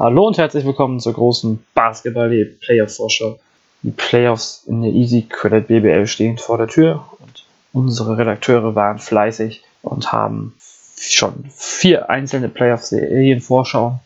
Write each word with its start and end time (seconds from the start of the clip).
Hallo 0.00 0.28
und 0.28 0.38
herzlich 0.38 0.64
willkommen 0.64 1.00
zur 1.00 1.14
großen 1.14 1.58
Basketball-Playoff-Vorschau. 1.74 3.40
Die 3.82 3.90
Playoffs 3.90 4.62
in 4.68 4.82
der 4.82 4.92
Easy 4.92 5.22
Credit 5.28 5.66
BBL 5.66 6.06
stehen 6.06 6.38
vor 6.38 6.56
der 6.56 6.68
Tür 6.68 7.04
und 7.18 7.44
unsere 7.72 8.16
Redakteure 8.16 8.76
waren 8.76 9.00
fleißig 9.00 9.64
und 9.82 10.12
haben 10.12 10.54
schon 11.00 11.46
vier 11.50 12.10
einzelne 12.10 12.48
Playoff-Serien-Vorschauen 12.48 13.98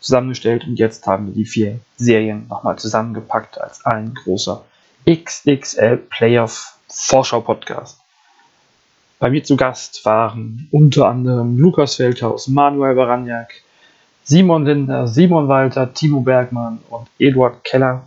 zusammengestellt 0.00 0.64
und 0.66 0.78
jetzt 0.78 1.06
haben 1.06 1.26
wir 1.26 1.34
die 1.34 1.44
vier 1.44 1.80
Serien 1.98 2.46
nochmal 2.48 2.78
zusammengepackt 2.78 3.60
als 3.60 3.84
ein 3.84 4.14
großer 4.14 4.64
XXL 5.06 5.98
Playoff 5.98 6.78
Vorschau 6.88 7.42
Podcast. 7.42 8.00
Bei 9.18 9.28
mir 9.28 9.44
zu 9.44 9.58
Gast 9.58 10.02
waren 10.06 10.68
unter 10.70 11.08
anderem 11.08 11.58
Lukas 11.58 11.96
Feldhaus, 11.96 12.48
Manuel 12.48 12.94
Baraniak, 12.94 13.65
Simon 14.26 14.64
Linder, 14.64 15.06
Simon 15.06 15.46
Walter, 15.46 15.94
Timo 15.94 16.20
Bergmann 16.20 16.80
und 16.90 17.06
Eduard 17.18 17.62
Keller 17.62 18.02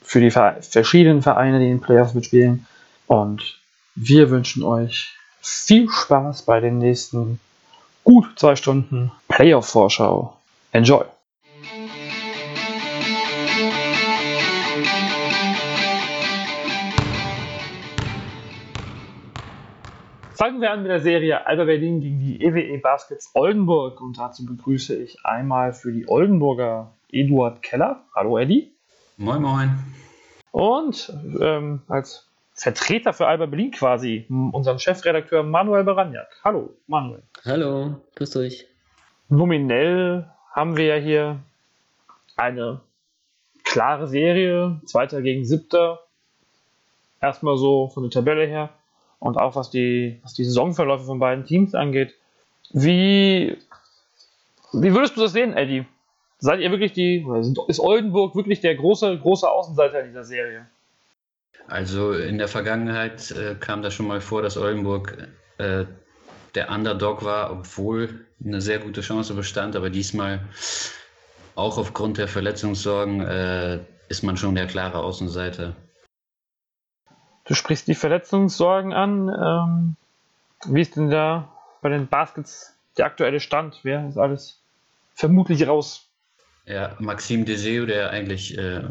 für 0.00 0.20
die 0.20 0.30
verschiedenen 0.30 1.22
Vereine, 1.22 1.58
die 1.58 1.66
in 1.66 1.78
den 1.78 1.80
Playoffs 1.80 2.14
mitspielen. 2.14 2.66
Und 3.08 3.58
wir 3.96 4.30
wünschen 4.30 4.62
euch 4.62 5.12
viel 5.40 5.90
Spaß 5.90 6.42
bei 6.42 6.60
den 6.60 6.78
nächsten 6.78 7.40
gut 8.04 8.38
zwei 8.38 8.54
Stunden 8.54 9.10
Playoff-Vorschau. 9.28 10.36
Enjoy! 10.70 11.04
Fangen 20.36 20.60
wir 20.60 20.70
an 20.70 20.82
mit 20.82 20.90
der 20.90 21.00
Serie 21.00 21.46
Alba 21.46 21.64
Berlin 21.64 22.02
gegen 22.02 22.20
die 22.20 22.44
EWE 22.44 22.76
Baskets 22.76 23.30
Oldenburg 23.32 24.02
und 24.02 24.18
dazu 24.18 24.44
begrüße 24.44 24.94
ich 24.94 25.24
einmal 25.24 25.72
für 25.72 25.90
die 25.90 26.06
Oldenburger 26.10 26.92
Eduard 27.10 27.62
Keller. 27.62 28.04
Hallo 28.14 28.36
Eddie. 28.36 28.70
Moin 29.16 29.40
Moin. 29.40 29.70
Und 30.50 31.10
ähm, 31.40 31.80
als 31.88 32.28
Vertreter 32.52 33.14
für 33.14 33.26
Alba 33.26 33.46
Berlin 33.46 33.70
quasi 33.70 34.26
unseren 34.28 34.78
Chefredakteur 34.78 35.42
Manuel 35.42 35.84
Baraniak. 35.84 36.28
Hallo 36.44 36.68
Manuel. 36.86 37.22
Hallo, 37.46 37.94
grüßt 38.16 38.36
euch. 38.36 38.66
Nominell 39.30 40.30
haben 40.52 40.76
wir 40.76 40.84
ja 40.84 41.02
hier 41.02 41.40
eine 42.36 42.82
klare 43.64 44.06
Serie, 44.06 44.82
Zweiter 44.84 45.22
gegen 45.22 45.46
Siebter. 45.46 46.00
Erstmal 47.22 47.56
so 47.56 47.88
von 47.88 48.02
der 48.02 48.10
Tabelle 48.10 48.46
her 48.46 48.68
und 49.18 49.36
auch 49.36 49.56
was 49.56 49.70
die, 49.70 50.20
was 50.22 50.34
die 50.34 50.44
Saisonverläufe 50.44 51.04
von 51.04 51.18
beiden 51.18 51.44
Teams 51.44 51.74
angeht. 51.74 52.14
Wie, 52.72 53.56
wie 54.72 54.94
würdest 54.94 55.16
du 55.16 55.20
das 55.22 55.32
sehen, 55.32 55.54
Eddie? 55.54 55.86
Seid 56.38 56.60
ihr 56.60 56.70
wirklich 56.70 56.92
die, 56.92 57.26
ist 57.68 57.80
Oldenburg 57.80 58.36
wirklich 58.36 58.60
der 58.60 58.74
große, 58.74 59.18
große 59.18 59.50
Außenseiter 59.50 60.02
dieser 60.02 60.24
Serie? 60.24 60.66
Also 61.68 62.12
in 62.12 62.38
der 62.38 62.48
Vergangenheit 62.48 63.30
äh, 63.32 63.56
kam 63.58 63.82
das 63.82 63.94
schon 63.94 64.06
mal 64.06 64.20
vor, 64.20 64.42
dass 64.42 64.56
Oldenburg 64.56 65.16
äh, 65.58 65.84
der 66.54 66.70
Underdog 66.70 67.24
war, 67.24 67.50
obwohl 67.50 68.26
eine 68.44 68.60
sehr 68.60 68.78
gute 68.78 69.00
Chance 69.00 69.34
bestand, 69.34 69.76
aber 69.76 69.90
diesmal 69.90 70.40
auch 71.54 71.78
aufgrund 71.78 72.18
der 72.18 72.28
Verletzungssorgen 72.28 73.20
äh, 73.22 73.80
ist 74.08 74.22
man 74.22 74.36
schon 74.36 74.54
der 74.54 74.66
klare 74.66 74.98
Außenseiter. 74.98 75.74
Du 77.46 77.54
sprichst 77.54 77.86
die 77.86 77.94
Verletzungssorgen 77.94 78.92
an. 78.92 79.28
Ähm, 79.28 79.96
wie 80.72 80.80
ist 80.80 80.96
denn 80.96 81.10
da 81.10 81.48
bei 81.80 81.88
den 81.88 82.08
Baskets 82.08 82.74
der 82.98 83.06
aktuelle 83.06 83.40
Stand? 83.40 83.80
Wer 83.82 84.08
ist 84.08 84.18
alles 84.18 84.60
vermutlich 85.14 85.66
raus? 85.66 86.06
Ja, 86.66 86.96
Maxime 86.98 87.44
Deseo, 87.44 87.86
der 87.86 88.10
eigentlich 88.10 88.58
äh, 88.58 88.82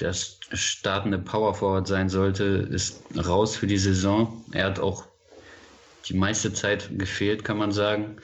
der 0.00 0.14
startende 0.14 1.18
Power 1.18 1.54
Forward 1.54 1.86
sein 1.86 2.08
sollte, 2.08 2.44
ist 2.44 3.02
raus 3.14 3.56
für 3.56 3.66
die 3.66 3.76
Saison. 3.76 4.42
Er 4.52 4.64
hat 4.64 4.80
auch 4.80 5.04
die 6.08 6.14
meiste 6.14 6.54
Zeit 6.54 6.88
gefehlt, 6.98 7.44
kann 7.44 7.58
man 7.58 7.72
sagen. 7.72 8.16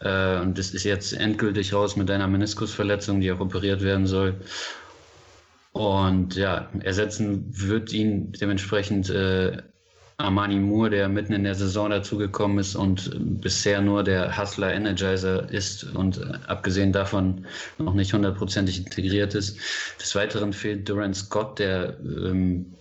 Äh, 0.00 0.38
und 0.38 0.56
das 0.56 0.70
ist 0.70 0.84
jetzt 0.84 1.12
endgültig 1.12 1.74
raus 1.74 1.96
mit 1.96 2.08
einer 2.12 2.28
Meniskusverletzung, 2.28 3.20
die 3.20 3.32
auch 3.32 3.40
operiert 3.40 3.82
werden 3.82 4.06
soll. 4.06 4.40
Und 5.74 6.36
ja, 6.36 6.68
ersetzen 6.84 7.46
wird 7.50 7.92
ihn 7.92 8.30
dementsprechend 8.30 9.10
äh, 9.10 9.60
Armani 10.18 10.54
Moore, 10.60 10.90
der 10.90 11.08
mitten 11.08 11.32
in 11.32 11.42
der 11.42 11.56
Saison 11.56 11.90
dazugekommen 11.90 12.58
ist 12.58 12.76
und 12.76 13.10
bisher 13.40 13.80
nur 13.80 14.04
der 14.04 14.38
Hustler 14.38 14.72
Energizer 14.72 15.50
ist 15.50 15.82
und 15.82 16.18
äh, 16.18 16.38
abgesehen 16.46 16.92
davon 16.92 17.46
noch 17.78 17.94
nicht 17.94 18.14
hundertprozentig 18.14 18.78
integriert 18.78 19.34
ist. 19.34 19.58
Des 20.00 20.14
Weiteren 20.14 20.52
fehlt 20.52 20.88
Durant 20.88 21.16
Scott, 21.16 21.58
der, 21.58 21.96
ähm, 22.00 22.74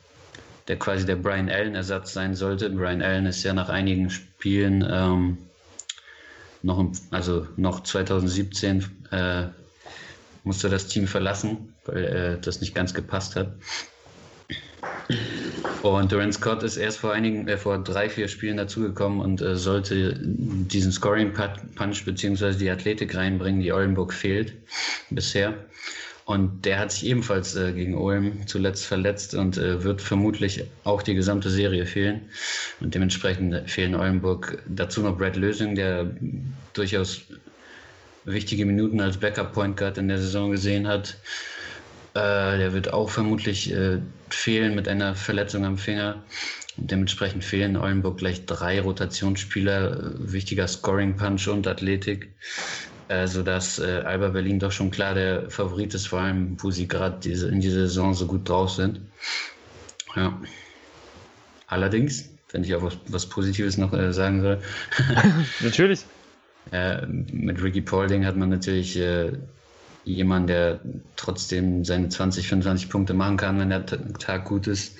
der 0.67 0.77
quasi 0.77 1.03
der 1.07 1.15
Brian 1.15 1.49
Allen-Ersatz 1.49 2.13
sein 2.13 2.35
sollte. 2.35 2.69
Brian 2.69 3.01
Allen 3.01 3.25
ist 3.25 3.41
ja 3.41 3.55
nach 3.55 3.69
einigen 3.69 4.11
Spielen 4.11 4.87
ähm, 4.87 5.39
noch, 6.61 6.77
im, 6.77 6.91
also 7.09 7.47
noch 7.55 7.81
2017 7.81 8.85
äh, 9.09 9.45
musste 10.43 10.69
das 10.69 10.85
Team 10.89 11.07
verlassen, 11.07 11.72
weil 11.85 12.03
äh, 12.05 12.41
das 12.41 12.61
nicht 12.61 12.75
ganz 12.75 12.93
gepasst 12.93 13.35
hat. 13.35 13.53
Und 15.81 16.11
Durant 16.11 16.33
Scott 16.33 16.63
ist 16.63 16.77
erst 16.77 16.99
vor 16.99 17.13
einigen, 17.13 17.47
äh, 17.47 17.57
vor 17.57 17.77
drei, 17.83 18.09
vier 18.09 18.27
Spielen 18.27 18.57
dazugekommen 18.57 19.19
und 19.19 19.41
äh, 19.41 19.55
sollte 19.55 20.17
diesen 20.19 20.91
Scoring 20.91 21.33
Punch 21.33 22.05
bzw. 22.05 22.53
die 22.53 22.69
Athletik 22.69 23.15
reinbringen, 23.15 23.61
die 23.61 23.73
Oldenburg 23.73 24.13
fehlt 24.13 24.53
bisher. 25.09 25.55
Und 26.25 26.63
der 26.63 26.79
hat 26.79 26.93
sich 26.93 27.05
ebenfalls 27.05 27.55
äh, 27.55 27.73
gegen 27.73 27.95
Ulm 27.95 28.47
zuletzt 28.47 28.85
verletzt 28.85 29.35
und 29.35 29.57
äh, 29.57 29.83
wird 29.83 30.01
vermutlich 30.01 30.63
auch 30.85 31.01
die 31.01 31.15
gesamte 31.15 31.49
Serie 31.49 31.85
fehlen. 31.85 32.29
Und 32.79 32.95
dementsprechend 32.95 33.69
fehlen 33.69 33.93
Oldenburg 33.93 34.63
dazu 34.67 35.01
noch 35.01 35.17
Brad 35.17 35.35
Lösing, 35.35 35.75
der 35.75 36.09
durchaus 36.71 37.23
wichtige 38.23 38.65
Minuten 38.65 39.01
als 39.01 39.17
Backup-Point 39.17 39.75
Guard 39.75 39.97
in 39.97 40.07
der 40.07 40.17
Saison 40.17 40.51
gesehen 40.51 40.87
hat. 40.87 41.17
Äh, 42.13 42.57
der 42.57 42.73
wird 42.73 42.93
auch 42.93 43.09
vermutlich 43.09 43.73
äh, 43.73 43.99
fehlen 44.29 44.75
mit 44.75 44.87
einer 44.87 45.15
Verletzung 45.15 45.65
am 45.65 45.77
Finger. 45.77 46.23
Und 46.77 46.91
dementsprechend 46.91 47.43
fehlen 47.43 47.77
Oldenburg 47.77 48.17
gleich 48.17 48.45
drei 48.45 48.81
Rotationsspieler, 48.81 49.91
äh, 49.91 50.31
wichtiger 50.31 50.67
Scoring-Punch 50.67 51.47
und 51.47 51.67
Athletik, 51.67 52.33
äh, 53.07 53.27
sodass 53.27 53.79
äh, 53.79 54.01
Alba 54.05 54.29
Berlin 54.29 54.59
doch 54.59 54.71
schon 54.71 54.91
klar 54.91 55.15
der 55.15 55.49
Favorit 55.49 55.93
ist, 55.93 56.07
vor 56.07 56.21
allem, 56.21 56.57
wo 56.61 56.71
sie 56.71 56.87
gerade 56.87 57.19
diese, 57.19 57.47
in 57.49 57.61
dieser 57.61 57.81
Saison 57.81 58.13
so 58.13 58.27
gut 58.27 58.47
drauf 58.47 58.71
sind. 58.71 59.01
Ja. 60.15 60.39
Allerdings, 61.67 62.29
wenn 62.51 62.63
ich 62.63 62.75
auch 62.75 62.83
was, 62.83 62.97
was 63.07 63.27
Positives 63.27 63.77
noch 63.77 63.93
äh, 63.93 64.13
sagen 64.13 64.41
soll. 64.41 64.61
Natürlich. 65.61 66.05
Äh, 66.71 67.05
mit 67.07 67.61
Ricky 67.61 67.81
Paulding 67.81 68.25
hat 68.25 68.37
man 68.37 68.49
natürlich 68.49 68.97
jemanden, 70.05 70.47
der 70.47 70.79
trotzdem 71.15 71.85
seine 71.85 72.09
20, 72.09 72.47
25 72.47 72.89
Punkte 72.89 73.13
machen 73.13 73.37
kann, 73.37 73.59
wenn 73.59 73.69
der 73.69 73.85
Tag 73.85 74.45
gut 74.45 74.67
ist. 74.67 74.97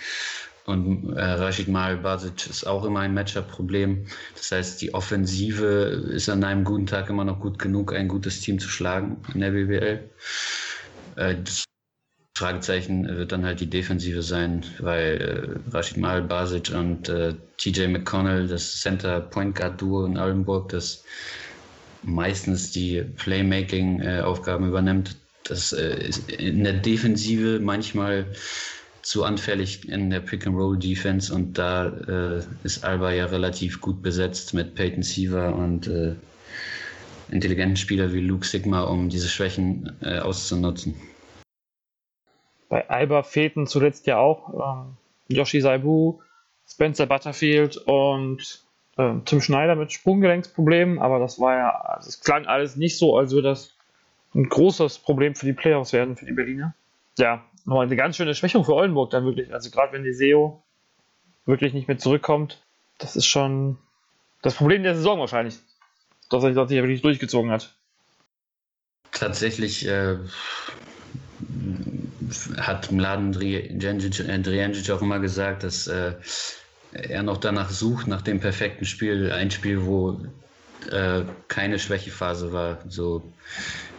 Und 0.65 1.13
äh, 1.17 1.21
Rashid 1.21 1.67
Mal 1.67 1.97
Basic 1.97 2.47
ist 2.49 2.65
auch 2.65 2.85
immer 2.85 3.01
ein 3.01 3.13
Matchup-Problem. 3.13 4.05
Das 4.35 4.51
heißt, 4.51 4.81
die 4.81 4.93
Offensive 4.93 5.65
ist 6.13 6.29
an 6.29 6.43
einem 6.43 6.63
guten 6.63 6.87
Tag 6.87 7.09
immer 7.09 7.25
noch 7.25 7.41
gut 7.41 7.59
genug, 7.59 7.93
ein 7.93 8.07
gutes 8.07 8.39
Team 8.39 8.59
zu 8.59 8.69
schlagen 8.69 9.17
in 9.33 9.41
der 9.41 9.51
BBL. 9.51 10.09
Äh, 11.17 11.35
das 11.43 11.65
Fragezeichen 12.35 13.07
wird 13.07 13.31
dann 13.31 13.45
halt 13.45 13.59
die 13.59 13.69
Defensive 13.69 14.23
sein, 14.23 14.65
weil 14.79 15.61
äh, 15.69 15.75
Rashid 15.75 15.97
Mal 15.97 16.23
Basic 16.23 16.73
und 16.73 17.09
äh, 17.09 17.35
TJ 17.57 17.87
McConnell, 17.87 18.47
das 18.47 18.79
Center 18.79 19.19
Point 19.19 19.55
Guard 19.55 19.81
Duo 19.81 20.05
in 20.05 20.17
Oldenburg, 20.17 20.69
das 20.69 21.03
meistens 22.03 22.71
die 22.71 23.01
Playmaking-Aufgaben 23.01 24.67
übernimmt. 24.67 25.15
Das 25.43 25.73
äh, 25.73 26.07
ist 26.07 26.31
in 26.31 26.63
der 26.63 26.73
Defensive 26.73 27.59
manchmal 27.59 28.27
zu 29.01 29.25
anfällig 29.25 29.87
in 29.89 30.09
der 30.09 30.21
Pick-and-Roll-Defense 30.21 31.33
und 31.33 31.57
da 31.57 31.87
äh, 31.87 32.43
ist 32.63 32.85
Alba 32.85 33.11
ja 33.11 33.25
relativ 33.25 33.81
gut 33.81 34.01
besetzt 34.01 34.53
mit 34.53 34.75
Peyton 34.75 35.03
Siever 35.03 35.53
und 35.53 35.87
äh, 35.87 36.15
intelligenten 37.29 37.75
Spielern 37.75 38.13
wie 38.13 38.21
Luke 38.21 38.45
Sigma, 38.45 38.83
um 38.83 39.09
diese 39.09 39.27
Schwächen 39.27 39.93
äh, 40.01 40.19
auszunutzen. 40.19 40.95
Bei 42.69 42.89
Alba 42.89 43.23
fehlten 43.23 43.67
zuletzt 43.67 44.07
ja 44.07 44.17
auch 44.17 44.53
ähm, 44.53 44.97
Yoshi 45.27 45.59
Saibu, 45.59 46.19
Spencer 46.65 47.05
Butterfield 47.05 47.77
und 47.77 48.62
äh, 48.97 49.13
Tim 49.25 49.41
Schneider 49.41 49.75
mit 49.75 49.91
Sprunggelenksproblemen, 49.91 50.99
aber 50.99 51.19
das 51.19 51.39
war 51.39 51.57
ja, 51.57 51.69
also 51.69 52.09
es 52.09 52.19
klang 52.19 52.45
alles 52.45 52.75
nicht 52.75 52.97
so, 52.97 53.17
als 53.17 53.31
würde 53.31 53.49
das 53.49 53.75
ein 54.35 54.49
großes 54.49 54.99
Problem 54.99 55.35
für 55.35 55.45
die 55.45 55.53
Playoffs 55.53 55.93
werden, 55.93 56.15
für 56.15 56.25
die 56.25 56.33
Berliner. 56.33 56.73
Ja, 57.17 57.43
nochmal 57.65 57.85
eine 57.85 57.95
ganz 57.95 58.17
schöne 58.17 58.33
Schwächung 58.35 58.65
für 58.65 58.73
Oldenburg 58.73 59.11
dann 59.11 59.25
wirklich. 59.25 59.53
Also 59.53 59.69
gerade 59.69 59.93
wenn 59.93 60.03
die 60.03 60.13
SEO 60.13 60.61
wirklich 61.45 61.73
nicht 61.73 61.87
mehr 61.87 61.97
zurückkommt, 61.97 62.61
das 62.97 63.15
ist 63.15 63.25
schon 63.25 63.77
das 64.41 64.55
Problem 64.55 64.83
der 64.83 64.95
Saison 64.95 65.19
wahrscheinlich, 65.19 65.57
dass 66.29 66.43
er 66.43 66.53
sich 66.67 66.77
wirklich 66.77 67.01
durchgezogen 67.01 67.51
hat. 67.51 67.75
tatsächlich 69.11 69.87
äh, 69.87 70.17
hat 72.57 72.91
Mladen 72.91 73.31
Drijancic 73.31 74.89
auch 74.91 75.01
immer 75.01 75.19
gesagt, 75.19 75.63
dass 75.63 75.87
äh, 75.87 76.13
er 76.93 77.23
noch 77.23 77.37
danach 77.37 77.69
sucht, 77.69 78.07
nach 78.07 78.21
dem 78.21 78.39
perfekten 78.39 78.85
Spiel, 78.85 79.31
ein 79.31 79.51
Spiel, 79.51 79.85
wo 79.85 80.21
äh, 80.91 81.23
keine 81.47 81.79
Schwächephase 81.79 82.51
war, 82.53 82.79
so 82.87 83.33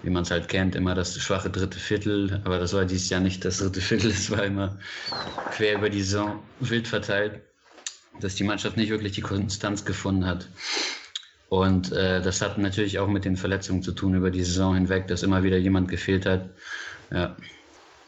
wie 0.03 0.11
man 0.11 0.23
es 0.23 0.31
halt 0.31 0.49
kennt, 0.49 0.75
immer 0.75 0.95
das 0.95 1.19
schwache 1.19 1.51
dritte 1.51 1.79
Viertel, 1.79 2.41
aber 2.45 2.59
das 2.59 2.73
war 2.75 2.85
dieses 2.85 3.09
Jahr 3.09 3.21
nicht 3.21 3.45
das 3.45 3.59
dritte 3.59 3.81
Viertel, 3.81 4.11
es 4.11 4.31
war 4.31 4.45
immer 4.45 4.79
quer 5.53 5.77
über 5.77 5.89
die 5.91 6.03
Saison 6.03 6.43
wild 6.61 6.87
verteilt, 6.87 7.41
dass 8.21 8.35
die 8.35 8.45
Mannschaft 8.45 8.77
nicht 8.77 8.91
wirklich 8.91 9.13
die 9.13 9.23
Konstanz 9.23 9.85
gefunden 9.85 10.27
hat. 10.27 10.49
Und 11.49 11.93
äh, 11.93 12.21
das 12.21 12.43
hat 12.43 12.59
natürlich 12.59 12.99
auch 12.99 13.09
mit 13.09 13.25
den 13.25 13.37
Verletzungen 13.37 13.83
zu 13.83 13.93
tun 13.93 14.15
über 14.15 14.31
die 14.31 14.43
Saison 14.43 14.75
hinweg, 14.75 15.07
dass 15.07 15.23
immer 15.23 15.43
wieder 15.43 15.57
jemand 15.57 15.89
gefehlt 15.89 16.27
hat. 16.27 16.51
Ja. 17.13 17.37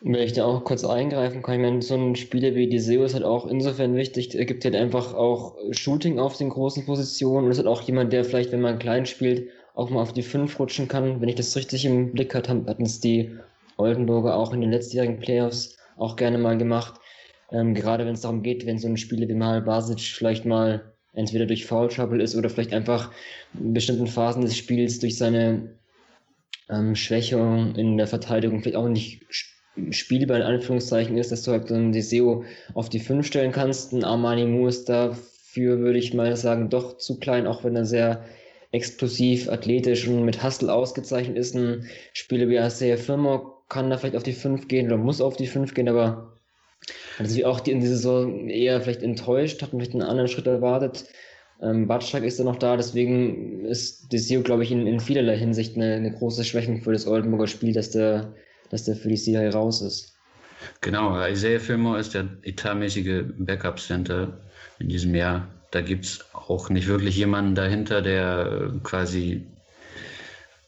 Wenn 0.03 0.15
ich 0.23 0.35
da 0.35 0.45
auch 0.45 0.63
kurz 0.65 0.85
eingreifen 0.85 1.43
kann, 1.43 1.55
ich 1.55 1.61
meine, 1.61 1.83
so 1.83 1.95
ein 1.95 2.17
Spieler 2.17 2.55
wie 2.55 2.69
Diseo 2.69 3.05
ist 3.05 3.15
halt 3.15 3.25
auch 3.25 3.47
insofern 3.47 3.97
wichtig, 3.97 4.35
er 4.35 4.45
gibt 4.45 4.65
halt 4.65 4.77
einfach 4.77 5.15
auch 5.15 5.57
Shooting 5.71 6.19
auf 6.19 6.37
den 6.37 6.51
großen 6.51 6.85
Positionen 6.85 7.47
und 7.47 7.51
ist 7.51 7.59
halt 7.59 7.67
auch 7.67 7.83
jemand, 7.83 8.13
der 8.13 8.25
vielleicht, 8.25 8.53
wenn 8.53 8.61
man 8.61 8.79
klein 8.79 9.07
spielt, 9.07 9.49
auch 9.75 9.89
mal 9.91 10.03
auf 10.03 10.13
die 10.13 10.23
5 10.23 10.59
rutschen 10.59 10.89
kann. 10.89 11.21
Wenn 11.21 11.29
ich 11.29 11.35
das 11.35 11.57
richtig 11.57 11.85
im 11.85 12.13
Blick 12.13 12.35
hatte, 12.35 12.65
hatten 12.67 12.85
es 12.85 13.01
die 13.01 13.31
Oldenburger 13.79 14.37
auch 14.37 14.53
in 14.53 14.61
den 14.61 14.71
letztjährigen 14.71 15.19
Playoffs 15.19 15.77
auch 15.97 16.17
gerne 16.17 16.39
mal 16.39 16.59
gemacht. 16.59 17.01
Ähm, 17.51 17.75
gerade 17.75 18.05
wenn 18.05 18.15
es 18.15 18.23
darum 18.23 18.43
geht, 18.43 18.67
wenn 18.67 18.79
so 18.79 18.89
ein 18.89 18.97
Spieler 18.97 19.29
wie 19.29 19.35
mal 19.35 19.63
Basic 19.63 20.01
vielleicht 20.01 20.45
mal 20.45 20.93
entweder 21.15 21.47
durch 21.47 21.65
Foul 21.65 21.89
Trouble 21.89 22.23
ist 22.23 22.37
oder 22.37 22.51
vielleicht 22.51 22.75
einfach 22.75 23.11
in 23.59 23.73
bestimmten 23.73 24.07
Phasen 24.07 24.43
des 24.43 24.57
Spiels 24.57 24.99
durch 24.99 25.17
seine 25.17 25.77
ähm, 26.69 26.95
Schwächung 26.95 27.75
in 27.77 27.97
der 27.97 28.07
Verteidigung 28.07 28.61
vielleicht 28.61 28.77
auch 28.77 28.89
nicht 28.89 29.23
spielbar 29.91 30.39
in 30.39 30.43
Anführungszeichen 30.43 31.17
ist, 31.17 31.33
dass 31.33 31.43
du 31.43 31.53
halt 31.53 31.69
so 31.69 31.75
ein 31.75 31.93
Deseo 31.93 32.45
auf 32.75 32.89
die 32.89 33.01
5 33.01 33.27
stellen 33.27 33.53
kannst. 33.53 33.93
Ein 33.93 34.05
Armani 34.05 34.47
Mu 34.47 34.67
ist 34.67 34.89
dafür, 34.89 35.79
würde 35.79 35.99
ich 35.99 36.15
mal 36.15 36.37
sagen, 36.37 36.71
doch 36.71 36.99
zu 36.99 37.19
klein, 37.19 37.47
auch 37.47 37.65
wenn 37.65 37.77
er 37.77 37.85
sehr 37.85 38.25
explosiv, 38.73 39.49
athletisch 39.49 40.07
und 40.07 40.25
mit 40.25 40.43
Hustle 40.43 40.73
ausgezeichnet 40.73 41.37
ist. 41.37 41.55
Ein 41.55 41.87
Spieler 42.13 42.49
wie 42.49 42.57
Isaiah 42.57 42.97
Firmo 42.97 43.55
kann 43.69 43.91
da 43.91 43.97
vielleicht 43.97 44.17
auf 44.17 44.23
die 44.23 44.33
5 44.33 44.69
gehen 44.69 44.87
oder 44.87 44.97
muss 44.97 45.21
auf 45.21 45.37
die 45.37 45.47
5 45.47 45.75
gehen, 45.75 45.89
aber 45.89 46.33
hat 47.19 47.29
sich 47.29 47.45
auch 47.45 47.61
die, 47.61 47.73
in 47.73 47.81
dieser 47.81 47.97
Saison 47.97 48.49
eher 48.49 48.81
vielleicht 48.81 49.03
enttäuscht, 49.03 49.63
hat 49.63 49.71
vielleicht 49.71 49.93
einen 49.93 50.03
anderen 50.03 50.29
Schritt 50.29 50.47
erwartet. 50.47 51.07
Ähm, 51.63 51.87
Batschak 51.87 52.23
ist 52.23 52.39
da 52.39 52.45
noch 52.45 52.57
da, 52.57 52.77
deswegen 52.77 53.65
ist 53.65 54.13
Desio, 54.13 54.43
glaube 54.43 54.63
ich, 54.63 54.73
in, 54.73 54.87
in 54.87 55.01
vielerlei 55.01 55.39
Hinsicht 55.39 55.77
eine, 55.77 55.95
eine 55.95 56.13
große 56.13 56.45
Schwächung 56.45 56.83
für 56.83 56.93
das 56.93 57.07
Oldenburger 57.07 57.47
Spiel, 57.47 57.73
dass 57.73 57.91
der 57.91 58.35
dass 58.71 58.85
der 58.85 58.97
für 58.97 59.09
die 59.09 59.17
Serie 59.17 59.53
raus 59.53 59.83
ist. 59.83 60.15
Genau, 60.81 61.21
Isaiah 61.25 61.61
Fillmore 61.61 62.01
ist 62.01 62.15
der 62.15 62.29
etatmäßige 62.43 63.25
Backup-Center 63.39 64.39
in 64.79 64.89
diesem 64.89 65.15
Jahr. 65.15 65.49
Da 65.71 65.81
gibt 65.81 66.05
es 66.05 66.25
auch 66.33 66.71
nicht 66.71 66.87
wirklich 66.87 67.17
jemanden 67.17 67.55
dahinter, 67.55 68.01
der 68.01 68.73
quasi 68.83 69.47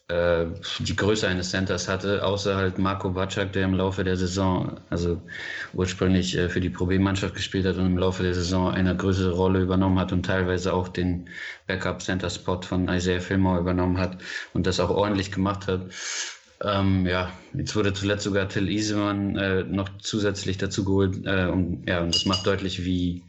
äh, 0.09 0.47
die 0.79 0.95
Größe 0.95 1.27
eines 1.27 1.51
Centers 1.51 1.87
hatte, 1.87 2.25
außer 2.25 2.55
halt 2.55 2.79
Marco 2.79 3.11
Batschak, 3.11 3.53
der 3.53 3.65
im 3.65 3.75
Laufe 3.75 4.03
der 4.03 4.17
Saison, 4.17 4.79
also 4.89 5.21
ursprünglich 5.73 6.35
äh, 6.35 6.49
für 6.49 6.59
die 6.59 6.69
Pro 6.69 6.87
B-Mannschaft 6.87 7.35
gespielt 7.35 7.65
hat 7.65 7.77
und 7.77 7.85
im 7.85 7.97
Laufe 7.97 8.23
der 8.23 8.33
Saison 8.33 8.71
eine 8.71 8.95
größere 8.95 9.31
Rolle 9.31 9.61
übernommen 9.61 9.99
hat 9.99 10.11
und 10.11 10.25
teilweise 10.25 10.73
auch 10.73 10.87
den 10.87 11.29
Backup-Center-Spot 11.67 12.61
von 12.63 12.87
Isaiah 12.89 13.21
Fillmore 13.21 13.59
übernommen 13.59 13.99
hat 13.99 14.17
und 14.53 14.65
das 14.65 14.79
auch 14.79 14.89
ordentlich 14.89 15.31
gemacht 15.31 15.67
hat. 15.67 15.81
Ähm, 16.61 17.05
ja, 17.05 17.31
jetzt 17.53 17.75
wurde 17.75 17.93
zuletzt 17.93 18.23
sogar 18.23 18.49
Till 18.49 18.69
Isemann 18.69 19.37
äh, 19.37 19.63
noch 19.63 19.89
zusätzlich 19.99 20.57
dazu 20.57 20.83
geholt. 20.83 21.25
Äh, 21.25 21.45
und, 21.45 21.87
ja, 21.87 22.01
und 22.01 22.13
das 22.13 22.25
macht 22.25 22.45
deutlich, 22.45 22.83
wie 22.83 23.23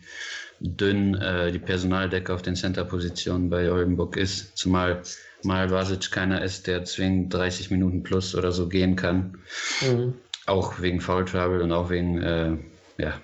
dünn 0.61 1.15
äh, 1.15 1.53
die 1.53 1.59
Personaldecke 1.59 2.35
auf 2.35 2.43
den 2.43 2.57
Center-Positionen 2.57 3.49
bei 3.49 3.71
Oldenburg 3.71 4.17
ist. 4.17 4.57
Zumal 4.57 5.03
mal 5.43 5.71
Vasic 5.71 6.11
keiner 6.11 6.43
ist, 6.43 6.67
der 6.67 6.85
zwingend 6.85 7.33
30 7.33 7.71
Minuten 7.71 8.03
plus 8.03 8.35
oder 8.35 8.53
so 8.53 8.69
gehen 8.69 8.97
kann. 8.97 9.39
Mhm. 9.81 10.15
Auch 10.47 10.81
wegen 10.81 11.01
Foul 11.01 11.25
Trouble 11.25 11.63
und 11.63 11.73
auch 11.73 11.89
wegen 11.91 12.21
äh, 12.21 12.57
ja, 12.99 13.21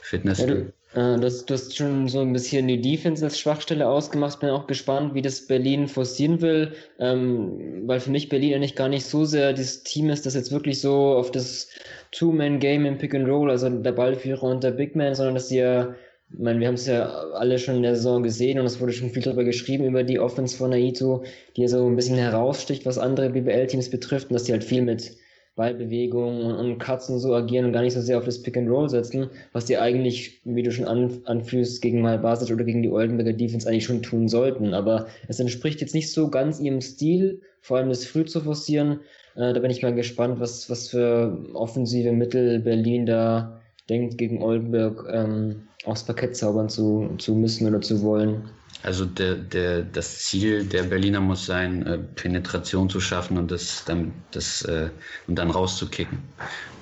Fitness. 0.00 0.38
Ja, 0.38 0.54
äh, 0.96 1.18
das, 1.20 1.44
du 1.44 1.54
hast 1.54 1.76
schon 1.76 2.08
so 2.08 2.20
ein 2.20 2.32
bisschen 2.32 2.66
die 2.68 2.80
Defense 2.80 3.24
als 3.24 3.38
Schwachstelle 3.38 3.86
ausgemacht. 3.86 4.40
Bin 4.40 4.50
auch 4.50 4.66
gespannt, 4.66 5.14
wie 5.14 5.22
das 5.22 5.46
Berlin 5.46 5.88
forcieren 5.88 6.40
will, 6.40 6.72
ähm, 6.98 7.82
weil 7.86 8.00
für 8.00 8.10
mich 8.10 8.28
Berlin 8.28 8.54
eigentlich 8.54 8.76
gar 8.76 8.88
nicht 8.88 9.04
so 9.06 9.24
sehr 9.24 9.52
das 9.52 9.82
Team 9.82 10.10
ist, 10.10 10.26
das 10.26 10.34
jetzt 10.34 10.52
wirklich 10.52 10.80
so 10.80 11.14
auf 11.14 11.30
das 11.30 11.68
Two-Man-Game 12.12 12.86
im 12.86 12.98
Pick 12.98 13.14
and 13.14 13.28
Roll, 13.28 13.50
also 13.50 13.68
der 13.68 13.92
Ballführer 13.92 14.44
und 14.44 14.64
der 14.64 14.70
Big 14.72 14.96
Man, 14.96 15.14
sondern 15.14 15.34
dass 15.34 15.48
sie 15.48 15.58
ja, 15.58 15.94
ich 16.32 16.38
meine, 16.38 16.60
wir 16.60 16.68
haben 16.68 16.74
es 16.74 16.86
ja 16.86 17.06
alle 17.34 17.58
schon 17.58 17.76
in 17.76 17.82
der 17.82 17.94
Saison 17.94 18.22
gesehen 18.22 18.58
und 18.58 18.66
es 18.66 18.80
wurde 18.80 18.92
schon 18.92 19.10
viel 19.10 19.22
darüber 19.22 19.44
geschrieben, 19.44 19.84
über 19.84 20.02
die 20.02 20.18
Offense 20.18 20.56
von 20.56 20.70
Naito, 20.70 21.24
die 21.56 21.62
ja 21.62 21.68
so 21.68 21.86
ein 21.86 21.96
bisschen 21.96 22.16
heraussticht, 22.16 22.86
was 22.86 22.98
andere 22.98 23.30
BBL-Teams 23.30 23.90
betrifft 23.90 24.30
und 24.30 24.34
dass 24.34 24.44
die 24.44 24.52
halt 24.52 24.64
viel 24.64 24.82
mit 24.82 25.16
Ballbewegungen 25.56 26.42
und, 26.42 26.54
und 26.54 26.78
Cuts 26.78 27.08
und 27.08 27.18
so 27.18 27.34
agieren 27.34 27.64
und 27.64 27.72
gar 27.72 27.82
nicht 27.82 27.94
so 27.94 28.00
sehr 28.00 28.18
auf 28.18 28.24
das 28.24 28.42
Pick 28.42 28.56
and 28.56 28.68
Roll 28.68 28.88
setzen, 28.88 29.30
was 29.52 29.64
die 29.64 29.78
eigentlich, 29.78 30.40
wie 30.44 30.62
du 30.62 30.70
schon 30.70 30.84
an, 30.84 31.22
anfühlst, 31.24 31.80
gegen 31.82 32.02
mal 32.02 32.18
Basic 32.18 32.54
oder 32.54 32.64
gegen 32.64 32.82
die 32.82 32.90
Oldenburger 32.90 33.32
Defense 33.32 33.68
eigentlich 33.68 33.84
schon 33.84 34.02
tun 34.02 34.28
sollten. 34.28 34.74
Aber 34.74 35.06
es 35.28 35.40
entspricht 35.40 35.80
jetzt 35.80 35.94
nicht 35.94 36.12
so 36.12 36.28
ganz 36.28 36.60
ihrem 36.60 36.82
Stil, 36.82 37.40
vor 37.62 37.78
allem 37.78 37.88
das 37.88 38.04
früh 38.04 38.26
zu 38.26 38.40
forcieren. 38.40 39.00
Äh, 39.34 39.54
da 39.54 39.60
bin 39.60 39.70
ich 39.70 39.82
mal 39.82 39.94
gespannt, 39.94 40.38
was, 40.40 40.68
was 40.68 40.88
für 40.88 41.36
offensive 41.54 42.12
Mittel 42.12 42.60
Berlin 42.60 43.06
da 43.06 43.60
denkt, 43.88 44.18
gegen 44.18 44.42
Oldenburg 44.42 45.08
ähm, 45.10 45.62
aufs 45.86 46.04
Parkett 46.04 46.36
zaubern 46.36 46.68
zu, 46.68 47.10
zu 47.16 47.34
müssen 47.34 47.66
oder 47.66 47.80
zu 47.80 48.02
wollen. 48.02 48.42
Also 48.82 49.04
der, 49.04 49.34
der, 49.34 49.82
das 49.82 50.18
Ziel 50.18 50.64
der 50.64 50.84
Berliner 50.84 51.20
muss 51.20 51.46
sein, 51.46 51.86
äh, 51.86 51.98
Penetration 51.98 52.88
zu 52.88 53.00
schaffen 53.00 53.38
und 53.38 53.50
das 53.50 53.84
dann, 53.84 54.12
das, 54.30 54.62
äh, 54.62 54.90
und 55.26 55.36
dann 55.36 55.50
rauszukicken. 55.50 56.18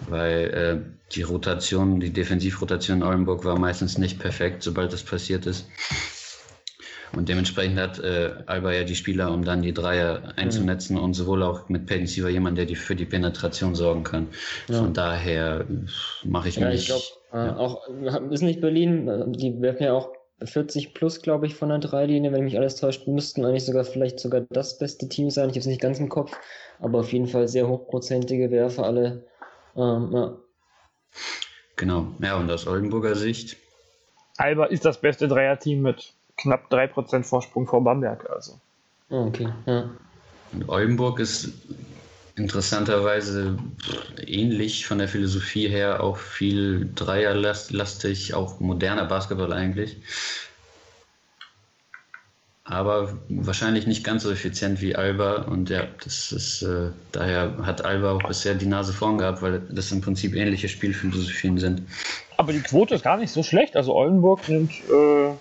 Weil 0.08 0.50
äh, 0.50 0.94
die 1.14 1.22
Rotation, 1.22 2.00
die 2.00 2.12
Defensivrotation 2.12 2.98
in 2.98 3.02
Oldenburg 3.04 3.44
war 3.44 3.58
meistens 3.58 3.96
nicht 3.96 4.18
perfekt, 4.18 4.62
sobald 4.62 4.92
das 4.92 5.02
passiert 5.02 5.46
ist. 5.46 5.66
Und 7.16 7.28
dementsprechend 7.28 7.78
hat 7.78 8.00
äh, 8.00 8.32
Alba 8.46 8.72
ja 8.72 8.84
die 8.84 8.96
Spieler, 8.96 9.32
um 9.32 9.44
dann 9.44 9.62
die 9.62 9.72
Dreier 9.72 10.32
einzunetzen 10.36 10.96
mhm. 10.96 11.02
und 11.02 11.14
sowohl 11.14 11.42
auch 11.42 11.68
mit 11.68 11.86
Peyton 11.86 12.06
Siever 12.06 12.28
jemand, 12.28 12.58
der 12.58 12.66
die, 12.66 12.74
für 12.74 12.96
die 12.96 13.04
Penetration 13.04 13.74
sorgen 13.74 14.02
kann. 14.02 14.28
Ja. 14.68 14.78
Von 14.78 14.92
daher 14.92 15.64
mache 16.24 16.48
ich 16.48 16.56
ja, 16.56 16.68
mich. 16.68 16.80
Ich 16.80 16.86
glaube, 16.86 17.04
äh, 17.32 17.46
ja. 17.46 17.56
auch 17.56 17.88
ist 18.30 18.42
nicht 18.42 18.60
Berlin, 18.60 19.08
äh, 19.08 19.24
die 19.28 19.60
werfen 19.60 19.84
ja 19.84 19.92
auch 19.92 20.10
40 20.46 20.94
plus, 20.94 21.22
glaube 21.22 21.46
ich, 21.46 21.54
von 21.54 21.68
der 21.68 21.78
Dreilinie, 21.78 22.32
wenn 22.32 22.44
mich 22.44 22.58
alles 22.58 22.76
täuscht, 22.76 23.06
müssten 23.06 23.44
eigentlich 23.44 23.64
sogar 23.64 23.84
vielleicht 23.84 24.20
sogar 24.20 24.42
das 24.50 24.78
beste 24.78 25.08
Team 25.08 25.30
sein. 25.30 25.48
Ich 25.48 25.54
habe 25.54 25.60
es 25.60 25.66
nicht 25.66 25.80
ganz 25.80 25.98
im 25.98 26.08
Kopf, 26.08 26.32
aber 26.80 27.00
auf 27.00 27.12
jeden 27.12 27.26
Fall 27.26 27.48
sehr 27.48 27.68
hochprozentige 27.68 28.50
Werfer 28.50 28.84
alle. 28.84 29.24
Ähm, 29.76 30.10
ja. 30.12 30.36
Genau, 31.76 32.08
ja, 32.20 32.36
und 32.36 32.50
aus 32.50 32.66
Oldenburger 32.66 33.14
Sicht. 33.14 33.56
Alba 34.36 34.66
ist 34.66 34.84
das 34.84 35.00
beste 35.00 35.28
Dreierteam 35.28 35.82
mit 35.82 36.12
knapp 36.36 36.70
3% 36.70 37.22
Vorsprung 37.22 37.66
vor 37.66 37.82
Bamberg, 37.82 38.28
also. 38.30 38.58
Ah, 39.10 39.26
okay, 39.26 39.48
ja. 39.66 39.90
Und 40.52 40.68
Oldenburg 40.68 41.20
ist 41.20 41.52
interessanterweise 42.36 43.56
ähnlich 44.26 44.86
von 44.86 44.98
der 44.98 45.08
Philosophie 45.08 45.68
her, 45.68 46.02
auch 46.02 46.16
viel 46.16 46.90
Dreierlastig, 46.94 48.34
auch 48.34 48.60
moderner 48.60 49.04
Basketball 49.04 49.52
eigentlich. 49.52 49.98
Aber 52.64 53.18
wahrscheinlich 53.28 53.86
nicht 53.86 54.04
ganz 54.04 54.22
so 54.22 54.30
effizient 54.30 54.80
wie 54.80 54.96
Alba 54.96 55.42
und 55.42 55.68
ja, 55.68 55.86
das 56.02 56.32
ist 56.32 56.62
äh, 56.62 56.88
daher 57.12 57.58
hat 57.62 57.84
Alba 57.84 58.12
auch 58.12 58.22
bisher 58.22 58.54
die 58.54 58.66
Nase 58.66 58.94
vorn 58.94 59.18
gehabt, 59.18 59.42
weil 59.42 59.60
das 59.70 59.92
im 59.92 60.00
Prinzip 60.00 60.34
ähnliche 60.34 60.70
Spielphilosophien 60.70 61.58
sind. 61.58 61.82
Aber 62.38 62.54
die 62.54 62.62
Quote 62.62 62.94
ist 62.94 63.04
gar 63.04 63.18
nicht 63.18 63.30
so 63.30 63.42
schlecht. 63.42 63.76
Also 63.76 63.94
Oldenburg 63.94 64.48
nimmt 64.48 64.72
äh, 64.90 65.34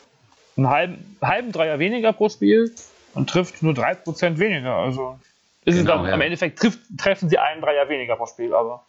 einen 0.58 0.70
halben, 0.70 1.18
halben 1.22 1.52
Dreier 1.54 1.80
weniger 1.80 2.12
pro 2.12 2.28
Spiel 2.28 2.76
und 3.14 3.30
trifft 3.30 3.64
nur 3.64 3.74
3% 3.74 4.38
weniger. 4.38 4.76
Also 4.76 5.18
ist 5.66 5.78
genau, 5.78 5.98
dann, 5.98 6.06
ja. 6.08 6.14
Am 6.14 6.22
Endeffekt 6.22 6.60
trifft, 6.60 6.80
treffen 6.98 7.30
sie 7.30 7.38
einen 7.38 7.62
Dreier 7.62 7.88
weniger 7.90 8.16
pro 8.16 8.26
Spiel, 8.26 8.54
aber 8.54 8.86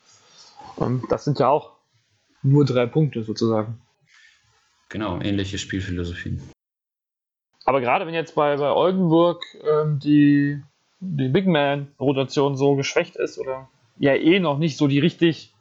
ähm, 0.80 1.04
das 1.08 1.24
sind 1.24 1.38
ja 1.38 1.48
auch 1.48 1.72
nur 2.42 2.64
drei 2.64 2.86
Punkte 2.86 3.22
sozusagen. 3.22 3.80
Genau, 4.88 5.20
ähnliche 5.20 5.58
Spielphilosophien. 5.58 6.42
Aber 7.64 7.80
gerade 7.80 8.06
wenn 8.06 8.14
jetzt 8.14 8.34
bei, 8.34 8.56
bei 8.56 8.70
Oldenburg 8.70 9.42
ähm, 9.62 9.98
die, 9.98 10.62
die 11.00 11.28
Big 11.28 11.46
Man-Rotation 11.46 12.56
so 12.56 12.76
geschwächt 12.76 13.16
ist 13.16 13.38
oder 13.38 13.68
ja 13.98 14.14
eh 14.14 14.38
noch 14.40 14.58
nicht 14.58 14.76
so 14.76 14.86
die 14.86 14.98
richtig 14.98 15.52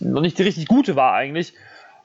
noch 0.00 0.20
nicht 0.20 0.38
die 0.38 0.42
richtig 0.42 0.66
gute 0.66 0.96
war 0.96 1.12
eigentlich, 1.14 1.54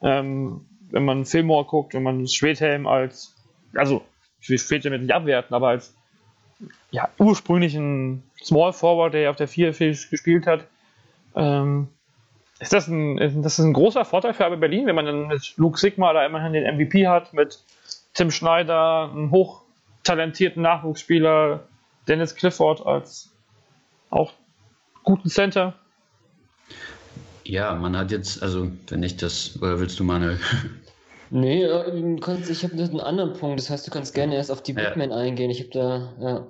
ähm, 0.02 0.66
wenn 0.92 1.04
man 1.04 1.26
Fillmore 1.26 1.66
guckt, 1.66 1.94
wenn 1.94 2.04
man 2.04 2.28
Schwedhelm 2.28 2.88
als 2.88 3.36
also 3.74 4.04
ich 4.40 4.50
will 4.50 4.60
Schwedhelm 4.60 5.02
nicht 5.02 5.14
abwerten, 5.14 5.56
aber 5.56 5.70
als 5.70 5.96
ja, 6.92 7.10
ursprünglichen 7.18 8.24
Small 8.44 8.74
Forward, 8.74 9.14
der 9.14 9.30
auf 9.30 9.36
der 9.36 9.48
4 9.48 9.72
gespielt 9.72 10.48
hat. 10.48 10.66
Ähm, 11.36 11.88
ist 12.60 12.74
das, 12.74 12.88
ein, 12.88 13.18
das 13.42 13.58
ist 13.58 13.66
ein 13.66 13.74
großer 13.74 14.06
Vorteil 14.06 14.34
für 14.34 14.46
AB 14.46 14.60
Berlin, 14.60 14.86
wenn 14.86 14.96
man 14.96 15.06
dann 15.06 15.28
mit 15.28 15.54
Luke 15.58 15.80
Sigma 15.80 16.14
da 16.14 16.26
immerhin 16.26 16.54
den 16.54 16.76
MVP 16.76 17.08
hat, 17.08 17.34
mit 17.34 17.60
Tim 18.14 18.30
Schneider, 18.30 19.10
einen 19.12 19.32
hochtalentierten 19.32 20.62
Nachwuchsspieler, 20.62 21.68
Dennis 22.08 22.36
Clifford 22.36 22.86
als 22.86 23.32
auch 24.10 24.34
guten 25.04 25.30
Center? 25.30 25.74
Ja, 27.44 27.74
man 27.74 27.98
hat 27.98 28.12
jetzt, 28.12 28.44
also 28.44 28.72
wenn 28.90 29.02
ich 29.02 29.18
das, 29.18 29.60
oder 29.62 29.80
willst 29.80 30.00
du 30.00 30.04
Manuel? 30.04 30.40
Nee, 31.32 31.64
äh, 31.64 32.20
ich 32.50 32.64
habe 32.64 32.74
einen 32.74 33.00
anderen 33.00 33.34
Punkt, 33.34 33.60
das 33.60 33.70
heißt, 33.70 33.88
du 33.88 33.92
kannst 33.92 34.14
gerne 34.14 34.36
erst 34.36 34.52
auf 34.52 34.62
die 34.62 34.74
Bigmen 34.74 35.12
ja. 35.12 35.16
eingehen. 35.16 35.50
Ich 35.50 35.62
habe 35.62 35.70
da, 35.72 36.14
ja. 36.20 36.48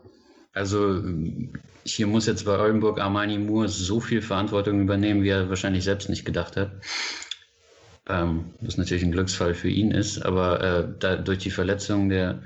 Also 0.54 1.02
hier 1.86 2.08
muss 2.08 2.26
jetzt 2.26 2.46
bei 2.46 2.60
Oldenburg 2.60 3.00
Armani 3.00 3.38
Moore 3.38 3.70
so 3.70 4.00
viel 4.00 4.22
Verantwortung 4.22 4.82
übernehmen, 4.82 5.24
wie 5.24 5.30
er 5.30 5.50
wahrscheinlich 5.50 5.84
selbst 5.84 6.10
nicht 6.10 6.26
gedacht 6.26 6.58
hat. 6.58 6.72
Ähm, 8.10 8.54
was 8.60 8.78
natürlich 8.78 9.04
ein 9.04 9.12
Glücksfall 9.12 9.54
für 9.54 9.70
ihn 9.70 9.92
ist, 9.92 10.26
aber 10.26 10.62
äh, 10.62 10.88
da, 11.00 11.16
durch 11.16 11.38
die 11.38 11.52
Verletzung 11.52 12.10
der 12.10 12.42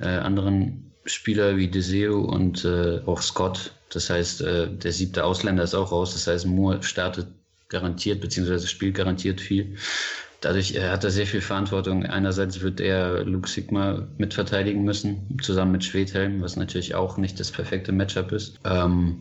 äh, 0.00 0.06
anderen 0.06 0.90
Spieler 1.04 1.58
wie 1.58 1.68
Deseo 1.68 2.20
und 2.20 2.64
äh, 2.64 3.02
auch 3.04 3.20
Scott, 3.20 3.72
das 3.90 4.08
heißt, 4.08 4.40
äh, 4.40 4.68
der 4.74 4.92
siebte 4.92 5.24
Ausländer 5.24 5.62
ist 5.62 5.74
auch 5.74 5.92
raus, 5.92 6.14
das 6.14 6.26
heißt, 6.26 6.46
Moore 6.46 6.82
startet 6.82 7.28
garantiert, 7.68 8.22
beziehungsweise 8.22 8.66
spielt 8.66 8.96
garantiert 8.96 9.42
viel. 9.42 9.76
Dadurch 10.40 10.74
er 10.74 10.92
hat 10.92 11.02
er 11.02 11.10
sehr 11.10 11.26
viel 11.26 11.40
Verantwortung. 11.40 12.06
Einerseits 12.06 12.60
wird 12.60 12.80
er 12.80 13.24
Luke 13.24 13.48
Sigma 13.48 14.06
mitverteidigen 14.18 14.84
müssen, 14.84 15.38
zusammen 15.42 15.72
mit 15.72 15.84
Schwedhelm, 15.84 16.42
was 16.42 16.56
natürlich 16.56 16.94
auch 16.94 17.16
nicht 17.16 17.40
das 17.40 17.50
perfekte 17.50 17.90
Matchup 17.90 18.30
ist. 18.30 18.58
Ähm, 18.64 19.18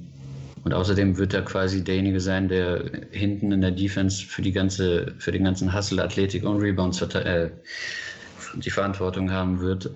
und 0.64 0.74
außerdem 0.74 1.18
wird 1.18 1.34
er 1.34 1.44
quasi 1.44 1.84
derjenige 1.84 2.20
sein, 2.20 2.50
der 2.50 2.84
hinten 3.12 3.52
in 3.52 3.62
der 3.62 3.72
Defense 3.72 4.26
für 4.26 4.42
die 4.42 4.52
ganze, 4.52 5.14
für 5.18 5.32
den 5.32 5.44
ganzen 5.44 5.74
Hustle, 5.74 6.04
Athletik 6.04 6.44
und 6.44 6.58
Rebounds 6.58 7.02
äh, 7.02 7.50
die 8.54 8.70
Verantwortung 8.70 9.32
haben 9.32 9.60
wird, 9.62 9.90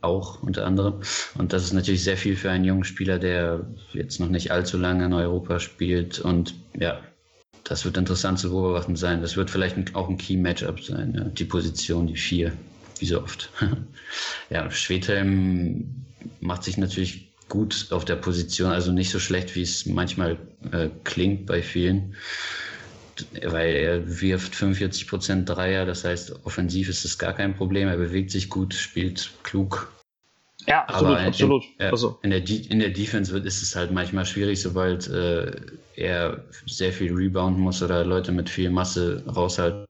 auch 0.00 0.42
unter 0.42 0.66
anderem. 0.66 1.00
Und 1.36 1.52
das 1.52 1.64
ist 1.64 1.72
natürlich 1.72 2.04
sehr 2.04 2.16
viel 2.16 2.36
für 2.36 2.50
einen 2.50 2.64
jungen 2.64 2.84
Spieler, 2.84 3.18
der 3.18 3.66
jetzt 3.92 4.20
noch 4.20 4.28
nicht 4.28 4.50
allzu 4.52 4.78
lange 4.78 5.06
in 5.06 5.12
Europa 5.12 5.60
spielt 5.60 6.18
und 6.20 6.54
ja, 6.78 7.00
das 7.68 7.84
wird 7.84 7.98
interessant 7.98 8.38
zu 8.38 8.50
beobachten 8.50 8.96
sein. 8.96 9.20
Das 9.20 9.36
wird 9.36 9.50
vielleicht 9.50 9.94
auch 9.94 10.08
ein 10.08 10.16
Key-Matchup 10.16 10.82
sein, 10.82 11.14
ja. 11.14 11.24
die 11.24 11.44
Position, 11.44 12.06
die 12.06 12.16
vier, 12.16 12.52
wie 12.98 13.06
so 13.06 13.22
oft. 13.22 13.50
ja, 14.50 14.70
Schwedhelm 14.70 16.06
macht 16.40 16.64
sich 16.64 16.78
natürlich 16.78 17.28
gut 17.48 17.88
auf 17.90 18.04
der 18.04 18.16
Position, 18.16 18.70
also 18.70 18.90
nicht 18.92 19.10
so 19.10 19.18
schlecht, 19.18 19.54
wie 19.54 19.62
es 19.62 19.86
manchmal 19.86 20.38
äh, 20.72 20.88
klingt 21.04 21.46
bei 21.46 21.62
vielen, 21.62 22.14
weil 23.42 23.74
er 23.74 24.20
wirft 24.20 24.54
45% 24.54 25.44
Dreier, 25.44 25.84
das 25.84 26.04
heißt, 26.04 26.44
offensiv 26.44 26.88
ist 26.88 27.04
es 27.04 27.18
gar 27.18 27.34
kein 27.34 27.54
Problem, 27.54 27.88
er 27.88 27.96
bewegt 27.96 28.30
sich 28.30 28.48
gut, 28.48 28.74
spielt 28.74 29.30
klug, 29.42 29.92
ja, 30.68 30.84
absolut, 30.84 31.16
Aber 31.16 31.26
absolut. 31.26 31.64
In, 31.78 31.86
also. 31.86 32.18
in, 32.22 32.30
der, 32.30 32.48
in 32.48 32.78
der 32.78 32.90
Defense 32.90 33.32
wird, 33.32 33.46
ist 33.46 33.62
es 33.62 33.74
halt 33.74 33.90
manchmal 33.90 34.26
schwierig, 34.26 34.60
sobald 34.60 35.08
äh, 35.08 35.50
er 35.96 36.44
sehr 36.66 36.92
viel 36.92 37.12
rebounden 37.14 37.62
muss 37.62 37.82
oder 37.82 38.04
Leute 38.04 38.32
mit 38.32 38.50
viel 38.50 38.68
Masse 38.68 39.24
raushalten 39.26 39.86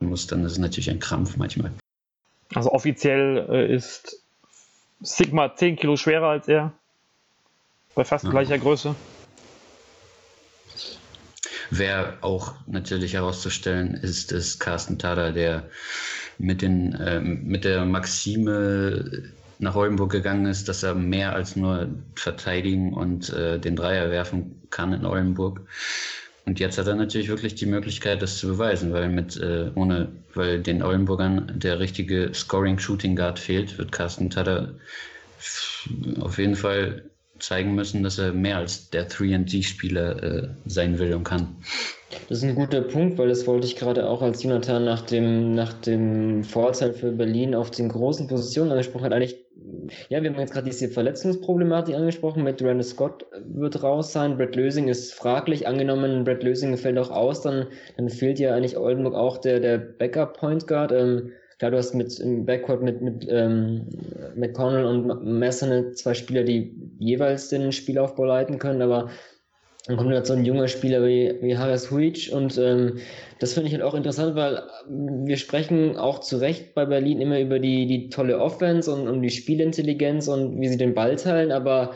muss, 0.00 0.26
dann 0.26 0.44
ist 0.44 0.52
es 0.52 0.58
natürlich 0.58 0.90
ein 0.90 0.98
Krampf 0.98 1.36
manchmal. 1.36 1.72
Also 2.54 2.72
offiziell 2.72 3.46
äh, 3.50 3.74
ist 3.74 4.22
Sigma 5.00 5.54
10 5.54 5.76
Kilo 5.76 5.96
schwerer 5.96 6.28
als 6.28 6.48
er. 6.48 6.72
Bei 7.94 8.04
fast 8.04 8.24
ja. 8.24 8.30
gleicher 8.30 8.58
Größe. 8.58 8.94
Wer 11.70 12.16
auch 12.22 12.54
natürlich 12.66 13.12
herauszustellen 13.12 13.94
ist, 13.94 14.32
ist 14.32 14.58
Carsten 14.58 14.98
Tada, 14.98 15.32
der 15.32 15.68
mit, 16.38 16.62
den, 16.62 16.94
äh, 16.94 17.20
mit 17.20 17.64
der 17.64 17.84
Maxime 17.84 19.34
nach 19.58 19.74
Oldenburg 19.74 20.10
gegangen 20.10 20.46
ist, 20.46 20.68
dass 20.68 20.82
er 20.82 20.94
mehr 20.94 21.34
als 21.34 21.56
nur 21.56 21.88
verteidigen 22.14 22.92
und 22.92 23.30
äh, 23.30 23.58
den 23.58 23.76
Dreier 23.76 24.10
werfen 24.10 24.62
kann 24.70 24.92
in 24.92 25.04
Oldenburg. 25.04 25.60
Und 26.46 26.60
jetzt 26.60 26.78
hat 26.78 26.86
er 26.86 26.94
natürlich 26.94 27.28
wirklich 27.28 27.56
die 27.56 27.66
Möglichkeit, 27.66 28.22
das 28.22 28.38
zu 28.38 28.48
beweisen, 28.48 28.92
weil 28.92 29.08
mit 29.10 29.36
äh, 29.36 29.70
ohne, 29.74 30.08
weil 30.34 30.60
den 30.62 30.82
Oldenburgern 30.82 31.52
der 31.54 31.78
richtige 31.78 32.30
Scoring-Shooting 32.32 33.16
Guard 33.16 33.38
fehlt, 33.38 33.76
wird 33.76 33.92
Carsten 33.92 34.30
Tada 34.30 34.70
auf 36.20 36.38
jeden 36.38 36.56
Fall 36.56 37.02
zeigen 37.38 37.74
müssen, 37.74 38.02
dass 38.02 38.18
er 38.18 38.32
mehr 38.32 38.56
als 38.56 38.90
der 38.90 39.08
3D-Spieler 39.08 40.22
äh, 40.22 40.48
sein 40.66 40.98
will 40.98 41.14
und 41.14 41.24
kann. 41.24 41.56
Das 42.28 42.38
ist 42.38 42.44
ein 42.44 42.54
guter 42.54 42.80
Punkt, 42.80 43.18
weil 43.18 43.28
das 43.28 43.46
wollte 43.46 43.66
ich 43.66 43.76
gerade 43.76 44.08
auch 44.08 44.22
als 44.22 44.42
Jonathan 44.42 44.84
nach 44.84 45.02
dem, 45.02 45.54
nach 45.54 45.72
dem 45.74 46.44
Vorteil 46.44 46.94
für 46.94 47.12
Berlin 47.12 47.54
auf 47.54 47.70
den 47.70 47.88
großen 47.88 48.26
Positionen 48.26 48.72
angesprochen 48.72 49.04
hat. 49.04 49.12
Eigentlich, 49.12 49.36
ja, 50.08 50.22
wir 50.22 50.30
haben 50.30 50.38
jetzt 50.38 50.52
gerade 50.52 50.66
diese 50.66 50.88
Verletzungsproblematik 50.88 51.94
angesprochen. 51.94 52.44
Mit 52.44 52.62
Randall 52.62 52.82
Scott 52.82 53.26
wird 53.44 53.82
raus 53.82 54.12
sein. 54.12 54.36
Brett 54.36 54.56
Lösing 54.56 54.88
ist 54.88 55.14
fraglich. 55.14 55.66
Angenommen, 55.66 56.24
Brett 56.24 56.42
Lösing 56.42 56.76
fällt 56.76 56.98
auch 56.98 57.10
aus, 57.10 57.42
dann, 57.42 57.66
dann 57.96 58.08
fehlt 58.08 58.38
ja 58.38 58.54
eigentlich 58.54 58.76
Oldenburg 58.76 59.14
auch 59.14 59.38
der, 59.38 59.60
der 59.60 59.78
Backup 59.78 60.38
Point 60.38 60.66
Guard. 60.66 60.92
Ähm, 60.92 61.32
Klar, 61.58 61.72
du 61.72 61.76
hast 61.76 61.92
mit 61.92 62.20
im 62.20 62.46
Backcourt 62.46 62.82
mit, 62.82 63.02
mit 63.02 63.26
ähm, 63.28 63.84
McConnell 64.36 64.84
und 64.84 65.24
Messernet 65.24 65.98
zwei 65.98 66.14
Spieler, 66.14 66.44
die 66.44 66.72
jeweils 67.00 67.48
den 67.48 67.72
Spielaufbau 67.72 68.26
leiten 68.26 68.60
können, 68.60 68.80
aber 68.80 69.10
dann 69.86 69.96
kommt 69.96 70.12
halt 70.12 70.26
so 70.26 70.34
ein 70.34 70.44
junger 70.44 70.68
Spieler 70.68 71.04
wie, 71.04 71.34
wie 71.40 71.56
Harris 71.56 71.90
Huic 71.90 72.30
und 72.32 72.58
ähm, 72.58 72.98
das 73.38 73.52
finde 73.52 73.68
ich 73.68 73.74
halt 73.74 73.84
auch 73.84 73.94
interessant, 73.94 74.34
weil 74.34 74.62
wir 74.88 75.36
sprechen 75.36 75.96
auch 75.96 76.18
zu 76.20 76.38
Recht 76.38 76.74
bei 76.74 76.86
Berlin 76.86 77.20
immer 77.20 77.38
über 77.40 77.58
die, 77.58 77.86
die 77.86 78.08
tolle 78.08 78.38
Offense 78.38 78.90
und, 78.92 79.08
und 79.08 79.22
die 79.22 79.30
Spielintelligenz 79.30 80.28
und 80.28 80.60
wie 80.60 80.68
sie 80.68 80.76
den 80.76 80.94
Ball 80.94 81.16
teilen, 81.16 81.50
aber 81.52 81.94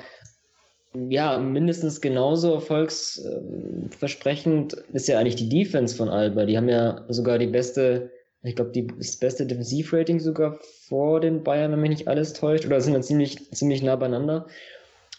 ja, 1.08 1.38
mindestens 1.38 2.02
genauso 2.02 2.52
erfolgsversprechend 2.54 4.74
ist 4.92 5.08
ja 5.08 5.18
eigentlich 5.18 5.36
die 5.36 5.48
Defense 5.48 5.96
von 5.96 6.10
Alba. 6.10 6.44
Die 6.44 6.58
haben 6.58 6.68
ja 6.68 7.06
sogar 7.08 7.38
die 7.38 7.46
beste 7.46 8.10
ich 8.44 8.56
glaube, 8.56 8.72
das 8.98 9.16
beste 9.16 9.46
Defensivrating 9.46 10.18
sogar 10.18 10.58
vor 10.88 11.20
den 11.20 11.44
Bayern, 11.44 11.72
wenn 11.72 11.80
mich 11.80 11.90
nicht 11.90 12.08
alles 12.08 12.32
täuscht, 12.32 12.66
oder 12.66 12.80
sind 12.80 12.94
dann 12.94 13.02
ziemlich, 13.02 13.50
ziemlich 13.52 13.82
nah 13.82 13.96
beieinander. 13.96 14.46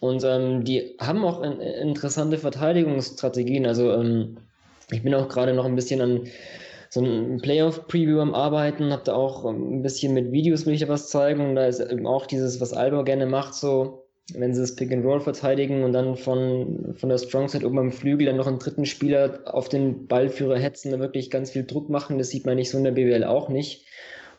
Und 0.02 0.24
ähm, 0.26 0.66
die 0.66 0.96
haben 1.00 1.24
auch 1.24 1.42
in, 1.42 1.62
interessante 1.62 2.38
Verteidigungsstrategien. 2.38 3.66
Also 3.66 3.94
ähm, 3.94 4.38
ich 4.94 5.04
bin 5.04 5.14
auch 5.14 5.28
gerade 5.28 5.54
noch 5.54 5.66
ein 5.66 5.76
bisschen 5.76 6.02
an 6.02 6.28
so 6.90 7.02
einem 7.02 7.42
Playoff-Preview 7.42 8.20
am 8.20 8.36
Arbeiten, 8.36 8.92
habe 8.92 9.04
da 9.04 9.16
auch 9.16 9.46
ein 9.46 9.82
bisschen 9.82 10.14
mit 10.14 10.32
Videos 10.32 10.66
will 10.66 10.76
ich 10.76 10.82
da 10.82 10.88
was 10.88 11.10
zeigen. 11.10 11.50
Und 11.50 11.56
da 11.56 11.66
ist 11.66 11.80
eben 11.80 12.06
auch 12.06 12.28
dieses, 12.28 12.62
was 12.62 12.74
Alba 12.74 13.02
gerne 13.02 13.26
macht, 13.26 13.56
so 13.56 14.04
wenn 14.36 14.54
sie 14.54 14.62
das 14.62 14.76
Pick 14.76 14.92
and 14.92 15.04
Roll 15.04 15.20
verteidigen 15.20 15.84
und 15.84 15.92
dann 15.92 16.16
von, 16.16 16.94
von 16.96 17.10
der 17.10 17.18
Strong 17.18 17.50
Side 17.50 17.66
oben 17.66 17.80
am 17.80 17.92
Flügel 17.92 18.28
dann 18.28 18.38
noch 18.38 18.48
einen 18.48 18.60
dritten 18.60 18.86
Spieler 18.86 19.42
auf 19.46 19.70
den 19.70 20.08
Ballführer 20.08 20.58
hetzen, 20.58 20.92
da 20.92 21.00
wirklich 21.00 21.30
ganz 21.30 21.52
viel 21.52 21.66
Druck 21.66 21.90
machen, 21.90 22.20
das 22.20 22.30
sieht 22.30 22.46
man 22.46 22.56
nicht 22.56 22.70
so 22.70 22.78
in 22.78 22.86
der 22.86 22.92
BWL 22.92 23.26
auch 23.26 23.50
nicht. 23.50 23.86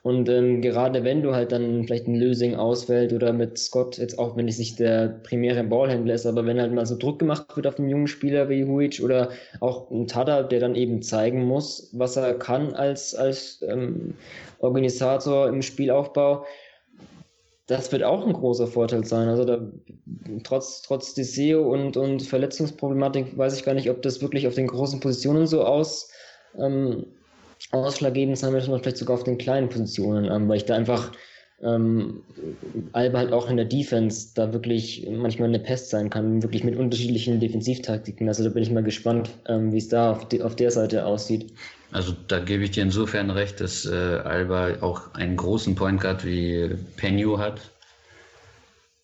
Und 0.04 0.28
ähm, 0.28 0.61
gerade 0.61 1.02
wenn 1.02 1.23
du 1.23 1.34
halt 1.34 1.50
dann 1.50 1.84
vielleicht 1.84 2.06
ein 2.06 2.14
Lösing 2.14 2.56
auswählt 2.56 3.14
oder 3.14 3.32
mit 3.32 3.56
Scott, 3.56 3.96
jetzt 3.96 4.18
auch 4.18 4.37
wenn 4.37 4.46
es 4.46 4.58
nicht 4.58 4.78
der 4.78 5.08
primäre 5.23 5.64
Ballhändler 5.64 6.12
ist, 6.12 6.26
aber 6.26 6.44
wenn 6.44 6.61
halt 6.61 6.75
mal 6.75 6.84
so 6.84 6.99
Druck 6.99 7.18
gemacht 7.18 7.56
wird 7.56 7.66
auf 7.66 7.78
einen 7.78 7.88
jungen 7.88 8.06
Spieler 8.06 8.50
wie 8.50 8.66
Huic 8.66 9.00
oder 9.02 9.30
auch 9.61 9.90
ein 9.90 10.06
Tada, 10.06 10.42
der 10.42 10.61
dann 10.61 10.75
eben 10.75 11.00
zeigen 11.00 11.46
muss, 11.46 11.88
was 11.94 12.16
er 12.16 12.34
kann 12.34 12.75
als, 12.75 13.14
als 13.14 13.64
ähm, 13.66 14.12
Organisator 14.58 15.49
im 15.49 15.62
Spielaufbau, 15.62 16.44
das 17.66 17.90
wird 17.90 18.02
auch 18.02 18.26
ein 18.26 18.34
großer 18.34 18.66
Vorteil 18.66 19.06
sein. 19.06 19.28
Also 19.28 19.46
da, 19.46 19.66
trotz, 20.42 20.82
trotz 20.82 21.14
des 21.14 21.34
SEO 21.34 21.62
und, 21.62 21.96
und 21.96 22.23
Verletzungsproblematik 22.23 23.38
weiß 23.38 23.56
ich 23.56 23.64
gar 23.64 23.73
nicht, 23.73 23.88
ob 23.88 24.02
das 24.02 24.20
wirklich 24.20 24.46
auf 24.46 24.54
den 24.54 24.66
großen 24.66 25.00
Positionen 25.00 25.46
so 25.46 25.64
aus, 25.64 26.11
ähm, 26.58 27.06
ausschlaggebend 27.73 28.38
sein 28.38 28.52
wird, 28.52 28.64
vielleicht 28.64 28.97
sogar 28.97 29.16
auf 29.16 29.25
den 29.25 29.38
kleinen 29.38 29.68
Positionen, 29.68 30.30
ähm, 30.30 30.49
weil 30.49 30.59
ich 30.59 30.64
da 30.64 30.75
einfach 30.75 31.12
ähm, 31.62 32.23
Alba 32.92 33.18
halt 33.18 33.33
auch 33.33 33.49
in 33.49 33.56
der 33.56 33.66
Defense 33.66 34.28
da 34.35 34.52
wirklich 34.52 35.09
manchmal 35.11 35.49
eine 35.49 35.59
Pest 35.59 35.90
sein 35.90 36.11
kann, 36.11 36.42
wirklich 36.42 36.64
mit 36.64 36.76
unterschiedlichen 36.76 37.40
Defensivtaktiken. 37.40 38.28
Also 38.28 38.44
da 38.44 38.50
bin 38.50 38.62
ich 38.62 38.71
mal 38.71 38.83
gespannt, 38.83 39.30
ähm, 39.49 39.73
wie 39.73 39.78
es 39.78 39.88
da 39.88 40.12
auf, 40.12 40.28
die, 40.28 40.42
auf 40.42 40.56
der 40.56 40.71
Seite 40.71 41.06
aussieht. 41.06 41.52
Also 41.92 42.12
da 42.28 42.40
gebe 42.40 42.64
ich 42.64 42.73
dir 42.73 42.83
insofern 42.83 43.30
recht, 43.30 43.61
dass 43.61 43.87
äh, 43.87 43.94
Alba 43.94 44.80
auch 44.80 45.14
einen 45.14 45.37
großen 45.37 45.75
Point 45.75 46.00
Guard 46.00 46.25
wie 46.25 46.76
Penyu 46.97 47.38
hat. 47.38 47.61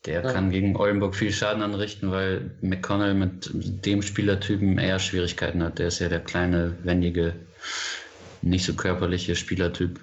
Der 0.06 0.22
ja. 0.22 0.32
kann 0.32 0.50
gegen 0.50 0.76
Oldenburg 0.76 1.14
viel 1.14 1.30
Schaden 1.30 1.62
anrichten, 1.62 2.10
weil 2.10 2.50
McConnell 2.62 3.14
mit 3.14 3.50
dem 3.52 4.02
Spielertypen 4.02 4.78
eher 4.78 4.98
Schwierigkeiten 4.98 5.62
hat. 5.62 5.78
Der 5.78 5.88
ist 5.88 5.98
ja 5.98 6.08
der 6.08 6.20
kleine, 6.20 6.74
wendige, 6.82 7.34
nicht 8.42 8.64
so 8.64 8.74
körperliche 8.74 9.36
Spielertyp. 9.36 10.00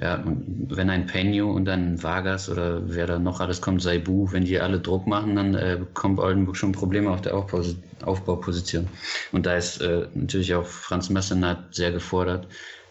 Ja, 0.00 0.22
wenn 0.24 0.90
ein 0.90 1.06
Penio 1.06 1.50
und 1.50 1.64
dann 1.64 2.00
Vargas 2.00 2.48
oder 2.48 2.82
wer 2.88 3.08
da 3.08 3.18
noch 3.18 3.40
alles 3.40 3.60
kommt, 3.60 3.82
Saibu, 3.82 4.30
wenn 4.30 4.44
die 4.44 4.60
alle 4.60 4.78
Druck 4.78 5.08
machen, 5.08 5.34
dann 5.34 5.54
äh, 5.54 5.80
kommt 5.92 6.20
Oldenburg 6.20 6.56
schon 6.56 6.70
Probleme 6.70 7.10
auf 7.10 7.20
der 7.20 7.34
Aufbau 7.34 7.64
Aufbauposition. 8.04 8.86
Und 9.32 9.44
da 9.44 9.56
ist 9.56 9.80
äh, 9.80 10.06
natürlich 10.14 10.54
auch 10.54 10.66
Franz 10.66 11.10
Messenat 11.10 11.74
sehr 11.74 11.90
gefordert, 11.90 12.46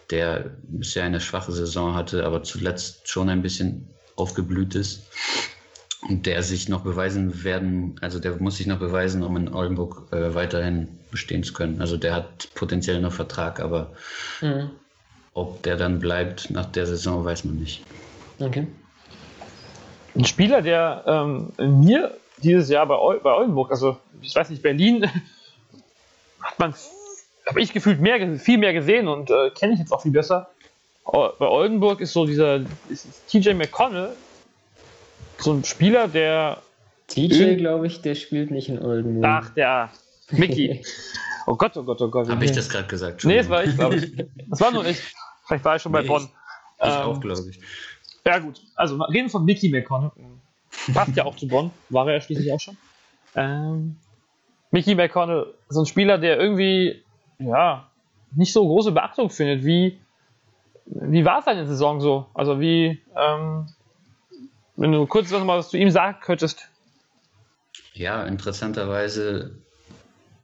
der 0.09 0.51
bisher 0.63 1.05
eine 1.05 1.21
schwache 1.21 1.53
Saison 1.53 1.95
hatte, 1.95 2.25
aber 2.25 2.43
zuletzt 2.43 3.07
schon 3.07 3.29
ein 3.29 3.41
bisschen 3.41 3.87
aufgeblüht 4.17 4.75
ist. 4.75 5.07
Und 6.09 6.25
der 6.25 6.41
sich 6.43 6.69
noch 6.69 6.81
beweisen 6.81 7.43
werden, 7.43 7.95
also 8.01 8.19
der 8.19 8.37
muss 8.41 8.57
sich 8.57 8.67
noch 8.67 8.79
beweisen, 8.79 9.23
um 9.23 9.35
in 9.35 9.53
Oldenburg 9.53 10.07
äh, 10.11 10.33
weiterhin 10.33 10.87
bestehen 11.11 11.43
zu 11.43 11.53
können. 11.53 11.81
Also 11.81 11.97
der 11.97 12.15
hat 12.15 12.49
potenziell 12.55 13.01
noch 13.01 13.11
Vertrag, 13.11 13.59
aber 13.59 13.91
mhm. 14.41 14.69
ob 15.33 15.63
der 15.63 15.75
dann 15.75 15.99
bleibt 15.99 16.49
nach 16.49 16.65
der 16.65 16.85
Saison, 16.85 17.25
weiß 17.25 17.43
man 17.45 17.55
nicht. 17.55 17.83
Okay. 18.39 18.67
Ein 20.15 20.25
Spieler, 20.25 20.61
der 20.61 21.03
ähm, 21.05 21.51
mir 21.81 22.17
dieses 22.37 22.69
Jahr 22.69 22.85
bei, 22.85 22.95
bei 23.21 23.33
Oldenburg, 23.33 23.71
also 23.71 23.97
ich 24.21 24.35
weiß 24.35 24.49
nicht, 24.49 24.61
Berlin, 24.61 25.05
hat 26.41 26.57
man, 26.57 26.73
habe 27.47 27.61
ich 27.61 27.73
gefühlt 27.73 27.99
mehr, 27.99 28.39
viel 28.39 28.57
mehr 28.57 28.73
gesehen 28.73 29.07
und 29.07 29.29
äh, 29.29 29.49
kenne 29.51 29.73
ich 29.73 29.79
jetzt 29.79 29.91
auch 29.91 30.01
viel 30.01 30.11
besser. 30.11 30.49
Bei 31.05 31.47
Oldenburg 31.47 32.01
ist 32.01 32.11
so 32.11 32.25
dieser 32.25 32.61
ist 32.89 33.07
TJ 33.29 33.53
McConnell, 33.53 34.13
so 35.39 35.53
ein 35.53 35.63
Spieler, 35.63 36.07
der. 36.07 36.61
TJ, 37.07 37.55
glaube 37.55 37.87
ich, 37.87 38.01
der 38.01 38.15
spielt 38.15 38.51
nicht 38.51 38.67
in 38.67 38.79
Oldenburg. 38.79 39.25
Ach, 39.25 39.49
der 39.51 39.89
Mickey. 40.31 40.83
Oh 41.49 41.55
Gott, 41.55 41.77
oh 41.77 41.83
Gott, 41.83 42.01
oh 42.01 42.09
Gott. 42.09 42.27
Habe 42.27 42.43
ich 42.43 42.51
das 42.51 42.67
gerade 42.67 42.89
gesagt? 42.89 43.23
Nee, 43.23 43.37
das 43.37 43.47
war 43.47 43.63
ich, 43.63 43.73
glaube 43.73 43.95
ich. 43.95 44.13
Das 44.49 44.59
war 44.59 44.69
nur 44.69 44.85
ich. 44.85 44.99
Vielleicht 45.45 45.63
war 45.63 45.77
ich 45.77 45.81
schon 45.81 45.93
bei 45.93 46.01
nee, 46.01 46.07
Bonn. 46.07 46.23
Ich, 46.23 46.87
ich 46.87 46.93
ähm, 46.93 47.01
auch, 47.03 47.21
glaube 47.21 47.49
ich. 47.49 47.59
Ja, 48.25 48.39
gut. 48.39 48.61
Also, 48.75 48.97
wir 48.97 49.07
reden 49.07 49.29
von 49.29 49.45
Mickey 49.45 49.69
McConnell. 49.69 50.11
Passt 50.93 51.15
ja 51.15 51.23
auch 51.23 51.37
zu 51.37 51.47
Bonn. 51.47 51.71
War 51.87 52.05
er 52.07 52.15
ja 52.15 52.21
schließlich 52.21 52.51
auch 52.51 52.59
schon. 52.59 52.75
Ähm, 53.33 53.95
Mickey 54.71 54.93
McConnell 54.93 55.53
ist 55.69 55.77
ein 55.77 55.85
Spieler, 55.85 56.17
der 56.17 56.37
irgendwie, 56.37 57.01
ja, 57.39 57.89
nicht 58.35 58.51
so 58.51 58.67
große 58.67 58.91
Beachtung 58.91 59.29
findet. 59.29 59.63
Wie, 59.63 59.97
wie 60.85 61.23
war 61.23 61.41
seine 61.43 61.65
Saison 61.65 62.01
so? 62.01 62.25
Also, 62.33 62.59
wie, 62.59 63.01
ähm, 63.15 63.69
wenn 64.77 64.91
du 64.91 65.05
kurz 65.05 65.31
noch 65.31 65.43
mal 65.43 65.57
was 65.57 65.69
zu 65.69 65.77
ihm 65.77 65.91
sagen 65.91 66.17
könntest. 66.21 66.69
Ja, 67.93 68.23
interessanterweise 68.23 69.57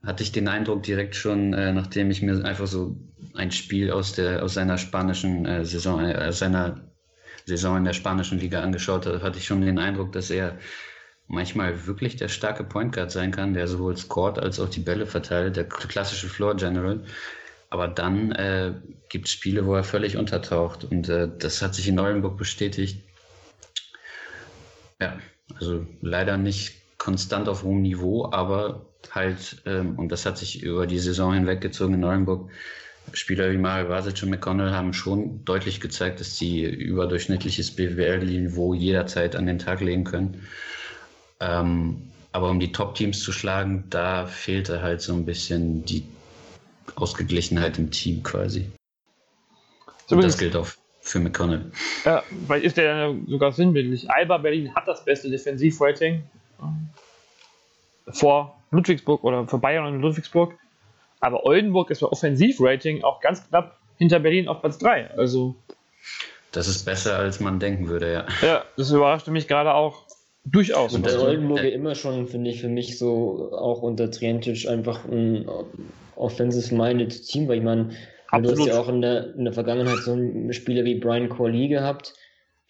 hatte 0.04 0.24
ich 0.24 0.32
den 0.32 0.48
Eindruck 0.48 0.84
direkt 0.84 1.16
schon, 1.16 1.54
äh, 1.54 1.72
nachdem 1.72 2.12
ich 2.12 2.22
mir 2.22 2.44
einfach 2.44 2.68
so 2.68 2.98
ein 3.36 3.52
Spiel 3.52 3.92
aus, 3.92 4.14
der, 4.14 4.44
aus 4.44 4.56
seiner 4.56 4.78
spanischen 4.78 5.46
äh, 5.46 5.64
Saison, 5.64 6.04
äh, 6.04 6.32
seiner 6.34 6.82
Saison 7.46 7.78
in 7.78 7.86
der 7.86 7.94
spanischen 7.94 8.40
Liga 8.40 8.62
angeschaut 8.62 9.06
habe, 9.06 9.22
hatte 9.22 9.38
ich 9.38 9.46
schon 9.46 9.62
den 9.62 9.80
Eindruck, 9.80 10.12
dass 10.12 10.30
er 10.30 10.58
manchmal 11.28 11.88
wirklich 11.88 12.16
der 12.18 12.28
starke 12.28 12.64
Point 12.64 12.94
Guard 12.94 13.12
sein 13.12 13.32
kann, 13.32 13.54
der 13.54 13.68
sowohl 13.68 13.96
scored 13.96 14.40
als 14.40 14.60
auch 14.60 14.70
die 14.70 14.82
Bälle 14.82 15.06
verteilt, 15.06 15.56
der 15.56 15.66
klassische 15.66 16.28
Floor 16.28 16.56
General. 16.56 17.04
Aber 17.70 17.88
dann 17.88 18.32
äh, 18.34 18.74
gibt 19.10 19.28
es 19.28 19.32
Spiele, 19.32 19.66
wo 19.66 19.74
er 19.74 19.84
völlig 19.84 20.18
untertaucht. 20.18 20.86
Und 20.86 21.10
äh, 21.10 21.30
das 21.40 21.62
hat 21.62 21.74
sich 21.74 21.88
in 21.88 21.96
Neuenburg 21.96 22.38
bestätigt. 22.38 23.04
Ja, 25.04 25.20
also 25.60 25.86
leider 26.02 26.38
nicht 26.38 26.98
konstant 26.98 27.50
auf 27.50 27.64
hohem 27.64 27.82
Niveau, 27.82 28.32
aber 28.32 28.86
halt, 29.12 29.62
ähm, 29.66 30.00
und 30.00 30.14
das 30.14 30.26
hat 30.26 30.38
sich 30.38 30.64
über 30.64 30.88
die 30.88 31.00
Saison 31.00 31.34
hinweggezogen 31.34 31.96
in 31.96 32.00
Neuenburg, 32.00 32.50
Spieler 33.12 33.52
wie 33.52 33.58
Mario 33.58 33.90
Vasic 33.90 34.24
und 34.24 34.30
McConnell 34.30 34.72
haben 34.72 34.94
schon 34.94 35.44
deutlich 35.44 35.82
gezeigt, 35.82 36.22
dass 36.22 36.38
sie 36.38 36.64
überdurchschnittliches 36.64 37.72
BWL-Niveau 37.72 38.74
jederzeit 38.74 39.36
an 39.36 39.46
den 39.46 39.60
Tag 39.60 39.82
legen 39.82 40.06
können. 40.06 40.48
Ähm, 41.42 42.04
aber 42.32 42.50
um 42.50 42.62
die 42.62 42.72
Top-Teams 42.72 43.20
zu 43.20 43.34
schlagen, 43.34 43.84
da 43.90 44.26
fehlte 44.26 44.82
halt 44.82 45.02
so 45.02 45.12
ein 45.12 45.26
bisschen 45.26 45.84
die 45.84 46.08
Ausgeglichenheit 46.96 47.78
im 47.78 47.92
Team 47.92 48.24
quasi. 48.24 48.72
So 50.08 50.16
das 50.22 50.38
gilt 50.38 50.56
auch 50.56 50.70
für 51.04 51.20
McConnell. 51.20 51.72
Ja, 52.06 52.24
weil 52.48 52.62
ist 52.62 52.78
der 52.78 52.86
ja 52.86 53.16
sogar 53.28 53.52
sinnbildlich. 53.52 54.10
Alba 54.10 54.38
Berlin 54.38 54.74
hat 54.74 54.88
das 54.88 55.04
beste 55.04 55.30
Defensivrating 55.30 56.24
vor 58.08 58.58
Ludwigsburg 58.72 59.24
oder 59.24 59.46
vor 59.48 59.60
Bayern 59.60 59.86
und 59.86 60.02
Ludwigsburg. 60.02 60.56
Aber 61.20 61.46
Oldenburg 61.46 61.90
ist 61.92 62.00
bei 62.00 62.08
Offensivrating 62.08 63.04
auch 63.04 63.20
ganz 63.20 63.48
knapp 63.48 63.78
hinter 63.98 64.20
Berlin 64.20 64.48
auf 64.48 64.62
Platz 64.62 64.78
3. 64.78 65.12
Also. 65.12 65.56
Das 66.52 66.68
ist 66.68 66.86
besser, 66.86 67.18
als 67.18 67.40
man 67.40 67.60
denken 67.60 67.88
würde, 67.88 68.12
ja. 68.12 68.26
Ja, 68.42 68.64
das 68.78 68.92
überraschte 68.92 69.32
mich 69.32 69.48
gerade 69.48 69.74
auch 69.74 70.06
durchaus. 70.46 70.94
Und 70.94 71.06
der 71.06 71.22
Oldenburg 71.22 71.64
ja 71.64 71.70
immer 71.70 71.96
schon, 71.96 72.28
finde 72.28 72.50
ich, 72.50 72.62
für 72.62 72.70
mich 72.70 72.98
so 72.98 73.52
auch 73.54 73.82
unter 73.82 74.10
Trientic 74.10 74.68
einfach 74.68 75.06
ein 75.06 75.50
offensive-minded 76.16 77.26
Team, 77.28 77.48
weil 77.48 77.58
ich 77.58 77.64
meine, 77.64 77.92
Du 78.42 78.52
hast 78.52 78.66
ja 78.66 78.80
auch 78.80 78.90
in 78.90 79.02
der, 79.02 79.36
in 79.36 79.44
der 79.44 79.54
Vergangenheit 79.54 80.04
so 80.04 80.14
einen 80.14 80.54
Spieler 80.54 80.84
wie 80.86 80.96
Brian 80.96 81.30
Corley 81.30 81.68
gehabt, 81.68 82.14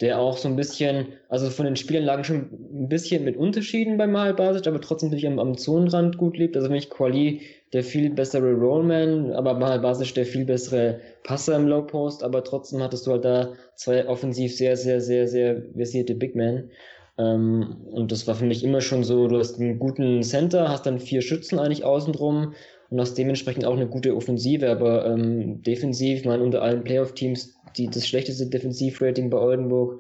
der 0.02 0.20
auch 0.20 0.38
so 0.38 0.50
ein 0.50 0.56
bisschen, 0.56 1.14
also 1.30 1.50
von 1.50 1.66
den 1.66 1.76
Spielern 1.76 2.04
lagen 2.04 2.24
schon 2.24 2.50
ein 2.74 2.90
bisschen 2.90 3.24
mit 3.24 3.38
Unterschieden 3.38 3.98
bei 3.98 4.08
Mal 4.08 4.34
Basic, 4.34 4.68
aber 4.68 4.82
trotzdem 4.82 5.10
natürlich 5.10 5.28
am, 5.28 5.40
am 5.40 5.58
Zonenrand 5.58 6.18
gut 6.18 6.38
lebt. 6.38 6.56
Also 6.56 6.68
für 6.68 6.74
mich 6.74 6.90
Corley 6.90 7.42
der 7.72 7.84
viel 7.84 8.10
bessere 8.10 8.54
Rollman, 8.54 9.32
aber 9.32 9.54
Mal 9.54 9.80
Basic 9.80 10.14
der 10.16 10.26
viel 10.26 10.46
bessere 10.46 11.00
Passer 11.24 11.56
im 11.56 11.68
Low 11.68 11.84
Post, 11.84 12.24
aber 12.24 12.44
trotzdem 12.44 12.82
hattest 12.82 13.08
du 13.08 13.12
halt 13.12 13.26
da 13.26 13.54
zwei 13.76 14.08
offensiv 14.08 14.56
sehr, 14.56 14.76
sehr, 14.76 15.00
sehr, 15.00 15.28
sehr 15.28 15.62
versierte 15.74 16.16
Big 16.16 16.36
Men. 16.36 16.72
Ähm, 17.18 17.78
und 17.92 18.12
das 18.12 18.28
war 18.28 18.36
für 18.36 18.46
mich 18.46 18.64
immer 18.64 18.82
schon 18.82 19.04
so, 19.04 19.28
du 19.28 19.38
hast 19.38 19.60
einen 19.60 19.80
guten 19.80 20.24
Center, 20.24 20.70
hast 20.70 20.86
dann 20.86 21.00
vier 21.00 21.22
Schützen 21.22 21.60
eigentlich 21.60 21.84
außen 21.84 22.14
drum, 22.14 22.54
und 22.94 23.02
hast 23.02 23.18
dementsprechend 23.18 23.66
auch 23.66 23.76
eine 23.76 23.88
gute 23.88 24.16
Offensive, 24.16 24.70
aber 24.70 25.08
ähm, 25.08 25.64
defensiv, 25.64 26.20
ich 26.20 26.26
meine, 26.26 26.44
unter 26.44 26.62
allen 26.62 26.84
Playoff-Teams 26.84 27.56
die, 27.76 27.88
das 27.88 28.08
schlechteste 28.08 28.46
Defensivrating 28.46 29.32
bei 29.32 29.40
Oldenburg. 29.40 30.00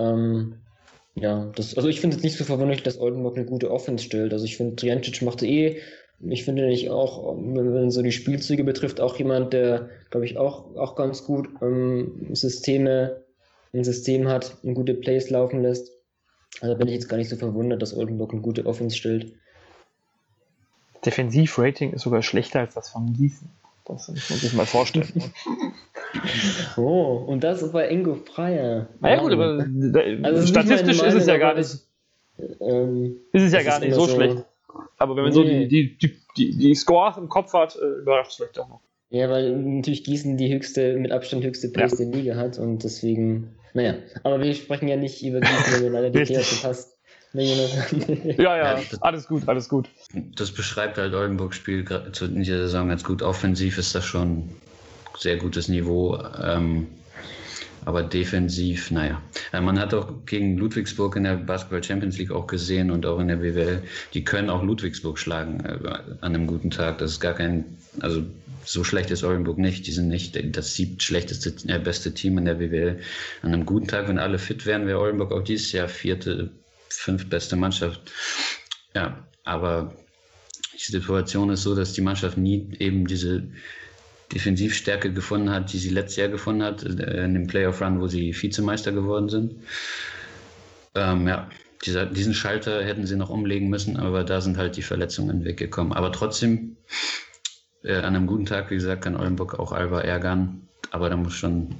Ähm, 0.00 0.56
ja, 1.14 1.52
das, 1.54 1.76
also 1.76 1.88
ich 1.88 2.00
finde 2.00 2.16
es 2.16 2.24
nicht 2.24 2.36
so 2.36 2.42
verwunderlich, 2.42 2.82
dass 2.82 2.98
Oldenburg 2.98 3.36
eine 3.36 3.46
gute 3.46 3.70
Offense 3.70 4.04
stellt. 4.04 4.32
Also 4.32 4.44
ich 4.44 4.56
finde, 4.56 4.74
Triancic 4.74 5.22
machte 5.22 5.46
eh, 5.46 5.80
ich 6.18 6.44
finde 6.44 6.66
nicht 6.66 6.90
auch, 6.90 7.36
wenn 7.36 7.72
man 7.72 7.90
so 7.92 8.02
die 8.02 8.10
Spielzüge 8.10 8.64
betrifft, 8.64 9.00
auch 9.00 9.16
jemand, 9.16 9.52
der, 9.52 9.90
glaube 10.10 10.26
ich, 10.26 10.36
auch, 10.36 10.74
auch 10.74 10.96
ganz 10.96 11.24
gut 11.24 11.48
ähm, 11.62 12.26
Systeme, 12.32 13.22
ein 13.72 13.84
System 13.84 14.26
hat, 14.26 14.56
und 14.64 14.74
gute 14.74 14.94
Plays 14.94 15.30
laufen 15.30 15.62
lässt. 15.62 15.92
Also 16.60 16.76
bin 16.76 16.88
ich 16.88 16.94
jetzt 16.94 17.08
gar 17.08 17.18
nicht 17.18 17.30
so 17.30 17.36
verwundert, 17.36 17.82
dass 17.82 17.96
Oldenburg 17.96 18.32
eine 18.32 18.42
gute 18.42 18.66
Offense 18.66 18.96
stellt. 18.96 19.32
Defensivrating 21.04 21.92
ist 21.92 22.02
sogar 22.02 22.22
schlechter 22.22 22.60
als 22.60 22.74
das 22.74 22.90
von 22.90 23.12
Gießen. 23.12 23.48
Das 23.84 24.08
muss 24.08 24.30
man 24.30 24.38
sich 24.38 24.52
mal 24.52 24.66
vorstellen. 24.66 25.32
oh, 26.76 27.24
und 27.26 27.42
das 27.42 27.62
ist 27.62 27.72
bei 27.72 27.88
Ingo 27.88 28.14
Freier. 28.14 28.88
Na 29.00 29.10
ja, 29.10 29.20
gut, 29.20 29.32
aber 29.32 29.66
also 30.22 30.46
statistisch 30.46 31.02
ist, 31.02 31.14
es 31.14 31.26
ja 31.26 31.36
gar 31.36 31.54
nicht. 31.54 31.78
Ähm, 32.60 33.16
ist 33.32 33.42
es 33.42 33.52
ja 33.52 33.62
gar 33.62 33.80
nicht 33.80 33.94
so, 33.94 34.06
so, 34.06 34.14
schlecht. 34.14 34.44
Aber 34.98 35.16
wenn 35.16 35.24
man 35.24 35.32
nee. 35.32 35.36
so 35.36 35.44
die, 35.44 35.68
die, 35.68 35.98
die, 35.98 36.16
die, 36.36 36.56
die 36.56 36.74
Scores 36.74 37.16
im 37.16 37.28
Kopf 37.28 37.52
hat, 37.52 37.76
äh, 37.76 38.00
überrascht 38.00 38.30
es 38.30 38.36
vielleicht 38.36 38.58
auch 38.60 38.68
noch. 38.68 38.80
Ja, 39.10 39.28
weil 39.28 39.54
natürlich 39.56 40.04
Gießen 40.04 40.36
die 40.36 40.52
höchste, 40.54 40.96
mit 40.96 41.10
Abstand 41.10 41.44
höchste 41.44 41.68
Pace 41.68 41.98
ja. 41.98 42.06
der 42.06 42.14
Liga 42.14 42.36
hat 42.36 42.58
und 42.58 42.84
deswegen, 42.84 43.56
naja. 43.74 43.96
Aber 44.22 44.40
wir 44.40 44.54
sprechen 44.54 44.88
ja 44.88 44.96
nicht 44.96 45.22
über 45.22 45.40
Gießen, 45.40 45.74
wenn 45.74 45.80
wir 45.82 45.88
in 45.88 45.96
alle 45.96 46.12
Details 47.40 47.74
passt. 47.74 48.38
ja, 48.38 48.56
ja, 48.56 48.80
alles 49.00 49.26
gut, 49.26 49.48
alles 49.48 49.68
gut. 49.68 49.88
Das 50.36 50.50
beschreibt 50.50 50.98
halt 50.98 51.14
Oldenburgs 51.14 51.56
Spiel 51.56 51.84
in 52.20 52.38
dieser 52.42 52.58
Saison 52.58 52.88
ganz 52.88 53.04
gut. 53.04 53.22
Offensiv 53.22 53.78
ist 53.78 53.94
das 53.94 54.04
schon 54.04 54.50
sehr 55.16 55.36
gutes 55.36 55.68
Niveau. 55.68 56.18
Ähm, 56.42 56.88
aber 57.84 58.02
defensiv, 58.02 58.90
naja. 58.90 59.20
Äh, 59.52 59.60
man 59.60 59.78
hat 59.78 59.92
auch 59.94 60.24
gegen 60.26 60.56
Ludwigsburg 60.56 61.16
in 61.16 61.24
der 61.24 61.36
Basketball 61.36 61.82
Champions 61.82 62.18
League 62.18 62.30
auch 62.30 62.46
gesehen 62.46 62.90
und 62.90 63.06
auch 63.06 63.18
in 63.18 63.28
der 63.28 63.36
BWL, 63.36 63.82
die 64.14 64.24
können 64.24 64.50
auch 64.50 64.62
Ludwigsburg 64.62 65.18
schlagen 65.18 65.60
äh, 65.64 65.88
an 66.20 66.34
einem 66.34 66.46
guten 66.46 66.70
Tag. 66.70 66.98
Das 66.98 67.12
ist 67.12 67.20
gar 67.20 67.34
kein, 67.34 67.64
also 68.00 68.22
so 68.64 68.84
schlecht 68.84 69.10
ist 69.10 69.24
Oldenburg 69.24 69.58
nicht. 69.58 69.86
Die 69.86 69.92
sind 69.92 70.08
nicht 70.08 70.38
das 70.56 70.74
siebt 70.74 71.02
schlechteste, 71.02 71.52
äh, 71.68 71.78
beste 71.78 72.14
Team 72.14 72.38
in 72.38 72.44
der 72.44 72.54
BWL. 72.54 73.00
An 73.42 73.52
einem 73.52 73.66
guten 73.66 73.88
Tag, 73.88 74.08
wenn 74.08 74.18
alle 74.18 74.38
fit 74.38 74.64
wären, 74.64 74.86
wäre 74.86 75.00
Oldenburg 75.00 75.32
auch 75.32 75.42
dieses 75.42 75.72
Jahr 75.72 75.88
vierte 75.88 76.50
fünf 77.00 77.28
beste 77.28 77.56
Mannschaft. 77.56 78.00
Ja, 78.94 79.26
aber 79.44 79.94
die 80.74 80.92
Situation 80.92 81.50
ist 81.50 81.62
so, 81.62 81.74
dass 81.74 81.92
die 81.92 82.00
Mannschaft 82.00 82.36
nie 82.36 82.68
eben 82.78 83.06
diese 83.06 83.44
Defensivstärke 84.32 85.12
gefunden 85.12 85.50
hat, 85.50 85.72
die 85.72 85.78
sie 85.78 85.90
letztes 85.90 86.16
Jahr 86.16 86.28
gefunden 86.28 86.62
hat, 86.62 86.82
äh, 86.82 87.24
in 87.24 87.34
dem 87.34 87.46
Playoff-Run, 87.46 88.00
wo 88.00 88.08
sie 88.08 88.34
Vizemeister 88.34 88.92
geworden 88.92 89.28
sind. 89.28 89.54
Ähm, 90.94 91.28
ja, 91.28 91.48
dieser, 91.84 92.06
diesen 92.06 92.34
Schalter 92.34 92.82
hätten 92.84 93.06
sie 93.06 93.16
noch 93.16 93.30
umlegen 93.30 93.68
müssen, 93.68 93.96
aber 93.96 94.24
da 94.24 94.40
sind 94.40 94.56
halt 94.56 94.76
die 94.76 94.82
Verletzungen 94.82 95.44
weggekommen. 95.44 95.92
Aber 95.92 96.12
trotzdem, 96.12 96.76
äh, 97.82 97.96
an 97.96 98.16
einem 98.16 98.26
guten 98.26 98.46
Tag, 98.46 98.70
wie 98.70 98.76
gesagt, 98.76 99.02
kann 99.02 99.16
Oldenburg 99.16 99.58
auch 99.58 99.72
Alba 99.72 100.00
ärgern, 100.00 100.68
aber 100.90 101.10
da 101.10 101.16
muss 101.16 101.34
schon 101.34 101.74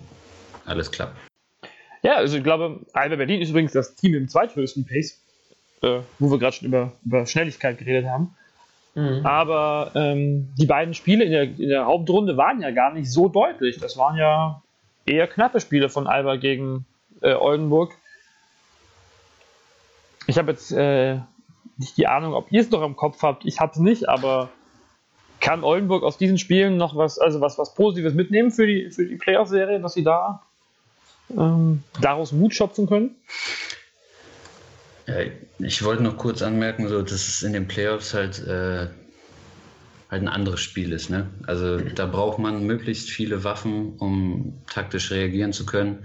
alles 0.65 0.91
klappen. 0.91 1.32
Ja, 2.03 2.15
also 2.17 2.37
ich 2.37 2.45
glaube, 2.45 2.81
Alba 2.93 3.17
Berlin 3.17 3.41
ist 3.41 3.51
übrigens 3.51 3.73
das 3.73 3.95
Team 3.95 4.15
im 4.15 4.29
zweithöchsten 4.29 4.85
Pace, 4.85 5.23
äh, 5.83 6.01
wo 6.19 6.31
wir 6.31 6.39
gerade 6.39 6.57
schon 6.57 6.69
über, 6.69 6.93
über 7.05 7.27
Schnelligkeit 7.27 7.79
geredet 7.79 8.07
haben. 8.11 8.35
Mhm. 8.95 9.25
Aber 9.25 9.93
ähm, 9.95 10.53
die 10.59 10.67
beiden 10.67 10.95
Spiele 10.95 11.25
in 11.25 11.31
der, 11.31 11.43
in 11.43 11.69
der 11.69 11.87
Hauptrunde 11.87 12.37
waren 12.37 12.61
ja 12.61 12.71
gar 12.73 12.93
nicht 12.93 13.11
so 13.11 13.29
deutlich. 13.29 13.79
Das 13.79 13.97
waren 13.97 14.17
ja 14.17 14.63
eher 15.07 15.27
knappe 15.29 15.61
Spiele 15.61 15.89
von 15.89 16.07
Alba 16.07 16.37
gegen 16.37 16.85
äh, 17.23 17.35
Oldenburg. 17.35 17.93
Ich 20.27 20.39
habe 20.39 20.53
jetzt 20.53 20.73
äh, 20.73 21.19
nicht 21.79 21.97
die 21.97 22.07
Ahnung, 22.07 22.35
ob 22.35 22.51
ihr 22.53 22.61
es 22.61 22.71
noch 22.71 22.83
im 22.83 22.97
Kopf 22.97 23.23
habt. 23.23 23.45
Ich 23.45 23.61
habe 23.61 23.73
es 23.73 23.79
nicht, 23.79 24.09
aber 24.09 24.51
kann 25.41 25.65
Oldenburg 25.65 26.05
aus 26.05 26.19
diesen 26.19 26.39
Spielen 26.39 26.77
noch 26.77 26.95
was, 26.97 27.19
also 27.19 27.41
was, 27.41 27.59
was 27.59 27.75
Positives 27.75 28.15
mitnehmen 28.15 28.51
für 28.51 28.67
die, 28.67 28.91
für 28.91 29.07
die 29.07 29.17
Playoff-Serie, 29.17 29.81
dass 29.81 29.95
sie 29.95 30.05
da 30.05 30.43
ähm, 31.37 31.83
daraus 32.01 32.33
Mut 32.33 32.55
schöpfen 32.55 32.87
können? 32.87 33.17
Ich 35.59 35.83
wollte 35.83 36.03
noch 36.03 36.17
kurz 36.17 36.43
anmerken, 36.43 36.89
so, 36.89 37.03
dass 37.03 37.13
es 37.13 37.43
in 37.43 37.53
den 37.53 37.67
Playoffs 37.67 38.15
halt, 38.15 38.39
äh, 38.47 38.87
halt 40.11 40.23
ein 40.23 40.29
anderes 40.29 40.61
Spiel 40.61 40.93
ist. 40.93 41.11
Ne? 41.11 41.29
Also 41.47 41.79
da 41.79 42.07
braucht 42.07 42.39
man 42.39 42.67
möglichst 42.67 43.11
viele 43.11 43.45
Waffen, 43.45 43.97
um 43.99 44.63
taktisch 44.73 45.11
reagieren 45.11 45.53
zu 45.53 45.67
können. 45.67 46.05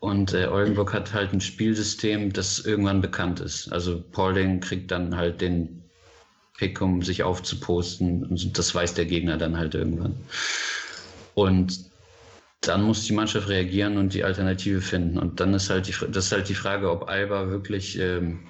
Und 0.00 0.34
äh, 0.34 0.46
Oldenburg 0.46 0.92
hat 0.92 1.14
halt 1.14 1.32
ein 1.32 1.40
Spielsystem, 1.40 2.32
das 2.32 2.58
irgendwann 2.58 3.00
bekannt 3.00 3.40
ist. 3.40 3.72
Also 3.72 4.02
Pauling 4.02 4.60
kriegt 4.60 4.90
dann 4.90 5.16
halt 5.16 5.40
den 5.40 5.82
Pick, 6.58 6.80
um 6.80 7.02
sich 7.02 7.22
aufzuposten. 7.22 8.24
Und 8.24 8.58
das 8.58 8.74
weiß 8.74 8.94
der 8.94 9.06
Gegner 9.06 9.36
dann 9.38 9.56
halt 9.56 9.74
irgendwann. 9.74 10.16
Und 11.34 11.91
dann 12.62 12.82
muss 12.82 13.04
die 13.04 13.12
Mannschaft 13.12 13.48
reagieren 13.48 13.98
und 13.98 14.14
die 14.14 14.24
Alternative 14.24 14.80
finden. 14.80 15.18
Und 15.18 15.40
dann 15.40 15.52
ist 15.52 15.68
halt 15.68 15.88
die, 15.88 15.94
das 16.10 16.26
ist 16.26 16.32
halt 16.32 16.48
die 16.48 16.54
Frage, 16.54 16.90
ob 16.90 17.08
Alba 17.08 17.48
wirklich 17.48 17.98
ähm, 17.98 18.40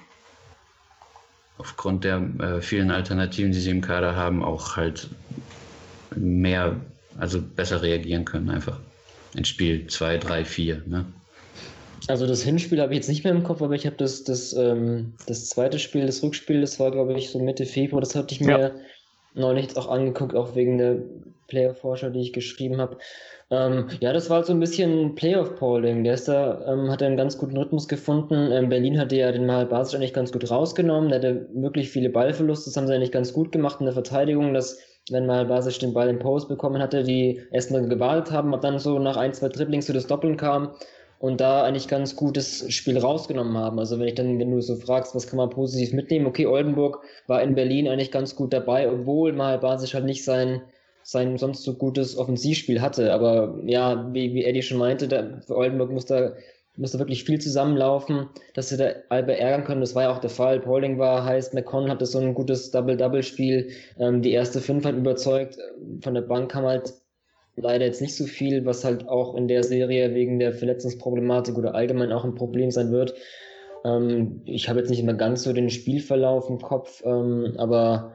aufgrund 1.59 2.05
der 2.05 2.23
äh, 2.39 2.61
vielen 2.61 2.91
Alternativen, 2.91 3.53
die 3.53 3.61
sie 3.61 3.71
im 3.71 3.81
Kader 3.81 4.15
haben, 4.15 4.45
auch 4.45 4.77
halt 4.77 5.09
mehr, 6.15 6.77
also 7.19 7.41
besser 7.41 7.83
reagieren 7.83 8.25
können 8.25 8.51
einfach. 8.51 8.79
In 9.35 9.47
Spiel 9.47 9.87
2, 9.87 10.19
3, 10.19 10.45
4. 10.45 10.83
Ne? 10.87 11.07
Also 12.09 12.27
das 12.27 12.43
Hinspiel 12.43 12.83
habe 12.83 12.93
ich 12.93 12.99
jetzt 12.99 13.09
nicht 13.09 13.25
mehr 13.25 13.33
im 13.33 13.45
Kopf, 13.45 13.63
aber 13.63 13.75
ich 13.75 13.87
habe 13.87 13.97
das, 13.97 14.25
das, 14.25 14.53
ähm, 14.53 15.15
das 15.27 15.49
zweite 15.49 15.79
Spiel, 15.79 16.05
das 16.05 16.23
Rückspiel, 16.23 16.61
das 16.61 16.79
war 16.79 16.91
glaube 16.91 17.15
ich 17.15 17.31
so 17.31 17.39
Mitte 17.39 17.65
Februar, 17.65 18.01
das 18.01 18.15
hatte 18.15 18.35
ich 18.35 18.41
mir 18.41 18.59
ja. 18.59 18.71
neulich 19.35 19.75
auch 19.77 19.89
angeguckt, 19.89 20.35
auch 20.35 20.55
wegen 20.55 20.79
der 20.79 20.97
Player-Forscher, 21.47 22.11
die 22.11 22.21
ich 22.21 22.33
geschrieben 22.33 22.79
habe. 22.79 22.99
Ähm, 23.53 23.89
ja, 24.01 24.13
das 24.15 24.31
war 24.31 24.39
halt 24.39 24.47
so 24.47 24.53
ein 24.55 24.61
bisschen 24.61 25.15
Playoff-Polling. 25.15 26.05
Der 26.05 26.15
ist 26.15 26.27
da, 26.27 26.65
ähm, 26.67 26.91
hat 26.91 27.03
einen 27.03 27.19
ganz 27.19 27.37
guten 27.37 27.57
Rhythmus 27.57 27.87
gefunden. 27.87 28.51
Ähm, 28.51 28.71
Berlin 28.71 28.99
hatte 28.99 29.15
ja 29.15 29.31
den 29.31 29.45
Mal 29.47 29.67
Basic 29.67 29.97
eigentlich 29.97 30.15
ganz 30.15 30.33
gut 30.33 30.51
rausgenommen. 30.51 31.11
Der 31.11 31.19
hatte 31.19 31.49
wirklich 31.53 31.91
viele 31.91 32.09
Ballverluste. 32.09 32.71
Das 32.71 32.77
haben 32.79 32.87
sie 32.87 32.95
eigentlich 32.95 33.13
ganz 33.13 33.33
gut 33.35 33.53
gemacht 33.53 33.77
in 33.81 33.85
der 33.87 33.93
Verteidigung, 33.93 34.55
dass 34.55 34.79
wenn 35.11 35.27
mal 35.27 35.45
Basic 35.45 35.79
den 35.81 35.93
Ball 35.93 36.09
im 36.09 36.19
Post 36.19 36.49
bekommen 36.49 36.81
hatte, 36.81 37.03
die 37.05 37.43
erst 37.53 37.71
mal 37.71 37.87
gewartet 37.87 38.33
haben, 38.33 38.55
aber 38.55 38.63
dann 38.63 38.79
so 38.79 38.99
nach 38.99 39.17
ein, 39.19 39.35
zwei 39.35 39.49
Dribblings 39.49 39.87
so 39.87 39.93
das 39.93 40.07
Doppeln 40.07 40.37
kam 40.39 40.73
und 41.19 41.41
da 41.41 41.65
eigentlich 41.65 41.89
ganz 41.89 42.17
gutes 42.17 42.73
Spiel 42.73 42.97
rausgenommen 42.99 43.59
haben. 43.59 43.79
Also 43.79 43.99
wenn 43.99 44.09
ich 44.09 44.15
dann, 44.15 44.39
wenn 44.39 44.51
du 44.51 44.61
so 44.63 44.77
fragst, 44.77 45.15
was 45.15 45.27
kann 45.27 45.37
man 45.37 45.51
positiv 45.51 45.93
mitnehmen, 45.93 46.27
okay, 46.27 46.47
Oldenburg 46.47 47.01
war 47.27 47.43
in 47.43 47.55
Berlin 47.55 47.87
eigentlich 47.89 48.11
ganz 48.13 48.35
gut 48.35 48.53
dabei, 48.53 48.91
obwohl 48.91 49.33
mal 49.33 49.59
Basic 49.59 49.93
halt 49.93 50.05
nicht 50.07 50.25
sein 50.25 50.63
sein 51.03 51.39
sonst 51.39 51.63
so 51.65 51.75
gutes 51.75 52.17
Offensivspiel 52.17 52.81
hatte. 52.81 53.13
Aber 53.13 53.59
ja, 53.65 54.09
wie, 54.13 54.35
wie 54.35 54.45
Eddie 54.45 54.63
schon 54.63 54.79
meinte, 54.79 55.09
da, 55.09 55.41
für 55.47 55.57
Oldenburg 55.57 55.91
muss 55.91 56.07
da, 56.07 56.33
muss 56.77 56.93
da 56.93 56.99
wirklich 56.99 57.25
viel 57.25 57.41
zusammenlaufen, 57.41 58.29
dass 58.55 58.69
sie 58.69 58.77
da 58.77 58.93
Alba 59.09 59.33
ärgern 59.33 59.65
können. 59.65 59.81
Das 59.81 59.95
war 59.95 60.05
ja 60.05 60.13
auch 60.13 60.21
der 60.21 60.31
Fall. 60.31 60.61
Pauling 60.61 60.99
war 60.99 61.25
heiß, 61.25 61.53
McCon 61.53 61.91
hatte 61.91 62.07
so 62.07 62.19
ein 62.19 62.35
gutes 62.35 62.71
Double-Double-Spiel. 62.71 63.71
Ähm, 63.99 64.23
die 64.23 64.33
erste 64.33 64.61
Fünf 64.61 64.85
hat 64.85 64.97
überzeugt. 64.97 65.59
Von 66.03 66.15
der 66.15 66.23
Bank 66.23 66.51
kam 66.51 66.65
halt 66.65 66.95
leider 67.57 67.85
jetzt 67.85 68.01
nicht 68.01 68.17
so 68.17 68.25
viel, 68.25 68.65
was 68.65 68.85
halt 68.85 69.09
auch 69.09 69.35
in 69.35 69.49
der 69.49 69.63
Serie 69.63 70.15
wegen 70.15 70.39
der 70.39 70.53
Verletzungsproblematik 70.53 71.57
oder 71.59 71.75
allgemein 71.75 72.13
auch 72.13 72.25
ein 72.25 72.35
Problem 72.35 72.71
sein 72.71 72.91
wird. 72.91 73.15
Ähm, 73.85 74.43
ich 74.47 74.69
habe 74.69 74.79
jetzt 74.79 74.91
nicht 74.91 75.01
immer 75.01 75.15
ganz 75.15 75.43
so 75.43 75.53
den 75.53 75.71
Spielverlauf 75.71 76.49
im 76.49 76.61
Kopf, 76.61 77.03
ähm, 77.05 77.55
aber 77.59 78.13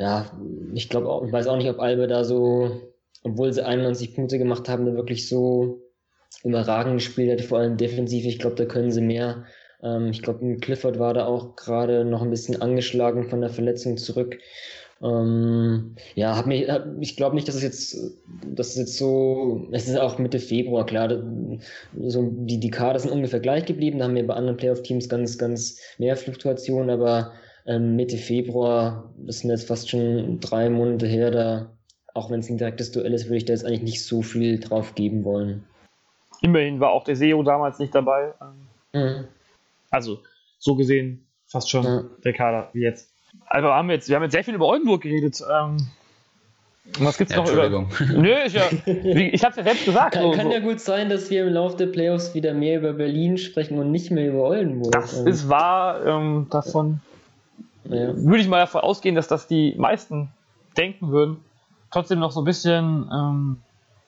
ja, 0.00 0.30
ich 0.74 0.88
glaube 0.88 1.10
auch, 1.10 1.26
ich 1.26 1.30
weiß 1.30 1.46
auch 1.46 1.58
nicht, 1.58 1.68
ob 1.68 1.78
Albe 1.78 2.08
da 2.08 2.24
so, 2.24 2.80
obwohl 3.22 3.52
sie 3.52 3.64
91 3.64 4.14
Punkte 4.14 4.38
gemacht 4.38 4.66
haben, 4.66 4.86
da 4.86 4.94
wirklich 4.94 5.28
so 5.28 5.82
überragend 6.42 6.94
gespielt 6.94 7.38
hat, 7.38 7.46
vor 7.46 7.58
allem 7.58 7.76
defensiv. 7.76 8.24
Ich 8.24 8.38
glaube, 8.38 8.56
da 8.56 8.64
können 8.64 8.90
sie 8.90 9.02
mehr. 9.02 9.44
Ähm, 9.82 10.08
ich 10.08 10.22
glaube, 10.22 10.56
Clifford 10.56 10.98
war 10.98 11.12
da 11.12 11.26
auch 11.26 11.54
gerade 11.54 12.06
noch 12.06 12.22
ein 12.22 12.30
bisschen 12.30 12.62
angeschlagen 12.62 13.28
von 13.28 13.42
der 13.42 13.50
Verletzung 13.50 13.98
zurück. 13.98 14.38
Ähm, 15.02 15.96
ja, 16.14 16.34
hab 16.34 16.46
mich, 16.46 16.70
hab, 16.70 16.86
ich 16.98 17.16
glaube 17.18 17.34
nicht, 17.34 17.48
dass 17.48 17.56
es 17.56 17.62
jetzt, 17.62 17.98
dass 18.46 18.70
es 18.70 18.76
jetzt 18.76 18.96
so, 18.96 19.68
es 19.70 19.86
ist 19.86 19.98
auch 19.98 20.18
Mitte 20.18 20.38
Februar, 20.38 20.86
klar, 20.86 21.10
so 22.06 22.26
die, 22.32 22.58
die 22.58 22.70
Kader 22.70 22.98
sind 22.98 23.10
ungefähr 23.10 23.40
gleich 23.40 23.66
geblieben, 23.66 23.98
da 23.98 24.06
haben 24.06 24.14
wir 24.14 24.26
bei 24.26 24.34
anderen 24.34 24.56
Playoff-Teams 24.56 25.10
ganz, 25.10 25.36
ganz 25.36 25.78
mehr 25.98 26.16
Fluktuationen, 26.16 26.88
aber 26.88 27.32
ähm, 27.70 27.94
Mitte 27.94 28.16
Februar, 28.16 29.12
das 29.16 29.38
sind 29.38 29.50
jetzt 29.50 29.68
fast 29.68 29.88
schon 29.88 30.40
drei 30.40 30.68
Monate 30.68 31.06
her, 31.06 31.30
da, 31.30 31.70
auch 32.14 32.28
wenn 32.30 32.40
es 32.40 32.50
ein 32.50 32.58
direktes 32.58 32.90
Duell 32.90 33.14
ist, 33.14 33.26
würde 33.26 33.36
ich 33.36 33.44
da 33.44 33.52
jetzt 33.52 33.64
eigentlich 33.64 33.82
nicht 33.82 34.04
so 34.04 34.22
viel 34.22 34.58
drauf 34.58 34.96
geben 34.96 35.24
wollen. 35.24 35.64
Immerhin 36.42 36.80
war 36.80 36.90
auch 36.90 37.04
der 37.04 37.14
SEO 37.14 37.44
damals 37.44 37.78
nicht 37.78 37.94
dabei. 37.94 38.34
Mhm. 38.92 39.28
Also, 39.90 40.18
so 40.58 40.74
gesehen, 40.74 41.24
fast 41.46 41.70
schon 41.70 41.84
ja. 41.84 42.04
der 42.24 42.32
Kader 42.32 42.70
wie 42.72 42.80
jetzt. 42.80 43.12
Also 43.46 43.68
haben 43.68 43.88
wir 43.88 43.94
jetzt, 43.94 44.08
wir 44.08 44.16
haben 44.16 44.24
jetzt 44.24 44.32
sehr 44.32 44.42
viel 44.42 44.54
über 44.54 44.66
Oldenburg 44.66 45.02
geredet. 45.02 45.40
Ähm, 45.48 45.76
was 46.98 47.18
gibt's 47.18 47.34
ja, 47.34 47.40
noch 47.40 47.52
über? 47.52 47.68
Nö, 48.16 48.34
ich, 48.46 48.54
ja, 48.54 48.62
ich 48.84 49.44
hab's 49.44 49.56
ja 49.56 49.62
selbst 49.62 49.84
gesagt. 49.84 50.14
Kann, 50.14 50.24
so, 50.24 50.30
kann, 50.32 50.50
ja 50.50 50.58
gut 50.58 50.80
sein, 50.80 51.08
dass 51.08 51.30
wir 51.30 51.46
im 51.46 51.52
Laufe 51.52 51.76
der 51.76 51.86
Playoffs 51.86 52.34
wieder 52.34 52.52
mehr 52.52 52.78
über 52.78 52.94
Berlin 52.94 53.38
sprechen 53.38 53.78
und 53.78 53.92
nicht 53.92 54.10
mehr 54.10 54.28
über 54.28 54.42
Oldenburg. 54.42 54.90
Das 54.90 55.20
ähm. 55.20 55.28
ist 55.28 55.48
wahr, 55.48 56.04
ähm, 56.04 56.48
davon 56.50 57.00
ja. 57.90 58.16
würde 58.16 58.38
ich 58.38 58.48
mal 58.48 58.60
davon 58.60 58.80
ausgehen, 58.82 59.14
dass 59.14 59.28
das 59.28 59.46
die 59.46 59.74
meisten 59.76 60.30
denken 60.76 61.10
würden. 61.10 61.38
Trotzdem 61.90 62.18
noch 62.20 62.30
so 62.30 62.40
ein 62.40 62.44
bisschen, 62.44 63.10
ähm, 63.12 63.56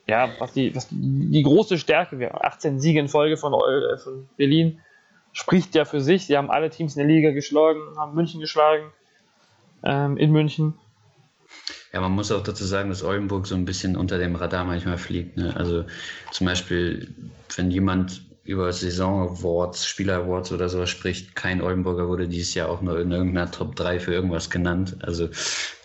ja, 0.07 0.31
was 0.39 0.53
die, 0.53 0.75
was 0.75 0.89
die, 0.91 1.43
große 1.43 1.79
Stärke 1.79 2.19
wäre. 2.19 2.45
18 2.45 2.81
Siege 2.81 3.01
in 3.01 3.09
Folge 3.09 3.37
von, 3.37 3.53
äh, 3.53 3.99
von 3.99 4.29
Berlin 4.37 4.81
spricht 5.33 5.75
ja 5.75 5.85
für 5.85 6.01
sich. 6.01 6.27
Sie 6.27 6.37
haben 6.37 6.51
alle 6.51 6.71
Teams 6.71 6.97
in 6.97 7.07
der 7.07 7.15
Liga 7.15 7.31
geschlagen, 7.33 7.81
haben 7.97 8.15
München 8.15 8.41
geschlagen, 8.41 8.93
ähm, 9.83 10.17
in 10.17 10.31
München. 10.31 10.75
Ja, 11.93 12.01
man 12.01 12.13
muss 12.13 12.33
auch 12.33 12.43
dazu 12.43 12.65
sagen, 12.65 12.89
dass 12.89 13.03
Oldenburg 13.03 13.47
so 13.47 13.55
ein 13.55 13.65
bisschen 13.65 13.97
unter 13.97 14.19
dem 14.19 14.35
Radar 14.35 14.65
manchmal 14.65 14.97
fliegt. 14.97 15.37
Ne? 15.37 15.55
Also 15.57 15.85
zum 16.31 16.47
Beispiel, 16.47 17.15
wenn 17.57 17.71
jemand 17.71 18.23
über 18.45 18.73
Saison-Awards, 18.73 19.87
Spieler-Awards 19.87 20.53
oder 20.53 20.69
sowas 20.69 20.91
spricht, 20.91 21.37
kein 21.37 21.63
Oldenburger 21.63 22.09
wurde 22.09 22.27
dieses 22.27 22.55
Jahr 22.55 22.69
auch 22.69 22.81
nur 22.83 22.99
in 22.99 23.13
irgendeiner 23.13 23.51
Top 23.51 23.77
3 23.77 24.01
für 24.01 24.13
irgendwas 24.13 24.51
genannt. 24.51 24.97
Also 25.03 25.29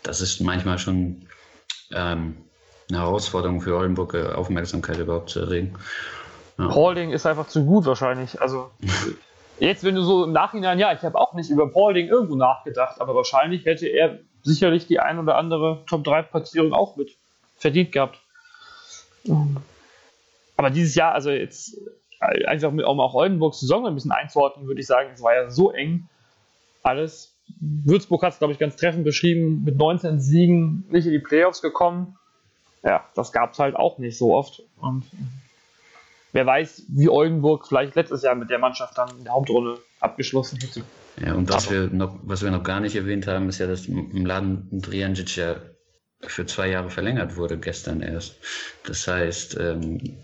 das 0.04 0.22
ist 0.22 0.42
manchmal 0.42 0.80
schon 0.80 1.28
ähm, 1.92 2.38
eine 2.90 3.00
Herausforderung 3.00 3.62
für 3.62 3.76
Oldenburg, 3.76 4.16
Aufmerksamkeit 4.16 4.98
überhaupt 4.98 5.30
zu 5.30 5.42
erregen. 5.42 5.76
Ja. 6.58 6.70
Paulding 6.70 7.12
ist 7.12 7.28
einfach 7.28 7.48
zu 7.48 7.64
gut 7.64 7.86
wahrscheinlich. 7.86 8.42
Also 8.42 8.72
jetzt, 9.60 9.84
wenn 9.84 9.94
du 9.94 10.02
so 10.02 10.24
im 10.24 10.32
Nachhinein, 10.32 10.80
ja, 10.80 10.92
ich 10.94 11.02
habe 11.02 11.20
auch 11.20 11.34
nicht 11.34 11.52
über 11.52 11.70
Paulding 11.72 12.08
irgendwo 12.08 12.36
nachgedacht, 12.36 13.00
aber 13.00 13.14
wahrscheinlich 13.14 13.66
hätte 13.66 13.88
er 13.88 14.20
sicherlich 14.42 14.88
die 14.88 15.00
ein 15.00 15.20
oder 15.20 15.38
andere 15.38 15.84
Top 15.88 16.04
3 16.04 16.24
Platzierung 16.24 16.74
auch 16.74 16.96
mit 16.96 17.18
verdient 17.58 17.92
gehabt. 17.92 18.18
Aber 20.56 20.70
dieses 20.70 20.96
Jahr, 20.96 21.14
also 21.14 21.30
jetzt 21.30 21.78
einfach 22.20 22.72
mit, 22.72 22.86
um 22.86 23.00
auch 23.00 23.14
Oldenburgs 23.14 23.60
Saison 23.60 23.86
ein 23.86 23.94
bisschen 23.94 24.12
einzuordnen, 24.12 24.68
würde 24.68 24.82
ich 24.82 24.88
sagen, 24.88 25.10
es 25.14 25.22
war 25.22 25.36
ja 25.36 25.50
so 25.50 25.72
eng 25.72 26.08
alles. 26.84 27.36
Würzburg 27.60 28.24
hat 28.24 28.34
es, 28.34 28.40
glaube 28.40 28.54
ich, 28.54 28.60
ganz 28.60 28.76
treffend 28.76 29.04
beschrieben, 29.04 29.64
mit 29.64 29.78
19 29.78 30.20
Siegen 30.20 30.86
nicht 30.90 31.06
in 31.06 31.12
die 31.12 31.20
Playoffs 31.20 31.62
gekommen. 31.62 32.18
Ja, 32.84 33.06
das 33.16 33.32
gab 33.32 33.54
es 33.54 33.60
halt 33.60 33.76
auch 33.76 33.98
nicht 33.98 34.18
so 34.18 34.36
oft. 34.36 34.62
Und 34.78 35.06
wer 36.34 36.46
weiß, 36.46 36.84
wie 36.90 37.10
Oldenburg 37.10 37.68
vielleicht 37.68 37.96
letztes 37.96 38.24
Jahr 38.24 38.36
mit 38.36 38.50
der 38.50 38.60
Mannschaft 38.60 38.98
dann 38.98 39.10
in 39.18 39.24
der 39.24 39.34
Hauptrunde 39.34 39.80
abgeschlossen 40.00 40.60
hätte. 40.60 40.84
Ja, 41.20 41.34
und 41.34 41.50
was 41.50 41.72
wir, 41.72 41.88
noch, 41.88 42.18
was 42.24 42.44
wir 42.44 42.52
noch 42.52 42.64
gar 42.64 42.80
nicht 42.80 42.96
erwähnt 42.96 43.28
haben, 43.28 43.50
ist 43.50 43.60
ja, 43.60 43.68
dass 43.68 43.88
im 43.88 44.26
Laden 44.26 44.68
Driancic 44.72 45.36
ja 45.36 45.56
für 46.22 46.46
zwei 46.46 46.70
Jahre 46.70 46.90
verlängert 46.90 47.36
wurde, 47.36 47.58
gestern 47.58 48.02
erst. 48.02 48.38
Das 48.86 49.08
heißt, 49.08 49.58
ähm, 49.60 50.18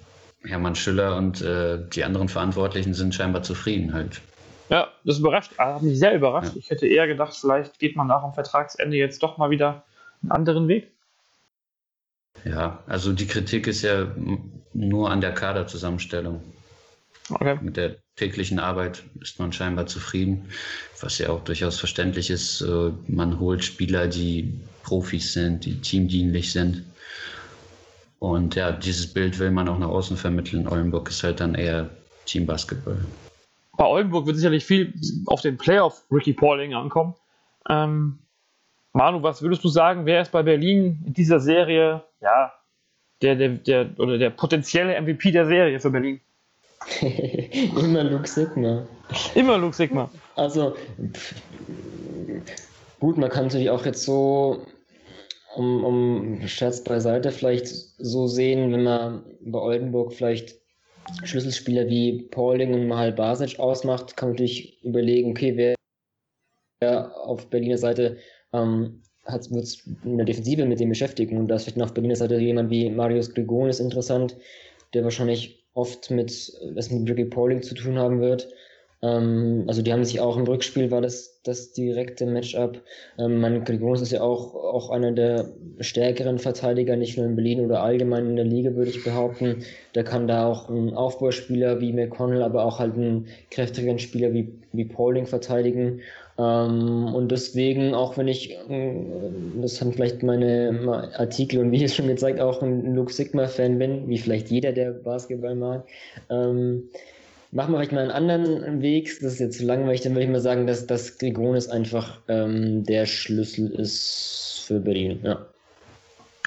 Hermann 0.46 0.76
Schüller 0.76 1.16
und 1.18 1.42
äh, 1.42 1.80
die 1.94 2.04
anderen 2.04 2.30
Verantwortlichen 2.30 2.94
sind 2.94 3.16
scheinbar 3.16 3.44
zufrieden 3.44 3.94
halt. 3.94 4.22
Ja, 4.70 4.90
das 5.04 5.20
überrascht, 5.20 5.58
hat 5.58 5.82
mich 5.82 6.00
sehr 6.00 6.16
überrascht. 6.16 6.54
Ja. 6.54 6.60
Ich 6.60 6.70
hätte 6.70 6.88
eher 6.88 7.08
gedacht, 7.08 7.36
vielleicht 7.36 7.80
geht 7.80 7.96
man 7.96 8.08
nach 8.08 8.24
dem 8.24 8.34
Vertragsende 8.34 8.98
jetzt 8.98 9.22
doch 9.22 9.38
mal 9.38 9.50
wieder 9.50 9.84
einen 10.22 10.32
anderen 10.32 10.68
Weg. 10.68 10.92
Ja, 12.46 12.84
also 12.88 13.14
die 13.14 13.28
Kritik 13.28 13.68
ist 13.68 13.84
ja 13.84 14.08
nur 14.74 15.12
an 15.12 15.22
der 15.22 15.34
Kaderzusammenstellung. 15.34 16.42
Okay. 17.30 17.58
Mit 17.62 17.78
der 17.78 17.96
täglichen 18.16 18.60
Arbeit 18.60 19.04
ist 19.22 19.40
man 19.40 19.54
scheinbar 19.54 19.86
zufrieden, 19.86 20.50
was 21.00 21.20
ja 21.20 21.30
auch 21.30 21.44
durchaus 21.44 21.80
verständlich 21.80 22.30
ist. 22.30 22.66
Man 23.08 23.40
holt 23.40 23.64
Spieler, 23.64 24.08
die 24.08 24.60
Profis 24.84 25.34
sind, 25.34 25.64
die 25.66 25.80
teamdienlich 25.80 26.52
sind. 26.52 26.84
Und 28.24 28.56
ja, 28.56 28.72
dieses 28.72 29.14
Bild 29.14 29.38
will 29.40 29.52
man 29.52 29.68
auch 29.68 29.78
nach 29.78 29.90
außen 29.90 30.16
vermitteln. 30.16 30.66
Oldenburg 30.66 31.10
ist 31.10 31.22
halt 31.26 31.42
dann 31.42 31.56
eher 31.56 31.90
Teambasketball. 32.26 33.04
Bei 33.76 33.86
Oldenburg 33.86 34.26
wird 34.26 34.38
sicherlich 34.38 34.64
viel 34.64 34.94
auf 35.26 35.42
den 35.42 35.58
Playoff 35.58 36.06
Ricky 36.10 36.32
Pauling 36.32 36.74
ankommen. 36.74 37.16
Ähm, 37.68 38.20
Manu, 38.94 39.22
was 39.24 39.42
würdest 39.42 39.62
du 39.66 39.68
sagen, 39.68 40.06
wer 40.06 40.22
ist 40.22 40.32
bei 40.32 40.42
Berlin 40.42 41.04
in 41.06 41.14
dieser 41.14 41.42
Serie, 41.42 42.02
ja, 42.22 42.54
der, 43.22 43.36
der, 43.36 43.50
der, 43.50 43.90
oder 43.98 44.18
der 44.18 44.30
potenzielle 44.30 45.02
MVP 45.02 45.32
der 45.32 45.46
Serie 45.46 45.82
für 45.82 45.92
Berlin? 45.92 46.22
Immer 47.02 48.06
Luke 48.06 48.30
Sigma. 48.30 48.88
Immer 49.36 49.58
Luke 49.58 49.76
Sigma. 49.76 50.10
Also, 50.38 50.78
gut, 53.02 53.18
man 53.18 53.30
kann 53.30 53.48
natürlich 53.48 53.70
auch 53.70 53.86
jetzt 53.86 54.04
so, 54.04 54.66
um, 55.56 55.84
um 55.84 56.48
Scherz 56.48 56.84
beiseite, 56.84 57.32
vielleicht 57.32 57.68
so 57.68 58.28
sehen, 58.28 58.72
wenn 58.72 58.84
man 58.84 59.24
bei 59.42 59.60
Oldenburg 59.60 60.14
vielleicht 60.14 60.56
Schlüsselspieler 61.24 61.88
wie 61.88 62.24
Pauling 62.32 62.74
und 62.74 62.88
Mahal 62.88 63.12
Basic 63.12 63.60
ausmacht, 63.60 64.16
kann 64.16 64.30
man 64.30 64.36
natürlich 64.36 64.84
überlegen, 64.84 65.32
okay, 65.32 65.76
wer 66.80 67.18
auf 67.18 67.50
Berliner 67.50 67.78
Seite 67.78 68.18
ähm, 68.54 69.02
wird 69.26 69.64
es 69.64 69.88
in 70.04 70.18
der 70.18 70.26
Defensive 70.26 70.66
mit 70.66 70.80
dem 70.80 70.90
beschäftigen. 70.90 71.38
Und 71.38 71.48
da 71.48 71.56
ist 71.56 71.64
vielleicht 71.64 71.78
noch 71.78 71.88
auf 71.88 71.94
Berliner 71.94 72.16
Seite 72.16 72.38
jemand 72.38 72.70
wie 72.70 72.90
Marius 72.90 73.34
Grigonis 73.34 73.80
interessant, 73.80 74.36
der 74.94 75.04
wahrscheinlich 75.04 75.66
oft 75.74 76.12
mit, 76.12 76.32
was 76.74 76.90
mit 76.90 77.10
Ricky 77.10 77.26
Pauling 77.26 77.62
zu 77.62 77.74
tun 77.74 77.98
haben 77.98 78.22
wird. 78.22 78.50
Ähm, 79.04 79.66
also 79.68 79.82
die 79.82 79.94
haben 79.94 80.06
sich 80.06 80.20
auch 80.20 80.38
im 80.38 80.46
Rückspiel 80.46 80.90
war 80.90 81.02
das 81.02 81.34
das 81.44 81.74
direkte 81.74 82.26
Matchup. 82.26 82.82
Ähm, 83.20 83.42
mein 83.42 83.64
Grigonis 83.66 84.02
ist 84.02 84.14
ja 84.14 84.22
auch, 84.22 84.56
auch 84.56 84.90
einer 84.90 85.12
der 85.12 85.50
stärkeren 85.82 86.40
Verteidiger, 86.40 86.96
nicht 86.96 87.18
nur 87.18 87.26
in 87.26 87.36
Berlin 87.36 87.66
oder 87.66 87.84
allgemein 87.84 88.30
in 88.30 88.36
der 88.38 88.46
Liga, 88.46 88.76
würde 88.76 88.92
ich 88.92 89.04
behaupten. 89.04 89.64
Der 89.94 90.06
kann 90.06 90.28
da 90.28 90.48
auch 90.48 90.70
ein 90.70 90.94
Aufbauspieler 90.94 91.82
wie 91.82 91.92
McConnell, 91.92 92.42
aber 92.42 92.64
auch 92.64 92.80
halt 92.80 92.96
einen 92.96 93.28
kräftigeren 93.52 94.00
Spieler 94.00 94.34
wie, 94.34 94.54
wie 94.72 94.86
Pauling 94.86 95.26
verteidigen. 95.26 96.00
Ähm, 96.38 97.14
und 97.14 97.30
deswegen, 97.30 97.94
auch 97.94 98.18
wenn 98.18 98.30
ich, 98.30 98.54
äh, 98.70 98.94
das 99.62 99.82
haben 99.82 99.92
vielleicht 99.92 100.24
meine 100.24 101.12
Artikel 101.18 101.60
und 101.60 101.72
Videos 101.72 101.94
schon 101.94 102.08
gezeigt, 102.08 102.40
auch 102.40 102.62
ein 102.62 102.96
Luke 102.96 103.12
Sigma-Fan 103.12 103.78
bin, 103.78 104.08
wie 104.08 104.18
vielleicht 104.18 104.50
jeder, 104.50 104.72
der 104.72 104.92
Basketball 104.92 105.56
mag, 105.56 105.86
ähm, 106.30 106.90
machen 107.54 107.72
wir 107.72 107.78
vielleicht 107.78 107.92
mal 107.92 108.02
einen 108.02 108.12
anderen 108.12 108.82
Weg. 108.82 109.20
Das 109.22 109.34
ist 109.34 109.40
jetzt 109.40 109.58
zu 109.60 109.66
langweilig, 109.66 110.02
dann 110.02 110.14
würde 110.14 110.26
ich 110.26 110.32
mal 110.32 110.42
sagen, 110.42 110.68
dass 110.68 110.88
das 110.88 111.18
Grigonis 111.18 111.70
einfach 111.70 112.20
ähm, 112.28 112.84
der 112.84 113.06
Schlüssel 113.06 113.70
ist 113.72 114.64
für 114.66 114.80
Berlin. 114.80 115.20
Ja. 115.24 115.46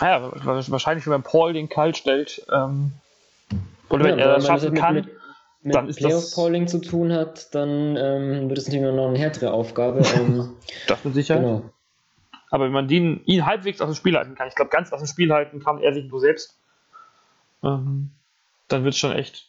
Ah 0.01 0.07
ja, 0.09 0.33
wahrscheinlich, 0.45 1.07
wenn 1.07 1.13
man 1.13 1.23
Paul 1.23 1.55
den 1.55 1.69
kalt 1.69 1.97
stellt, 1.97 2.45
ähm, 2.53 2.93
oder 3.89 4.05
ja, 4.07 4.13
wenn 4.13 4.19
er 4.19 4.35
das 4.35 4.47
schaffen 4.47 4.75
kann. 4.75 4.95
Mit, 4.97 5.09
mit 5.63 5.75
dann 5.75 5.89
ist 5.89 5.97
Playoff-Polling 5.97 6.69
zu 6.69 6.81
tun 6.81 7.13
hat, 7.13 7.55
dann 7.55 7.97
ähm, 7.97 8.49
wird 8.49 8.59
es 8.59 8.67
natürlich 8.67 8.95
noch 8.95 9.09
eine 9.09 9.19
härtere 9.19 9.53
Aufgabe. 9.53 10.03
Ähm, 10.17 10.55
das 10.87 11.05
mit 11.05 11.15
Sicherheit. 11.15 11.43
Genau. 11.43 11.71
Aber 12.51 12.67
wenn 12.67 12.73
man 12.73 12.89
den, 12.89 13.23
ihn 13.25 13.47
halbwegs 13.47 13.81
aus 13.81 13.89
dem 13.89 13.95
Spiel 13.95 14.17
halten 14.17 14.35
kann, 14.35 14.49
ich 14.49 14.55
glaube, 14.55 14.71
ganz 14.71 14.93
aus 14.93 15.01
dem 15.01 15.09
Spiel 15.09 15.33
halten 15.33 15.61
kann 15.61 15.81
er 15.81 15.95
sich 15.95 16.07
nur 16.07 16.21
selbst, 16.21 16.59
ähm, 17.63 18.11
dann 18.69 18.85
wird 18.85 18.95
es 18.95 19.01
schon 19.01 19.13
echt 19.13 19.49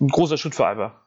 ein 0.00 0.08
großer 0.08 0.36
Schritt 0.36 0.54
für 0.54 0.66
Alba. 0.66 1.00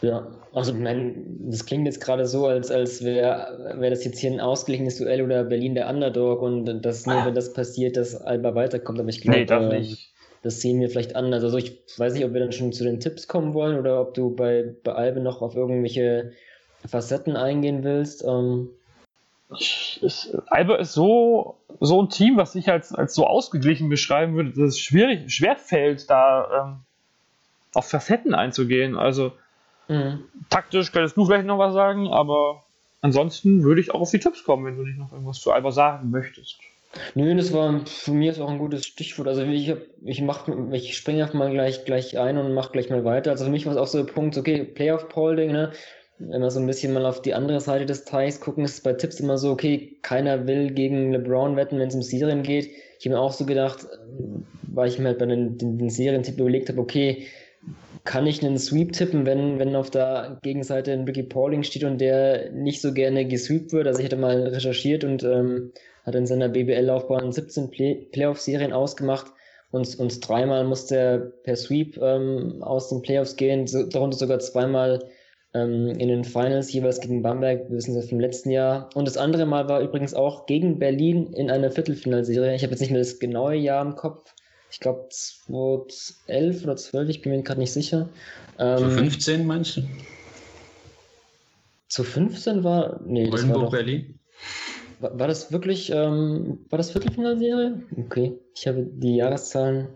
Ja, 0.00 0.26
also 0.52 0.72
mein, 0.72 1.50
das 1.50 1.66
klingt 1.66 1.86
jetzt 1.86 2.00
gerade 2.00 2.26
so, 2.26 2.46
als, 2.46 2.70
als 2.70 3.04
wäre 3.04 3.74
wär 3.78 3.90
das 3.90 4.04
jetzt 4.04 4.18
hier 4.18 4.30
ein 4.30 4.40
ausgeglichenes 4.40 4.98
Duell 4.98 5.22
oder 5.22 5.44
Berlin 5.44 5.74
der 5.74 5.88
Underdog 5.88 6.42
und 6.42 6.64
das 6.82 7.06
nur, 7.06 7.24
wenn 7.24 7.34
das 7.34 7.52
passiert, 7.52 7.96
dass 7.96 8.16
Alba 8.16 8.54
weiterkommt. 8.54 8.98
Aber 8.98 9.08
ich 9.08 9.20
glaube, 9.20 9.38
nee, 9.38 9.44
das 9.44 9.70
nicht 9.70 10.10
das 10.42 10.60
sehen 10.60 10.80
wir 10.80 10.88
vielleicht 10.88 11.16
anders. 11.16 11.44
Also 11.44 11.58
ich 11.58 11.78
weiß 11.96 12.14
nicht, 12.14 12.24
ob 12.24 12.32
wir 12.32 12.40
dann 12.40 12.52
schon 12.52 12.72
zu 12.72 12.84
den 12.84 13.00
Tipps 13.00 13.28
kommen 13.28 13.54
wollen 13.54 13.78
oder 13.78 14.00
ob 14.00 14.14
du 14.14 14.34
bei, 14.34 14.74
bei 14.84 14.92
Albe 14.92 15.20
noch 15.20 15.42
auf 15.42 15.54
irgendwelche 15.54 16.32
Facetten 16.86 17.36
eingehen 17.36 17.84
willst. 17.84 18.24
Ähm. 18.24 18.70
Ich, 19.58 20.00
Alba 20.46 20.76
ist 20.76 20.92
so, 20.92 21.58
so 21.80 22.00
ein 22.00 22.08
Team, 22.08 22.36
was 22.36 22.54
ich 22.54 22.70
als, 22.70 22.94
als 22.94 23.14
so 23.14 23.26
ausgeglichen 23.26 23.88
beschreiben 23.88 24.34
würde, 24.34 24.50
dass 24.50 24.60
es 24.74 24.78
schwierig, 24.78 25.30
schwer 25.30 25.56
fällt, 25.56 26.08
da 26.08 26.62
ähm, 26.62 26.80
auf 27.74 27.88
Facetten 27.88 28.34
einzugehen. 28.34 28.96
Also 28.96 29.32
mhm. 29.88 30.24
taktisch 30.48 30.92
könntest 30.92 31.16
du 31.16 31.26
vielleicht 31.26 31.46
noch 31.46 31.58
was 31.58 31.74
sagen, 31.74 32.08
aber 32.08 32.64
ansonsten 33.00 33.62
würde 33.62 33.80
ich 33.80 33.92
auch 33.92 34.00
auf 34.00 34.10
die 34.10 34.18
Tipps 34.18 34.44
kommen, 34.44 34.66
wenn 34.66 34.76
du 34.76 34.84
nicht 34.84 34.98
noch 34.98 35.12
irgendwas 35.12 35.40
zu 35.40 35.52
Alba 35.52 35.70
sagen 35.70 36.10
möchtest. 36.10 36.58
Nö, 37.14 37.34
das 37.36 37.52
war 37.52 37.86
für 37.86 38.10
mich 38.10 38.30
ist 38.30 38.40
auch 38.40 38.50
ein 38.50 38.58
gutes 38.58 38.84
Stichwort. 38.84 39.28
Also 39.28 39.42
ich, 39.42 39.70
hab, 39.70 39.78
ich, 40.02 40.22
mach, 40.22 40.48
ich 40.72 40.96
springe 40.96 41.22
einfach 41.22 41.34
mal 41.34 41.50
gleich, 41.50 41.84
gleich 41.84 42.18
ein 42.18 42.36
und 42.36 42.52
mache 42.52 42.72
gleich 42.72 42.90
mal 42.90 43.04
weiter. 43.04 43.30
Also 43.30 43.44
für 43.44 43.50
mich 43.50 43.64
war 43.64 43.72
es 43.72 43.78
auch 43.78 43.86
so 43.86 44.02
der 44.02 44.12
Punkt, 44.12 44.36
okay, 44.36 44.64
Playoff-Polling, 44.64 45.52
ne? 45.52 45.70
Wenn 46.18 46.42
wir 46.42 46.50
so 46.50 46.60
ein 46.60 46.66
bisschen 46.66 46.92
mal 46.92 47.06
auf 47.06 47.22
die 47.22 47.32
andere 47.32 47.60
Seite 47.60 47.86
des 47.86 48.04
Teichs 48.04 48.40
gucken, 48.40 48.64
ist 48.64 48.84
bei 48.84 48.92
Tipps 48.92 49.20
immer 49.20 49.38
so, 49.38 49.52
okay, 49.52 49.96
keiner 50.02 50.46
will 50.46 50.72
gegen 50.72 51.12
LeBron 51.12 51.56
wetten, 51.56 51.78
wenn 51.78 51.88
es 51.88 51.94
um 51.94 52.02
Serien 52.02 52.42
geht. 52.42 52.70
Ich 52.98 53.06
habe 53.06 53.14
mir 53.14 53.20
auch 53.20 53.32
so 53.32 53.46
gedacht, 53.46 53.86
weil 54.62 54.88
ich 54.88 54.98
mir 54.98 55.08
halt 55.08 55.18
bei 55.18 55.26
den, 55.26 55.56
den, 55.56 55.78
den 55.78 55.88
Serientipp 55.88 56.38
überlegt 56.38 56.68
habe, 56.68 56.80
okay, 56.80 57.26
kann 58.04 58.26
ich 58.26 58.44
einen 58.44 58.58
Sweep 58.58 58.92
tippen, 58.92 59.26
wenn, 59.26 59.58
wenn 59.58 59.76
auf 59.76 59.90
der 59.90 60.38
Gegenseite 60.42 60.92
ein 60.92 61.04
Ricky 61.04 61.22
Pauling 61.22 61.62
steht 61.62 61.84
und 61.84 61.98
der 62.00 62.50
nicht 62.52 62.80
so 62.80 62.92
gerne 62.92 63.26
gesweept 63.26 63.72
wird. 63.72 63.86
Also 63.86 64.00
ich 64.00 64.06
hatte 64.06 64.16
mal 64.16 64.48
recherchiert 64.48 65.04
und 65.04 65.22
ähm, 65.22 65.72
hat 66.04 66.14
in 66.14 66.26
seiner 66.26 66.48
BBL-Laufbahn 66.48 67.32
17 67.32 67.70
Play 67.70 68.06
Playoff-Serien 68.12 68.72
ausgemacht 68.72 69.32
und, 69.70 69.98
und 69.98 70.28
dreimal 70.28 70.64
musste 70.64 70.96
er 70.96 71.18
per 71.18 71.56
Sweep 71.56 71.96
ähm, 71.98 72.62
aus 72.62 72.88
den 72.88 73.02
Playoffs 73.02 73.36
gehen, 73.36 73.66
so, 73.66 73.84
darunter 73.84 74.16
sogar 74.16 74.40
zweimal 74.40 75.04
ähm, 75.54 75.88
in 75.88 76.08
den 76.08 76.24
Finals, 76.24 76.72
jeweils 76.72 77.00
gegen 77.00 77.22
Bamberg, 77.22 77.68
wir 77.68 77.76
wissen 77.76 77.96
es 77.96 78.08
vom 78.08 78.20
letzten 78.20 78.50
Jahr. 78.50 78.90
Und 78.94 79.06
das 79.06 79.16
andere 79.16 79.46
Mal 79.46 79.68
war 79.68 79.80
übrigens 79.80 80.14
auch 80.14 80.46
gegen 80.46 80.78
Berlin 80.78 81.32
in 81.34 81.50
einer 81.50 81.70
Viertelfinalserie. 81.70 82.54
Ich 82.54 82.62
habe 82.62 82.72
jetzt 82.72 82.80
nicht 82.80 82.90
mehr 82.90 83.00
das 83.00 83.18
genaue 83.18 83.54
Jahr 83.54 83.84
im 83.84 83.94
Kopf. 83.94 84.34
Ich 84.70 84.80
glaube 84.80 85.08
2011 85.10 86.64
oder 86.64 86.76
12, 86.76 87.08
ich 87.08 87.22
bin 87.22 87.32
mir 87.32 87.42
gerade 87.42 87.60
nicht 87.60 87.72
sicher. 87.72 88.08
Ähm, 88.58 88.78
zu 88.78 88.90
15 88.90 89.46
meinst 89.46 89.76
du? 89.76 89.82
Zu 91.88 92.04
15 92.04 92.62
war. 92.62 93.00
Nee, 93.04 93.28
das 93.30 93.48
war 93.48 93.58
doch, 93.58 93.70
Berlin? 93.70 94.20
War, 95.00 95.18
war 95.18 95.26
das 95.26 95.50
wirklich, 95.50 95.90
ähm, 95.90 96.60
war 96.68 96.76
das 96.76 96.92
Viertelfinalserie? 96.92 97.82
Okay, 97.96 98.38
ich 98.54 98.66
habe 98.68 98.86
die 98.86 99.16
Jahreszahlen. 99.16 99.88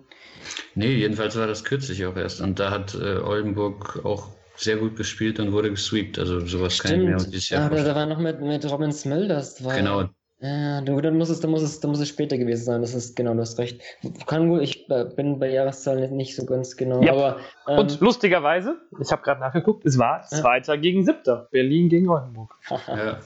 Nee, 0.74 0.94
jedenfalls 0.94 1.36
war 1.36 1.46
das 1.46 1.62
kürzlich 1.62 2.04
auch 2.04 2.16
erst. 2.16 2.40
Und 2.40 2.58
da 2.58 2.70
hat 2.70 2.94
äh, 2.94 3.18
Oldenburg 3.18 4.04
auch 4.04 4.30
sehr 4.56 4.76
gut 4.76 4.96
gespielt 4.96 5.38
und 5.38 5.52
wurde 5.52 5.70
gesweept. 5.70 6.18
Also 6.18 6.40
sowas 6.40 6.74
Stimmt. 6.74 6.92
kann 6.92 7.00
ich 7.00 7.08
mir 7.08 7.30
dieses 7.30 7.50
Jahr 7.50 7.72
ja, 7.72 7.84
da 7.84 7.94
war 7.94 8.06
noch 8.06 8.18
mit, 8.18 8.40
mit 8.40 8.68
Robin 8.70 8.92
Smulders. 8.92 9.56
Genau, 9.56 10.08
ja, 10.44 10.82
dann 10.82 11.16
muss 11.16 11.30
es, 11.30 11.40
dann 11.40 11.50
muss 11.50 11.62
es, 11.62 11.80
dann 11.80 11.90
muss 11.90 12.00
es 12.00 12.08
später 12.10 12.36
gewesen 12.36 12.64
sein. 12.64 12.82
Das 12.82 12.92
ist 12.92 13.16
genau, 13.16 13.32
du 13.32 13.40
hast 13.40 13.58
recht. 13.58 13.80
Kann 14.26 14.50
wohl, 14.50 14.62
ich 14.62 14.90
äh, 14.90 15.06
bin 15.16 15.38
bei 15.38 15.50
Jahreszahlen 15.50 16.14
nicht 16.14 16.36
so 16.36 16.44
ganz 16.44 16.76
genau. 16.76 17.02
Ja. 17.02 17.12
Aber, 17.12 17.36
ähm, 17.66 17.78
Und 17.78 18.00
lustigerweise, 18.00 18.76
ich 19.00 19.10
habe 19.10 19.22
gerade 19.22 19.40
nachgeguckt, 19.40 19.86
es 19.86 19.98
war 19.98 20.20
Zweiter 20.22 20.74
ja. 20.74 20.80
gegen 20.80 21.02
Siebter. 21.02 21.48
Berlin 21.50 21.88
gegen 21.88 22.10
Oldenburg. 22.10 22.54
ja. 22.88 23.20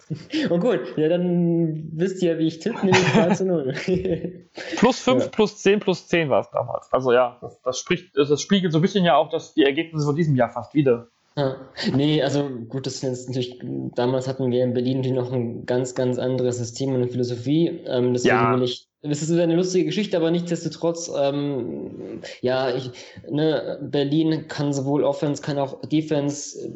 Und 0.48 0.60
gut, 0.60 0.96
ja, 0.96 1.08
dann 1.08 1.90
wisst 1.92 2.22
ihr, 2.22 2.38
wie 2.38 2.46
ich 2.46 2.60
tippe, 2.60 2.86
nämlich 2.86 3.12
2 3.12 3.34
zu 3.34 3.46
0. 3.46 3.74
plus 4.76 5.00
5, 5.00 5.24
ja. 5.24 5.28
plus 5.30 5.58
10, 5.58 5.80
plus 5.80 6.06
10 6.06 6.30
war 6.30 6.40
es 6.42 6.50
damals. 6.50 6.92
Also 6.92 7.12
ja, 7.12 7.36
das, 7.40 7.60
das, 7.62 7.80
spricht, 7.80 8.16
das 8.16 8.40
spiegelt 8.40 8.72
so 8.72 8.78
ein 8.78 8.82
bisschen 8.82 9.04
ja 9.04 9.16
auch 9.16 9.28
das, 9.28 9.54
die 9.54 9.64
Ergebnisse 9.64 10.06
von 10.06 10.14
diesem 10.14 10.36
Jahr 10.36 10.50
fast 10.50 10.72
wieder. 10.72 11.08
Ja. 11.36 11.70
Nee, 11.94 12.22
also 12.22 12.48
gut, 12.48 12.86
das 12.86 12.94
ist 12.94 13.02
jetzt 13.02 13.28
natürlich, 13.28 13.60
damals 13.94 14.26
hatten 14.26 14.50
wir 14.50 14.64
in 14.64 14.74
Berlin 14.74 14.98
natürlich 14.98 15.16
noch 15.16 15.32
ein 15.32 15.66
ganz, 15.66 15.94
ganz 15.94 16.18
anderes 16.18 16.58
System 16.58 16.90
und 16.90 16.96
eine 16.96 17.08
Philosophie. 17.08 17.68
Ähm, 17.86 18.12
deswegen 18.12 18.34
ja. 18.34 18.54
will 18.54 18.64
ich 18.64 18.87
das 19.02 19.22
ist 19.22 19.30
eine 19.30 19.54
lustige 19.54 19.84
Geschichte, 19.84 20.16
aber 20.16 20.32
nichtsdestotrotz, 20.32 21.08
ähm, 21.16 22.20
ja, 22.40 22.74
ich, 22.74 22.90
ne, 23.30 23.78
Berlin 23.80 24.48
kann 24.48 24.72
sowohl 24.72 25.04
Offense, 25.04 25.40
kann 25.40 25.56
auch 25.56 25.80
Defense. 25.82 26.68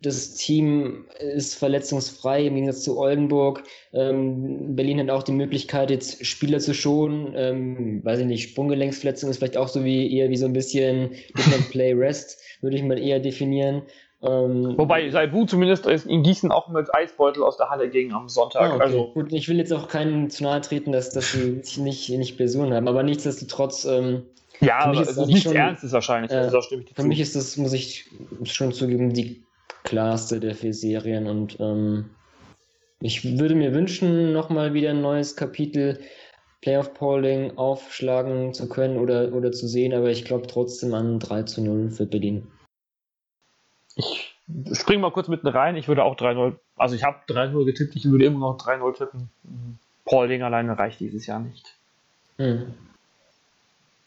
Das 0.00 0.34
Team 0.34 1.04
ist 1.20 1.54
verletzungsfrei 1.54 2.46
im 2.46 2.54
Gegensatz 2.54 2.82
zu 2.82 2.98
Oldenburg. 2.98 3.62
Ähm, 3.92 4.74
Berlin 4.74 5.00
hat 5.00 5.10
auch 5.10 5.22
die 5.22 5.32
Möglichkeit, 5.32 5.90
jetzt 5.90 6.24
Spieler 6.24 6.60
zu 6.60 6.72
schonen. 6.72 7.34
Ähm, 7.36 8.02
weiß 8.02 8.20
ich 8.20 8.26
nicht, 8.26 8.50
Sprunggelenksverletzung 8.50 9.28
ist 9.28 9.38
vielleicht 9.38 9.58
auch 9.58 9.68
so 9.68 9.84
wie 9.84 10.16
eher 10.16 10.30
wie 10.30 10.36
so 10.38 10.46
ein 10.46 10.54
bisschen 10.54 11.10
Different 11.36 11.68
Play 11.70 11.92
Rest, 11.92 12.40
würde 12.62 12.76
ich 12.76 12.82
mal 12.84 12.98
eher 12.98 13.20
definieren. 13.20 13.82
Ähm, 14.26 14.74
Wobei 14.76 15.08
Saibu 15.10 15.44
zumindest 15.44 15.86
in 15.86 16.22
Gießen 16.22 16.50
auch 16.50 16.68
mit 16.68 16.92
Eisbeutel 16.94 17.42
aus 17.42 17.56
der 17.56 17.70
Halle 17.70 17.88
ging 17.88 18.12
am 18.12 18.28
Sonntag. 18.28 18.62
Ah, 18.62 18.74
okay. 18.74 18.82
also. 18.82 19.10
Gut, 19.14 19.32
ich 19.32 19.48
will 19.48 19.58
jetzt 19.58 19.72
auch 19.72 19.88
keinen 19.88 20.30
zu 20.30 20.42
nahe 20.44 20.60
treten, 20.60 20.92
dass, 20.92 21.10
dass 21.10 21.32
sie 21.32 21.62
nicht, 21.80 22.08
nicht 22.10 22.36
Personen 22.36 22.74
haben, 22.74 22.88
aber 22.88 23.02
nichtsdestotrotz, 23.02 23.84
ähm, 23.84 24.22
Ja, 24.60 24.78
aber 24.78 25.00
es 25.00 25.10
ist 25.10 25.26
nichts 25.26 25.42
schon, 25.42 25.54
Ernstes 25.54 25.92
wahrscheinlich. 25.92 26.32
Äh, 26.32 26.36
also 26.36 26.60
für 26.60 27.02
mich 27.04 27.20
ist 27.20 27.36
das, 27.36 27.56
muss 27.56 27.72
ich 27.72 28.06
schon 28.44 28.72
zugeben, 28.72 29.12
die 29.12 29.42
klarste 29.84 30.40
der 30.40 30.54
vier 30.54 30.74
Serien 30.74 31.26
und 31.26 31.58
ähm, 31.60 32.10
ich 33.00 33.38
würde 33.38 33.54
mir 33.54 33.72
wünschen, 33.74 34.32
nochmal 34.32 34.74
wieder 34.74 34.90
ein 34.90 35.02
neues 35.02 35.36
Kapitel 35.36 36.00
Playoff 36.62 36.94
Polling 36.94 37.56
aufschlagen 37.58 38.54
zu 38.54 38.68
können 38.68 38.98
oder, 38.98 39.32
oder 39.34 39.52
zu 39.52 39.68
sehen, 39.68 39.92
aber 39.92 40.10
ich 40.10 40.24
glaube 40.24 40.46
trotzdem 40.46 40.94
an 40.94 41.20
3 41.20 41.42
zu 41.44 41.62
0 41.62 41.90
für 41.90 42.06
Berlin. 42.06 42.48
Ich 43.96 44.36
springe 44.72 45.00
mal 45.00 45.10
kurz 45.10 45.28
mitten 45.28 45.48
rein. 45.48 45.76
Ich 45.76 45.88
würde 45.88 46.04
auch 46.04 46.16
3-0, 46.16 46.54
also 46.76 46.94
ich 46.94 47.02
habe 47.02 47.18
3-0 47.28 47.64
getippt, 47.64 47.96
ich 47.96 48.04
würde 48.04 48.26
immer 48.26 48.38
noch 48.38 48.58
3-0 48.58 48.96
tippen. 48.96 49.30
Paulding 50.04 50.42
alleine 50.42 50.78
reicht 50.78 51.00
dieses 51.00 51.26
Jahr 51.26 51.40
nicht. 51.40 51.74
Hm. 52.36 52.74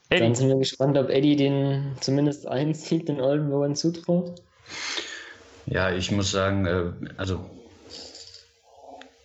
Dann 0.09 0.33
sind 0.33 0.47
wir 0.47 0.57
gespannt, 0.57 0.97
ob 0.97 1.09
Eddie 1.09 1.35
den 1.35 1.93
zumindest 1.99 2.47
einen 2.47 2.73
Sieg 2.73 3.05
den 3.05 3.19
Oldenburgern 3.19 3.75
zutraut. 3.75 4.41
Ja, 5.65 5.91
ich 5.91 6.11
muss 6.11 6.31
sagen, 6.31 6.65
äh, 6.65 6.91
also 7.17 7.47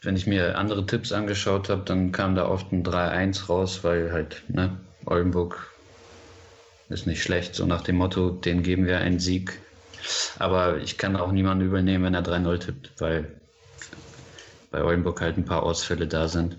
wenn 0.02 0.16
ich 0.16 0.26
mir 0.26 0.58
andere 0.58 0.84
Tipps 0.84 1.12
angeschaut 1.12 1.70
habe, 1.70 1.82
dann 1.84 2.12
kam 2.12 2.34
da 2.34 2.46
oft 2.46 2.70
ein 2.72 2.84
3-1 2.84 3.48
raus, 3.48 3.82
weil 3.82 4.12
halt, 4.12 4.42
ne, 4.48 4.76
Oldenburg 5.06 5.72
ist 6.90 7.06
nicht 7.06 7.22
schlecht, 7.22 7.54
so 7.54 7.64
nach 7.64 7.82
dem 7.82 7.96
Motto, 7.96 8.30
den 8.30 8.62
geben 8.62 8.86
wir 8.86 8.98
einen 8.98 9.20
Sieg. 9.20 9.60
Aber 10.38 10.78
ich 10.78 10.98
kann 10.98 11.16
auch 11.16 11.32
niemanden 11.32 11.66
übernehmen, 11.66 12.04
wenn 12.04 12.14
er 12.14 12.22
3-0 12.22 12.58
tippt, 12.58 13.00
weil 13.00 13.40
bei 14.70 14.82
Oldenburg 14.82 15.20
halt 15.20 15.36
ein 15.36 15.44
paar 15.44 15.62
Ausfälle 15.62 16.06
da 16.06 16.28
sind. 16.28 16.56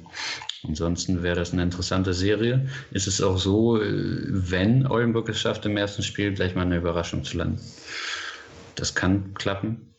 Ansonsten 0.68 1.22
wäre 1.22 1.36
das 1.36 1.54
eine 1.54 1.64
interessante 1.64 2.14
Serie. 2.14 2.68
Ist 2.92 3.08
es 3.08 3.22
auch 3.22 3.38
so, 3.38 3.80
wenn 3.82 4.88
Oldenburg 4.88 5.30
es 5.30 5.40
schafft, 5.40 5.66
im 5.66 5.78
ersten 5.78 6.02
Spiel 6.02 6.34
gleich 6.34 6.56
mal 6.56 6.64
eine 6.64 6.78
Überraschung 6.78 7.24
zu 7.24 7.38
landen? 7.38 7.60
Das 8.76 8.96
kann 8.96 9.34
klappen. 9.34 9.94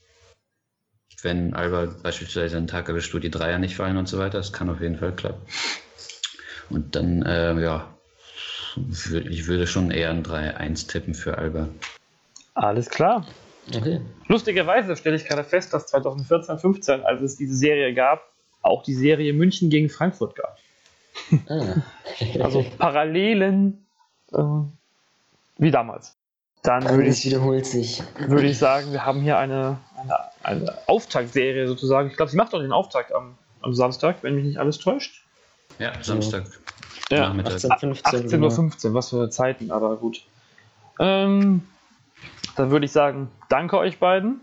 Wenn 1.22 1.54
Alba 1.54 1.86
beispielsweise 2.02 2.56
einen 2.56 2.66
Tag 2.66 2.88
erwischt, 2.88 3.14
wo 3.14 3.18
die 3.18 3.30
Dreier 3.30 3.58
nicht 3.58 3.76
fallen 3.76 3.96
und 3.96 4.08
so 4.08 4.18
weiter, 4.18 4.38
das 4.38 4.52
kann 4.52 4.70
auf 4.70 4.80
jeden 4.80 4.98
Fall 4.98 5.12
klappen. 5.12 5.42
Und 6.68 6.96
dann, 6.96 7.22
äh, 7.22 7.60
ja, 7.60 7.96
ich 8.76 9.46
würde 9.46 9.66
schon 9.66 9.90
eher 9.90 10.10
ein 10.10 10.22
3-1 10.22 10.88
tippen 10.88 11.14
für 11.14 11.38
Alba. 11.38 11.68
Alles 12.56 12.88
klar. 12.88 13.26
Okay. 13.74 14.00
Lustigerweise 14.28 14.96
stelle 14.96 15.16
ich 15.16 15.26
gerade 15.26 15.44
fest, 15.44 15.72
dass 15.74 15.86
2014, 15.88 16.58
15, 16.58 17.04
als 17.04 17.20
es 17.20 17.36
diese 17.36 17.54
Serie 17.54 17.92
gab, 17.94 18.22
auch 18.62 18.82
die 18.82 18.94
Serie 18.94 19.32
München 19.32 19.70
gegen 19.70 19.88
Frankfurt 19.88 20.34
gab. 20.36 20.58
Ah. 21.48 21.82
also 22.42 22.64
Parallelen 22.78 23.86
äh, 24.32 24.42
wie 25.58 25.70
damals. 25.70 26.16
Dann 26.62 26.88
würde 26.88 27.08
ich, 27.08 27.24
wiederholt 27.24 27.66
sich. 27.66 28.02
würde 28.18 28.46
ich 28.46 28.58
sagen, 28.58 28.90
wir 28.92 29.04
haben 29.04 29.20
hier 29.20 29.38
eine, 29.38 29.78
eine, 29.96 30.18
eine 30.42 30.78
Auftaktserie 30.88 31.68
sozusagen. 31.68 32.10
Ich 32.10 32.16
glaube, 32.16 32.30
sie 32.30 32.36
macht 32.36 32.52
doch 32.52 32.60
den 32.60 32.72
Auftakt 32.72 33.12
am, 33.12 33.36
am 33.62 33.72
Samstag, 33.72 34.22
wenn 34.22 34.34
mich 34.34 34.44
nicht 34.44 34.58
alles 34.58 34.78
täuscht. 34.78 35.24
Ja, 35.78 35.92
Samstag. 36.02 36.44
Ja, 37.10 37.30
18.15 37.30 38.00
18 38.02 38.42
Uhr, 38.42 38.50
15, 38.50 38.94
was 38.94 39.10
für 39.10 39.30
Zeiten, 39.30 39.70
aber 39.70 39.96
gut. 39.96 40.22
Ähm, 40.98 41.62
dann 42.56 42.70
würde 42.70 42.86
ich 42.86 42.92
sagen, 42.92 43.30
danke 43.48 43.78
euch 43.78 43.98
beiden. 43.98 44.40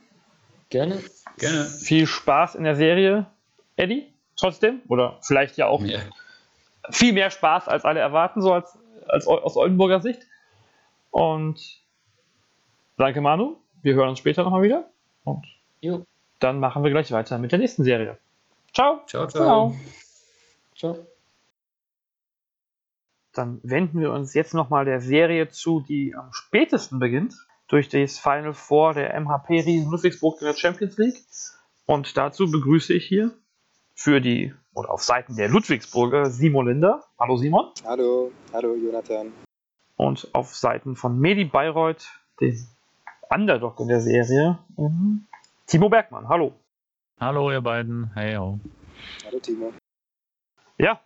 Gerne. 0.69 1.01
Gerne. 1.37 1.65
Viel 1.65 2.07
Spaß 2.07 2.55
in 2.55 2.63
der 2.63 2.75
Serie. 2.75 3.25
Eddie, 3.75 4.07
trotzdem? 4.35 4.81
Oder 4.87 5.17
vielleicht 5.21 5.57
ja 5.57 5.67
auch 5.67 5.81
ja. 5.83 5.99
viel 6.91 7.13
mehr 7.13 7.31
Spaß, 7.31 7.67
als 7.67 7.85
alle 7.85 7.99
erwarten, 7.99 8.41
so 8.41 8.53
als, 8.53 8.77
als 9.07 9.27
aus 9.27 9.57
Oldenburger 9.57 9.99
Sicht. 9.99 10.21
Und 11.09 11.59
danke, 12.97 13.21
Manu. 13.21 13.57
Wir 13.81 13.95
hören 13.95 14.09
uns 14.09 14.19
später 14.19 14.43
nochmal 14.43 14.61
wieder. 14.61 14.89
Und 15.23 15.45
jo. 15.81 16.05
dann 16.39 16.59
machen 16.59 16.83
wir 16.83 16.91
gleich 16.91 17.11
weiter 17.11 17.37
mit 17.39 17.51
der 17.51 17.59
nächsten 17.59 17.83
Serie. 17.83 18.17
Ciao. 18.73 19.01
Ciao, 19.07 19.27
ciao. 19.27 19.75
Ciao. 20.75 20.97
Dann 23.33 23.59
wenden 23.63 23.99
wir 23.99 24.11
uns 24.11 24.35
jetzt 24.35 24.53
nochmal 24.53 24.85
der 24.85 25.01
Serie 25.01 25.49
zu, 25.49 25.81
die 25.81 26.13
am 26.15 26.31
spätesten 26.31 26.99
beginnt 26.99 27.33
durch 27.67 27.89
das 27.89 28.19
Final 28.19 28.53
Four 28.53 28.93
der 28.93 29.19
MHP 29.19 29.49
Riesen 29.65 29.91
Ludwigsburg 29.91 30.41
in 30.41 30.47
der 30.47 30.53
Champions 30.53 30.97
League. 30.97 31.17
Und 31.85 32.17
dazu 32.17 32.49
begrüße 32.49 32.93
ich 32.93 33.05
hier 33.05 33.31
für 33.95 34.21
die, 34.21 34.53
oder 34.73 34.91
auf 34.91 35.03
Seiten 35.03 35.35
der 35.35 35.49
Ludwigsburger, 35.49 36.29
Simon 36.29 36.67
Linder. 36.67 37.03
Hallo 37.19 37.37
Simon. 37.37 37.71
Hallo, 37.85 38.31
hallo 38.53 38.75
Jonathan. 38.75 39.31
Und 39.95 40.29
auf 40.33 40.55
Seiten 40.55 40.95
von 40.95 41.19
Medi 41.19 41.45
Bayreuth, 41.45 42.07
dem 42.41 42.57
Underdog 43.29 43.79
in 43.79 43.87
der 43.87 44.01
Serie, 44.01 44.59
Timo 45.67 45.89
Bergmann. 45.89 46.27
Hallo. 46.27 46.53
Hallo 47.19 47.51
ihr 47.51 47.61
beiden. 47.61 48.11
Hey 48.13 48.35
ho. 48.35 48.59
Hallo 49.25 49.39
Timo. 49.39 49.73
Ja, 50.77 50.99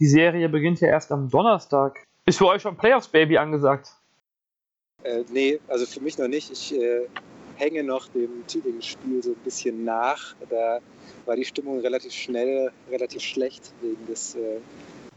die 0.00 0.06
Serie 0.06 0.48
beginnt 0.48 0.80
ja 0.80 0.88
erst 0.88 1.10
am 1.10 1.28
Donnerstag. 1.30 2.06
Ist 2.26 2.38
für 2.38 2.46
euch 2.46 2.62
schon 2.62 2.76
Playoffs 2.76 3.08
Baby 3.08 3.38
angesagt? 3.38 3.97
Äh, 5.04 5.24
nee, 5.30 5.60
also 5.68 5.86
für 5.86 6.00
mich 6.00 6.18
noch 6.18 6.28
nicht. 6.28 6.50
Ich 6.50 6.74
äh, 6.74 7.06
hänge 7.56 7.84
noch 7.84 8.08
dem 8.08 8.46
Tübingen-Spiel 8.46 9.22
so 9.22 9.30
ein 9.30 9.36
bisschen 9.44 9.84
nach. 9.84 10.34
Da 10.50 10.80
war 11.24 11.36
die 11.36 11.44
Stimmung 11.44 11.80
relativ 11.80 12.12
schnell, 12.12 12.72
relativ 12.90 13.22
schlecht 13.22 13.72
wegen 13.80 14.04
des, 14.06 14.34
äh, 14.34 14.58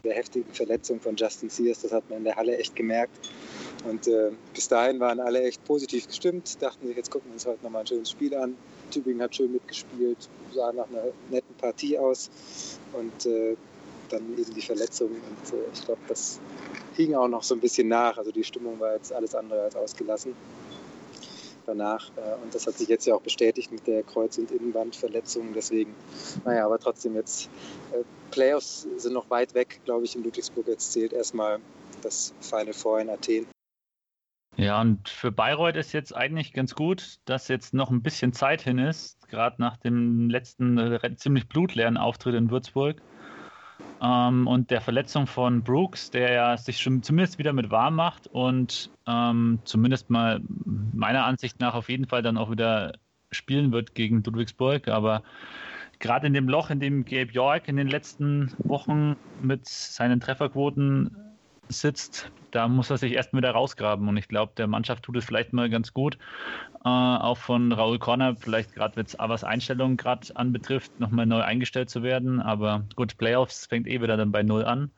der 0.04 0.14
heftigen 0.14 0.52
Verletzung 0.52 1.00
von 1.00 1.16
Justin 1.16 1.50
Sears. 1.50 1.82
Das 1.82 1.92
hat 1.92 2.08
man 2.08 2.18
in 2.18 2.24
der 2.24 2.36
Halle 2.36 2.56
echt 2.58 2.76
gemerkt. 2.76 3.30
Und 3.84 4.06
äh, 4.06 4.30
bis 4.54 4.68
dahin 4.68 5.00
waren 5.00 5.18
alle 5.18 5.42
echt 5.42 5.64
positiv 5.64 6.06
gestimmt, 6.06 6.62
dachten 6.62 6.86
sich, 6.86 6.96
jetzt 6.96 7.10
gucken 7.10 7.30
wir 7.30 7.34
uns 7.34 7.46
heute 7.46 7.64
nochmal 7.64 7.80
ein 7.80 7.86
schönes 7.86 8.10
Spiel 8.10 8.34
an. 8.36 8.56
Tübingen 8.92 9.20
hat 9.20 9.34
schön 9.34 9.52
mitgespielt, 9.52 10.28
sah 10.54 10.72
nach 10.72 10.88
einer 10.88 11.06
netten 11.30 11.54
Partie 11.56 11.98
aus. 11.98 12.30
Und 12.92 13.26
äh, 13.26 13.56
dann 14.10 14.22
eben 14.38 14.54
die 14.54 14.62
Verletzung. 14.62 15.10
Und 15.10 15.58
äh, 15.58 15.64
ich 15.74 15.84
glaube, 15.84 16.00
das 16.06 16.38
hing 16.94 17.14
auch 17.14 17.28
noch 17.28 17.42
so 17.42 17.54
ein 17.54 17.60
bisschen 17.60 17.88
nach. 17.88 18.16
Also 18.18 18.32
die 18.32 18.44
Stimmung 18.44 18.78
war 18.80 18.94
jetzt 18.94 19.12
alles 19.12 19.34
andere 19.34 19.62
als 19.62 19.76
ausgelassen 19.76 20.34
danach. 21.66 22.10
Äh, 22.16 22.42
und 22.42 22.54
das 22.54 22.66
hat 22.66 22.74
sich 22.74 22.88
jetzt 22.88 23.06
ja 23.06 23.14
auch 23.14 23.22
bestätigt 23.22 23.72
mit 23.72 23.86
der 23.86 24.02
Kreuz- 24.02 24.38
und 24.38 24.50
Innenbandverletzung. 24.50 25.52
Deswegen, 25.54 25.94
naja, 26.44 26.64
aber 26.64 26.78
trotzdem 26.78 27.14
jetzt, 27.14 27.48
äh, 27.92 28.02
Playoffs 28.30 28.86
sind 28.96 29.12
noch 29.12 29.28
weit 29.30 29.54
weg, 29.54 29.80
glaube 29.84 30.04
ich, 30.04 30.16
in 30.16 30.24
Ludwigsburg. 30.24 30.66
Jetzt 30.66 30.92
zählt 30.92 31.12
erstmal 31.12 31.60
das 32.02 32.34
Final 32.40 32.72
Four 32.72 33.00
in 33.00 33.10
Athen. 33.10 33.46
Ja, 34.56 34.80
und 34.80 35.08
für 35.08 35.32
Bayreuth 35.32 35.76
ist 35.76 35.92
jetzt 35.92 36.14
eigentlich 36.14 36.52
ganz 36.52 36.74
gut, 36.74 37.16
dass 37.24 37.48
jetzt 37.48 37.72
noch 37.72 37.90
ein 37.90 38.02
bisschen 38.02 38.34
Zeit 38.34 38.60
hin 38.60 38.78
ist, 38.78 39.26
gerade 39.28 39.56
nach 39.58 39.78
dem 39.78 40.28
letzten 40.28 40.76
äh, 40.76 41.16
ziemlich 41.16 41.48
blutleeren 41.48 41.96
Auftritt 41.96 42.34
in 42.34 42.50
Würzburg. 42.50 43.00
Ähm, 44.02 44.46
und 44.46 44.70
der 44.70 44.80
Verletzung 44.80 45.26
von 45.26 45.62
Brooks, 45.62 46.10
der 46.10 46.32
ja 46.32 46.56
sich 46.56 46.78
schon 46.78 47.02
zumindest 47.02 47.38
wieder 47.38 47.52
mit 47.52 47.70
warm 47.70 47.94
macht 47.94 48.26
und 48.26 48.90
ähm, 49.06 49.60
zumindest 49.64 50.10
mal 50.10 50.40
meiner 50.92 51.24
Ansicht 51.24 51.60
nach 51.60 51.74
auf 51.74 51.88
jeden 51.88 52.06
Fall 52.06 52.22
dann 52.22 52.36
auch 52.36 52.50
wieder 52.50 52.94
spielen 53.30 53.72
wird 53.72 53.94
gegen 53.94 54.22
Ludwigsburg. 54.22 54.88
Aber 54.88 55.22
gerade 56.00 56.26
in 56.26 56.34
dem 56.34 56.48
Loch, 56.48 56.70
in 56.70 56.80
dem 56.80 57.04
Gabe 57.04 57.32
York 57.32 57.68
in 57.68 57.76
den 57.76 57.88
letzten 57.88 58.52
Wochen 58.58 59.16
mit 59.40 59.68
seinen 59.68 60.20
Trefferquoten 60.20 61.16
sitzt, 61.68 62.30
da 62.52 62.68
muss 62.68 62.90
er 62.90 62.98
sich 62.98 63.12
erst 63.12 63.34
wieder 63.34 63.50
rausgraben. 63.50 64.08
Und 64.08 64.16
ich 64.16 64.28
glaube, 64.28 64.52
der 64.56 64.68
Mannschaft 64.68 65.02
tut 65.02 65.16
es 65.16 65.24
vielleicht 65.24 65.52
mal 65.52 65.68
ganz 65.68 65.92
gut, 65.92 66.16
äh, 66.84 66.88
auch 66.88 67.38
von 67.38 67.72
Raul 67.72 67.98
Corner, 67.98 68.36
vielleicht 68.36 68.74
gerade 68.74 69.04
was 69.18 69.44
Einstellungen 69.44 69.96
gerade 69.96 70.34
anbetrifft, 70.36 71.00
nochmal 71.00 71.26
neu 71.26 71.40
eingestellt 71.40 71.90
zu 71.90 72.02
werden. 72.02 72.40
Aber 72.40 72.84
gut, 72.94 73.18
Playoffs 73.18 73.66
fängt 73.66 73.86
eh 73.88 74.00
wieder 74.00 74.16
dann 74.16 74.32
bei 74.32 74.42
Null 74.42 74.64
an. 74.64 74.92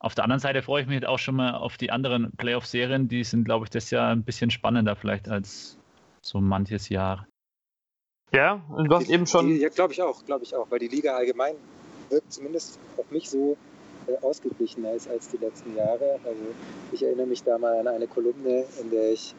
Auf 0.00 0.14
der 0.14 0.24
anderen 0.24 0.40
Seite 0.40 0.62
freue 0.62 0.82
ich 0.82 0.88
mich 0.88 1.04
auch 1.06 1.18
schon 1.18 1.34
mal 1.34 1.54
auf 1.54 1.76
die 1.76 1.90
anderen 1.90 2.30
Playoff-Serien. 2.36 3.08
Die 3.08 3.24
sind, 3.24 3.44
glaube 3.44 3.66
ich, 3.66 3.70
das 3.70 3.90
Jahr 3.90 4.10
ein 4.10 4.22
bisschen 4.22 4.50
spannender 4.50 4.94
vielleicht 4.94 5.28
als 5.28 5.76
so 6.22 6.40
manches 6.40 6.88
Jahr. 6.88 7.26
Ja, 8.32 8.62
und 8.68 8.88
du 8.88 8.94
hast 8.94 9.08
eben 9.08 9.26
schon. 9.26 9.48
Die, 9.48 9.56
ja, 9.56 9.70
glaube 9.70 9.92
ich 9.92 10.02
auch, 10.02 10.24
glaube 10.24 10.44
ich 10.44 10.54
auch, 10.54 10.70
weil 10.70 10.78
die 10.78 10.88
Liga 10.88 11.16
allgemein 11.16 11.54
wirkt 12.10 12.32
zumindest 12.32 12.78
auf 12.96 13.10
mich 13.10 13.28
so, 13.28 13.56
ausgeglichener 14.22 14.92
ist 14.94 15.08
als 15.08 15.28
die 15.28 15.36
letzten 15.38 15.76
Jahre. 15.76 16.18
Also 16.24 16.40
ich 16.92 17.02
erinnere 17.02 17.26
mich 17.26 17.42
da 17.42 17.58
mal 17.58 17.78
an 17.78 17.88
eine 17.88 18.06
Kolumne, 18.06 18.64
in 18.80 18.90
der 18.90 19.12
ich 19.12 19.34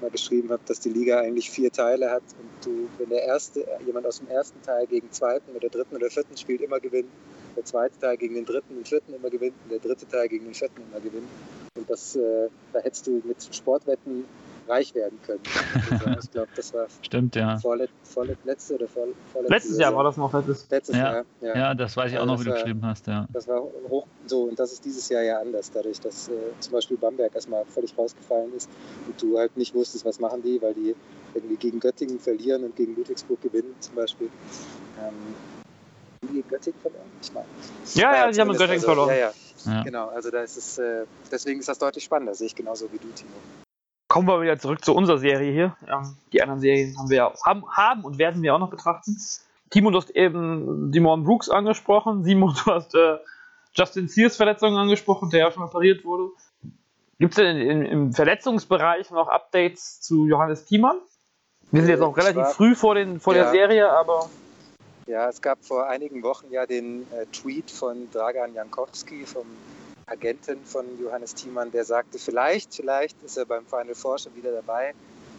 mal 0.00 0.10
geschrieben 0.10 0.50
habe, 0.50 0.62
dass 0.66 0.80
die 0.80 0.90
Liga 0.90 1.20
eigentlich 1.20 1.50
vier 1.50 1.70
Teile 1.70 2.10
hat 2.10 2.22
und 2.40 2.66
du, 2.66 2.88
wenn 2.98 3.08
der 3.08 3.22
erste, 3.22 3.66
jemand 3.86 4.06
aus 4.06 4.18
dem 4.18 4.28
ersten 4.28 4.60
Teil 4.62 4.86
gegen 4.86 5.10
zweiten 5.10 5.54
oder 5.54 5.68
dritten 5.68 5.96
oder 5.96 6.10
vierten 6.10 6.36
spielt, 6.36 6.60
immer 6.60 6.80
gewinnt, 6.80 7.08
der 7.56 7.64
zweite 7.64 7.98
Teil 7.98 8.16
gegen 8.16 8.34
den 8.34 8.44
dritten 8.44 8.76
und 8.76 8.88
vierten 8.88 9.14
immer 9.14 9.30
gewinnt 9.30 9.54
und 9.64 9.72
der 9.72 9.78
dritte 9.78 10.06
Teil 10.06 10.28
gegen 10.28 10.44
den 10.44 10.54
vierten 10.54 10.82
immer 10.90 11.00
gewinnt. 11.00 11.28
Und 11.76 11.88
das, 11.88 12.16
äh, 12.16 12.48
da 12.72 12.80
hättest 12.80 13.06
du 13.06 13.22
mit 13.24 13.36
Sportwetten 13.52 14.24
reich 14.68 14.94
werden 14.94 15.18
können. 15.26 15.40
ich 16.22 16.30
glaube, 16.30 16.48
das 16.56 16.72
war 16.74 16.86
Stimmt, 17.02 17.36
ja. 17.36 17.58
vorlet 17.58 17.90
vorletzte 18.02 18.74
oder 18.74 18.88
vor 18.88 19.06
vorletzte 19.32 19.54
Letztes 19.54 19.78
Jahr 19.78 19.94
war 19.94 20.04
das 20.04 20.16
noch 20.16 20.32
letztes. 20.32 20.68
Letztes 20.70 20.96
Ja. 20.96 21.12
Jahr, 21.12 21.24
ja. 21.40 21.56
Ja, 21.56 21.74
das 21.74 21.96
weiß 21.96 22.10
ich 22.12 22.18
auch 22.18 22.22
Also 22.22 22.32
noch, 22.34 22.40
wie 22.40 22.44
du 22.44 22.50
war- 22.50 22.56
geschrieben 22.56 22.80
hast, 22.84 23.06
ja. 23.06 23.26
Das 23.32 23.46
war 23.48 23.60
hoch 23.88 24.06
so 24.26 24.44
und 24.44 24.58
das 24.58 24.72
ist 24.72 24.84
dieses 24.84 25.08
Jahr 25.08 25.22
ja 25.22 25.40
anders, 25.40 25.70
dadurch, 25.72 26.00
dass 26.00 26.28
äh, 26.28 26.32
zum 26.60 26.72
Beispiel 26.72 26.96
Bamberg 26.96 27.34
erstmal 27.34 27.64
völlig 27.66 27.96
rausgefallen 27.96 28.54
ist 28.56 28.68
und 29.06 29.20
du 29.20 29.38
halt 29.38 29.56
nicht 29.56 29.74
wusstest, 29.74 30.04
was 30.04 30.18
machen 30.20 30.42
die, 30.42 30.60
weil 30.62 30.74
die 30.74 30.94
irgendwie 31.34 31.56
gegen 31.56 31.80
Göttingen 31.80 32.18
verlieren 32.18 32.64
und 32.64 32.76
gegen 32.76 32.94
Ludwigsburg 32.96 33.40
gewinnen 33.42 33.74
zum 33.80 33.94
Beispiel. 33.96 34.28
Ähm, 34.98 35.04
haben 35.04 35.14
die 36.22 36.28
gegen 36.36 36.48
Göttingen 36.48 36.80
verloren? 36.80 37.10
Ich 37.20 37.32
meine. 37.32 37.46
Ja, 37.94 38.02
ja, 38.02 38.30
die 38.30 38.40
haben 38.40 38.54
zumindest, 38.54 38.58
Göttingen 38.60 38.72
also, 38.76 38.86
verloren. 38.86 39.08
Ja, 39.10 39.14
ja, 39.16 39.32
ja. 39.78 39.82
genau. 39.82 40.08
Also 40.08 40.30
da 40.30 40.42
ist 40.42 40.56
es, 40.56 40.78
äh, 40.78 41.04
deswegen 41.30 41.60
ist 41.60 41.68
das 41.68 41.78
deutlich 41.78 42.04
spannender, 42.04 42.34
sehe 42.34 42.46
ich 42.46 42.54
genauso 42.54 42.90
wie 42.92 42.98
du, 42.98 43.08
Timo. 43.14 43.32
Kommen 44.14 44.28
wir 44.28 44.40
wieder 44.40 44.56
zurück 44.60 44.84
zu 44.84 44.94
unserer 44.94 45.18
Serie 45.18 45.50
hier. 45.50 45.76
Ähm, 45.92 46.16
die 46.32 46.40
anderen 46.40 46.60
Serien 46.60 46.96
haben 46.96 47.10
wir 47.10 47.16
ja 47.16 47.32
haben, 47.44 47.64
haben 47.68 48.04
und 48.04 48.16
werden 48.16 48.42
wir 48.42 48.54
auch 48.54 48.60
noch 48.60 48.70
betrachten. 48.70 49.16
Timo, 49.70 49.90
du 49.90 49.96
hast 49.98 50.10
eben 50.10 50.92
Dimon 50.92 51.24
Brooks 51.24 51.48
angesprochen. 51.50 52.22
Simon, 52.22 52.54
du 52.64 52.70
hast 52.70 52.94
äh, 52.94 53.16
Justin 53.74 54.06
Sears 54.06 54.36
Verletzungen 54.36 54.76
angesprochen, 54.76 55.30
der 55.30 55.40
ja 55.40 55.50
schon 55.50 55.64
operiert 55.64 56.04
wurde. 56.04 56.28
Gibt 57.18 57.32
es 57.32 57.36
denn 57.38 57.56
in, 57.56 57.82
im 57.84 58.12
Verletzungsbereich 58.12 59.10
noch 59.10 59.26
Updates 59.26 60.00
zu 60.00 60.26
Johannes 60.28 60.64
Thiemann? 60.64 60.98
Wir 61.72 61.80
sind 61.80 61.90
Äh, 61.90 61.94
jetzt 61.94 62.02
auch 62.02 62.16
ich 62.16 62.22
relativ 62.22 62.42
war- 62.42 62.50
früh 62.52 62.76
vor, 62.76 62.94
den, 62.94 63.18
vor 63.18 63.34
der 63.34 63.46
Ja. 63.46 63.50
Serie, 63.50 63.90
aber 63.90 64.30
Ja, 65.08 65.28
es 65.28 65.42
gab 65.42 65.58
vor 65.64 65.88
einigen 65.88 66.22
Wochen 66.22 66.52
ja 66.52 66.66
den 66.66 67.02
äh, 67.12 67.26
Tweet 67.32 67.68
von 67.68 68.08
Dragan 68.12 68.54
Jankowski, 68.54 69.24
vom 69.26 69.44
Agenten 70.06 70.64
von 70.64 70.84
Johannes 71.00 71.34
Thiemann, 71.34 71.70
der 71.70 71.84
sagte, 71.84 72.18
vielleicht, 72.18 72.74
vielleicht 72.74 73.22
ist 73.22 73.36
er 73.36 73.46
beim 73.46 73.64
Final 73.66 73.94
Four 73.94 74.18
schon 74.18 74.34
wieder 74.36 74.52
dabei. 74.52 74.94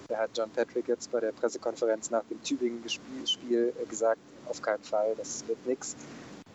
Da 0.08 0.18
hat 0.18 0.32
John 0.36 0.50
Patrick 0.52 0.88
jetzt 0.88 1.12
bei 1.12 1.20
der 1.20 1.32
Pressekonferenz 1.32 2.12
nach 2.12 2.24
dem 2.30 2.42
Tübingen-Spiel 2.44 3.74
äh, 3.80 3.86
gesagt, 3.86 4.20
auf 4.48 4.62
keinen 4.62 4.84
Fall, 4.84 5.16
das 5.18 5.48
wird 5.48 5.66
nichts. 5.66 5.96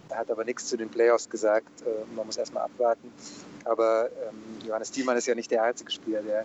Er 0.08 0.18
hat 0.18 0.30
aber 0.30 0.44
nichts 0.44 0.66
zu 0.66 0.76
den 0.76 0.88
Playoffs 0.88 1.28
gesagt. 1.28 1.82
Äh, 1.82 2.14
man 2.14 2.26
muss 2.26 2.36
erstmal 2.36 2.64
abwarten. 2.64 3.12
Aber 3.64 4.08
ähm, 4.28 4.66
Johannes 4.66 4.90
Thiemann 4.90 5.16
ist 5.16 5.26
ja 5.26 5.34
nicht 5.34 5.50
der 5.50 5.62
einzige 5.62 5.90
Spieler, 5.90 6.22
der 6.22 6.44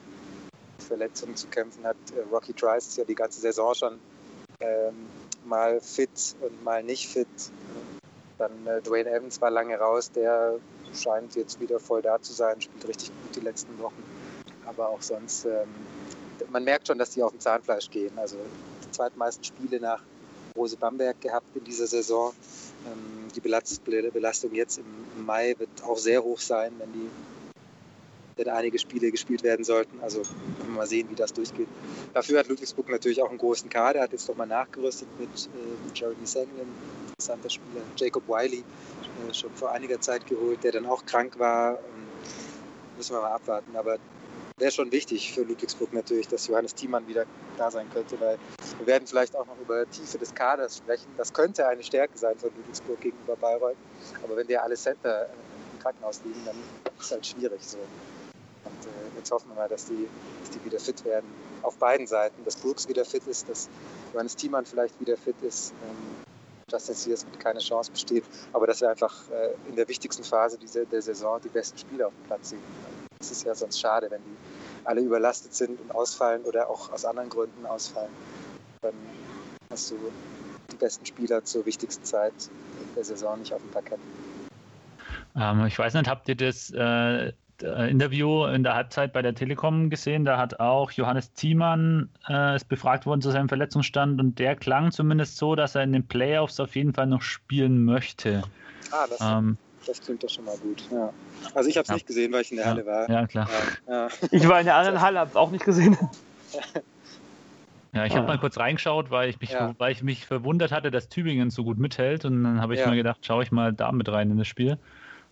Verletzungen 0.88 1.36
zu 1.36 1.48
kämpfen 1.48 1.84
hat. 1.84 1.96
Äh, 2.16 2.22
Rocky 2.32 2.54
Trice 2.54 2.88
ist 2.88 2.98
ja 2.98 3.04
die 3.04 3.16
ganze 3.16 3.40
Saison 3.40 3.74
schon 3.74 4.00
ähm, 4.60 5.08
mal 5.46 5.80
fit 5.82 6.36
und 6.42 6.64
mal 6.64 6.84
nicht 6.84 7.08
fit. 7.08 7.28
Dann 8.38 8.52
Dwayne 8.84 9.10
Evans 9.10 9.40
war 9.40 9.50
lange 9.50 9.78
raus, 9.78 10.12
der 10.12 10.56
scheint 10.96 11.36
jetzt 11.36 11.60
wieder 11.60 11.80
voll 11.80 12.02
da 12.02 12.22
zu 12.22 12.34
sein, 12.34 12.60
spielt 12.62 12.88
richtig 12.88 13.10
gut 13.10 13.36
die 13.36 13.42
letzten 13.42 13.78
Wochen. 13.80 14.04
Aber 14.66 14.90
auch 14.90 15.02
sonst, 15.02 15.46
ähm, 15.46 15.70
man 16.50 16.64
merkt 16.64 16.88
schon, 16.88 16.98
dass 16.98 17.12
die 17.12 17.24
auf 17.24 17.32
dem 17.32 17.40
Zahnfleisch 17.40 17.90
gehen. 17.90 18.18
Also 18.18 18.38
die 18.84 18.92
zweitmeisten 18.92 19.44
Spiele 19.44 19.80
nach 19.80 20.02
Rose 20.56 20.78
Bamberg 20.78 21.20
gehabt 21.22 21.56
in 21.56 21.64
dieser 21.64 21.88
Saison. 21.88 22.34
Ähm, 22.86 23.28
die 23.36 23.42
Belast 23.42 23.84
Belastung 23.84 24.54
jetzt 24.54 24.80
im 24.80 25.26
Mai 25.26 25.56
wird 25.58 25.70
auch 25.84 25.98
sehr 25.98 26.24
hoch 26.24 26.40
sein, 26.40 26.72
wenn 26.80 26.92
die 26.94 27.10
wenn 28.38 28.50
einige 28.50 28.78
Spiele 28.78 29.12
gespielt 29.12 29.44
werden 29.44 29.64
sollten. 29.64 30.00
Also 30.02 30.24
mal 30.68 30.88
sehen, 30.88 31.10
wie 31.10 31.16
das 31.16 31.34
durchgeht. 31.34 31.68
Dafür 32.14 32.40
hat 32.40 32.48
Ludwigsburg 32.48 32.90
natürlich 32.90 33.22
auch 33.22 33.30
einen 33.30 33.38
großen 33.38 33.70
Kader, 33.70 34.02
hat 34.02 34.12
jetzt 34.12 34.28
nochmal 34.28 34.48
nachgerüstet 34.48 35.08
mit 35.20 35.30
äh, 35.30 35.98
Jeremy 35.98 36.26
Sanglin, 36.26 36.68
interessanter 37.16 37.50
Spieler, 37.50 37.82
Jacob 37.96 38.28
Wiley, 38.28 38.64
äh, 39.30 39.34
schon 39.34 39.54
vor 39.56 39.72
einiger 39.72 40.00
Zeit 40.02 40.28
geholt, 40.28 40.64
der 40.64 40.74
dann 40.74 40.86
auch 40.86 41.06
krank 41.06 41.40
war. 41.40 41.74
Ähm, 41.74 42.08
müssen 42.98 43.16
wir 43.16 43.22
mal 43.22 43.32
abwarten. 43.32 43.76
Aber 43.76 43.98
wäre 44.58 44.72
schon 44.72 44.92
wichtig 44.92 45.34
für 45.34 45.44
Ludwigsburg 45.44 45.94
natürlich, 45.94 46.28
dass 46.28 46.48
Johannes 46.48 46.76
Thiemann 46.76 47.08
wieder 47.08 47.26
da 47.58 47.72
sein 47.72 47.88
könnte, 47.94 48.20
weil 48.20 48.38
wir 48.80 48.88
werden 48.88 49.08
vielleicht 49.08 49.36
auch 49.36 49.46
noch 49.46 49.58
über 49.62 49.90
Tiefe 49.90 50.18
des 50.18 50.34
Kaders 50.34 50.78
sprechen. 50.78 51.08
Das 51.18 51.32
könnte 51.34 51.68
eine 51.68 51.84
Stärke 51.84 52.18
sein 52.18 52.38
von 52.38 52.50
Ludwigsburg 52.56 53.00
gegenüber 53.00 53.36
Bayreuth. 53.38 53.78
Aber 54.24 54.36
wenn 54.36 54.48
dir 54.48 54.62
alle 54.62 54.76
Center 54.76 55.24
äh, 55.24 55.28
im 55.74 55.80
Krankenhaus 55.80 56.22
liegen, 56.26 56.42
dann 56.46 56.56
ist 57.00 57.06
es 57.06 57.12
halt 57.12 57.26
schwierig 57.26 57.62
so. 57.62 57.78
Und 57.78 58.86
äh, 58.86 59.18
jetzt 59.18 59.32
hoffen 59.32 59.50
wir 59.50 59.56
mal, 59.56 59.70
dass 59.70 59.86
die, 59.86 60.08
dass 60.42 60.50
die 60.52 60.66
wieder 60.66 60.80
fit 60.80 61.04
werden. 61.06 61.28
Auf 61.62 61.78
beiden 61.78 62.08
Seiten. 62.08 62.44
Dass 62.44 62.58
Brooks 62.58 62.88
wieder 62.90 63.06
fit 63.06 63.26
ist, 63.28 63.48
dass 63.48 63.70
Johannes 64.14 64.36
Thiemann 64.36 64.66
vielleicht 64.66 65.00
wieder 65.00 65.16
fit 65.18 65.36
ist. 65.42 65.72
Ähm, 65.84 66.35
Justin 66.72 66.96
Sears 66.96 67.26
wird 67.26 67.40
keine 67.40 67.60
Chance 67.60 67.92
bestehen. 67.92 68.24
Aber 68.54 68.66
dass 68.66 68.82
wir 68.82 68.90
einfach 68.90 69.14
äh, 69.30 69.70
in 69.70 69.76
der 69.76 69.88
wichtigsten 69.88 70.24
Phase 70.24 70.58
dieser, 70.58 70.86
der 70.86 71.02
Saison 71.02 71.40
die 71.44 71.50
besten 71.50 71.78
Spieler 71.78 72.08
auf 72.08 72.14
dem 72.14 72.26
Platz 72.26 72.50
sehen. 72.50 72.64
Das 73.20 73.32
ist 73.32 73.46
ja 73.46 73.54
sonst 73.54 73.80
schade, 73.80 74.10
wenn 74.10 74.22
die 74.24 74.36
alle 74.84 75.02
überlastet 75.02 75.54
sind 75.54 75.80
und 75.80 75.94
ausfallen 75.94 76.44
oder 76.44 76.70
auch 76.70 76.92
aus 76.92 77.06
anderen 77.06 77.30
Gründen 77.30 77.66
ausfallen. 77.66 78.12
Dann 78.82 78.96
hast 79.70 79.92
du 79.92 80.12
die 80.72 80.76
besten 80.76 81.06
Spieler 81.06 81.44
zur 81.44 81.66
wichtigsten 81.66 82.04
Zeit 82.04 82.34
der 82.96 83.04
Saison 83.04 83.40
nicht 83.40 83.54
auf 83.54 83.62
dem 83.62 83.72
Parkett. 83.72 84.00
Ähm, 85.36 85.66
ich 85.66 85.78
weiß 85.78 85.94
nicht, 85.94 86.08
habt 86.08 86.28
ihr 86.30 86.36
das 86.36 86.72
äh, 86.72 87.32
äh, 87.64 87.90
Interview 87.90 88.46
in 88.46 88.64
der 88.64 88.76
Halbzeit 88.76 89.14
bei 89.14 89.22
der 89.22 89.36
Telekom 89.36 89.90
gesehen? 89.90 90.26
Da 90.26 90.38
hat 90.38 90.60
auch 90.60 90.92
Johannes 90.92 91.32
Thiemann 91.34 92.10
äh, 92.28 92.56
ist 92.56 92.68
befragt 92.68 93.06
worden 93.06 93.22
zu 93.22 93.32
seinem 93.32 93.48
Verletzungsstand 93.50 94.20
und 94.20 94.40
der 94.40 94.56
klang 94.56 94.92
zumindest 94.92 95.38
so, 95.38 95.56
dass 95.56 95.76
er 95.76 95.84
in 95.84 95.94
den 95.94 96.08
Playoffs 96.08 96.60
auf 96.60 96.76
jeden 96.76 96.94
Fall 96.94 97.08
noch 97.08 97.22
spielen 97.22 97.84
möchte. 97.86 98.42
Ah, 98.92 99.06
das, 99.10 99.20
Ähm, 99.22 99.58
das 99.86 100.02
klingt 100.02 100.24
doch 100.24 100.30
schon 100.30 100.46
mal 100.46 100.58
gut. 100.58 100.84
Ja. 100.92 101.12
Also 101.54 101.70
ich 101.70 101.78
habe 101.78 101.84
es 101.84 101.90
Ja. 101.90 101.94
nicht 101.96 102.08
gesehen, 102.08 102.32
weil 102.32 102.42
ich 102.42 102.52
in 102.52 102.58
der 102.58 102.66
Halle 102.68 102.86
war. 102.86 103.10
ja, 103.10 103.28
klar. 103.28 103.48
Ja, 103.88 103.94
ja. 103.94 104.10
ich 104.32 104.48
war 104.48 104.60
in 104.60 104.66
der 104.66 104.76
anderen 104.76 105.02
Halle, 105.02 105.20
hab's 105.20 105.36
auch 105.36 105.52
nicht 105.52 105.66
gesehen. 105.66 105.98
Ja, 107.94 108.06
ich 108.06 108.14
habe 108.14 108.28
mal 108.28 108.38
kurz 108.38 108.58
reingeschaut, 108.58 109.10
weil 109.10 109.30
ich 109.30 109.40
mich, 109.40 109.52
Ja. 109.52 109.74
weil 109.78 109.94
ich 109.94 110.04
mich 110.04 110.26
verwundert 110.26 110.74
hatte, 110.74 110.92
dass 110.92 111.08
Tübingen 111.08 111.50
so 111.50 111.64
gut 111.64 111.78
mithält. 111.78 112.26
Und 112.26 112.44
dann 112.44 112.60
habe 112.62 112.74
ich 112.74 112.82
Ja. 112.82 112.90
mir 112.90 112.98
gedacht, 112.98 113.26
schaue 113.26 113.44
ich 113.44 113.52
mal 113.52 113.72
da 113.72 113.94
mit 113.94 114.10
rein 114.10 114.30
in 114.32 114.38
das 114.38 114.48
Spiel. 114.48 114.78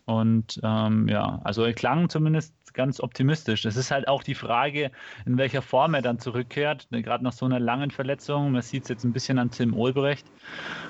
Und 0.06 0.60
ähm, 0.64 1.08
ja, 1.08 1.40
also 1.44 1.64
er 1.64 1.74
klang 1.74 2.10
zumindest 2.10 2.54
ganz 2.74 3.00
optimistisch. 3.00 3.66
Es 3.66 3.78
ist 3.78 3.92
halt 3.92 4.08
auch 4.08 4.24
die 4.24 4.36
Frage, 4.36 4.92
in 5.26 5.38
welcher 5.38 5.62
Form 5.62 5.94
er 5.94 6.02
dann 6.02 6.20
zurückkehrt. 6.20 6.88
Ne, 6.90 7.02
Gerade 7.04 7.24
nach 7.24 7.34
so 7.34 7.46
einer 7.46 7.60
langen 7.60 7.92
Verletzung, 7.92 8.52
man 8.52 8.62
sieht 8.62 8.84
es 8.84 8.90
jetzt 8.90 9.04
ein 9.04 9.14
bisschen 9.14 9.40
an 9.40 9.52
Tim 9.52 9.78
Olbrecht, 9.78 10.26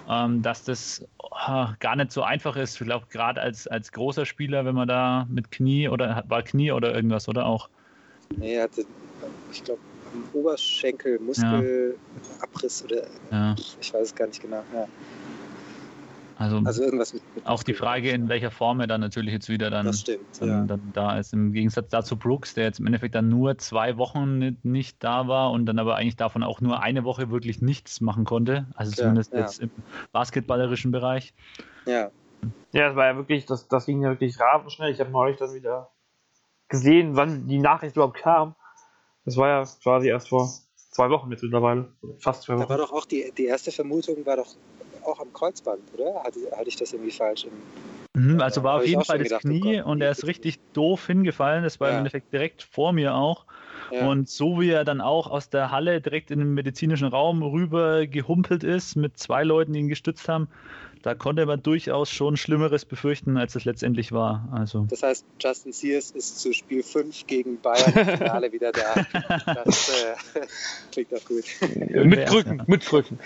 ähm, 0.09 0.41
dass 0.41 0.63
das 0.63 1.05
oh, 1.19 1.67
gar 1.79 1.95
nicht 1.95 2.11
so 2.11 2.23
einfach 2.23 2.55
ist. 2.55 2.79
Ich 2.79 2.87
glaube, 2.87 3.05
gerade 3.09 3.41
als, 3.41 3.67
als 3.67 3.91
großer 3.91 4.25
Spieler, 4.25 4.65
wenn 4.65 4.75
man 4.75 4.87
da 4.87 5.27
mit 5.29 5.51
Knie 5.51 5.89
oder 5.89 6.23
war 6.27 6.41
Knie 6.41 6.71
oder 6.71 6.95
irgendwas, 6.95 7.27
oder 7.27 7.45
auch? 7.45 7.69
Nee, 8.37 8.55
er 8.55 8.63
hatte, 8.63 8.85
ich 9.51 9.63
glaube, 9.63 9.81
Oberschenkel 10.33 11.19
Muskelabriss 11.19 12.83
oder 12.83 13.03
Ja, 13.31 13.55
ich 13.79 13.93
weiß 13.93 14.01
es 14.01 14.15
gar 14.15 14.27
nicht 14.27 14.41
genau. 14.41 14.63
Ja. 14.73 14.87
Also, 16.43 16.61
Also 16.63 16.83
irgendwas 16.83 17.13
mit, 17.13 17.23
mit 17.35 17.45
auch 17.47 17.63
die 17.63 17.73
Frage, 17.73 18.11
in 18.11 18.29
welcher 18.29 18.51
Form 18.51 18.79
er 18.79 18.87
dann 18.87 19.01
natürlich 19.01 19.33
jetzt 19.33 19.49
wieder 19.49 19.69
dann 19.69 19.85
Das 19.85 20.01
stimmt, 20.01 20.25
dann, 20.39 20.49
ja. 20.49 20.65
dann 20.65 20.91
da 20.93 21.17
ist. 21.17 21.33
Im 21.33 21.53
Gegensatz 21.53 21.89
dazu 21.89 22.17
Brooks, 22.17 22.53
der 22.53 22.65
jetzt 22.65 22.79
im 22.79 22.85
Endeffekt 22.85 23.15
dann 23.15 23.29
nur 23.29 23.57
zwei 23.57 23.97
Wochen 23.97 24.37
nicht, 24.37 24.65
nicht 24.65 25.03
da 25.03 25.27
war 25.27 25.51
und 25.51 25.65
dann 25.65 25.79
aber 25.79 25.95
eigentlich 25.95 26.15
davon 26.17 26.43
auch 26.43 26.61
nur 26.61 26.81
eine 26.81 27.03
Woche 27.03 27.29
wirklich 27.31 27.61
nichts 27.61 28.01
machen 28.01 28.25
konnte. 28.25 28.67
Also 28.75 28.91
Ja, 28.91 28.97
zumindest 28.97 29.33
ja. 29.33 29.39
jetzt 29.39 29.59
im 29.59 29.71
basketballerischen 30.11 30.91
Bereich. 30.91 31.33
Ja, 31.85 32.11
Ja, 32.71 32.87
das 32.87 32.95
war 32.95 33.05
ja 33.05 33.15
wirklich, 33.15 33.45
das, 33.45 33.67
das 33.67 33.85
ging 33.85 34.01
ja 34.01 34.09
wirklich 34.09 34.39
rasend 34.39 34.71
schnell. 34.71 34.91
Ich 34.91 34.99
habe 34.99 35.11
neulich 35.11 35.37
dann 35.37 35.53
wieder 35.53 35.89
gesehen, 36.67 37.15
wann 37.15 37.47
die 37.47 37.59
Nachricht 37.59 37.95
überhaupt 37.95 38.17
kam. 38.17 38.55
Das 39.25 39.37
war 39.37 39.47
ja 39.47 39.63
quasi 39.81 40.09
erst 40.09 40.29
vor 40.29 40.49
zwei 40.75 41.09
Wochen 41.09 41.31
jetzt 41.31 41.43
mittlerweile. 41.43 41.93
Fast 42.19 42.43
zwei 42.43 42.53
da 42.53 42.59
war 42.59 42.69
Wochen. 42.69 42.77
doch 42.77 42.91
auch 42.91 43.05
die, 43.05 43.31
die 43.37 43.45
erste 43.45 43.71
Vermutung 43.71 44.25
war 44.25 44.37
doch 44.37 44.55
auch 45.05 45.19
am 45.19 45.31
Kreuzband, 45.33 45.81
oder? 45.97 46.23
Hatte, 46.23 46.39
hatte 46.51 46.67
ich 46.67 46.75
das 46.75 46.93
irgendwie 46.93 47.11
falsch 47.11 47.45
im. 47.45 47.51
Mhm, 48.15 48.41
also 48.41 48.63
war 48.63 48.77
auf 48.77 48.85
jeden 48.85 49.03
Fall 49.03 49.17
das 49.17 49.31
oh 49.31 49.39
Knie 49.39 49.81
und 49.81 50.01
er 50.01 50.11
ist 50.11 50.27
richtig 50.27 50.59
doof 50.73 51.07
hingefallen. 51.07 51.63
Das 51.63 51.79
war 51.79 51.87
im 51.89 51.93
Ja. 51.93 51.97
Endeffekt 51.99 52.31
direkt 52.31 52.61
vor 52.61 52.93
mir 52.93 53.15
auch. 53.15 53.45
Ja, 53.91 54.07
Und 54.07 54.29
so 54.29 54.59
wie 54.61 54.69
er 54.69 54.83
dann 54.83 55.01
auch 55.01 55.29
aus 55.29 55.49
der 55.49 55.71
Halle 55.71 55.99
direkt 55.99 56.29
in 56.29 56.39
den 56.39 56.53
medizinischen 56.53 57.07
Raum 57.07 57.41
rüber 57.41 58.05
gehumpelt 58.05 58.63
ist, 58.63 58.95
mit 58.95 59.17
zwei 59.17 59.43
Leuten, 59.43 59.73
die 59.73 59.79
ihn 59.79 59.87
gestützt 59.87 60.29
haben, 60.29 60.47
da 61.03 61.13
konnte 61.15 61.45
man 61.45 61.61
durchaus 61.61 62.09
schon 62.09 62.37
Schlimmeres 62.37 62.85
befürchten, 62.85 63.35
als 63.37 63.55
es 63.55 63.65
letztendlich 63.65 64.13
war. 64.13 64.47
Also. 64.53 64.85
das 64.89 65.03
heißt, 65.03 65.25
Justin 65.37 65.73
Sears 65.73 66.11
ist 66.11 66.39
zu 66.39 66.53
Spiel 66.53 66.81
5 66.81 67.27
gegen 67.27 67.59
Bayern 67.59 67.91
im 67.93 68.17
Finale 68.17 68.53
wieder 68.53 68.71
da. 68.71 69.05
Das 69.53 69.89
äh, 69.89 70.15
klingt 70.91 71.11
doch 71.11 71.25
gut. 71.25 71.43
mit 72.05 72.25
Krücken, 72.25 72.63
mit 72.67 72.85
Krücken. 72.85 73.19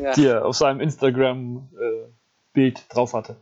Ja. 0.00 0.12
die 0.12 0.26
er 0.26 0.46
auf 0.46 0.56
seinem 0.56 0.80
Instagram-Bild 0.80 2.84
drauf 2.88 3.14
hatte. 3.14 3.36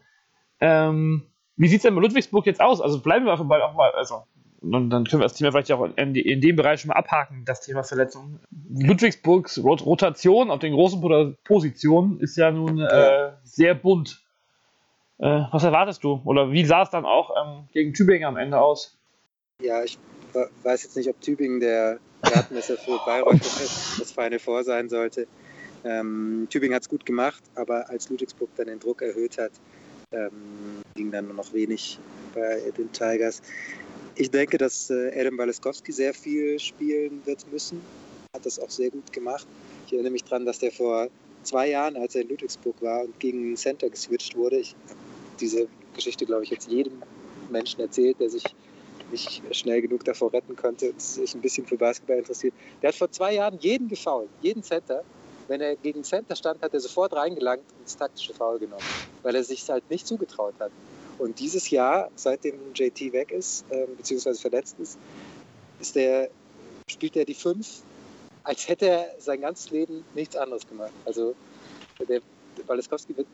Ähm, 0.61 1.25
wie 1.57 1.69
sieht 1.69 1.79
es 1.79 1.83
denn 1.83 1.95
bei 1.95 2.01
Ludwigsburg 2.01 2.47
jetzt 2.47 2.63
aus? 2.63 2.81
Also 2.81 3.01
bleiben 3.01 3.27
wir 3.27 3.33
einfach 3.33 3.45
mal 3.45 3.61
auch 3.61 3.75
mal, 3.75 3.91
also 3.91 4.23
und 4.63 4.91
dann 4.91 5.05
können 5.05 5.21
wir 5.21 5.27
das 5.27 5.35
Thema 5.35 5.51
vielleicht 5.53 5.73
auch 5.73 5.85
in, 5.97 6.15
in 6.15 6.41
dem 6.41 6.57
Bereich 6.57 6.81
schon 6.81 6.89
mal 6.89 6.95
abhaken, 6.95 7.45
das 7.45 7.61
Thema 7.61 7.83
Verletzungen. 7.83 8.41
Ludwigsburgs 8.71 9.63
Rot 9.63 9.85
Rotation 9.85 10.51
auf 10.51 10.61
den 10.61 10.73
großen 10.75 11.01
Po- 11.01 11.35
Positionen 11.45 12.21
ist 12.21 12.37
ja 12.37 12.51
nun 12.51 12.79
äh, 12.81 13.33
sehr 13.45 13.75
bunt. 13.75 14.23
Äh, 15.19 15.43
was 15.51 15.65
erwartest 15.65 16.03
du? 16.05 16.21
Oder 16.25 16.51
wie 16.53 16.65
sah 16.65 16.83
es 16.83 16.91
dann 16.91 17.05
auch 17.05 17.31
ähm, 17.31 17.69
gegen 17.73 17.95
Tübingen 17.95 18.25
am 18.27 18.37
Ende 18.37 18.61
aus? 18.61 18.97
Ja, 19.61 19.85
ich 19.85 19.99
weiß 20.63 20.83
jetzt 20.85 20.97
nicht, 20.97 21.09
ob 21.09 21.21
Tübingen 21.21 21.61
der 21.61 21.99
Gradmesser 22.23 22.77
für 22.77 22.99
Bayreuth 23.05 23.41
das 23.99 24.13
Final 24.13 24.39
Four 24.39 24.65
sein 24.65 24.89
sollte. 24.89 25.27
Ähm, 25.85 26.47
Tübingen 26.51 26.75
hat 26.75 26.83
es 26.83 26.89
gut 26.89 27.05
gemacht, 27.05 27.43
aber 27.55 27.89
als 27.91 28.09
Ludwigsburg 28.09 28.51
dann 28.57 28.69
den 28.69 28.79
Druck 28.81 29.03
erhöht 29.03 29.39
hat, 29.39 29.51
ähm, 30.13 30.31
ging 30.95 31.11
dann 31.11 31.27
nur 31.27 31.35
noch 31.35 31.53
wenig 31.53 31.99
bei 32.35 32.61
den 32.77 32.93
Tigers. 32.93 33.43
Ich 34.15 34.31
denke, 34.31 34.59
dass 34.59 34.91
äh, 34.91 35.11
Adam 35.19 35.39
Waleskowski 35.39 35.91
sehr 35.91 36.13
viel 36.13 36.59
spielen 36.59 37.23
wird 37.25 37.51
müssen. 37.51 37.81
Hat 38.35 38.45
das 38.45 38.59
auch 38.59 38.71
sehr 38.71 38.91
gut 38.91 39.11
gemacht. 39.13 39.47
Ich 39.87 39.93
erinnere 39.93 40.13
mich 40.13 40.25
daran, 40.25 40.45
dass 40.45 40.59
der 40.59 40.71
vor 40.71 41.09
zwei 41.43 41.71
Jahren, 41.71 41.97
als 41.97 42.15
er 42.15 42.23
in 42.23 42.29
Ludwigsburg 42.29 42.77
war 42.83 43.05
und 43.05 43.19
gegen 43.21 43.43
den 43.43 43.57
Center 43.57 43.89
geswitcht 43.89 44.37
wurde, 44.37 44.59
ich 44.59 44.75
habe 44.89 44.99
diese 45.41 45.67
Geschichte, 45.95 46.27
glaube 46.27 46.45
ich, 46.45 46.51
jetzt 46.51 46.69
jedem 46.71 47.03
Menschen 47.51 47.81
erzählt, 47.81 48.21
der 48.21 48.31
sich 48.31 48.45
nicht 49.11 49.43
schnell 49.55 49.83
genug 49.83 50.05
davor 50.05 50.33
retten 50.33 50.57
konnte 50.57 50.91
und 50.91 51.01
sich 51.01 51.35
ein 51.35 51.41
bisschen 51.41 51.67
für 51.67 51.77
Basketball 51.77 52.19
interessiert. 52.19 52.55
Der 52.81 52.89
hat 52.89 52.97
vor 52.97 53.11
zwei 53.11 53.35
Jahren 53.35 53.59
jeden 53.61 53.89
gefault, 53.89 54.29
jeden 54.41 54.63
Center. 54.63 55.05
Wenn 55.49 55.61
er 55.61 55.77
gegen 55.77 56.05
Center 56.05 56.37
stand, 56.37 56.63
hat 56.63 56.73
er 56.73 56.81
sofort 56.81 57.13
reingelangt 57.15 57.65
und 57.79 57.85
das 57.85 57.97
taktische 57.97 58.33
Foul 58.33 58.59
genommen, 58.59 58.85
weil 59.23 59.35
er 59.35 59.45
sich 59.45 59.69
halt 59.69 59.89
nicht 59.91 60.07
zugetraut 60.07 60.55
hat. 60.61 60.71
Und 61.19 61.39
dieses 61.39 61.71
Jahr, 61.71 62.11
seitdem 62.17 62.55
JT 62.75 63.13
weg 63.13 63.31
ist, 63.33 63.65
äh, 63.71 63.87
beziehungsweise 63.97 64.41
verletzt 64.41 64.77
ist, 64.81 64.99
ist 65.81 65.95
der, 65.95 66.31
spielt 66.89 67.17
er 67.17 67.25
die 67.25 67.35
fünf, 67.35 67.83
als 68.45 68.69
hätte 68.69 68.89
er 68.89 69.15
sein 69.19 69.41
ganzes 69.41 69.71
Leben 69.71 70.05
nichts 70.15 70.37
anderes 70.37 70.67
gemacht. 70.67 70.93
Also 71.05 71.35
der 72.09 72.21
Waleskowski 72.67 73.17
wird 73.17 73.27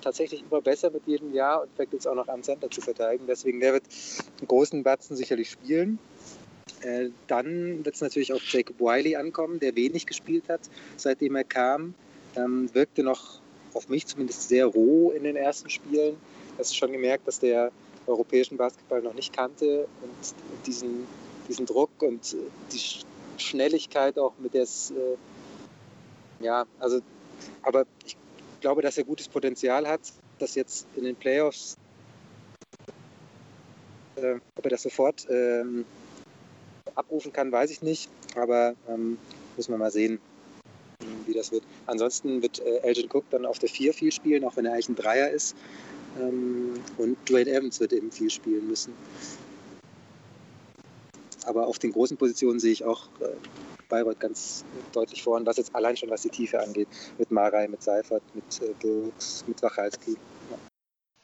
tatsächlich 0.00 0.42
immer 0.48 0.60
besser 0.60 0.90
mit 0.90 1.06
jedem 1.06 1.34
Jahr 1.34 1.62
und 1.62 1.70
fängt 1.76 1.92
jetzt 1.92 2.06
auch 2.06 2.14
noch 2.14 2.28
am 2.28 2.42
Center 2.42 2.70
zu 2.70 2.80
verteidigen. 2.80 3.26
Deswegen, 3.26 3.60
der 3.60 3.74
wird 3.74 3.84
einen 4.38 4.48
großen 4.48 4.82
Batzen 4.82 5.16
sicherlich 5.16 5.50
spielen. 5.50 5.98
Äh, 6.82 7.10
dann 7.26 7.84
wird 7.84 7.94
es 7.94 8.00
natürlich 8.00 8.32
auf 8.32 8.42
Jacob 8.44 8.78
Wiley 8.78 9.16
ankommen, 9.16 9.58
der 9.58 9.74
wenig 9.74 10.06
gespielt 10.06 10.48
hat, 10.48 10.60
seitdem 10.96 11.36
er 11.36 11.44
kam. 11.44 11.94
Ähm, 12.36 12.72
wirkte 12.72 13.02
noch 13.02 13.40
auf 13.74 13.88
mich 13.88 14.06
zumindest 14.06 14.48
sehr 14.48 14.66
roh 14.66 15.10
in 15.10 15.24
den 15.24 15.36
ersten 15.36 15.70
Spielen. 15.70 16.16
Hast 16.58 16.76
schon 16.76 16.92
gemerkt, 16.92 17.26
dass 17.26 17.38
der 17.38 17.70
europäischen 18.06 18.56
Basketball 18.56 19.02
noch 19.02 19.14
nicht 19.14 19.32
kannte 19.32 19.86
und 20.02 20.66
diesen, 20.66 21.06
diesen 21.48 21.66
Druck 21.66 21.90
und 22.02 22.36
die 22.72 22.80
Schnelligkeit 23.40 24.18
auch 24.18 24.32
mit 24.38 24.54
der 24.54 24.62
es, 24.62 24.90
äh, 24.90 26.44
ja, 26.44 26.66
also, 26.80 27.00
aber 27.62 27.86
ich 28.04 28.16
glaube, 28.60 28.82
dass 28.82 28.98
er 28.98 29.04
gutes 29.04 29.28
Potenzial 29.28 29.86
hat, 29.86 30.00
das 30.38 30.54
jetzt 30.54 30.86
in 30.96 31.04
den 31.04 31.16
Playoffs, 31.16 31.76
äh, 34.16 34.36
ob 34.56 34.64
er 34.64 34.70
das 34.70 34.82
sofort 34.82 35.26
ähm, 35.30 35.84
abrufen 36.94 37.32
kann, 37.32 37.52
weiß 37.52 37.70
ich 37.70 37.82
nicht, 37.82 38.10
aber 38.34 38.74
ähm, 38.88 39.18
muss 39.56 39.68
man 39.68 39.78
mal 39.78 39.90
sehen, 39.90 40.18
wie 41.26 41.34
das 41.34 41.52
wird. 41.52 41.62
Ansonsten 41.86 42.42
wird 42.42 42.58
äh, 42.60 42.78
Elgin 42.78 43.08
Cook 43.12 43.24
dann 43.30 43.46
auf 43.46 43.58
der 43.58 43.68
4 43.68 43.94
viel 43.94 44.12
spielen, 44.12 44.44
auch 44.44 44.56
wenn 44.56 44.66
er 44.66 44.72
eigentlich 44.72 44.88
ein 44.88 44.96
Dreier 44.96 45.30
ist. 45.30 45.56
Ähm, 46.18 46.74
und 46.96 47.16
Dwayne 47.28 47.50
Evans 47.50 47.80
wird 47.80 47.92
eben 47.92 48.10
viel 48.10 48.30
spielen 48.30 48.66
müssen. 48.68 48.92
Aber 51.46 51.66
auf 51.66 51.78
den 51.78 51.92
großen 51.92 52.16
Positionen 52.16 52.60
sehe 52.60 52.72
ich 52.72 52.84
auch 52.84 53.06
äh, 53.20 53.28
Bayreuth 53.88 54.20
ganz 54.20 54.64
deutlich 54.92 55.22
vorn, 55.22 55.46
was 55.46 55.56
jetzt 55.56 55.74
allein 55.74 55.96
schon 55.96 56.10
was 56.10 56.22
die 56.22 56.28
Tiefe 56.28 56.60
angeht. 56.60 56.88
Mit 57.18 57.30
Marei, 57.30 57.68
mit 57.68 57.82
Seifert, 57.82 58.22
mit 58.34 58.60
äh, 58.62 58.74
Brooks, 58.80 59.44
mit 59.46 59.62
Wachalski. 59.62 60.16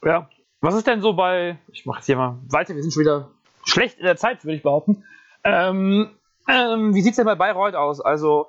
Ja. 0.03 0.09
ja. 0.09 0.29
Was 0.61 0.73
ist 0.73 0.87
denn 0.87 1.01
so 1.01 1.13
bei, 1.13 1.59
ich 1.71 1.85
mache 1.85 1.99
jetzt 1.99 2.07
hier 2.07 2.15
mal 2.15 2.39
weiter, 2.49 2.75
wir 2.75 2.81
sind 2.81 2.91
schon 2.91 3.01
wieder 3.01 3.29
schlecht 3.65 3.99
in 3.99 4.05
der 4.05 4.17
Zeit, 4.17 4.43
würde 4.45 4.55
ich 4.55 4.63
behaupten. 4.63 5.03
Ähm, 5.43 6.09
ähm, 6.47 6.95
wie 6.95 7.01
sieht 7.01 7.11
es 7.11 7.17
denn 7.17 7.25
bei 7.25 7.35
Bayreuth 7.35 7.75
aus? 7.75 8.01
Also, 8.01 8.47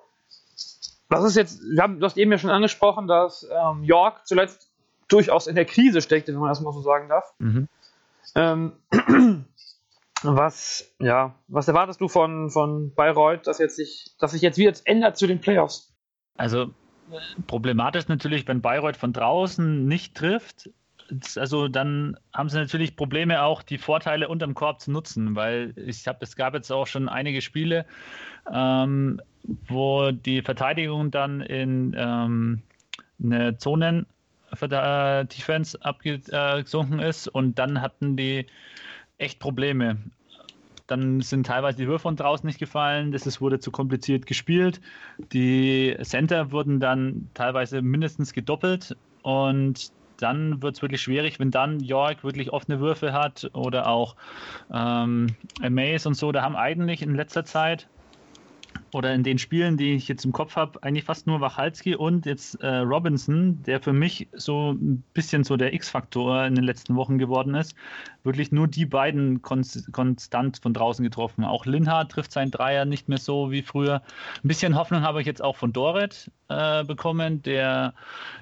was 1.09 1.25
ist 1.25 1.37
jetzt, 1.37 1.61
wir 1.63 1.83
haben, 1.83 2.01
du 2.01 2.07
hast 2.07 2.17
eben 2.17 2.33
ja 2.33 2.39
schon 2.39 2.51
angesprochen, 2.51 3.07
dass 3.07 3.47
ähm, 3.51 3.85
York 3.85 4.27
zuletzt 4.27 4.66
durchaus 5.09 5.47
in 5.47 5.55
der 5.55 5.65
Krise 5.65 6.01
steckte, 6.01 6.33
wenn 6.33 6.41
man 6.41 6.49
das 6.49 6.61
mal 6.61 6.73
so 6.73 6.83
sagen 6.83 7.09
darf. 7.09 7.33
Mhm. 7.39 7.69
Ähm, 8.35 8.73
was, 10.23 10.93
ja, 10.99 11.35
was 11.49 11.69
erwartest 11.69 12.01
du 12.01 12.09
von, 12.09 12.51
von 12.51 12.93
Bayreuth, 12.95 13.47
dass, 13.47 13.59
jetzt 13.59 13.77
sich, 13.77 14.15
dass 14.19 14.33
sich 14.33 14.43
jetzt 14.43 14.59
wieder 14.59 14.73
ändert 14.85 15.17
zu 15.17 15.27
den 15.27 15.41
Playoffs? 15.41 15.93
Also 16.37 16.71
problematisch 17.47 18.09
natürlich, 18.09 18.47
wenn 18.49 18.61
Bayreuth 18.61 18.97
von 18.97 19.13
draußen 19.13 19.87
nicht 19.87 20.17
trifft. 20.17 20.71
Also 21.37 21.69
dann 21.69 22.17
haben 22.35 22.49
sie 22.49 22.59
natürlich 22.59 22.97
Probleme 22.97 23.43
auch 23.43 23.63
die 23.63 23.79
Vorteile 23.79 24.29
unterm 24.29 24.55
Korb 24.55 24.81
zu 24.81 24.91
nutzen, 24.91 25.37
weil 25.37 25.73
ich 25.77 26.09
habe, 26.09 26.19
es 26.23 26.35
gab 26.35 26.55
jetzt 26.55 26.73
auch 26.73 26.89
schon 26.89 27.09
einige 27.09 27.43
Spiele, 27.43 27.87
ähm, 28.53 29.21
wo 29.69 30.11
die 30.11 30.43
Verteidigung 30.43 31.13
dann 31.13 31.43
in 31.43 31.95
ähm, 31.97 32.63
eine 33.23 33.57
Zonen 33.57 34.07
äh, 34.63 35.25
Defense 35.25 35.79
abgesunken 35.83 37.01
ist 37.01 37.29
und 37.29 37.59
dann 37.59 37.81
hatten 37.81 38.17
die 38.17 38.47
echt 39.19 39.39
Probleme. 39.39 39.99
Dann 40.87 41.21
sind 41.21 41.47
teilweise 41.47 41.79
die 41.79 41.89
Würfe 41.89 42.03
von 42.03 42.17
draußen 42.17 42.47
nicht 42.47 42.61
gefallen, 42.61 43.11
das 43.11 43.41
wurde 43.41 43.59
zu 43.59 43.71
kompliziert 43.71 44.27
gespielt. 44.27 44.81
Die 45.33 45.97
Center 46.03 46.53
wurden 46.53 46.79
dann 46.79 47.29
teilweise 47.35 47.83
mindestens 47.83 48.33
gedoppelt 48.33 48.97
und 49.23 49.91
dann 50.19 50.63
wird 50.63 50.77
es 50.77 50.83
wirklich 50.83 51.03
schwierig, 51.03 51.39
wenn 51.39 51.51
dann 51.51 51.81
York 51.81 52.25
wirklich 52.25 52.53
offene 52.53 52.81
Würfe 52.81 53.13
hat 53.13 53.51
oder 53.53 53.89
auch 53.89 54.17
ähm, 54.73 55.27
Maze 55.69 56.09
und 56.09 56.15
so. 56.15 56.33
Da 56.33 56.43
haben 56.43 56.57
eigentlich 56.57 57.03
in 57.03 57.15
letzter 57.15 57.45
Zeit 57.45 57.89
oder 58.93 59.15
in 59.15 59.23
den 59.23 59.39
Spielen, 59.39 59.77
die 59.77 59.95
ich 59.95 60.09
jetzt 60.09 60.25
im 60.25 60.33
Kopf 60.33 60.57
habe, 60.57 60.83
eigentlich 60.83 61.05
fast 61.05 61.27
nur 61.27 61.41
Wachalski 61.41 61.95
und 61.95 62.27
jetzt 62.27 62.61
äh, 62.63 62.79
Robinson, 62.79 63.63
der 63.65 63.81
für 63.81 63.93
mich 63.93 64.29
so 64.33 64.73
ein 64.73 65.05
bisschen 65.15 65.45
so 65.45 65.57
der 65.57 65.73
X-Faktor 65.75 66.45
in 66.45 66.55
den 66.55 66.65
letzten 66.65 66.97
Wochen 66.97 67.19
geworden 67.19 67.55
ist. 67.55 67.75
Wirklich 68.25 68.53
nur 68.53 68.67
die 68.67 68.87
beiden 68.87 69.43
konst 69.43 69.93
konstant 69.93 70.59
von 70.59 70.75
draußen 70.75 71.05
getroffen. 71.05 71.45
Auch 71.45 71.67
Linhard 71.67 72.11
trifft 72.11 72.33
seinen 72.33 72.51
Dreier 72.51 72.85
nicht 72.85 73.09
mehr 73.09 73.19
so 73.19 73.51
wie 73.51 73.63
früher. 73.63 74.03
Ein 74.43 74.49
bisschen 74.49 74.77
Hoffnung 74.77 75.03
habe 75.03 75.21
ich 75.21 75.27
jetzt 75.27 75.43
auch 75.43 75.57
von 75.57 75.73
Doret 75.73 76.31
äh, 76.49 76.83
bekommen, 76.85 77.43
der 77.43 77.95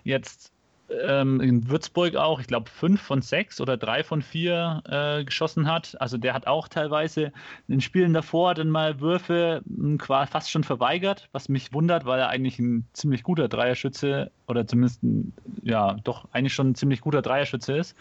jetzt 0.04 0.53
ähm, 0.90 1.40
in 1.40 1.68
Würzburg 1.68 2.16
auch, 2.16 2.40
ich 2.40 2.46
glaube, 2.46 2.68
fünf 2.70 3.00
von 3.00 3.22
sechs 3.22 3.60
oder 3.60 3.76
drei 3.76 4.02
von 4.02 4.22
vier 4.22 4.82
äh, 4.86 5.24
geschossen 5.24 5.66
hat. 5.66 6.00
Also 6.00 6.18
der 6.18 6.34
hat 6.34 6.46
auch 6.46 6.68
teilweise 6.68 7.26
in 7.68 7.76
den 7.76 7.80
Spielen 7.80 8.12
davor 8.12 8.54
dann 8.54 8.70
mal 8.70 9.00
Würfe 9.00 9.62
hm, 9.66 9.98
quasi 9.98 10.30
fast 10.30 10.50
schon 10.50 10.64
verweigert, 10.64 11.28
was 11.32 11.48
mich 11.48 11.72
wundert, 11.72 12.04
weil 12.04 12.20
er 12.20 12.28
eigentlich 12.28 12.58
ein 12.58 12.86
ziemlich 12.92 13.22
guter 13.22 13.48
Dreierschütze 13.48 14.30
oder 14.46 14.66
zumindest 14.66 15.02
ein, 15.02 15.32
ja, 15.62 15.96
doch 16.04 16.28
eigentlich 16.32 16.54
schon 16.54 16.70
ein 16.70 16.74
ziemlich 16.74 17.00
guter 17.00 17.22
Dreierschütze 17.22 17.76
ist. 17.76 17.96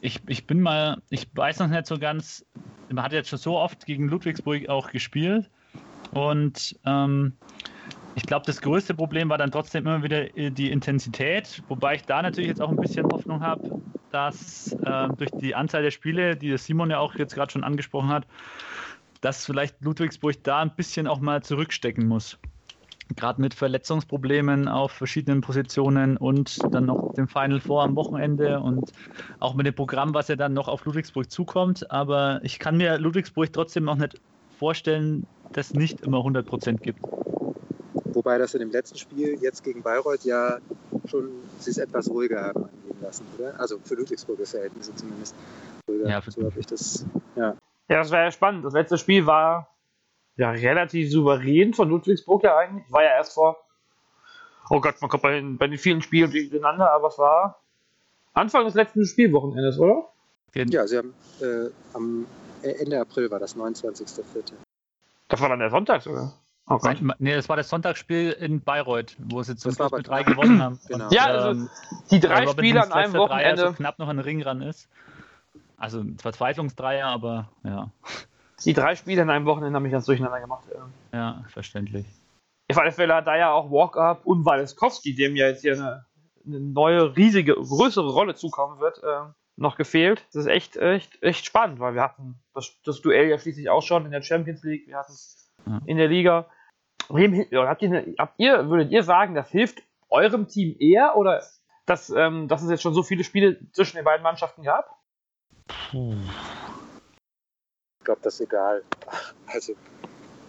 Ich, 0.00 0.20
ich 0.28 0.46
bin 0.46 0.60
mal, 0.60 1.02
ich 1.10 1.28
weiß 1.34 1.58
noch 1.58 1.68
nicht 1.68 1.86
so 1.86 1.98
ganz, 1.98 2.46
man 2.88 3.04
hat 3.04 3.12
jetzt 3.12 3.28
schon 3.28 3.38
so 3.38 3.58
oft 3.58 3.84
gegen 3.84 4.08
Ludwigsburg 4.08 4.68
auch 4.68 4.90
gespielt 4.90 5.50
und 6.12 6.78
ähm, 6.86 7.34
ich 8.18 8.26
glaube, 8.26 8.44
das 8.46 8.60
größte 8.60 8.94
Problem 8.94 9.28
war 9.28 9.38
dann 9.38 9.52
trotzdem 9.52 9.86
immer 9.86 10.02
wieder 10.02 10.36
äh, 10.36 10.50
die 10.50 10.72
Intensität, 10.72 11.62
wobei 11.68 11.94
ich 11.94 12.02
da 12.02 12.20
natürlich 12.20 12.48
jetzt 12.48 12.60
auch 12.60 12.68
ein 12.68 12.76
bisschen 12.76 13.06
Hoffnung 13.06 13.40
habe, 13.42 13.80
dass 14.10 14.72
äh, 14.84 15.08
durch 15.16 15.30
die 15.40 15.54
Anzahl 15.54 15.82
der 15.82 15.92
Spiele, 15.92 16.36
die 16.36 16.56
Simon 16.58 16.90
ja 16.90 16.98
auch 16.98 17.14
jetzt 17.14 17.36
gerade 17.36 17.52
schon 17.52 17.62
angesprochen 17.62 18.08
hat, 18.08 18.26
dass 19.20 19.46
vielleicht 19.46 19.80
Ludwigsburg 19.82 20.42
da 20.42 20.60
ein 20.60 20.74
bisschen 20.74 21.06
auch 21.06 21.20
mal 21.20 21.44
zurückstecken 21.44 22.08
muss. 22.08 22.38
Gerade 23.14 23.40
mit 23.40 23.54
Verletzungsproblemen 23.54 24.66
auf 24.66 24.90
verschiedenen 24.90 25.40
Positionen 25.40 26.16
und 26.16 26.58
dann 26.74 26.86
noch 26.86 27.14
dem 27.14 27.28
Final 27.28 27.60
Four 27.60 27.84
am 27.84 27.94
Wochenende 27.94 28.58
und 28.60 28.92
auch 29.38 29.54
mit 29.54 29.66
dem 29.66 29.74
Programm, 29.74 30.12
was 30.12 30.26
ja 30.26 30.34
dann 30.34 30.54
noch 30.54 30.66
auf 30.66 30.84
Ludwigsburg 30.84 31.30
zukommt. 31.30 31.88
Aber 31.92 32.40
ich 32.42 32.58
kann 32.58 32.76
mir 32.76 32.98
Ludwigsburg 32.98 33.52
trotzdem 33.52 33.84
noch 33.84 33.96
nicht 33.96 34.20
vorstellen, 34.58 35.24
dass 35.52 35.68
es 35.68 35.74
nicht 35.74 36.00
immer 36.00 36.18
100% 36.18 36.80
gibt. 36.80 37.00
Wobei 38.18 38.36
das 38.36 38.52
in 38.52 38.58
dem 38.58 38.72
letzten 38.72 38.98
Spiel 38.98 39.38
jetzt 39.40 39.62
gegen 39.62 39.80
Bayreuth 39.80 40.24
ja 40.24 40.58
schon 41.06 41.30
sie 41.60 41.70
es 41.70 41.78
etwas 41.78 42.10
ruhiger 42.10 42.46
haben 42.46 42.64
angehen 42.64 43.00
lassen, 43.00 43.24
oder? 43.38 43.60
Also 43.60 43.78
für 43.78 43.94
Ludwigsburger 43.94 44.44
Verhältnisse 44.44 44.92
zumindest. 44.96 45.36
Ruhiger. 45.88 46.08
Ja, 46.08 46.20
so 46.26 46.44
habe 46.44 46.58
ich 46.58 46.66
das. 46.66 47.06
Ja. 47.36 47.54
ja, 47.86 47.98
das 47.98 48.10
war 48.10 48.24
ja 48.24 48.32
spannend. 48.32 48.64
Das 48.64 48.72
letzte 48.72 48.98
Spiel 48.98 49.24
war 49.26 49.72
ja 50.34 50.50
relativ 50.50 51.12
souverän 51.12 51.74
von 51.74 51.90
Ludwigsburg 51.90 52.42
ja 52.42 52.56
eigentlich. 52.56 52.90
War 52.90 53.04
ja 53.04 53.10
erst 53.10 53.34
vor. 53.34 53.56
Oh 54.68 54.80
Gott, 54.80 54.96
man 55.00 55.08
kommt 55.08 55.22
bei 55.22 55.34
den, 55.34 55.56
bei 55.56 55.68
den 55.68 55.78
vielen 55.78 56.02
Spielen 56.02 56.32
durcheinander, 56.32 56.90
aber 56.90 57.06
es 57.06 57.18
war 57.18 57.62
Anfang 58.32 58.64
des 58.64 58.74
letzten 58.74 59.06
Spielwochenendes, 59.06 59.78
oder? 59.78 60.08
Ja, 60.54 60.88
sie 60.88 60.98
haben 60.98 61.14
äh, 61.40 61.70
am 61.94 62.26
Ende 62.64 63.00
April 63.00 63.30
war 63.30 63.38
das, 63.38 63.54
29.04. 63.54 64.54
Das 65.28 65.40
war 65.40 65.48
dann 65.50 65.60
der 65.60 65.70
Sonntag 65.70 66.02
sogar. 66.02 66.34
Oh 66.70 66.78
Gott. 66.78 66.98
Nee, 67.18 67.34
das 67.34 67.48
war 67.48 67.56
das 67.56 67.68
Sonntagsspiel 67.68 68.32
in 68.32 68.60
Bayreuth, 68.60 69.16
wo 69.18 69.42
sie 69.42 69.56
zum 69.56 69.72
Schluss 69.72 69.90
mit 69.92 70.06
drei 70.06 70.22
gewonnen 70.22 70.62
haben. 70.62 70.78
Genau. 70.88 71.08
Ja, 71.10 71.26
also 71.26 71.50
ähm, 71.50 71.70
die 72.10 72.20
drei 72.20 72.46
Spiele 72.46 72.82
an 72.82 72.92
einem 72.92 73.14
Wochenende. 73.14 73.62
Dreier 73.62 73.70
so 73.70 73.76
knapp 73.76 73.98
noch 73.98 74.08
ein 74.08 74.18
Ring 74.18 74.42
ran 74.42 74.62
ist. 74.62 74.88
Also 75.76 76.02
Verzweiflungsdreier, 76.18 77.06
aber 77.06 77.48
ja. 77.64 77.90
Die 78.64 78.72
drei 78.72 78.96
Spiele 78.96 79.22
in 79.22 79.30
einem 79.30 79.46
Wochenende 79.46 79.76
haben 79.76 79.82
mich 79.82 79.92
ganz 79.92 80.06
durcheinander 80.06 80.40
gemacht. 80.40 80.64
Ja, 80.74 81.18
ja 81.18 81.44
verständlich. 81.48 82.06
Auf 82.70 82.78
alle 82.78 82.92
Fälle 82.92 83.14
hat 83.14 83.26
da 83.26 83.36
ja 83.36 83.52
auch 83.52 83.70
Walk-Up 83.70 84.26
und 84.26 84.44
Waleskowski, 84.44 85.14
dem 85.14 85.36
ja 85.36 85.46
jetzt 85.46 85.62
hier 85.62 85.74
eine, 85.74 86.04
eine, 86.46 86.60
neue, 86.60 87.16
riesige, 87.16 87.54
größere 87.54 88.10
Rolle 88.10 88.34
zukommen 88.34 88.80
wird, 88.80 89.02
äh, 89.02 89.30
noch 89.56 89.76
gefehlt. 89.76 90.24
Das 90.32 90.44
ist 90.44 90.48
echt, 90.48 90.76
echt, 90.76 91.22
echt 91.22 91.46
spannend, 91.46 91.80
weil 91.80 91.94
wir 91.94 92.02
hatten 92.02 92.40
das, 92.54 92.72
das 92.84 93.00
Duell 93.00 93.28
ja 93.28 93.38
schließlich 93.38 93.70
auch 93.70 93.82
schon 93.82 94.04
in 94.04 94.10
der 94.10 94.22
Champions 94.22 94.62
League, 94.64 94.86
wir 94.86 94.96
hatten 94.96 95.12
es 95.12 95.50
ja. 95.66 95.80
in 95.86 95.96
der 95.96 96.08
Liga. 96.08 96.46
Habt 97.08 97.82
ihr, 97.82 98.14
habt 98.18 98.34
ihr, 98.38 98.68
würdet 98.68 98.90
ihr 98.90 99.02
sagen, 99.02 99.34
das 99.34 99.50
hilft 99.50 99.82
eurem 100.10 100.48
Team 100.48 100.76
eher 100.78 101.16
oder 101.16 101.42
dass, 101.86 102.10
ähm, 102.10 102.48
dass 102.48 102.62
es 102.62 102.70
jetzt 102.70 102.82
schon 102.82 102.94
so 102.94 103.02
viele 103.02 103.24
Spiele 103.24 103.58
zwischen 103.72 103.96
den 103.96 104.04
beiden 104.04 104.22
Mannschaften 104.22 104.62
gab? 104.62 104.94
Ich 105.92 106.04
glaube, 108.04 108.20
das 108.22 108.34
ist 108.34 108.40
egal. 108.42 108.82
Also, 109.46 109.74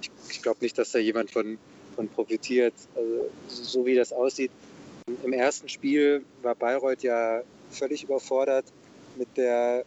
ich, 0.02 0.12
ich 0.30 0.42
glaube 0.42 0.60
nicht, 0.62 0.78
dass 0.78 0.92
da 0.92 1.00
jemand 1.00 1.32
von, 1.32 1.58
von 1.96 2.10
profitiert. 2.10 2.74
Also, 2.96 3.30
so 3.48 3.86
wie 3.86 3.96
das 3.96 4.12
aussieht. 4.12 4.52
Im 5.24 5.34
ersten 5.34 5.70
Spiel 5.70 6.26
war 6.42 6.56
Bayreuth 6.56 7.04
ja 7.04 7.42
völlig 7.72 8.04
überfordert 8.04 8.66
mit 9.16 9.38
der 9.38 9.86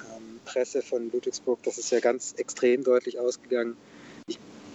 ähm, 0.00 0.40
Presse 0.44 0.82
von 0.82 1.10
Ludwigsburg. 1.12 1.62
Das 1.62 1.78
ist 1.78 1.90
ja 1.90 2.00
ganz 2.00 2.32
extrem 2.34 2.82
deutlich 2.82 3.18
ausgegangen. 3.18 3.76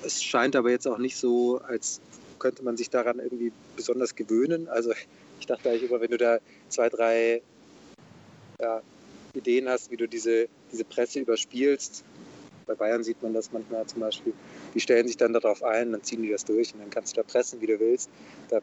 Es 0.04 0.22
scheint 0.24 0.56
aber 0.56 0.72
jetzt 0.72 0.88
auch 0.88 0.97
nicht 0.97 1.18
so, 1.18 1.60
als 1.60 2.01
könnte 2.39 2.64
man 2.64 2.76
sich 2.78 2.89
daran 2.89 3.20
irgendwie 3.20 3.51
besonders 3.76 4.16
gewöhnen. 4.16 4.68
Also 4.68 4.93
ich 5.39 5.45
dachte 5.45 5.70
eigentlich 5.70 5.84
immer, 5.89 6.01
wenn 6.01 6.12
du 6.12 6.18
da 6.18 6.39
zwei, 6.70 6.89
drei 6.89 7.41
ja, 8.62 8.82
Ideen 9.34 9.70
hast, 9.70 9.91
wie 9.91 9.97
du 9.97 10.08
diese, 10.08 10.47
diese 10.72 10.84
Presse 10.84 11.20
überspielst, 11.20 12.04
bei 12.66 12.76
Bayern 12.76 13.04
sieht 13.04 13.22
man 13.22 13.34
das 13.34 13.51
manchmal 13.51 13.86
zum 13.86 14.01
Beispiel, 14.01 14.34
die 14.74 14.80
stellen 14.80 15.08
sich 15.08 15.18
dann 15.18 15.34
darauf 15.34 15.64
ein, 15.64 15.91
dann 15.91 16.04
ziehen 16.04 16.22
die 16.22 16.30
das 16.30 16.45
durch 16.45 16.74
und 16.74 16.80
dann 16.80 16.89
kannst 16.89 17.16
du 17.16 17.22
da 17.22 17.28
pressen, 17.28 17.60
wie 17.62 17.68
du 17.68 17.80
willst. 17.80 18.10
Da, 18.49 18.60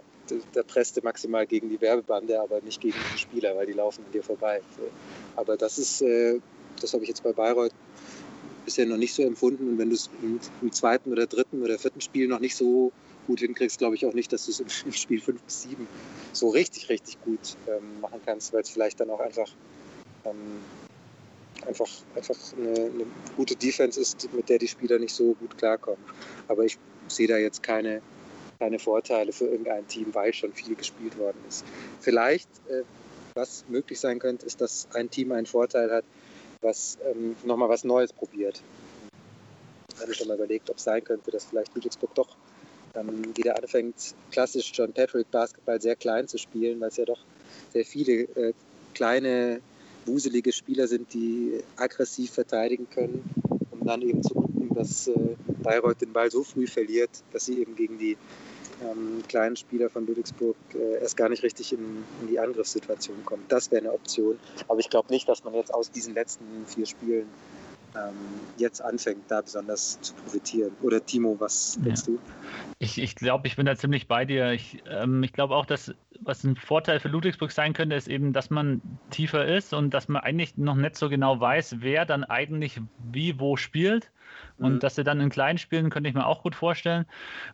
da 0.53 0.63
presst 0.63 0.97
du 0.97 1.03
maximal 1.03 1.47
gegen 1.47 1.69
die 1.69 1.81
Werbebande, 1.81 2.41
aber 2.41 2.61
nicht 2.63 2.81
gegen 2.81 2.97
die 3.13 3.19
Spieler, 3.19 3.57
weil 3.57 3.67
die 3.67 3.73
laufen 3.73 4.05
an 4.05 4.13
dir 4.13 4.23
vorbei. 4.23 4.61
Aber 5.37 5.57
das 5.57 5.79
ist, 5.79 6.03
äh, 6.03 6.41
das 6.81 6.93
habe 6.93 7.03
ich 7.03 7.09
jetzt 7.09 7.23
bei 7.23 7.33
Bayreuth 7.33 7.73
bisher 8.71 8.87
noch 8.87 8.97
nicht 8.97 9.15
so 9.15 9.25
empfunden. 9.25 9.69
Und 9.69 9.79
wenn 9.79 9.89
du 9.89 9.97
es 9.97 10.09
im, 10.23 10.39
im, 10.63 10.71
zweiten 10.71 11.11
oder 11.11 11.27
dritten 11.27 11.61
oder 11.63 11.77
vierten 11.77 12.01
Spiel 12.01 12.29
noch 12.29 12.39
nicht 12.39 12.55
so 12.55 12.93
gut 13.27 13.41
hinkriegst, 13.41 13.79
glaube 13.79 13.97
ich 13.97 14.07
auch 14.07 14.15
nicht, 14.15 14.33
dass 14.33 14.47
du 14.47 14.53
es 14.53 14.61
im, 14.61 14.69
im, 14.87 14.93
Spiel 14.93 15.21
5 15.21 15.43
bis 15.43 15.63
7 15.63 15.89
so 16.33 16.51
richtig, 16.51 16.89
richtig 16.89 17.21
gut 17.25 17.57
ähm, 17.67 18.01
machen 18.01 18.21
kannst, 18.25 18.53
weil 18.53 18.61
es 18.61 18.71
vielleicht 18.71 19.01
dann 19.01 19.11
auch 19.11 19.19
einfach, 19.19 19.49
ähm, 20.25 20.61
einfach, 21.67 21.89
einfach 22.15 22.37
eine, 22.57 22.71
eine, 22.71 23.07
gute 23.37 23.57
Defense 23.57 24.01
ist, 24.01 24.33
mit 24.33 24.49
der 24.49 24.59
die 24.59 24.69
Spieler 24.69 25.01
nicht 25.01 25.15
so 25.15 25.35
gut 25.35 25.59
klarkommen. 25.59 26.05
Aber 26.47 26.65
ich 26.65 26.79
sehe 27.09 27.27
da 27.27 27.39
jetzt 27.39 27.65
keine, 27.65 28.03
keine 28.61 28.79
Vorteile 28.79 29.33
für 29.33 29.47
irgendein 29.47 29.89
Team, 29.89 30.15
weil 30.15 30.33
schon 30.33 30.53
viel 30.53 30.77
gespielt 30.77 31.19
worden 31.19 31.39
ist. 31.49 31.65
Vielleicht, 32.01 32.49
äh, 32.69 32.85
was 33.35 33.65
möglich 33.69 33.99
sein 33.99 34.21
könnte, 34.21 34.47
ist, 34.47 34.61
dass 34.61 34.87
ein 34.95 35.11
Team 35.11 35.33
einen 35.33 35.47
Vorteil 35.47 35.91
hat, 35.91 36.05
was 36.63 36.99
ähm, 37.11 37.37
nochmal 37.45 37.69
was 37.69 37.85
Neues 37.85 38.13
probiert. 38.13 38.63
Ich 39.95 40.01
habe 40.01 40.15
schon 40.15 40.29
mal 40.29 40.37
überlegt, 40.37 40.71
ob 40.71 40.77
es 40.77 40.85
sein 40.85 41.05
könnte, 41.05 41.31
dass 41.31 41.45
vielleicht 41.45 41.75
Ludwigsburg 41.75 42.15
doch 42.15 42.37
dann 42.93 43.37
wieder 43.37 43.57
anfängt, 43.57 44.15
klassisch 44.31 44.73
John 44.75 44.93
Patrick 44.93 45.31
Basketball 45.31 45.81
sehr 45.81 45.97
klein 45.97 46.27
zu 46.27 46.39
spielen, 46.39 46.81
weil 46.81 46.89
es 46.89 46.97
ja 46.97 47.05
doch 47.05 47.21
sehr 47.73 47.85
viele 47.85 48.23
äh, 48.35 48.53
kleine, 48.95 49.61
wuselige 50.07 50.53
Spieler 50.53 50.89
sind, 50.89 51.13
die 51.13 51.61
aggressiv 51.77 52.33
verteidigen 52.33 52.89
können, 52.91 53.23
um 53.71 53.87
dann 53.87 54.03
eben 54.03 54.23
zu 54.23 54.35
gucken, 54.35 54.71
dass 54.75 55.09
äh, 55.09 55.15
Bayreuth 55.63 56.01
den 56.01 56.13
Ball 56.13 56.31
so 56.31 56.43
früh 56.43 56.67
verliert, 56.67 57.11
dass 57.33 57.47
sie 57.47 57.61
eben 57.61 57.77
gegen 57.77 57.99
die 57.99 58.17
ähm, 58.83 59.23
kleinen 59.29 59.57
Spieler 59.57 59.91
von 59.91 60.07
Ludwigsburg 60.07 60.57
äh, 60.75 61.01
erst 61.01 61.17
gar 61.17 61.29
nicht 61.29 61.43
richtig 61.43 61.73
in, 61.73 62.05
in 62.23 62.29
die 62.29 62.39
Angriffssituation 62.39 63.25
kommen. 63.25 63.45
Das 63.49 63.71
wäre 63.71 63.83
eine 63.83 63.93
Option. 63.93 64.39
Aber 64.69 64.81
ich 64.81 64.91
glaube 64.91 65.13
nicht, 65.13 65.29
dass 65.29 65.45
man 65.45 65.55
jetzt 65.55 65.73
aus 65.73 65.91
diesen 65.91 66.15
letzten 66.15 66.45
vier 66.67 66.87
Spielen 66.87 67.27
ähm, 67.97 68.15
jetzt 68.57 68.83
anfängt, 68.83 69.23
da 69.29 69.41
besonders 69.41 70.01
zu 70.01 70.15
profitieren. 70.15 70.73
Oder 70.83 71.05
Timo, 71.05 71.37
was 71.39 71.79
denkst 71.85 72.03
ja. 72.07 72.13
du? 72.15 72.19
Ich, 72.79 72.99
ich 72.99 73.15
glaube, 73.17 73.47
ich 73.49 73.57
bin 73.57 73.67
da 73.67 73.77
ziemlich 73.77 74.07
bei 74.09 74.25
dir. 74.25 74.53
Ich, 74.53 74.83
ähm, 74.89 75.23
ich 75.23 75.33
glaube 75.33 75.55
auch, 75.57 75.67
dass 75.67 75.93
was 76.21 76.45
ein 76.45 76.57
Vorteil 76.57 77.01
für 77.01 77.09
Ludwigsburg 77.09 77.51
sein 77.51 77.73
könnte, 77.73 77.97
ist 77.97 78.09
eben, 78.09 78.33
dass 78.33 78.51
man 78.51 78.81
tiefer 79.11 79.47
ist 79.47 79.73
und 79.73 79.95
dass 79.95 80.09
man 80.09 80.23
eigentlich 80.23 80.57
noch 80.57 80.75
nicht 80.75 80.97
so 80.97 81.09
genau 81.09 81.41
weiß, 81.41 81.77
wer 81.81 82.05
dann 82.05 82.25
eigentlich 82.25 82.81
wie 83.11 83.39
wo 83.39 83.57
spielt. 83.57 84.11
Und 84.59 84.75
mhm. 84.75 84.79
dass 84.81 84.95
sie 84.95 85.05
dann 85.05 85.21
in 85.21 85.31
kleinen 85.31 85.59
Spielen 85.59 85.91
könnte 85.91 86.09
ich 86.09 86.15
mir 86.15 86.27
auch 86.27 86.43
gut 86.43 86.55
vorstellen. 86.55 87.07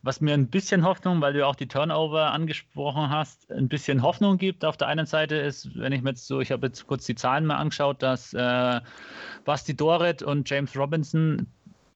Was 0.03 0.21
mir 0.21 0.35
ein 0.35 0.49
bisschen 0.49 0.85
Hoffnung, 0.85 1.21
weil 1.21 1.33
du 1.33 1.47
auch 1.47 1.55
die 1.55 1.69
Turnover 1.69 2.33
angesprochen 2.33 3.11
hast, 3.11 3.51
ein 3.51 3.69
bisschen 3.69 4.03
Hoffnung 4.03 4.39
gibt. 4.39 4.64
Auf 4.64 4.77
der 4.77 4.89
einen 4.89 5.07
Seite 5.07 5.37
ist, 5.37 5.75
wenn 5.79 5.93
ich 5.93 6.03
mir 6.03 6.11
jetzt 6.11 6.27
so, 6.27 6.41
ich 6.41 6.53
habe 6.53 6.67
jetzt 6.67 6.87
kurz 6.87 7.07
die 7.07 7.14
Zahlen 7.14 7.47
mal 7.47 7.57
angeschaut, 7.57 8.03
dass 8.03 8.35
äh, 8.35 8.81
Basti 9.45 9.77
Doret 9.77 10.23
und 10.23 10.51
James 10.51 10.77
Robinson 10.77 11.47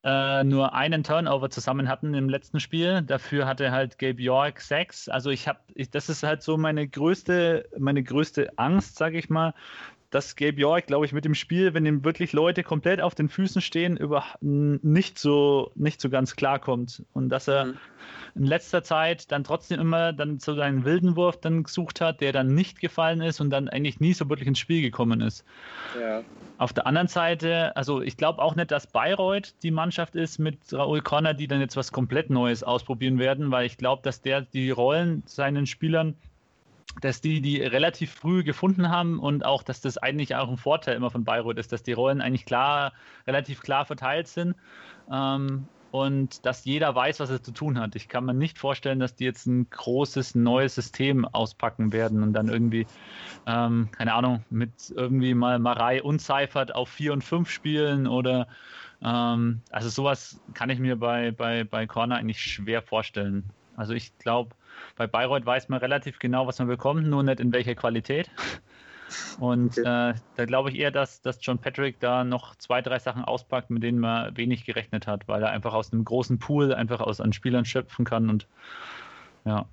äh, 0.03 0.45
nur 0.45 0.73
einen 0.75 1.05
Turnover 1.05 1.51
zusammen 1.51 1.89
hatten 1.89 2.15
im 2.15 2.29
letzten 2.29 2.61
Spiel. 2.61 3.03
Dafür 3.03 3.47
hatte 3.47 3.71
halt 3.71 3.99
Gabe 3.99 4.23
York 4.23 4.61
sechs. 4.61 5.09
Also 5.09 5.31
ich 5.31 5.47
habe, 5.49 5.61
das 5.91 6.09
ist 6.09 6.23
halt 6.23 6.43
so 6.43 6.57
meine 6.57 6.89
größte, 6.89 7.69
meine 7.79 8.03
größte 8.03 8.59
Angst, 8.59 8.97
sage 8.97 9.19
ich 9.19 9.29
mal, 9.29 9.55
dass 10.11 10.35
Gabe 10.35 10.61
York, 10.61 10.89
glaube 10.89 11.07
ich, 11.07 11.13
mit 11.13 11.25
dem 11.25 11.35
Spiel, 11.35 11.73
wenn 11.73 11.87
ihm 11.87 12.05
wirklich 12.05 12.33
Leute 12.33 12.65
komplett 12.65 13.01
auf 13.01 13.15
den 13.15 13.29
Füßen 13.29 13.63
stehen, 13.63 13.97
über 13.97 14.25
nicht 14.41 15.19
so, 15.19 15.71
nicht 15.77 16.01
so 16.01 16.11
ganz 16.11 16.35
klarkommt. 16.35 17.05
Und 17.13 17.29
dass 17.29 17.47
er 17.47 17.67
mhm. 17.67 17.75
in 18.35 18.45
letzter 18.45 18.83
Zeit 18.83 19.31
dann 19.31 19.45
trotzdem 19.45 19.81
immer 19.81 20.13
dann 20.13 20.41
so 20.41 20.55
seinen 20.55 20.85
wilden 20.85 21.15
Wurf 21.15 21.41
dann 21.41 21.63
gesucht 21.63 22.01
hat, 22.01 22.21
der 22.21 22.33
dann 22.33 22.55
nicht 22.55 22.81
gefallen 22.81 23.21
ist 23.21 23.41
und 23.41 23.51
dann 23.51 23.69
eigentlich 23.69 24.01
nie 24.01 24.13
so 24.13 24.29
wirklich 24.29 24.49
ins 24.49 24.59
Spiel 24.59 24.83
gekommen 24.83 25.21
ist. 25.21 25.45
Ja. 25.99 26.23
Auf 26.59 26.73
der 26.73 26.87
anderen 26.87 27.09
Seite, 27.09 27.75
also 27.77 28.03
ich 28.03 28.17
glaube 28.17 28.43
auch 28.43 28.57
nicht, 28.57 28.73
dass 28.73 28.89
Bayreuth 28.89 29.55
die 29.63 29.71
Mannschaft 29.71 30.17
ist 30.17 30.39
mit 30.39 30.59
Raoul 30.73 31.03
Conner, 31.03 31.35
die 31.35 31.47
dann 31.47 31.61
jetzt 31.61 31.77
was 31.77 31.93
komplett 31.93 32.31
Neues 32.31 32.65
ausprobieren 32.65 33.21
werden, 33.21 33.53
weil 33.53 33.65
ich 33.65 33.79
glaube, 33.79 34.03
dass 34.03 34.23
der 34.23 34.43
die 34.43 34.71
Rollen 34.71 35.23
seinen 35.27 35.67
Spielern 35.67 36.17
dass 37.01 37.21
die 37.21 37.41
die 37.41 37.63
relativ 37.63 38.13
früh 38.13 38.43
gefunden 38.43 38.89
haben 38.89 39.19
und 39.19 39.45
auch, 39.45 39.63
dass 39.63 39.81
das 39.81 39.99
eigentlich 39.99 40.35
auch 40.35 40.49
ein 40.49 40.57
Vorteil 40.57 40.97
immer 40.97 41.11
von 41.11 41.25
Bayreuth 41.25 41.59
ist, 41.59 41.73
dass 41.73 41.83
die 41.83 41.93
Rollen 41.93 42.21
eigentlich 42.21 42.45
klar, 42.45 42.93
relativ 43.27 43.63
klar 43.63 43.85
verteilt 43.85 44.29
sind 44.29 44.57
ähm, 45.11 45.67
und 45.93 46.45
dass 46.47 46.65
jeder 46.65 46.95
weiß, 46.95 47.21
was 47.21 47.31
er 47.31 47.43
zu 47.43 47.53
tun 47.53 47.79
hat. 47.79 47.97
Ich 47.97 48.09
kann 48.09 48.25
mir 48.25 48.35
nicht 48.35 48.59
vorstellen, 48.59 49.01
dass 49.01 49.15
die 49.15 49.25
jetzt 49.25 49.47
ein 49.47 49.69
großes 49.71 50.35
neues 50.35 50.75
System 50.75 51.25
auspacken 51.25 51.93
werden 51.93 52.23
und 52.23 52.33
dann 52.33 52.49
irgendwie, 52.49 52.87
ähm, 53.47 53.89
keine 53.93 54.15
Ahnung, 54.15 54.45
mit 54.51 54.71
irgendwie 54.95 55.35
mal 55.35 55.59
Marei 55.59 56.03
unzeifert 56.03 56.75
auf 56.75 56.89
4 56.89 57.13
und 57.13 57.25
5 57.25 57.51
spielen 57.51 58.07
oder 58.07 58.49
ähm, 59.03 59.63
also 59.71 59.89
sowas 59.89 60.41
kann 60.55 60.71
ich 60.71 60.79
mir 60.79 60.97
bei, 60.97 61.31
bei, 61.31 61.65
bei 61.65 61.87
Corner 61.87 62.17
eigentlich 62.17 62.41
schwer 62.43 62.83
vorstellen. 62.83 63.51
Also 63.77 63.95
ich 63.95 64.17
glaube, 64.19 64.55
bei 64.97 65.07
Bayreuth 65.07 65.47
weiß 65.47 65.69
man 65.69 65.81
relativ 65.81 66.19
genau, 66.19 66.47
was 66.47 66.59
man 66.59 66.69
bekommt, 66.69 67.07
nur 67.07 67.23
nicht 67.23 67.41
in 67.41 67.53
welcher 67.53 67.75
Qualität. 67.75 68.31
Und 69.39 69.79
okay. 69.79 70.11
äh, 70.11 70.15
da 70.37 70.45
glaube 70.45 70.71
ich 70.71 70.79
eher, 70.79 70.91
dass, 70.91 71.21
dass 71.23 71.39
John 71.41 71.59
Patrick 71.59 71.99
da 72.01 72.25
noch 72.25 72.55
zwei, 72.57 72.83
drei 72.83 72.99
Sachen 72.99 73.25
auspackt, 73.25 73.71
mit 73.71 73.83
denen 73.83 73.99
man 73.99 74.37
wenig 74.37 74.65
gerechnet 74.65 75.07
hat, 75.07 75.29
weil 75.29 75.43
er 75.43 75.51
einfach 75.51 75.75
aus 75.75 75.93
einem 75.93 76.05
großen 76.05 76.39
Pool 76.39 76.73
einfach 76.73 77.01
aus 77.01 77.21
an 77.21 77.33
Spielern 77.33 77.65
schöpfen 77.65 78.05
kann 78.05 78.31
und 78.31 78.47
ja. 79.45 79.67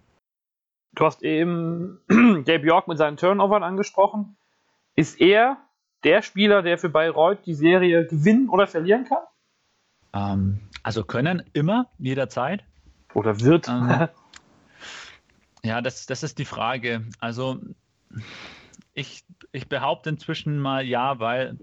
Du 0.93 1.05
hast 1.05 1.23
eben 1.23 1.99
Gabe 2.07 2.65
York 2.65 2.87
mit 2.87 2.97
seinen 2.97 3.17
Turnovern 3.17 3.63
angesprochen. 3.63 4.37
Ist 4.95 5.21
er 5.21 5.57
der 6.03 6.21
Spieler, 6.21 6.63
der 6.63 6.77
für 6.77 6.89
Bayreuth 6.89 7.45
die 7.45 7.53
Serie 7.53 8.07
gewinnen 8.07 8.49
oder 8.49 8.65
verlieren 8.65 9.05
kann? 9.05 9.23
Ähm, 10.13 10.59
also 10.83 11.03
können 11.03 11.43
immer, 11.53 11.87
jederzeit. 11.99 12.63
Oder 13.13 13.39
wird. 13.41 13.67
Ähm, 13.67 14.07
Ja, 15.67 15.81
das, 15.81 16.05
das 16.05 16.23
ist 16.23 16.39
die 16.39 16.45
Frage. 16.45 17.05
Also 17.19 17.59
ich, 18.93 19.25
ich 19.51 19.67
behaupte 19.67 20.09
inzwischen 20.09 20.59
mal 20.59 20.85
ja, 20.85 21.19
weil 21.19 21.57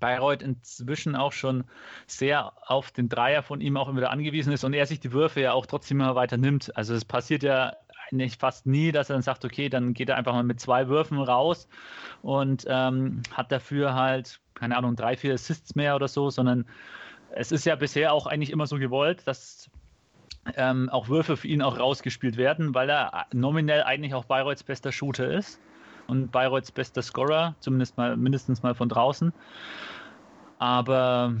Bayreuth 0.00 0.42
inzwischen 0.42 1.14
auch 1.14 1.32
schon 1.32 1.64
sehr 2.06 2.54
auf 2.66 2.90
den 2.90 3.10
Dreier 3.10 3.42
von 3.42 3.60
ihm 3.60 3.76
auch 3.76 3.88
immer 3.88 3.98
wieder 3.98 4.10
angewiesen 4.10 4.50
ist 4.54 4.64
und 4.64 4.72
er 4.72 4.86
sich 4.86 4.98
die 4.98 5.12
Würfe 5.12 5.42
ja 5.42 5.52
auch 5.52 5.66
trotzdem 5.66 6.00
immer 6.00 6.14
weiter 6.14 6.38
nimmt. 6.38 6.74
Also 6.74 6.94
es 6.94 7.04
passiert 7.04 7.42
ja 7.42 7.74
eigentlich 8.10 8.38
fast 8.38 8.64
nie, 8.64 8.92
dass 8.92 9.10
er 9.10 9.16
dann 9.16 9.22
sagt, 9.22 9.44
okay, 9.44 9.68
dann 9.68 9.92
geht 9.92 10.08
er 10.08 10.16
einfach 10.16 10.32
mal 10.32 10.42
mit 10.42 10.58
zwei 10.58 10.88
Würfen 10.88 11.20
raus 11.20 11.68
und 12.22 12.64
ähm, 12.66 13.22
hat 13.30 13.52
dafür 13.52 13.92
halt, 13.92 14.40
keine 14.54 14.78
Ahnung, 14.78 14.96
drei, 14.96 15.18
vier 15.18 15.34
Assists 15.34 15.74
mehr 15.74 15.96
oder 15.96 16.08
so, 16.08 16.30
sondern 16.30 16.64
es 17.32 17.52
ist 17.52 17.66
ja 17.66 17.76
bisher 17.76 18.14
auch 18.14 18.26
eigentlich 18.26 18.50
immer 18.50 18.66
so 18.66 18.78
gewollt, 18.78 19.26
dass 19.26 19.70
ähm, 20.56 20.88
auch 20.90 21.08
Würfe 21.08 21.36
für 21.36 21.48
ihn 21.48 21.62
auch 21.62 21.78
rausgespielt 21.78 22.36
werden, 22.36 22.74
weil 22.74 22.90
er 22.90 23.26
nominell 23.32 23.82
eigentlich 23.84 24.14
auch 24.14 24.24
Bayreuths 24.26 24.64
bester 24.64 24.92
Shooter 24.92 25.30
ist 25.32 25.62
und 26.06 26.30
Bayreuths 26.30 26.72
bester 26.72 27.02
Scorer, 27.02 27.56
zumindest 27.60 27.96
mal 27.96 28.16
mindestens 28.16 28.62
mal 28.62 28.74
von 28.74 28.88
draußen. 28.88 29.34
Aber 30.58 31.34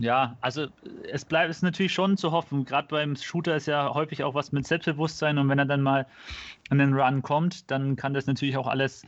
Ja, 0.00 0.36
also 0.40 0.66
es 1.10 1.24
bleibt 1.24 1.50
es 1.50 1.62
natürlich 1.62 1.92
schon 1.92 2.16
zu 2.16 2.32
hoffen. 2.32 2.64
Gerade 2.64 2.88
beim 2.88 3.16
Shooter 3.16 3.56
ist 3.56 3.66
ja 3.66 3.92
häufig 3.94 4.24
auch 4.24 4.34
was 4.34 4.52
mit 4.52 4.66
Selbstbewusstsein 4.66 5.38
und 5.38 5.48
wenn 5.48 5.58
er 5.58 5.66
dann 5.66 5.82
mal 5.82 6.06
an 6.70 6.78
den 6.78 6.94
Run 6.94 7.22
kommt, 7.22 7.70
dann 7.70 7.96
kann 7.96 8.14
das 8.14 8.26
natürlich 8.26 8.56
auch 8.56 8.66
alles 8.66 9.06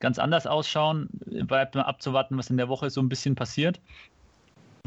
ganz 0.00 0.18
anders 0.18 0.46
ausschauen. 0.46 1.08
Bleibt 1.26 1.74
mal 1.74 1.82
abzuwarten, 1.82 2.36
was 2.38 2.50
in 2.50 2.56
der 2.56 2.68
Woche 2.68 2.90
so 2.90 3.00
ein 3.00 3.08
bisschen 3.08 3.34
passiert. 3.34 3.80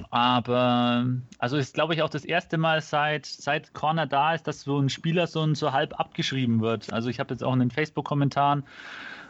Aber 0.10 1.06
also 1.38 1.58
ist, 1.58 1.74
glaube 1.74 1.94
ich, 1.94 2.02
auch 2.02 2.10
das 2.10 2.26
erste 2.26 2.58
Mal 2.58 2.82
seit, 2.82 3.26
seit 3.26 3.74
Corner 3.74 4.08
da 4.08 4.34
ist, 4.34 4.48
dass 4.48 4.62
so 4.62 4.80
ein 4.80 4.90
Spieler 4.90 5.28
so, 5.28 5.54
so 5.54 5.72
halb 5.72 6.00
abgeschrieben 6.00 6.62
wird. 6.62 6.92
Also 6.92 7.10
ich 7.10 7.20
habe 7.20 7.34
jetzt 7.34 7.44
auch 7.44 7.54
in 7.54 7.60
den 7.60 7.72
Facebook-Kommentaren 7.72 8.64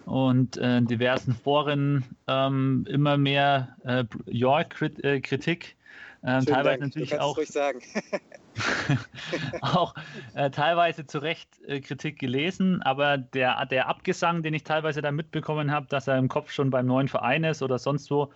und 0.06 0.58
äh, 0.58 0.82
diversen 0.82 1.34
Foren 1.36 2.04
ähm, 2.28 2.86
immer 2.90 3.18
mehr 3.18 3.76
äh, 3.84 4.06
York-Kritik. 4.26 5.76
Äh, 6.22 6.42
teilweise 6.44 6.64
Dank. 6.64 6.82
natürlich 6.82 7.20
auch. 7.20 7.38
auch 9.62 9.94
äh, 10.34 10.50
teilweise 10.50 11.06
zu 11.06 11.20
Recht 11.20 11.50
äh, 11.68 11.80
Kritik 11.80 12.20
gelesen, 12.20 12.82
aber 12.82 13.18
der, 13.18 13.66
der 13.66 13.88
Abgesang, 13.88 14.44
den 14.44 14.54
ich 14.54 14.64
teilweise 14.64 15.02
da 15.02 15.12
mitbekommen 15.12 15.72
habe, 15.72 15.88
dass 15.88 16.08
er 16.08 16.18
im 16.18 16.28
Kopf 16.28 16.52
schon 16.52 16.70
beim 16.70 16.86
neuen 16.86 17.08
Verein 17.08 17.44
ist 17.44 17.62
oder 17.62 17.80
sonst 17.80 18.12
wo, 18.12 18.32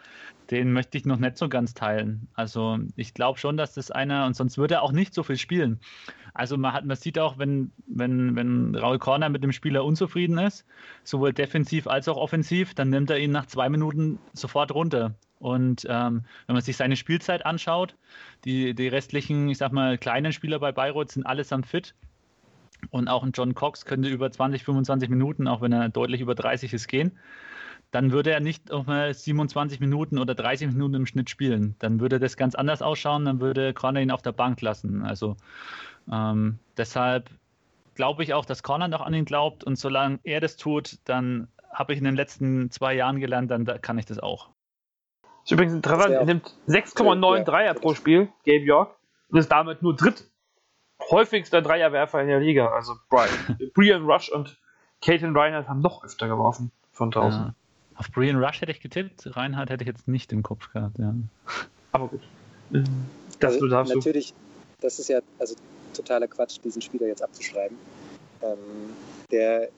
den 0.51 0.73
möchte 0.73 0.97
ich 0.97 1.05
noch 1.05 1.17
nicht 1.17 1.37
so 1.37 1.49
ganz 1.49 1.73
teilen. 1.73 2.27
Also 2.33 2.79
ich 2.95 3.13
glaube 3.13 3.39
schon, 3.39 3.57
dass 3.57 3.73
das 3.73 3.91
einer, 3.91 4.25
und 4.25 4.35
sonst 4.35 4.57
würde 4.57 4.75
er 4.75 4.83
auch 4.83 4.91
nicht 4.91 5.13
so 5.13 5.23
viel 5.23 5.37
spielen. 5.37 5.79
Also 6.33 6.57
man, 6.57 6.73
hat, 6.73 6.85
man 6.85 6.97
sieht 6.97 7.19
auch, 7.19 7.37
wenn, 7.37 7.71
wenn, 7.85 8.35
wenn 8.35 8.75
Raul 8.75 8.97
Korner 8.99 9.29
mit 9.29 9.43
dem 9.43 9.51
Spieler 9.51 9.85
unzufrieden 9.85 10.37
ist, 10.39 10.65
sowohl 11.03 11.31
defensiv 11.31 11.87
als 11.87 12.07
auch 12.07 12.17
offensiv, 12.17 12.73
dann 12.73 12.89
nimmt 12.89 13.09
er 13.09 13.19
ihn 13.19 13.31
nach 13.31 13.45
zwei 13.45 13.69
Minuten 13.69 14.19
sofort 14.33 14.73
runter. 14.73 15.13
Und 15.43 15.85
ähm, 15.89 16.23
wenn 16.47 16.53
man 16.53 16.61
sich 16.61 16.77
seine 16.77 16.95
Spielzeit 16.95 17.45
anschaut, 17.45 17.97
die, 18.45 18.73
die 18.73 18.87
restlichen, 18.87 19.49
ich 19.49 19.57
sag 19.57 19.73
mal, 19.73 19.97
kleinen 19.97 20.31
Spieler 20.31 20.57
bei 20.57 20.71
Bayreuth 20.71 21.11
sind 21.11 21.25
allesamt 21.25 21.67
fit. 21.67 21.95
Und 22.91 23.09
auch 23.09 23.23
ein 23.23 23.33
John 23.33 23.53
Cox 23.53 23.83
könnte 23.83 24.07
über 24.07 24.31
20, 24.31 24.63
25 24.63 25.09
Minuten, 25.09 25.49
auch 25.49 25.59
wenn 25.59 25.73
er 25.73 25.89
deutlich 25.89 26.21
über 26.21 26.33
30 26.33 26.71
ist, 26.71 26.87
gehen. 26.87 27.19
Dann 27.91 28.13
würde 28.13 28.31
er 28.31 28.39
nicht 28.39 28.71
auch 28.71 28.85
mal 28.85 29.13
27 29.13 29.81
Minuten 29.81 30.17
oder 30.17 30.33
30 30.33 30.69
Minuten 30.69 30.93
im 30.93 31.05
Schnitt 31.05 31.29
spielen. 31.29 31.75
Dann 31.79 31.99
würde 31.99 32.19
das 32.19 32.37
ganz 32.37 32.55
anders 32.55 32.81
ausschauen. 32.81 33.25
Dann 33.25 33.41
würde 33.41 33.73
Corner 33.73 33.99
ihn 33.99 34.11
auf 34.11 34.21
der 34.21 34.31
Bank 34.31 34.61
lassen. 34.61 35.03
Also 35.03 35.35
ähm, 36.09 36.57
deshalb 36.77 37.29
glaube 37.95 38.23
ich 38.23 38.33
auch, 38.33 38.45
dass 38.45 38.63
Corner 38.63 38.87
noch 38.87 39.01
an 39.01 39.13
ihn 39.13 39.25
glaubt. 39.25 39.65
Und 39.65 39.77
solange 39.77 40.19
er 40.23 40.39
das 40.39 40.55
tut, 40.55 40.99
dann 41.03 41.49
habe 41.69 41.91
ich 41.91 41.99
in 41.99 42.05
den 42.05 42.15
letzten 42.15 42.71
zwei 42.71 42.93
Jahren 42.93 43.19
gelernt, 43.19 43.51
dann 43.51 43.65
kann 43.81 43.97
ich 43.97 44.05
das 44.05 44.19
auch. 44.19 44.53
Ist 45.43 45.51
übrigens 45.51 45.81
Treffer, 45.81 46.09
er 46.09 46.25
nimmt 46.25 46.53
6,9 46.67 47.43
Dreier 47.43 47.73
pro 47.73 47.93
Spiel, 47.93 48.29
Gabe 48.45 48.63
York, 48.63 48.95
und 49.29 49.39
ist 49.39 49.51
damit 49.51 49.81
nur 49.81 49.95
dritt 49.95 50.25
häufigster 51.09 51.61
Dreierwerfer 51.61 52.21
in 52.21 52.27
der 52.27 52.39
Liga. 52.39 52.67
Also 52.67 52.95
Brian, 53.09 53.29
Brian 53.73 54.05
Rush 54.05 54.29
und 54.29 54.57
Caitlin 55.01 55.35
Reinhardt 55.35 55.67
haben 55.67 55.81
noch 55.81 56.03
öfter 56.03 56.27
geworfen 56.27 56.71
von 56.91 57.11
draußen. 57.11 57.41
Ja. 57.41 57.55
Auf 57.95 58.11
Brian 58.11 58.41
Rush 58.41 58.61
hätte 58.61 58.71
ich 58.71 58.79
getippt, 58.79 59.35
Reinhardt 59.35 59.69
hätte 59.69 59.83
ich 59.83 59.87
jetzt 59.87 60.07
nicht 60.07 60.31
im 60.31 60.43
Kopf 60.43 60.71
gehabt, 60.71 60.97
ja. 60.97 61.13
Aber 61.91 62.07
gut. 62.07 62.21
Das 63.39 63.53
also, 63.53 63.59
du 63.59 63.67
darfst 63.67 63.93
natürlich, 63.93 64.31
du. 64.31 64.35
das 64.81 64.99
ist 64.99 65.09
ja 65.09 65.19
also 65.39 65.55
totaler 65.93 66.27
Quatsch, 66.27 66.59
diesen 66.63 66.81
Spieler 66.81 67.07
jetzt 67.07 67.21
abzuschreiben. 67.21 67.77
Ähm, 68.41 68.57
der 69.31 69.69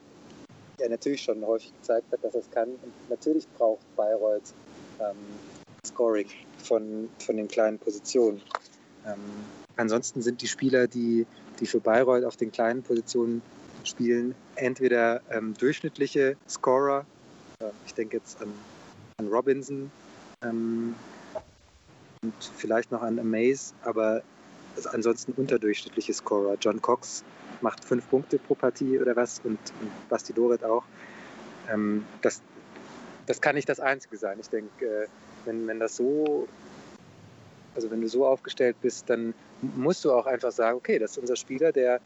ja 0.78 0.88
natürlich 0.88 1.22
schon 1.22 1.44
häufig 1.44 1.72
gezeigt 1.80 2.10
hat, 2.12 2.22
dass 2.22 2.34
er 2.34 2.40
es 2.40 2.50
kann. 2.50 2.68
Und 2.68 3.10
natürlich 3.10 3.46
braucht 3.56 3.84
Bayreuth 3.96 4.54
ähm, 5.00 5.16
Scoring 5.86 6.28
von, 6.58 7.08
von 7.18 7.36
den 7.36 7.48
kleinen 7.48 7.78
Positionen. 7.78 8.42
Ähm, 9.06 9.20
ansonsten 9.76 10.22
sind 10.22 10.42
die 10.42 10.48
Spieler, 10.48 10.86
die, 10.86 11.26
die 11.60 11.66
für 11.66 11.80
Bayreuth 11.80 12.24
auf 12.24 12.36
den 12.36 12.52
kleinen 12.52 12.82
Positionen 12.82 13.42
spielen, 13.84 14.34
entweder 14.56 15.20
ähm, 15.30 15.54
durchschnittliche 15.54 16.36
Scorer, 16.48 17.06
äh, 17.60 17.70
ich 17.86 17.94
denke 17.94 18.16
jetzt 18.16 18.40
an, 18.42 18.52
an 19.18 19.28
Robinson 19.28 19.90
ähm, 20.42 20.94
und 22.22 22.34
vielleicht 22.56 22.90
noch 22.90 23.02
an 23.02 23.18
Amaze, 23.18 23.74
aber 23.82 24.22
ansonsten 24.92 25.32
unterdurchschnittliche 25.32 26.12
Scorer. 26.12 26.56
John 26.60 26.82
Cox 26.82 27.24
macht 27.60 27.84
fünf 27.84 28.08
Punkte 28.10 28.38
pro 28.38 28.54
Partie 28.54 28.98
oder 28.98 29.16
was 29.16 29.40
und, 29.44 29.58
und 29.80 30.08
Basti 30.08 30.32
Doret 30.32 30.64
auch. 30.64 30.84
Ähm, 31.70 32.04
das, 32.22 32.42
das 33.26 33.40
kann 33.40 33.54
nicht 33.54 33.68
das 33.68 33.80
Einzige 33.80 34.16
sein. 34.16 34.38
Ich 34.40 34.48
denke, 34.48 35.04
äh, 35.04 35.06
wenn, 35.46 35.66
wenn 35.66 35.80
das 35.80 35.96
so, 35.96 36.48
also 37.74 37.90
wenn 37.90 38.00
du 38.00 38.08
so 38.08 38.26
aufgestellt 38.26 38.76
bist, 38.82 39.08
dann 39.08 39.34
musst 39.62 40.04
du 40.04 40.12
auch 40.12 40.26
einfach 40.26 40.52
sagen, 40.52 40.76
okay, 40.76 40.98
das 40.98 41.12
ist 41.12 41.18
unser 41.18 41.36
Spieler, 41.36 41.72
der, 41.72 42.00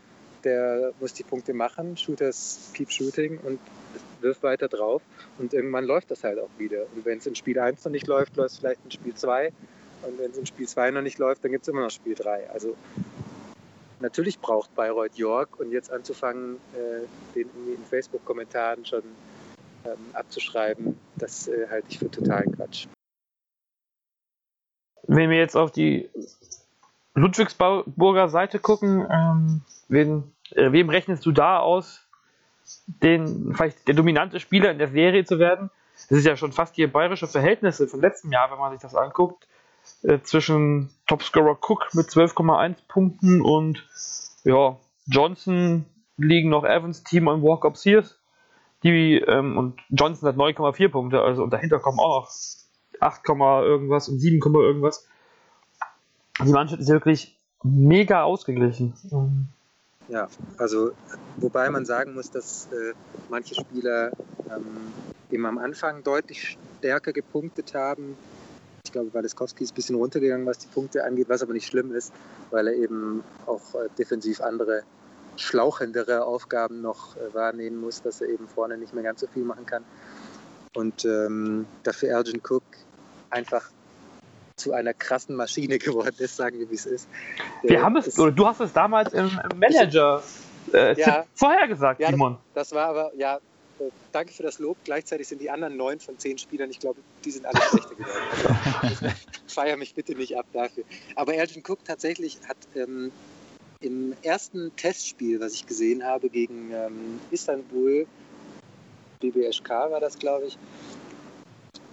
der 0.45 0.93
muss 1.01 1.13
die 1.15 1.25
Punkte 1.25 1.55
machen, 1.55 1.97
Shooters 1.97 2.71
keep 2.75 2.91
shooting 2.91 3.39
und 3.39 3.59
wirft 4.21 4.43
weiter 4.43 4.69
drauf 4.69 5.03
und 5.39 5.55
irgendwann 5.55 5.85
läuft 5.85 6.11
das 6.11 6.25
halt 6.25 6.39
auch 6.39 6.51
wieder. 6.59 6.83
Und 6.95 7.05
wenn 7.05 7.19
es 7.19 7.27
in 7.27 7.35
Spiel 7.35 7.59
1 7.59 7.85
noch 7.85 7.93
nicht 7.93 8.07
läuft, 8.07 8.37
läuft 8.37 8.53
es 8.53 8.59
vielleicht 8.59 8.85
in 8.85 8.91
Spiel 8.91 9.15
2 9.15 9.53
und 10.03 10.19
wenn 10.19 10.31
es 10.31 10.39
in 10.39 10.47
Spiel 10.47 10.69
2 10.69 10.91
noch 10.93 11.03
nicht 11.03 11.19
läuft, 11.19 11.45
dann 11.45 11.53
gibt 11.53 11.63
es 11.63 11.69
immer 11.69 11.83
noch 11.83 11.91
Spiel 11.91 12.15
3. 12.15 12.51
Also 12.51 12.77
natürlich 14.01 14.39
braucht 14.39 14.75
Bayreuth 14.75 15.17
York 15.17 15.59
und 15.59 15.73
jetzt 15.73 15.91
anzufangen, 15.91 16.57
äh, 16.75 17.07
den 17.35 17.49
in 17.67 17.77
den 17.77 17.85
Facebook-Kommentaren 17.89 18.85
schon 18.85 19.03
ähm, 19.85 19.99
abzuschreiben, 20.13 20.99
das 21.17 21.49
äh, 21.49 21.67
halte 21.69 21.87
ich 21.91 21.99
für 21.99 22.11
totalen 22.11 22.53
Quatsch. 22.53 22.87
Wenn 25.07 25.31
wir 25.31 25.39
jetzt 25.39 25.57
auf 25.57 25.71
die 25.71 26.09
Ludwigsburger 27.15 28.29
Seite 28.29 28.59
gucken, 28.59 29.07
ähm, 29.11 29.63
wen, 29.89 30.33
äh, 30.53 30.73
wem 30.73 30.89
rechnest 30.89 31.27
du 31.27 31.33
da 31.33 31.59
aus, 31.59 32.07
den 32.87 33.55
vielleicht 33.55 33.89
der 33.89 33.95
dominante 33.95 34.41
Spieler 34.41 34.71
in 34.71 34.79
der 34.79 34.89
Serie 34.89 35.25
zu 35.25 35.39
werden? 35.39 35.71
Das 36.09 36.19
ist 36.19 36.27
ja 36.27 36.37
schon 36.37 36.53
fast 36.53 36.77
die 36.77 36.87
bayerische 36.87 37.27
Verhältnisse 37.27 37.89
von 37.89 38.01
letztem 38.01 38.33
Jahr, 38.33 38.51
wenn 38.51 38.59
man 38.59 38.73
sich 38.73 38.81
das 38.81 38.95
anguckt, 38.95 39.47
äh, 40.03 40.21
zwischen 40.21 40.91
Topscorer 41.07 41.59
Cook 41.61 41.95
mit 41.95 42.07
12,1 42.07 42.77
Punkten 42.89 43.41
und 43.41 43.87
ja, 44.45 44.77
Johnson 45.07 45.85
liegen 46.17 46.49
noch 46.49 46.65
Evans, 46.65 47.03
Team 47.03 47.27
und 47.27 47.43
Walk-Up 47.43 47.77
Sears 47.77 48.21
die, 48.83 49.17
ähm, 49.17 49.59
und 49.59 49.81
Johnson 49.91 50.29
hat 50.29 50.37
9,4 50.37 50.89
Punkte, 50.89 51.21
also 51.21 51.43
und 51.43 51.53
dahinter 51.53 51.79
kommen 51.79 51.99
auch 51.99 52.23
noch 52.23 52.31
8, 53.01 53.29
irgendwas 53.29 54.09
und 54.09 54.19
7, 54.19 54.41
irgendwas. 54.41 55.07
Die 56.45 56.53
Mannschaft 56.53 56.81
ist 56.81 56.89
wirklich 56.89 57.37
mega 57.63 58.23
ausgeglichen. 58.23 58.95
Ja, 60.09 60.29
also 60.59 60.93
wobei 61.37 61.71
man 61.71 61.85
sagen 61.85 62.15
muss, 62.15 62.31
dass 62.31 62.69
äh, 62.73 62.95
manche 63.29 63.55
Spieler 63.55 64.11
ähm, 64.51 64.93
eben 65.31 65.47
am 65.47 65.59
Anfang 65.59 66.03
deutlich 66.03 66.59
stärker 66.79 67.13
gepunktet 67.13 67.75
haben. 67.75 68.17
Ich 68.85 68.93
glaube, 68.93 69.15
Waleskowski 69.15 69.63
ist 69.63 69.73
ein 69.73 69.75
bisschen 69.75 69.97
runtergegangen, 69.97 70.47
was 70.47 70.59
die 70.59 70.67
Punkte 70.67 71.05
angeht, 71.05 71.29
was 71.29 71.43
aber 71.43 71.53
nicht 71.53 71.67
schlimm 71.67 71.95
ist, 71.95 72.13
weil 72.51 72.67
er 72.67 72.75
eben 72.75 73.23
auch 73.47 73.75
äh, 73.75 73.89
defensiv 73.99 74.41
andere 74.41 74.83
schlauchendere 75.37 76.25
Aufgaben 76.25 76.81
noch 76.81 77.17
äh, 77.17 77.33
wahrnehmen 77.33 77.81
muss, 77.81 78.03
dass 78.03 78.21
er 78.21 78.29
eben 78.29 78.49
vorne 78.49 78.79
nicht 78.79 78.93
mehr 78.95 79.05
ganz 79.05 79.21
so 79.21 79.27
viel 79.29 79.45
machen 79.45 79.67
kann. 79.67 79.85
Und 80.75 81.05
ähm, 81.05 81.67
dafür 81.83 82.11
Elgin 82.11 82.41
Cook 82.43 82.63
einfach 83.31 83.71
zu 84.57 84.73
einer 84.73 84.93
krassen 84.93 85.37
Maschine 85.37 85.79
geworden 85.79 86.17
ist, 86.19 86.37
sagen 86.37 86.59
wir, 86.59 86.71
wie 86.71 86.75
es 86.75 86.87
ist. 86.87 87.09
Wir 87.63 87.83
haben 87.83 87.97
es, 87.97 88.19
oder 88.19 88.31
du 88.31 88.47
hast 88.47 88.61
es 88.61 88.73
damals 88.73 89.13
im 89.13 89.31
Manager 89.57 90.23
äh, 90.73 90.99
ja, 91.01 91.25
vorhergesagt, 91.35 92.01
ja, 92.01 92.11
Simon. 92.11 92.37
Das, 92.55 92.69
das 92.69 92.77
war 92.77 92.89
aber, 92.89 93.13
ja, 93.17 93.37
äh, 93.37 93.91
danke 94.13 94.33
für 94.33 94.43
das 94.43 94.59
Lob. 94.59 94.77
Gleichzeitig 94.85 95.29
sind 95.29 95.41
die 95.41 95.51
anderen 95.51 95.77
neun 95.77 95.99
von 95.99 96.19
zehn 96.19 96.37
Spielern, 96.37 96.71
ich 96.71 96.79
glaube, 96.79 97.01
die 97.25 97.31
sind 97.31 97.47
alle 97.47 97.61
schlechter 97.61 97.95
geworden. 97.95 98.59
Also, 98.83 99.07
feier 99.49 99.77
mich 99.77 99.95
bitte 99.95 100.15
nicht 100.15 100.37
ab 100.37 100.47
dafür. 100.53 100.85
Aber 101.17 101.35
Elgin 101.35 101.63
Cook 101.67 101.85
tatsächlich 101.85 102.39
hat 102.47 102.59
ähm, 102.75 103.11
im 103.81 104.15
ersten 104.23 104.75
Testspiel, 104.77 105.41
was 105.41 105.55
ich 105.55 105.67
gesehen 105.67 106.05
habe 106.05 106.29
gegen 106.29 106.71
ähm, 106.73 107.21
Istanbul, 107.31 108.07
BBSK 109.21 109.69
war 109.69 110.01
das, 110.01 110.19
glaube 110.19 110.47
ich, 110.47 110.59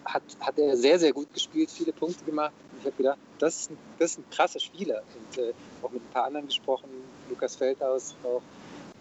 hat, 0.07 0.23
hat 0.39 0.57
er 0.57 0.75
sehr, 0.77 0.99
sehr 0.99 1.13
gut 1.13 1.33
gespielt, 1.33 1.69
viele 1.69 1.93
Punkte 1.93 2.23
gemacht. 2.23 2.53
Ich 2.79 2.85
habe 2.85 2.95
gedacht, 2.95 3.17
das 3.39 3.61
ist, 3.61 3.71
ein, 3.71 3.77
das 3.99 4.11
ist 4.11 4.19
ein 4.19 4.25
krasser 4.31 4.59
Spieler. 4.59 5.03
Und 5.15 5.37
äh, 5.37 5.53
auch 5.81 5.91
mit 5.91 6.01
ein 6.01 6.13
paar 6.13 6.25
anderen 6.25 6.47
gesprochen, 6.47 6.89
Lukas 7.29 7.55
Feldhaus 7.55 8.15
auch 8.23 8.41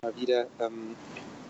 mal 0.02 0.14
wieder. 0.16 0.46
Ähm, 0.60 0.96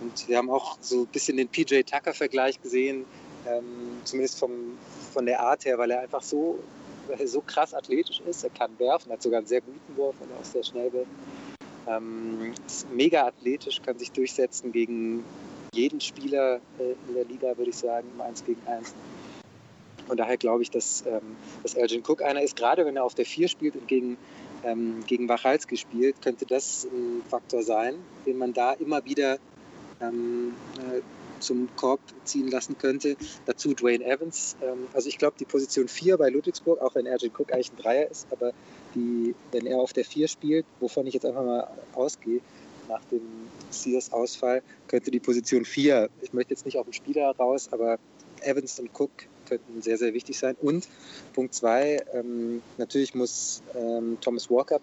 und 0.00 0.28
wir 0.28 0.36
haben 0.36 0.50
auch 0.50 0.76
so 0.80 1.02
ein 1.02 1.06
bisschen 1.06 1.36
den 1.38 1.48
PJ 1.48 1.82
Tucker-Vergleich 1.82 2.60
gesehen, 2.60 3.04
ähm, 3.46 4.00
zumindest 4.04 4.38
vom, 4.38 4.76
von 5.12 5.24
der 5.24 5.40
Art 5.40 5.64
her, 5.64 5.78
weil 5.78 5.90
er 5.90 6.00
einfach 6.00 6.22
so 6.22 6.58
er 7.08 7.28
so 7.28 7.40
krass 7.40 7.74
athletisch 7.74 8.20
ist. 8.20 8.44
Er 8.44 8.50
kann 8.50 8.78
werfen, 8.78 9.12
hat 9.12 9.22
sogar 9.22 9.38
einen 9.38 9.46
sehr 9.46 9.60
guten 9.60 9.96
Wurf, 9.96 10.16
er 10.20 10.40
auch 10.40 10.44
sehr 10.44 10.64
schnell 10.64 10.92
wird. 10.92 11.06
Ähm, 11.86 12.52
ist 12.66 12.90
mega 12.90 13.26
athletisch, 13.26 13.80
kann 13.82 13.98
sich 13.98 14.10
durchsetzen 14.10 14.72
gegen 14.72 15.24
jeden 15.72 16.00
Spieler 16.00 16.60
äh, 16.78 16.94
in 17.08 17.14
der 17.14 17.24
Liga, 17.24 17.56
würde 17.56 17.70
ich 17.70 17.76
sagen, 17.76 18.08
im 18.14 18.20
1 18.20 18.44
gegen 18.44 18.66
1. 18.66 18.94
Von 20.06 20.16
daher 20.16 20.36
glaube 20.36 20.62
ich, 20.62 20.70
dass, 20.70 21.04
ähm, 21.06 21.36
dass 21.62 21.74
Elgin 21.74 22.02
Cook 22.06 22.22
einer 22.22 22.42
ist, 22.42 22.56
gerade 22.56 22.84
wenn 22.84 22.96
er 22.96 23.04
auf 23.04 23.14
der 23.14 23.26
4 23.26 23.48
spielt 23.48 23.76
und 23.76 23.88
gegen, 23.88 24.16
ähm, 24.64 25.02
gegen 25.06 25.28
Wachalski 25.28 25.76
spielt, 25.76 26.22
könnte 26.22 26.46
das 26.46 26.84
ein 26.84 27.22
Faktor 27.28 27.62
sein, 27.62 27.96
den 28.24 28.38
man 28.38 28.52
da 28.52 28.72
immer 28.74 29.04
wieder 29.04 29.38
ähm, 30.00 30.54
äh, 30.78 31.00
zum 31.40 31.68
Korb 31.76 32.00
ziehen 32.24 32.48
lassen 32.48 32.78
könnte. 32.78 33.16
Dazu 33.44 33.74
Dwayne 33.74 34.04
Evans. 34.04 34.56
Ähm, 34.62 34.86
also 34.92 35.08
ich 35.08 35.18
glaube, 35.18 35.36
die 35.38 35.44
Position 35.44 35.88
4 35.88 36.16
bei 36.16 36.28
Ludwigsburg, 36.28 36.80
auch 36.80 36.94
wenn 36.94 37.06
Ergin 37.06 37.30
Cook 37.36 37.52
eigentlich 37.52 37.72
ein 37.72 37.76
Dreier 37.76 38.10
ist, 38.10 38.26
aber 38.30 38.52
die, 38.94 39.34
wenn 39.52 39.66
er 39.66 39.78
auf 39.78 39.92
der 39.92 40.04
4 40.04 40.28
spielt, 40.28 40.66
wovon 40.80 41.06
ich 41.06 41.14
jetzt 41.14 41.26
einfach 41.26 41.44
mal 41.44 41.68
ausgehe, 41.94 42.40
nach 42.88 43.04
dem 43.10 43.22
Sears-Ausfall, 43.70 44.62
könnte 44.86 45.10
die 45.10 45.18
Position 45.18 45.64
4, 45.64 46.08
ich 46.22 46.32
möchte 46.32 46.54
jetzt 46.54 46.64
nicht 46.64 46.78
auf 46.78 46.86
den 46.86 46.92
Spieler 46.92 47.34
raus, 47.36 47.68
aber 47.72 47.98
Evans 48.42 48.78
und 48.78 48.90
Cook 48.98 49.10
könnten 49.46 49.82
sehr, 49.82 49.98
sehr 49.98 50.14
wichtig 50.14 50.38
sein. 50.38 50.56
Und 50.60 50.88
Punkt 51.34 51.54
2, 51.54 52.04
ähm, 52.12 52.62
natürlich 52.76 53.14
muss 53.14 53.62
ähm, 53.74 54.18
Thomas 54.20 54.50
Walker 54.50 54.80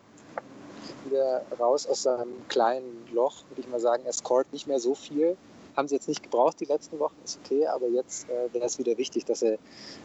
wieder 1.06 1.44
raus 1.60 1.86
aus 1.86 2.04
seinem 2.04 2.32
kleinen 2.48 3.08
Loch, 3.14 3.44
würde 3.50 3.62
ich 3.62 3.68
mal 3.68 3.80
sagen. 3.80 4.04
Er 4.06 4.14
scored 4.14 4.52
nicht 4.54 4.68
mehr 4.68 4.80
so 4.80 4.96
viel, 4.96 5.38
haben 5.76 5.88
sie 5.88 5.96
jetzt 5.96 6.08
nicht 6.08 6.24
gebraucht 6.24 6.60
die 6.60 6.66
letzten 6.66 7.00
Wochen, 7.00 7.16
ist 7.24 7.40
okay, 7.44 7.68
aber 7.68 7.88
jetzt 7.88 8.28
äh, 8.30 8.54
wäre 8.54 8.66
es 8.66 8.80
wieder 8.80 8.98
wichtig, 8.98 9.26
dass 9.26 9.42
er 9.42 9.58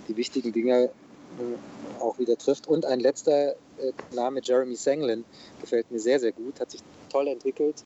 die 0.08 0.16
wichtigen 0.16 0.52
Dinge 0.52 0.84
äh, 0.84 2.00
auch 2.00 2.18
wieder 2.18 2.36
trifft. 2.36 2.66
Und 2.66 2.84
ein 2.84 3.00
letzter 3.00 3.52
äh, 3.52 3.92
Name, 4.12 4.40
Jeremy 4.42 4.76
Sanglin, 4.76 5.24
gefällt 5.60 5.90
mir 5.90 6.00
sehr, 6.00 6.20
sehr 6.20 6.32
gut, 6.32 6.60
hat 6.60 6.70
sich 6.70 6.82
toll 7.10 7.28
entwickelt 7.28 7.84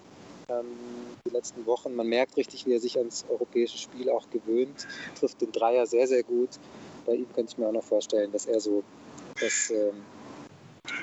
ähm, 0.48 0.66
die 1.26 1.30
letzten 1.30 1.66
Wochen. 1.66 1.94
Man 1.94 2.08
merkt 2.08 2.36
richtig, 2.36 2.66
wie 2.66 2.74
er 2.74 2.80
sich 2.80 2.98
ans 2.98 3.24
europäische 3.28 3.78
Spiel 3.78 4.10
auch 4.10 4.28
gewöhnt, 4.30 4.86
trifft 5.18 5.40
den 5.40 5.52
Dreier 5.52 5.86
sehr, 5.86 6.06
sehr 6.06 6.22
gut. 6.22 6.50
Bei 7.06 7.14
ihm 7.14 7.32
könnte 7.32 7.52
ich 7.52 7.58
mir 7.58 7.68
auch 7.68 7.72
noch 7.72 7.84
vorstellen, 7.84 8.32
dass 8.32 8.46
er 8.46 8.60
so 8.60 8.82
das, 9.40 9.70
ähm, 9.70 10.02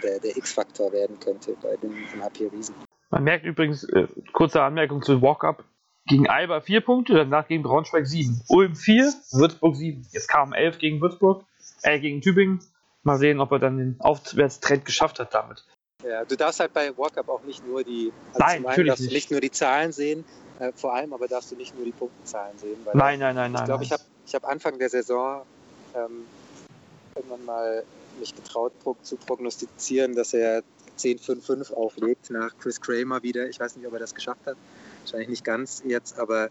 der, 0.03 0.19
der 0.19 0.35
X-Faktor 0.37 0.91
werden 0.91 1.19
könnte 1.19 1.55
bei 1.61 1.75
den, 1.77 1.93
den 2.13 2.23
HP 2.23 2.47
Riesen. 2.47 2.75
Man 3.09 3.23
merkt 3.23 3.45
übrigens, 3.45 3.83
äh, 3.85 4.07
kurze 4.33 4.61
Anmerkung 4.61 5.01
zu 5.01 5.21
Walk-Up, 5.21 5.63
gegen 6.05 6.27
Alba 6.27 6.61
4 6.61 6.81
Punkte, 6.81 7.13
danach 7.13 7.47
gegen 7.47 7.63
Braunschweig 7.63 8.05
7. 8.05 8.41
Ulm 8.49 8.75
4, 8.75 9.13
Würzburg 9.31 9.75
7. 9.75 10.07
Jetzt 10.11 10.27
kamen 10.27 10.53
11 10.53 10.79
gegen 10.79 11.01
Würzburg, 11.01 11.45
äh, 11.83 11.99
gegen 11.99 12.21
Tübingen. 12.21 12.59
Mal 13.03 13.17
sehen, 13.17 13.39
ob 13.39 13.51
er 13.51 13.59
dann 13.59 13.77
den 13.77 13.95
Aufwärtstrend 13.99 14.85
geschafft 14.85 15.19
hat 15.19 15.33
damit. 15.33 15.65
Ja, 16.03 16.23
du 16.23 16.37
darfst 16.37 16.59
halt 16.61 16.73
bei 16.73 16.97
Walkup 16.97 17.27
auch 17.27 17.43
nicht 17.43 17.65
nur 17.67 17.83
die, 17.83 18.11
also 18.33 18.39
nein, 18.39 18.61
natürlich 18.63 18.87
darfst 18.89 19.03
nicht. 19.03 19.13
nicht 19.13 19.31
nur 19.31 19.41
die 19.41 19.51
Zahlen 19.51 19.91
sehen, 19.91 20.23
äh, 20.59 20.71
vor 20.73 20.93
allem 20.93 21.11
aber 21.13 21.27
darfst 21.27 21.51
du 21.51 21.55
nicht 21.55 21.75
nur 21.75 21.83
die 21.83 21.91
Punktenzahlen 21.91 22.57
sehen. 22.57 22.77
Weil 22.85 22.95
nein, 22.95 23.19
nein, 23.19 23.35
nein, 23.35 23.51
ich 23.51 23.57
nein. 23.57 23.65
glaube, 23.65 23.83
ich 23.83 23.89
nein. 23.89 23.99
habe 23.99 24.09
ich 24.25 24.35
hab 24.35 24.45
Anfang 24.47 24.79
der 24.79 24.89
Saison 24.89 25.41
ähm, 25.95 26.25
irgendwann 27.15 27.43
mal 27.45 27.83
mich 28.19 28.33
getraut 28.33 28.71
pro- 28.81 28.95
zu 29.01 29.17
prognostizieren, 29.17 30.15
dass 30.15 30.33
er 30.33 30.63
10-5-5 30.97 31.73
auflegt 31.73 32.29
nach 32.29 32.51
Chris 32.59 32.79
Kramer 32.79 33.21
wieder. 33.23 33.47
Ich 33.49 33.59
weiß 33.59 33.75
nicht, 33.75 33.85
ob 33.87 33.93
er 33.93 33.99
das 33.99 34.15
geschafft 34.15 34.45
hat. 34.45 34.55
Wahrscheinlich 35.03 35.29
nicht 35.29 35.43
ganz 35.43 35.83
jetzt, 35.85 36.17
aber 36.17 36.49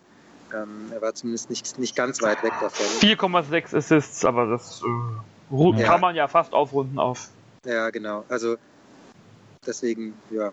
ähm, 0.54 0.90
er 0.92 1.00
war 1.00 1.14
zumindest 1.14 1.48
nicht, 1.50 1.78
nicht 1.78 1.96
ganz 1.96 2.20
weit 2.22 2.42
weg 2.42 2.52
davon. 2.60 2.86
4,6 3.00 3.76
Assists, 3.76 4.24
aber 4.24 4.46
das 4.46 4.82
äh, 4.82 5.78
Ja. 5.80 5.86
kann 5.86 6.00
man 6.02 6.14
ja 6.16 6.28
fast 6.28 6.52
aufrunden 6.52 6.98
auf. 6.98 7.28
Ja, 7.66 7.90
genau. 7.90 8.24
Also 8.28 8.56
deswegen, 9.66 10.14
ja, 10.30 10.52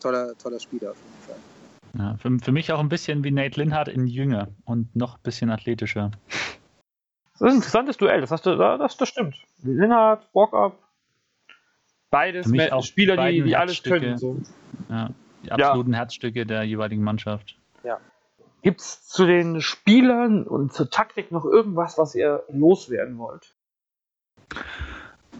toller, 0.00 0.36
toller 0.38 0.60
Spieler 0.60 0.92
auf 0.92 0.96
jeden 0.96 1.22
Fall. 1.26 1.36
Ja, 1.98 2.16
für, 2.16 2.38
für 2.44 2.52
mich 2.52 2.72
auch 2.72 2.80
ein 2.80 2.88
bisschen 2.88 3.22
wie 3.24 3.30
Nate 3.30 3.60
Linhardt 3.60 3.88
in 3.88 4.06
Jünger 4.06 4.48
und 4.64 4.94
noch 4.96 5.16
ein 5.16 5.22
bisschen 5.22 5.50
athletischer. 5.50 6.10
Das 7.32 7.40
ist 7.40 7.42
ein 7.42 7.56
interessantes 7.56 7.96
Duell, 7.96 8.20
das, 8.20 8.30
hast 8.30 8.46
du, 8.46 8.56
das, 8.56 8.96
das 8.96 9.08
stimmt. 9.08 9.36
Linnhardt, 9.62 10.28
Walk-Up, 10.34 10.78
beides 12.10 12.46
Für 12.46 12.52
mich 12.52 12.70
Me- 12.70 12.72
auch 12.74 12.84
Spieler, 12.84 13.16
die, 13.16 13.42
die 13.42 13.56
alles 13.56 13.82
können. 13.82 14.18
So. 14.18 14.40
Ja, 14.88 15.10
die 15.44 15.52
absoluten 15.52 15.94
Herzstücke 15.94 16.46
der 16.46 16.62
jeweiligen 16.64 17.02
Mannschaft. 17.02 17.56
Gibt 18.62 18.80
es 18.80 19.06
zu 19.06 19.26
den 19.26 19.60
Spielern 19.60 20.44
und 20.46 20.72
zur 20.72 20.88
Taktik 20.88 21.30
noch 21.30 21.44
irgendwas, 21.44 21.98
was 21.98 22.14
ihr 22.14 22.44
loswerden 22.48 23.18
wollt? 23.18 23.53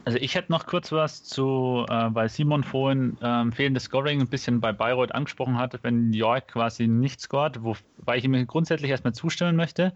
Also 0.07 0.19
ich 0.19 0.35
hätte 0.35 0.53
noch 0.53 0.67
kurz 0.67 0.93
was 0.93 1.25
zu, 1.25 1.87
äh, 1.89 2.09
weil 2.11 2.29
Simon 2.29 2.63
vorhin 2.63 3.17
ähm, 3.23 3.53
fehlendes 3.53 3.85
Scoring 3.85 4.21
ein 4.21 4.29
bisschen 4.29 4.61
bei 4.61 4.71
Bayreuth 4.71 5.15
angesprochen 5.15 5.57
hat, 5.57 5.79
wenn 5.83 6.13
York 6.13 6.49
quasi 6.49 6.87
nicht 6.87 7.23
scored, 7.23 7.63
wobei 7.63 8.19
ich 8.19 8.25
ihm 8.25 8.47
grundsätzlich 8.47 8.91
erstmal 8.91 9.15
zustimmen 9.15 9.57
möchte. 9.57 9.95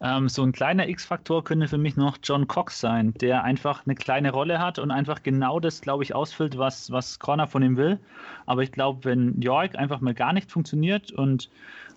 Ähm, 0.00 0.28
so 0.28 0.42
ein 0.42 0.50
kleiner 0.50 0.88
X-Faktor 0.88 1.44
könnte 1.44 1.68
für 1.68 1.78
mich 1.78 1.96
noch 1.96 2.18
John 2.20 2.48
Cox 2.48 2.80
sein, 2.80 3.14
der 3.20 3.44
einfach 3.44 3.86
eine 3.86 3.94
kleine 3.94 4.32
Rolle 4.32 4.58
hat 4.58 4.80
und 4.80 4.90
einfach 4.90 5.22
genau 5.22 5.60
das, 5.60 5.80
glaube 5.80 6.02
ich, 6.02 6.16
ausfüllt, 6.16 6.58
was, 6.58 6.90
was 6.90 7.20
Corner 7.20 7.46
von 7.46 7.62
ihm 7.62 7.76
will. 7.76 8.00
Aber 8.46 8.62
ich 8.62 8.72
glaube, 8.72 9.04
wenn 9.04 9.40
York 9.40 9.76
einfach 9.76 10.00
mal 10.00 10.14
gar 10.14 10.32
nicht 10.32 10.50
funktioniert 10.50 11.12
und 11.12 11.48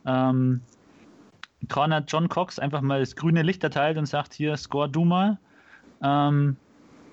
ähm, 0.05 0.61
Corner 1.69 2.03
John 2.07 2.29
Cox 2.29 2.59
einfach 2.59 2.81
mal 2.81 2.99
das 2.99 3.15
grüne 3.15 3.41
Licht 3.41 3.63
erteilt 3.63 3.97
und 3.97 4.05
sagt, 4.05 4.35
hier, 4.35 4.55
score 4.57 4.87
du 4.87 5.05
mal. 5.05 5.39
Ähm, 6.03 6.55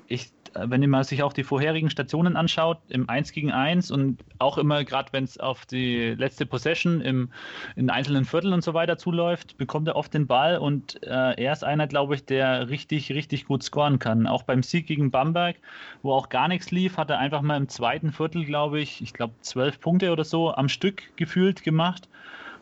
ich, 0.08 0.32
äh, 0.54 0.66
wenn 0.68 0.88
man 0.88 1.04
sich 1.04 1.22
auch 1.22 1.32
die 1.32 1.44
vorherigen 1.44 1.90
Stationen 1.90 2.36
anschaut, 2.36 2.78
im 2.88 3.08
1 3.08 3.32
gegen 3.32 3.52
1 3.52 3.90
und 3.90 4.20
auch 4.38 4.58
immer, 4.58 4.84
gerade 4.84 5.12
wenn 5.12 5.24
es 5.24 5.38
auf 5.38 5.66
die 5.66 6.14
letzte 6.14 6.46
Possession 6.46 7.00
im, 7.00 7.30
in 7.76 7.90
einzelnen 7.90 8.24
Vierteln 8.24 8.52
und 8.52 8.62
so 8.62 8.74
weiter 8.74 8.98
zuläuft, 8.98 9.56
bekommt 9.56 9.88
er 9.88 9.96
oft 9.96 10.14
den 10.14 10.26
Ball 10.26 10.58
und 10.58 11.02
äh, 11.02 11.42
er 11.42 11.52
ist 11.52 11.64
einer, 11.64 11.86
glaube 11.86 12.14
ich, 12.14 12.24
der 12.24 12.68
richtig, 12.68 13.12
richtig 13.12 13.46
gut 13.46 13.62
scoren 13.62 13.98
kann. 13.98 14.26
Auch 14.26 14.42
beim 14.42 14.62
Sieg 14.62 14.86
gegen 14.86 15.10
Bamberg, 15.10 15.56
wo 16.02 16.12
auch 16.12 16.28
gar 16.28 16.48
nichts 16.48 16.70
lief, 16.70 16.96
hat 16.96 17.10
er 17.10 17.18
einfach 17.18 17.42
mal 17.42 17.56
im 17.56 17.68
zweiten 17.68 18.12
Viertel, 18.12 18.44
glaube 18.44 18.80
ich, 18.80 19.02
ich 19.02 19.12
glaube 19.12 19.34
zwölf 19.40 19.80
Punkte 19.80 20.12
oder 20.12 20.24
so 20.24 20.54
am 20.54 20.68
Stück 20.68 21.16
gefühlt 21.16 21.62
gemacht. 21.62 22.08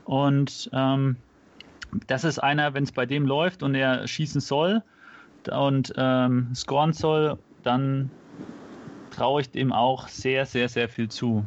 Und 0.05 0.71
ähm, 0.73 1.17
das 2.07 2.25
ist 2.25 2.39
einer, 2.39 2.75
wenn 2.75 2.85
es 2.85 2.93
bei 2.93 3.07
dem 3.07 3.27
läuft 3.27 3.63
und 3.63 3.75
er 3.75 4.07
schießen 4.07 4.41
soll 4.41 4.83
und 5.49 5.93
ähm, 5.97 6.53
scoren 6.55 6.93
soll, 6.93 7.39
dann 7.63 8.11
traue 9.11 9.41
ich 9.43 9.51
dem 9.51 9.73
auch 9.73 10.09
sehr, 10.09 10.47
sehr, 10.47 10.69
sehr 10.69 10.89
viel 10.89 11.09
zu. 11.09 11.45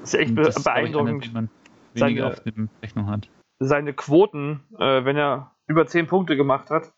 Das 0.00 0.14
ist 0.14 0.20
echt 0.20 0.38
das 0.38 0.56
ist, 0.56 0.64
glaub 0.64 0.76
ich, 0.76 0.96
einer, 0.96 1.04
beeindruckend. 1.04 1.50
Seine- 1.94 2.26
auf 2.26 2.40
der 2.40 2.52
Rechnung 2.82 3.06
hat. 3.08 3.28
Seine 3.60 3.92
Quoten, 3.94 4.64
äh, 4.78 5.04
wenn 5.04 5.16
er 5.16 5.52
über 5.66 5.86
10 5.86 6.06
Punkte 6.06 6.36
gemacht 6.36 6.70
hat, 6.70 6.92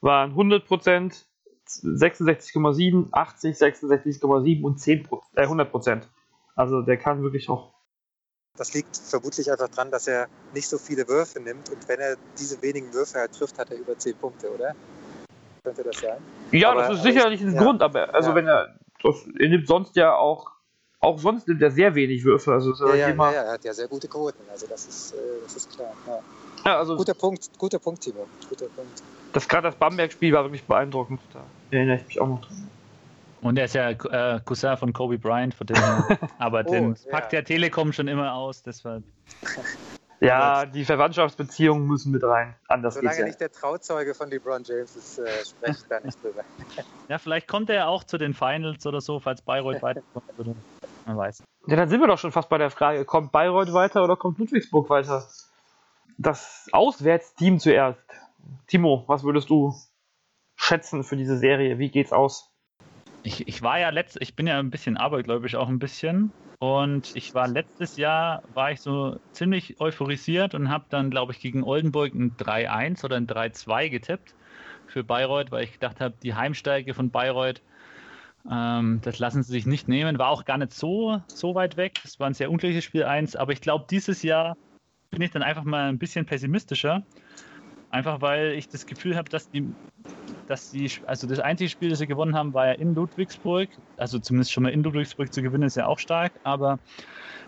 waren 0.00 0.34
100%, 0.34 1.24
66,7, 1.66 3.08
80, 3.12 3.56
66,7 3.56 4.62
und 4.62 4.78
10 4.78 5.08
äh, 5.34 5.46
100%. 5.46 6.02
Also 6.56 6.82
der 6.82 6.96
kann 6.96 7.22
wirklich 7.22 7.48
auch. 7.48 7.72
Das 8.56 8.72
liegt 8.74 8.96
vermutlich 8.96 9.50
einfach 9.50 9.68
daran, 9.68 9.90
dass 9.90 10.06
er 10.06 10.28
nicht 10.52 10.68
so 10.68 10.78
viele 10.78 11.08
Würfe 11.08 11.40
nimmt 11.40 11.70
und 11.70 11.88
wenn 11.88 11.98
er 11.98 12.16
diese 12.38 12.60
wenigen 12.62 12.92
Würfe 12.92 13.18
halt 13.18 13.32
trifft, 13.32 13.58
hat 13.58 13.70
er 13.70 13.78
über 13.78 13.98
10 13.98 14.14
Punkte, 14.16 14.52
oder? 14.54 14.74
Könnte 15.64 15.82
das 15.82 15.98
sein? 16.00 16.18
Ja, 16.52 16.70
Aber- 16.72 16.82
das 16.82 16.96
ist 16.98 17.02
sicherlich 17.02 17.40
ein 17.40 17.54
ja. 17.54 17.62
Grund, 17.62 17.82
aber 17.82 18.14
also 18.14 18.30
Ja. 18.30 18.34
wenn 18.36 18.46
er. 18.46 18.74
Das, 19.02 19.16
er 19.38 19.48
nimmt 19.48 19.66
sonst 19.66 19.96
ja 19.96 20.14
auch. 20.14 20.52
Auch 21.00 21.18
sonst 21.18 21.46
nimmt 21.48 21.60
er 21.60 21.70
sehr 21.70 21.94
wenig 21.94 22.24
Würfe. 22.24 22.52
Also 22.52 22.72
ist 22.72 22.80
Ja, 22.80 22.86
er 22.88 22.94
ja, 22.96 23.08
immer, 23.08 23.30
ja, 23.32 23.42
er 23.42 23.52
hat 23.52 23.64
ja 23.64 23.74
sehr 23.74 23.88
gute 23.88 24.08
Quoten, 24.08 24.38
also 24.50 24.66
das 24.66 24.86
ist, 24.86 25.12
äh, 25.12 25.16
das 25.42 25.54
ist 25.56 25.74
klar. 25.76 25.92
Ja. 26.06 26.18
ja, 26.64 26.78
also 26.78 26.96
Guter 26.96 27.12
Punkt, 27.12 27.50
guter 27.58 27.78
Punkt, 27.78 28.00
Timo. 28.02 28.26
Guter 28.48 28.66
Punkt. 28.68 29.02
das 29.34 29.46
gerade 29.46 29.68
das 29.68 29.76
Bamberg-Spiel 29.76 30.32
war 30.32 30.44
wirklich 30.44 30.64
beeindruckend. 30.64 31.20
Da 31.34 31.40
erinnere 31.70 31.96
ich 31.96 32.06
mich 32.06 32.20
auch 32.20 32.28
noch 32.28 32.40
dran. 32.40 32.70
Und 33.42 33.58
er 33.58 33.66
ist 33.66 33.74
ja 33.74 33.90
äh, 33.90 34.40
Cousin 34.46 34.78
von 34.78 34.94
Kobe 34.94 35.18
Bryant, 35.18 35.52
von 35.52 35.66
dem 35.66 35.76
aber 36.38 36.64
Oh, 36.66 36.70
den 36.72 36.94
ja. 36.94 37.10
packt 37.10 37.32
der 37.32 37.44
Telekom 37.44 37.92
schon 37.92 38.08
immer 38.08 38.32
aus, 38.32 38.62
deshalb. 38.62 39.04
Ja, 40.20 40.66
die 40.66 40.84
Verwandtschaftsbeziehungen 40.84 41.86
müssen 41.86 42.12
mit 42.12 42.22
rein. 42.22 42.54
Anders 42.68 42.94
geht's 42.94 43.02
Solange 43.02 43.20
ja. 43.20 43.26
nicht 43.26 43.40
der 43.40 43.50
Trauzeuge 43.50 44.14
von 44.14 44.30
LeBron 44.30 44.62
James 44.64 44.96
ist, 44.96 45.18
äh, 45.18 45.44
spreche 45.44 45.78
ich 45.80 45.88
da 45.88 46.00
nicht 46.00 46.22
drüber. 46.22 46.44
Ja, 47.08 47.18
vielleicht 47.18 47.48
kommt 47.48 47.68
er 47.68 47.76
ja 47.76 47.86
auch 47.86 48.04
zu 48.04 48.16
den 48.16 48.32
Finals 48.32 48.86
oder 48.86 49.02
so, 49.02 49.20
falls 49.20 49.42
Bayreuth 49.42 49.82
weiterkommt. 49.82 50.24
Oder, 50.38 50.54
man 51.04 51.18
weiß. 51.18 51.42
Ja, 51.66 51.76
dann 51.76 51.88
sind 51.90 52.00
wir 52.00 52.06
doch 52.06 52.18
schon 52.18 52.32
fast 52.32 52.48
bei 52.48 52.56
der 52.56 52.70
Frage, 52.70 53.04
kommt 53.04 53.30
Bayreuth 53.30 53.74
weiter 53.74 54.02
oder 54.02 54.16
kommt 54.16 54.38
Ludwigsburg 54.38 54.88
weiter? 54.88 55.26
Das 56.16 56.66
Auswärtsteam 56.72 57.58
zuerst. 57.58 58.00
Timo, 58.66 59.04
was 59.06 59.22
würdest 59.22 59.50
du 59.50 59.74
schätzen 60.56 61.04
für 61.04 61.16
diese 61.16 61.36
Serie? 61.36 61.78
Wie 61.78 61.90
geht's 61.90 62.12
aus? 62.12 62.53
Ich, 63.24 63.48
ich 63.48 63.62
war 63.62 63.80
ja 63.80 63.88
letzt, 63.88 64.18
ich 64.20 64.36
bin 64.36 64.46
ja 64.46 64.58
ein 64.58 64.70
bisschen 64.70 64.96
abergläubisch 64.96 65.54
auch 65.54 65.68
ein 65.68 65.78
bisschen. 65.78 66.30
Und 66.58 67.14
ich 67.16 67.34
war 67.34 67.48
letztes 67.48 67.96
Jahr, 67.96 68.42
war 68.54 68.70
ich 68.70 68.80
so 68.80 69.18
ziemlich 69.32 69.80
euphorisiert 69.80 70.54
und 70.54 70.70
habe 70.70 70.84
dann, 70.88 71.10
glaube 71.10 71.32
ich, 71.32 71.40
gegen 71.40 71.62
Oldenburg 71.62 72.14
ein 72.14 72.36
3-1 72.36 73.04
oder 73.04 73.16
ein 73.16 73.26
3-2 73.26 73.88
getippt 73.88 74.34
für 74.86 75.02
Bayreuth, 75.04 75.50
weil 75.50 75.64
ich 75.64 75.72
gedacht 75.72 76.00
habe, 76.00 76.14
die 76.22 76.34
Heimsteige 76.34 76.94
von 76.94 77.10
Bayreuth, 77.10 77.62
ähm, 78.50 79.00
das 79.02 79.18
lassen 79.18 79.42
sie 79.42 79.52
sich 79.52 79.66
nicht 79.66 79.88
nehmen. 79.88 80.18
War 80.18 80.28
auch 80.28 80.44
gar 80.44 80.58
nicht 80.58 80.72
so, 80.72 81.20
so 81.28 81.54
weit 81.54 81.76
weg. 81.76 82.00
Es 82.04 82.20
war 82.20 82.28
ein 82.28 82.34
sehr 82.34 82.50
unglückliches 82.50 82.84
Spiel 82.84 83.04
1, 83.04 83.36
aber 83.36 83.52
ich 83.52 83.60
glaube, 83.60 83.86
dieses 83.90 84.22
Jahr 84.22 84.56
bin 85.10 85.22
ich 85.22 85.30
dann 85.30 85.42
einfach 85.42 85.64
mal 85.64 85.88
ein 85.88 85.98
bisschen 85.98 86.26
pessimistischer. 86.26 87.02
Einfach 87.90 88.20
weil 88.20 88.52
ich 88.52 88.68
das 88.68 88.86
Gefühl 88.86 89.16
habe, 89.16 89.28
dass 89.30 89.50
die 89.50 89.66
dass 90.46 90.70
sie, 90.70 90.90
also 91.06 91.26
das 91.26 91.40
einzige 91.40 91.70
Spiel, 91.70 91.90
das 91.90 91.98
sie 91.98 92.06
gewonnen 92.06 92.34
haben, 92.34 92.54
war 92.54 92.66
ja 92.66 92.72
in 92.72 92.94
Ludwigsburg. 92.94 93.68
Also 93.96 94.18
zumindest 94.18 94.52
schon 94.52 94.62
mal 94.62 94.72
in 94.72 94.82
Ludwigsburg 94.82 95.32
zu 95.32 95.42
gewinnen, 95.42 95.64
ist 95.64 95.76
ja 95.76 95.86
auch 95.86 95.98
stark. 95.98 96.32
Aber 96.42 96.78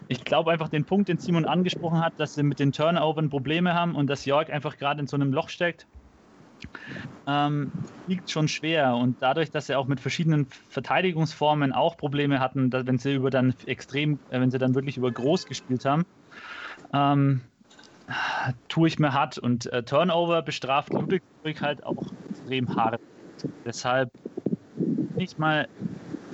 ich 0.09 0.25
glaube 0.25 0.53
einfach 0.53 0.69
den 0.69 0.85
Punkt, 0.85 1.09
den 1.09 1.19
Simon 1.19 1.45
angesprochen 1.45 2.01
hat, 2.01 2.15
dass 2.19 2.35
sie 2.35 2.43
mit 2.43 2.59
den 2.59 2.73
Turnovern 2.73 3.31
Probleme 3.31 3.75
haben 3.75 3.95
und 3.95 4.09
dass 4.09 4.25
Jörg 4.25 4.51
einfach 4.51 4.77
gerade 4.77 5.01
in 5.01 5.07
so 5.07 5.17
einem 5.17 5.33
Loch 5.33 5.49
steckt, 5.49 5.87
ähm, 7.27 7.73
liegt 8.07 8.31
schon 8.31 8.49
schwer. 8.49 8.97
Und 8.97 9.21
dadurch, 9.21 9.51
dass 9.51 9.67
sie 9.67 9.75
auch 9.75 9.87
mit 9.87 10.01
verschiedenen 10.01 10.47
Verteidigungsformen 10.69 11.73
auch 11.73 11.97
Probleme 11.97 12.41
hatten, 12.41 12.71
dass, 12.71 12.87
wenn 12.87 12.99
sie 12.99 13.15
über 13.15 13.31
dann 13.31 13.55
extrem, 13.67 14.21
äh, 14.29 14.41
wenn 14.41 14.51
sie 14.51 14.59
dann 14.59 14.75
wirklich 14.75 14.97
über 14.97 15.11
groß 15.11 15.47
gespielt 15.47 15.85
haben, 15.85 16.05
ähm, 16.93 17.43
tue 18.69 18.89
ich 18.89 18.99
mir 18.99 19.13
hart. 19.13 19.39
Und 19.39 19.67
äh, 19.67 19.83
Turnover 19.83 20.43
bestraft 20.43 20.93
Ludwigsburg 20.93 21.61
halt 21.61 21.85
auch 21.85 22.07
extrem 22.47 22.77
hart. 22.77 23.01
Deshalb 23.65 24.11
nicht 25.17 25.39
mal 25.39 25.69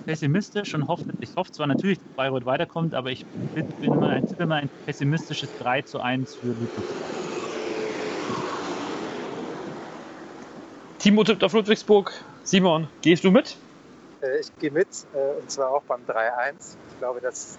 pessimistisch 0.04 0.74
und 0.74 0.88
hoffe, 0.88 1.04
ich 1.20 1.34
hoffe 1.36 1.52
zwar 1.52 1.66
natürlich, 1.66 1.98
dass 1.98 2.08
Bayreuth 2.16 2.44
weiterkommt, 2.44 2.94
aber 2.94 3.10
ich 3.10 3.24
bin, 3.54 3.66
bin 3.80 3.98
mal, 3.98 4.10
ein, 4.10 4.26
tippe 4.26 4.46
mal 4.46 4.62
ein 4.62 4.70
pessimistisches 4.84 5.50
3 5.58 5.82
zu 5.82 6.00
1 6.00 6.36
für 6.36 6.46
Ludwigsburg. 6.48 6.86
Timo 10.98 11.24
tippt 11.24 11.42
auf 11.42 11.52
Ludwigsburg. 11.52 12.12
Simon, 12.44 12.88
gehst 13.00 13.24
du 13.24 13.30
mit? 13.30 13.56
Äh, 14.22 14.40
ich 14.40 14.48
gehe 14.58 14.70
mit 14.70 14.88
äh, 15.14 15.40
und 15.40 15.50
zwar 15.50 15.70
auch 15.70 15.82
beim 15.84 16.02
3-1. 16.02 16.76
Ich 16.90 16.98
glaube, 16.98 17.20
dass 17.20 17.58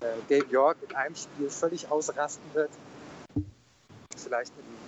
äh, 0.00 0.06
Dave 0.28 0.50
York 0.50 0.78
in 0.88 0.96
einem 0.96 1.14
Spiel 1.14 1.48
völlig 1.48 1.90
ausrasten 1.90 2.44
wird. 2.54 2.70
Vielleicht 4.16 4.52
im 4.58 4.83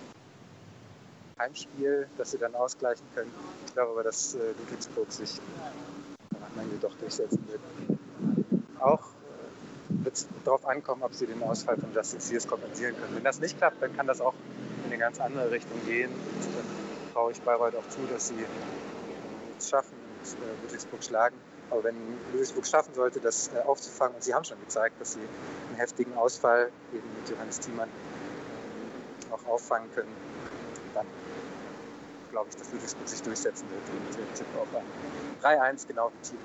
Heimspiel, 1.39 2.07
dass 2.17 2.31
sie 2.31 2.37
dann 2.37 2.55
ausgleichen 2.55 3.05
können. 3.15 3.31
Ich 3.65 3.73
glaube 3.73 3.91
aber, 3.91 4.03
dass 4.03 4.35
äh, 4.35 4.39
Ludwigsburg 4.59 5.11
sich 5.11 5.39
am 6.31 6.59
Ende 6.61 6.77
doch 6.81 6.95
durchsetzen 6.95 7.47
wird. 7.47 7.61
Auch 8.79 9.01
äh, 9.01 10.03
wird 10.05 10.15
es 10.15 10.27
darauf 10.43 10.65
ankommen, 10.65 11.03
ob 11.03 11.13
sie 11.13 11.27
den 11.27 11.41
Ausfall 11.43 11.77
von 11.77 11.93
Justin 11.93 12.19
Sears 12.19 12.47
kompensieren 12.47 12.95
können. 12.95 13.15
Wenn 13.15 13.23
das 13.23 13.39
nicht 13.39 13.57
klappt, 13.57 13.81
dann 13.81 13.95
kann 13.95 14.07
das 14.07 14.21
auch 14.21 14.33
in 14.85 14.91
eine 14.91 14.97
ganz 14.97 15.19
andere 15.19 15.51
Richtung 15.51 15.79
gehen. 15.85 16.09
Und 16.09 16.55
dann 16.55 17.13
traue 17.13 17.31
ich 17.31 17.41
Bayreuth 17.41 17.75
auch 17.75 17.89
zu, 17.89 17.99
dass 18.11 18.29
sie 18.29 18.45
es 19.57 19.69
schaffen 19.69 19.93
und 19.93 20.33
äh, 20.33 20.63
Ludwigsburg 20.63 21.03
schlagen. 21.03 21.35
Aber 21.69 21.83
wenn 21.83 21.95
Ludwigsburg 22.31 22.65
schaffen 22.65 22.93
sollte, 22.93 23.19
das 23.19 23.49
äh, 23.53 23.59
aufzufangen, 23.67 24.15
und 24.15 24.23
sie 24.23 24.33
haben 24.33 24.43
schon 24.43 24.59
gezeigt, 24.59 24.99
dass 24.99 25.13
sie 25.13 25.19
einen 25.69 25.77
heftigen 25.77 26.15
Ausfall 26.15 26.71
eben 26.93 27.07
mit 27.19 27.29
Johannes 27.29 27.59
Thiemann 27.59 27.89
äh, 27.89 29.33
auch 29.33 29.45
auffangen 29.45 29.89
können, 29.93 30.15
dann 30.93 31.05
glaube 32.37 32.49
ich, 32.51 32.55
dass 32.55 32.71
Ludwigsburg 32.71 33.07
sich 33.09 33.21
durchsetzen 33.23 33.65
wird 33.71 33.81
und 33.89 34.19
äh, 34.23 34.37
tippe 34.37 34.59
auf 34.59 34.67
ein 34.75 35.75
3-1, 35.75 35.87
genau 35.87 36.11
wie 36.13 36.27
Timo. 36.27 36.39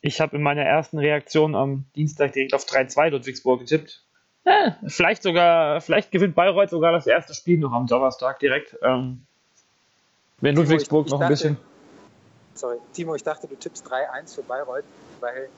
Ich 0.00 0.20
habe 0.20 0.36
in 0.36 0.42
meiner 0.42 0.62
ersten 0.62 0.98
Reaktion 0.98 1.54
am 1.54 1.84
Dienstag 1.96 2.32
direkt 2.32 2.54
auf 2.54 2.64
3-2 2.64 3.10
Ludwigsburg 3.10 3.60
getippt. 3.60 4.04
Ja, 4.46 4.78
vielleicht 4.86 5.22
sogar, 5.22 5.80
vielleicht 5.82 6.10
gewinnt 6.12 6.34
Bayreuth 6.34 6.70
sogar 6.70 6.92
das 6.92 7.06
erste 7.06 7.34
Spiel 7.34 7.58
noch 7.58 7.72
am 7.72 7.86
Donnerstag 7.86 8.38
direkt. 8.38 8.76
Ähm, 8.82 9.26
wenn 10.40 10.54
Timo, 10.54 10.62
Ludwigsburg 10.62 11.06
ich- 11.06 11.12
ich 11.12 11.12
noch 11.12 11.18
ein 11.20 11.22
dachte- 11.28 11.32
bisschen. 11.32 11.56
Sorry, 12.54 12.78
Timo, 12.94 13.14
ich 13.14 13.22
dachte, 13.22 13.46
du 13.46 13.54
tippst 13.56 13.86
3-1 13.86 14.34
für 14.34 14.42
Bayreuth, 14.42 14.84
weil 15.20 15.48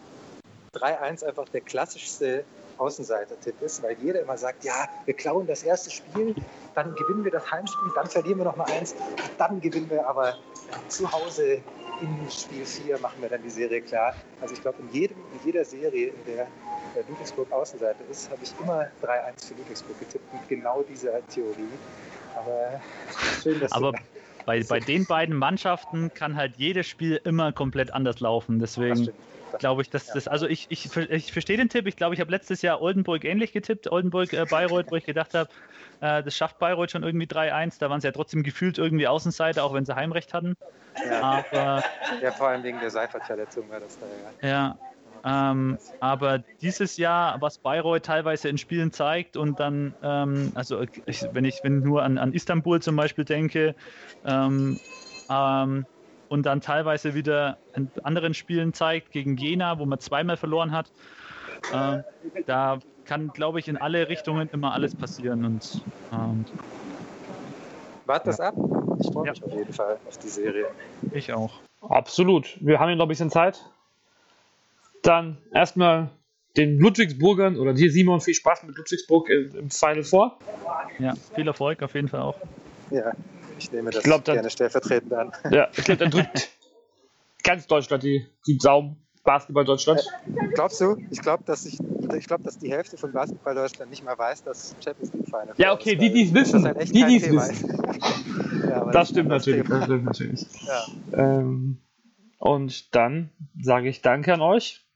3-1 0.74 1.24
einfach 1.24 1.48
der 1.48 1.60
klassischste 1.60 2.44
Außenseiter-Tipp 2.78 3.60
ist, 3.60 3.82
weil 3.82 3.96
jeder 4.00 4.22
immer 4.22 4.38
sagt, 4.38 4.64
ja, 4.64 4.88
wir 5.04 5.14
klauen 5.14 5.46
das 5.46 5.62
erste 5.62 5.90
Spiel, 5.90 6.34
dann 6.74 6.94
gewinnen 6.94 7.24
wir 7.24 7.30
das 7.30 7.50
Heimspiel, 7.50 7.90
dann 7.94 8.06
verlieren 8.06 8.38
wir 8.38 8.44
noch 8.46 8.56
mal 8.56 8.70
eins, 8.70 8.94
dann 9.36 9.60
gewinnen 9.60 9.90
wir 9.90 10.06
aber 10.06 10.36
zu 10.88 11.10
Hause 11.10 11.60
in 12.00 12.30
Spiel 12.30 12.64
4 12.64 12.98
machen 13.00 13.20
wir 13.20 13.28
dann 13.28 13.42
die 13.42 13.50
Serie 13.50 13.82
klar. 13.82 14.14
Also 14.40 14.54
ich 14.54 14.62
glaube, 14.62 14.78
in, 14.80 14.92
jedem, 14.92 15.18
in 15.18 15.46
jeder 15.46 15.64
Serie, 15.64 16.08
in 16.08 16.24
der 16.24 16.46
Ludwigsburg 17.08 17.52
Außenseiter 17.52 18.00
ist, 18.10 18.30
habe 18.30 18.40
ich 18.42 18.52
immer 18.60 18.86
3-1 19.02 19.48
für 19.48 19.54
Ludwigsburg 19.54 19.98
getippt 20.00 20.32
mit 20.32 20.48
genau 20.48 20.82
dieser 20.82 21.26
Theorie. 21.28 21.68
Aber 22.34 22.80
schön, 23.42 23.60
dass 23.60 23.72
Aber 23.72 23.92
du 23.92 23.98
bei, 24.46 24.62
bei 24.62 24.80
den 24.80 25.06
beiden 25.06 25.36
Mannschaften 25.36 26.12
kann 26.14 26.36
halt 26.36 26.56
jedes 26.56 26.86
Spiel 26.86 27.20
immer 27.24 27.52
komplett 27.52 27.92
anders 27.92 28.20
laufen. 28.20 28.58
Deswegen 28.58 29.10
glaube 29.58 29.82
ich, 29.82 29.90
dass 29.90 30.06
das, 30.06 30.28
also 30.28 30.46
ich, 30.46 30.66
ich, 30.70 30.94
ich 30.96 31.32
verstehe 31.32 31.56
den 31.56 31.68
Tipp. 31.68 31.86
Ich 31.86 31.96
glaube, 31.96 32.14
ich 32.14 32.20
habe 32.20 32.30
letztes 32.30 32.62
Jahr 32.62 32.80
Oldenburg 32.80 33.24
ähnlich 33.24 33.52
getippt, 33.52 33.90
Oldenburg, 33.90 34.32
äh, 34.32 34.46
Bayreuth, 34.48 34.90
wo 34.90 34.96
ich 34.96 35.04
gedacht 35.04 35.34
habe, 35.34 35.50
äh, 36.00 36.22
das 36.22 36.36
schafft 36.36 36.58
Bayreuth 36.58 36.90
schon 36.90 37.02
irgendwie 37.02 37.26
3-1. 37.26 37.78
Da 37.78 37.90
waren 37.90 38.00
sie 38.00 38.06
ja 38.06 38.12
trotzdem 38.12 38.42
gefühlt 38.42 38.78
irgendwie 38.78 39.08
Außenseiter, 39.08 39.64
auch 39.64 39.74
wenn 39.74 39.84
sie 39.84 39.94
Heimrecht 39.94 40.34
hatten. 40.34 40.56
Ja. 41.04 41.44
Aber 41.50 41.84
Ja, 42.22 42.32
vor 42.32 42.48
allem 42.48 42.62
wegen 42.62 42.80
der 42.80 42.90
Seifert-Verletzung 42.90 43.70
war 43.70 43.80
das 43.80 43.98
da 43.98 44.06
ja. 44.46 44.48
ja. 44.48 44.78
Ähm, 45.24 45.78
aber 46.00 46.38
dieses 46.62 46.96
Jahr, 46.96 47.40
was 47.40 47.58
Bayreuth 47.58 48.04
teilweise 48.04 48.48
in 48.48 48.58
Spielen 48.58 48.90
zeigt 48.92 49.36
und 49.36 49.60
dann, 49.60 49.94
ähm, 50.02 50.52
also 50.54 50.82
ich, 51.06 51.22
wenn 51.32 51.44
ich 51.44 51.62
wenn 51.62 51.80
nur 51.80 52.02
an, 52.02 52.16
an 52.18 52.32
Istanbul 52.32 52.80
zum 52.80 52.96
Beispiel 52.96 53.24
denke, 53.24 53.74
ähm, 54.24 54.80
ähm, 55.28 55.86
und 56.28 56.46
dann 56.46 56.60
teilweise 56.60 57.14
wieder 57.14 57.58
in 57.74 57.90
anderen 58.04 58.34
Spielen 58.34 58.72
zeigt, 58.72 59.10
gegen 59.10 59.36
Jena, 59.36 59.78
wo 59.78 59.84
man 59.84 59.98
zweimal 59.98 60.36
verloren 60.36 60.72
hat, 60.72 60.90
ähm, 61.72 62.04
da 62.46 62.78
kann, 63.04 63.32
glaube 63.32 63.58
ich, 63.58 63.68
in 63.68 63.76
alle 63.76 64.08
Richtungen 64.08 64.48
immer 64.52 64.72
alles 64.72 64.94
passieren. 64.94 65.44
Und 65.44 65.82
ähm, 66.12 66.44
Wart 68.06 68.26
das 68.26 68.40
ab? 68.40 68.54
Ich 69.00 69.12
freue 69.12 69.26
Ja. 69.26 69.32
mich 69.32 69.42
auf 69.42 69.52
jeden 69.52 69.72
Fall 69.72 69.98
auf 70.06 70.18
die 70.18 70.28
Serie. 70.28 70.66
ich 71.12 71.32
auch. 71.32 71.60
Absolut. 71.80 72.56
Wir 72.60 72.78
haben 72.78 72.90
ja 72.90 72.96
noch 72.96 73.06
ein 73.06 73.08
bisschen 73.08 73.30
Zeit. 73.30 73.64
Dann 75.02 75.38
erstmal 75.52 76.10
den 76.56 76.78
Ludwigsburgern 76.78 77.56
oder 77.58 77.72
dir, 77.74 77.90
Simon, 77.90 78.20
viel 78.20 78.34
Spaß 78.34 78.64
mit 78.64 78.76
Ludwigsburg 78.76 79.28
im, 79.30 79.54
im 79.56 79.70
Final 79.70 80.02
Four. 80.02 80.38
Ja, 80.98 81.14
viel 81.34 81.46
Erfolg 81.46 81.82
auf 81.82 81.94
jeden 81.94 82.08
Fall 82.08 82.20
auch. 82.20 82.36
Ja, 82.90 83.12
ich 83.58 83.70
nehme 83.72 83.90
das 83.90 84.02
glaub, 84.02 84.24
dann- 84.24 84.34
gerne 84.36 84.50
stellvertretend 84.50 85.12
an. 85.12 85.32
Ja, 85.50 85.68
ich 85.76 85.84
glaube, 85.84 85.98
dann 85.98 86.10
drückt 86.10 86.48
ganz 87.44 87.66
Deutschland 87.66 88.02
die, 88.02 88.26
die 88.46 88.58
Daumen. 88.58 88.96
Basketball 89.22 89.66
Deutschland. 89.66 90.00
Glaubst 90.54 90.80
du? 90.80 90.96
Ich 91.10 91.20
glaube, 91.20 91.44
dass 91.44 91.66
ich, 91.66 91.78
ich 92.16 92.26
glaube, 92.26 92.42
dass 92.42 92.58
die 92.58 92.70
Hälfte 92.72 92.96
von 92.96 93.12
Basketball 93.12 93.54
Deutschland 93.54 93.90
nicht 93.90 94.02
mal 94.02 94.16
weiß, 94.18 94.44
dass 94.44 94.74
Champions 94.82 95.12
League 95.12 95.26
Final 95.26 95.52
Ja, 95.58 95.74
okay, 95.74 95.92
ist, 95.92 96.00
die, 96.00 96.10
die 96.10 96.22
es 96.24 96.32
wissen. 96.34 96.62
Das 96.64 96.74
halt 96.74 96.88
Die, 96.94 97.04
die 97.04 97.16
es 97.16 97.30
wissen. 97.30 97.68
ist. 97.68 98.64
ja, 98.66 98.84
Das 98.86 98.96
ein 98.96 99.06
stimmt 99.12 99.30
anderes 99.30 99.46
natürlich. 99.46 99.68
Das 99.68 99.84
stimmt 99.84 100.04
natürlich. 100.06 100.46
Ja. 100.66 100.86
Ähm, 101.38 101.78
und 102.38 102.94
dann 102.94 103.28
sage 103.60 103.90
ich 103.90 104.00
Danke 104.00 104.32
an 104.32 104.40
euch. 104.40 104.86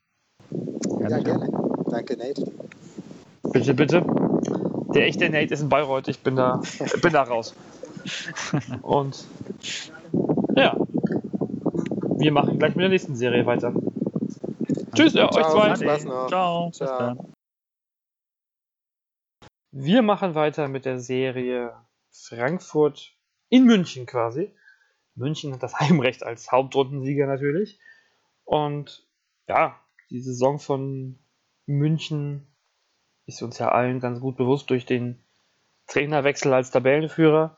Ja, 1.09 1.19
gerne. 1.19 1.49
Danke, 1.89 2.17
Nate. 2.17 2.51
Bitte, 3.43 3.73
bitte. 3.73 4.05
Der 4.93 5.05
echte 5.05 5.29
Nate 5.29 5.53
ist 5.53 5.61
in 5.61 5.69
Bayreuth. 5.69 6.07
Ich 6.07 6.19
bin 6.19 6.35
da, 6.35 6.61
bin 7.01 7.13
da 7.13 7.23
raus. 7.23 7.55
Und 8.81 9.25
ja, 10.55 10.77
wir 12.17 12.31
machen 12.31 12.57
gleich 12.59 12.75
mit 12.75 12.83
der 12.83 12.89
nächsten 12.89 13.15
Serie 13.15 13.45
weiter. 13.45 13.73
Tschüss, 14.93 15.13
ja, 15.13 15.25
euch 15.25 15.47
zwei. 15.47 15.75
Spaß 15.75 16.05
noch. 16.05 16.27
Ciao. 16.27 16.71
Ciao. 16.71 17.33
Wir 19.71 20.01
machen 20.01 20.35
weiter 20.35 20.69
mit 20.69 20.85
der 20.85 20.99
Serie 20.99 21.73
Frankfurt 22.09 23.13
in 23.49 23.65
München 23.65 24.05
quasi. 24.05 24.55
München 25.15 25.53
hat 25.53 25.63
das 25.63 25.75
Heimrecht 25.79 26.23
als 26.23 26.51
Hauptrundensieger 26.51 27.27
natürlich. 27.27 27.79
Und 28.45 29.05
ja, 29.47 29.79
die 30.09 30.19
Saison 30.19 30.59
von 30.59 31.17
München 31.65 32.45
ist 33.25 33.41
uns 33.41 33.57
ja 33.57 33.69
allen 33.69 33.99
ganz 33.99 34.19
gut 34.19 34.37
bewusst 34.37 34.69
durch 34.69 34.85
den 34.85 35.19
Trainerwechsel 35.87 36.53
als 36.53 36.71
Tabellenführer. 36.71 37.57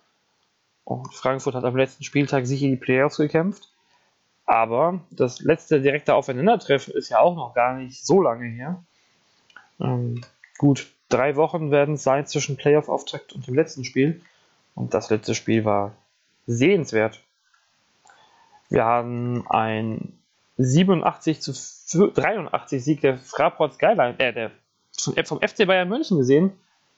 Und 0.83 1.13
Frankfurt 1.13 1.55
hat 1.55 1.65
am 1.65 1.75
letzten 1.75 2.03
Spieltag 2.03 2.47
sicher 2.47 2.67
die 2.67 2.77
Playoffs 2.77 3.17
gekämpft. 3.17 3.69
Aber 4.45 5.01
das 5.11 5.41
letzte 5.41 5.81
direkte 5.81 6.15
Aufeinandertreffen 6.15 6.93
ist 6.93 7.09
ja 7.09 7.19
auch 7.19 7.35
noch 7.35 7.53
gar 7.53 7.75
nicht 7.75 8.05
so 8.05 8.21
lange 8.21 8.45
her. 8.47 8.81
Ähm, 9.81 10.23
gut, 10.57 10.87
drei 11.09 11.35
Wochen 11.35 11.69
werden 11.69 11.95
es 11.95 12.03
sein 12.03 12.25
zwischen 12.25 12.55
Playoff-Auftakt 12.55 13.33
und 13.33 13.45
dem 13.45 13.55
letzten 13.55 13.83
Spiel. 13.83 14.21
Und 14.73 14.93
das 14.93 15.09
letzte 15.09 15.35
Spiel 15.35 15.65
war 15.65 15.95
sehenswert. 16.45 17.21
Wir 18.69 18.85
haben 18.85 19.45
ein 19.49 20.17
87 20.57 21.41
zu 21.41 21.51
83 21.91 22.83
Sieg 22.83 23.01
der 23.01 23.17
Fraport 23.17 23.73
Skyline, 23.73 24.15
äh, 24.19 24.33
der, 24.33 24.51
vom 25.25 25.39
FC 25.41 25.65
Bayern 25.65 25.89
München 25.89 26.17
gesehen. 26.17 26.51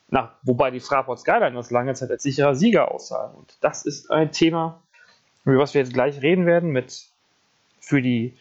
Na, 0.10 0.36
wobei 0.42 0.72
die 0.72 0.80
Fraport 0.80 1.20
Skyline 1.20 1.54
das 1.54 1.70
lange 1.70 1.94
Zeit 1.94 2.10
als 2.10 2.24
sicherer 2.24 2.56
Sieger 2.56 2.92
aussah. 2.92 3.34
Und 3.38 3.58
das 3.62 3.86
ist 3.86 4.10
ein 4.10 4.32
Thema, 4.32 4.82
über 5.46 5.60
was 5.60 5.74
wir 5.74 5.82
jetzt 5.82 5.94
gleich 5.94 6.22
reden 6.22 6.46
werden, 6.46 6.72
mit 6.72 7.06
für 7.80 8.02
die 8.02 8.38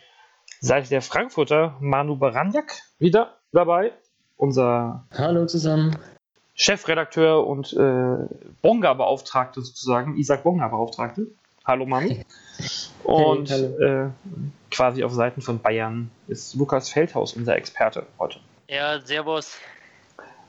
Seite 0.61 0.89
der 0.89 1.03
Frankfurter 1.03 1.77
Manu 1.81 2.17
Baranjak 2.17 2.81
wieder 2.99 3.37
dabei. 3.53 3.93
Unser 4.37 5.05
Hallo 5.13 5.47
zusammen. 5.47 5.97
Chefredakteur 6.55 7.47
und 7.47 7.73
äh, 7.75 8.17
Bonga-Beauftragte 8.63 9.61
sozusagen, 9.61 10.17
Isaac 10.17 10.43
Bonga-Beauftragte. 10.43 11.29
Hallo 11.69 11.85
Mann. 11.85 12.25
Und 13.05 13.51
äh, 13.51 14.07
quasi 14.71 15.05
auf 15.05 15.13
Seiten 15.13 15.43
von 15.43 15.61
Bayern 15.61 16.11
ist 16.27 16.55
Lukas 16.55 16.89
Feldhaus 16.89 17.35
unser 17.35 17.57
Experte 17.57 18.07
heute. 18.19 18.41
Ja, 18.71 18.99
Servus. 19.05 19.59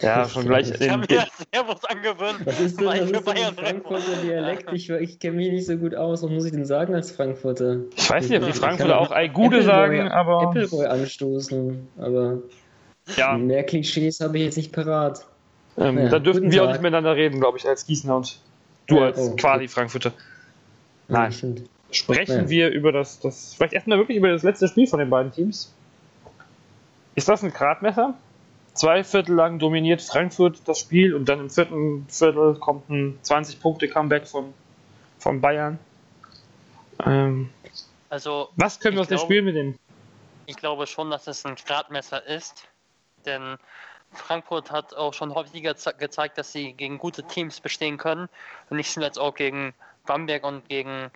Ja, 0.02 0.30
schon 0.30 0.46
gleich. 0.46 0.72
Ich 0.80 0.90
habe 0.90 1.06
mir 1.10 1.28
Servus 1.54 1.84
angewöhnt. 1.84 2.46
Was 2.46 2.62
ist 2.62 2.80
denn, 2.80 2.88
was 2.88 3.00
ist 3.02 3.28
denn 3.28 3.38
ein 3.38 3.54
Frankfurter 3.54 4.16
Dialekt? 4.24 4.72
Ich, 4.72 4.90
ich 4.90 5.20
kenne 5.20 5.36
mich 5.36 5.52
nicht 5.52 5.66
so 5.66 5.76
gut 5.76 5.94
aus. 5.94 6.24
Was 6.24 6.30
muss 6.30 6.46
ich 6.46 6.54
denn 6.54 6.64
sagen 6.64 6.96
als 6.96 7.12
Frankfurter? 7.12 7.80
Ich 7.98 8.10
weiß 8.10 8.30
nicht, 8.30 8.42
ob 8.42 8.48
die 8.48 8.58
Frankfurter 8.58 8.98
auch 8.98 9.12
Ei 9.12 9.28
Gude 9.28 9.62
sagen, 9.62 10.08
aber. 10.08 10.44
Appleboy 10.44 10.86
anstoßen, 10.86 11.86
aber. 11.98 12.38
Ja. 13.18 13.38
Mehr 13.38 13.64
Klischees 13.64 14.22
habe 14.22 14.38
ich 14.38 14.46
jetzt 14.46 14.56
nicht 14.56 14.72
parat. 14.72 15.26
Ähm, 15.78 15.98
ja, 15.98 16.08
da 16.08 16.20
dürften 16.20 16.50
wir 16.50 16.60
Tag. 16.60 16.68
auch 16.68 16.72
nicht 16.72 16.82
miteinander 16.82 17.18
reden, 17.18 17.42
glaube 17.42 17.58
ich, 17.58 17.68
als 17.68 17.86
Gießener 17.86 18.16
und 18.16 18.40
du 18.88 18.96
ja, 18.96 19.08
als 19.08 19.20
oh, 19.20 19.36
quasi 19.36 19.68
Frankfurter. 19.68 20.14
Nein. 21.10 21.32
Ja, 21.32 21.64
Sprechen 21.92 22.50
wir 22.50 22.70
über 22.70 22.92
das, 22.92 23.20
das. 23.20 23.56
Vielleicht 23.56 23.74
erstmal 23.74 23.98
wirklich 23.98 24.18
über 24.18 24.30
das 24.30 24.44
letzte 24.44 24.68
Spiel 24.68 24.88
von 24.88 25.00
den 25.00 25.10
beiden 25.10 25.32
Teams. 25.32 25.74
Ist 27.16 27.28
das 27.28 27.44
ein 27.44 27.52
Gradmesser? 27.52 28.16
zwei 28.80 29.04
Viertel 29.04 29.36
lang 29.36 29.60
dominiert 29.60 30.02
Frankfurt 30.02 30.62
das 30.66 30.80
Spiel 30.80 31.14
und 31.14 31.28
dann 31.28 31.40
im 31.42 31.50
vierten 31.50 32.08
Viertel 32.10 32.56
kommt 32.56 32.90
ein 32.90 33.20
20-Punkte-Comeback 33.24 34.26
von, 34.26 34.54
von 35.20 35.42
Bayern. 35.42 35.78
Ähm, 37.06 37.50
also, 38.10 38.50
was 38.56 38.80
können 38.80 38.96
wir 38.96 39.02
aus 39.02 39.10
dem 39.10 39.20
Spiel 39.20 39.42
mitnehmen? 39.42 39.78
Ich 40.46 40.56
glaube 40.56 40.88
schon, 40.88 41.12
dass 41.12 41.28
es 41.28 41.46
ein 41.46 41.56
Gradmesser 41.56 42.26
ist, 42.26 42.68
denn 43.26 43.58
Frankfurt 44.14 44.72
hat 44.72 44.96
auch 44.96 45.14
schon 45.14 45.36
häufiger 45.36 45.74
gezeigt, 45.74 46.38
dass 46.38 46.52
sie 46.52 46.74
gegen 46.74 46.98
gute 46.98 47.24
Teams 47.24 47.60
bestehen 47.60 47.98
können. 47.98 48.28
Und 48.70 48.78
nicht 48.78 48.92
zuletzt 48.92 49.20
auch 49.20 49.36
gegen 49.36 49.74
Bamberg 50.06 50.44
und 50.44 50.68
gegen 50.68 51.12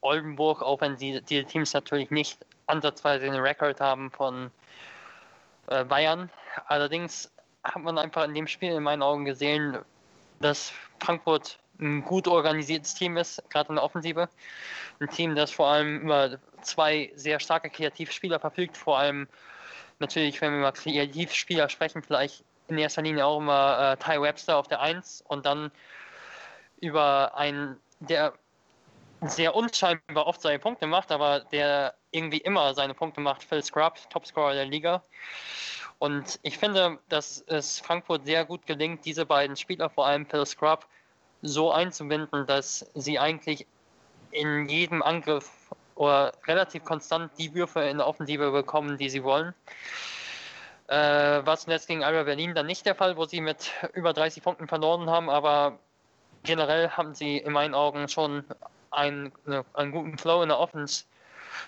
Oldenburg, 0.00 0.62
auch 0.62 0.80
wenn 0.80 0.96
die, 0.96 1.20
die 1.22 1.44
Teams 1.44 1.72
natürlich 1.72 2.10
nicht 2.10 2.38
ansatzweise 2.66 3.24
den 3.24 3.34
Rekord 3.34 3.80
haben 3.80 4.10
von 4.10 4.50
äh, 5.68 5.84
Bayern. 5.84 6.30
Allerdings 6.66 7.32
hat 7.62 7.82
man 7.82 7.98
einfach 7.98 8.24
in 8.24 8.34
dem 8.34 8.46
Spiel 8.46 8.72
in 8.72 8.82
meinen 8.82 9.02
Augen 9.02 9.24
gesehen, 9.24 9.78
dass 10.40 10.72
Frankfurt 11.00 11.58
ein 11.80 12.04
gut 12.04 12.28
organisiertes 12.28 12.94
Team 12.94 13.16
ist, 13.16 13.42
gerade 13.50 13.70
in 13.70 13.74
der 13.76 13.84
Offensive. 13.84 14.28
Ein 15.00 15.08
Team, 15.08 15.34
das 15.34 15.50
vor 15.50 15.68
allem 15.68 16.02
über 16.02 16.38
zwei 16.62 17.10
sehr 17.14 17.40
starke 17.40 17.70
Kreativspieler 17.70 18.38
verfügt, 18.38 18.76
vor 18.76 18.98
allem 18.98 19.26
natürlich, 19.98 20.40
wenn 20.40 20.52
wir 20.52 20.58
über 20.60 20.72
Kreativspieler 20.72 21.68
sprechen, 21.68 22.02
vielleicht 22.02 22.44
in 22.68 22.78
erster 22.78 23.02
Linie 23.02 23.26
auch 23.26 23.38
immer 23.38 23.92
äh, 23.92 23.96
Ty 23.96 24.20
Webster 24.20 24.56
auf 24.56 24.68
der 24.68 24.80
1 24.80 25.24
und 25.26 25.46
dann 25.46 25.70
über 26.80 27.36
einen, 27.36 27.78
der 28.08 28.34
sehr 29.22 29.54
unscheinbar 29.54 30.26
oft 30.26 30.40
seine 30.40 30.58
Punkte 30.58 30.86
macht, 30.86 31.10
aber 31.10 31.40
der 31.40 31.94
irgendwie 32.10 32.38
immer 32.38 32.74
seine 32.74 32.94
Punkte 32.94 33.20
macht, 33.20 33.42
Phil 33.42 33.62
Scrub, 33.62 33.98
Topscorer 34.10 34.54
der 34.54 34.66
Liga. 34.66 35.02
Und 35.98 36.38
ich 36.42 36.58
finde, 36.58 36.98
dass 37.08 37.42
es 37.46 37.80
Frankfurt 37.80 38.26
sehr 38.26 38.44
gut 38.44 38.66
gelingt, 38.66 39.04
diese 39.04 39.24
beiden 39.24 39.56
Spieler, 39.56 39.88
vor 39.88 40.06
allem 40.06 40.26
Phil 40.26 40.44
Scrub, 40.44 40.86
so 41.42 41.72
einzubinden, 41.72 42.46
dass 42.46 42.90
sie 42.94 43.18
eigentlich 43.18 43.66
in 44.30 44.68
jedem 44.68 45.02
Angriff 45.02 45.70
oder 45.94 46.32
relativ 46.46 46.84
konstant 46.84 47.30
die 47.38 47.54
Würfe 47.54 47.80
in 47.82 47.98
der 47.98 48.06
Offensive 48.06 48.50
bekommen, 48.50 48.98
die 48.98 49.08
sie 49.08 49.22
wollen. 49.22 49.54
Äh, 50.88 50.96
war 51.46 51.56
zuletzt 51.56 51.86
gegen 51.86 52.04
Alba 52.04 52.24
Berlin 52.24 52.54
dann 52.54 52.66
nicht 52.66 52.84
der 52.84 52.94
Fall, 52.94 53.16
wo 53.16 53.24
sie 53.24 53.40
mit 53.40 53.70
über 53.94 54.12
30 54.12 54.42
Punkten 54.42 54.68
verloren 54.68 55.08
haben, 55.08 55.30
aber 55.30 55.78
generell 56.44 56.90
haben 56.90 57.14
sie 57.14 57.38
in 57.38 57.52
meinen 57.52 57.74
Augen 57.74 58.08
schon 58.08 58.44
einen, 58.90 59.32
einen 59.74 59.92
guten 59.92 60.16
Flow 60.18 60.42
in 60.42 60.48
der 60.48 60.58
Offense 60.58 61.04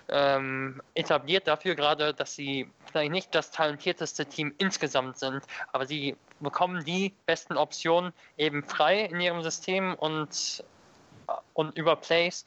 ähm, 0.08 0.80
etabliert 0.94 1.46
dafür 1.48 1.74
gerade, 1.74 2.14
dass 2.14 2.34
sie 2.34 2.70
vielleicht 2.84 3.12
nicht 3.12 3.34
das 3.34 3.50
talentierteste 3.50 4.26
Team 4.26 4.54
insgesamt 4.58 5.18
sind, 5.18 5.42
aber 5.72 5.86
sie 5.86 6.16
bekommen 6.40 6.84
die 6.84 7.14
besten 7.26 7.56
Optionen 7.56 8.12
eben 8.36 8.62
frei 8.64 9.02
in 9.04 9.20
ihrem 9.20 9.42
System 9.42 9.94
und, 9.94 10.64
und 11.54 11.76
über 11.76 11.96
Plays. 11.96 12.44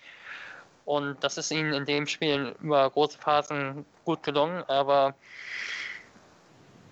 Und 0.86 1.24
das 1.24 1.38
ist 1.38 1.52
ihnen 1.52 1.74
in 1.74 1.86
dem 1.86 2.08
Spiel 2.08 2.56
über 2.62 2.90
große 2.90 3.18
Phasen 3.18 3.86
gut 4.06 4.24
gelungen, 4.24 4.64
aber 4.68 5.14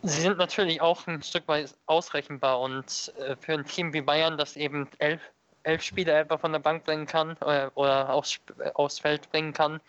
sie 0.04 0.22
sind 0.22 0.38
natürlich 0.38 0.82
auch 0.82 1.06
ein 1.08 1.22
Stück 1.22 1.48
weit 1.48 1.74
ausrechenbar 1.86 2.60
und 2.60 3.14
äh, 3.20 3.36
für 3.40 3.54
ein 3.54 3.66
Team 3.66 3.94
wie 3.94 4.02
Bayern, 4.02 4.38
das 4.38 4.56
eben 4.56 4.88
elf 5.00 5.22
elf 5.68 5.82
Spiele 5.84 6.14
etwa 6.14 6.38
von 6.38 6.54
der 6.54 6.60
Bank 6.60 6.86
bringen 6.86 7.06
kann 7.06 7.36
äh, 7.42 7.68
oder 7.76 8.10
aufs, 8.14 8.40
aufs 8.74 9.00
Feld 9.00 9.30
bringen 9.32 9.54
kann 9.54 9.82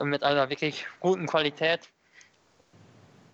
äh, 0.00 0.04
mit 0.04 0.24
einer 0.24 0.50
wirklich 0.50 0.86
guten 1.00 1.26
Qualität, 1.26 1.80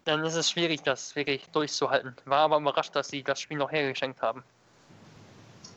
dann 0.05 0.23
ist 0.25 0.35
es 0.35 0.51
schwierig, 0.51 0.83
das 0.83 1.17
wirklich 1.17 1.49
durchzuhalten. 1.53 2.15
War 2.27 2.41
aber 2.41 2.59
überrascht, 2.59 2.95
dass 2.95 3.09
sie 3.09 3.23
das 3.23 3.41
Spiel 3.41 3.57
noch 3.57 3.73
hergeschenkt 3.73 4.21
haben. 4.21 4.43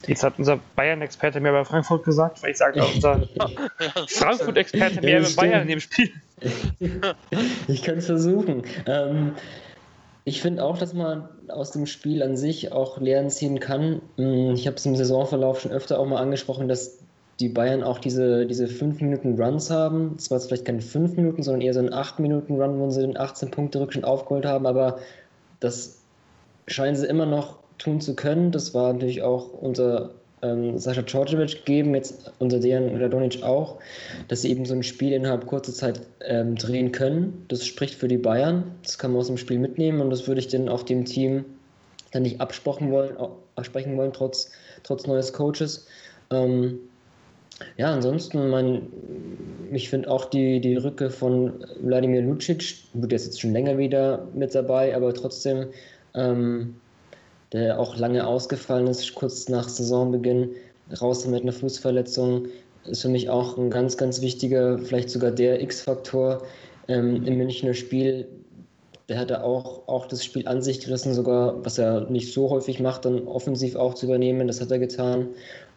Jetzt 0.05 0.23
hat 0.23 0.33
unser 0.37 0.59
Bayern-Experte 0.75 1.39
mehr 1.39 1.53
bei 1.53 1.65
Frankfurt 1.65 2.03
gesagt, 2.03 2.43
weil 2.43 2.51
ich 2.51 2.57
sage, 2.57 2.83
unser 2.93 3.27
Frankfurt-Experte 4.09 5.01
mehr 5.01 5.21
ja, 5.21 5.27
bei 5.27 5.47
Bayern 5.47 5.61
in 5.63 5.67
dem 5.69 5.79
Spiel. 5.79 6.11
ich 7.67 7.81
kann 7.81 7.97
es 7.97 8.05
versuchen. 8.05 8.63
Ähm, 8.85 9.35
ich 10.27 10.41
finde 10.41 10.61
auch, 10.61 10.77
dass 10.77 10.93
man 10.93 11.29
aus 11.47 11.71
dem 11.71 11.85
Spiel 11.85 12.21
an 12.21 12.35
sich 12.35 12.73
auch 12.73 12.99
Lehren 12.99 13.29
ziehen 13.29 13.61
kann. 13.61 14.01
Hm, 14.17 14.55
ich 14.55 14.67
habe 14.67 14.75
es 14.75 14.85
im 14.85 14.93
Saisonverlauf 14.93 15.61
schon 15.61 15.71
öfter 15.71 15.97
auch 15.97 16.05
mal 16.05 16.21
angesprochen, 16.21 16.67
dass 16.67 16.99
die 17.39 17.47
Bayern 17.47 17.81
auch 17.81 17.97
diese, 17.97 18.45
diese 18.45 18.67
5 18.67 18.99
Minuten 18.99 19.41
Runs 19.41 19.69
haben. 19.69 20.19
Zwar 20.19 20.41
vielleicht 20.41 20.65
keine 20.65 20.81
5 20.81 21.15
Minuten, 21.15 21.43
sondern 21.43 21.61
eher 21.61 21.73
so 21.73 21.79
ein 21.79 21.93
8 21.93 22.19
Minuten 22.19 22.61
Run, 22.61 22.77
wo 22.77 22.89
sie 22.89 23.03
den 23.03 23.15
18 23.15 23.51
Punkte 23.51 23.79
Rückstand 23.79 24.05
aufgeholt 24.05 24.45
haben, 24.45 24.65
aber 24.65 24.99
das 25.61 26.01
scheinen 26.67 26.97
sie 26.97 27.07
immer 27.07 27.25
noch 27.25 27.59
tun 27.77 28.01
zu 28.01 28.13
können. 28.13 28.51
Das 28.51 28.73
war 28.73 28.91
natürlich 28.91 29.23
auch 29.23 29.53
unser 29.53 30.09
ähm, 30.41 30.77
Sascha 30.77 31.01
Djordjevic 31.01 31.65
geben, 31.65 31.95
jetzt 31.95 32.31
unter 32.39 32.59
Dejan 32.59 32.95
Radonic 33.01 33.43
auch, 33.43 33.77
dass 34.27 34.41
sie 34.41 34.51
eben 34.51 34.65
so 34.65 34.73
ein 34.73 34.83
Spiel 34.83 35.13
innerhalb 35.13 35.47
kurzer 35.47 35.73
Zeit 35.73 36.01
ähm, 36.21 36.55
drehen 36.55 36.91
können. 36.91 37.45
Das 37.47 37.65
spricht 37.65 37.95
für 37.95 38.07
die 38.07 38.17
Bayern. 38.17 38.63
Das 38.83 38.97
kann 38.97 39.11
man 39.11 39.21
aus 39.21 39.27
dem 39.27 39.37
Spiel 39.37 39.59
mitnehmen 39.59 40.01
und 40.01 40.09
das 40.09 40.27
würde 40.27 40.39
ich 40.39 40.47
dann 40.47 40.69
auch 40.69 40.83
dem 40.83 41.05
Team 41.05 41.45
dann 42.11 42.23
nicht 42.23 42.39
absprechen 42.39 42.91
wollen, 42.91 43.15
absprechen 43.55 43.97
wollen 43.97 44.13
trotz, 44.13 44.51
trotz 44.83 45.07
neues 45.07 45.33
Coaches. 45.33 45.87
Ähm, 46.31 46.79
ja, 47.77 47.91
ansonsten, 47.91 48.49
mein, 48.49 48.87
ich 49.71 49.89
finde 49.89 50.09
auch 50.11 50.25
die, 50.25 50.59
die 50.61 50.75
Rücke 50.75 51.09
von 51.09 51.65
Wladimir 51.81 52.21
Lucic, 52.21 52.75
gut, 52.93 53.11
der 53.11 53.15
ist 53.15 53.25
jetzt 53.25 53.41
schon 53.41 53.53
länger 53.53 53.77
wieder 53.77 54.27
mit 54.33 54.53
dabei, 54.53 54.95
aber 54.95 55.13
trotzdem 55.13 55.67
ähm, 56.13 56.75
der 57.53 57.79
auch 57.79 57.97
lange 57.97 58.25
ausgefallen 58.27 58.87
ist, 58.87 59.15
kurz 59.15 59.47
nach 59.49 59.69
Saisonbeginn, 59.69 60.51
raus 61.01 61.25
mit 61.25 61.41
einer 61.41 61.53
Fußverletzung, 61.53 62.47
ist 62.85 63.01
für 63.01 63.09
mich 63.09 63.29
auch 63.29 63.57
ein 63.57 63.69
ganz, 63.69 63.97
ganz 63.97 64.21
wichtiger, 64.21 64.79
vielleicht 64.79 65.09
sogar 65.09 65.31
der 65.31 65.61
X-Faktor 65.61 66.43
ähm, 66.87 67.25
im 67.25 67.37
Münchner 67.37 67.73
Spiel. 67.73 68.27
Der 69.09 69.19
hatte 69.19 69.43
auch, 69.43 69.87
auch 69.87 70.05
das 70.05 70.23
Spiel 70.23 70.47
an 70.47 70.61
sich 70.61 70.81
gerissen, 70.81 71.13
sogar, 71.13 71.63
was 71.63 71.77
er 71.77 72.09
nicht 72.09 72.33
so 72.33 72.49
häufig 72.49 72.79
macht, 72.79 73.05
dann 73.05 73.25
offensiv 73.27 73.75
auch 73.75 73.93
zu 73.93 74.05
übernehmen, 74.05 74.47
das 74.47 74.59
hat 74.59 74.71
er 74.71 74.79
getan. 74.79 75.29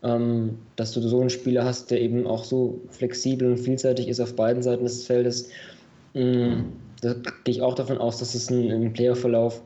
Ähm, 0.02 0.58
dass 0.76 0.92
du 0.92 1.00
so 1.00 1.20
einen 1.20 1.30
Spieler 1.30 1.64
hast, 1.64 1.90
der 1.90 2.00
eben 2.00 2.26
auch 2.26 2.42
so 2.42 2.80
flexibel 2.88 3.48
und 3.48 3.58
vielseitig 3.58 4.08
ist 4.08 4.20
auf 4.20 4.34
beiden 4.34 4.62
Seiten 4.62 4.84
des 4.84 5.04
Feldes. 5.04 5.50
Ähm, 6.14 6.72
da 7.02 7.14
gehe 7.44 7.54
ich 7.54 7.62
auch 7.62 7.74
davon 7.74 7.98
aus, 7.98 8.18
dass 8.18 8.34
es 8.34 8.50
im 8.50 8.92
Playoff-Verlauf 8.92 9.62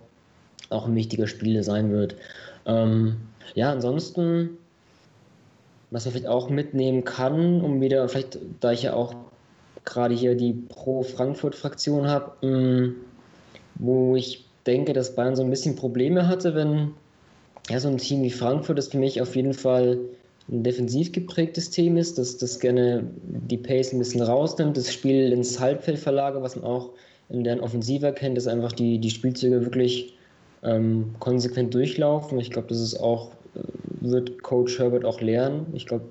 auch 0.75 0.87
ein 0.87 0.95
wichtiger 0.95 1.27
Spieler 1.27 1.63
sein 1.63 1.91
wird. 1.91 2.17
Ähm, 2.67 3.17
ja, 3.55 3.71
ansonsten, 3.71 4.51
was 5.91 6.05
man 6.05 6.13
vielleicht 6.13 6.29
auch 6.29 6.49
mitnehmen 6.51 7.05
kann, 7.05 7.61
um 7.61 7.81
wieder, 7.81 8.09
vielleicht, 8.09 8.39
da 8.61 8.73
ich 8.73 8.83
ja 8.83 8.95
auch 8.95 9.15
gerade 9.85 10.15
hier 10.15 10.35
die 10.35 10.53
Pro-Frankfurt-Fraktion 10.53 12.07
habe, 12.07 12.33
ähm, 12.43 12.97
wo 13.77 14.17
ich 14.17 14.45
denke, 14.67 14.93
dass 14.93 15.15
Bayern 15.15 15.37
so 15.37 15.43
ein 15.43 15.51
bisschen 15.51 15.77
Probleme 15.77 16.27
hatte, 16.27 16.55
wenn 16.55 16.93
ja, 17.69 17.81
so 17.81 17.89
ein 17.89 17.99
Team 17.99 18.23
wie 18.23 18.31
Frankfurt 18.31 18.79
ist 18.79 18.93
für 18.93 18.99
mich 18.99 19.21
auf 19.21 19.37
jeden 19.37 19.55
Fall 19.55 19.99
ein 20.51 20.63
defensiv 20.63 21.13
geprägtes 21.13 21.71
Team 21.71 21.97
ist, 21.97 22.19
dass 22.19 22.37
das 22.37 22.61
gerne 22.61 23.05
die 23.23 23.57
Pace 23.57 23.93
ein 23.93 23.99
bisschen 23.99 24.23
rausnimmt, 24.23 24.77
das 24.77 24.93
Spiel 24.93 25.33
ins 25.33 25.59
Halbfeld 25.59 25.99
verlagert, 25.99 26.43
was 26.43 26.57
man 26.57 26.65
auch 26.65 26.91
in 27.31 27.45
deren 27.45 27.61
Offensive 27.61 28.13
kennt, 28.13 28.37
dass 28.37 28.47
einfach 28.47 28.73
die, 28.73 28.99
die 28.99 29.11
Spielzüge 29.11 29.63
wirklich 29.63 30.15
ähm, 30.65 31.15
konsequent 31.21 31.75
durchlaufen. 31.75 32.39
Ich 32.41 32.51
glaube, 32.51 32.69
das 32.69 32.81
ist 32.81 32.97
auch, 32.97 33.31
äh, 33.55 33.61
wird 34.01 34.43
Coach 34.43 34.79
Herbert 34.79 35.05
auch 35.05 35.21
lernen. 35.21 35.67
Ich 35.75 35.87
glaube, 35.87 36.05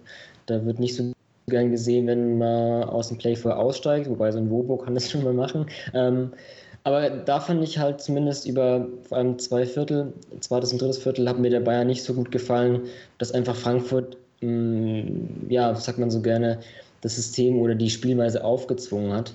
da 0.45 0.65
wird 0.65 0.79
nicht 0.79 0.95
so 0.95 1.11
gern 1.47 1.71
gesehen, 1.71 2.07
wenn 2.07 2.37
man 2.37 2.83
aus 2.83 3.09
dem 3.09 3.17
Play 3.17 3.35
vorher 3.35 3.59
aussteigt, 3.59 4.09
wobei 4.09 4.31
so 4.31 4.39
ein 4.39 4.49
Wobo 4.49 4.77
kann 4.77 4.95
das 4.95 5.11
schon 5.11 5.23
mal 5.23 5.33
machen. 5.33 5.65
Ähm, 5.93 6.31
aber 6.85 7.09
da 7.09 7.39
fand 7.39 7.63
ich 7.63 7.79
halt 7.79 8.01
zumindest 8.01 8.45
über 8.45 8.87
vor 9.07 9.17
allem 9.17 9.39
zwei 9.39 9.65
Viertel, 9.65 10.11
zweites 10.41 10.73
und 10.73 10.81
drittes 10.81 10.97
Viertel, 10.97 11.29
hat 11.29 11.39
mir 11.39 11.49
der 11.49 11.61
Bayern 11.61 11.87
nicht 11.87 12.03
so 12.03 12.13
gut 12.13 12.31
gefallen, 12.31 12.81
dass 13.19 13.31
einfach 13.31 13.55
Frankfurt, 13.55 14.17
mh, 14.41 14.49
mm, 14.49 15.45
ja, 15.49 15.73
sagt 15.75 15.97
man 15.97 16.11
so 16.11 16.21
gerne, 16.21 16.59
das 17.01 17.15
System 17.15 17.59
oder 17.59 17.75
die 17.75 17.89
Spielweise 17.89 18.43
aufgezwungen 18.43 19.13
hat. 19.13 19.33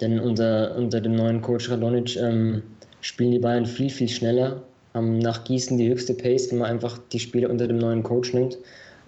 Denn 0.00 0.18
unter, 0.18 0.74
unter 0.76 1.00
dem 1.00 1.14
neuen 1.14 1.40
Coach 1.40 1.70
Radonic 1.70 2.16
ähm, 2.16 2.62
spielen 3.00 3.32
die 3.32 3.38
Bayern 3.38 3.66
viel, 3.66 3.90
viel 3.90 4.08
schneller, 4.08 4.62
haben 4.94 5.18
nach 5.18 5.44
Gießen 5.44 5.78
die 5.78 5.88
höchste 5.88 6.14
Pace, 6.14 6.50
wenn 6.50 6.58
man 6.58 6.70
einfach 6.70 6.98
die 7.12 7.20
Spiele 7.20 7.48
unter 7.48 7.68
dem 7.68 7.78
neuen 7.78 8.02
Coach 8.02 8.32
nimmt. 8.32 8.58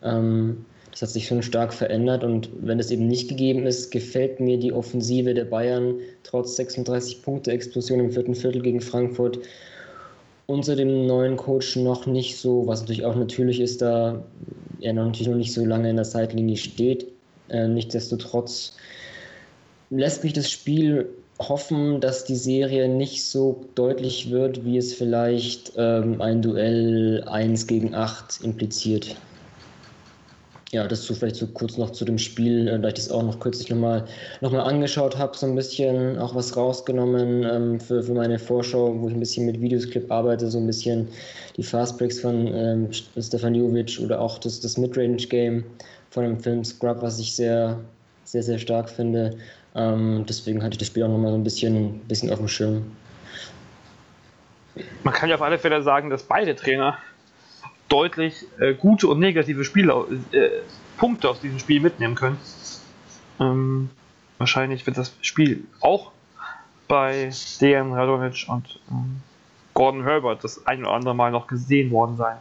Ähm, 0.02 0.65
das 0.90 1.02
hat 1.02 1.10
sich 1.10 1.27
schon 1.27 1.43
stark 1.43 1.73
verändert 1.73 2.24
und 2.24 2.48
wenn 2.60 2.81
es 2.81 2.90
eben 2.90 3.06
nicht 3.06 3.28
gegeben 3.28 3.66
ist, 3.66 3.90
gefällt 3.90 4.40
mir 4.40 4.59
die 4.59 4.73
Offensive 4.73 5.35
der 5.35 5.44
Bayern 5.44 5.94
trotz 6.24 6.56
36 6.56 7.23
Punkte 7.23 7.52
Explosion 7.52 8.01
im 8.01 8.10
vierten 8.10 8.35
Viertel 8.35 8.62
gegen 8.62 8.81
Frankfurt 8.81 9.39
unter 10.47 10.77
dem 10.77 11.06
neuen 11.06 11.36
Coach 11.36 11.77
noch 11.77 12.06
nicht 12.06 12.39
so, 12.39 12.66
was 12.66 12.81
natürlich 12.81 13.05
auch 13.05 13.15
natürlich 13.15 13.60
ist, 13.60 13.82
da 13.82 14.24
er 14.81 14.94
natürlich 14.94 15.28
noch 15.28 15.36
nicht 15.36 15.52
so 15.52 15.65
lange 15.65 15.90
in 15.90 15.97
der 15.97 16.05
Seitlinie 16.05 16.56
steht. 16.56 17.06
Äh, 17.48 17.69
nichtsdestotrotz 17.69 18.77
lässt 19.90 20.24
mich 20.24 20.32
das 20.32 20.51
Spiel 20.51 21.09
hoffen, 21.39 22.01
dass 22.01 22.24
die 22.24 22.36
Serie 22.36 22.89
nicht 22.89 23.24
so 23.24 23.65
deutlich 23.74 24.31
wird, 24.31 24.65
wie 24.65 24.77
es 24.77 24.93
vielleicht 24.93 25.73
ähm, 25.77 26.20
ein 26.20 26.43
Duell 26.43 27.24
1 27.27 27.66
gegen 27.66 27.94
8 27.94 28.40
impliziert. 28.43 29.16
Ja, 30.70 30.86
das 30.86 31.05
so 31.05 31.15
vielleicht 31.15 31.36
so 31.36 31.47
kurz 31.47 31.78
noch 31.78 31.90
zu 31.90 32.05
dem 32.05 32.19
Spiel, 32.19 32.69
äh, 32.69 32.78
da 32.78 32.89
ich 32.89 32.94
das 32.94 33.10
auch 33.10 33.23
noch 33.23 33.40
kürzlich 33.40 33.70
nochmal 33.70 34.05
noch 34.43 34.51
mal 34.52 34.60
angeschaut 34.60 35.16
habe, 35.16 35.35
so 35.36 35.47
ein 35.47 35.55
bisschen 35.55 36.19
auch 36.19 36.35
was 36.35 36.56
rausgenommen 36.56 37.43
ähm, 37.44 37.81
für, 37.81 38.02
für 38.02 38.12
meine 38.12 38.39
Vorschau, 38.39 38.94
wo 39.01 39.09
ich 39.09 39.15
ein 39.15 39.20
bisschen 39.20 39.47
mit 39.47 39.60
Videosclip 39.60 40.10
arbeite, 40.10 40.51
so 40.51 40.59
ein 40.59 40.66
bisschen 40.66 41.09
die 41.56 41.62
Fastbreaks 41.62 42.20
von 42.20 42.48
ähm, 42.48 42.89
Stefan 42.93 43.55
Jovic 43.55 43.98
oder 44.05 44.20
auch 44.20 44.39
das, 44.39 44.60
das 44.60 44.77
Midrange-Game 44.77 45.65
von 46.10 46.24
dem 46.24 46.39
Film 46.39 46.65
Scrub, 46.65 47.01
was 47.01 47.19
ich 47.19 47.35
sehr, 47.35 47.78
sehr, 48.24 48.43
sehr 48.43 48.59
stark 48.59 48.90
finde. 48.90 49.39
Ähm, 49.78 50.26
deswegen 50.28 50.62
hatte 50.62 50.72
ich 50.72 50.78
das 50.78 50.88
Spiel 50.88 51.05
auch 51.05 51.09
nochmal 51.09 51.30
so 51.30 51.38
ein 51.38 51.44
bisschen, 51.44 52.00
bisschen 52.00 52.32
auf 52.32 52.38
dem 52.38 52.48
Schirm. 52.48 52.96
Man 55.05 55.14
kann 55.14 55.28
ja 55.28 55.36
auf 55.36 55.42
alle 55.42 55.59
Fälle 55.59 55.82
sagen, 55.82 56.10
dass 56.10 56.24
beide 56.24 56.56
Trainer 56.56 56.98
deutlich 57.88 58.44
äh, 58.59 58.74
gute 58.74 59.06
und 59.06 59.20
negative 59.20 59.64
Spiele, 59.64 60.05
äh, 60.32 60.48
Punkte 60.96 61.30
aus 61.30 61.40
diesem 61.40 61.60
Spiel 61.60 61.80
mitnehmen 61.80 62.16
können. 62.16 62.38
Ähm, 63.38 63.90
wahrscheinlich 64.38 64.84
wird 64.84 64.98
das 64.98 65.14
Spiel 65.22 65.64
auch 65.80 66.10
bei 66.88 67.30
Dejan 67.60 67.92
Radonic 67.92 68.46
und 68.48 68.80
ähm, 68.90 69.22
Gordon 69.74 70.02
Herbert 70.02 70.42
das 70.42 70.66
ein 70.66 70.80
oder 70.80 70.92
andere 70.92 71.14
Mal 71.14 71.30
noch 71.30 71.46
gesehen 71.46 71.92
worden 71.92 72.16
sein. 72.16 72.38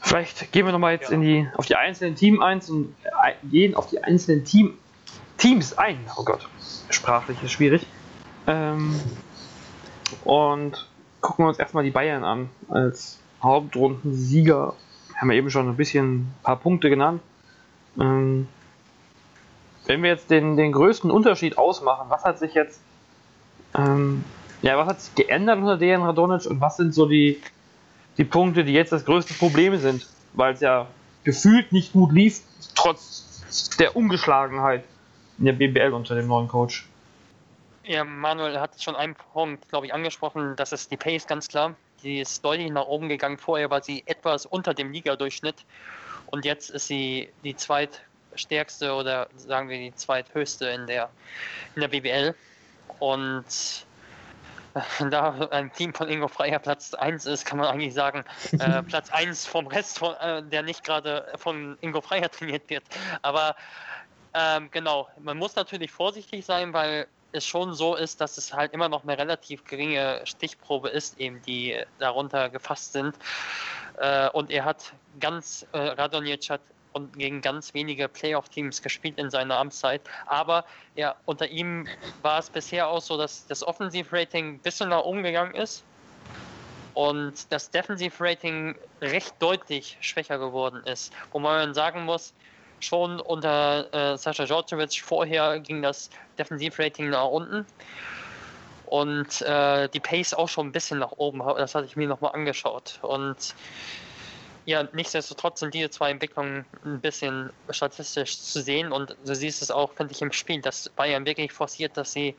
Vielleicht 0.00 0.52
gehen 0.52 0.66
wir 0.66 0.72
nochmal 0.72 0.92
jetzt 0.92 1.08
ja. 1.08 1.14
in 1.14 1.22
die, 1.22 1.48
auf 1.56 1.64
die 1.64 1.76
einzelnen 1.76 2.14
Team 2.14 2.42
eins 2.42 2.68
und 2.68 2.94
äh, 3.04 3.32
gehen 3.48 3.74
auf 3.74 3.88
die 3.88 4.04
einzelnen 4.04 4.44
Team, 4.44 4.74
Teams 5.38 5.76
ein. 5.76 5.98
Oh 6.16 6.24
Gott, 6.24 6.48
sprachlich 6.90 7.42
ist 7.42 7.52
schwierig. 7.52 7.86
Ähm, 8.46 8.98
und 10.24 10.88
gucken 11.20 11.44
wir 11.44 11.48
uns 11.48 11.58
erstmal 11.58 11.84
die 11.84 11.90
Bayern 11.90 12.24
an 12.24 12.48
als 12.68 13.18
Hauptrundensieger. 13.42 14.74
Haben 15.14 15.30
wir 15.30 15.36
eben 15.36 15.50
schon 15.50 15.68
ein 15.68 15.76
bisschen 15.76 16.14
ein 16.14 16.34
paar 16.42 16.56
Punkte 16.56 16.90
genannt. 16.90 17.20
Ähm, 17.98 18.48
wenn 19.86 20.02
wir 20.02 20.10
jetzt 20.10 20.30
den, 20.30 20.56
den 20.56 20.72
größten 20.72 21.10
Unterschied 21.10 21.58
ausmachen, 21.58 22.06
was 22.08 22.24
hat 22.24 22.38
sich 22.38 22.54
jetzt 22.54 22.80
ähm, 23.76 24.24
ja, 24.62 24.76
was 24.78 24.88
hat 24.88 25.00
sich 25.00 25.14
geändert 25.14 25.58
unter 25.58 25.76
Dejan 25.76 26.02
Radonic 26.02 26.46
und 26.46 26.60
was 26.60 26.76
sind 26.76 26.94
so 26.94 27.06
die, 27.06 27.40
die 28.16 28.24
Punkte, 28.24 28.64
die 28.64 28.72
jetzt 28.72 28.92
das 28.92 29.04
größte 29.04 29.34
Problem 29.34 29.78
sind? 29.78 30.06
Weil 30.32 30.54
es 30.54 30.60
ja 30.60 30.86
gefühlt 31.24 31.72
nicht 31.72 31.92
gut 31.92 32.12
lief, 32.12 32.40
trotz 32.74 33.42
der 33.78 33.96
Ungeschlagenheit 33.96 34.84
in 35.38 35.44
der 35.44 35.52
BBL 35.52 35.92
unter 35.92 36.14
dem 36.14 36.26
neuen 36.26 36.48
Coach. 36.48 36.86
Ja, 37.84 38.02
Manuel 38.02 38.58
hat 38.58 38.82
schon 38.82 38.96
einen 38.96 39.14
Punkt, 39.14 39.68
glaube 39.68 39.86
ich, 39.86 39.94
angesprochen. 39.94 40.56
Das 40.56 40.72
ist 40.72 40.90
die 40.90 40.96
Pace, 40.96 41.26
ganz 41.26 41.48
klar. 41.48 41.76
Die 42.02 42.20
ist 42.20 42.44
deutlich 42.44 42.70
nach 42.70 42.86
oben 42.86 43.08
gegangen. 43.08 43.38
Vorher 43.38 43.70
war 43.70 43.82
sie 43.82 44.02
etwas 44.06 44.44
unter 44.44 44.74
dem 44.74 44.92
Ligadurchschnitt. 44.92 45.64
Und 46.26 46.44
jetzt 46.44 46.70
ist 46.70 46.88
sie 46.88 47.28
die 47.44 47.54
zweitstärkste 47.54 48.92
oder 48.92 49.28
sagen 49.36 49.68
wir 49.68 49.78
die 49.78 49.94
zweithöchste 49.94 50.66
in 50.66 50.86
der, 50.88 51.10
in 51.76 51.82
der 51.82 51.88
BBL. 51.88 52.34
Und 52.98 53.86
da 55.10 55.48
ein 55.52 55.72
Team 55.72 55.94
von 55.94 56.08
Ingo 56.08 56.28
Freier 56.28 56.58
Platz 56.58 56.92
1 56.92 57.26
ist, 57.26 57.44
kann 57.44 57.58
man 57.58 57.68
eigentlich 57.68 57.94
sagen, 57.94 58.24
äh, 58.58 58.82
Platz 58.82 59.10
1 59.10 59.46
vom 59.46 59.68
Rest, 59.68 59.98
von, 59.98 60.14
äh, 60.16 60.42
der 60.42 60.62
nicht 60.62 60.82
gerade 60.84 61.26
von 61.36 61.78
Ingo 61.80 62.00
Freier 62.00 62.30
trainiert 62.30 62.68
wird. 62.68 62.82
Aber 63.22 63.54
ähm, 64.36 64.68
genau, 64.70 65.08
man 65.18 65.38
muss 65.38 65.56
natürlich 65.56 65.90
vorsichtig 65.90 66.44
sein, 66.44 66.74
weil 66.74 67.06
es 67.32 67.46
schon 67.46 67.72
so 67.74 67.96
ist, 67.96 68.20
dass 68.20 68.36
es 68.36 68.52
halt 68.52 68.72
immer 68.72 68.88
noch 68.88 69.02
eine 69.02 69.16
relativ 69.16 69.64
geringe 69.64 70.20
Stichprobe 70.24 70.90
ist, 70.90 71.18
eben 71.18 71.40
die 71.42 71.76
darunter 71.98 72.50
gefasst 72.50 72.92
sind. 72.92 73.16
Äh, 73.98 74.28
und 74.30 74.50
er 74.50 74.64
hat 74.64 74.92
ganz, 75.20 75.66
äh, 75.72 75.78
Radonjic 75.78 76.50
hat 76.50 76.60
und 76.92 77.18
gegen 77.18 77.40
ganz 77.40 77.72
wenige 77.74 78.08
Playoff-Teams 78.08 78.82
gespielt 78.82 79.18
in 79.18 79.30
seiner 79.30 79.58
Amtszeit. 79.58 80.02
Aber 80.26 80.64
ja, 80.94 81.14
unter 81.24 81.48
ihm 81.48 81.86
war 82.22 82.38
es 82.38 82.50
bisher 82.50 82.88
auch 82.88 83.02
so, 83.02 83.16
dass 83.18 83.46
das 83.46 83.66
Offensiv-Rating 83.66 84.54
ein 84.54 84.58
bisschen 84.58 84.90
nach 84.90 85.02
oben 85.02 85.22
gegangen 85.22 85.54
ist 85.54 85.82
und 86.94 87.52
das 87.52 87.70
Defensiv-Rating 87.70 88.74
recht 89.02 89.34
deutlich 89.38 89.98
schwächer 90.00 90.38
geworden 90.38 90.82
ist. 90.86 91.12
Wo 91.32 91.38
man 91.38 91.74
sagen 91.74 92.04
muss, 92.04 92.32
schon 92.80 93.20
unter 93.20 93.92
äh, 93.92 94.18
Sascha 94.18 94.44
Djordjevic 94.44 95.02
vorher 95.02 95.60
ging 95.60 95.82
das 95.82 96.10
Defensiv-Rating 96.38 97.10
nach 97.10 97.26
unten. 97.26 97.66
Und 98.86 99.42
äh, 99.42 99.88
die 99.88 100.00
Pace 100.00 100.34
auch 100.34 100.48
schon 100.48 100.68
ein 100.68 100.72
bisschen 100.72 101.00
nach 101.00 101.12
oben. 101.12 101.40
Das 101.56 101.74
hatte 101.74 101.86
ich 101.86 101.96
mir 101.96 102.06
nochmal 102.06 102.32
angeschaut. 102.34 103.00
Und 103.02 103.54
ja, 104.66 104.86
nichtsdestotrotz 104.92 105.60
sind 105.60 105.74
diese 105.74 105.90
zwei 105.90 106.10
Entwicklungen 106.10 106.64
ein 106.84 107.00
bisschen 107.00 107.50
statistisch 107.70 108.40
zu 108.40 108.60
sehen 108.60 108.90
und 108.90 109.16
du 109.24 109.34
siehst 109.34 109.62
es 109.62 109.70
auch, 109.70 109.92
finde 109.92 110.12
ich, 110.12 110.20
im 110.22 110.32
Spiel, 110.32 110.60
dass 110.60 110.88
Bayern 110.88 111.24
wirklich 111.24 111.52
forciert, 111.52 111.96
dass 111.96 112.12
sie 112.12 112.34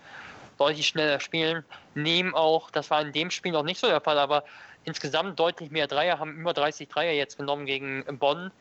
deutlich 0.58 0.88
schneller 0.88 1.22
spielen, 1.22 1.64
nehmen 1.96 2.36
auch, 2.36 2.70
das 2.72 2.90
war 2.90 3.02
in 3.02 3.14
dem 3.14 3.32
Spiel 3.32 3.54
noch 3.54 3.64
nicht 3.64 3.80
so 3.80 3.88
der 3.88 4.02
Fall, 4.02 4.20
aber 4.20 4.44
insgesamt 4.84 5.40
deutlich 5.40 5.72
mehr 5.72 5.88
Dreier, 5.88 6.20
haben 6.20 6.36
über 6.38 6.54
30 6.54 6.90
Dreier 6.90 7.14
jetzt 7.14 7.38
genommen 7.38 7.66
gegen 7.66 8.04
Bonn, 8.20 8.52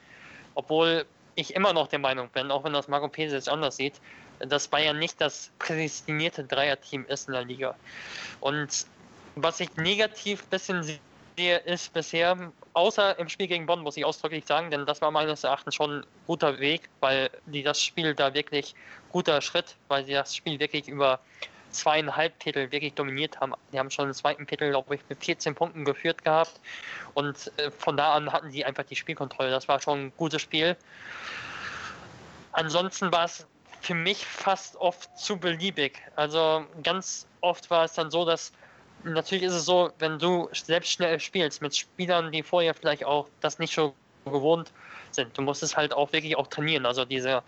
obwohl 0.54 1.04
ich 1.36 1.54
immer 1.54 1.72
noch 1.72 1.86
der 1.86 1.98
Meinung 1.98 2.28
bin, 2.30 2.50
auch 2.50 2.64
wenn 2.64 2.72
das 2.72 2.88
Marco 2.88 3.08
Pesic 3.08 3.46
anders 3.46 3.76
sieht, 3.76 3.94
dass 4.40 4.66
Bayern 4.66 4.98
nicht 4.98 5.20
das 5.20 5.50
prädestinierte 5.58 6.44
Dreierteam 6.44 7.06
ist 7.06 7.28
in 7.28 7.34
der 7.34 7.44
Liga. 7.44 7.74
Und 8.40 8.86
was 9.36 9.60
ich 9.60 9.74
negativ 9.76 10.42
ein 10.42 10.48
bisschen 10.50 10.82
sehe, 11.36 11.58
ist 11.58 11.92
bisher, 11.92 12.52
außer 12.72 13.18
im 13.18 13.28
Spiel 13.28 13.46
gegen 13.46 13.66
Bonn, 13.66 13.82
muss 13.82 13.96
ich 13.96 14.04
ausdrücklich 14.04 14.46
sagen, 14.46 14.70
denn 14.70 14.86
das 14.86 15.02
war 15.02 15.10
meines 15.10 15.44
Erachtens 15.44 15.74
schon 15.74 16.00
ein 16.00 16.06
guter 16.26 16.58
Weg, 16.58 16.88
weil 17.00 17.30
die 17.46 17.62
das 17.62 17.80
Spiel 17.80 18.14
da 18.14 18.32
wirklich 18.32 18.74
guter 19.12 19.40
Schritt, 19.42 19.76
weil 19.88 20.04
sie 20.04 20.12
das 20.12 20.34
Spiel 20.34 20.58
wirklich 20.58 20.88
über 20.88 21.20
zweieinhalb 21.76 22.38
Titel 22.40 22.70
wirklich 22.70 22.94
dominiert 22.94 23.40
haben. 23.40 23.54
Die 23.72 23.78
haben 23.78 23.90
schon 23.90 24.08
im 24.08 24.14
zweiten 24.14 24.46
Titel, 24.46 24.70
glaube 24.70 24.94
ich, 24.94 25.00
mit 25.08 25.22
14 25.24 25.54
Punkten 25.54 25.84
geführt 25.84 26.24
gehabt 26.24 26.60
und 27.14 27.52
äh, 27.58 27.70
von 27.70 27.96
da 27.96 28.14
an 28.14 28.32
hatten 28.32 28.50
sie 28.50 28.64
einfach 28.64 28.84
die 28.84 28.96
Spielkontrolle. 28.96 29.50
Das 29.50 29.68
war 29.68 29.80
schon 29.80 30.06
ein 30.06 30.12
gutes 30.16 30.42
Spiel. 30.42 30.76
Ansonsten 32.52 33.12
war 33.12 33.24
es 33.24 33.46
für 33.80 33.94
mich 33.94 34.24
fast 34.24 34.76
oft 34.76 35.16
zu 35.18 35.36
beliebig. 35.36 36.02
Also 36.16 36.64
ganz 36.82 37.26
oft 37.40 37.70
war 37.70 37.84
es 37.84 37.92
dann 37.92 38.10
so, 38.10 38.24
dass 38.24 38.52
natürlich 39.04 39.44
ist 39.44 39.52
es 39.52 39.64
so, 39.64 39.90
wenn 39.98 40.18
du 40.18 40.48
selbst 40.52 40.90
schnell 40.90 41.20
spielst 41.20 41.62
mit 41.62 41.76
Spielern, 41.76 42.32
die 42.32 42.42
vorher 42.42 42.74
vielleicht 42.74 43.04
auch 43.04 43.28
das 43.40 43.58
nicht 43.58 43.74
so 43.74 43.94
gewohnt 44.24 44.72
sind. 45.12 45.36
Du 45.36 45.42
musst 45.42 45.62
es 45.62 45.76
halt 45.76 45.92
auch 45.92 46.12
wirklich 46.12 46.36
auch 46.36 46.46
trainieren. 46.48 46.86
Also 46.86 47.04
diese 47.04 47.42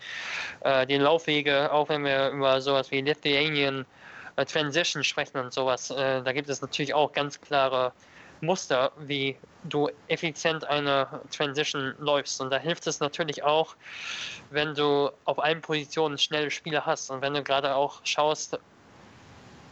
äh, 0.61 0.87
die 0.87 0.97
Laufwege, 0.97 1.73
auch 1.73 1.89
wenn 1.89 2.05
wir 2.05 2.31
über 2.31 2.61
sowas 2.61 2.91
wie 2.91 3.01
Lithuanian 3.01 3.85
äh, 4.39 4.45
Transition 4.45 5.03
sprechen 5.03 5.39
und 5.39 5.53
sowas, 5.53 5.91
äh, 5.91 6.23
da 6.23 6.33
gibt 6.33 6.49
es 6.49 6.61
natürlich 6.61 6.95
auch 6.95 7.13
ganz 7.13 7.41
klare 7.41 7.93
Muster, 8.41 8.93
wie 8.99 9.37
du 9.65 9.91
effizient 10.07 10.65
eine 10.65 11.09
Transition 11.37 11.97
läufst. 11.99 12.41
Und 12.41 12.51
da 12.51 12.59
hilft 12.59 12.87
es 12.87 13.01
natürlich 13.01 13.43
auch, 13.43 13.75
wenn 14.51 14.75
du 14.75 15.11
auf 15.25 15.43
allen 15.43 15.61
Positionen 15.61 16.19
schnelle 16.19 16.53
Spieler 16.53 16.87
hast 16.87 17.11
und 17.11 17.21
wenn 17.21 17.35
du 17.35 17.43
gerade 17.43 17.75
auch 17.75 18.01
schaust, 18.05 18.57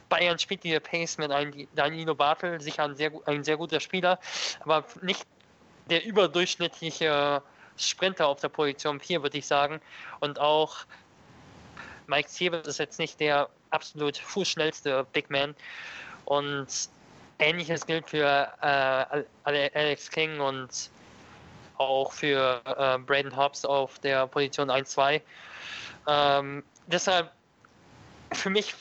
Bayern 0.08 0.38
spielt 0.38 0.64
die 0.64 0.78
Pace 0.80 1.18
mit 1.18 1.30
einem 1.30 1.68
Danilo 1.76 2.16
Bartel, 2.16 2.60
sicher 2.60 2.84
ein 2.84 2.96
sehr, 2.96 3.12
ein 3.26 3.44
sehr 3.44 3.56
guter 3.56 3.78
Spieler, 3.78 4.18
aber 4.64 4.84
nicht 5.00 5.24
der 5.88 6.04
überdurchschnittliche 6.04 7.40
Sprinter 7.76 8.26
auf 8.26 8.40
der 8.40 8.48
Position 8.48 8.98
4, 8.98 9.22
würde 9.22 9.38
ich 9.38 9.46
sagen. 9.46 9.80
Und 10.18 10.40
auch 10.40 10.78
Mike 12.08 12.28
Siebert 12.28 12.66
ist 12.66 12.78
jetzt 12.78 12.98
nicht 12.98 13.20
der 13.20 13.48
absolut 13.76 14.16
fußschnellste 14.16 15.06
Big 15.12 15.30
Man. 15.30 15.54
Und 16.24 16.66
ähnliches 17.38 17.86
gilt 17.86 18.08
für 18.08 18.48
äh, 18.62 19.24
Alex 19.74 20.10
King 20.10 20.40
und 20.40 20.90
auch 21.78 22.12
für 22.12 22.62
äh, 22.64 22.98
Braden 22.98 23.36
Hobbs 23.36 23.64
auf 23.64 23.98
der 23.98 24.26
Position 24.26 24.70
1-2. 24.70 25.20
Ähm, 26.08 26.64
deshalb, 26.86 27.30
für 28.32 28.50
mich 28.50 28.74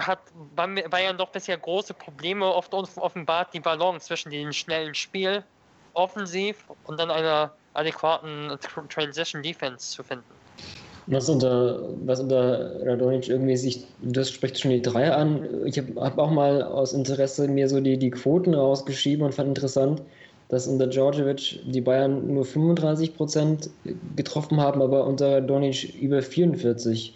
hat 0.00 0.20
Bayern 0.54 1.18
doch 1.18 1.30
bisher 1.30 1.58
große 1.58 1.94
Probleme 1.94 2.46
oft 2.46 2.72
offenbart, 2.72 3.52
die 3.52 3.60
Balance 3.60 4.06
zwischen 4.06 4.30
dem 4.30 4.52
schnellen 4.52 4.94
Spiel, 4.94 5.44
offensiv 5.94 6.64
und 6.84 6.98
dann 6.98 7.10
einer 7.10 7.52
adäquaten 7.74 8.56
Transition 8.88 9.42
Defense 9.42 9.90
zu 9.90 10.02
finden. 10.02 10.37
Was 11.10 11.28
unter, 11.30 11.88
was 12.04 12.20
unter 12.20 12.84
Radonic 12.84 13.28
irgendwie 13.28 13.56
sich, 13.56 13.86
das 14.02 14.30
spricht 14.30 14.60
schon 14.60 14.72
die 14.72 14.82
Dreier 14.82 15.16
an. 15.16 15.48
Ich 15.64 15.78
habe 15.78 15.98
hab 15.98 16.18
auch 16.18 16.30
mal 16.30 16.62
aus 16.62 16.92
Interesse 16.92 17.48
mir 17.48 17.66
so 17.68 17.80
die, 17.80 17.96
die 17.96 18.10
Quoten 18.10 18.52
rausgeschrieben 18.52 19.24
und 19.24 19.34
fand 19.34 19.48
interessant, 19.48 20.02
dass 20.48 20.66
unter 20.66 20.86
Djordjevic 20.86 21.60
die 21.66 21.80
Bayern 21.80 22.26
nur 22.26 22.44
35 22.44 23.14
Prozent 23.16 23.70
getroffen 24.16 24.60
haben, 24.60 24.82
aber 24.82 25.06
unter 25.06 25.36
Radonic 25.36 25.94
über 25.98 26.20
44. 26.20 27.14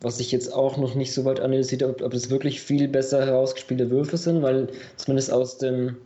Was 0.00 0.18
ich 0.18 0.32
jetzt 0.32 0.54
auch 0.54 0.78
noch 0.78 0.94
nicht 0.94 1.12
so 1.12 1.26
weit 1.26 1.40
analysiert 1.40 1.82
habe, 1.82 2.02
ob 2.02 2.12
das 2.12 2.30
wirklich 2.30 2.62
viel 2.62 2.88
besser 2.88 3.26
herausgespielte 3.26 3.90
Würfe 3.90 4.16
sind, 4.16 4.40
weil 4.40 4.68
zumindest 4.96 5.30
aus 5.30 5.58
dem, 5.58 5.96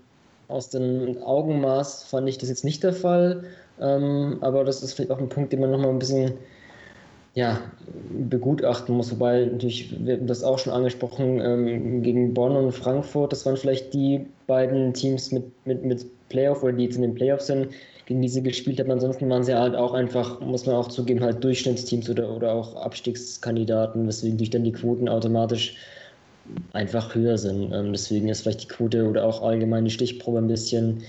aus 0.48 0.70
dem 0.70 1.22
Augenmaß 1.22 2.04
fand 2.04 2.28
ich 2.28 2.38
das 2.38 2.48
jetzt 2.48 2.64
nicht 2.64 2.82
der 2.82 2.92
Fall. 2.92 3.44
Ähm, 3.80 4.38
aber 4.40 4.64
das 4.64 4.82
ist 4.82 4.94
vielleicht 4.94 5.12
auch 5.12 5.20
ein 5.20 5.28
Punkt, 5.28 5.52
den 5.52 5.60
man 5.60 5.70
nochmal 5.70 5.90
ein 5.90 6.00
bisschen 6.00 6.32
ja, 7.34 7.60
begutachten 8.10 8.96
muss. 8.96 9.10
Wobei 9.10 9.46
natürlich, 9.46 9.94
wir 10.04 10.16
haben 10.16 10.26
das 10.26 10.44
auch 10.44 10.58
schon 10.58 10.72
angesprochen, 10.72 11.40
ähm, 11.40 12.02
gegen 12.02 12.32
Bonn 12.32 12.56
und 12.56 12.72
Frankfurt, 12.72 13.32
das 13.32 13.44
waren 13.44 13.56
vielleicht 13.56 13.92
die 13.92 14.26
beiden 14.46 14.94
Teams 14.94 15.32
mit, 15.32 15.44
mit, 15.66 15.84
mit 15.84 16.06
Playoff 16.28 16.62
oder 16.62 16.72
die 16.72 16.84
jetzt 16.84 16.96
in 16.96 17.02
den 17.02 17.14
Playoffs 17.14 17.48
sind, 17.48 17.68
gegen 18.06 18.22
die 18.22 18.28
sie 18.28 18.42
gespielt 18.42 18.78
haben. 18.78 18.90
Ansonsten 18.90 19.28
waren 19.28 19.42
sie 19.42 19.54
halt 19.54 19.74
auch 19.74 19.94
einfach, 19.94 20.40
muss 20.40 20.66
man 20.66 20.76
auch 20.76 20.88
zugeben, 20.88 21.22
halt 21.22 21.42
Durchschnittsteams 21.42 22.08
oder, 22.08 22.34
oder 22.34 22.54
auch 22.54 22.76
Abstiegskandidaten, 22.76 24.06
weswegen 24.06 24.38
durch 24.38 24.50
dann 24.50 24.64
die 24.64 24.72
Quoten 24.72 25.08
automatisch 25.08 25.76
einfach 26.72 27.14
höher 27.14 27.38
sind. 27.38 27.72
Ähm, 27.72 27.92
deswegen 27.92 28.28
ist 28.28 28.42
vielleicht 28.42 28.62
die 28.62 28.68
Quote 28.68 29.08
oder 29.08 29.24
auch 29.24 29.42
allgemein 29.42 29.84
die 29.84 29.90
Stichprobe 29.90 30.38
ein 30.38 30.48
bisschen 30.48 31.02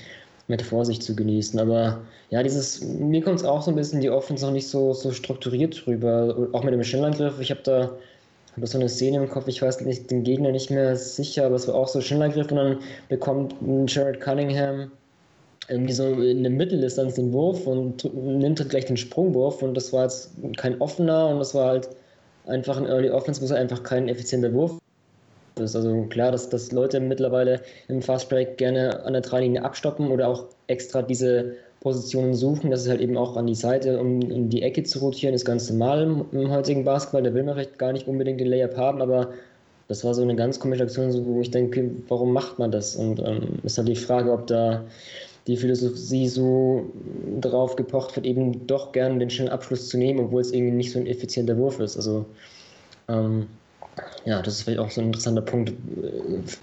mit 0.48 0.62
Vorsicht 0.62 1.04
zu 1.04 1.16
genießen. 1.16 1.60
Aber 1.60 2.02
ja, 2.30 2.44
dieses, 2.44 2.82
mir 2.82 3.22
kommt 3.22 3.40
es 3.40 3.46
auch 3.46 3.62
so 3.62 3.72
ein 3.72 3.76
bisschen 3.76 4.02
die 4.02 4.10
Offense 4.10 4.46
noch 4.46 4.54
nicht 4.54 4.68
so, 4.68 4.94
so 4.94 5.12
strukturiert 5.12 5.86
drüber. 5.86 6.50
Auch 6.54 6.64
mit 6.64 6.74
dem 6.74 6.84
Schnellangriff. 6.84 7.40
Ich 7.40 7.52
habe 7.52 7.62
da 7.64 7.92
habe 8.56 8.68
so 8.68 8.78
eine 8.78 8.90
Szene 8.90 9.18
im 9.18 9.30
Kopf, 9.30 9.48
ich 9.48 9.62
weiß 9.62 9.82
nicht, 9.82 10.10
den 10.10 10.24
Gegner 10.24 10.52
nicht 10.52 10.72
mehr 10.72 10.96
sicher, 10.96 11.46
aber 11.46 11.56
es 11.56 11.68
war 11.68 11.76
auch 11.76 11.88
so 11.88 12.00
Schnellangriff 12.00 12.50
und 12.52 12.58
dann 12.58 12.78
bekommt 13.10 13.54
Jared 13.88 14.22
Cunningham 14.22 14.92
irgendwie 15.68 15.94
so 15.94 16.06
in 16.06 16.44
der 16.44 16.52
Mitteldistanz 16.52 17.16
den 17.16 17.34
Wurf 17.34 17.66
und 17.68 18.04
nimmt 18.14 18.60
halt 18.60 18.70
gleich 18.70 18.86
den 18.86 18.98
Sprungwurf 18.98 19.62
und 19.62 19.74
das 19.74 19.92
war 19.92 20.04
jetzt 20.04 20.32
kein 20.58 20.80
offener 20.80 21.28
und 21.30 21.40
das 21.40 21.54
war 21.54 21.68
halt 21.68 21.90
einfach 22.46 22.78
ein 22.78 22.86
Early 22.86 23.10
Offense, 23.10 23.42
wo 23.42 23.46
es 23.46 23.52
einfach 23.52 23.84
kein 23.84 24.08
effizienter 24.08 24.54
Wurf 24.54 24.78
ist. 25.60 25.76
Also 25.76 26.04
klar, 26.10 26.32
dass, 26.32 26.50
dass 26.50 26.72
Leute 26.72 27.00
mittlerweile 27.00 27.62
im 27.88 28.02
Fastbreak 28.02 28.58
gerne 28.58 29.04
an 29.04 29.14
der 29.14 29.22
Dreilinie 29.22 29.64
abstoppen 29.64 30.12
oder 30.12 30.28
auch 30.28 30.46
extra 30.68 31.02
diese 31.02 31.56
Positionen 31.82 32.34
suchen. 32.34 32.72
Das 32.72 32.82
ist 32.82 32.90
halt 32.90 33.02
eben 33.02 33.16
auch 33.16 33.38
an 33.38 33.48
die 33.48 33.56
Seite, 33.56 34.00
um 34.00 34.22
in 34.22 34.50
die 34.50 34.64
Ecke 34.64 34.84
zu 34.84 35.00
rotieren, 35.00 35.36
ist 35.36 35.46
ganz 35.46 35.70
normal 35.70 36.26
im, 36.32 36.50
heutigen 36.50 36.84
Basketball. 36.84 37.24
Da 37.24 37.34
will 37.34 37.44
man 37.44 37.56
vielleicht 37.56 37.78
gar 37.78 37.94
nicht 37.94 38.08
unbedingt 38.08 38.40
den 38.40 38.48
Layup 38.48 38.76
haben, 38.76 39.02
aber 39.02 39.30
das 39.88 40.04
war 40.04 40.16
so 40.16 40.24
eine 40.24 40.36
ganz 40.36 40.60
komische 40.60 40.84
Aktion, 40.84 41.14
wo 41.26 41.42
ich 41.42 41.52
denke, 41.52 41.92
warum 42.08 42.34
macht 42.34 42.58
man 42.58 42.72
das? 42.72 42.96
Und 42.96 43.20
ähm, 43.20 43.60
ist 43.64 43.78
halt 43.78 43.88
die 43.88 43.96
Frage, 43.96 44.32
ob 44.32 44.48
da 44.48 44.84
die 45.46 45.58
Philosophie 45.58 46.28
so 46.28 46.86
darauf 47.40 47.76
gepocht 47.76 48.16
wird, 48.16 48.26
eben 48.26 48.66
doch 48.66 48.92
gerne 48.92 49.20
den 49.20 49.30
schnellen 49.30 49.52
Abschluss 49.52 49.90
zu 49.90 49.98
nehmen, 49.98 50.20
obwohl 50.22 50.42
es 50.42 50.52
irgendwie 50.52 50.76
nicht 50.76 50.92
so 50.92 50.98
ein 50.98 51.06
effizienter 51.06 51.56
Wurf 51.58 51.80
ist. 51.80 51.98
Also 51.98 52.26
ähm, 53.08 53.46
ja, 54.26 54.42
das 54.42 54.56
ist 54.56 54.64
vielleicht 54.64 54.80
auch 54.80 54.90
so 54.90 55.02
ein 55.02 55.08
interessanter 55.08 55.44
Punkt. 55.44 55.74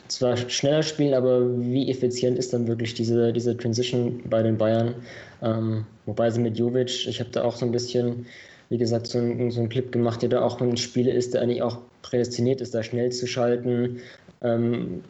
Zwar 0.08 0.36
schneller 0.36 0.82
spielen, 0.82 1.14
aber 1.14 1.48
wie 1.60 1.88
effizient 1.88 2.36
ist 2.36 2.52
dann 2.52 2.66
wirklich 2.66 2.94
diese, 2.94 3.32
diese 3.32 3.56
Transition 3.56 4.20
bei 4.28 4.42
den 4.42 4.58
Bayern? 4.58 4.96
Ähm, 5.42 5.86
wobei 6.06 6.28
sie 6.30 6.40
mit 6.40 6.58
Jovic, 6.58 7.06
ich 7.06 7.20
habe 7.20 7.30
da 7.30 7.44
auch 7.44 7.54
so 7.54 7.64
ein 7.64 7.70
bisschen, 7.70 8.26
wie 8.68 8.78
gesagt, 8.78 9.06
so, 9.06 9.18
ein, 9.18 9.52
so 9.52 9.60
einen 9.60 9.68
Clip 9.68 9.92
gemacht, 9.92 10.22
der 10.22 10.30
da 10.30 10.42
auch 10.42 10.60
ein 10.60 10.76
Spieler 10.76 11.12
ist, 11.12 11.34
der 11.34 11.42
eigentlich 11.42 11.62
auch 11.62 11.78
prädestiniert 12.02 12.60
ist, 12.60 12.74
da 12.74 12.82
schnell 12.82 13.12
zu 13.12 13.28
schalten. 13.28 14.00
Ähm, 14.42 15.04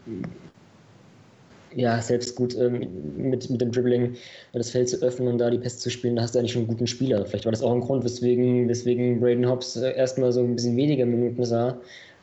ja, 1.75 2.03
selbst 2.03 2.37
gut 2.37 2.55
ähm, 2.59 2.87
mit, 3.17 3.49
mit 3.49 3.63
dem 3.63 3.73
Dribbling 3.73 4.15
das 4.53 4.69
Feld 4.69 4.91
zu 4.91 5.01
öffnen 5.01 5.29
und 5.29 5.39
da 5.39 5.49
die 5.49 5.57
Pässe 5.57 5.79
zu 5.79 5.89
spielen, 5.89 6.17
da 6.17 6.23
hast 6.23 6.35
du 6.35 6.39
eigentlich 6.39 6.53
schon 6.53 6.63
einen 6.63 6.69
guten 6.69 6.87
Spieler. 6.87 7.25
Vielleicht 7.25 7.47
war 7.47 7.53
das 7.53 7.63
auch 7.63 7.73
ein 7.73 7.81
Grund, 7.81 8.05
weswegen, 8.05 8.69
weswegen 8.69 9.21
Braden 9.21 9.49
Hobbs 9.49 9.77
äh, 9.77 9.97
erstmal 9.97 10.33
so 10.33 10.41
ein 10.41 10.55
bisschen 10.55 10.77
weniger 10.77 11.07
Minuten 11.07 11.47
sah 11.47 11.79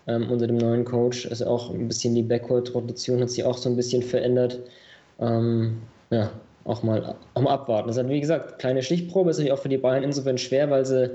ähm, 0.10 0.30
unter 0.30 0.48
dem 0.48 0.58
neuen 0.58 0.86
Coach. 0.86 1.28
Also 1.30 1.46
auch 1.46 1.70
ein 1.72 1.88
bisschen 1.88 2.16
die 2.16 2.24
Backcourt-Rotation 2.24 3.22
hat 3.22 3.30
sich 3.30 3.44
auch 3.44 3.58
so 3.58 3.70
ein 3.70 3.76
bisschen 3.76 4.02
verändert. 4.02 4.60
Ähm, 5.20 5.78
ja, 6.10 6.32
auch 6.66 6.84
mal, 6.84 7.16
auch 7.36 7.46
abwarten. 7.46 7.88
Das 7.88 7.98
ist 7.98 8.04
halt, 8.04 8.12
wie 8.12 8.20
gesagt, 8.20 8.60
kleine 8.60 8.82
Stichprobe, 8.82 9.30
ist 9.30 9.38
natürlich 9.38 9.54
auch 9.54 9.62
für 9.62 9.70
die 9.70 9.78
Bayern 9.78 10.04
insofern 10.04 10.38
schwer, 10.38 10.70
weil 10.70 10.86
sie 10.86 11.12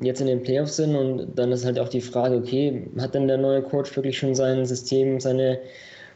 jetzt 0.00 0.20
in 0.20 0.26
den 0.26 0.42
Playoffs 0.42 0.76
sind 0.76 0.96
und 0.96 1.38
dann 1.38 1.52
ist 1.52 1.64
halt 1.64 1.78
auch 1.78 1.88
die 1.88 2.00
Frage, 2.00 2.36
okay, 2.36 2.88
hat 2.98 3.14
denn 3.14 3.28
der 3.28 3.38
neue 3.38 3.62
Coach 3.62 3.94
wirklich 3.96 4.18
schon 4.18 4.34
sein 4.34 4.64
System, 4.64 5.20
seine 5.20 5.58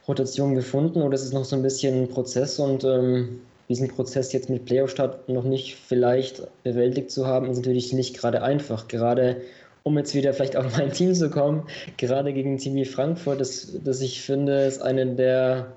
Rotation 0.09 0.55
gefunden 0.55 1.03
oder 1.03 1.15
ist 1.15 1.25
es 1.25 1.33
noch 1.33 1.45
so 1.45 1.57
ein 1.57 1.63
bisschen 1.63 2.05
ein 2.05 2.09
Prozess 2.09 2.59
und 2.59 2.85
ähm, 2.85 3.41
diesen 3.69 3.89
Prozess 3.89 4.33
jetzt 4.33 4.49
mit 4.49 4.65
Playoff-Start 4.65 5.29
noch 5.29 5.45
nicht 5.45 5.75
vielleicht 5.75 6.43
bewältigt 6.63 7.11
zu 7.11 7.27
haben, 7.27 7.51
ist 7.51 7.57
natürlich 7.57 7.93
nicht 7.93 8.17
gerade 8.17 8.43
einfach. 8.43 8.87
Gerade 8.89 9.39
um 9.87 9.97
jetzt 9.97 10.17
wieder 10.17 10.35
vielleicht 10.35 10.57
auf 10.57 10.77
mein 10.77 10.91
Team 10.91 11.15
zu 11.15 11.31
kommen, 11.31 11.63
gerade 11.97 12.33
gegen 12.33 12.55
ein 12.55 12.59
Team 12.59 12.75
wie 12.75 12.85
Frankfurt, 12.85 13.41
das, 13.41 13.73
das 13.85 14.01
ich 14.01 14.21
finde, 14.21 14.65
ist 14.65 14.83
eine 14.83 15.07
der, 15.07 15.69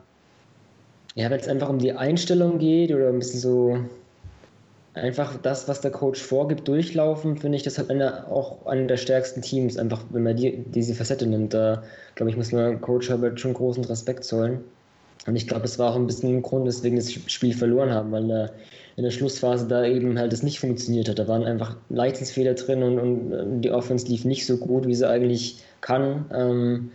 ja, 1.13 1.29
wenn 1.29 1.39
es 1.39 1.47
einfach 1.47 1.69
um 1.69 1.77
die 1.77 1.93
Einstellung 1.93 2.57
geht 2.57 2.91
oder 2.91 3.09
ein 3.09 3.19
bisschen 3.19 3.39
so 3.39 3.77
einfach 4.95 5.37
das, 5.43 5.67
was 5.67 5.81
der 5.81 5.91
Coach 5.91 6.19
vorgibt, 6.19 6.67
durchlaufen, 6.67 7.37
finde 7.37 7.57
ich, 7.57 7.61
das 7.61 7.77
hat 7.77 7.91
eine, 7.91 8.27
auch 8.31 8.65
eine 8.65 8.87
der 8.87 8.97
stärksten 8.97 9.43
Teams, 9.43 9.77
einfach 9.77 10.03
wenn 10.09 10.23
man 10.23 10.35
die, 10.35 10.57
diese 10.57 10.95
Facette 10.95 11.27
nimmt. 11.27 11.53
Da, 11.53 11.83
glaube 12.15 12.31
ich, 12.31 12.35
muss 12.35 12.51
man 12.51 12.81
Coach 12.81 13.09
Herbert 13.09 13.39
schon 13.39 13.53
großen 13.53 13.85
Respekt 13.85 14.23
zollen. 14.23 14.61
Und 15.27 15.35
ich 15.35 15.47
glaube, 15.47 15.65
es 15.65 15.77
war 15.77 15.91
auch 15.91 15.95
ein 15.95 16.07
bisschen 16.07 16.37
ein 16.37 16.41
Grund, 16.41 16.65
weswegen 16.65 16.97
das 16.97 17.11
Spiel 17.11 17.53
verloren 17.53 17.91
haben, 17.91 18.11
weil 18.11 18.27
da 18.27 18.49
in 18.99 19.05
der 19.05 19.11
Schlussphase 19.11 19.65
da 19.65 19.85
eben 19.85 20.19
halt 20.19 20.33
es 20.33 20.43
nicht 20.43 20.59
funktioniert 20.59 21.07
hat. 21.07 21.19
Da 21.19 21.27
waren 21.29 21.45
einfach 21.45 21.77
Leitungsfehler 21.87 22.55
drin 22.55 22.83
und, 22.83 22.99
und 22.99 23.61
die 23.61 23.71
Offense 23.71 24.05
lief 24.07 24.25
nicht 24.25 24.45
so 24.45 24.57
gut, 24.57 24.85
wie 24.87 24.93
sie 24.93 25.07
eigentlich 25.07 25.63
kann, 25.79 26.25
ähm, 26.33 26.91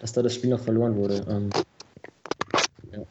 dass 0.00 0.14
da 0.14 0.22
das 0.22 0.34
Spiel 0.34 0.48
noch 0.48 0.60
verloren 0.60 0.96
wurde. 0.96 1.26
Ähm, 1.28 1.50
ja. 2.90 3.02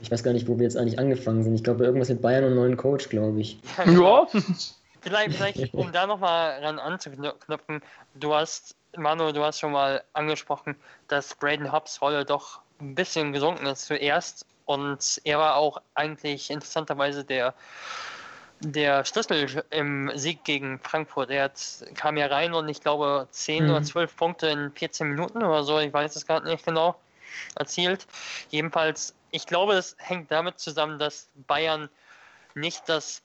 Ich 0.00 0.10
weiß 0.10 0.22
gar 0.22 0.32
nicht, 0.32 0.48
wo 0.48 0.56
wir 0.56 0.64
jetzt 0.64 0.78
eigentlich 0.78 0.98
angefangen 0.98 1.44
sind. 1.44 1.54
Ich 1.56 1.62
glaube, 1.62 1.84
irgendwas 1.84 2.08
mit 2.08 2.22
Bayern 2.22 2.44
und 2.44 2.54
neuen 2.54 2.78
Coach, 2.78 3.10
glaube 3.10 3.38
ich. 3.38 3.60
Ja. 3.84 4.26
vielleicht, 5.02 5.36
vielleicht, 5.36 5.74
um 5.74 5.92
da 5.92 6.06
nochmal 6.06 6.58
ran 6.64 6.78
anzuknüpfen, 6.78 7.82
du 8.14 8.32
hast, 8.32 8.74
Manu, 8.96 9.32
du 9.32 9.44
hast 9.44 9.60
schon 9.60 9.72
mal 9.72 10.02
angesprochen, 10.14 10.74
dass 11.08 11.34
Braden 11.34 11.70
Hobbs 11.70 12.00
Rolle 12.00 12.24
doch 12.24 12.62
ein 12.80 12.94
bisschen 12.94 13.34
gesunken 13.34 13.66
ist 13.66 13.84
zuerst. 13.84 14.46
Und 14.68 15.22
er 15.24 15.38
war 15.38 15.56
auch 15.56 15.80
eigentlich 15.94 16.50
interessanterweise 16.50 17.24
der, 17.24 17.54
der 18.60 19.02
Schlüssel 19.06 19.64
im 19.70 20.12
Sieg 20.14 20.44
gegen 20.44 20.78
Frankfurt. 20.80 21.30
Er 21.30 21.44
hat, 21.44 21.86
kam 21.94 22.18
ja 22.18 22.26
rein 22.26 22.52
und 22.52 22.68
ich 22.68 22.82
glaube 22.82 23.26
10 23.30 23.64
mhm. 23.64 23.70
oder 23.70 23.82
12 23.82 24.14
Punkte 24.14 24.48
in 24.48 24.70
14 24.70 25.08
Minuten 25.08 25.42
oder 25.42 25.64
so, 25.64 25.78
ich 25.78 25.90
weiß 25.90 26.14
es 26.16 26.26
gar 26.26 26.42
nicht 26.42 26.66
genau, 26.66 26.96
erzielt. 27.54 28.06
Jedenfalls, 28.50 29.14
ich 29.30 29.46
glaube, 29.46 29.72
das 29.72 29.96
hängt 29.98 30.30
damit 30.30 30.58
zusammen, 30.58 30.98
dass 30.98 31.30
Bayern 31.46 31.88
nicht 32.54 32.90
das 32.90 33.22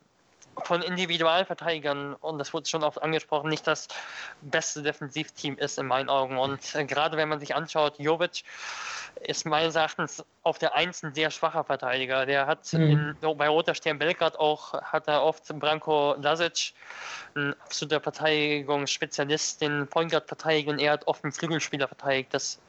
von 0.63 0.81
Individualverteidigern, 0.81 2.13
und 2.15 2.37
das 2.37 2.53
wurde 2.53 2.69
schon 2.69 2.83
oft 2.83 3.01
angesprochen, 3.01 3.49
nicht 3.49 3.65
das 3.65 3.87
beste 4.41 4.81
Defensivteam 4.81 5.57
ist 5.57 5.77
in 5.79 5.87
meinen 5.87 6.09
Augen. 6.09 6.37
Und 6.37 6.75
äh, 6.75 6.85
gerade 6.85 7.17
wenn 7.17 7.29
man 7.29 7.39
sich 7.39 7.55
anschaut, 7.55 7.99
Jovic 7.99 8.43
ist 9.21 9.45
meines 9.45 9.75
Erachtens 9.75 10.23
auf 10.43 10.57
der 10.57 10.75
1 10.75 11.03
ein 11.03 11.13
sehr 11.13 11.31
schwacher 11.31 11.63
Verteidiger. 11.63 12.25
Der 12.25 12.47
hat 12.47 12.71
mhm. 12.73 13.15
in, 13.21 13.37
bei 13.37 13.47
Roter 13.47 13.75
Stern 13.75 13.99
Belgrad 13.99 14.37
auch, 14.37 14.73
hat 14.73 15.07
er 15.07 15.23
oft 15.23 15.47
Branko 15.59 16.15
Lasic, 16.19 16.73
ein 17.35 17.55
absoluter 17.65 18.01
Verteidigungsspezialist, 18.01 19.61
den 19.61 19.87
Point 19.87 20.11
Guard 20.11 20.27
verteidigt 20.27 20.69
und 20.69 20.79
er 20.79 20.93
hat 20.93 21.07
oft 21.07 21.23
einen 21.23 21.33
Flügelspieler 21.33 21.87
verteidigt. 21.87 22.33
Das 22.33 22.59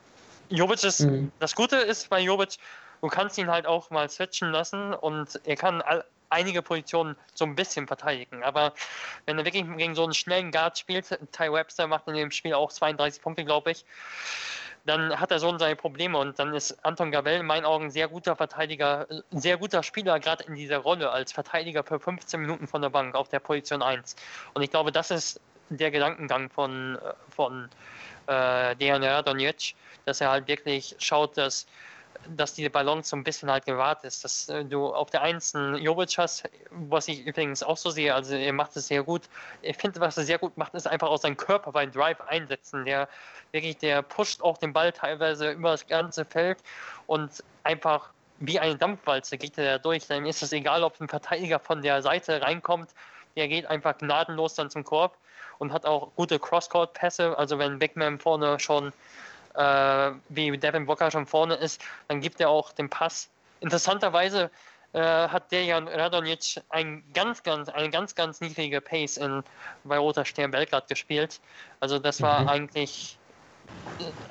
Jovic 0.48 0.84
ist, 0.84 1.00
mhm. 1.00 1.32
das 1.38 1.54
Gute 1.54 1.76
ist 1.76 2.08
bei 2.10 2.20
Jovic, 2.20 2.56
du 3.00 3.08
kannst 3.08 3.38
ihn 3.38 3.50
halt 3.50 3.66
auch 3.66 3.90
mal 3.90 4.08
switchen 4.08 4.50
lassen 4.50 4.94
und 4.94 5.40
er 5.44 5.56
kann 5.56 5.82
all, 5.82 6.04
einige 6.34 6.62
Positionen 6.62 7.16
so 7.34 7.44
ein 7.44 7.54
bisschen 7.54 7.86
verteidigen. 7.86 8.42
Aber 8.42 8.74
wenn 9.26 9.38
er 9.38 9.44
wirklich 9.44 9.64
gegen 9.76 9.94
so 9.94 10.04
einen 10.04 10.14
schnellen 10.14 10.50
Guard 10.50 10.78
spielt, 10.78 11.08
Ty 11.32 11.52
Webster 11.52 11.86
macht 11.86 12.08
in 12.08 12.14
dem 12.14 12.30
Spiel 12.30 12.54
auch 12.54 12.72
32 12.72 13.22
Punkte, 13.22 13.44
glaube 13.44 13.70
ich, 13.70 13.84
dann 14.86 15.18
hat 15.18 15.30
er 15.30 15.38
so 15.38 15.56
seine 15.58 15.76
Probleme 15.76 16.18
und 16.18 16.38
dann 16.38 16.52
ist 16.54 16.84
Anton 16.84 17.10
Gabel 17.10 17.40
in 17.40 17.46
meinen 17.46 17.64
Augen 17.64 17.86
ein 17.86 17.90
sehr 17.90 18.08
guter 18.08 18.36
Verteidiger, 18.36 19.06
ein 19.08 19.40
sehr 19.40 19.56
guter 19.56 19.82
Spieler, 19.82 20.20
gerade 20.20 20.44
in 20.44 20.54
dieser 20.54 20.78
Rolle 20.78 21.10
als 21.10 21.32
Verteidiger 21.32 21.82
für 21.84 21.98
15 21.98 22.40
Minuten 22.40 22.66
von 22.66 22.82
der 22.82 22.90
Bank 22.90 23.14
auf 23.14 23.28
der 23.28 23.40
Position 23.40 23.82
1. 23.82 24.14
Und 24.52 24.62
ich 24.62 24.70
glaube, 24.70 24.92
das 24.92 25.10
ist 25.10 25.40
der 25.70 25.90
Gedankengang 25.90 26.50
von, 26.50 26.96
äh, 26.96 27.14
von 27.30 27.70
äh, 28.26 28.76
Dejan 28.76 29.02
Radonjic, 29.02 29.74
dass 30.04 30.20
er 30.20 30.30
halt 30.30 30.48
wirklich 30.48 30.94
schaut, 30.98 31.36
dass 31.38 31.66
dass 32.28 32.54
die 32.54 32.68
Balance 32.68 33.10
so 33.10 33.16
ein 33.16 33.24
bisschen 33.24 33.50
halt 33.50 33.66
gewahrt 33.66 34.04
ist, 34.04 34.24
dass 34.24 34.48
äh, 34.48 34.64
du 34.64 34.94
auf 34.94 35.10
der 35.10 35.22
einen 35.22 35.40
Jovic 35.76 36.16
hast, 36.18 36.48
was 36.70 37.08
ich 37.08 37.26
übrigens 37.26 37.62
auch 37.62 37.76
so 37.76 37.90
sehe, 37.90 38.14
also 38.14 38.34
er 38.34 38.52
macht 38.52 38.76
es 38.76 38.88
sehr 38.88 39.02
gut. 39.02 39.22
Ich 39.62 39.76
finde, 39.76 40.00
was 40.00 40.16
er 40.16 40.24
sehr 40.24 40.38
gut 40.38 40.56
macht, 40.56 40.74
ist 40.74 40.86
einfach 40.86 41.08
aus 41.08 41.22
seinem 41.22 41.36
Körper 41.36 41.72
beim 41.72 41.90
Drive 41.92 42.20
einsetzen. 42.22 42.84
Der 42.84 43.08
wirklich, 43.52 43.78
der 43.78 44.02
pusht 44.02 44.42
auch 44.42 44.58
den 44.58 44.72
Ball 44.72 44.92
teilweise 44.92 45.52
über 45.52 45.72
das 45.72 45.86
ganze 45.86 46.24
Feld 46.24 46.58
und 47.06 47.42
einfach 47.62 48.10
wie 48.40 48.58
eine 48.58 48.76
Dampfwalze 48.76 49.38
geht 49.38 49.58
er 49.58 49.64
da 49.64 49.78
durch. 49.78 50.06
Dann 50.06 50.26
ist 50.26 50.42
es 50.42 50.52
egal, 50.52 50.82
ob 50.82 51.00
ein 51.00 51.08
Verteidiger 51.08 51.58
von 51.58 51.82
der 51.82 52.02
Seite 52.02 52.42
reinkommt, 52.42 52.90
der 53.36 53.48
geht 53.48 53.66
einfach 53.66 53.98
gnadenlos 53.98 54.54
dann 54.54 54.70
zum 54.70 54.84
Korb 54.84 55.16
und 55.58 55.72
hat 55.72 55.86
auch 55.86 56.10
gute 56.16 56.38
Cross-Court-Pässe. 56.38 57.36
Also 57.38 57.58
wenn 57.58 57.78
Beckman 57.78 58.18
vorne 58.18 58.58
schon 58.58 58.92
äh, 59.54 60.10
wie 60.28 60.56
Devin 60.56 60.86
Booker 60.86 61.10
schon 61.10 61.26
vorne 61.26 61.54
ist, 61.54 61.80
dann 62.08 62.20
gibt 62.20 62.40
er 62.40 62.48
auch 62.48 62.72
den 62.72 62.90
Pass. 62.90 63.30
Interessanterweise 63.60 64.50
äh, 64.92 65.00
hat 65.00 65.50
Dejan 65.50 65.88
Radonjic 65.88 66.62
ein 66.70 67.02
ganz, 67.14 67.42
ganz, 67.42 67.68
eine 67.68 67.90
ganz, 67.90 68.14
ganz 68.14 68.40
niedrige 68.40 68.80
Pace 68.80 69.16
in, 69.16 69.42
bei 69.84 69.98
Roter 69.98 70.24
Stern 70.24 70.50
Belgrad 70.50 70.88
gespielt. 70.88 71.40
Also 71.80 71.98
das 71.98 72.20
war 72.20 72.42
mhm. 72.42 72.48
eigentlich 72.48 73.18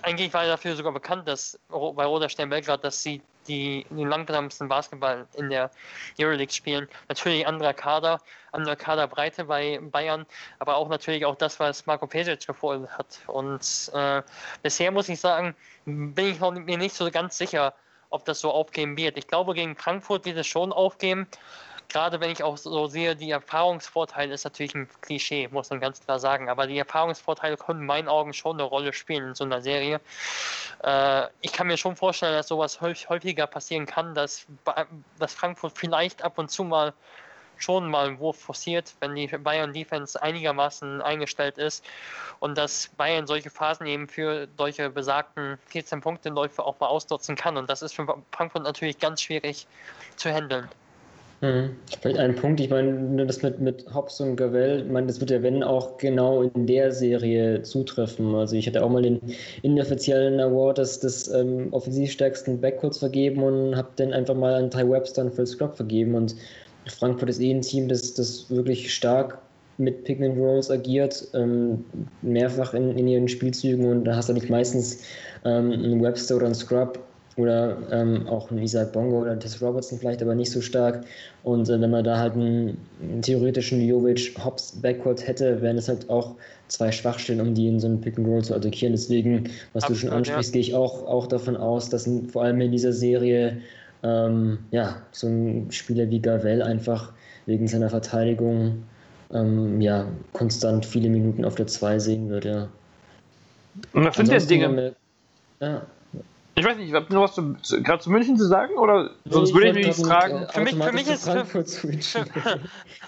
eigentlich 0.02 0.34
war 0.34 0.44
er 0.44 0.50
dafür 0.50 0.76
sogar 0.76 0.92
bekannt, 0.92 1.28
dass 1.28 1.60
bei 1.70 2.06
Roter 2.06 2.30
Stern 2.30 2.50
Belgrad, 2.50 2.84
dass 2.84 3.02
sie 3.02 3.22
die, 3.48 3.86
den 3.90 4.08
langsamsten 4.08 4.68
Basketball 4.68 5.28
in 5.36 5.50
der 5.50 5.72
Euroleague 6.20 6.54
spielen. 6.54 6.88
Natürlich 7.10 7.46
anderer 7.46 7.74
Kader, 7.74 8.20
andere 8.52 8.76
Kaderbreite 8.76 9.46
bei 9.46 9.80
Bayern, 9.82 10.26
aber 10.60 10.76
auch 10.78 10.90
natürlich 10.90 11.26
auch 11.26 11.36
das, 11.36 11.60
was 11.60 11.86
Marco 11.86 12.08
Pesic 12.08 12.46
gefordert 12.46 12.98
hat. 12.98 13.20
Und 13.28 13.92
äh, 13.94 14.22
bisher 14.62 14.92
muss 14.92 15.10
ich 15.10 15.20
sagen, 15.20 15.56
bin 15.86 16.28
ich 16.28 16.40
noch, 16.40 16.52
mir 16.52 16.78
nicht 16.78 16.96
so 16.96 17.10
ganz 17.12 17.38
sicher, 17.38 17.74
ob 18.10 18.26
das 18.26 18.40
so 18.40 18.52
aufgehen 18.52 18.96
wird. 18.96 19.18
Ich 19.18 19.28
glaube, 19.28 19.54
gegen 19.54 19.76
Frankfurt 19.76 20.26
wird 20.26 20.38
es 20.38 20.48
schon 20.48 20.72
aufgehen 20.72 21.28
gerade 21.90 22.20
wenn 22.20 22.32
ich 22.32 22.44
auch 22.44 22.58
so 22.58 22.88
sehe, 22.88 23.16
die 23.16 23.32
Erfahrungsvorteile 23.32 24.34
ist 24.34 24.44
natürlich 24.44 24.76
ein 24.76 24.90
Klischee, 25.02 25.48
muss 25.50 25.70
man 25.70 25.80
ganz 25.80 26.02
klar 26.02 26.20
sagen, 26.20 26.50
aber 26.50 26.68
die 26.68 26.78
Erfahrungsvorteile 26.78 27.58
können 27.58 27.82
in 27.82 27.86
meinen 27.86 28.08
Augen 28.08 28.34
schon 28.34 28.58
eine 28.58 28.64
Rolle 28.64 28.94
spielen 28.94 29.30
in 29.30 29.36
so 29.36 29.44
einer 29.44 29.62
Serie. 29.62 30.02
Äh, 30.84 31.28
ich 31.42 31.54
kann 31.54 31.68
mir 31.68 31.78
schon 31.78 31.96
vorstellen, 31.96 32.34
dass 32.34 32.48
sowas 32.48 32.82
häufiger 32.82 33.48
passieren 33.48 33.86
kann, 33.86 34.16
dass, 34.16 34.46
dass 35.20 35.34
Frankfurt 35.34 35.78
vielleicht 35.78 36.24
ab 36.24 36.38
und 36.38 36.50
zu 36.50 36.64
mal 36.64 36.94
schon 37.58 37.90
mal 37.90 38.08
einen 38.08 38.20
Wurf 38.20 38.40
forciert, 38.40 38.94
wenn 39.00 39.16
die 39.16 39.28
Bayern 39.28 39.74
Defense 39.74 40.22
einigermaßen 40.22 41.02
eingestellt 41.02 41.58
ist 41.58 41.86
und 42.40 42.58
dass 42.58 42.90
Bayern 42.98 43.28
solche 43.28 43.50
Phasen 43.50 43.88
eben 43.88 44.08
für 44.08 44.48
solche 44.58 44.90
besagten 44.90 45.58
14 45.68 46.02
Punkte 46.02 46.30
Läufe 46.30 46.64
auch 46.64 46.80
mal 46.80 46.88
ausnutzen 46.88 47.36
kann 47.36 47.56
und 47.58 47.70
das 47.70 47.82
ist 47.82 47.96
für 47.96 48.06
Frankfurt 48.32 48.64
natürlich 48.64 49.00
ganz 49.00 49.22
schwierig 49.22 49.68
zu 50.18 50.30
handeln. 50.30 50.68
Mhm. 51.44 51.72
Vielleicht 52.00 52.20
ein 52.20 52.36
Punkt, 52.36 52.62
ich 52.62 52.70
meine, 52.70 53.26
das 53.26 53.42
mit, 53.42 53.60
mit 53.60 53.86
Hobbs 53.94 54.22
und 54.22 54.38
Gavel, 54.38 54.84
ich 54.86 54.92
meine, 54.92 55.08
das 55.08 55.20
wird 55.20 55.30
ja, 55.30 55.44
wenn 55.44 55.62
auch 55.62 55.98
genau 55.98 56.42
in 56.42 56.68
der 56.68 56.94
Serie 56.94 57.62
zutreffen. 57.64 58.34
Also 58.34 58.56
ich 58.56 58.66
hatte 58.66 58.82
auch 58.82 58.90
mal 58.90 59.02
den 59.02 59.20
inoffiziellen 59.62 60.40
Award 60.40 60.78
des, 60.78 61.02
des 61.02 61.28
ähm, 61.28 61.68
offensivstärksten 61.72 62.62
Backcourts 62.62 63.00
vergeben 63.00 63.44
und 63.44 63.76
habe 63.76 63.90
dann 63.98 64.14
einfach 64.14 64.36
mal 64.36 64.54
an 64.54 64.72
Ty 64.72 64.90
Webster 64.90 65.24
und 65.24 65.36
Phil 65.36 65.46
Scrub 65.46 65.76
vergeben 65.76 66.16
und 66.16 66.34
Frankfurt 66.88 67.30
ist 67.30 67.42
eh 67.42 67.52
ein 67.52 67.62
Team, 67.62 67.90
das, 67.90 68.14
das 68.14 68.50
wirklich 68.50 68.94
stark 68.94 69.38
mit 69.78 70.06
Pigment 70.06 70.38
Rolls 70.38 70.72
agiert, 70.72 71.28
ähm, 71.34 71.84
mehrfach 72.22 72.74
in, 72.74 72.98
in 72.98 73.06
ihren 73.10 73.28
Spielzügen 73.28 73.86
und 73.86 74.06
da 74.06 74.16
hast 74.16 74.30
du 74.30 74.34
nicht 74.34 74.50
meistens 74.50 75.02
ähm, 75.44 75.74
einen 75.74 76.02
Webster 76.02 76.38
oder 76.38 76.46
einen 76.46 76.56
Scrub 76.56 77.00
oder 77.36 77.78
ähm, 77.92 78.28
auch 78.28 78.52
ein 78.52 78.60
Isaac 78.60 78.92
Bongo 78.92 79.22
oder 79.22 79.38
Tess 79.38 79.62
Robertson 79.62 79.98
vielleicht, 80.00 80.22
aber 80.22 80.36
nicht 80.36 80.52
so 80.52 80.62
stark. 80.62 81.04
Und 81.44 81.70
äh, 81.70 81.80
wenn 81.80 81.90
man 81.90 82.04
da 82.04 82.18
halt 82.18 82.34
einen, 82.34 82.78
einen 83.02 83.22
theoretischen 83.22 83.82
Jovic 83.82 84.34
Hobbs 84.44 84.74
Backcourt 84.82 85.26
hätte, 85.28 85.62
wären 85.62 85.78
es 85.78 85.88
halt 85.88 86.10
auch 86.10 86.36
zwei 86.68 86.92
Schwachstellen, 86.92 87.42
um 87.42 87.54
die 87.54 87.68
in 87.68 87.80
so 87.80 87.88
einem 87.88 88.02
Pick 88.02 88.18
and 88.18 88.28
Roll 88.28 88.44
zu 88.44 88.54
attackieren. 88.54 88.94
Deswegen, 88.94 89.50
was 89.74 89.84
Absolut, 89.84 90.04
du 90.04 90.08
schon 90.08 90.18
ansprichst, 90.18 90.50
ja. 90.50 90.54
gehe 90.54 90.62
ich 90.62 90.76
auch, 90.76 91.08
auch 91.08 91.28
davon 91.28 91.58
aus, 91.58 91.90
dass 91.90 92.10
vor 92.32 92.44
allem 92.44 92.62
in 92.62 92.72
dieser 92.72 92.94
Serie 92.94 93.58
ähm, 94.04 94.60
ja, 94.72 95.02
so 95.12 95.28
ein 95.28 95.72
Spieler 95.72 96.10
wie 96.10 96.20
Gavel 96.20 96.62
einfach 96.62 97.14
wegen 97.46 97.68
seiner 97.68 97.90
Verteidigung 97.90 98.84
ähm, 99.34 99.82
ja, 99.82 100.06
konstant 100.34 100.86
viele 100.86 101.10
Minuten 101.10 101.46
auf 101.46 101.56
der 101.56 101.68
2 101.68 102.00
sehen 102.00 102.30
wird. 102.30 102.46
Ja. 102.46 102.68
Und 103.94 104.06
was 104.06 104.16
sind 104.16 104.32
denn 104.32 104.48
Dinge? 104.48 104.96
Ja. 105.60 105.86
Ich 106.56 106.64
weiß 106.64 106.78
nicht, 106.78 106.94
habt 106.94 107.10
ihr 107.10 107.16
noch 107.16 107.24
was 107.24 107.34
zu, 107.34 107.56
zu, 107.62 107.82
gerade 107.82 108.02
zu 108.04 108.12
München 108.12 108.38
zu 108.38 108.46
sagen? 108.46 108.76
Oder 108.78 109.12
sonst 109.26 109.54
würde 109.54 109.80
ich 109.80 109.88
mich 109.88 109.96
fragen. 109.96 110.44
Äh, 110.44 110.52
für, 110.52 110.62
mich, 110.62 110.76
für, 110.76 110.92
mich 110.92 111.08
ist, 111.08 111.30
für, 111.30 111.46
für, 111.46 111.66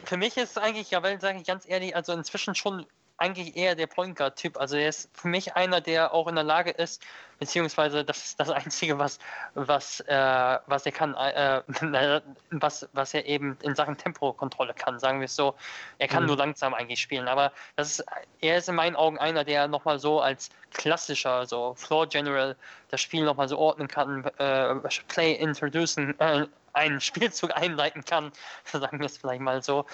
für, 0.03 0.17
mich 0.17 0.37
ist 0.37 0.57
eigentlich, 0.57 0.89
ja, 0.91 1.03
weil 1.03 1.21
sage 1.21 1.37
ich 1.37 1.45
ganz 1.45 1.63
ehrlich, 1.67 1.95
also 1.95 2.13
inzwischen 2.13 2.55
schon 2.55 2.85
eigentlich 3.17 3.55
eher 3.55 3.75
der 3.75 3.87
Point 3.87 4.17
Guard-Typ. 4.17 4.57
Also 4.57 4.75
er 4.75 4.89
ist 4.89 5.09
für 5.13 5.27
mich 5.27 5.55
einer, 5.55 5.81
der 5.81 6.13
auch 6.13 6.27
in 6.27 6.35
der 6.35 6.43
Lage 6.43 6.71
ist, 6.71 7.01
beziehungsweise 7.39 8.03
das 8.03 8.25
ist 8.25 8.39
das 8.39 8.49
Einzige, 8.51 8.99
was, 8.99 9.19
was, 9.53 10.01
äh, 10.01 10.59
was 10.67 10.85
er 10.85 10.91
kann, 10.91 11.13
äh, 11.15 11.61
was, 12.51 12.87
was 12.93 13.13
er 13.13 13.25
eben 13.25 13.57
in 13.61 13.75
Sachen 13.75 13.97
Tempokontrolle 13.97 14.73
kann, 14.73 14.99
sagen 14.99 15.19
wir 15.19 15.25
es 15.25 15.35
so. 15.35 15.55
Er 15.97 16.07
kann 16.07 16.23
mhm. 16.23 16.27
nur 16.27 16.37
langsam 16.37 16.73
eigentlich 16.73 16.99
spielen, 16.99 17.27
aber 17.27 17.51
das 17.75 17.99
ist, 17.99 18.05
er 18.41 18.57
ist 18.57 18.69
in 18.69 18.75
meinen 18.75 18.95
Augen 18.95 19.17
einer, 19.17 19.43
der 19.43 19.67
nochmal 19.67 19.99
so 19.99 20.19
als 20.19 20.49
klassischer, 20.71 21.45
so 21.45 21.73
Floor 21.75 22.07
General 22.07 22.55
das 22.89 23.01
Spiel 23.01 23.23
nochmal 23.23 23.47
so 23.47 23.57
ordnen 23.57 23.87
kann, 23.87 24.25
äh, 24.37 24.75
Play 25.07 25.33
introducen, 25.33 26.19
äh, 26.19 26.47
einen 26.73 26.99
Spielzug 27.01 27.55
einleiten 27.55 28.03
kann, 28.03 28.31
sagen 28.65 28.99
wir 28.99 29.05
es 29.05 29.17
vielleicht 29.17 29.41
mal 29.41 29.63
so, 29.63 29.85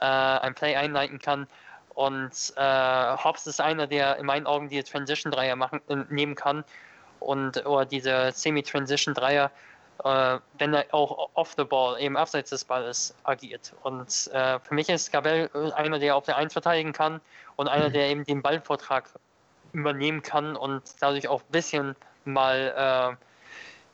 äh, 0.00 0.04
ein 0.04 0.54
Play 0.54 0.76
einleiten 0.76 1.18
kann 1.18 1.48
und 1.94 2.52
äh, 2.56 3.16
Hobbs 3.16 3.46
ist 3.46 3.60
einer, 3.60 3.86
der 3.86 4.16
in 4.16 4.26
meinen 4.26 4.46
Augen 4.46 4.68
die 4.68 4.82
Transition-Dreier 4.82 5.56
machen, 5.56 5.80
äh, 5.88 5.96
nehmen 6.08 6.34
kann. 6.34 6.64
Und 7.20 7.64
oder 7.64 7.86
diese 7.86 8.32
Semi-Transition-Dreier, 8.32 9.50
äh, 10.02 10.38
wenn 10.58 10.74
er 10.74 10.86
auch 10.92 11.30
off 11.34 11.54
the 11.56 11.64
ball, 11.64 11.98
eben 12.00 12.16
abseits 12.16 12.50
des 12.50 12.64
Balles 12.64 13.14
agiert. 13.22 13.72
Und 13.82 14.28
äh, 14.32 14.58
für 14.58 14.74
mich 14.74 14.88
ist 14.88 15.12
Gabel 15.12 15.48
einer, 15.76 15.98
der 15.98 16.16
auf 16.16 16.24
der 16.24 16.36
Eins 16.36 16.52
verteidigen 16.52 16.92
kann 16.92 17.20
und 17.56 17.68
einer, 17.68 17.88
mhm. 17.88 17.92
der 17.92 18.08
eben 18.08 18.24
den 18.24 18.42
Ballvortrag 18.42 19.08
übernehmen 19.72 20.22
kann 20.22 20.56
und 20.56 20.82
dadurch 21.00 21.28
auch 21.28 21.42
ein 21.42 21.50
bisschen 21.50 21.96
mal 22.24 23.16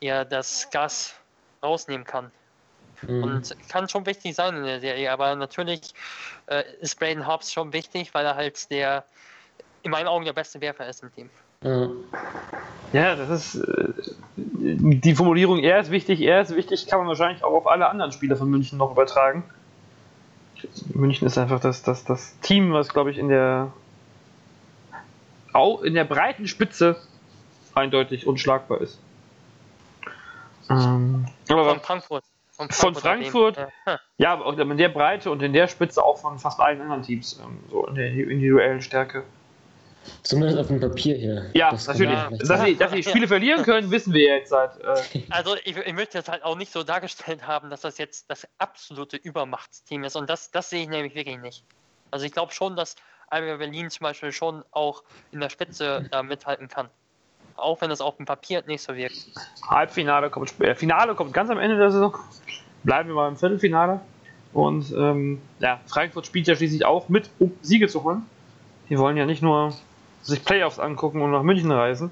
äh, 0.00 0.06
ja, 0.06 0.24
das 0.24 0.70
Gas 0.70 1.14
rausnehmen 1.62 2.06
kann. 2.06 2.30
Mhm. 3.06 3.22
Und 3.22 3.56
kann 3.68 3.88
schon 3.88 4.06
wichtig 4.06 4.34
sein 4.34 4.56
in 4.56 4.64
der 4.64 4.80
Serie, 4.80 5.10
aber 5.10 5.34
natürlich 5.36 5.92
äh, 6.46 6.64
ist 6.80 6.98
Braden 6.98 7.26
Hobbs 7.26 7.52
schon 7.52 7.72
wichtig, 7.72 8.12
weil 8.12 8.26
er 8.26 8.36
halt 8.36 8.70
der, 8.70 9.04
in 9.82 9.90
meinen 9.90 10.08
Augen, 10.08 10.24
der 10.24 10.32
beste 10.32 10.60
Werfer 10.60 10.88
ist 10.88 11.02
im 11.02 11.14
Team. 11.14 11.30
Mhm. 11.62 12.04
Ja, 12.92 13.14
das 13.14 13.30
ist 13.30 13.54
äh, 13.56 13.92
die 14.36 15.14
Formulierung, 15.14 15.58
er 15.60 15.80
ist 15.80 15.90
wichtig, 15.90 16.20
er 16.20 16.40
ist 16.40 16.54
wichtig, 16.54 16.86
kann 16.86 16.98
man 16.98 17.08
wahrscheinlich 17.08 17.44
auch 17.44 17.52
auf 17.52 17.66
alle 17.66 17.88
anderen 17.88 18.12
Spieler 18.12 18.36
von 18.36 18.50
München 18.50 18.78
noch 18.78 18.90
übertragen. 18.90 19.44
München 20.92 21.26
ist 21.26 21.38
einfach 21.38 21.60
das, 21.60 21.82
das, 21.82 22.04
das 22.04 22.38
Team, 22.40 22.72
was 22.72 22.88
glaube 22.88 23.10
ich 23.10 23.18
in 23.18 23.28
der 23.28 23.72
auch 25.52 25.82
in 25.82 25.94
der 25.94 26.04
breiten 26.04 26.46
Spitze 26.46 26.96
eindeutig 27.74 28.26
unschlagbar 28.26 28.80
ist. 28.80 28.98
Ähm, 30.68 31.26
aber 31.48 31.64
von 31.64 31.80
Frankfurt. 31.80 32.24
Von 32.68 32.94
Frankfurt, 32.94 33.56
ja, 34.18 34.32
aber 34.32 34.46
auch 34.46 34.58
in 34.58 34.76
der 34.76 34.88
Breite 34.90 35.30
und 35.30 35.42
in 35.42 35.52
der 35.52 35.68
Spitze 35.68 36.02
auch 36.04 36.18
von 36.18 36.38
fast 36.38 36.60
allen 36.60 36.80
anderen 36.80 37.02
Teams, 37.02 37.40
ähm, 37.42 37.58
so 37.70 37.86
in 37.86 37.94
der 37.94 38.08
individuellen 38.08 38.82
Stärke. 38.82 39.24
Zumindest 40.22 40.58
auf 40.58 40.66
dem 40.68 40.80
Papier 40.80 41.16
hier. 41.16 41.50
Ja, 41.54 41.70
das 41.70 41.86
natürlich. 41.86 42.18
Dass 42.46 42.62
sie, 42.62 42.76
dass 42.76 42.92
sie 42.92 43.02
Spiele 43.02 43.28
verlieren 43.28 43.62
können, 43.62 43.90
wissen 43.90 44.12
wir 44.12 44.36
jetzt 44.36 44.50
seit. 44.50 44.78
Äh 44.80 45.22
also, 45.30 45.56
ich, 45.64 45.76
ich, 45.76 45.92
möchte 45.92 46.18
das 46.18 46.28
halt 46.28 46.42
auch 46.42 46.56
nicht 46.56 46.72
so 46.72 46.82
dargestellt 46.82 47.46
haben, 47.46 47.70
dass 47.70 47.82
das 47.82 47.98
jetzt 47.98 48.30
das 48.30 48.46
absolute 48.58 49.16
Übermachtsteam 49.16 50.04
ist. 50.04 50.16
Und 50.16 50.28
das, 50.28 50.50
das 50.50 50.70
sehe 50.70 50.82
ich 50.82 50.88
nämlich 50.88 51.14
wirklich 51.14 51.38
nicht. 51.38 51.64
Also, 52.10 52.26
ich 52.26 52.32
glaube 52.32 52.52
schon, 52.52 52.76
dass 52.76 52.96
Alba 53.28 53.56
Berlin 53.56 53.90
zum 53.90 54.04
Beispiel 54.04 54.32
schon 54.32 54.64
auch 54.72 55.04
in 55.32 55.40
der 55.40 55.50
Spitze 55.50 56.08
da 56.10 56.22
mithalten 56.22 56.68
kann. 56.68 56.88
Auch 57.60 57.80
wenn 57.80 57.90
es 57.90 58.00
auf 58.00 58.16
dem 58.16 58.26
Papier 58.26 58.62
nicht 58.66 58.82
so 58.82 58.94
wirkt. 58.94 59.26
Halbfinale 59.68 60.30
kommt 60.30 60.50
später. 60.50 60.74
Finale 60.74 61.14
kommt 61.14 61.32
ganz 61.32 61.50
am 61.50 61.58
Ende 61.58 61.76
der 61.76 61.90
Saison. 61.90 62.14
Bleiben 62.84 63.08
wir 63.08 63.14
mal 63.16 63.28
im 63.28 63.36
Viertelfinale. 63.36 64.00
Und 64.52 64.90
ähm, 64.92 65.40
ja, 65.60 65.80
Frankfurt 65.86 66.26
spielt 66.26 66.46
ja 66.48 66.56
schließlich 66.56 66.84
auch 66.84 67.08
mit, 67.08 67.30
um 67.38 67.52
Siege 67.62 67.86
zu 67.88 68.02
holen. 68.02 68.22
Die 68.88 68.98
wollen 68.98 69.16
ja 69.16 69.26
nicht 69.26 69.42
nur 69.42 69.72
sich 70.22 70.44
Playoffs 70.44 70.78
angucken 70.78 71.22
und 71.22 71.30
nach 71.30 71.42
München 71.42 71.70
reisen. 71.70 72.10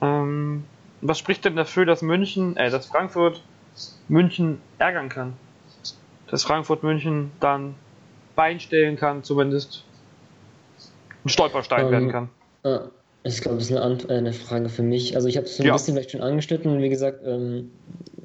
Ähm, 0.00 0.64
was 1.00 1.18
spricht 1.18 1.44
denn 1.44 1.54
dafür, 1.56 1.86
dass 1.86 2.02
München, 2.02 2.56
äh, 2.56 2.70
dass 2.70 2.86
Frankfurt 2.86 3.42
München 4.08 4.60
ärgern 4.78 5.08
kann? 5.08 5.34
Dass 6.28 6.42
Frankfurt 6.44 6.82
München 6.82 7.30
dann 7.40 7.74
Bein 8.34 8.58
stellen 8.60 8.96
kann, 8.96 9.22
zumindest. 9.22 9.84
ein 11.24 11.28
Stolperstein 11.28 11.86
Ähm, 11.86 11.90
werden 11.92 12.10
kann. 12.10 12.28
äh, 12.64 12.78
ich 13.24 13.40
glaube, 13.40 13.58
das 13.58 13.66
ist 13.70 13.76
eine, 13.76 13.82
Ant- 13.82 14.10
äh, 14.10 14.14
eine 14.14 14.32
Frage 14.32 14.68
für 14.68 14.82
mich. 14.82 15.14
Also 15.14 15.28
ich 15.28 15.36
habe 15.36 15.46
es 15.46 15.56
so 15.56 15.62
ein 15.62 15.66
Ja. 15.66 15.72
bisschen 15.74 15.94
vielleicht 15.94 16.10
schon 16.10 16.22
angeschnitten. 16.22 16.80
Wie 16.82 16.88
gesagt, 16.88 17.20
ähm, 17.24 17.70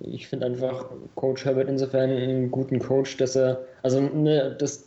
ich 0.02 0.28
finde 0.28 0.46
einfach 0.48 0.86
Coach 1.16 1.46
Herbert 1.46 1.70
insofern 1.70 2.10
einen 2.10 2.52
guten 2.52 2.80
Coach, 2.80 3.18
dass 3.18 3.36
er, 3.36 3.60
also 3.84 4.00
ne, 4.00 4.56
das, 4.58 4.86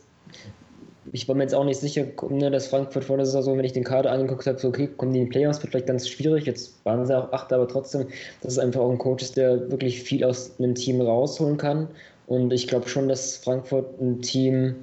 ich 1.13 1.27
war 1.27 1.35
mir 1.35 1.43
jetzt 1.43 1.55
auch 1.55 1.63
nicht 1.63 1.79
sicher, 1.79 2.05
ne, 2.29 2.51
dass 2.51 2.67
Frankfurt 2.67 3.05
vor 3.05 3.17
der 3.17 3.25
Saison, 3.25 3.57
wenn 3.57 3.65
ich 3.65 3.73
den 3.73 3.83
Kader 3.83 4.11
angeguckt 4.11 4.47
habe, 4.47 4.59
so 4.59 4.67
okay, 4.69 4.87
kommen 4.97 5.13
die 5.13 5.19
in 5.19 5.25
die 5.25 5.31
Playoffs, 5.31 5.61
wird 5.61 5.71
vielleicht 5.71 5.87
ganz 5.87 6.07
schwierig. 6.07 6.45
Jetzt 6.45 6.83
waren 6.85 7.05
sie 7.05 7.17
auch 7.17 7.31
Achter, 7.31 7.55
aber 7.55 7.67
trotzdem, 7.67 8.07
dass 8.41 8.53
es 8.53 8.59
einfach 8.59 8.81
auch 8.81 8.91
ein 8.91 8.97
Coach 8.97 9.23
ist, 9.23 9.37
der 9.37 9.71
wirklich 9.71 10.01
viel 10.01 10.23
aus 10.23 10.51
einem 10.59 10.75
Team 10.75 10.99
rausholen 11.01 11.57
kann. 11.57 11.87
Und 12.27 12.51
ich 12.53 12.67
glaube 12.67 12.87
schon, 12.87 13.07
dass 13.07 13.37
Frankfurt 13.37 13.99
ein 14.01 14.21
Team 14.21 14.75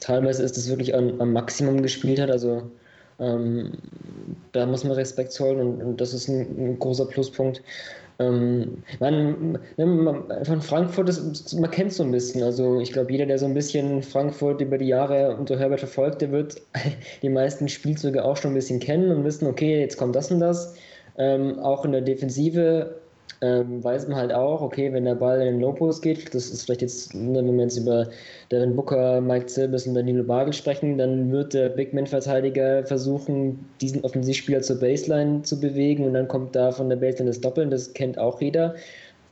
teilweise 0.00 0.42
ist, 0.42 0.56
das 0.56 0.68
wirklich 0.68 0.94
am, 0.94 1.20
am 1.20 1.32
Maximum 1.32 1.82
gespielt 1.82 2.20
hat. 2.20 2.30
Also 2.30 2.62
ähm, 3.18 3.72
da 4.52 4.66
muss 4.66 4.84
man 4.84 4.92
Respekt 4.92 5.32
zollen 5.32 5.60
und, 5.60 5.82
und 5.82 6.00
das 6.00 6.14
ist 6.14 6.28
ein, 6.28 6.40
ein 6.58 6.78
großer 6.78 7.06
Pluspunkt. 7.06 7.62
Ähm, 8.20 8.82
man, 9.00 9.58
ne, 9.76 9.86
man, 9.86 10.44
von 10.44 10.60
Frankfurt, 10.60 11.08
ist, 11.08 11.52
man 11.54 11.70
kennt 11.70 11.92
so 11.92 12.04
ein 12.04 12.12
bisschen. 12.12 12.42
Also 12.42 12.80
ich 12.80 12.92
glaube, 12.92 13.10
jeder, 13.10 13.26
der 13.26 13.38
so 13.38 13.46
ein 13.46 13.54
bisschen 13.54 14.02
Frankfurt 14.02 14.60
über 14.60 14.78
die 14.78 14.86
Jahre 14.86 15.36
unter 15.36 15.58
Herbert 15.58 15.80
verfolgt, 15.80 16.22
der 16.22 16.30
wird 16.30 16.60
die 17.22 17.28
meisten 17.28 17.68
Spielzüge 17.68 18.24
auch 18.24 18.36
schon 18.36 18.52
ein 18.52 18.54
bisschen 18.54 18.78
kennen 18.78 19.10
und 19.10 19.24
wissen, 19.24 19.48
okay, 19.48 19.80
jetzt 19.80 19.96
kommt 19.96 20.14
das 20.14 20.30
und 20.30 20.40
das. 20.40 20.76
Ähm, 21.16 21.58
auch 21.60 21.84
in 21.84 21.92
der 21.92 22.02
Defensive 22.02 23.00
ähm, 23.44 23.84
weiß 23.84 24.08
man 24.08 24.16
halt 24.16 24.32
auch, 24.32 24.62
okay, 24.62 24.90
wenn 24.92 25.04
der 25.04 25.16
Ball 25.16 25.38
in 25.40 25.46
den 25.46 25.60
Low-Post 25.60 26.02
geht, 26.02 26.34
das 26.34 26.48
ist 26.48 26.62
vielleicht 26.62 26.80
jetzt, 26.80 27.14
ne, 27.14 27.38
wenn 27.38 27.56
wir 27.56 27.64
jetzt 27.64 27.76
über 27.76 28.08
Devin 28.50 28.74
Booker, 28.74 29.20
Mike 29.20 29.46
Zilbis 29.46 29.86
und 29.86 29.94
Danilo 29.94 30.24
Bagel 30.24 30.54
sprechen, 30.54 30.96
dann 30.96 31.30
wird 31.30 31.52
der 31.52 31.68
Big-Man-Verteidiger 31.68 32.84
versuchen, 32.86 33.68
diesen 33.82 34.02
Offensivspieler 34.02 34.62
zur 34.62 34.80
Baseline 34.80 35.42
zu 35.42 35.60
bewegen 35.60 36.06
und 36.06 36.14
dann 36.14 36.26
kommt 36.26 36.56
da 36.56 36.72
von 36.72 36.88
der 36.88 36.96
Baseline 36.96 37.30
das 37.30 37.40
Doppeln, 37.40 37.70
das 37.70 37.92
kennt 37.92 38.18
auch 38.18 38.40
jeder. 38.40 38.74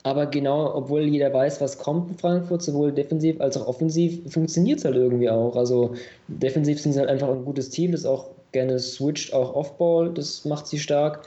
Aber 0.04 0.26
genau, 0.26 0.74
obwohl 0.74 1.02
jeder 1.02 1.32
weiß, 1.32 1.60
was 1.60 1.78
kommt 1.78 2.10
in 2.10 2.18
Frankfurt, 2.18 2.62
sowohl 2.62 2.92
defensiv 2.92 3.40
als 3.40 3.56
auch 3.56 3.66
offensiv, 3.68 4.20
funktioniert 4.30 4.80
es 4.80 4.84
halt 4.84 4.96
irgendwie 4.96 5.30
auch. 5.30 5.56
Also 5.56 5.94
defensiv 6.28 6.80
sind 6.80 6.92
sie 6.92 6.98
halt 6.98 7.08
einfach 7.08 7.28
ein 7.28 7.44
gutes 7.44 7.70
Team, 7.70 7.92
das 7.92 8.04
auch 8.04 8.30
gerne 8.50 8.78
switcht, 8.78 9.32
auch 9.32 9.54
Off-Ball, 9.54 10.12
das 10.12 10.44
macht 10.44 10.66
sie 10.66 10.78
stark. 10.78 11.26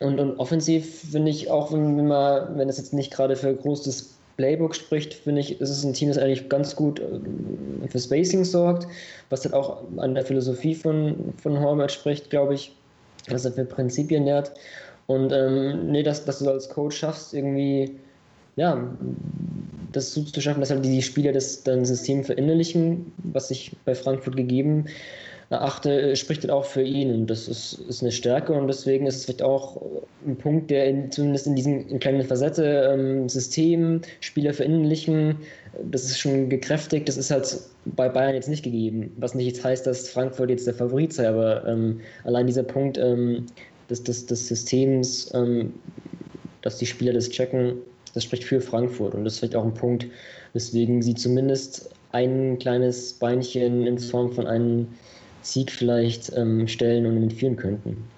Und, 0.00 0.18
und 0.18 0.38
offensiv 0.38 1.10
finde 1.10 1.30
ich 1.30 1.50
auch, 1.50 1.72
wenn, 1.72 2.06
man, 2.06 2.58
wenn 2.58 2.68
es 2.68 2.78
jetzt 2.78 2.94
nicht 2.94 3.12
gerade 3.12 3.36
für 3.36 3.54
großes 3.54 4.16
Playbook 4.38 4.74
spricht, 4.74 5.12
finde 5.12 5.42
ich, 5.42 5.60
ist 5.60 5.68
es 5.68 5.84
ein 5.84 5.92
Team, 5.92 6.08
das 6.08 6.16
eigentlich 6.16 6.48
ganz 6.48 6.74
gut 6.74 7.00
äh, 7.00 7.86
für 7.88 7.98
Spacing 7.98 8.44
sorgt, 8.44 8.86
was 9.28 9.44
halt 9.44 9.52
auch 9.52 9.82
an 9.98 10.14
der 10.14 10.24
Philosophie 10.24 10.74
von, 10.74 11.34
von 11.42 11.60
Horvath 11.60 11.92
spricht, 11.92 12.30
glaube 12.30 12.54
ich, 12.54 12.74
was 13.28 13.44
er 13.44 13.52
für 13.52 13.66
Prinzipien 13.66 14.24
lehrt. 14.24 14.52
Und 15.06 15.32
ähm, 15.32 15.90
nee, 15.92 16.02
dass, 16.02 16.24
dass 16.24 16.38
du 16.38 16.48
als 16.48 16.70
Coach 16.70 16.96
schaffst, 16.96 17.34
irgendwie, 17.34 17.94
ja, 18.56 18.82
das 19.92 20.14
so 20.14 20.22
zu 20.22 20.40
schaffen, 20.40 20.60
dass 20.60 20.70
halt 20.70 20.84
die 20.84 21.02
Spieler 21.02 21.32
das 21.32 21.62
dein 21.62 21.84
System 21.84 22.24
verinnerlichen, 22.24 23.12
was 23.24 23.48
sich 23.48 23.76
bei 23.84 23.94
Frankfurt 23.94 24.36
gegeben 24.36 24.86
erachte, 25.50 26.14
spricht 26.14 26.42
halt 26.42 26.52
auch 26.52 26.64
für 26.64 26.82
ihn 26.82 27.12
und 27.12 27.26
das 27.26 27.48
ist, 27.48 27.72
ist 27.88 28.02
eine 28.02 28.12
Stärke 28.12 28.52
und 28.52 28.68
deswegen 28.68 29.06
ist 29.06 29.16
es 29.16 29.24
vielleicht 29.24 29.42
auch 29.42 29.82
ein 30.24 30.38
Punkt, 30.38 30.70
der 30.70 30.86
in, 30.86 31.10
zumindest 31.10 31.48
in 31.48 31.56
diesem 31.56 31.88
in 31.88 31.98
kleinen 31.98 32.22
Facette 32.22 32.88
ähm, 32.94 33.28
System, 33.28 34.00
Spieler 34.20 34.54
verinnerlichen, 34.54 35.38
das 35.82 36.04
ist 36.04 36.20
schon 36.20 36.48
gekräftigt, 36.48 37.08
das 37.08 37.16
ist 37.16 37.32
halt 37.32 37.58
bei 37.84 38.08
Bayern 38.08 38.34
jetzt 38.34 38.48
nicht 38.48 38.62
gegeben, 38.62 39.12
was 39.16 39.34
nicht 39.34 39.46
jetzt 39.46 39.64
heißt, 39.64 39.86
dass 39.86 40.08
Frankfurt 40.08 40.50
jetzt 40.50 40.68
der 40.68 40.74
Favorit 40.74 41.12
sei, 41.12 41.28
aber 41.28 41.66
ähm, 41.66 42.00
allein 42.22 42.46
dieser 42.46 42.62
Punkt 42.62 42.96
ähm, 42.96 43.46
des, 43.90 44.04
des, 44.04 44.26
des 44.26 44.46
Systems, 44.46 45.32
ähm, 45.34 45.74
dass 46.62 46.78
die 46.78 46.86
Spieler 46.86 47.12
das 47.12 47.28
checken, 47.28 47.74
das 48.14 48.22
spricht 48.22 48.44
für 48.44 48.60
Frankfurt 48.60 49.14
und 49.16 49.24
das 49.24 49.34
ist 49.34 49.38
vielleicht 49.40 49.56
auch 49.56 49.64
ein 49.64 49.74
Punkt, 49.74 50.06
weswegen 50.52 51.02
sie 51.02 51.14
zumindest 51.14 51.90
ein 52.12 52.58
kleines 52.60 53.14
Beinchen 53.14 53.86
in 53.86 53.98
Form 53.98 54.32
von 54.32 54.46
einem 54.46 54.94
Sieg 55.42 55.70
vielleicht 55.70 56.32
ähm, 56.36 56.68
stellen 56.68 57.06
und 57.06 57.16
entführen 57.16 57.56
könnten. 57.56 58.08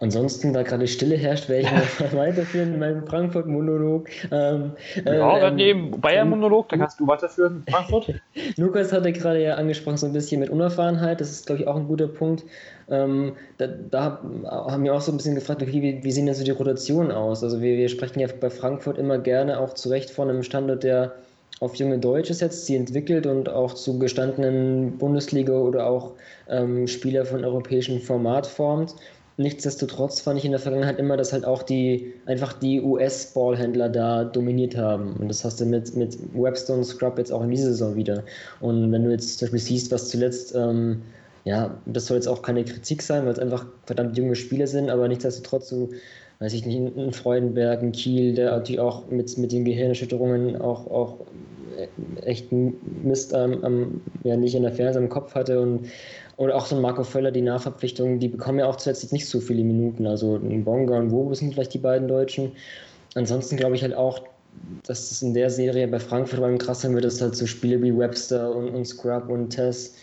Ansonsten, 0.00 0.52
da 0.52 0.62
gerade 0.62 0.86
Stille 0.86 1.16
herrscht, 1.16 1.48
werde 1.48 1.62
ich 1.62 1.70
mal 2.12 2.26
weiterführen 2.26 2.74
in 2.74 2.78
meinem 2.78 3.04
Frankfurt-Monolog. 3.04 4.08
Ähm, 4.30 4.72
ja, 5.04 5.48
ähm, 5.48 5.56
neben 5.56 5.90
Bayern-Monolog, 6.00 6.68
da 6.68 6.76
kannst 6.76 7.00
du 7.00 7.06
weiterführen, 7.06 7.64
Frankfurt. 7.68 8.14
Lukas 8.56 8.92
hatte 8.92 9.12
gerade 9.12 9.42
ja 9.42 9.54
angesprochen, 9.54 9.96
so 9.96 10.06
ein 10.06 10.12
bisschen 10.12 10.38
mit 10.38 10.50
Unerfahrenheit, 10.50 11.20
das 11.20 11.30
ist, 11.30 11.46
glaube 11.46 11.62
ich, 11.62 11.68
auch 11.68 11.74
ein 11.74 11.88
guter 11.88 12.06
Punkt. 12.06 12.44
Ähm, 12.88 13.32
da, 13.58 13.66
da, 13.66 14.22
haben 14.44 14.84
wir 14.84 14.94
auch 14.94 15.00
so 15.00 15.10
ein 15.10 15.16
bisschen 15.16 15.34
gefragt, 15.34 15.62
okay, 15.62 15.82
wie, 15.82 16.04
wie 16.04 16.12
sehen 16.12 16.26
denn 16.26 16.34
so 16.36 16.44
die 16.44 16.52
Rotationen 16.52 17.10
aus? 17.10 17.42
Also 17.42 17.60
wir, 17.60 17.76
wir 17.76 17.88
sprechen 17.88 18.20
ja 18.20 18.28
bei 18.40 18.50
Frankfurt 18.50 18.98
immer 18.98 19.18
gerne 19.18 19.58
auch 19.58 19.74
zu 19.74 19.88
Recht 19.88 20.10
von 20.10 20.30
einem 20.30 20.44
Standort, 20.44 20.84
der 20.84 21.16
auf 21.60 21.74
junge 21.74 21.98
Deutsche 21.98 22.34
setzt, 22.34 22.66
sie 22.66 22.76
entwickelt 22.76 23.26
und 23.26 23.48
auch 23.48 23.74
zu 23.74 23.98
gestandenen 23.98 24.96
Bundesliga 24.98 25.52
oder 25.52 25.86
auch 25.86 26.12
ähm, 26.48 26.86
Spieler 26.86 27.24
von 27.24 27.44
europäischem 27.44 28.00
Format 28.00 28.46
formt. 28.46 28.94
Nichtsdestotrotz 29.38 30.20
fand 30.20 30.38
ich 30.38 30.44
in 30.44 30.50
der 30.50 30.60
Vergangenheit 30.60 30.98
immer, 30.98 31.16
dass 31.16 31.32
halt 31.32 31.44
auch 31.44 31.62
die 31.62 32.12
einfach 32.26 32.52
die 32.54 32.80
US-Ballhändler 32.82 33.88
da 33.88 34.24
dominiert 34.24 34.76
haben. 34.76 35.12
Und 35.12 35.28
das 35.28 35.44
hast 35.44 35.60
du 35.60 35.64
mit, 35.64 35.94
mit 35.94 36.18
Webster 36.34 36.82
Scrub 36.82 37.18
jetzt 37.18 37.32
auch 37.32 37.44
in 37.44 37.50
dieser 37.50 37.68
Saison 37.68 37.94
wieder. 37.94 38.24
Und 38.60 38.90
wenn 38.90 39.04
du 39.04 39.10
jetzt 39.12 39.38
zum 39.38 39.46
Beispiel 39.46 39.60
siehst, 39.60 39.92
was 39.92 40.08
zuletzt, 40.08 40.56
ähm, 40.56 41.02
ja, 41.44 41.72
das 41.86 42.06
soll 42.06 42.16
jetzt 42.16 42.26
auch 42.26 42.42
keine 42.42 42.64
Kritik 42.64 43.00
sein, 43.00 43.24
weil 43.26 43.32
es 43.32 43.38
einfach 43.38 43.64
verdammt 43.86 44.18
junge 44.18 44.34
Spieler 44.34 44.66
sind, 44.66 44.90
aber 44.90 45.06
nichtsdestotrotz 45.06 45.68
so 45.68 45.90
weiß 46.40 46.52
ich 46.52 46.64
nicht, 46.66 46.96
in 46.96 47.12
Freudenberg, 47.12 47.82
in 47.82 47.92
Kiel, 47.92 48.34
der 48.34 48.52
natürlich 48.52 48.80
auch 48.80 49.08
mit, 49.08 49.36
mit 49.38 49.52
den 49.52 49.64
Gehirnerschütterungen 49.64 50.60
auch, 50.60 50.86
auch 50.86 51.16
echt 52.24 52.52
Mist 52.52 53.34
am, 53.34 53.64
am, 53.64 54.00
ja, 54.24 54.36
nicht 54.36 54.54
in 54.54 54.62
der 54.62 54.72
Ferse 54.72 54.98
im 54.98 55.08
Kopf 55.08 55.34
hatte 55.34 55.60
und 55.60 55.88
oder 56.36 56.54
auch 56.54 56.66
so 56.66 56.76
ein 56.76 56.82
Marco 56.82 57.02
Völler, 57.02 57.32
die 57.32 57.40
Nachverpflichtungen, 57.40 58.20
die 58.20 58.28
bekommen 58.28 58.60
ja 58.60 58.66
auch 58.66 58.76
zuletzt 58.76 59.12
nicht 59.12 59.26
so 59.26 59.40
viele 59.40 59.64
Minuten. 59.64 60.06
Also 60.06 60.36
ein 60.36 60.64
Bonga 60.64 60.96
und 60.96 61.10
Wobo 61.10 61.34
sind 61.34 61.52
vielleicht 61.52 61.74
die 61.74 61.78
beiden 61.78 62.06
Deutschen. 62.06 62.52
Ansonsten 63.16 63.56
glaube 63.56 63.74
ich 63.74 63.82
halt 63.82 63.94
auch, 63.94 64.20
dass 64.86 65.10
es 65.10 65.20
in 65.20 65.34
der 65.34 65.50
Serie 65.50 65.88
bei 65.88 65.98
Frankfurt 65.98 66.40
beim 66.40 66.58
krass 66.58 66.82
sein 66.82 66.94
wird, 66.94 67.04
dass 67.04 67.20
halt 67.20 67.34
so 67.34 67.46
Spiele 67.46 67.82
wie 67.82 67.96
Webster 67.96 68.54
und, 68.54 68.68
und 68.68 68.84
Scrub 68.84 69.28
und 69.28 69.50
Tess, 69.50 69.96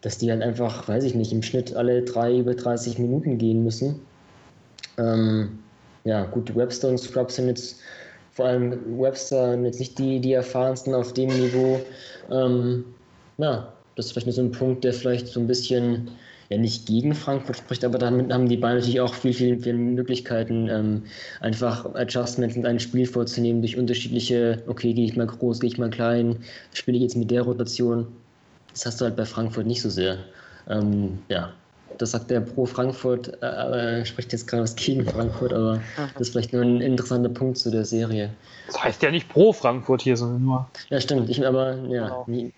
dass 0.00 0.16
die 0.16 0.30
halt 0.30 0.40
einfach, 0.40 0.88
weiß 0.88 1.04
ich 1.04 1.14
nicht, 1.14 1.32
im 1.32 1.42
Schnitt 1.42 1.74
alle 1.76 2.02
drei 2.02 2.34
über 2.38 2.54
30 2.54 2.98
Minuten 2.98 3.36
gehen 3.36 3.62
müssen. 3.62 4.00
Ähm, 4.96 5.58
ja, 6.04 6.24
gut, 6.26 6.54
Webster 6.54 6.88
und 6.88 6.98
Scrub 6.98 7.30
sind 7.30 7.48
jetzt 7.48 7.80
vor 8.32 8.46
allem 8.46 8.98
Webster 8.98 9.58
jetzt 9.62 9.78
nicht 9.78 9.98
die, 9.98 10.20
die 10.20 10.32
erfahrensten 10.32 10.94
auf 10.94 11.12
dem 11.12 11.28
Niveau. 11.28 11.80
Ähm, 12.30 12.84
ja, 13.38 13.72
das 13.96 14.06
ist 14.06 14.12
vielleicht 14.12 14.26
nur 14.26 14.34
so 14.34 14.42
ein 14.42 14.52
Punkt, 14.52 14.84
der 14.84 14.92
vielleicht 14.92 15.28
so 15.28 15.40
ein 15.40 15.46
bisschen 15.46 16.10
ja 16.50 16.58
nicht 16.58 16.86
gegen 16.86 17.14
Frankfurt 17.14 17.56
spricht, 17.56 17.84
aber 17.84 17.98
damit 17.98 18.32
haben 18.32 18.48
die 18.48 18.56
Bayern 18.56 18.76
natürlich 18.76 19.00
auch 19.00 19.14
viel, 19.14 19.32
viel, 19.32 19.58
viel 19.60 19.74
Möglichkeiten, 19.74 20.68
ähm, 20.68 21.02
einfach 21.40 21.94
Adjustments 21.94 22.56
in 22.56 22.66
ein 22.66 22.80
Spiel 22.80 23.06
vorzunehmen 23.06 23.62
durch 23.62 23.78
unterschiedliche, 23.78 24.62
okay, 24.66 24.92
gehe 24.92 25.06
ich 25.06 25.16
mal 25.16 25.26
groß, 25.26 25.60
gehe 25.60 25.70
ich 25.70 25.78
mal 25.78 25.90
klein, 25.90 26.36
spiele 26.74 26.96
ich 26.98 27.02
jetzt 27.02 27.16
mit 27.16 27.30
der 27.30 27.42
Rotation. 27.42 28.06
Das 28.72 28.84
hast 28.84 29.00
du 29.00 29.06
halt 29.06 29.16
bei 29.16 29.24
Frankfurt 29.24 29.66
nicht 29.66 29.80
so 29.80 29.88
sehr. 29.88 30.18
Ähm, 30.68 31.18
ja, 31.28 31.52
das 31.98 32.12
sagt 32.12 32.30
der 32.30 32.40
pro 32.40 32.66
Frankfurt, 32.66 33.42
äh, 33.42 34.04
spricht 34.04 34.32
jetzt 34.32 34.46
gerade 34.46 34.62
was 34.62 34.76
gegen 34.76 35.04
Frankfurt, 35.04 35.52
aber 35.52 35.80
das 35.96 36.28
ist 36.28 36.30
vielleicht 36.30 36.52
nur 36.52 36.62
ein 36.62 36.80
interessanter 36.80 37.28
Punkt 37.28 37.58
zu 37.58 37.70
der 37.70 37.84
Serie. 37.84 38.30
Das 38.66 38.82
heißt 38.82 39.02
ja 39.02 39.10
nicht 39.10 39.28
pro 39.28 39.52
Frankfurt 39.52 40.02
hier, 40.02 40.16
sondern 40.16 40.44
nur. 40.44 40.68
Ja, 40.90 41.00
stimmt. 41.00 41.28
Ich, 41.30 41.46
aber 41.46 41.76
ja. 41.88 42.24
Genau. 42.26 42.52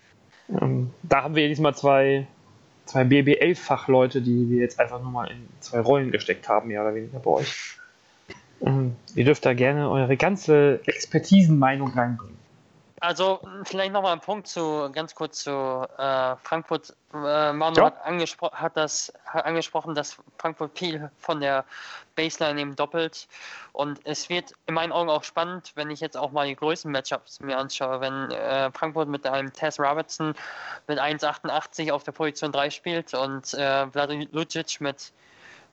Ähm, 0.61 0.91
da 1.03 1.23
haben 1.23 1.35
wir 1.35 1.47
diesmal 1.47 1.75
zwei, 1.75 2.27
zwei 2.85 3.03
BBL-Fachleute, 3.03 4.21
die 4.21 4.49
wir 4.49 4.61
jetzt 4.61 4.79
einfach 4.79 5.01
nur 5.01 5.11
mal 5.11 5.29
in 5.29 5.47
zwei 5.59 5.79
Rollen 5.81 6.11
gesteckt 6.11 6.47
haben, 6.47 6.69
mehr 6.69 6.81
oder 6.81 6.95
weniger 6.95 7.19
bei 7.19 7.31
euch. 7.31 7.77
Ähm, 8.61 8.95
ihr 9.15 9.25
dürft 9.25 9.45
da 9.45 9.53
gerne 9.53 9.89
eure 9.89 10.17
ganze 10.17 10.79
Expertisenmeinung 10.85 11.91
reinbringen. 11.91 12.36
Also 12.99 13.39
vielleicht 13.63 13.93
nochmal 13.93 14.13
ein 14.13 14.19
Punkt 14.19 14.47
zu 14.47 14.89
ganz 14.91 15.13
kurz 15.13 15.43
zu 15.43 15.51
äh, 15.97 16.35
Frankfurt. 16.37 16.95
Äh, 17.13 17.53
Manu 17.53 17.77
Ja. 17.77 17.85
hat, 17.85 18.03
angespro 18.03 18.51
hat 18.51 18.75
das 18.75 19.13
hat 19.25 19.45
angesprochen, 19.45 19.93
dass 19.93 20.17
Frankfurt 20.39 20.77
viel 20.77 21.11
von 21.19 21.39
der 21.39 21.63
Baseline 22.15 22.59
eben 22.59 22.75
doppelt. 22.75 23.27
Und 23.73 23.99
es 24.03 24.29
wird 24.29 24.53
in 24.65 24.73
meinen 24.73 24.91
Augen 24.91 25.09
auch 25.09 25.23
spannend, 25.23 25.71
wenn 25.75 25.91
ich 25.91 25.99
jetzt 25.99 26.17
auch 26.17 26.31
mal 26.31 26.47
die 26.47 26.55
größten 26.55 26.91
Matchups 26.91 27.39
mir 27.39 27.57
anschaue. 27.59 28.01
Wenn 28.01 28.31
äh, 28.31 28.71
Frankfurt 28.71 29.09
mit 29.09 29.27
einem 29.27 29.53
Tess 29.53 29.79
Robertson 29.79 30.33
mit 30.87 30.99
1,88 30.99 31.91
auf 31.91 32.03
der 32.03 32.13
Position 32.13 32.51
3 32.51 32.71
spielt 32.71 33.13
und 33.13 33.53
äh, 33.53 33.87
Vlado 33.91 34.15
Lucic 34.31 34.81
mit 34.81 35.11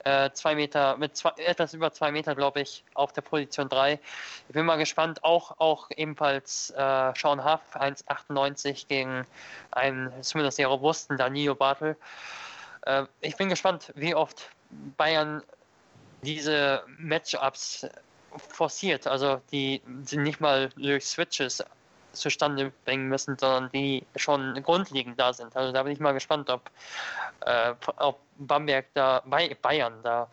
äh, 0.05 0.31
zwei 0.33 0.55
Meter, 0.55 0.97
mit 0.97 1.17
zwei, 1.17 1.31
etwas 1.37 1.73
über 1.73 1.91
zwei 1.91 2.11
Meter, 2.11 2.35
glaube 2.35 2.61
ich, 2.61 2.83
auf 2.93 3.11
der 3.11 3.21
Position 3.21 3.67
3. 3.67 3.99
Ich 4.47 4.53
bin 4.53 4.65
mal 4.65 4.77
gespannt, 4.77 5.23
auch, 5.23 5.59
auch 5.59 5.89
ebenfalls 5.95 6.69
äh, 6.69 7.13
Sean 7.15 7.43
Huff, 7.43 7.61
1,98 7.73 8.87
gegen 8.87 9.25
einen 9.71 10.11
zumindest 10.21 10.57
sehr 10.57 10.67
robusten 10.67 11.17
Danilo 11.17 11.55
Bartel. 11.55 11.97
Äh, 12.85 13.05
ich 13.21 13.35
bin 13.35 13.49
gespannt, 13.49 13.91
wie 13.95 14.13
oft 14.13 14.49
Bayern 14.95 15.41
diese 16.21 16.83
Matchups 16.99 17.87
forciert. 18.37 19.07
Also 19.07 19.41
die 19.51 19.81
sind 20.03 20.23
nicht 20.23 20.39
mal 20.39 20.69
durch 20.75 21.05
Switches 21.05 21.63
zustande 22.15 22.71
bringen 22.85 23.07
müssen, 23.07 23.37
sondern 23.37 23.69
die 23.71 24.03
schon 24.15 24.61
grundlegend 24.63 25.19
da 25.19 25.33
sind. 25.33 25.55
Also 25.55 25.71
da 25.71 25.83
bin 25.83 25.91
ich 25.91 25.99
mal 25.99 26.13
gespannt, 26.13 26.49
ob, 26.49 26.61
äh, 27.45 27.73
ob 27.97 28.19
Bamberg 28.37 28.85
da 28.93 29.21
Bayern 29.61 29.93
da 30.03 30.27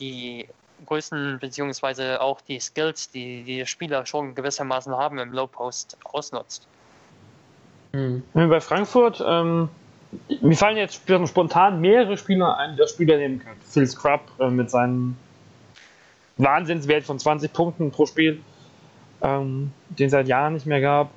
die 0.00 0.46
Größen 0.86 1.38
beziehungsweise 1.40 2.20
auch 2.20 2.40
die 2.40 2.60
Skills, 2.60 3.10
die 3.10 3.42
die 3.42 3.66
Spieler 3.66 4.06
schon 4.06 4.34
gewissermaßen 4.34 4.94
haben 4.96 5.18
im 5.18 5.32
Low 5.32 5.46
Post 5.46 5.96
ausnutzt. 6.04 6.66
Mhm. 7.92 8.22
Bei 8.32 8.60
Frankfurt, 8.60 9.22
ähm, 9.26 9.68
mir 10.40 10.56
fallen 10.56 10.76
jetzt 10.76 11.02
spontan 11.26 11.80
mehrere 11.80 12.16
Spieler 12.16 12.56
ein, 12.56 12.72
die 12.72 12.78
das 12.78 12.92
Spieler 12.92 13.16
nehmen 13.16 13.40
kann. 13.40 13.56
Phil 13.68 13.86
Scrub 13.86 14.20
äh, 14.38 14.48
mit 14.48 14.70
seinem 14.70 15.16
Wahnsinnswert 16.36 17.04
von 17.04 17.18
20 17.18 17.52
Punkten 17.52 17.90
pro 17.90 18.06
Spiel 18.06 18.40
ähm, 19.22 19.72
den 19.90 20.06
es 20.06 20.12
seit 20.12 20.28
Jahren 20.28 20.54
nicht 20.54 20.66
mehr 20.66 20.80
gab. 20.80 21.10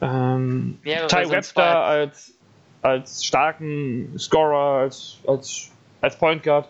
Ähm, 0.00 0.78
Ty 0.84 1.30
Webster 1.30 1.84
als, 1.84 2.34
als 2.82 3.24
starken 3.24 4.18
Scorer, 4.18 4.80
als, 4.80 5.18
als, 5.26 5.70
als 6.00 6.18
Point 6.18 6.42
Guard. 6.42 6.68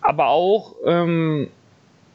Aber 0.00 0.28
auch 0.28 0.74
ähm, 0.86 1.48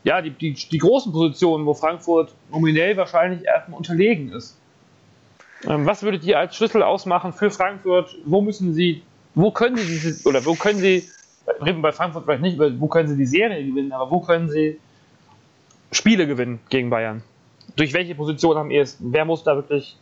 ja, 0.04 0.22
die, 0.22 0.32
die, 0.32 0.54
die 0.54 0.78
großen 0.78 1.12
Positionen, 1.12 1.66
wo 1.66 1.74
Frankfurt 1.74 2.34
nominell 2.52 2.98
wahrscheinlich 2.98 3.46
erstmal 3.46 3.78
unterlegen 3.78 4.32
ist. 4.32 4.58
Ähm, 5.66 5.86
was 5.86 6.04
würdet 6.04 6.24
ihr 6.26 6.38
als 6.40 6.56
Schlüssel 6.56 6.84
ausmachen 6.84 7.32
für 7.32 7.50
Frankfurt? 7.50 8.16
Wo 8.26 8.42
müssen 8.42 8.74
sie, 8.74 9.04
wo 9.34 9.52
können 9.52 9.78
sie 9.78 9.86
diese, 9.86 10.28
oder 10.28 10.46
wo 10.46 10.56
können 10.56 10.80
sie, 10.80 11.08
reden 11.66 11.82
bei 11.82 11.92
Frankfurt 11.92 12.26
vielleicht 12.26 12.42
nicht, 12.42 12.60
wo 12.60 12.88
können 12.88 13.08
sie 13.08 13.16
die 13.16 13.26
Serie 13.26 13.66
gewinnen, 13.66 13.94
aber 13.94 14.12
wo 14.12 14.20
können 14.20 14.50
sie 14.50 14.80
Spiele 15.94 16.28
gewinnen 16.28 16.60
gegen 16.70 16.90
Bayern. 16.90 17.24
Durch 17.76 17.94
welche 17.94 18.16
Position 18.16 18.58
am 18.58 18.72
ehesten? 18.72 19.14
Wer 19.14 19.26
muss 19.26 19.44
da 19.44 19.56
wirklich 19.56 19.98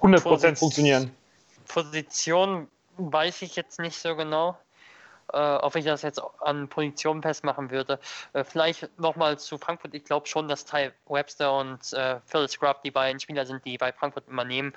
100% 0.00 0.22
Position, 0.22 0.56
funktionieren? 0.56 1.10
Position 1.66 2.68
weiß 2.96 3.42
ich 3.42 3.56
jetzt 3.56 3.78
nicht 3.80 3.96
so 3.96 4.16
genau, 4.16 4.58
äh, 5.32 5.38
ob 5.38 5.76
ich 5.76 5.84
das 5.84 6.02
jetzt 6.02 6.20
an 6.40 6.68
Positionen 6.68 7.22
festmachen 7.22 7.70
würde. 7.70 7.98
Äh, 8.32 8.44
vielleicht 8.44 8.98
nochmal 8.98 9.38
zu 9.38 9.58
Frankfurt. 9.58 9.94
Ich 9.94 10.04
glaube 10.04 10.26
schon, 10.26 10.48
dass 10.48 10.64
Ty 10.64 10.90
Webster 11.06 11.56
und 11.56 11.92
äh, 11.92 12.16
Phil 12.26 12.48
Scrub 12.48 12.82
die 12.82 12.90
beiden 12.90 13.20
Spieler 13.20 13.46
sind, 13.46 13.64
die 13.64 13.78
bei 13.78 13.92
Frankfurt 13.92 14.28
immer 14.28 14.44
nehmen. 14.44 14.72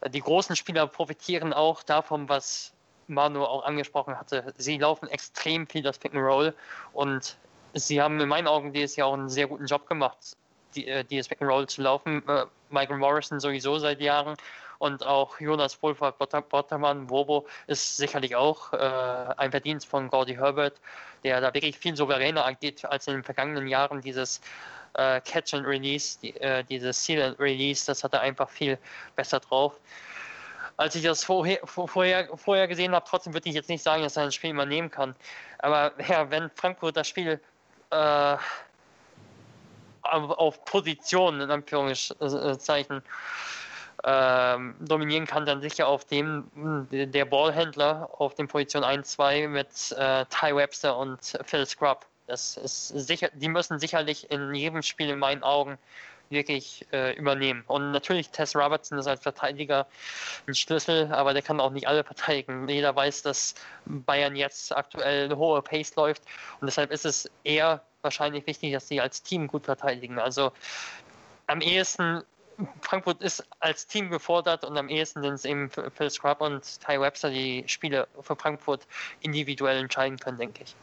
Äh, 0.00 0.10
die 0.10 0.20
großen 0.20 0.56
Spieler 0.56 0.86
profitieren 0.86 1.52
auch 1.52 1.82
davon, 1.82 2.28
was 2.28 2.72
Manu 3.06 3.44
auch 3.44 3.64
angesprochen 3.64 4.18
hatte. 4.18 4.54
Sie 4.56 4.78
laufen 4.78 5.08
extrem 5.08 5.66
viel 5.66 5.82
das 5.82 5.98
Pick 5.98 6.14
and 6.14 6.22
Roll 6.22 6.54
und 6.92 7.36
sie 7.74 8.00
haben 8.00 8.20
in 8.20 8.28
meinen 8.28 8.46
Augen 8.46 8.72
dieses 8.72 8.96
Jahr 8.96 9.08
auch 9.08 9.14
einen 9.14 9.28
sehr 9.28 9.46
guten 9.46 9.66
Job 9.66 9.86
gemacht, 9.86 10.36
die, 10.74 10.86
äh, 10.88 11.04
dieses 11.04 11.28
Roll 11.40 11.68
zu 11.68 11.82
laufen. 11.82 12.26
Äh, 12.28 12.46
Michael 12.70 12.98
Morrison 12.98 13.40
sowieso 13.40 13.78
seit 13.78 14.00
Jahren 14.00 14.36
und 14.80 15.06
auch 15.06 15.38
Jonas 15.40 15.80
Wohlfahrt 15.82 16.16
Bottermann, 16.48 17.10
Wobo 17.10 17.46
ist 17.66 17.98
sicherlich 17.98 18.34
auch 18.34 18.72
äh, 18.72 19.34
ein 19.36 19.50
Verdienst 19.50 19.86
von 19.86 20.08
Gordy 20.08 20.34
Herbert, 20.34 20.80
der 21.22 21.40
da 21.40 21.52
wirklich 21.52 21.78
viel 21.78 21.94
souveräner 21.94 22.46
agiert 22.46 22.84
als 22.86 23.06
in 23.06 23.14
den 23.14 23.22
vergangenen 23.22 23.68
Jahren 23.68 24.00
dieses 24.00 24.40
äh, 24.94 25.20
Catch 25.20 25.52
and 25.52 25.66
Release, 25.66 26.18
die, 26.20 26.34
äh, 26.40 26.64
dieses 26.64 27.04
Seal 27.04 27.22
and 27.22 27.38
Release, 27.38 27.84
das 27.86 28.02
hat 28.02 28.14
er 28.14 28.22
einfach 28.22 28.48
viel 28.48 28.78
besser 29.16 29.40
drauf. 29.40 29.74
Als 30.78 30.94
ich 30.94 31.02
das 31.02 31.24
vorher, 31.24 31.60
vorher, 31.66 32.28
vorher 32.38 32.66
gesehen 32.66 32.94
habe, 32.94 33.04
trotzdem 33.06 33.34
würde 33.34 33.50
ich 33.50 33.54
jetzt 33.54 33.68
nicht 33.68 33.82
sagen, 33.82 34.02
dass 34.02 34.16
er 34.16 34.24
ein 34.24 34.32
Spiel 34.32 34.50
übernehmen 34.50 34.90
kann. 34.90 35.14
Aber 35.58 35.92
ja, 36.08 36.30
wenn 36.30 36.48
Frankfurt 36.54 36.96
das 36.96 37.06
Spiel 37.06 37.38
äh, 37.90 38.36
auf 40.02 40.64
Position, 40.64 41.40
in 41.40 41.50
Anführungszeichen, 41.50 43.02
äh, 44.02 44.58
dominieren 44.80 45.26
kann, 45.26 45.46
dann 45.46 45.60
sicher 45.60 45.86
auf 45.86 46.04
dem 46.06 46.88
der 46.90 47.24
Ballhändler 47.24 48.08
auf 48.18 48.34
den 48.34 48.48
Position 48.48 48.82
1, 48.82 49.10
2 49.10 49.48
mit 49.48 49.68
äh, 49.92 50.24
Ty 50.26 50.56
Webster 50.56 50.96
und 50.96 51.38
Phil 51.44 51.66
Scrub. 51.66 52.06
Das 52.26 52.56
ist 52.56 52.88
sicher, 52.88 53.28
die 53.34 53.48
müssen 53.48 53.78
sicherlich 53.78 54.30
in 54.30 54.54
jedem 54.54 54.82
Spiel 54.82 55.10
in 55.10 55.18
meinen 55.18 55.42
Augen 55.42 55.78
wirklich 56.30 56.86
äh, 56.92 57.14
übernehmen. 57.16 57.64
Und 57.66 57.92
natürlich 57.92 58.30
Tess 58.30 58.54
Robertson 58.56 58.98
ist 58.98 59.06
als 59.06 59.22
Verteidiger 59.22 59.86
ein 60.46 60.54
Schlüssel, 60.54 61.12
aber 61.12 61.32
der 61.32 61.42
kann 61.42 61.60
auch 61.60 61.70
nicht 61.70 61.88
alle 61.88 62.04
verteidigen. 62.04 62.68
Jeder 62.68 62.94
weiß, 62.94 63.22
dass 63.22 63.54
Bayern 63.84 64.36
jetzt 64.36 64.74
aktuell 64.74 65.24
eine 65.24 65.36
hohe 65.36 65.60
Pace 65.62 65.94
läuft 65.96 66.22
und 66.60 66.66
deshalb 66.66 66.90
ist 66.90 67.04
es 67.04 67.28
eher 67.44 67.82
wahrscheinlich 68.02 68.46
wichtig, 68.46 68.72
dass 68.72 68.88
sie 68.88 69.00
als 69.00 69.22
Team 69.22 69.46
gut 69.46 69.64
verteidigen. 69.64 70.18
Also 70.18 70.52
am 71.46 71.60
ehesten 71.60 72.22
Frankfurt 72.82 73.22
ist 73.22 73.44
als 73.58 73.86
Team 73.86 74.10
gefordert 74.10 74.64
und 74.64 74.76
am 74.76 74.88
ehesten 74.88 75.22
sind 75.22 75.34
es 75.34 75.44
eben 75.44 75.70
Phil 75.70 76.10
Scrub 76.10 76.40
und 76.40 76.62
Ty 76.80 77.00
Webster, 77.00 77.30
die 77.30 77.64
Spiele 77.66 78.06
für 78.20 78.36
Frankfurt 78.36 78.86
individuell 79.20 79.78
entscheiden 79.78 80.18
können, 80.18 80.38
denke 80.38 80.64
ich. 80.64 80.74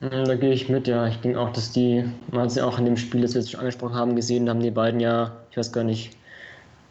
Da 0.00 0.34
gehe 0.34 0.52
ich 0.52 0.68
mit, 0.68 0.88
ja. 0.88 1.06
Ich 1.06 1.16
denke 1.16 1.40
auch, 1.40 1.52
dass 1.52 1.72
die, 1.72 2.04
man 2.30 2.42
hat 2.42 2.50
es 2.50 2.56
ja 2.56 2.66
auch 2.66 2.78
in 2.78 2.84
dem 2.84 2.96
Spiel, 2.96 3.22
das 3.22 3.34
wir 3.34 3.40
jetzt 3.40 3.50
schon 3.50 3.60
angesprochen 3.60 3.94
haben, 3.94 4.16
gesehen, 4.16 4.46
da 4.46 4.50
haben 4.50 4.60
die 4.60 4.70
beiden 4.70 5.00
ja, 5.00 5.32
ich 5.50 5.56
weiß 5.56 5.72
gar 5.72 5.84
nicht, 5.84 6.16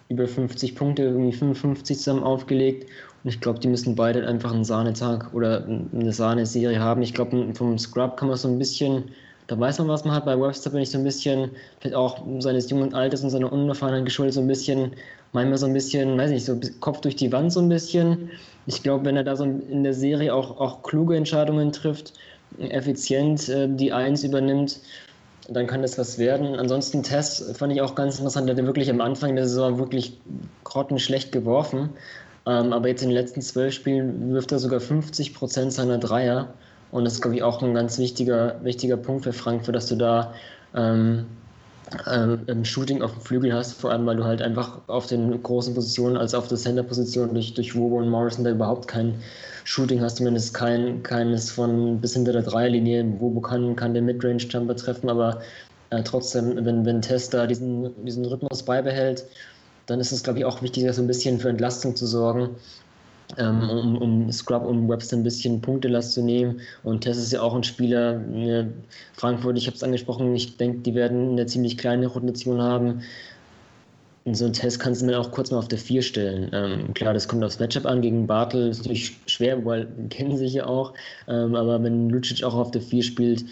über 0.10 0.28
50 0.28 0.76
Punkte, 0.76 1.04
irgendwie 1.04 1.32
55 1.32 1.98
zusammen 1.98 2.24
aufgelegt. 2.24 2.90
Und 3.24 3.30
ich 3.30 3.42
glaube, 3.42 3.60
die 3.60 3.68
müssen 3.68 3.96
beide 3.96 4.28
einfach 4.28 4.54
einen 4.54 4.64
Sahnetag 4.64 5.34
oder 5.34 5.66
eine 5.66 6.14
Sahneserie 6.14 6.80
haben. 6.80 7.02
Ich 7.02 7.14
glaube, 7.14 7.54
vom 7.54 7.78
Scrub 7.78 8.18
kann 8.18 8.28
man 8.28 8.38
so 8.38 8.48
ein 8.48 8.60
bisschen 8.60 9.06
da 9.48 9.60
weiß 9.60 9.80
man, 9.80 9.88
was 9.88 10.04
man 10.06 10.16
hat. 10.16 10.26
Bei 10.26 10.40
Webster 10.40 10.72
bin 10.72 10.82
ich 10.82 10.90
so 10.90 10.98
ein 10.98 11.04
bisschen, 11.04 11.52
vielleicht 11.80 11.96
auch 11.96 12.22
seines 12.40 12.70
jungen 12.70 12.94
Alters 12.94 13.24
und 13.24 13.30
seiner 13.30 13.52
Unerfahrenheit 13.52 14.06
geschuldet, 14.06 14.34
so 14.34 14.42
ein 14.42 14.48
bisschen, 14.48 14.94
manchmal 15.34 15.58
so 15.58 15.68
ein 15.68 15.74
bisschen, 15.74 16.18
weiß 16.18 16.32
nicht, 16.32 16.46
so 16.46 16.60
Kopf 16.80 17.02
durch 17.02 17.16
die 17.16 17.32
Wand 17.32 17.54
so 17.54 17.60
ein 17.60 17.70
bisschen. 17.70 18.32
Ich 18.66 18.82
glaube, 18.82 19.06
wenn 19.06 19.16
er 19.16 19.24
da 19.24 19.36
so 19.36 19.44
in 19.44 19.84
der 19.84 19.94
Serie 19.94 20.34
auch, 20.34 20.60
auch 20.60 20.82
kluge 20.82 21.16
Entscheidungen 21.16 21.72
trifft, 21.72 22.14
effizient 22.60 23.50
äh, 23.50 23.68
die 23.70 23.94
Eins 23.94 24.24
übernimmt, 24.24 24.80
dann 25.50 25.68
kann 25.68 25.82
das 25.82 25.98
was 25.98 26.18
werden. 26.18 26.56
Ansonsten 26.56 27.04
Tess 27.04 27.54
fand 27.56 27.74
ich 27.74 27.82
auch 27.82 27.96
ganz 27.96 28.18
interessant, 28.18 28.50
der 28.50 28.56
hat 28.56 28.66
wirklich 28.66 28.90
am 28.90 29.02
Anfang 29.02 29.36
der 29.36 29.48
Saison 29.48 29.78
wirklich 29.78 30.18
grottenschlecht 30.64 31.32
geworfen. 31.32 31.90
Ähm, 32.48 32.74
aber 32.74 32.88
jetzt 32.88 33.02
in 33.02 33.10
den 33.10 33.16
letzten 33.16 33.42
zwölf 33.42 33.74
Spielen 33.74 34.34
wirft 34.34 34.52
er 34.52 34.60
sogar 34.60 34.80
50 34.80 35.34
Prozent 35.34 35.74
seiner 35.74 35.98
Dreier. 35.98 36.54
Und 36.92 37.06
das 37.06 37.14
ist, 37.16 37.22
glaube 37.22 37.36
ich, 37.36 37.44
auch 37.44 37.62
ein 37.62 37.74
ganz 37.74 37.98
wichtiger, 37.98 38.64
wichtiger 38.64 38.98
Punkt 38.98 39.24
für 39.24 39.34
Frankfurt, 39.34 39.76
dass 39.76 39.88
du 39.88 39.96
da 39.96 40.34
ähm, 40.76 41.26
ein 42.08 42.66
Shooting 42.66 43.02
auf 43.02 43.12
dem 43.14 43.22
Flügel 43.22 43.54
hast, 43.54 43.74
vor 43.74 43.92
allem 43.92 44.06
weil 44.06 44.16
du 44.16 44.24
halt 44.24 44.42
einfach 44.42 44.80
auf 44.88 45.06
den 45.06 45.42
großen 45.42 45.76
Positionen 45.76 46.18
als 46.18 46.34
auf 46.34 46.48
der 46.48 46.58
Center-Position 46.58 47.34
durch, 47.34 47.54
durch 47.54 47.76
Wobo 47.76 47.98
und 47.98 48.10
Morrison 48.10 48.44
da 48.44 48.52
überhaupt 48.52 48.88
kein 48.88 49.16
Shooting 49.66 50.02
hast, 50.02 50.18
zumindest 50.18 50.54
kein, 50.54 51.04
keines 51.04 51.52
von 51.52 52.02
bis 52.02 52.14
hinter 52.14 52.34
der 52.34 52.42
Dreierlinie. 52.42 53.20
Wobo 53.20 53.40
kann, 53.42 53.76
kann 53.76 53.94
den 53.94 54.06
Midrange-Jumper 54.06 54.76
treffen, 54.76 55.10
aber 55.10 55.42
äh, 55.92 56.02
trotzdem, 56.04 56.66
wenn, 56.66 56.86
wenn 56.86 57.02
Test 57.02 57.34
da 57.34 57.46
diesen, 57.46 57.92
diesen 58.04 58.26
Rhythmus 58.26 58.64
beibehält, 58.64 59.26
dann 59.86 60.00
ist 60.00 60.12
es, 60.12 60.24
glaube 60.24 60.40
ich, 60.40 60.46
auch 60.46 60.64
wichtig, 60.64 60.92
so 60.92 61.02
ein 61.02 61.08
bisschen 61.08 61.40
für 61.40 61.50
Entlastung 61.50 61.96
zu 61.96 62.08
sorgen 62.08 62.50
ähm, 62.50 62.56
um, 63.38 63.98
um 63.98 64.32
Scrub 64.32 64.66
und 64.66 64.88
Webster 64.88 65.18
ein 65.18 65.24
bisschen 65.24 65.62
Punktelast 65.62 66.14
zu 66.14 66.22
nehmen. 66.22 66.62
Und 66.84 67.02
Tess 67.02 67.18
ist 67.18 67.34
ja 67.34 67.42
auch 67.42 67.56
ein 67.56 67.64
Spieler, 67.64 68.20
ne, 68.20 68.72
Frankfurt, 69.14 69.58
ich 69.58 69.68
habe 69.68 69.76
es 69.76 69.84
angesprochen, 69.84 70.36
ich 70.36 70.58
denke, 70.58 70.80
die 70.80 70.96
werden 70.96 71.32
eine 71.32 71.46
ziemlich 71.46 71.78
kleine 71.78 72.08
Rotation 72.08 72.62
haben. 72.62 73.02
Und 74.26 74.34
so 74.36 74.46
einen 74.46 74.54
Test 74.54 74.80
kannst 74.80 75.02
du 75.02 75.06
mir 75.06 75.20
auch 75.20 75.30
kurz 75.30 75.52
mal 75.52 75.60
auf 75.60 75.68
der 75.68 75.78
4 75.78 76.02
stellen. 76.02 76.50
Ähm, 76.52 76.94
klar, 76.96 77.14
das 77.14 77.28
kommt 77.28 77.44
aufs 77.44 77.60
Matchup 77.60 77.86
an. 77.86 78.02
Gegen 78.02 78.26
Bartel 78.26 78.70
ist 78.70 78.80
natürlich 78.80 79.16
schwer, 79.28 79.64
weil 79.66 79.88
kennen 80.10 80.36
sich 80.36 80.54
ja 80.54 80.66
auch. 80.66 80.94
Ähm, 81.28 81.56
aber 81.56 81.84
wenn 81.84 82.10
Lucic 82.10 82.44
auch 82.44 82.56
auf 82.56 82.72
der 82.72 82.82
4 82.82 83.04
spielt, 83.04 83.46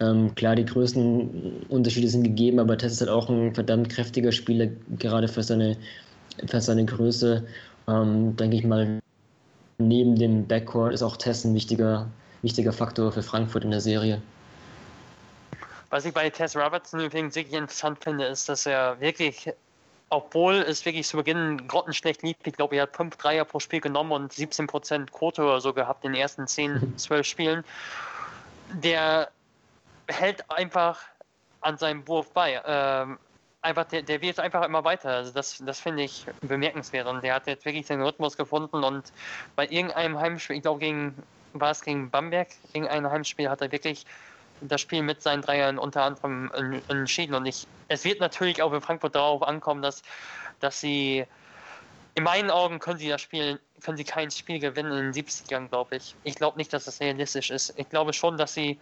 ähm, 0.00 0.34
klar, 0.34 0.54
die 0.54 0.66
größten 0.66 1.64
Unterschiede 1.70 2.08
sind 2.08 2.24
gegeben, 2.24 2.58
aber 2.60 2.76
Tess 2.76 2.92
ist 2.92 3.00
halt 3.00 3.10
auch 3.10 3.28
ein 3.30 3.54
verdammt 3.54 3.88
kräftiger 3.88 4.30
Spieler, 4.30 4.68
gerade 4.98 5.28
für 5.28 5.42
seine, 5.42 5.76
für 6.46 6.60
seine 6.60 6.84
Größe. 6.84 7.44
Ähm, 7.88 8.36
denke 8.36 8.56
ich 8.56 8.64
mal, 8.64 9.00
neben 9.78 10.16
dem 10.16 10.46
Backcourt 10.46 10.92
ist 10.92 11.02
auch 11.02 11.16
Tess 11.16 11.44
ein 11.44 11.54
wichtiger, 11.54 12.08
wichtiger 12.42 12.72
Faktor 12.72 13.12
für 13.12 13.22
Frankfurt 13.22 13.64
in 13.64 13.70
der 13.70 13.80
Serie. 13.80 14.20
Was 15.90 16.04
ich 16.04 16.12
bei 16.12 16.28
Tess 16.28 16.54
Robertson 16.54 17.00
übrigens 17.00 17.34
wirklich 17.34 17.54
interessant 17.54 18.02
finde, 18.02 18.26
ist, 18.26 18.48
dass 18.48 18.66
er 18.66 19.00
wirklich 19.00 19.50
obwohl 20.10 20.54
es 20.54 20.84
wirklich 20.86 21.06
zu 21.06 21.18
Beginn 21.18 21.68
grottenschlecht 21.68 22.22
lief, 22.22 22.36
ich 22.44 22.54
glaube, 22.54 22.76
er 22.76 22.84
hat 22.84 22.96
5 22.96 23.16
Dreier 23.16 23.44
pro 23.44 23.60
Spiel 23.60 23.80
genommen 23.80 24.12
und 24.12 24.32
17% 24.32 25.10
Quote 25.10 25.42
oder 25.42 25.60
so 25.60 25.74
gehabt 25.74 26.04
in 26.04 26.12
den 26.12 26.20
ersten 26.20 26.46
10, 26.46 26.96
12 26.96 27.26
Spielen. 27.26 27.64
Der 28.72 29.28
hält 30.06 30.50
einfach 30.50 31.00
an 31.60 31.76
seinem 31.76 32.06
Wurf 32.08 32.30
bei. 32.32 32.60
Ähm, 32.64 33.18
einfach, 33.62 33.84
der, 33.84 34.02
der 34.02 34.20
wird 34.20 34.38
einfach 34.38 34.64
immer 34.64 34.84
weiter. 34.84 35.10
Also 35.10 35.32
das, 35.32 35.58
das 35.64 35.80
finde 35.80 36.04
ich 36.04 36.26
bemerkenswert. 36.40 37.06
Und 37.06 37.22
der 37.22 37.34
hat 37.34 37.46
jetzt 37.46 37.64
wirklich 37.64 37.86
seinen 37.86 38.02
Rhythmus 38.02 38.36
gefunden 38.36 38.84
und 38.84 39.12
bei 39.56 39.66
irgendeinem 39.66 40.18
Heimspiel, 40.18 40.56
ich 40.56 40.62
glaube 40.62 40.80
gegen, 40.80 41.14
war 41.52 41.70
es 41.70 41.82
gegen 41.82 42.10
Bamberg, 42.10 42.48
irgendein 42.72 43.10
Heimspiel 43.10 43.48
hat 43.48 43.60
er 43.60 43.72
wirklich 43.72 44.06
das 44.60 44.80
Spiel 44.80 45.02
mit 45.02 45.22
seinen 45.22 45.42
Dreiern 45.42 45.78
unter 45.78 46.02
anderem 46.02 46.50
entschieden. 46.88 47.34
Und 47.34 47.46
ich, 47.46 47.66
es 47.88 48.04
wird 48.04 48.20
natürlich 48.20 48.62
auch 48.62 48.72
in 48.72 48.80
Frankfurt 48.80 49.14
darauf 49.14 49.42
ankommen, 49.42 49.82
dass, 49.82 50.02
dass 50.60 50.80
sie 50.80 51.24
in 52.14 52.24
meinen 52.24 52.50
Augen 52.50 52.80
können 52.80 52.98
sie 52.98 53.08
das 53.08 53.22
Spiel, 53.22 53.60
können 53.80 53.96
sie 53.96 54.04
kein 54.04 54.30
Spiel 54.32 54.58
gewinnen 54.58 54.90
in 54.90 55.12
den 55.12 55.24
70ern, 55.24 55.68
glaube 55.68 55.96
ich. 55.96 56.16
Ich 56.24 56.34
glaube 56.34 56.58
nicht, 56.58 56.72
dass 56.72 56.86
das 56.86 57.00
realistisch 57.00 57.50
ist. 57.50 57.74
Ich 57.76 57.88
glaube 57.88 58.12
schon, 58.12 58.36
dass 58.36 58.54
sie 58.54 58.78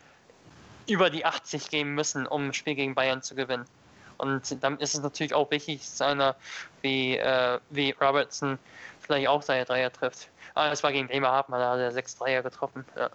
über 0.88 1.10
die 1.10 1.24
80 1.26 1.68
gehen 1.68 1.94
müssen, 1.94 2.26
um 2.26 2.48
ein 2.48 2.54
Spiel 2.54 2.74
gegen 2.74 2.94
Bayern 2.94 3.20
zu 3.20 3.34
gewinnen. 3.34 3.66
Und 4.18 4.62
dann 4.62 4.78
ist 4.78 4.94
es 4.94 5.02
natürlich 5.02 5.34
auch 5.34 5.50
wichtig, 5.50 5.80
dass 5.80 6.00
einer 6.00 6.36
wie, 6.82 7.16
äh, 7.16 7.58
wie 7.70 7.90
Robertson 8.00 8.58
vielleicht 9.00 9.28
auch 9.28 9.42
seine 9.42 9.64
Dreier 9.64 9.92
trifft. 9.92 10.28
Aber 10.54 10.72
es 10.72 10.82
war 10.82 10.92
gegen 10.92 11.08
Bremerhaven, 11.08 11.52
da 11.52 11.72
hat 11.72 11.78
er 11.78 11.92
sechs 11.92 12.16
Dreier 12.16 12.42
getroffen. 12.42 12.84
Ja. 12.96 13.10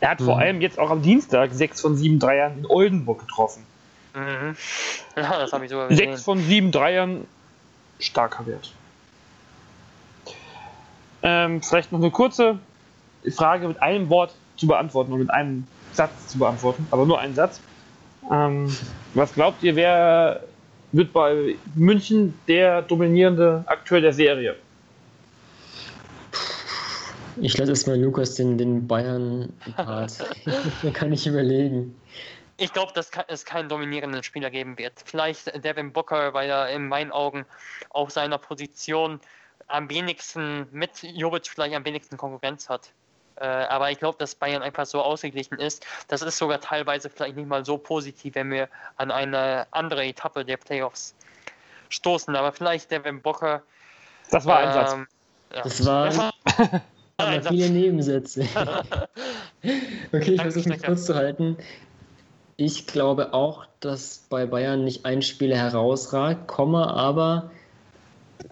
Er 0.00 0.10
hat 0.10 0.20
mhm. 0.20 0.24
vor 0.24 0.38
allem 0.38 0.60
jetzt 0.60 0.78
auch 0.78 0.90
am 0.90 1.02
Dienstag 1.02 1.50
sechs 1.52 1.80
von 1.80 1.96
sieben 1.96 2.18
Dreiern 2.18 2.58
in 2.58 2.66
Oldenburg 2.66 3.20
getroffen. 3.20 3.64
Mhm. 4.14 4.56
Ja, 5.16 5.38
das 5.38 5.52
habe 5.52 5.64
ich 5.64 5.70
sogar 5.70 5.88
gesehen. 5.88 6.10
Sechs 6.10 6.22
von 6.22 6.38
sieben 6.38 6.72
Dreiern, 6.72 7.26
starker 7.98 8.46
Wert. 8.46 8.72
Ähm, 11.22 11.62
vielleicht 11.62 11.92
noch 11.92 12.00
eine 12.00 12.10
kurze 12.10 12.58
Frage 13.34 13.68
mit 13.68 13.82
einem 13.82 14.08
Wort 14.08 14.34
zu 14.56 14.66
beantworten 14.66 15.12
und 15.12 15.18
mit 15.18 15.30
einem 15.30 15.66
Satz 15.92 16.28
zu 16.28 16.38
beantworten, 16.38 16.86
aber 16.90 17.04
nur 17.04 17.18
einen 17.18 17.34
Satz. 17.34 17.60
Ähm, 18.30 18.74
was 19.14 19.34
glaubt 19.34 19.62
ihr, 19.62 19.76
wer 19.76 20.42
wird 20.92 21.12
bei 21.12 21.56
München 21.74 22.34
der 22.48 22.82
dominierende 22.82 23.64
Akteur 23.66 24.00
der 24.00 24.12
Serie? 24.12 24.56
Ich 27.40 27.56
lasse 27.56 27.72
erstmal 27.72 27.98
Lukas 27.98 28.34
den, 28.34 28.58
den 28.58 28.86
Bayern-Part. 28.86 30.18
da 30.82 30.90
kann 30.92 31.12
ich 31.12 31.26
überlegen. 31.26 31.96
Ich 32.58 32.72
glaube, 32.72 32.92
dass 32.94 33.10
es 33.28 33.44
keinen 33.46 33.68
dominierenden 33.68 34.22
Spieler 34.22 34.50
geben 34.50 34.76
wird. 34.76 34.92
Vielleicht 35.04 35.64
Devin 35.64 35.92
Booker, 35.92 36.34
weil 36.34 36.50
er 36.50 36.68
in 36.68 36.88
meinen 36.88 37.10
Augen 37.10 37.46
auf 37.88 38.10
seiner 38.10 38.36
Position 38.36 39.18
am 39.68 39.88
wenigsten 39.88 40.66
mit 40.70 41.02
Jovic 41.02 41.48
vielleicht 41.48 41.74
am 41.74 41.84
wenigsten 41.84 42.16
Konkurrenz 42.16 42.68
hat. 42.68 42.92
Äh, 43.40 43.44
aber 43.44 43.90
ich 43.90 43.98
glaube, 43.98 44.18
dass 44.18 44.34
Bayern 44.34 44.62
einfach 44.62 44.84
so 44.84 45.00
ausgeglichen 45.00 45.58
ist. 45.58 45.86
Das 46.08 46.20
ist 46.22 46.36
sogar 46.36 46.60
teilweise 46.60 47.08
vielleicht 47.08 47.36
nicht 47.36 47.48
mal 47.48 47.64
so 47.64 47.78
positiv, 47.78 48.34
wenn 48.34 48.50
wir 48.50 48.68
an 48.96 49.10
eine 49.10 49.66
andere 49.70 50.04
Etappe 50.04 50.44
der 50.44 50.58
Playoffs 50.58 51.14
stoßen. 51.88 52.36
Aber 52.36 52.52
vielleicht 52.52 52.90
Devin 52.90 53.22
Booker. 53.22 53.62
Das 54.30 54.44
war 54.44 54.58
ein 54.58 54.72
Satz. 54.72 54.92
Ähm, 54.92 55.06
ja. 55.54 55.62
Das 55.62 55.86
war. 55.86 56.32
Aber 57.16 57.42
viele 57.42 57.68
Nebensätze. 57.68 58.46
okay, 60.12 60.32
ich 60.32 60.40
versuche 60.40 60.70
mich 60.70 60.82
kurz 60.82 61.04
zu 61.04 61.14
halten. 61.14 61.58
Ich 62.56 62.86
glaube 62.86 63.34
auch, 63.34 63.66
dass 63.80 64.24
bei 64.30 64.46
Bayern 64.46 64.84
nicht 64.84 65.04
ein 65.04 65.20
Spieler 65.20 65.56
herausragt, 65.56 66.46
komme 66.46 66.86
aber 66.88 67.50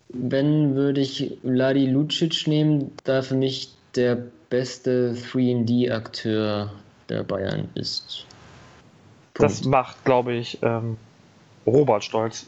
wenn 0.09 0.75
würde 0.75 1.01
ich 1.01 1.39
Ladi 1.43 1.87
Lucic 1.87 2.47
nehmen, 2.47 2.93
da 3.05 3.23
für 3.23 3.37
mich 3.37 3.71
der 3.99 4.17
beste 4.49 5.15
3D-Akteur 5.15 6.73
der 7.09 7.23
Bayern 7.25 7.69
ist. 7.75 8.25
Punkt. 9.35 9.53
Das 9.53 9.65
macht, 9.65 10.05
glaube 10.05 10.35
ich, 10.35 10.59
ähm, 10.63 10.97
Robert 11.67 12.05
stolz, 12.05 12.47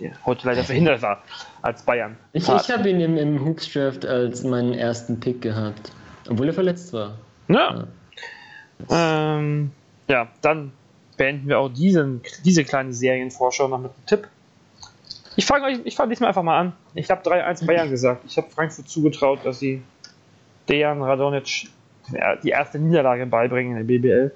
der 0.00 0.12
heute 0.24 0.46
leider 0.46 0.64
verhindert 0.64 1.02
war 1.02 1.22
als 1.62 1.82
Bayern. 1.82 2.16
Ich, 2.32 2.48
ich 2.48 2.70
habe 2.70 2.88
ihn 2.88 3.00
im, 3.00 3.16
im 3.16 3.44
Hoops-Draft 3.44 4.06
als 4.06 4.44
meinen 4.44 4.72
ersten 4.72 5.20
Pick 5.20 5.42
gehabt, 5.42 5.92
obwohl 6.28 6.46
er 6.46 6.54
verletzt 6.54 6.92
war. 6.92 7.18
Ja. 7.48 7.86
Ja, 8.88 9.36
ähm, 9.38 9.72
ja 10.08 10.28
dann 10.40 10.72
beenden 11.16 11.48
wir 11.48 11.58
auch 11.58 11.68
diesen, 11.68 12.22
diese 12.44 12.64
kleine 12.64 12.92
Serienvorschau 12.94 13.68
noch 13.68 13.78
mit 13.78 13.90
einem 13.90 14.06
Tipp. 14.06 14.28
Ich 15.36 15.46
fange 15.46 15.80
ich 15.84 15.96
fange 15.96 16.10
diesmal 16.10 16.28
einfach 16.28 16.42
mal 16.42 16.58
an. 16.58 16.72
Ich 16.94 17.10
habe 17.10 17.28
3-1 17.28 17.66
Bayern 17.66 17.90
gesagt. 17.90 18.24
Ich 18.26 18.36
habe 18.36 18.48
Frankfurt 18.50 18.88
zugetraut, 18.88 19.40
dass 19.44 19.58
sie 19.58 19.82
Dejan 20.70 21.02
Radonic 21.02 21.68
die 22.42 22.50
erste 22.50 22.78
Niederlage 22.78 23.26
beibringen 23.26 23.76
in 23.76 23.86
der 23.86 23.98
BBL. 23.98 24.32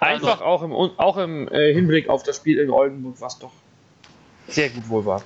Einfach 0.00 0.40
auch 0.40 0.62
im, 0.62 0.72
auch 0.72 1.16
im 1.16 1.48
äh, 1.48 1.72
Hinblick 1.72 2.08
auf 2.08 2.22
das 2.22 2.36
Spiel 2.36 2.58
in 2.58 2.70
Oldenburg, 2.70 3.16
was 3.20 3.38
doch 3.38 3.52
sehr 4.48 4.70
gut 4.70 4.88
wohl 4.88 5.04
war. 5.04 5.22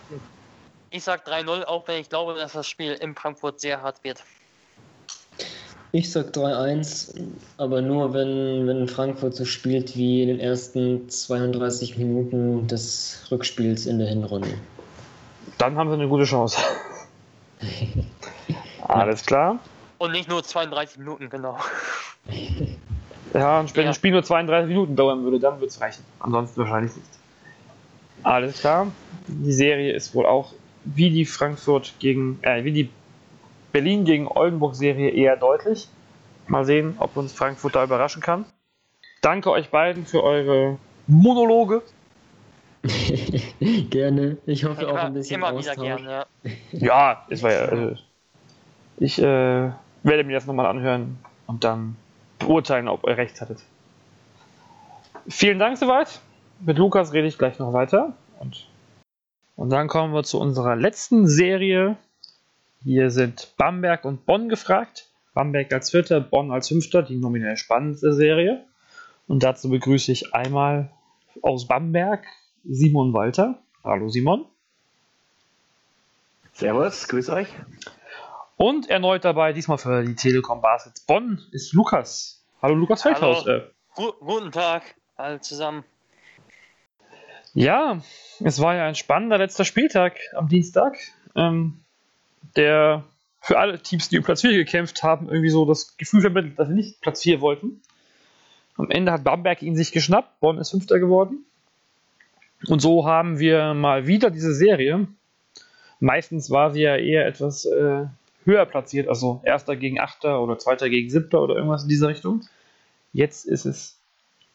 Ich 0.90 1.04
sag 1.04 1.26
3-0, 1.26 1.64
auch 1.64 1.86
wenn 1.86 2.00
ich 2.00 2.08
glaube, 2.08 2.34
dass 2.34 2.52
das 2.52 2.66
Spiel 2.66 2.92
in 2.94 3.14
Frankfurt 3.14 3.60
sehr 3.60 3.82
hart 3.82 4.02
wird. 4.02 4.24
Ich 5.92 6.10
sag 6.10 6.28
3-1, 6.28 7.14
aber 7.58 7.82
nur 7.82 8.14
wenn, 8.14 8.66
wenn 8.66 8.88
Frankfurt 8.88 9.34
so 9.34 9.44
spielt 9.44 9.96
wie 9.96 10.22
in 10.22 10.28
den 10.28 10.40
ersten 10.40 11.08
32 11.08 11.98
Minuten 11.98 12.66
des 12.66 13.26
Rückspiels 13.30 13.86
in 13.86 13.98
der 13.98 14.08
Hinrunde. 14.08 14.54
Dann 15.58 15.76
haben 15.76 15.90
sie 15.90 15.94
eine 15.94 16.08
gute 16.08 16.24
Chance. 16.24 16.62
Alles 18.92 19.24
klar. 19.24 19.58
Und 19.98 20.12
nicht 20.12 20.28
nur 20.28 20.42
32 20.42 20.98
Minuten, 20.98 21.28
genau. 21.28 21.58
Ja, 23.34 23.60
und 23.60 23.74
wenn 23.76 23.84
ja. 23.84 23.90
ein 23.90 23.94
Spiel 23.94 24.12
nur 24.12 24.22
32 24.22 24.68
Minuten 24.68 24.96
dauern 24.96 25.22
würde, 25.22 25.38
dann 25.38 25.54
würde 25.54 25.66
es 25.66 25.80
reichen. 25.80 26.04
Ansonsten 26.18 26.60
wahrscheinlich 26.60 26.96
nicht. 26.96 27.08
Alles 28.22 28.60
klar. 28.60 28.88
Die 29.28 29.52
Serie 29.52 29.92
ist 29.92 30.14
wohl 30.14 30.26
auch 30.26 30.52
wie 30.84 31.10
die 31.10 31.24
Frankfurt 31.24 31.94
gegen, 31.98 32.38
äh, 32.42 32.64
wie 32.64 32.72
die 32.72 32.90
Berlin 33.72 34.04
gegen 34.04 34.26
Oldenburg-Serie 34.26 35.10
eher 35.10 35.36
deutlich. 35.36 35.88
Mal 36.48 36.64
sehen, 36.64 36.96
ob 36.98 37.16
uns 37.16 37.32
Frankfurt 37.32 37.76
da 37.76 37.84
überraschen 37.84 38.22
kann. 38.22 38.44
Danke 39.22 39.50
euch 39.50 39.70
beiden 39.70 40.06
für 40.06 40.24
eure 40.24 40.78
Monologe. 41.06 41.82
gerne. 43.90 44.38
Ich 44.46 44.64
hoffe 44.64 44.88
auch 44.88 44.96
ein 44.96 45.14
bisschen 45.14 45.36
immer 45.36 45.52
Austausch. 45.52 45.76
wieder 45.76 45.96
gerne. 45.96 46.26
Ja, 46.72 46.80
ja 47.12 47.26
es 47.28 47.42
war 47.42 47.52
ja. 47.52 47.60
Also, 47.66 47.96
ich 49.00 49.18
äh, 49.18 49.22
werde 50.02 50.24
mir 50.24 50.34
das 50.34 50.46
nochmal 50.46 50.66
anhören 50.66 51.18
und 51.46 51.64
dann 51.64 51.96
beurteilen, 52.38 52.86
ob 52.86 53.06
ihr 53.06 53.16
recht 53.16 53.40
hattet. 53.40 53.58
Vielen 55.28 55.58
Dank 55.58 55.78
soweit. 55.78 56.20
Mit 56.60 56.78
Lukas 56.78 57.12
rede 57.12 57.26
ich 57.26 57.38
gleich 57.38 57.58
noch 57.58 57.72
weiter. 57.72 58.14
Und, 58.38 58.68
und 59.56 59.70
dann 59.70 59.88
kommen 59.88 60.12
wir 60.14 60.22
zu 60.22 60.38
unserer 60.38 60.76
letzten 60.76 61.26
Serie, 61.26 61.96
hier 62.82 63.10
sind 63.10 63.54
Bamberg 63.56 64.04
und 64.04 64.26
Bonn 64.26 64.48
gefragt. 64.48 65.08
Bamberg 65.34 65.72
als 65.72 65.90
Vierter, 65.90 66.20
Bonn 66.20 66.50
als 66.50 66.68
Fünfter, 66.68 67.02
die 67.02 67.16
nominell 67.16 67.56
spannendste 67.56 68.12
Serie. 68.12 68.64
Und 69.26 69.42
dazu 69.42 69.70
begrüße 69.70 70.12
ich 70.12 70.34
einmal 70.34 70.90
aus 71.42 71.66
Bamberg 71.66 72.24
Simon 72.64 73.12
Walter. 73.12 73.58
Hallo 73.84 74.08
Simon. 74.08 74.44
Servus, 76.52 77.08
grüß 77.08 77.30
euch. 77.30 77.48
Und 78.62 78.90
erneut 78.90 79.24
dabei, 79.24 79.54
diesmal 79.54 79.78
für 79.78 80.04
die 80.04 80.14
Telekom 80.14 80.60
Baskets 80.60 81.00
Bonn, 81.00 81.40
ist 81.50 81.72
Lukas. 81.72 82.44
Hallo 82.60 82.74
Lukas 82.74 83.00
Feldhaus. 83.00 83.46
Hallo. 83.46 83.62
Äh. 83.96 84.12
Guten 84.20 84.52
Tag, 84.52 84.82
alle 85.16 85.40
zusammen. 85.40 85.82
Ja, 87.54 88.02
es 88.44 88.60
war 88.60 88.74
ja 88.74 88.84
ein 88.84 88.96
spannender 88.96 89.38
letzter 89.38 89.64
Spieltag 89.64 90.18
am 90.34 90.48
Dienstag. 90.48 90.98
Ähm, 91.34 91.80
der 92.54 93.04
für 93.40 93.58
alle 93.58 93.80
Teams, 93.80 94.10
die 94.10 94.18
um 94.18 94.24
Platz 94.24 94.42
4 94.42 94.52
gekämpft 94.52 95.02
haben, 95.02 95.30
irgendwie 95.30 95.48
so 95.48 95.64
das 95.64 95.96
Gefühl 95.96 96.20
vermittelt, 96.20 96.58
dass 96.58 96.68
sie 96.68 96.74
nicht 96.74 97.00
Platz 97.00 97.22
4 97.22 97.40
wollten. 97.40 97.80
Am 98.76 98.90
Ende 98.90 99.10
hat 99.10 99.24
Bamberg 99.24 99.62
ihn 99.62 99.74
sich 99.74 99.90
geschnappt, 99.90 100.38
Bonn 100.40 100.58
ist 100.58 100.72
Fünfter 100.72 100.98
geworden. 100.98 101.46
Und 102.68 102.80
so 102.80 103.06
haben 103.06 103.38
wir 103.38 103.72
mal 103.72 104.06
wieder 104.06 104.28
diese 104.28 104.52
Serie. 104.52 105.08
Meistens 105.98 106.50
war 106.50 106.72
sie 106.72 106.82
ja 106.82 106.96
eher 106.96 107.26
etwas 107.26 107.64
äh, 107.64 108.04
höher 108.44 108.66
platziert, 108.66 109.08
also 109.08 109.40
Erster 109.44 109.76
gegen 109.76 110.00
Achter 110.00 110.40
oder 110.40 110.58
Zweiter 110.58 110.88
gegen 110.88 111.10
Siebter 111.10 111.42
oder 111.42 111.56
irgendwas 111.56 111.82
in 111.82 111.88
dieser 111.88 112.08
Richtung. 112.08 112.42
Jetzt 113.12 113.44
ist 113.44 113.64
es 113.64 113.98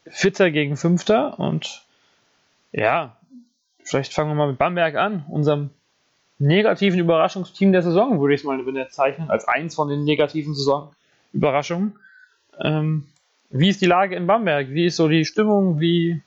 Vierter 0.06 0.50
gegen 0.50 0.76
Fünfter 0.76 1.38
und 1.38 1.84
ja, 2.72 3.16
vielleicht 3.82 4.12
fangen 4.12 4.30
wir 4.30 4.34
mal 4.34 4.48
mit 4.48 4.58
Bamberg 4.58 4.96
an, 4.96 5.24
unserem 5.28 5.70
negativen 6.38 6.98
Überraschungsteam 6.98 7.72
der 7.72 7.82
Saison, 7.82 8.20
würde 8.20 8.34
ich 8.34 8.40
es 8.40 8.44
mal 8.44 8.62
bezeichnen, 8.62 9.30
als 9.30 9.48
eins 9.48 9.74
von 9.74 9.88
den 9.88 10.04
negativen 10.04 10.54
Saisonüberraschungen. 10.54 11.98
Ähm, 12.60 13.06
wie 13.50 13.68
ist 13.68 13.80
die 13.80 13.86
Lage 13.86 14.16
in 14.16 14.26
Bamberg? 14.26 14.70
Wie 14.70 14.86
ist 14.86 14.96
so 14.96 15.08
die 15.08 15.24
Stimmung? 15.24 15.80
Wie, 15.80 16.22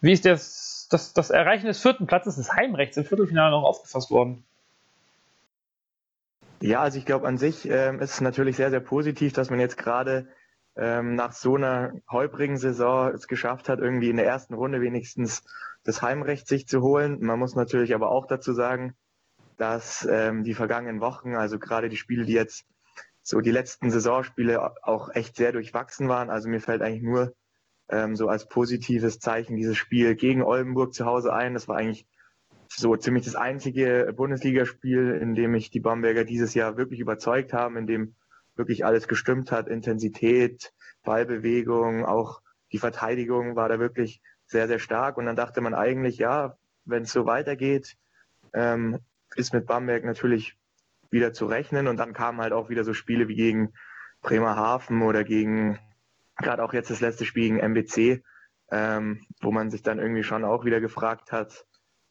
wie 0.00 0.12
ist 0.12 0.26
das 0.26 0.66
das, 0.90 1.12
das, 1.12 1.30
Erreichen 1.30 1.66
des 1.66 1.80
vierten 1.80 2.06
Platzes 2.06 2.36
des 2.36 2.52
Heimrechts 2.52 2.96
im 2.96 3.04
Viertelfinale 3.04 3.50
noch 3.50 3.64
aufgefasst 3.64 4.10
worden? 4.10 4.44
Ja, 6.60 6.80
also 6.80 6.98
ich 6.98 7.04
glaube 7.04 7.26
an 7.26 7.38
sich 7.38 7.68
ähm, 7.68 8.00
ist 8.00 8.14
es 8.14 8.20
natürlich 8.20 8.56
sehr, 8.56 8.70
sehr 8.70 8.80
positiv, 8.80 9.32
dass 9.32 9.50
man 9.50 9.60
jetzt 9.60 9.76
gerade 9.76 10.28
ähm, 10.76 11.14
nach 11.14 11.32
so 11.32 11.56
einer 11.56 11.92
holprigen 12.10 12.56
Saison 12.56 13.12
es 13.12 13.28
geschafft 13.28 13.68
hat, 13.68 13.78
irgendwie 13.78 14.10
in 14.10 14.16
der 14.16 14.26
ersten 14.26 14.54
Runde 14.54 14.80
wenigstens 14.80 15.42
das 15.84 16.02
Heimrecht 16.02 16.48
sich 16.48 16.66
zu 16.66 16.82
holen. 16.82 17.18
Man 17.20 17.38
muss 17.38 17.54
natürlich 17.54 17.94
aber 17.94 18.10
auch 18.10 18.26
dazu 18.26 18.52
sagen, 18.52 18.94
dass 19.56 20.06
ähm, 20.10 20.44
die 20.44 20.54
vergangenen 20.54 21.00
Wochen, 21.00 21.34
also 21.34 21.58
gerade 21.58 21.88
die 21.88 21.96
Spiele, 21.96 22.24
die 22.24 22.32
jetzt 22.32 22.66
so 23.22 23.40
die 23.40 23.50
letzten 23.50 23.90
Saisonspiele 23.90 24.60
auch 24.84 25.10
echt 25.14 25.36
sehr 25.36 25.52
durchwachsen 25.52 26.08
waren. 26.08 26.30
Also 26.30 26.48
mir 26.48 26.60
fällt 26.60 26.82
eigentlich 26.82 27.02
nur 27.02 27.34
ähm, 27.88 28.16
so 28.16 28.28
als 28.28 28.48
positives 28.48 29.18
Zeichen 29.18 29.56
dieses 29.56 29.76
Spiel 29.76 30.14
gegen 30.14 30.42
Oldenburg 30.42 30.94
zu 30.94 31.06
Hause 31.06 31.32
ein. 31.32 31.54
Das 31.54 31.68
war 31.68 31.76
eigentlich 31.76 32.06
so 32.76 32.94
ziemlich 32.96 33.24
das 33.24 33.34
einzige 33.34 34.12
Bundesligaspiel, 34.14 35.18
in 35.20 35.34
dem 35.34 35.52
mich 35.52 35.70
die 35.70 35.80
Bamberger 35.80 36.24
dieses 36.24 36.54
Jahr 36.54 36.76
wirklich 36.76 37.00
überzeugt 37.00 37.52
haben, 37.52 37.76
in 37.76 37.86
dem 37.86 38.14
wirklich 38.54 38.84
alles 38.84 39.08
gestimmt 39.08 39.50
hat. 39.50 39.68
Intensität, 39.68 40.72
Ballbewegung, 41.02 42.04
auch 42.04 42.42
die 42.72 42.78
Verteidigung 42.78 43.56
war 43.56 43.68
da 43.68 43.78
wirklich 43.78 44.20
sehr, 44.46 44.68
sehr 44.68 44.78
stark. 44.78 45.16
Und 45.16 45.26
dann 45.26 45.36
dachte 45.36 45.60
man 45.60 45.74
eigentlich, 45.74 46.18
ja, 46.18 46.56
wenn 46.84 47.04
es 47.04 47.12
so 47.12 47.24
weitergeht, 47.24 47.96
ähm, 48.52 48.98
ist 49.36 49.54
mit 49.54 49.66
Bamberg 49.66 50.04
natürlich 50.04 50.56
wieder 51.10 51.32
zu 51.32 51.46
rechnen. 51.46 51.88
Und 51.88 51.96
dann 51.96 52.12
kamen 52.12 52.40
halt 52.40 52.52
auch 52.52 52.68
wieder 52.68 52.84
so 52.84 52.92
Spiele 52.92 53.28
wie 53.28 53.36
gegen 53.36 53.72
Bremerhaven 54.20 55.02
oder 55.02 55.24
gegen, 55.24 55.78
gerade 56.36 56.62
auch 56.62 56.74
jetzt 56.74 56.90
das 56.90 57.00
letzte 57.00 57.24
Spiel 57.24 57.44
gegen 57.44 57.58
MBC, 57.58 58.22
ähm, 58.70 59.26
wo 59.40 59.50
man 59.50 59.70
sich 59.70 59.82
dann 59.82 59.98
irgendwie 59.98 60.24
schon 60.24 60.44
auch 60.44 60.64
wieder 60.64 60.80
gefragt 60.80 61.32
hat, 61.32 61.64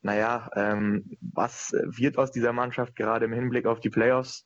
naja, 0.05 0.51
ähm, 0.55 1.17
was 1.19 1.73
wird 1.83 2.19
aus 2.19 2.31
dieser 2.31 2.53
Mannschaft 2.53 2.95
gerade 2.95 3.25
im 3.25 3.33
Hinblick 3.33 3.65
auf 3.65 3.79
die 3.79 3.89
Playoffs? 3.89 4.45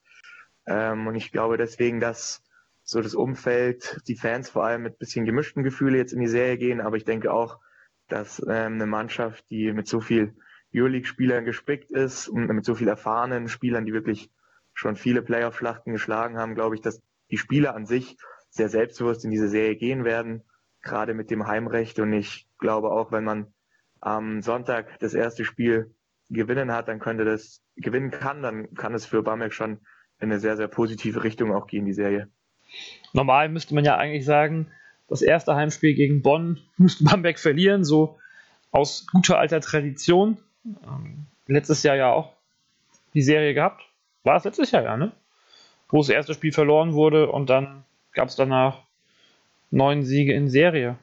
Ähm, 0.66 1.06
und 1.06 1.16
ich 1.16 1.34
glaube 1.34 1.58
deswegen, 1.58 2.00
dass 2.00 2.42
so 2.84 3.02
das 3.02 3.14
Umfeld, 3.14 4.02
die 4.08 4.16
Fans 4.16 4.50
vor 4.50 4.64
allem 4.64 4.84
mit 4.84 5.00
bisschen 5.00 5.26
gemischten 5.26 5.64
Gefühlen 5.64 5.96
jetzt 5.96 6.14
in 6.14 6.22
die 6.22 6.30
Serie 6.30 6.58
gehen, 6.58 6.80
aber 6.80 6.96
ich 6.96 7.04
denke 7.04 7.34
auch, 7.34 7.60
dass 8.08 8.40
ähm, 8.48 8.76
eine 8.76 8.86
Mannschaft, 8.86 9.50
die 9.50 9.74
mit 9.74 9.86
so 9.90 10.00
viel 10.00 10.34
Euroleague-Spielern 10.74 11.44
gespickt 11.44 11.92
ist 11.92 12.30
und 12.30 12.48
mit 12.48 12.64
so 12.64 12.74
viel 12.74 12.88
erfahrenen 12.88 13.50
Spielern, 13.50 13.86
die 13.86 13.92
wirklich 13.92 14.32
schon 14.74 14.96
viele 14.96 15.22
Playoff-Schlachten 15.22 15.92
geschlagen 15.92 16.38
haben, 16.38 16.56
glaube 16.56 16.76
ich, 16.76 16.82
dass 16.82 17.02
die 17.32 17.38
Spieler 17.38 17.76
an 17.76 17.86
sich 17.86 18.16
sehr 18.50 18.70
selbstbewusst 18.70 19.26
in 19.26 19.32
diese 19.32 19.50
Serie 19.50 19.76
gehen 19.76 20.06
werden, 20.06 20.42
gerade 20.82 21.14
mit 21.14 21.30
dem 21.32 21.48
Heimrecht. 21.48 22.00
Und 22.00 22.14
ich 22.14 22.48
glaube 22.60 22.92
auch, 22.92 23.12
wenn 23.12 23.26
man 23.26 23.54
am 24.02 24.42
Sonntag 24.42 25.00
das 25.00 25.14
erste 25.14 25.46
Spiel 25.46 25.94
gewinnen 26.30 26.72
hat, 26.72 26.88
dann 26.88 27.00
könnte 27.00 27.26
das 27.26 27.62
gewinnen 27.76 28.12
kann, 28.12 28.42
dann 28.42 28.74
kann 28.76 28.94
es 28.94 29.06
für 29.06 29.24
Bamberg 29.24 29.54
schon 29.54 29.80
in 30.20 30.32
eine 30.32 30.40
sehr, 30.40 30.58
sehr 30.58 30.68
positive 30.68 31.24
Richtung 31.24 31.54
auch 31.54 31.68
gehen, 31.68 31.86
die 31.86 31.94
Serie. 31.94 32.30
Normal 33.14 33.50
müsste 33.50 33.74
man 33.74 33.86
ja 33.86 33.98
eigentlich 33.98 34.26
sagen, 34.26 34.68
das 35.08 35.22
erste 35.22 35.56
Heimspiel 35.56 35.96
gegen 35.96 36.22
Bonn 36.22 36.60
müsste 36.78 37.04
Bamberg 37.04 37.40
verlieren, 37.40 37.84
so 37.84 38.20
aus 38.72 39.08
guter 39.12 39.40
alter 39.40 39.62
Tradition. 39.62 40.38
Ähm, 40.66 41.26
letztes 41.48 41.84
Jahr 41.84 41.96
ja 41.96 42.12
auch 42.12 42.34
die 43.14 43.24
Serie 43.24 43.54
gehabt. 43.54 43.84
War 44.24 44.36
es 44.36 44.44
letztes 44.44 44.72
Jahr 44.72 44.84
ja, 44.84 44.98
ne? 44.98 45.12
Wo 45.88 45.98
das 45.98 46.10
erste 46.10 46.36
Spiel 46.36 46.52
verloren 46.52 46.94
wurde 46.94 47.32
und 47.32 47.50
dann 47.50 47.84
gab 48.14 48.28
es 48.28 48.36
danach 48.36 48.84
neun 49.72 50.04
Siege 50.04 50.34
in 50.34 50.50
Serie. 50.50 50.98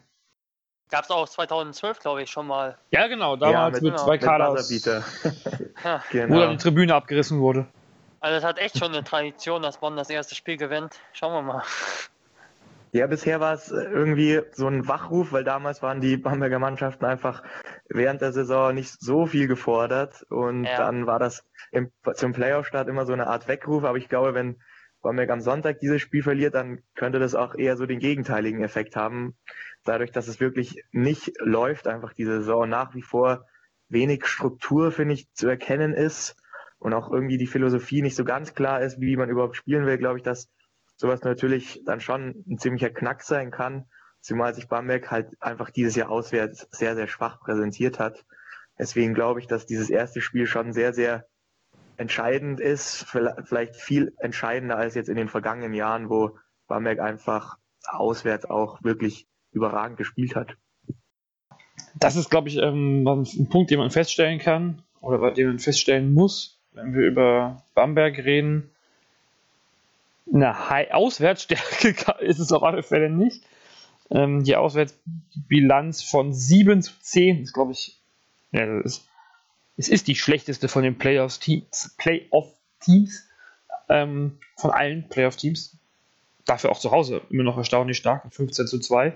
Gab 0.91 1.05
es 1.05 1.11
auch 1.11 1.29
2012, 1.29 1.99
glaube 1.99 2.23
ich, 2.23 2.31
schon 2.31 2.47
mal. 2.47 2.79
Ja, 2.91 3.09
genau, 3.09 3.37
damals 3.37 3.79
ja, 3.79 3.83
mit, 3.83 3.93
mit, 3.93 4.01
zwei 4.01 4.19
Kaders, 4.19 4.85
ja. 4.85 5.03
genau. 6.11 6.35
wo 6.35 6.41
dann 6.41 6.51
die 6.53 6.57
Tribüne 6.59 6.95
abgerissen 6.95 7.41
wurde. 7.41 7.67
Also 8.21 8.39
es 8.39 8.45
hat 8.45 8.59
echt 8.59 8.79
schon 8.79 8.93
eine 8.93 9.05
Tradition, 9.05 9.63
dass 9.63 9.79
Bonn 9.79 9.97
das 9.97 10.11
erste 10.11 10.35
Spiel 10.35 10.57
gewinnt. 10.57 10.99
Schauen 11.13 11.33
wir 11.33 11.43
mal. 11.43 11.63
Ja, 12.93 13.07
bisher 13.07 13.41
war 13.41 13.53
es 13.53 13.71
irgendwie 13.71 14.41
so 14.53 14.69
ein 14.69 14.89
Wachruf, 14.89 15.33
weil 15.33 15.45
damals 15.45 15.83
waren 15.83 16.01
die 16.01 16.17
Bamberger 16.17 16.59
Mannschaften 16.59 17.05
einfach 17.05 17.43
während 17.89 18.23
der 18.23 18.33
Saison 18.33 18.75
nicht 18.75 18.99
so 19.01 19.27
viel 19.27 19.49
gefordert 19.49 20.25
und 20.31 20.65
ja. 20.65 20.79
dann 20.79 21.07
war 21.07 21.19
das 21.19 21.45
im, 21.73 21.91
zum 22.15 22.33
Playoff-Start 22.33 22.89
immer 22.89 23.05
so 23.05 23.13
eine 23.13 23.27
Art 23.27 23.49
Weckruf, 23.49 23.85
aber 23.85 23.99
ich 23.99 24.09
glaube, 24.09 24.35
wenn 24.35 24.63
Bamberg 25.03 25.31
am 25.31 25.41
Sonntag 25.41 25.79
dieses 25.81 26.01
Spiel 26.01 26.23
verliert, 26.23 26.55
dann 26.55 26.83
könnte 26.95 27.19
das 27.19 27.35
auch 27.35 27.55
eher 27.55 27.77
so 27.77 27.87
den 27.87 27.99
gegenteiligen 27.99 28.63
Effekt 28.65 28.97
haben. 28.97 29.37
Dadurch, 29.87 30.11
dass 30.11 30.29
es 30.29 30.41
wirklich 30.41 30.83
nicht 30.93 31.33
läuft, 31.39 31.87
einfach 31.87 32.13
diese 32.13 32.41
Saison 32.41 32.69
nach 32.69 32.95
wie 32.95 33.03
vor 33.03 33.47
wenig 33.89 34.27
Struktur, 34.27 34.91
finde 34.91 35.15
ich, 35.15 35.33
zu 35.33 35.49
erkennen 35.49 35.95
ist 35.95 36.37
und 36.79 36.93
auch 36.93 37.11
irgendwie 37.11 37.39
die 37.39 37.47
Philosophie 37.47 38.03
nicht 38.03 38.17
so 38.17 38.25
ganz 38.25 38.55
klar 38.55 38.83
ist, 38.83 39.01
wie 39.01 39.17
man 39.17 39.31
überhaupt 39.31 39.57
spielen 39.57 39.87
will, 39.87 39.99
glaube 39.99 40.19
ich, 40.19 40.25
dass 40.25 40.51
sowas 40.97 41.23
natürlich 41.23 41.83
dann 41.85 42.01
schon 42.01 42.45
ein 42.49 42.59
ziemlicher 42.59 42.91
Knack 42.91 43.23
sein 43.23 43.51
kann. 43.51 43.87
Zumal 44.21 44.55
sich 44.55 44.67
Bamberg 44.67 45.11
halt 45.11 45.41
einfach 45.41 45.71
dieses 45.71 45.95
Jahr 45.95 46.11
auswärts 46.11 46.67
sehr, 46.73 46.97
sehr 46.97 47.07
schwach 47.07 47.39
präsentiert 47.39 48.01
hat. 48.01 48.25
Deswegen 48.79 49.15
glaube 49.15 49.41
ich, 49.41 49.47
dass 49.47 49.67
dieses 49.67 49.89
erste 49.89 50.21
Spiel 50.21 50.47
schon 50.47 50.73
sehr, 50.73 50.93
sehr 50.93 51.27
entscheidend 51.97 52.61
ist, 52.61 53.07
vielleicht 53.45 53.77
viel 53.77 54.15
entscheidender 54.19 54.77
als 54.77 54.95
jetzt 54.95 55.09
in 55.09 55.17
den 55.17 55.29
vergangenen 55.29 55.73
Jahren, 55.73 56.11
wo 56.11 56.39
Bamberg 56.67 56.99
einfach 56.99 57.57
auswärts 57.87 58.45
auch 58.45 58.83
wirklich 58.83 59.29
überragend 59.57 59.99
gespielt 59.99 60.37
hat. 60.37 60.57
Das 61.95 62.17
ist, 62.17 62.31
glaube 62.31 62.49
ich, 62.49 62.57
ähm, 62.59 63.07
ein 63.07 63.49
Punkt, 63.49 63.71
den 63.71 63.79
man 63.79 63.91
feststellen 63.91 64.39
kann 64.39 64.83
oder 65.01 65.31
den 65.33 65.49
man 65.49 65.59
feststellen 65.59 66.13
muss, 66.13 66.59
wenn 66.73 66.95
wir 66.95 67.07
über 67.07 67.63
Bamberg 67.75 68.19
reden. 68.19 68.71
Eine 70.33 70.69
High 70.69 70.93
Auswärtsstärke 70.93 71.95
ist 72.21 72.39
es 72.39 72.53
auf 72.53 72.63
alle 72.63 72.83
Fälle 72.83 73.11
nicht. 73.11 73.43
Ähm, 74.11 74.45
die 74.45 74.57
Auswärtsbilanz 74.57 76.03
von 76.03 76.33
7 76.33 76.83
zu 76.83 76.93
10 77.01 77.43
ist, 77.43 77.53
glaube 77.53 77.73
ich, 77.73 77.99
ja, 78.53 78.67
das 78.67 78.85
ist 78.85 79.09
es 79.77 79.89
ist 79.89 80.09
die 80.09 80.15
schlechteste 80.15 80.69
von 80.69 80.83
den 80.83 80.97
Playoff-Teams, 80.97 81.95
Playoff-Teams 81.99 83.29
ähm, 83.89 84.39
von 84.57 84.71
allen 84.71 85.09
Playoff-Teams. 85.09 85.77
Dafür 86.47 86.71
auch 86.71 86.79
zu 86.79 86.93
Hause 86.93 87.21
immer 87.29 87.43
noch 87.43 87.59
erstaunlich 87.59 87.99
stark, 87.99 88.33
15 88.33 88.67
zu 88.67 88.79
2. 88.79 89.15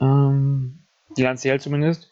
Ähm, 0.00 0.78
bilanziell 1.14 1.60
zumindest. 1.60 2.10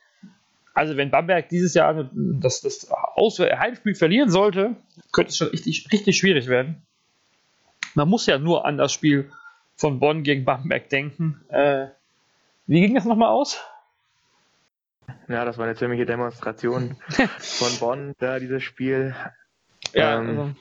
Also 0.74 0.96
wenn 0.96 1.10
Bamberg 1.10 1.48
dieses 1.48 1.74
Jahr 1.74 2.10
das, 2.12 2.60
das 2.60 2.90
Heimspiel 3.38 3.94
verlieren 3.94 4.30
sollte, 4.30 4.76
könnte 5.12 5.30
es 5.30 5.36
schon 5.36 5.48
richtig, 5.48 5.88
richtig 5.92 6.18
schwierig 6.18 6.48
werden. 6.48 6.82
Man 7.94 8.08
muss 8.08 8.26
ja 8.26 8.38
nur 8.38 8.66
an 8.66 8.76
das 8.76 8.92
Spiel 8.92 9.30
von 9.76 10.00
Bonn 10.00 10.24
gegen 10.24 10.44
Bamberg 10.44 10.88
denken. 10.88 11.40
Äh, 11.48 11.86
wie 12.66 12.80
ging 12.80 12.94
das 12.94 13.04
nochmal 13.04 13.28
aus? 13.28 13.60
Ja, 15.28 15.44
das 15.44 15.58
war 15.58 15.66
eine 15.66 15.76
ziemliche 15.76 16.06
Demonstration 16.06 16.96
von 17.38 17.78
Bonn, 17.78 18.14
da 18.18 18.40
dieses 18.40 18.62
Spiel. 18.62 19.14
Ja, 19.92 20.18
ähm, 20.18 20.56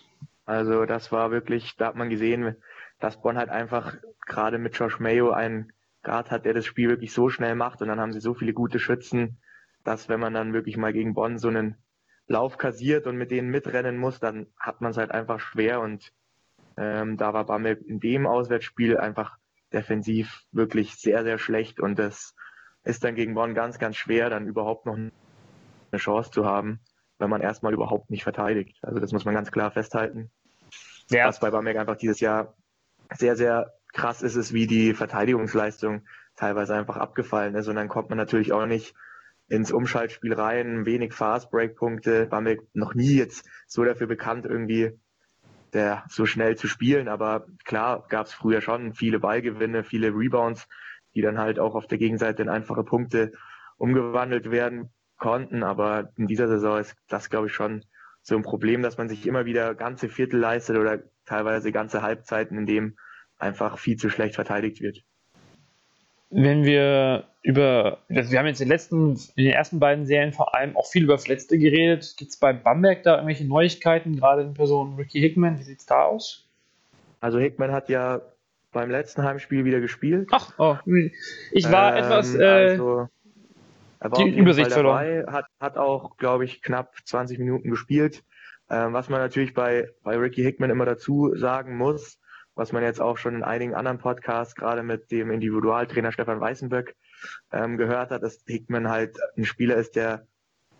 also. 0.45 0.73
also 0.73 0.85
das 0.85 1.11
war 1.11 1.31
wirklich, 1.31 1.75
da 1.77 1.87
hat 1.87 1.95
man 1.95 2.09
gesehen, 2.09 2.55
dass 2.99 3.21
Bonn 3.21 3.37
halt 3.37 3.49
einfach 3.49 3.95
gerade 4.25 4.59
mit 4.59 4.77
Josh 4.77 4.99
Mayo 4.99 5.31
einen 5.31 5.73
Guard 6.03 6.31
hat, 6.31 6.45
der 6.45 6.53
das 6.53 6.65
Spiel 6.65 6.89
wirklich 6.89 7.13
so 7.13 7.29
schnell 7.29 7.55
macht 7.55 7.81
und 7.81 7.87
dann 7.87 7.99
haben 7.99 8.13
sie 8.13 8.19
so 8.19 8.33
viele 8.33 8.53
gute 8.53 8.79
Schützen, 8.79 9.39
dass 9.83 10.09
wenn 10.09 10.19
man 10.19 10.33
dann 10.33 10.53
wirklich 10.53 10.77
mal 10.77 10.93
gegen 10.93 11.13
Bonn 11.13 11.37
so 11.37 11.47
einen 11.47 11.77
Lauf 12.27 12.57
kassiert 12.57 13.07
und 13.07 13.17
mit 13.17 13.31
denen 13.31 13.49
mitrennen 13.49 13.97
muss, 13.97 14.19
dann 14.19 14.47
hat 14.57 14.81
man 14.81 14.91
es 14.91 14.97
halt 14.97 15.11
einfach 15.11 15.39
schwer 15.39 15.81
und 15.81 16.13
ähm, 16.77 17.17
da 17.17 17.33
war 17.33 17.45
Bamberg 17.45 17.81
in 17.81 17.99
dem 17.99 18.25
Auswärtsspiel 18.25 18.97
einfach 18.97 19.37
defensiv 19.71 20.43
wirklich 20.51 20.95
sehr, 20.95 21.23
sehr 21.23 21.37
schlecht 21.37 21.79
und 21.79 21.99
das 21.99 22.35
ist 22.83 23.03
dann 23.03 23.15
gegen 23.15 23.33
Bonn 23.33 23.53
ganz, 23.53 23.79
ganz 23.79 23.95
schwer, 23.95 24.29
dann 24.29 24.47
überhaupt 24.47 24.85
noch 24.85 24.95
eine 24.95 25.11
Chance 25.95 26.31
zu 26.31 26.45
haben, 26.45 26.79
wenn 27.17 27.29
man 27.29 27.41
erstmal 27.41 27.73
überhaupt 27.73 28.09
nicht 28.09 28.23
verteidigt. 28.23 28.77
Also 28.81 28.99
das 28.99 29.11
muss 29.11 29.25
man 29.25 29.33
ganz 29.33 29.51
klar 29.51 29.71
festhalten. 29.71 30.31
Ja. 31.09 31.27
Was 31.27 31.39
bei 31.39 31.51
Bamberg 31.51 31.77
einfach 31.77 31.97
dieses 31.97 32.19
Jahr 32.19 32.55
sehr, 33.13 33.35
sehr 33.35 33.73
krass 33.93 34.21
ist, 34.21 34.35
ist, 34.35 34.53
wie 34.53 34.67
die 34.67 34.93
Verteidigungsleistung 34.93 36.01
teilweise 36.35 36.75
einfach 36.75 36.97
abgefallen 36.97 37.55
ist. 37.55 37.67
Und 37.67 37.75
dann 37.75 37.87
kommt 37.87 38.09
man 38.09 38.17
natürlich 38.17 38.51
auch 38.51 38.65
nicht 38.65 38.95
ins 39.47 39.71
Umschaltspiel 39.71 40.33
rein, 40.33 40.85
wenig 40.85 41.13
Fast-Break-Punkte. 41.13 42.25
Bamberg 42.25 42.61
noch 42.73 42.95
nie 42.95 43.15
jetzt 43.15 43.47
so 43.67 43.83
dafür 43.83 44.07
bekannt, 44.07 44.45
irgendwie 44.45 44.99
der 45.73 46.03
so 46.09 46.25
schnell 46.25 46.57
zu 46.57 46.67
spielen. 46.67 47.07
Aber 47.07 47.45
klar 47.63 48.05
gab 48.09 48.25
es 48.25 48.33
früher 48.33 48.61
schon 48.61 48.93
viele 48.93 49.19
Ballgewinne, 49.19 49.83
viele 49.83 50.09
Rebounds 50.09 50.67
die 51.15 51.21
dann 51.21 51.37
halt 51.37 51.59
auch 51.59 51.75
auf 51.75 51.87
der 51.87 51.97
Gegenseite 51.97 52.41
in 52.41 52.49
einfache 52.49 52.83
Punkte 52.83 53.31
umgewandelt 53.77 54.51
werden 54.51 54.91
konnten. 55.17 55.63
Aber 55.63 56.11
in 56.17 56.27
dieser 56.27 56.47
Saison 56.47 56.79
ist 56.79 56.95
das, 57.07 57.29
glaube 57.29 57.47
ich, 57.47 57.53
schon 57.53 57.85
so 58.21 58.35
ein 58.35 58.43
Problem, 58.43 58.81
dass 58.81 58.97
man 58.97 59.09
sich 59.09 59.27
immer 59.27 59.45
wieder 59.45 59.75
ganze 59.75 60.09
Viertel 60.09 60.39
leistet 60.39 60.77
oder 60.77 61.03
teilweise 61.25 61.71
ganze 61.71 62.01
Halbzeiten, 62.01 62.57
in 62.57 62.65
dem 62.65 62.97
einfach 63.43 63.77
viel 63.77 63.97
zu 63.97 64.09
schlecht 64.09 64.35
verteidigt 64.35 64.81
wird. 64.81 65.03
Wenn 66.29 66.63
wir 66.63 67.25
über, 67.43 67.99
also 68.09 68.31
wir 68.31 68.39
haben 68.39 68.47
jetzt 68.47 68.61
in 68.61 68.65
den 68.65 68.71
letzten, 68.71 69.11
in 69.35 69.43
den 69.43 69.53
ersten 69.53 69.79
beiden 69.79 70.05
Serien 70.05 70.31
vor 70.31 70.55
allem 70.55 70.75
auch 70.75 70.87
viel 70.87 71.03
über 71.03 71.19
Verletzte 71.19 71.59
geredet. 71.59 72.15
Gibt 72.17 72.31
es 72.31 72.37
bei 72.37 72.53
Bamberg 72.53 73.03
da 73.03 73.15
irgendwelche 73.15 73.45
Neuigkeiten, 73.45 74.15
gerade 74.15 74.41
in 74.41 74.53
Person 74.53 74.95
Ricky 74.95 75.19
Hickman? 75.19 75.59
Wie 75.59 75.63
sieht 75.63 75.79
es 75.79 75.85
da 75.85 76.03
aus? 76.03 76.47
Also 77.19 77.37
Hickman 77.37 77.71
hat 77.71 77.89
ja 77.89 78.21
beim 78.71 78.89
letzten 78.89 79.23
Heimspiel 79.23 79.65
wieder 79.65 79.79
gespielt. 79.79 80.29
Ach, 80.31 80.53
oh, 80.57 80.77
ich 81.51 81.71
war 81.71 81.95
ähm, 81.95 82.03
etwas. 82.03 82.33
Äh, 82.33 82.43
also, 82.43 83.07
er 83.99 84.11
war 84.11 84.25
die 84.25 84.35
Übersicht 84.35 84.71
dabei, 84.71 85.25
hat, 85.27 85.45
hat 85.59 85.77
auch, 85.77 86.17
glaube 86.17 86.45
ich, 86.45 86.61
knapp 86.61 86.95
20 87.05 87.37
Minuten 87.39 87.69
gespielt. 87.69 88.23
Ähm, 88.69 88.93
was 88.93 89.09
man 89.09 89.19
natürlich 89.19 89.53
bei, 89.53 89.89
bei 90.03 90.17
Ricky 90.17 90.41
Hickman 90.41 90.71
immer 90.71 90.85
dazu 90.85 91.33
sagen 91.35 91.77
muss, 91.77 92.19
was 92.55 92.71
man 92.71 92.83
jetzt 92.83 93.01
auch 93.01 93.17
schon 93.17 93.35
in 93.35 93.43
einigen 93.43 93.75
anderen 93.75 93.97
Podcasts, 93.97 94.55
gerade 94.55 94.83
mit 94.83 95.11
dem 95.11 95.31
Individualtrainer 95.31 96.11
Stefan 96.11 96.39
Weißenböck, 96.39 96.95
ähm, 97.51 97.77
gehört 97.77 98.11
hat, 98.11 98.23
dass 98.23 98.43
Hickman 98.45 98.89
halt 98.89 99.17
ein 99.37 99.45
Spieler 99.45 99.75
ist, 99.75 99.95
der, 99.95 100.27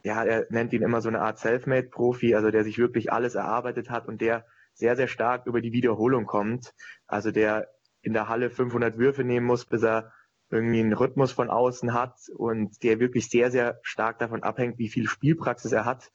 ja, 0.04 0.24
er 0.24 0.46
nennt 0.50 0.74
ihn 0.74 0.84
immer 0.84 1.02
so 1.02 1.10
eine 1.10 1.22
Art 1.22 1.40
Selfmade-Profi, 1.40 2.36
also 2.36 2.52
der 2.52 2.64
sich 2.64 2.78
wirklich 2.78 3.12
alles 3.12 3.36
erarbeitet 3.36 3.90
hat 3.90 4.08
und 4.08 4.22
der 4.22 4.46
sehr, 4.74 4.96
sehr 4.96 5.08
stark 5.08 5.46
über 5.46 5.62
die 5.62 5.72
Wiederholung 5.72 6.26
kommt. 6.26 6.74
Also 7.08 7.32
der 7.32 7.68
in 8.02 8.14
der 8.14 8.28
Halle 8.28 8.50
500 8.50 8.98
Würfe 8.98 9.24
nehmen 9.24 9.46
muss, 9.46 9.66
bis 9.66 9.84
er 9.84 10.12
irgendwie 10.50 10.82
einen 10.82 10.94
Rhythmus 10.94 11.32
von 11.32 11.50
außen 11.50 11.94
hat 11.94 12.16
und 12.36 12.84
der 12.84 13.00
wirklich 13.00 13.30
sehr, 13.30 13.50
sehr 13.50 13.80
stark 13.82 14.20
davon 14.20 14.44
abhängt, 14.44 14.78
wie 14.78 14.90
viel 14.90 15.08
Spielpraxis 15.08 15.72
er 15.72 15.86
hat. 15.86 16.12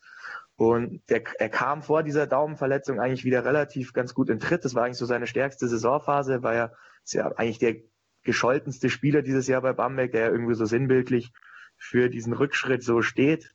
Und 0.59 1.09
der, 1.09 1.23
er 1.39 1.49
kam 1.51 1.83
vor 1.83 2.03
dieser 2.03 2.27
Daumenverletzung 2.27 2.99
eigentlich 2.99 3.25
wieder 3.25 3.45
relativ 3.45 3.93
ganz 3.93 4.13
gut 4.13 4.29
in 4.29 4.41
Tritt. 4.41 4.65
Das 4.65 4.75
war 4.75 4.85
eigentlich 4.85 4.99
so 4.99 5.07
seine 5.07 5.29
stärkste 5.29 5.69
Saisonphase, 5.69 6.43
weil 6.43 6.57
er 6.57 6.73
ist 7.05 7.15
ja 7.15 7.31
eigentlich 7.37 7.61
der 7.61 7.77
gescholtenste 8.25 8.91
Spieler 8.91 9.23
dieses 9.23 9.47
Jahr 9.47 9.63
bei 9.63 9.73
Bamberg, 9.73 10.11
der 10.11 10.33
irgendwie 10.33 10.57
so 10.57 10.65
sinnbildlich 10.65 11.33
für 11.77 12.11
diesen 12.11 12.33
Rückschritt 12.33 12.83
so 12.83 13.03
steht. 13.03 13.55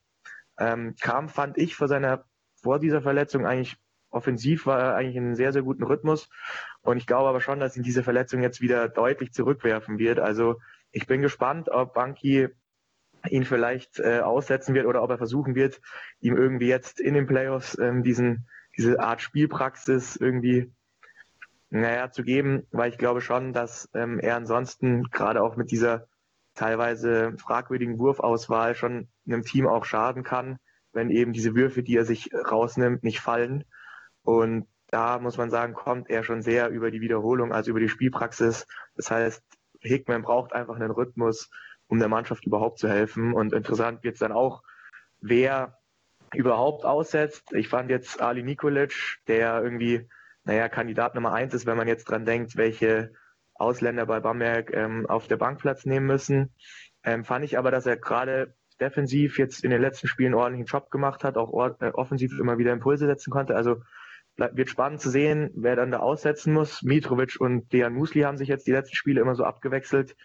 Ähm, 0.58 0.94
kam, 0.98 1.28
fand 1.28 1.58
ich, 1.58 1.76
vor 1.76 1.88
seiner, 1.88 2.24
vor 2.62 2.78
dieser 2.78 3.02
Verletzung 3.02 3.44
eigentlich 3.44 3.76
offensiv 4.08 4.64
war 4.64 4.80
er 4.80 4.94
eigentlich 4.94 5.16
in 5.16 5.24
einem 5.24 5.34
sehr, 5.34 5.52
sehr 5.52 5.62
guten 5.62 5.82
Rhythmus. 5.82 6.30
Und 6.80 6.96
ich 6.96 7.06
glaube 7.06 7.28
aber 7.28 7.42
schon, 7.42 7.60
dass 7.60 7.76
ihn 7.76 7.82
diese 7.82 8.02
Verletzung 8.02 8.40
jetzt 8.40 8.62
wieder 8.62 8.88
deutlich 8.88 9.34
zurückwerfen 9.34 9.98
wird. 9.98 10.20
Also 10.20 10.58
ich 10.90 11.06
bin 11.06 11.20
gespannt, 11.20 11.68
ob 11.68 11.92
Banki 11.92 12.48
ihn 13.30 13.44
vielleicht 13.44 13.98
äh, 14.00 14.20
aussetzen 14.20 14.74
wird 14.74 14.86
oder 14.86 15.02
ob 15.02 15.10
er 15.10 15.18
versuchen 15.18 15.54
wird, 15.54 15.80
ihm 16.20 16.36
irgendwie 16.36 16.68
jetzt 16.68 17.00
in 17.00 17.14
den 17.14 17.26
Playoffs 17.26 17.78
ähm, 17.78 18.02
diesen, 18.02 18.48
diese 18.76 19.00
Art 19.00 19.22
Spielpraxis 19.22 20.16
irgendwie 20.16 20.72
naja, 21.70 22.10
zu 22.10 22.22
geben, 22.22 22.66
weil 22.70 22.90
ich 22.90 22.98
glaube 22.98 23.20
schon, 23.20 23.52
dass 23.52 23.88
ähm, 23.94 24.20
er 24.20 24.36
ansonsten 24.36 25.04
gerade 25.10 25.42
auch 25.42 25.56
mit 25.56 25.70
dieser 25.70 26.06
teilweise 26.54 27.34
fragwürdigen 27.36 27.98
Wurfauswahl 27.98 28.74
schon 28.74 29.08
einem 29.26 29.42
Team 29.42 29.66
auch 29.66 29.84
schaden 29.84 30.22
kann, 30.22 30.58
wenn 30.92 31.10
eben 31.10 31.32
diese 31.32 31.56
Würfe, 31.56 31.82
die 31.82 31.96
er 31.96 32.04
sich 32.04 32.30
rausnimmt, 32.32 33.02
nicht 33.02 33.20
fallen. 33.20 33.64
Und 34.22 34.68
da 34.88 35.18
muss 35.18 35.36
man 35.36 35.50
sagen, 35.50 35.74
kommt 35.74 36.08
er 36.08 36.22
schon 36.22 36.42
sehr 36.42 36.68
über 36.68 36.92
die 36.92 37.00
Wiederholung, 37.00 37.52
also 37.52 37.72
über 37.72 37.80
die 37.80 37.88
Spielpraxis. 37.88 38.66
Das 38.94 39.10
heißt, 39.10 39.42
Hickman 39.80 40.22
braucht 40.22 40.52
einfach 40.52 40.76
einen 40.76 40.92
Rhythmus, 40.92 41.50
um 41.88 41.98
der 41.98 42.08
Mannschaft 42.08 42.44
überhaupt 42.44 42.78
zu 42.78 42.88
helfen. 42.88 43.32
Und 43.32 43.52
interessant 43.52 44.02
wird 44.04 44.14
es 44.14 44.20
dann 44.20 44.32
auch, 44.32 44.62
wer 45.20 45.78
überhaupt 46.34 46.84
aussetzt. 46.84 47.52
Ich 47.52 47.68
fand 47.68 47.90
jetzt 47.90 48.20
Ali 48.20 48.42
Nikolic, 48.42 49.18
der 49.28 49.62
irgendwie 49.62 50.08
naja, 50.44 50.68
Kandidat 50.68 51.14
Nummer 51.14 51.32
eins 51.32 51.54
ist, 51.54 51.66
wenn 51.66 51.76
man 51.76 51.88
jetzt 51.88 52.04
dran 52.04 52.26
denkt, 52.26 52.56
welche 52.56 53.12
Ausländer 53.54 54.06
bei 54.06 54.20
Bamberg 54.20 54.72
ähm, 54.74 55.06
auf 55.06 55.26
der 55.28 55.36
Bank 55.36 55.60
Platz 55.60 55.86
nehmen 55.86 56.06
müssen. 56.06 56.52
Ähm, 57.02 57.24
fand 57.24 57.44
ich 57.44 57.56
aber, 57.56 57.70
dass 57.70 57.86
er 57.86 57.96
gerade 57.96 58.54
defensiv 58.80 59.38
jetzt 59.38 59.64
in 59.64 59.70
den 59.70 59.80
letzten 59.80 60.08
Spielen 60.08 60.34
ordentlichen 60.34 60.66
Job 60.66 60.90
gemacht 60.90 61.24
hat, 61.24 61.36
auch 61.36 61.52
äh, 61.80 61.90
offensiv 61.90 62.38
immer 62.38 62.58
wieder 62.58 62.72
Impulse 62.72 63.06
setzen 63.06 63.30
konnte. 63.30 63.54
Also 63.54 63.82
wird 64.36 64.68
spannend 64.68 65.00
zu 65.00 65.10
sehen, 65.10 65.50
wer 65.54 65.76
dann 65.76 65.92
da 65.92 66.00
aussetzen 66.00 66.52
muss. 66.52 66.82
Mitrovic 66.82 67.36
und 67.38 67.72
Dejan 67.72 67.94
Musli 67.94 68.22
haben 68.22 68.36
sich 68.36 68.48
jetzt 68.48 68.66
die 68.66 68.72
letzten 68.72 68.96
Spiele 68.96 69.20
immer 69.20 69.36
so 69.36 69.44
abgewechselt. 69.44 70.16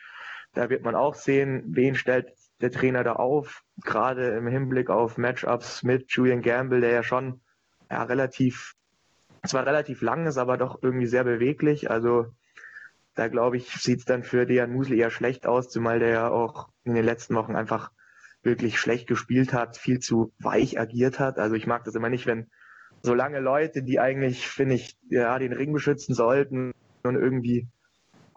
Da 0.53 0.69
wird 0.69 0.83
man 0.83 0.95
auch 0.95 1.15
sehen, 1.15 1.63
wen 1.67 1.95
stellt 1.95 2.33
der 2.61 2.71
Trainer 2.71 3.03
da 3.03 3.13
auf, 3.13 3.63
gerade 3.83 4.29
im 4.29 4.47
Hinblick 4.47 4.89
auf 4.89 5.17
Matchups 5.17 5.83
mit 5.83 6.11
Julian 6.11 6.41
Gamble, 6.41 6.81
der 6.81 6.91
ja 6.91 7.03
schon 7.03 7.41
ja, 7.89 8.03
relativ 8.03 8.75
zwar 9.45 9.65
relativ 9.65 10.01
lang 10.01 10.25
ist, 10.27 10.37
aber 10.37 10.57
doch 10.57 10.79
irgendwie 10.81 11.07
sehr 11.07 11.23
beweglich. 11.23 11.89
Also 11.89 12.27
da 13.15 13.27
glaube 13.27 13.57
ich, 13.57 13.71
sieht 13.71 13.99
es 13.99 14.05
dann 14.05 14.23
für 14.23 14.45
Dejan 14.45 14.73
Musel 14.73 14.97
eher 14.97 15.11
schlecht 15.11 15.45
aus, 15.45 15.69
zumal 15.69 15.99
der 15.99 16.09
ja 16.09 16.29
auch 16.29 16.69
in 16.83 16.95
den 16.95 17.05
letzten 17.05 17.35
Wochen 17.35 17.55
einfach 17.55 17.91
wirklich 18.43 18.79
schlecht 18.79 19.07
gespielt 19.07 19.53
hat, 19.53 19.77
viel 19.77 19.99
zu 19.99 20.31
weich 20.39 20.79
agiert 20.79 21.19
hat. 21.19 21.37
Also 21.37 21.55
ich 21.55 21.67
mag 21.67 21.83
das 21.83 21.95
immer 21.95 22.09
nicht, 22.09 22.25
wenn 22.25 22.49
so 23.01 23.13
lange 23.13 23.39
Leute, 23.39 23.83
die 23.83 23.99
eigentlich, 23.99 24.47
finde 24.47 24.75
ich, 24.75 24.97
ja, 25.09 25.37
den 25.39 25.53
Ring 25.53 25.73
beschützen 25.73 26.15
sollten 26.15 26.73
und 27.03 27.15
irgendwie 27.15 27.67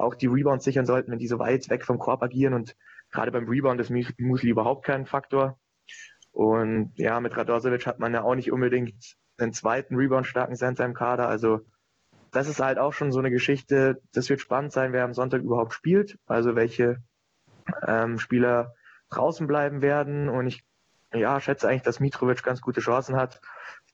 auch 0.02 0.14
die 0.14 0.26
Rebounds 0.26 0.64
sichern 0.64 0.86
sollten, 0.86 1.10
wenn 1.10 1.18
die 1.18 1.28
so 1.28 1.38
weit 1.38 1.68
weg 1.70 1.84
vom 1.84 1.98
Korb 1.98 2.22
agieren 2.22 2.54
und 2.54 2.76
gerade 3.10 3.30
beim 3.30 3.48
Rebound 3.48 3.80
ist 3.80 3.90
Musli 4.18 4.50
überhaupt 4.50 4.84
kein 4.84 5.06
Faktor. 5.06 5.58
Und 6.32 6.92
ja, 6.96 7.20
mit 7.20 7.36
Radosevic 7.36 7.86
hat 7.86 7.98
man 7.98 8.14
ja 8.14 8.22
auch 8.22 8.34
nicht 8.34 8.50
unbedingt 8.50 9.16
einen 9.38 9.52
zweiten 9.52 9.96
Rebound-starken 9.96 10.56
Center 10.56 10.84
im 10.84 10.94
Kader. 10.94 11.28
Also 11.28 11.60
das 12.30 12.48
ist 12.48 12.60
halt 12.60 12.78
auch 12.78 12.94
schon 12.94 13.12
so 13.12 13.18
eine 13.18 13.30
Geschichte. 13.30 14.00
Das 14.12 14.30
wird 14.30 14.40
spannend 14.40 14.72
sein, 14.72 14.92
wer 14.92 15.04
am 15.04 15.12
Sonntag 15.12 15.42
überhaupt 15.42 15.74
spielt. 15.74 16.18
Also 16.26 16.56
welche 16.56 17.02
ähm, 17.86 18.18
Spieler 18.18 18.74
draußen 19.10 19.46
bleiben 19.46 19.82
werden. 19.82 20.30
Und 20.30 20.46
ich 20.46 20.64
ja, 21.12 21.38
schätze 21.40 21.68
eigentlich, 21.68 21.82
dass 21.82 22.00
Mitrovic 22.00 22.42
ganz 22.42 22.62
gute 22.62 22.80
Chancen 22.80 23.16
hat. 23.16 23.42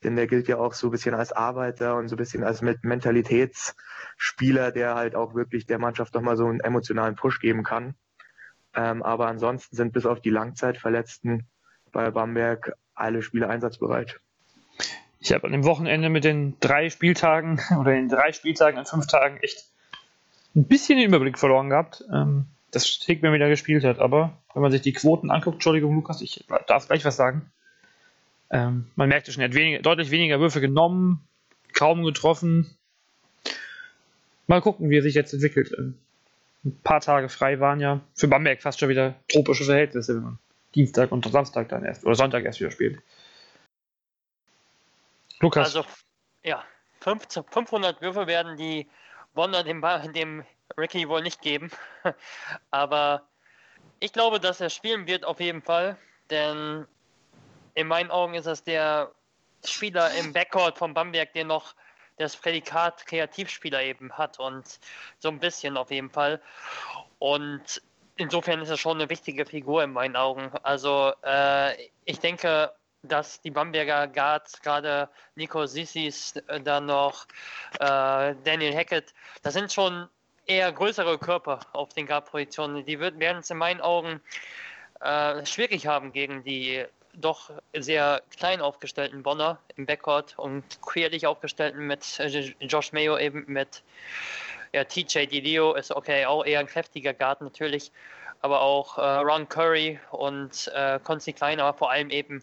Denn 0.05 0.17
der 0.17 0.27
gilt 0.27 0.47
ja 0.47 0.59
auch 0.59 0.75
so 0.75 0.89
ein 0.89 0.91
bisschen 0.91 1.15
als 1.15 1.33
Arbeiter 1.33 1.97
und 1.97 2.09
so 2.09 2.15
ein 2.15 2.19
bisschen 2.19 2.45
als 2.45 2.63
Mentalitätsspieler, 2.63 4.71
der 4.71 4.95
halt 4.95 5.17
auch 5.17 5.35
wirklich 5.35 5.67
der 5.67 5.79
Mannschaft 5.79 6.15
nochmal 6.15 6.37
so 6.37 6.47
einen 6.47 6.61
emotionalen 6.61 7.17
Push 7.17 7.41
geben 7.41 7.65
kann. 7.65 7.95
Ähm, 8.75 9.03
aber 9.03 9.27
ansonsten 9.27 9.75
sind 9.75 9.93
bis 9.93 10.07
auf 10.07 10.21
die 10.21 10.31
Langzeitverletzten 10.31 11.49
bei 11.91 12.11
Bamberg 12.11 12.75
alle 12.95 13.23
Spieler 13.23 13.51
einsatzbereit. 13.51 14.21
Ich 15.21 15.33
habe 15.33 15.47
an 15.47 15.53
dem 15.53 15.65
Wochenende 15.65 16.11
mit 16.11 16.25
den 16.25 16.59
drei 16.61 16.91
Spieltagen 16.91 17.61
oder 17.81 17.93
den 17.93 18.09
drei 18.09 18.33
Spieltagen 18.33 18.79
an 18.79 18.87
fünf 18.87 19.07
Tagen 19.07 19.39
echt 19.39 19.65
ein 20.55 20.65
bisschen 20.65 20.99
den 20.99 21.09
Überblick 21.09 21.39
verloren 21.39 21.71
gehabt, 21.71 22.05
ähm, 22.13 22.47
dass 22.71 22.87
Hickman 22.87 23.33
wieder 23.33 23.49
gespielt 23.49 23.85
hat. 23.85 23.99
Aber 23.99 24.39
wenn 24.55 24.63
man 24.63 24.71
sich 24.71 24.83
die 24.83 24.93
Quoten 24.93 25.31
anguckt, 25.31 25.57
Entschuldigung, 25.57 25.95
Lukas, 25.95 26.21
ich 26.21 26.45
darf 26.67 26.87
gleich 26.87 27.05
was 27.05 27.17
sagen. 27.17 27.51
Ähm, 28.51 28.91
man 28.97 29.09
merkte 29.09 29.33
schon, 29.33 29.43
er 29.43 29.49
hat 29.49 29.55
weniger, 29.55 29.83
deutlich 29.83 30.11
weniger 30.11 30.41
Würfe 30.41 30.61
genommen, 30.61 31.27
kaum 31.75 32.05
getroffen. 32.05 32.77
Mal 34.47 34.63
gucken, 34.63 34.91
wie 34.91 34.99
er 34.99 35.03
sich 35.03 35.15
jetzt 35.15 35.35
entwickelt. 35.35 35.73
Ähm, 35.77 35.99
ein 36.65 36.81
paar 36.83 37.01
Tage 37.01 37.29
frei 37.29 37.61
waren 37.61 37.81
ja 37.81 38.01
für 38.15 38.29
Bamberg 38.29 38.63
fast 38.63 38.81
schon 38.81 38.89
wieder 38.89 39.15
tropische 39.29 39.65
Verhältnisse, 39.65 40.17
wenn 40.17 40.23
man 40.23 40.39
Dienstag 40.75 41.13
und 41.13 41.27
Samstag 41.31 41.69
dann 41.69 41.85
erst 41.85 42.05
oder 42.05 42.15
Sonntag 42.15 42.45
erst 42.45 42.61
wieder 42.61 42.71
spielt. 42.71 43.01
Lukas. 45.41 45.77
Also, 45.77 45.89
ja, 46.43 46.65
15, 47.01 47.45
500 47.45 48.03
Würfe 48.03 48.27
werden 48.27 48.57
die 48.57 48.89
Bonner 49.35 49.63
dem, 49.63 49.83
dem 50.13 50.45
Ricky 50.77 51.09
wohl 51.09 51.23
nicht 51.23 51.43
geben. 51.43 51.71
Aber 52.71 53.23
ich 54.01 54.13
glaube, 54.13 54.41
dass 54.41 54.61
er 54.61 54.71
spielen 54.71 55.07
wird 55.07 55.25
auf 55.25 55.41
jeden 55.41 55.63
Fall. 55.63 55.97
Denn 56.31 56.87
in 57.79 57.87
meinen 57.87 58.11
Augen 58.11 58.35
ist 58.35 58.49
das 58.49 58.65
der 58.65 59.13
Spieler 59.65 60.13
im 60.15 60.33
Backcourt 60.33 60.77
von 60.77 60.95
Bamberg, 60.95 61.33
der 61.33 61.45
noch 61.45 61.75
das 62.17 62.37
Prädikat 62.37 63.07
Kreativspieler 63.07 63.81
eben 63.83 64.13
hat. 64.13 64.41
Und 64.41 64.81
so 65.21 65.29
ein 65.29 65.39
bisschen 65.39 65.77
auf 65.77 65.93
jeden 65.93 66.11
Fall. 66.11 66.41
Und 67.21 67.81
insofern 68.17 68.61
ist 68.61 68.71
er 68.71 68.77
schon 68.77 68.99
eine 68.99 69.09
wichtige 69.09 69.47
Figur 69.47 69.85
in 69.85 69.93
meinen 69.93 70.17
Augen. 70.17 70.51
Also 70.65 71.13
äh, 71.25 71.81
ich 72.05 72.19
denke, 72.19 72.73
dass 73.05 73.41
die 73.43 73.53
Bamberger 73.53 74.09
Guards, 74.09 74.61
gerade 74.61 75.09
Nico 75.37 75.65
Sissis, 75.67 76.35
äh, 76.49 76.61
dann 76.61 76.87
noch 76.87 77.27
äh, 77.75 78.35
Daniel 78.43 78.75
Hackett, 78.75 79.15
das 79.43 79.55
sind 79.55 79.73
schon 79.73 80.09
eher 80.47 80.73
größere 80.73 81.17
Körper 81.17 81.61
auf 81.75 81.91
den 81.91 82.09
Guard-Positionen. 82.09 82.85
Die 82.85 82.99
werden 82.99 83.39
es 83.39 83.51
in 83.51 83.59
meinen 83.59 83.81
Augen 83.81 84.21
äh, 85.01 85.47
schwierig 85.47 85.87
haben 85.87 86.11
gegen 86.11 86.43
die 86.43 86.85
doch 87.21 87.51
sehr 87.77 88.23
klein 88.37 88.61
aufgestellten 88.61 89.23
Bonner 89.23 89.59
im 89.77 89.87
Backcourt 89.87 90.39
und 90.39 90.65
querlich 90.83 91.27
aufgestellten 91.27 91.87
mit 91.87 92.19
äh, 92.21 92.55
Josh 92.61 92.93
Mayo 92.93 93.19
eben 93.19 93.45
mit 93.47 93.83
ja, 94.73 94.85
TJ 94.85 95.27
DiLeo 95.27 95.75
ist 95.75 95.91
okay, 95.91 96.27
auch 96.27 96.45
eher 96.45 96.61
ein 96.61 96.67
kräftiger 96.67 97.15
Guard 97.15 97.41
natürlich, 97.41 97.91
aber 98.41 98.61
auch 98.61 98.99
äh, 98.99 99.01
Ron 99.01 99.49
Curry 99.49 99.99
und 100.11 100.71
äh, 100.75 100.99
Consti 101.03 101.33
Klein, 101.33 101.61
aber 101.61 101.77
vor 101.77 101.91
allem 101.91 102.11
eben 102.11 102.43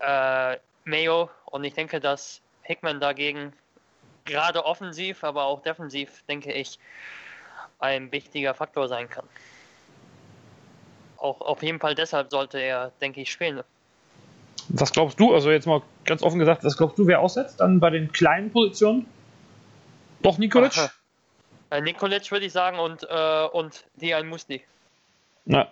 äh, 0.00 0.56
Mayo 0.84 1.30
und 1.46 1.64
ich 1.64 1.74
denke, 1.74 2.00
dass 2.00 2.40
Hickman 2.62 3.00
dagegen 3.00 3.52
gerade 4.24 4.64
offensiv, 4.64 5.24
aber 5.24 5.44
auch 5.44 5.62
defensiv, 5.62 6.22
denke 6.28 6.52
ich, 6.52 6.78
ein 7.78 8.12
wichtiger 8.12 8.54
Faktor 8.54 8.88
sein 8.88 9.08
kann. 9.08 9.28
auch 11.16 11.40
auf 11.40 11.62
jeden 11.62 11.80
Fall 11.80 11.94
deshalb 11.94 12.30
sollte 12.30 12.58
er, 12.58 12.92
denke 13.00 13.20
ich, 13.20 13.32
spielen. 13.32 13.62
Was 14.68 14.92
glaubst 14.92 15.18
du, 15.18 15.34
also 15.34 15.50
jetzt 15.50 15.66
mal 15.66 15.82
ganz 16.04 16.22
offen 16.22 16.38
gesagt, 16.38 16.64
was 16.64 16.76
glaubst 16.76 16.98
du, 16.98 17.06
wer 17.06 17.20
aussetzt 17.20 17.60
dann 17.60 17.80
bei 17.80 17.90
den 17.90 18.12
kleinen 18.12 18.50
Positionen? 18.50 19.06
Doch 20.22 20.38
Nikolic? 20.38 20.76
Aha. 20.76 20.90
Äh, 21.70 21.80
Nikolic 21.80 22.30
würde 22.30 22.46
ich 22.46 22.52
sagen 22.52 22.78
und, 22.78 23.06
äh, 23.08 23.46
und 23.52 23.84
Dian 24.00 24.26
Musli. 24.28 24.62
Na, 25.44 25.68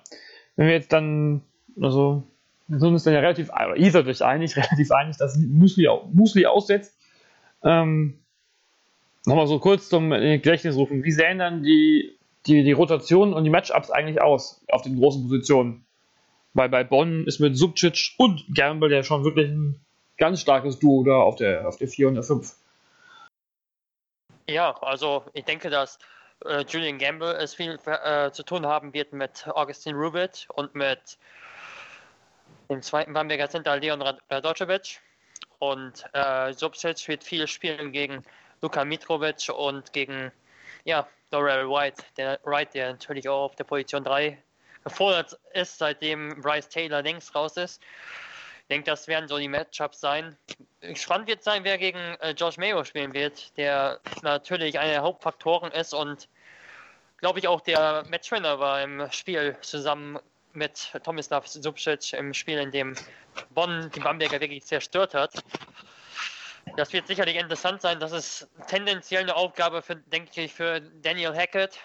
wenn 0.57 0.67
wir 0.67 0.75
jetzt 0.75 0.93
dann, 0.93 1.43
also, 1.81 2.23
wir 2.69 2.79
sind 2.79 2.89
uns 2.89 3.05
dann 3.05 3.15
ja 3.15 3.21
relativ, 3.21 3.51
oder 3.51 3.77
ihr 3.77 3.91
seid 3.91 4.07
euch 4.07 4.23
einig, 4.23 4.57
relativ 4.57 4.91
einig, 4.91 5.17
dass 5.19 5.37
Musli, 5.37 5.89
Musli 6.13 6.47
aussetzt. 6.47 6.97
Ähm, 7.63 8.19
Nochmal 9.27 9.49
so 9.49 9.59
kurz 9.59 9.89
zum 9.89 10.11
Gedächtnis 10.11 10.77
rufen. 10.77 11.03
Wie 11.03 11.11
sehen 11.11 11.39
dann 11.39 11.65
die, 11.65 12.17
die, 12.47 12.63
die 12.63 12.73
Rotationen 12.73 13.35
und 13.35 13.43
die 13.43 13.51
Matchups 13.51 13.91
eigentlich 13.91 14.23
aus 14.23 14.65
auf 14.69 14.83
den 14.83 14.97
großen 14.97 15.25
Positionen? 15.25 15.85
Weil 16.57 16.71
bei 16.71 16.85
Bonn 16.85 17.27
ist 17.27 17.39
mit 17.39 17.59
Subcic 17.59 18.15
und 18.17 18.43
Gamble 18.55 18.91
ja 18.91 19.03
schon 19.03 19.25
wirklich 19.25 19.51
ein 19.51 19.79
ganz 20.17 20.41
starkes 20.41 20.79
Duo 20.79 21.05
da 21.05 21.17
auf 21.17 21.37
der, 21.37 21.69
auf 21.69 21.77
der 21.77 21.87
4 21.87 22.09
und 22.09 22.15
der 22.15 22.23
5. 22.23 22.51
Ja, 24.49 24.75
also 24.81 25.25
ich 25.35 25.45
denke, 25.45 25.69
dass 25.69 25.99
äh, 26.47 26.65
Julian 26.67 26.97
Gamble 26.97 27.35
es 27.35 27.55
viel 27.55 27.79
äh, 27.85 28.31
zu 28.31 28.43
tun 28.43 28.65
haben 28.65 28.95
wird 28.95 29.13
mit 29.13 29.47
Augustin 29.49 29.97
Rubit 29.97 30.49
und 30.55 30.75
mit 30.75 31.19
dem 32.71 32.81
zweiten 32.81 33.13
Bamberger 33.13 33.51
Center 33.51 33.77
Leon 33.77 34.01
Radocevic. 34.01 35.01
Und 35.59 36.07
äh, 36.15 36.55
Subcic 36.55 37.07
wird 37.07 37.23
viel 37.23 37.47
spielen 37.49 37.93
gegen 37.93 38.23
Luka 38.63 38.83
Mitrovic 38.87 39.51
und 39.55 39.93
gegen 39.93 40.33
ja, 40.85 41.07
Dorrell 41.31 41.69
White, 41.69 42.03
der 42.17 42.41
Wright, 42.45 42.73
der 42.73 42.93
natürlich 42.93 43.29
auch 43.29 43.45
auf 43.45 43.57
der 43.57 43.65
Position 43.65 44.05
3 44.05 44.39
gefordert 44.87 45.37
ist, 45.53 45.79
seitdem 45.79 46.41
Bryce 46.41 46.69
Taylor 46.69 47.03
längst 47.03 47.35
raus 47.35 47.57
ist. 47.57 47.83
Ich 48.61 48.69
denke, 48.69 48.89
das 48.89 49.09
werden 49.09 49.29
so 49.29 49.37
die 49.37 49.49
Matchups 49.49 50.01
sein. 50.01 50.37
Spannend 50.95 51.27
wird 51.27 51.43
sein, 51.43 51.65
wer 51.65 51.77
gegen 51.77 51.99
äh, 52.21 52.31
Josh 52.31 52.57
Mayo 52.57 52.85
spielen 52.85 53.13
wird, 53.13 53.57
der 53.57 54.01
natürlich 54.23 54.79
einer 54.79 54.93
der 54.93 55.03
Hauptfaktoren 55.03 55.73
ist 55.73 55.93
und 55.93 56.29
glaube 57.19 57.41
ich 57.41 57.49
auch 57.49 57.61
der 57.61 58.05
Matchwinner 58.09 58.61
war 58.61 58.81
im 58.81 59.11
Spiel 59.11 59.57
zusammen 59.61 60.21
mit 60.53 60.93
Tomislav 61.03 61.49
Subcic 61.49 62.13
im 62.13 62.33
Spiel, 62.33 62.59
in 62.59 62.71
dem 62.71 62.95
Bonn 63.51 63.91
die 63.93 64.01
Bamberger 64.01 64.41
wirklich 64.41 64.65
zerstört 64.65 65.15
hat. 65.15 65.33
Das 66.77 66.93
wird 66.93 67.09
sicherlich 67.09 67.37
interessant 67.37 67.83
sein. 67.83 67.99
Das 67.99 68.13
ist 68.13 68.49
tendenziell 68.69 69.23
eine 69.23 69.35
Aufgabe, 69.35 69.83
für, 69.83 69.97
denke 69.97 70.43
ich, 70.43 70.55
für 70.55 70.81
Daniel 70.81 71.35
Hackett. 71.35 71.79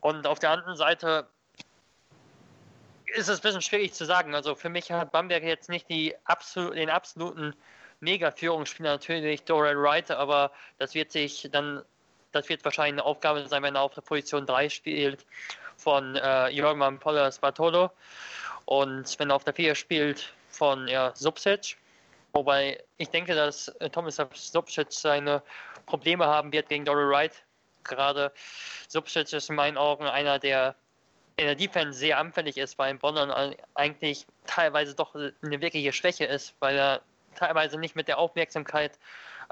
Und 0.00 0.26
auf 0.26 0.38
der 0.38 0.50
anderen 0.50 0.76
Seite 0.76 1.28
ist 3.14 3.28
es 3.28 3.38
ein 3.38 3.42
bisschen 3.42 3.62
schwierig 3.62 3.92
zu 3.94 4.04
sagen. 4.04 4.34
Also 4.34 4.54
für 4.54 4.68
mich 4.68 4.90
hat 4.90 5.12
Bamberg 5.12 5.42
jetzt 5.42 5.68
nicht 5.68 5.86
absol 6.24 6.74
den 6.74 6.90
absoluten 6.90 7.54
Mega-Führungsspieler, 8.00 8.90
natürlich 8.90 9.44
Dorel 9.44 9.80
Wright, 9.80 10.10
aber 10.10 10.52
das 10.78 10.94
wird 10.94 11.12
sich 11.12 11.48
dann, 11.50 11.82
das 12.32 12.48
wird 12.48 12.64
wahrscheinlich 12.64 12.94
eine 12.94 13.04
Aufgabe 13.04 13.46
sein, 13.48 13.62
wenn 13.62 13.74
er 13.74 13.82
auf 13.82 13.94
der 13.94 14.02
Position 14.02 14.46
3 14.46 14.68
spielt 14.68 15.24
von 15.76 16.16
äh, 16.16 16.48
Jörgman 16.48 16.98
Pollers 16.98 17.38
Bartolo. 17.38 17.90
Und 18.66 19.18
wenn 19.18 19.30
er 19.30 19.36
auf 19.36 19.44
der 19.44 19.54
4 19.54 19.74
spielt 19.74 20.32
von 20.50 20.88
ja, 20.88 21.12
Subsic. 21.14 21.76
Wobei 22.32 22.82
ich 22.98 23.08
denke, 23.08 23.34
dass 23.34 23.68
äh, 23.68 23.88
Thomas 23.88 24.20
Subsic 24.34 24.92
seine 24.92 25.42
Probleme 25.86 26.26
haben 26.26 26.52
wird 26.52 26.68
gegen 26.68 26.84
Dory 26.84 27.08
Wright. 27.08 27.42
Gerade 27.84 28.32
Subsic 28.88 29.32
ist 29.32 29.48
in 29.48 29.56
meinen 29.56 29.78
Augen 29.78 30.04
einer, 30.04 30.38
der 30.38 30.74
in 31.38 31.46
der 31.46 31.54
Defense 31.54 31.98
sehr 31.98 32.18
anfällig 32.18 32.56
ist, 32.56 32.78
weil 32.78 32.90
in 32.90 32.98
Bonn 32.98 33.18
eigentlich 33.74 34.26
teilweise 34.46 34.94
doch 34.94 35.14
eine 35.14 35.60
wirkliche 35.60 35.92
Schwäche 35.92 36.24
ist, 36.24 36.54
weil 36.60 36.76
er 36.76 37.02
teilweise 37.34 37.78
nicht 37.78 37.94
mit 37.94 38.08
der 38.08 38.18
Aufmerksamkeit 38.18 38.98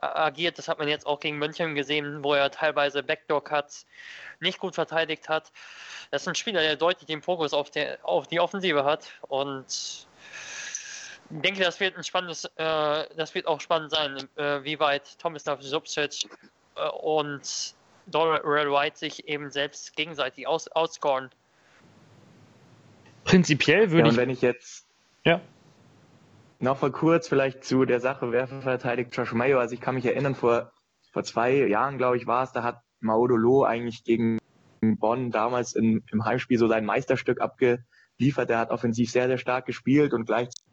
äh, 0.01 0.07
agiert. 0.07 0.57
Das 0.57 0.69
hat 0.69 0.79
man 0.79 0.89
jetzt 0.89 1.07
auch 1.07 1.21
gegen 1.21 1.37
München 1.37 1.75
gesehen, 1.75 2.25
wo 2.25 2.33
er 2.33 2.51
teilweise 2.51 3.03
Backdoor-Cuts 3.03 3.87
nicht 4.41 4.59
gut 4.59 4.75
verteidigt 4.75 5.29
hat. 5.29 5.53
Das 6.11 6.23
ist 6.23 6.29
ein 6.29 6.35
Spieler, 6.35 6.63
der 6.63 6.77
deutlich 6.77 7.07
den 7.07 7.21
Fokus 7.21 7.53
auf, 7.53 7.71
der, 7.71 7.99
auf 8.03 8.27
die 8.29 8.41
Offensive 8.41 8.85
hat 8.85 9.07
und 9.29 9.67
ich 11.31 11.41
denke, 11.41 11.63
das 11.63 11.81
wird 11.81 11.97
ein 11.97 12.05
spannendes, 12.05 12.45
äh, 12.45 13.05
das 13.17 13.35
wird 13.35 13.47
auch 13.47 13.61
spannend 13.61 13.91
sein, 13.91 14.29
äh, 14.37 14.63
wie 14.63 14.79
weit 14.79 15.19
Tomislav 15.19 15.63
Subcic 15.63 16.29
äh, 16.77 16.89
und 16.89 17.75
Red 18.13 18.71
White 18.71 18.99
sich 18.99 19.27
eben 19.29 19.51
selbst 19.51 19.97
gegenseitig 19.97 20.47
aus, 20.47 20.71
outscoren. 20.73 21.31
Prinzipiell 23.25 23.91
würde 23.91 24.01
ja, 24.01 24.07
ich. 24.07 24.11
Und 24.13 24.17
wenn 24.17 24.31
ich 24.31 24.43
jetzt 24.43 24.87
ja. 25.25 25.41
noch 26.61 26.81
mal 26.83 26.91
kurz 26.91 27.29
vielleicht 27.29 27.65
zu 27.65 27.85
der 27.85 28.01
Sache, 28.01 28.33
wer 28.33 28.47
verteidigt 28.47 29.17
Josh 29.17 29.33
Mayo. 29.33 29.59
Also 29.59 29.75
ich 29.75 29.81
kann 29.81 29.95
mich 29.95 30.07
erinnern, 30.07 30.35
vor, 30.35 30.73
vor 31.13 31.25
zwei 31.25 31.67
Jahren, 31.67 31.99
glaube 31.99 32.17
ich, 32.17 32.27
war 32.27 32.45
es, 32.45 32.53
da 32.53 32.63
hat 32.63 32.81
Maudolo 33.01 33.65
eigentlich 33.65 34.05
gegen 34.05 34.39
Bonn 34.81 35.31
damals 35.31 35.75
in, 35.75 36.03
im 36.13 36.25
Heimspiel 36.25 36.59
so 36.59 36.69
sein 36.69 36.85
Meisterstück 36.85 37.41
abgeliefert. 37.41 38.51
Der 38.51 38.59
hat 38.59 38.71
offensiv 38.71 39.11
sehr, 39.11 39.29
sehr 39.29 39.39
stark 39.39 39.67
gespielt 39.67 40.13
und 40.13 40.27
gleichzeitig 40.27 40.65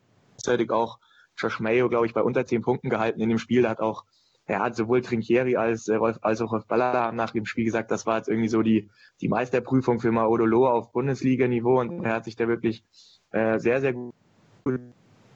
gleichzeitig 0.41 0.71
auch 0.71 0.99
Josh 1.37 1.59
Mayo, 1.59 1.89
glaube 1.89 2.05
ich, 2.05 2.13
bei 2.13 2.21
unter 2.21 2.45
zehn 2.45 2.61
Punkten 2.61 2.89
gehalten 2.89 3.21
in 3.21 3.29
dem 3.29 3.37
Spiel. 3.37 3.61
Da 3.63 3.69
hat 3.69 3.79
auch, 3.79 4.03
er 4.51 4.59
hat 4.59 4.75
sowohl 4.75 5.01
Trinchieri 5.01 5.55
als, 5.55 5.87
äh, 5.87 5.95
Rolf, 5.95 6.17
als 6.21 6.41
auch 6.41 6.51
Rolf 6.51 6.67
Ballala 6.67 7.13
nach 7.13 7.31
dem 7.31 7.45
Spiel 7.45 7.63
gesagt, 7.63 7.89
das 7.89 8.05
war 8.05 8.17
jetzt 8.17 8.27
irgendwie 8.27 8.49
so 8.49 8.61
die, 8.61 8.89
die 9.21 9.29
Meisterprüfung 9.29 10.01
für 10.01 10.11
Maodolo 10.11 10.67
auf 10.67 10.91
Bundesliga-Niveau 10.91 11.79
und 11.79 12.03
er 12.03 12.15
hat 12.15 12.25
sich 12.25 12.35
da 12.35 12.49
wirklich 12.49 12.83
äh, 13.31 13.59
sehr, 13.59 13.79
sehr 13.79 13.93
gut 13.93 14.13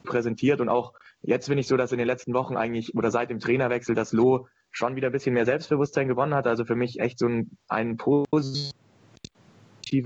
präsentiert 0.04 0.60
und 0.60 0.68
auch 0.68 0.94
jetzt 1.22 1.48
finde 1.48 1.62
ich 1.62 1.68
so, 1.68 1.78
dass 1.78 1.94
in 1.94 1.98
den 1.98 2.08
letzten 2.08 2.34
Wochen 2.34 2.58
eigentlich 2.58 2.94
oder 2.94 3.10
seit 3.10 3.30
dem 3.30 3.40
Trainerwechsel 3.40 3.96
das 3.96 4.12
Loh 4.12 4.48
schon 4.70 4.98
wieder 4.98 5.08
ein 5.08 5.14
bisschen 5.14 5.34
mehr 5.34 5.46
Selbstbewusstsein 5.46 6.10
gewonnen 6.10 6.36
hat. 6.36 6.46
Also 6.46 6.66
für 6.66 6.76
mich 6.76 7.00
echt 7.00 7.18
so 7.18 7.28
ein, 7.28 7.58
ein 7.70 7.96
positiver 7.96 8.74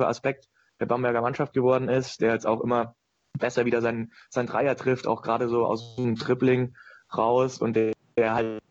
Aspekt 0.07 0.47
der 0.79 0.85
Bamberger 0.85 1.21
Mannschaft 1.21 1.53
geworden 1.53 1.89
ist, 1.89 2.21
der 2.21 2.33
jetzt 2.33 2.45
auch 2.45 2.61
immer 2.61 2.95
besser 3.37 3.65
wieder 3.65 3.81
sein, 3.81 4.11
sein 4.29 4.45
Dreier 4.45 4.75
trifft, 4.75 5.07
auch 5.07 5.23
gerade 5.23 5.49
so 5.49 5.65
aus 5.65 5.95
dem 5.95 6.15
Tripling 6.15 6.75
raus 7.17 7.59
und 7.59 7.75
der, 7.75 7.93
der 8.15 8.35
halt 8.35 8.61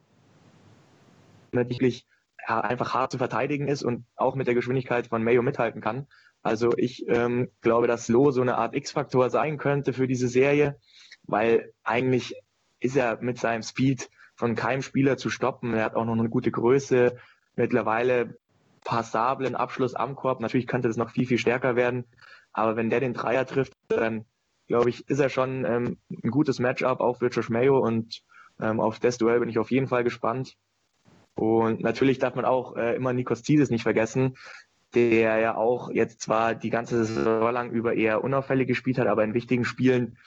ja, 2.49 2.61
einfach 2.61 2.95
hart 2.95 3.12
zu 3.12 3.19
verteidigen 3.19 3.69
ist 3.69 3.83
und 3.83 4.07
auch 4.16 4.35
mit 4.35 4.47
der 4.47 4.55
Geschwindigkeit 4.55 5.09
von 5.09 5.23
Mayo 5.23 5.43
mithalten 5.43 5.81
kann. 5.81 6.07
Also 6.43 6.73
ich 6.77 7.07
ähm, 7.09 7.51
glaube, 7.61 7.87
dass 7.87 8.09
Lo 8.09 8.31
so 8.31 8.41
eine 8.41 8.57
Art 8.57 8.75
X-Faktor 8.75 9.29
sein 9.31 9.59
könnte 9.59 9.93
für 9.93 10.07
diese 10.07 10.29
Serie, 10.29 10.79
weil 11.25 11.73
eigentlich 11.83 12.35
ist 12.81 12.97
er 12.97 13.20
mit 13.20 13.39
seinem 13.39 13.62
Speed 13.62 14.09
von 14.37 14.55
keinem 14.55 14.83
Spieler 14.83 15.16
zu 15.16 15.31
stoppen. 15.31 15.75
Er 15.75 15.85
hat 15.85 15.97
auch 15.97 16.05
noch 16.05 16.16
eine 16.16 16.29
gute 16.29 16.51
Größe, 16.51 17.16
mittlerweile 17.57 18.39
passablen 18.85 19.57
Abschluss 19.57 19.95
am 19.95 20.15
Korb. 20.15 20.41
Natürlich 20.41 20.69
könnte 20.69 20.89
das 20.89 20.97
noch 20.97 21.11
viel, 21.11 21.27
viel 21.27 21.39
stärker 21.39 21.77
werden. 21.77 22.05
Aber 22.53 22.77
wenn 22.77 22.89
der 22.89 23.01
den 23.01 23.15
Dreier 23.15 23.45
trifft, 23.47 23.73
dann 23.89 24.25
glaube 24.69 24.91
ich, 24.91 25.09
ist 25.09 25.19
er 25.19 25.29
schon 25.29 25.65
ähm, 25.65 25.99
ein 26.11 26.31
gutes 26.31 26.61
Matchup, 26.61 27.01
auch 27.01 27.19
für 27.19 27.31
Mayo 27.51 27.79
und 27.79 28.23
ähm, 28.61 28.81
auf 28.81 28.99
das 29.01 29.19
Duell 29.19 29.41
bin 29.41 29.49
ich 29.49 29.59
auf 29.59 29.70
jeden 29.70 29.89
Fall 29.89 30.05
gespannt. 30.05 30.57
Und 31.39 31.81
natürlich 31.82 32.19
darf 32.19 32.35
man 32.35 32.44
auch 32.44 32.77
äh, 32.77 32.97
immer 32.97 33.12
Nikos 33.12 33.43
Tizes 33.43 33.70
nicht 33.70 33.85
vergessen, 33.85 34.36
der 34.93 35.39
ja 35.39 35.55
auch 35.55 35.89
jetzt 35.89 36.20
zwar 36.20 36.56
die 36.56 36.70
ganze 36.70 37.05
Saison 37.05 37.52
lang 37.52 37.70
über 37.70 37.94
eher 37.94 38.24
unauffällig 38.24 38.66
gespielt 38.66 38.98
hat, 38.98 39.06
aber 39.06 39.23
in 39.23 39.35
wichtigen 39.35 39.65
Spielen, 39.65 40.19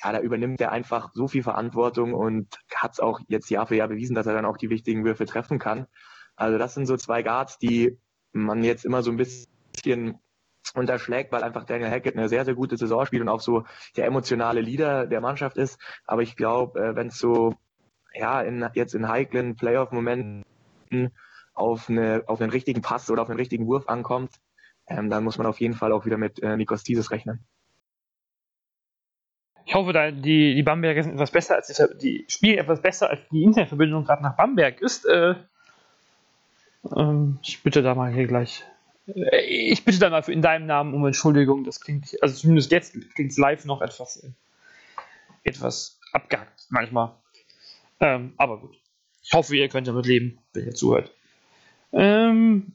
ja, 0.00 0.12
da 0.12 0.20
übernimmt 0.20 0.60
er 0.60 0.70
einfach 0.70 1.10
so 1.14 1.26
viel 1.26 1.42
Verantwortung 1.42 2.14
und 2.14 2.46
hat 2.72 2.92
es 2.92 3.00
auch 3.00 3.18
jetzt 3.26 3.50
Jahr 3.50 3.66
für 3.66 3.74
Jahr 3.74 3.88
bewiesen, 3.88 4.14
dass 4.14 4.28
er 4.28 4.34
dann 4.34 4.44
auch 4.44 4.56
die 4.56 4.70
wichtigen 4.70 5.04
Würfe 5.04 5.26
treffen 5.26 5.58
kann. 5.58 5.88
Also 6.36 6.58
das 6.58 6.74
sind 6.74 6.86
so 6.86 6.96
zwei 6.96 7.24
Guards, 7.24 7.58
die 7.58 7.98
man 8.30 8.62
jetzt 8.62 8.84
immer 8.84 9.02
so 9.02 9.10
ein 9.10 9.16
bisschen 9.16 10.20
unterschlägt, 10.74 11.32
weil 11.32 11.42
einfach 11.42 11.64
Daniel 11.64 11.90
Hackett 11.90 12.16
eine 12.16 12.28
sehr, 12.28 12.44
sehr 12.44 12.54
gute 12.54 12.76
Saison 12.76 13.04
spielt 13.04 13.22
und 13.22 13.28
auch 13.28 13.40
so 13.40 13.64
der 13.96 14.06
emotionale 14.06 14.60
Leader 14.60 15.08
der 15.08 15.20
Mannschaft 15.20 15.56
ist. 15.56 15.80
Aber 16.04 16.22
ich 16.22 16.36
glaube, 16.36 16.78
äh, 16.78 16.94
wenn 16.94 17.08
es 17.08 17.18
so 17.18 17.56
ja 18.14 18.40
in, 18.42 18.66
jetzt 18.74 18.94
in 18.94 19.08
heiklen 19.08 19.56
Playoff-Momenten 19.56 20.44
auf, 21.54 21.88
eine, 21.88 22.22
auf 22.26 22.40
einen 22.40 22.50
richtigen 22.50 22.82
Pass 22.82 23.10
oder 23.10 23.22
auf 23.22 23.28
einen 23.28 23.38
richtigen 23.38 23.66
Wurf 23.66 23.88
ankommt, 23.88 24.32
ähm, 24.86 25.10
dann 25.10 25.24
muss 25.24 25.38
man 25.38 25.46
auf 25.46 25.60
jeden 25.60 25.74
Fall 25.74 25.92
auch 25.92 26.06
wieder 26.06 26.16
mit 26.16 26.42
äh, 26.42 26.56
Nikos 26.56 26.82
Dieses 26.82 27.10
rechnen. 27.10 27.44
Ich 29.64 29.74
hoffe, 29.74 29.92
da 29.92 30.10
die, 30.10 30.54
die 30.54 30.62
Bamberger 30.62 31.02
sind 31.02 31.12
etwas 31.12 31.30
besser 31.30 31.56
als 31.56 31.66
die, 31.66 31.98
die 31.98 32.24
spielen 32.28 32.58
etwas 32.58 32.80
besser 32.80 33.10
als 33.10 33.20
die 33.28 33.42
Internetverbindung 33.42 34.04
gerade 34.04 34.22
nach 34.22 34.36
Bamberg 34.36 34.80
ist. 34.80 35.04
Äh, 35.04 35.34
ähm, 36.96 37.38
ich 37.42 37.62
bitte 37.62 37.82
da 37.82 37.94
mal 37.94 38.10
hier 38.10 38.26
gleich 38.26 38.64
äh, 39.14 39.40
ich 39.44 39.84
bitte 39.84 39.98
dann 39.98 40.12
mal 40.12 40.22
in 40.28 40.42
deinem 40.42 40.66
Namen 40.66 40.94
um 40.94 41.04
Entschuldigung. 41.06 41.64
Das 41.64 41.80
klingt, 41.80 42.16
also 42.22 42.34
zumindest 42.34 42.70
jetzt 42.72 42.92
klingt 43.14 43.30
es 43.30 43.38
live 43.38 43.64
noch 43.64 43.82
etwas, 43.82 44.16
äh, 44.16 44.30
etwas 45.44 45.98
abgehackt 46.12 46.66
manchmal. 46.70 47.14
Ähm, 48.00 48.34
aber 48.36 48.58
gut. 48.58 48.76
Ich 49.22 49.32
hoffe, 49.32 49.56
ihr 49.56 49.68
könnt 49.68 49.88
damit 49.88 50.06
leben, 50.06 50.38
wenn 50.52 50.66
ihr 50.66 50.74
zuhört. 50.74 51.12
Ähm, 51.92 52.72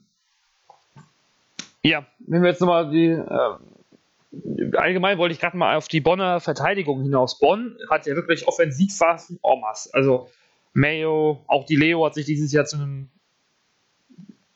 ja, 1.82 2.06
wenn 2.18 2.42
wir 2.42 2.50
jetzt 2.50 2.60
nochmal 2.60 2.90
die, 2.90 3.08
äh, 3.08 4.76
allgemein 4.76 5.18
wollte 5.18 5.34
ich 5.34 5.40
gerade 5.40 5.56
mal 5.56 5.76
auf 5.76 5.88
die 5.88 6.00
Bonner 6.00 6.40
Verteidigung 6.40 7.02
hinaus. 7.02 7.38
Bonn 7.38 7.76
hat 7.90 8.06
ja 8.06 8.14
wirklich 8.14 8.46
Offensivphasen 8.46 9.38
en 9.42 9.60
masse. 9.60 9.90
Also 9.92 10.28
Mayo, 10.72 11.44
auch 11.46 11.64
die 11.64 11.76
Leo 11.76 12.04
hat 12.04 12.14
sich 12.14 12.26
dieses 12.26 12.52
Jahr 12.52 12.64
zu 12.64 12.76
einem 12.76 13.10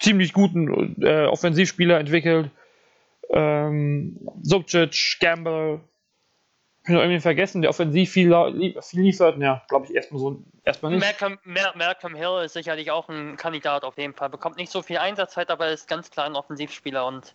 ziemlich 0.00 0.32
guten 0.32 1.02
äh, 1.02 1.26
Offensivspieler 1.26 1.98
entwickelt. 1.98 2.50
Ähm, 3.30 4.18
Subcic, 4.42 5.18
Gamble, 5.20 5.80
habe 6.88 7.00
irgendwie 7.00 7.20
vergessen, 7.20 7.62
der 7.62 7.70
offensiv 7.70 8.10
viel, 8.10 8.32
viel 8.82 9.00
liefert. 9.00 9.38
Ja, 9.38 9.62
glaube 9.68 9.86
ich 9.86 9.94
erstmal 9.94 10.20
so 10.20 10.42
erstmal 10.64 10.92
nicht. 10.92 11.00
Malcolm, 11.00 11.38
Malcolm 11.74 12.14
Hill 12.14 12.44
ist 12.44 12.52
sicherlich 12.52 12.90
auch 12.90 13.08
ein 13.08 13.36
Kandidat 13.36 13.84
auf 13.84 13.98
jeden 13.98 14.14
Fall. 14.14 14.28
Bekommt 14.30 14.56
nicht 14.56 14.70
so 14.70 14.82
viel 14.82 14.98
Einsatzzeit, 14.98 15.50
aber 15.50 15.68
ist 15.68 15.88
ganz 15.88 16.10
klar 16.10 16.26
ein 16.26 16.36
Offensivspieler 16.36 17.06
und 17.06 17.32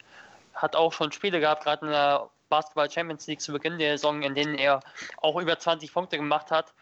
hat 0.53 0.75
auch 0.75 0.93
schon 0.93 1.11
Spiele 1.11 1.39
gehabt, 1.39 1.63
gerade 1.63 1.85
in 1.85 1.91
der 1.91 2.29
Basketball 2.49 2.89
Champions 2.89 3.25
League 3.27 3.41
zu 3.41 3.51
Beginn 3.51 3.79
der 3.79 3.97
Saison, 3.97 4.21
in 4.21 4.35
denen 4.35 4.55
er 4.55 4.79
auch 5.17 5.41
über 5.41 5.57
20 5.57 5.91
Punkte 5.91 6.17
gemacht 6.17 6.51
hat. 6.51 6.73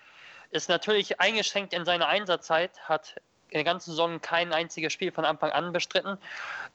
Ist 0.50 0.68
natürlich 0.68 1.22
eingeschränkt 1.22 1.74
in 1.74 1.86
seiner 1.86 2.08
Einsatzzeit, 2.08 2.72
hat 2.90 3.16
in 3.50 3.58
der 3.58 3.64
ganzen 3.64 3.92
Saison 3.92 4.22
kein 4.22 4.54
einziges 4.54 4.92
Spiel 4.92 5.12
von 5.12 5.26
Anfang 5.26 5.52
an 5.52 5.72
bestritten. 5.72 6.18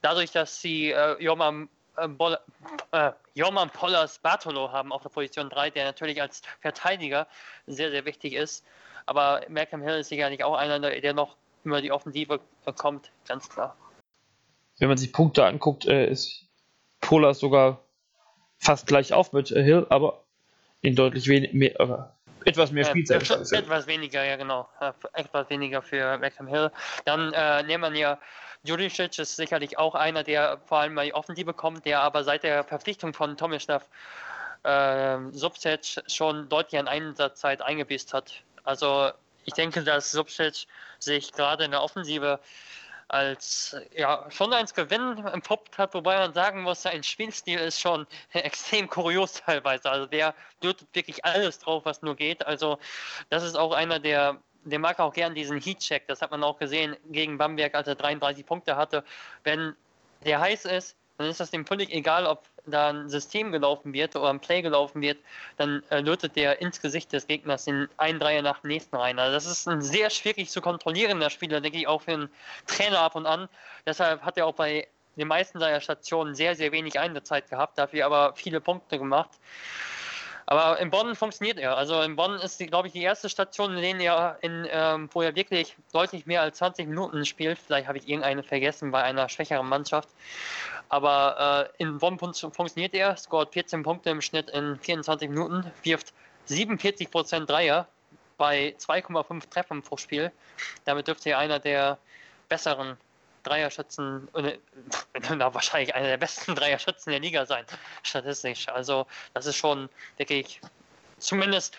Dadurch, 0.01 0.31
dass 0.31 0.61
sie 0.61 0.91
äh, 0.91 1.21
Joman, 1.21 1.69
äh, 1.97 2.07
äh, 2.91 3.11
Joman 3.33 3.69
Pollas 3.69 4.19
Bartolo 4.19 4.71
haben 4.71 4.91
auf 4.91 5.01
der 5.01 5.09
Position 5.09 5.49
3, 5.49 5.71
der 5.71 5.85
natürlich 5.85 6.21
als 6.21 6.41
Verteidiger 6.61 7.27
sehr, 7.65 7.91
sehr 7.91 8.05
wichtig 8.05 8.33
ist. 8.33 8.65
Aber 9.05 9.41
Malcolm 9.49 9.81
Hill 9.81 9.99
ist 9.99 10.09
sicherlich 10.09 10.43
auch 10.43 10.55
einer, 10.55 10.79
der 10.79 11.13
noch 11.13 11.35
über 11.63 11.81
die 11.81 11.91
Offensive 11.91 12.39
kommt, 12.77 13.11
ganz 13.27 13.49
klar. 13.49 13.75
Wenn 14.79 14.89
man 14.89 14.97
sich 14.97 15.11
Punkte 15.11 15.45
anguckt, 15.45 15.85
äh, 15.85 16.09
ist 16.09 16.45
Pollas 17.01 17.39
sogar 17.39 17.83
fast 18.59 18.87
gleich 18.87 19.13
auf 19.13 19.33
mit 19.33 19.51
äh, 19.51 19.63
Hill, 19.63 19.85
aber 19.89 20.23
in 20.81 20.95
deutlich 20.95 21.27
wenig 21.27 21.53
mehr, 21.53 21.79
äh, 21.79 22.49
etwas 22.49 22.71
mehr 22.71 22.85
Spielzeit. 22.85 23.29
Äh, 23.29 23.57
etwas 23.57 23.87
weniger, 23.87 24.23
ja 24.23 24.35
genau. 24.35 24.69
Äh, 24.79 24.91
etwas 25.13 25.49
weniger 25.49 25.81
für 25.81 26.17
Beckham 26.19 26.47
Hill. 26.47 26.71
Dann 27.05 27.33
äh, 27.33 27.63
nehmen 27.63 27.93
wir 27.93 27.99
ja 27.99 28.19
Juricic 28.63 29.17
ist 29.19 29.35
sicherlich 29.35 29.77
auch 29.77 29.95
einer, 29.95 30.23
der 30.23 30.59
vor 30.65 30.79
allem 30.79 30.95
bei 30.95 31.13
Offensive 31.13 31.53
kommt, 31.53 31.85
der 31.85 32.01
aber 32.01 32.23
seit 32.23 32.43
der 32.43 32.63
Verpflichtung 32.63 33.13
von 33.13 33.37
Tomislav 33.37 33.87
äh, 34.63 35.17
Subcic 35.31 36.01
schon 36.07 36.49
deutlich 36.49 36.79
an 36.79 36.87
Einsatzzeit 36.87 37.61
eingebüßt 37.61 38.13
hat. 38.13 38.41
Also 38.63 39.11
ich 39.45 39.53
denke, 39.53 39.83
dass 39.83 40.11
Subcic 40.11 40.67
sich 40.99 41.31
gerade 41.31 41.65
in 41.65 41.71
der 41.71 41.81
Offensive 41.81 42.39
als 43.09 43.75
ja 43.95 44.25
schon 44.29 44.51
als 44.53 44.73
Gewinn 44.73 45.25
entpuppt 45.25 45.77
hat, 45.77 45.93
wobei 45.93 46.17
man 46.17 46.33
sagen 46.33 46.63
muss, 46.63 46.81
sein 46.81 47.03
Spielstil 47.03 47.59
ist 47.59 47.79
schon 47.79 48.05
extrem 48.33 48.89
kurios 48.89 49.33
teilweise. 49.33 49.89
Also 49.89 50.05
der 50.05 50.33
lötet 50.61 50.87
wirklich 50.93 51.23
alles 51.23 51.59
drauf, 51.59 51.85
was 51.85 52.01
nur 52.01 52.15
geht. 52.15 52.45
Also 52.45 52.79
das 53.29 53.43
ist 53.43 53.55
auch 53.55 53.71
einer, 53.71 53.99
der 53.99 54.37
der 54.69 54.79
mag 54.79 54.99
auch 54.99 55.13
gern 55.13 55.35
diesen 55.35 55.59
Heat-Check. 55.59 56.07
Das 56.07 56.21
hat 56.21 56.31
man 56.31 56.43
auch 56.43 56.57
gesehen 56.59 56.95
gegen 57.09 57.37
Bamberg, 57.37 57.75
als 57.75 57.87
er 57.87 57.95
33 57.95 58.45
Punkte 58.45 58.75
hatte. 58.75 59.03
Wenn 59.43 59.75
der 60.25 60.39
heiß 60.39 60.65
ist, 60.65 60.95
dann 61.17 61.27
ist 61.27 61.39
das 61.39 61.51
dem 61.51 61.65
völlig 61.65 61.91
egal, 61.91 62.25
ob 62.25 62.43
da 62.65 62.89
ein 62.89 63.09
System 63.09 63.51
gelaufen 63.51 63.93
wird 63.93 64.15
oder 64.15 64.29
ein 64.29 64.39
Play 64.39 64.61
gelaufen 64.61 65.01
wird, 65.01 65.17
dann 65.55 65.83
äh, 65.89 66.01
lötet 66.01 66.35
der 66.35 66.61
ins 66.61 66.81
Gesicht 66.81 67.13
des 67.13 67.27
Gegners 67.27 67.65
den 67.65 67.87
einen 67.97 68.19
Dreier 68.19 68.41
nach 68.41 68.59
dem 68.59 68.67
nächsten 68.69 68.95
rein. 68.95 69.19
Also 69.19 69.33
das 69.33 69.45
ist 69.45 69.67
ein 69.67 69.81
sehr 69.81 70.09
schwierig 70.09 70.49
zu 70.49 70.61
kontrollierender 70.61 71.29
Spieler, 71.29 71.61
denke 71.61 71.77
ich, 71.77 71.87
auch 71.87 72.01
für 72.01 72.13
einen 72.13 72.29
Trainer 72.67 72.99
ab 72.99 73.15
und 73.15 73.25
an. 73.25 73.47
Deshalb 73.85 74.21
hat 74.21 74.37
er 74.37 74.45
auch 74.45 74.53
bei 74.53 74.87
den 75.15 75.27
meisten 75.27 75.59
seiner 75.59 75.81
Stationen 75.81 76.35
sehr, 76.35 76.55
sehr 76.55 76.71
wenig 76.71 76.99
Einsatzzeit 76.99 77.49
gehabt, 77.49 77.77
dafür 77.77 78.05
aber 78.05 78.33
viele 78.35 78.61
Punkte 78.61 78.99
gemacht. 78.99 79.31
Aber 80.49 80.79
in 80.79 80.89
Bonn 80.89 81.13
funktioniert 81.13 81.59
er. 81.59 81.75
Also 81.75 82.01
in 82.01 82.15
Bonn 82.15 82.35
ist, 82.39 82.57
glaube 82.59 82.87
ich, 82.87 82.93
die 82.93 83.03
erste 83.03 83.27
Station, 83.27 83.77
in 83.77 83.99
der 83.99 84.13
er, 84.13 84.37
in, 84.41 84.65
ähm, 84.71 85.09
wo 85.11 85.21
er 85.21 85.35
wirklich 85.35 85.75
deutlich 85.91 86.25
mehr 86.25 86.41
als 86.41 86.57
20 86.59 86.87
Minuten 86.87 87.25
spielt. 87.25 87.59
Vielleicht 87.59 87.89
habe 87.89 87.97
ich 87.97 88.07
irgendeine 88.07 88.43
vergessen 88.43 88.91
bei 88.91 89.03
einer 89.03 89.27
schwächeren 89.27 89.67
Mannschaft. 89.67 90.07
Aber 90.87 91.69
äh, 91.77 91.83
in 91.83 91.97
Bonn 91.97 92.17
funktioniert 92.17 92.93
er, 92.93 93.17
scoret 93.17 93.51
14 93.51 93.83
Punkte 93.83 94.09
im 94.09 94.21
Schnitt 94.21 94.49
in 94.51 94.79
24 94.79 95.29
Minuten, 95.29 95.69
wirft 95.83 96.13
47% 96.47 97.45
Dreier 97.45 97.85
bei 98.37 98.73
2,5 98.79 99.49
Treffern 99.49 99.81
pro 99.81 99.97
Spiel. 99.97 100.31
Damit 100.85 101.09
dürfte 101.09 101.31
er 101.31 101.39
einer 101.39 101.59
der 101.59 101.97
besseren 102.47 102.95
Dreierschützen, 103.47 104.27
äh, 104.35 104.57
na, 105.35 105.53
wahrscheinlich 105.53 105.95
einer 105.95 106.07
der 106.07 106.17
besten 106.17 106.55
Dreierschützen 106.55 107.11
der 107.11 107.19
Liga 107.19 107.45
sein, 107.45 107.65
statistisch. 108.03 108.67
Also 108.69 109.05
das 109.33 109.45
ist 109.45 109.57
schon, 109.57 109.89
denke 110.19 110.35
ich, 110.35 110.61
zumindest, 111.17 111.77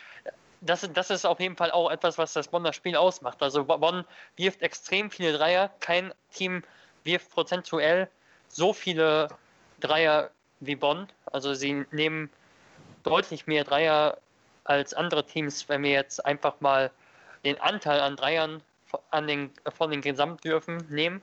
das, 0.60 0.88
das 0.92 1.10
ist 1.10 1.24
auf 1.24 1.40
jeden 1.40 1.56
Fall 1.56 1.70
auch 1.70 1.90
etwas, 1.90 2.18
was 2.18 2.32
das 2.32 2.48
Bonner 2.48 2.72
Spiel 2.72 2.96
ausmacht. 2.96 3.42
Also 3.42 3.64
Bonn 3.64 4.04
wirft 4.36 4.62
extrem 4.62 5.10
viele 5.10 5.32
Dreier, 5.32 5.70
kein 5.80 6.12
Team 6.32 6.64
wirft 7.04 7.30
prozentuell 7.30 8.08
so 8.48 8.72
viele 8.72 9.28
Dreier 9.80 10.30
wie 10.60 10.74
Bonn. 10.74 11.08
Also 11.26 11.54
sie 11.54 11.86
nehmen 11.92 12.30
deutlich 13.04 13.46
mehr 13.46 13.64
Dreier 13.64 14.18
als 14.64 14.94
andere 14.94 15.24
Teams, 15.24 15.68
wenn 15.68 15.82
wir 15.82 15.92
jetzt 15.92 16.24
einfach 16.24 16.60
mal 16.60 16.90
den 17.44 17.60
Anteil 17.60 18.00
an 18.00 18.16
Dreiern 18.16 18.62
an 19.10 19.26
den, 19.26 19.50
von 19.76 19.90
den 19.90 20.00
Gesamtwürfen 20.00 20.84
nehmen. 20.88 21.22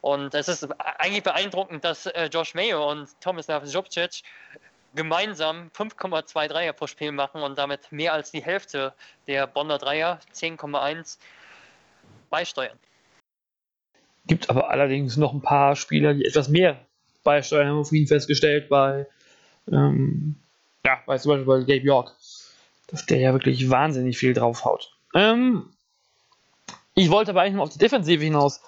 Und 0.00 0.34
es 0.34 0.48
ist 0.48 0.68
eigentlich 0.98 1.22
beeindruckend, 1.22 1.84
dass 1.84 2.06
äh, 2.06 2.26
Josh 2.32 2.54
Mayo 2.54 2.90
und 2.90 3.08
Tomislav 3.20 3.64
Zubcic 3.64 4.22
gemeinsam 4.94 5.70
5,2 5.76 6.48
Dreier 6.48 6.72
pro 6.72 6.86
Spiel 6.86 7.12
machen 7.12 7.42
und 7.42 7.58
damit 7.58 7.92
mehr 7.92 8.12
als 8.12 8.30
die 8.30 8.42
Hälfte 8.42 8.94
der 9.26 9.46
Bonner 9.46 9.78
Dreier, 9.78 10.18
10,1, 10.34 11.18
beisteuern. 12.28 12.78
Gibt 14.26 14.50
aber 14.50 14.70
allerdings 14.70 15.16
noch 15.16 15.32
ein 15.32 15.42
paar 15.42 15.76
Spieler, 15.76 16.14
die 16.14 16.24
etwas 16.24 16.48
mehr 16.48 16.78
beisteuern, 17.22 17.68
haben 17.68 17.76
wir 17.78 17.84
vorhin 17.84 18.06
festgestellt, 18.06 18.68
bei, 18.68 19.06
ähm, 19.70 20.36
ja, 20.84 20.98
bei 21.06 21.18
zum 21.18 21.32
Beispiel 21.32 21.46
bei 21.46 21.58
Gabe 21.60 21.86
York, 21.86 22.12
dass 22.88 23.06
der 23.06 23.18
ja 23.18 23.32
wirklich 23.32 23.70
wahnsinnig 23.70 24.18
viel 24.18 24.32
draufhaut. 24.32 24.96
Ähm, 25.14 25.70
ich 27.00 27.10
wollte 27.10 27.30
aber 27.30 27.42
eigentlich 27.42 27.54
nur 27.54 27.64
auf 27.64 27.72
die 27.72 27.78
Defensive 27.78 28.22
hinaus. 28.22 28.60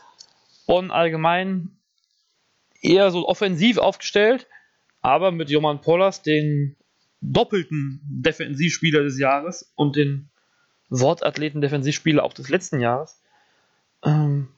Bonn 0.67 0.91
allgemein 0.91 1.77
eher 2.81 3.11
so 3.11 3.29
offensiv 3.29 3.79
aufgestellt, 3.79 4.47
aber 5.01 5.33
mit 5.33 5.51
Joman 5.51 5.81
Pollas 5.81 6.23
den 6.23 6.77
doppelten 7.21 8.01
Defensivspieler 8.05 9.03
des 9.03 9.19
Jahres 9.19 9.73
und 9.77 9.97
den 9.97 10.31
Wortathleten 10.89 11.61
Defensivspieler 11.61 12.25
auch 12.25 12.33
des 12.33 12.49
letzten 12.49 12.81
Jahres. 12.81 13.21
Ähm, 14.05 14.49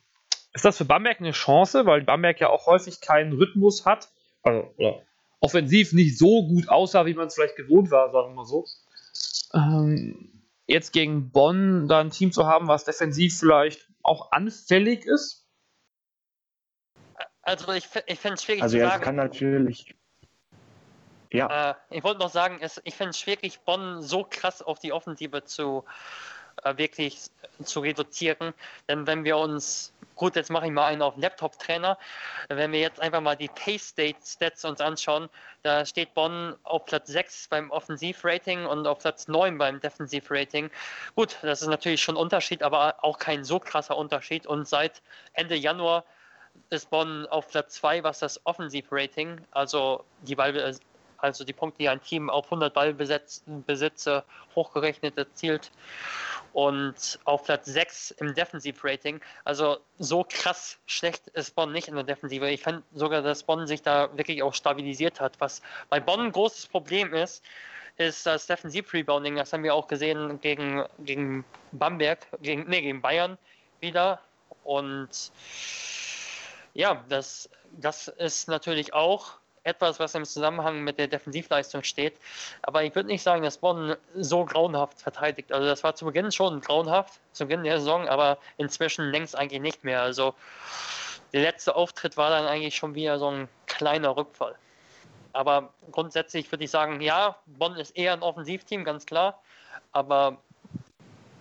ist 0.53 0.65
das 0.65 0.79
für 0.79 0.85
Bamberg 0.85 1.21
eine 1.21 1.33
Chance, 1.33 1.85
weil 1.85 2.03
Bamberg 2.03 2.41
ja 2.41 2.49
auch 2.49 2.67
häufig 2.67 3.01
keinen 3.01 3.33
Rhythmus 3.33 3.85
hat, 3.85 4.09
also 4.43 4.73
oder 4.77 5.03
offensiv 5.41 5.93
nicht 5.93 6.17
so 6.17 6.47
gut 6.47 6.69
aussah, 6.69 7.07
wie 7.07 7.15
man 7.15 7.27
es 7.27 7.35
vielleicht 7.35 7.57
gewohnt 7.57 7.91
war, 7.91 8.11
sagen 8.13 8.31
wir 8.31 8.35
mal 8.37 8.47
so. 8.47 8.65
Ähm, 9.53 10.34
jetzt 10.67 10.93
gegen 10.93 11.31
Bonn 11.31 11.89
da 11.89 12.01
ein 12.01 12.11
Team 12.11 12.33
zu 12.33 12.47
haben, 12.47 12.69
was 12.69 12.85
defensiv 12.85 13.39
vielleicht 13.39 13.89
auch 14.03 14.33
anfällig 14.33 15.05
ist? 15.05 15.47
Also 17.43 17.73
ich, 17.73 17.89
ich 18.07 18.19
finde 18.19 18.35
es 18.35 18.43
schwierig 18.43 18.63
also 18.63 18.77
zu 18.77 18.81
sagen. 18.81 18.93
Also 18.93 19.05
kann 19.05 19.17
natürlich. 19.17 19.95
Ja. 21.31 21.71
Äh, 21.71 21.75
ich 21.91 22.05
wollte 22.05 22.21
noch 22.21 22.31
sagen, 22.31 22.59
es, 22.61 22.81
ich 22.85 22.95
finde 22.95 23.11
es 23.11 23.19
schwierig, 23.19 23.61
Bonn 23.65 24.03
so 24.03 24.25
krass 24.29 24.63
auf 24.63 24.79
die 24.79 24.93
Offensive 24.93 25.45
zu 25.45 25.85
wirklich 26.77 27.21
zu 27.63 27.81
reduzieren. 27.81 28.55
Denn 28.89 29.07
wenn 29.07 29.25
wir 29.25 29.37
uns 29.37 29.93
Gut, 30.17 30.37
jetzt 30.37 30.51
mache 30.51 30.67
ich 30.67 30.73
mal 30.73 30.87
einen 30.87 31.03
auf 31.03 31.17
Laptop-Trainer. 31.17 31.99
Wenn 32.49 32.71
wir 32.71 32.79
jetzt 32.79 33.01
einfach 33.01 33.21
mal 33.21 33.37
die 33.37 33.49
Pace-Stats 33.49 34.65
uns 34.65 34.81
anschauen, 34.81 35.29
da 35.63 35.85
steht 35.85 36.15
Bonn 36.15 36.55
auf 36.63 36.85
Platz 36.85 37.09
6 37.09 37.49
beim 37.49 37.71
Offensiv-Rating 37.73 38.65
und 38.67 38.87
auf 38.87 39.01
Platz 39.01 39.27
9 39.27 39.59
beim 39.59 39.81
Defensiv-Rating. 39.81 40.71
Gut, 41.17 41.37
das 41.43 41.63
ist 41.63 41.69
natürlich 41.69 42.01
schon 42.01 42.15
ein 42.15 42.21
Unterschied, 42.21 42.63
aber 42.63 43.03
auch 43.03 43.19
kein 43.19 43.45
so 43.45 43.59
krasser 43.59 43.97
Unterschied. 43.97 44.47
Und 44.47 44.69
seit 44.69 45.03
Ende 45.33 45.57
Januar 45.57 46.05
ist 46.71 46.91
Bonn 46.91 47.27
auf 47.27 47.49
Platz 47.49 47.75
2, 47.75 48.05
was 48.05 48.21
das 48.21 48.41
Offensiv-Rating, 48.47 49.41
also 49.51 50.05
die 50.23 50.37
Ball, 50.37 50.77
also 51.19 51.45
die 51.45 51.53
Punkte, 51.53 51.79
die 51.79 51.89
ein 51.89 52.03
Team 52.03 52.31
auf 52.31 52.47
100 52.47 52.73
Ballbesitze 52.73 54.25
hochgerechnet 54.55 55.17
erzielt 55.19 55.71
und 56.55 57.19
auf 57.25 57.45
Platz 57.45 57.67
6 57.67 58.13
im 58.13 58.33
Defensiv-Rating. 58.33 59.21
Also 59.45 59.79
so 59.99 60.25
krass 60.27 60.79
schlecht 60.87 61.27
ist 61.29 61.55
Bonn 61.57 61.73
nicht 61.73 61.89
in 61.89 61.97
der 61.97 62.05
Defensive. 62.05 62.49
Ich 62.49 62.63
fand 62.63 62.85
sogar, 62.95 63.23
dass 63.23 63.43
Bonn 63.43 63.67
sich 63.67 63.83
da 63.83 64.09
wirklich 64.17 64.43
auch 64.43 64.55
stabilisiert 64.55 65.21
hat. 65.21 65.35
Was 65.41 65.63
bei 65.91 65.99
Bonn 65.99 66.21
ein 66.21 66.33
großes 66.33 66.69
Problem 66.69 67.13
ist, 67.13 67.45
ist 67.97 68.25
das 68.25 68.47
Defensiv-Rebounding. 68.47 69.37
Das 69.37 69.53
haben 69.53 69.65
wir 69.65 69.75
auch 69.75 69.89
gesehen 69.89 70.41
gegen, 70.41 70.85
gegen 71.01 71.45
Bamberg, 71.73 72.27
gegen, 72.41 72.69
nee, 72.69 72.83
gegen 72.83 73.03
Bayern 73.03 73.37
wieder. 73.81 74.21
Und 74.63 75.33
ja, 76.73 77.05
das, 77.09 77.51
das 77.73 78.09
ist 78.09 78.49
natürlich 78.49 78.95
auch 78.95 79.39
etwas, 79.65 79.99
was 79.99 80.15
im 80.15 80.25
Zusammenhang 80.25 80.83
mit 80.85 80.99
der 80.99 81.09
Defensivleistung 81.09 81.83
steht. 81.83 82.17
Aber 82.63 82.85
ich 82.85 82.95
würde 82.95 83.09
nicht 83.09 83.23
sagen, 83.23 83.43
dass 83.43 83.59
Bonn 83.59 83.97
so 84.15 84.45
grauenhaft 84.45 85.01
verteidigt. 85.01 85.53
Also 85.53 85.67
das 85.67 85.83
war 85.83 85.95
zu 85.95 86.05
Beginn 86.05 86.31
schon 86.31 86.61
grauenhaft, 86.61 87.21
zu 87.33 87.47
Beginn 87.47 87.65
der 87.65 87.79
Saison, 87.79 88.09
aber 88.09 88.39
inzwischen 88.59 89.11
längst 89.11 89.37
eigentlich 89.37 89.63
nicht 89.63 89.85
mehr. 89.85 90.03
Also 90.03 90.35
der 91.33 91.43
letzte 91.43 91.75
Auftritt 91.75 92.17
war 92.17 92.31
dann 92.31 92.47
eigentlich 92.47 92.77
schon 92.77 92.95
wieder 92.95 93.19
so 93.19 93.31
ein 93.31 93.49
kleiner 93.67 94.17
Rückfall. 94.17 94.55
Aber 95.33 95.71
grundsätzlich 95.91 96.51
würde 96.53 96.65
ich 96.65 96.71
sagen, 96.71 97.01
ja, 97.01 97.37
Bonn 97.47 97.75
ist 97.75 97.97
eher 97.97 98.13
ein 98.13 98.23
Offensivteam, 98.23 98.85
ganz 98.85 99.05
klar. 99.05 99.43
Aber 99.91 100.39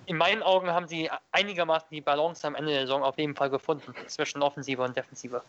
in 0.06 0.18
meinen 0.18 0.42
Augen 0.42 0.72
haben 0.72 0.88
sie 0.88 1.10
einigermaßen 1.32 1.88
die 1.92 2.02
Balance 2.02 2.46
am 2.46 2.56
Ende 2.56 2.72
der 2.72 2.82
Saison 2.82 3.04
auf 3.04 3.18
jeden 3.18 3.36
Fall 3.36 3.50
gefunden 3.50 3.94
zwischen 4.08 4.42
Offensive 4.42 4.82
und 4.82 4.98
Defensive. 4.98 5.42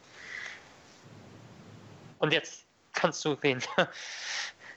Und 2.19 2.33
jetzt 2.33 2.64
kannst 2.95 3.25
du 3.25 3.31
reden. 3.31 3.63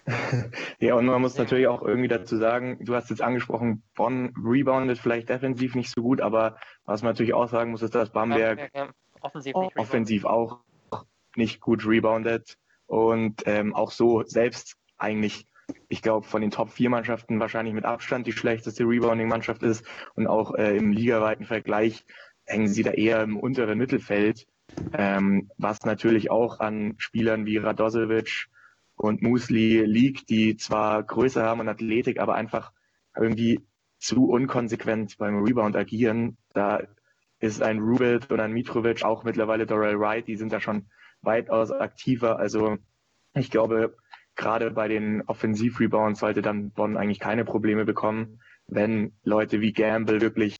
ja, 0.79 0.95
und 0.95 1.05
man 1.05 1.21
muss 1.21 1.37
natürlich 1.37 1.67
auch 1.67 1.81
irgendwie 1.81 2.07
dazu 2.07 2.37
sagen, 2.37 2.77
du 2.83 2.95
hast 2.95 3.09
jetzt 3.09 3.21
angesprochen, 3.21 3.83
Bonn 3.95 4.33
reboundet 4.37 4.99
vielleicht 4.99 5.29
defensiv 5.29 5.75
nicht 5.75 5.89
so 5.89 6.01
gut, 6.01 6.21
aber 6.21 6.57
was 6.85 7.01
man 7.01 7.11
natürlich 7.11 7.33
auch 7.33 7.49
sagen 7.49 7.71
muss, 7.71 7.81
ist, 7.81 7.95
dass 7.95 8.11
Bamberg 8.11 8.71
ja, 8.73 8.85
ja, 8.85 8.89
offensiv, 9.21 9.55
offensiv 9.75 10.25
auch 10.25 10.61
nicht 11.35 11.59
gut 11.59 11.85
reboundet 11.85 12.57
und 12.85 13.43
ähm, 13.45 13.75
auch 13.75 13.91
so 13.91 14.23
selbst 14.23 14.77
eigentlich, 14.97 15.45
ich 15.89 16.01
glaube, 16.01 16.25
von 16.25 16.41
den 16.41 16.51
Top 16.51 16.69
4 16.69 16.89
Mannschaften 16.89 17.39
wahrscheinlich 17.39 17.73
mit 17.73 17.85
Abstand 17.85 18.27
die 18.27 18.31
schlechteste 18.31 18.85
Rebounding-Mannschaft 18.85 19.61
ist 19.61 19.85
und 20.15 20.27
auch 20.27 20.55
äh, 20.55 20.75
im 20.77 20.91
ligaweiten 20.91 21.45
Vergleich 21.45 22.05
hängen 22.45 22.69
sie 22.69 22.83
da 22.83 22.91
eher 22.91 23.21
im 23.21 23.37
unteren 23.37 23.77
Mittelfeld, 23.77 24.47
ähm, 24.93 25.49
was 25.57 25.83
natürlich 25.85 26.31
auch 26.31 26.59
an 26.59 26.95
Spielern 26.97 27.45
wie 27.45 27.57
Radosevic 27.57 28.47
und 28.95 29.21
Musli 29.21 29.83
liegt, 29.85 30.29
die 30.29 30.57
zwar 30.57 31.03
Größe 31.03 31.43
haben 31.43 31.59
und 31.59 31.69
Athletik, 31.69 32.19
aber 32.19 32.35
einfach 32.35 32.71
irgendwie 33.15 33.61
zu 33.99 34.29
unkonsequent 34.29 35.17
beim 35.17 35.43
Rebound 35.43 35.75
agieren. 35.75 36.37
Da 36.53 36.81
ist 37.39 37.61
ein 37.61 37.79
Rubit 37.79 38.31
und 38.31 38.39
ein 38.39 38.51
Mitrovic, 38.51 39.03
auch 39.03 39.23
mittlerweile 39.23 39.65
Dorel 39.65 39.99
Wright, 39.99 40.27
die 40.27 40.35
sind 40.35 40.51
da 40.51 40.59
schon 40.59 40.87
weitaus 41.21 41.71
aktiver. 41.71 42.39
Also 42.39 42.77
ich 43.33 43.51
glaube, 43.51 43.95
gerade 44.35 44.71
bei 44.71 44.87
den 44.87 45.21
Offensivrebounds 45.23 46.19
sollte 46.19 46.41
dann 46.41 46.71
Bonn 46.71 46.97
eigentlich 46.97 47.19
keine 47.19 47.45
Probleme 47.45 47.85
bekommen. 47.85 48.39
Wenn 48.67 49.13
Leute 49.23 49.61
wie 49.61 49.73
Gamble 49.73 50.21
wirklich 50.21 50.57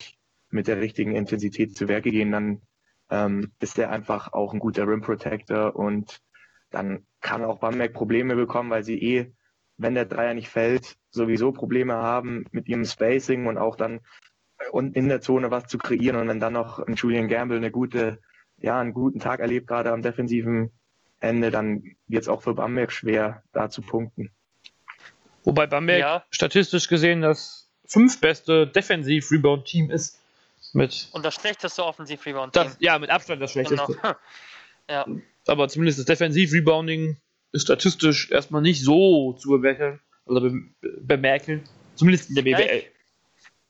mit 0.50 0.68
der 0.68 0.80
richtigen 0.80 1.16
Intensität 1.16 1.76
zu 1.76 1.88
Werke 1.88 2.12
gehen, 2.12 2.32
dann 2.32 2.62
ähm, 3.10 3.52
ist 3.60 3.78
er 3.78 3.90
einfach 3.90 4.34
auch 4.34 4.54
ein 4.54 4.60
guter 4.60 4.88
Rim 4.88 5.02
Protector 5.02 5.76
und 5.76 6.22
dann 6.72 7.06
kann 7.22 7.44
auch 7.44 7.60
Bamberg 7.60 7.94
Probleme 7.94 8.36
bekommen, 8.36 8.70
weil 8.70 8.84
sie 8.84 9.02
eh, 9.02 9.32
wenn 9.78 9.96
der 9.96 10.06
Dreier 10.06 10.34
nicht 10.34 10.50
fällt, 10.50 10.98
sowieso 11.12 11.52
Probleme 11.52 11.94
haben 11.94 12.46
mit 12.52 12.68
ihrem 12.68 12.86
Spacing 12.86 13.46
und 13.48 13.58
auch 13.58 13.76
dann 13.76 14.02
und 14.72 14.96
in 14.96 15.08
der 15.08 15.22
Zone 15.22 15.52
was 15.52 15.68
zu 15.68 15.78
kreieren 15.78 16.18
und 16.18 16.28
wenn 16.28 16.40
dann 16.40 16.54
noch 16.54 16.80
ein 16.80 16.96
Julian 16.96 17.28
Gamble 17.28 17.58
eine 17.58 17.72
gute 17.72 18.20
ja, 18.60 18.80
einen 18.80 18.94
guten 18.94 19.20
Tag 19.20 19.40
erlebt, 19.40 19.68
gerade 19.68 19.92
am 19.92 20.02
defensiven 20.02 20.72
Ende, 21.20 21.52
dann 21.52 21.96
wird 22.08 22.24
es 22.24 22.28
auch 22.28 22.42
für 22.42 22.54
Bamberg 22.54 22.92
schwer, 22.92 23.44
da 23.54 23.70
zu 23.70 23.82
punkten. 23.82 24.32
Wobei 25.44 25.68
Bamberg 25.68 26.00
ja. 26.00 26.26
statistisch 26.30 26.88
gesehen 26.88 27.22
das 27.22 27.70
fünftbeste 27.86 28.68
Defensiv-Rebound-Team 28.68 29.90
ist. 29.92 30.22
Mit 30.74 31.08
Und 31.12 31.26
das 31.26 31.36
schlechteste 31.36 31.84
Offensiv-Rebound-Team. 31.84 32.76
Ja, 32.80 33.00
mit 33.00 33.10
Abstand 33.10 33.42
das 33.42 33.52
schlechteste. 33.52 33.94
Genau. 33.94 34.16
ja. 34.90 35.06
Aber 35.48 35.68
zumindest 35.70 36.00
das 36.00 36.06
Defensiv-Rebounding 36.06 37.18
ist 37.54 37.64
statistisch 37.64 38.32
erstmal 38.32 38.62
nicht 38.62 38.84
so 38.84 39.34
zu 39.34 39.50
bemerken. 39.50 40.00
Also 40.26 40.52
bemerken. 40.82 41.64
Zumindest 41.96 42.30
in 42.30 42.36
der 42.36 42.42
BBL. 42.44 42.78
Ja, 42.78 42.82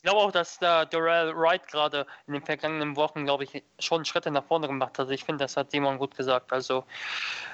glaube 0.07 0.21
auch, 0.21 0.31
dass 0.31 0.57
da 0.57 0.85
Dorel 0.85 1.35
Wright 1.35 1.67
gerade 1.67 2.05
in 2.27 2.33
den 2.33 2.41
vergangenen 2.41 2.95
Wochen, 2.95 3.25
glaube 3.25 3.43
ich, 3.43 3.61
schon 3.77 4.05
Schritte 4.05 4.31
nach 4.31 4.45
vorne 4.45 4.67
gemacht 4.67 4.97
hat. 4.97 5.11
Ich 5.11 5.25
finde, 5.25 5.43
das 5.43 5.57
hat 5.57 5.71
Simon 5.71 5.97
gut 5.97 6.15
gesagt. 6.15 6.53
Also 6.53 6.85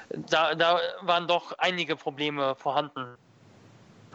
da, 0.10 0.53
da 0.53 0.80
waren 1.02 1.28
doch 1.28 1.53
einige 1.57 1.95
Probleme 1.95 2.53
vorhanden 2.53 3.18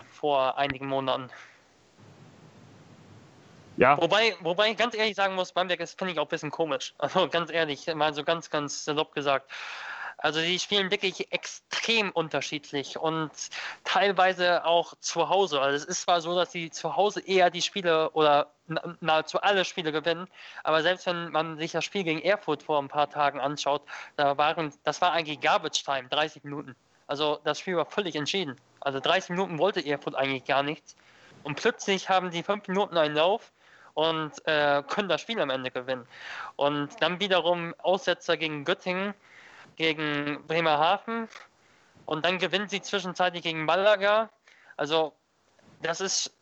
vor 0.08 0.56
einigen 0.56 0.86
Monaten. 0.86 1.30
Ja. 3.78 3.96
Wobei, 4.02 4.34
wobei 4.40 4.72
ich 4.72 4.76
ganz 4.76 4.96
ehrlich 4.96 5.14
sagen 5.14 5.36
muss, 5.36 5.52
Bamberg 5.52 5.78
ist, 5.78 5.96
finde 5.96 6.12
ich, 6.12 6.18
auch 6.18 6.24
ein 6.24 6.28
bisschen 6.28 6.50
komisch. 6.50 6.94
Also 6.98 7.28
ganz 7.28 7.50
ehrlich, 7.50 7.86
mal 7.94 8.12
so 8.12 8.24
ganz, 8.24 8.50
ganz 8.50 8.84
salopp 8.84 9.14
gesagt. 9.14 9.50
Also 10.16 10.40
die 10.40 10.58
spielen 10.58 10.90
wirklich 10.90 11.30
extrem 11.30 12.10
unterschiedlich 12.10 12.98
und 12.98 13.30
teilweise 13.84 14.64
auch 14.64 14.94
zu 14.98 15.28
Hause. 15.28 15.60
Also 15.60 15.76
es 15.76 15.84
ist 15.84 16.02
zwar 16.02 16.20
so, 16.20 16.34
dass 16.34 16.50
sie 16.50 16.70
zu 16.70 16.96
Hause 16.96 17.20
eher 17.20 17.50
die 17.50 17.62
Spiele 17.62 18.10
oder 18.10 18.52
nahezu 19.00 19.40
alle 19.40 19.64
Spiele 19.64 19.92
gewinnen, 19.92 20.26
aber 20.64 20.82
selbst 20.82 21.06
wenn 21.06 21.30
man 21.30 21.56
sich 21.56 21.70
das 21.70 21.84
Spiel 21.84 22.02
gegen 22.02 22.20
Erfurt 22.20 22.64
vor 22.64 22.82
ein 22.82 22.88
paar 22.88 23.08
Tagen 23.08 23.38
anschaut, 23.38 23.82
da 24.16 24.36
waren, 24.36 24.74
das 24.82 25.00
war 25.00 25.12
eigentlich 25.12 25.40
Garbage 25.40 25.84
Time, 25.84 26.08
30 26.08 26.42
Minuten. 26.42 26.74
Also 27.06 27.38
das 27.44 27.60
Spiel 27.60 27.76
war 27.76 27.86
völlig 27.86 28.16
entschieden. 28.16 28.56
Also 28.80 28.98
30 28.98 29.30
Minuten 29.30 29.58
wollte 29.60 29.86
Erfurt 29.86 30.16
eigentlich 30.16 30.44
gar 30.44 30.64
nichts. 30.64 30.96
Und 31.44 31.54
plötzlich 31.54 32.08
haben 32.08 32.32
die 32.32 32.42
fünf 32.42 32.66
Minuten 32.66 32.98
einen 32.98 33.14
Lauf 33.14 33.52
und 33.98 34.30
äh, 34.46 34.80
können 34.86 35.08
das 35.08 35.20
Spiel 35.20 35.40
am 35.40 35.50
Ende 35.50 35.72
gewinnen. 35.72 36.06
Und 36.54 36.90
dann 37.00 37.18
wiederum 37.18 37.74
Aussetzer 37.78 38.36
gegen 38.36 38.64
Göttingen 38.64 39.12
gegen 39.74 40.44
Bremerhaven 40.46 41.28
und 42.06 42.24
dann 42.24 42.38
gewinnt 42.38 42.70
sie 42.70 42.80
zwischenzeitlich 42.80 43.42
gegen 43.42 43.64
Malaga. 43.64 44.30
Also 44.76 45.14
das 45.82 46.00
ist, 46.00 46.32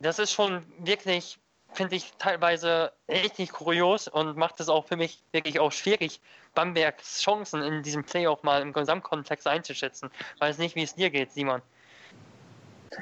das 0.00 0.18
ist 0.18 0.32
schon 0.32 0.64
wirklich, 0.78 1.38
finde 1.74 1.96
ich, 1.96 2.14
teilweise 2.18 2.92
richtig 3.06 3.52
kurios 3.52 4.08
und 4.08 4.38
macht 4.38 4.58
es 4.60 4.70
auch 4.70 4.86
für 4.86 4.96
mich 4.96 5.22
wirklich 5.32 5.60
auch 5.60 5.72
schwierig, 5.72 6.22
Bambergs 6.54 7.20
Chancen 7.20 7.62
in 7.62 7.82
diesem 7.82 8.02
Playoff 8.02 8.42
mal 8.42 8.62
im 8.62 8.72
Gesamtkontext 8.72 9.46
einzuschätzen. 9.46 10.10
Weiß 10.38 10.56
nicht, 10.56 10.74
wie 10.74 10.84
es 10.84 10.94
dir 10.94 11.10
geht, 11.10 11.32
Simon. 11.32 11.60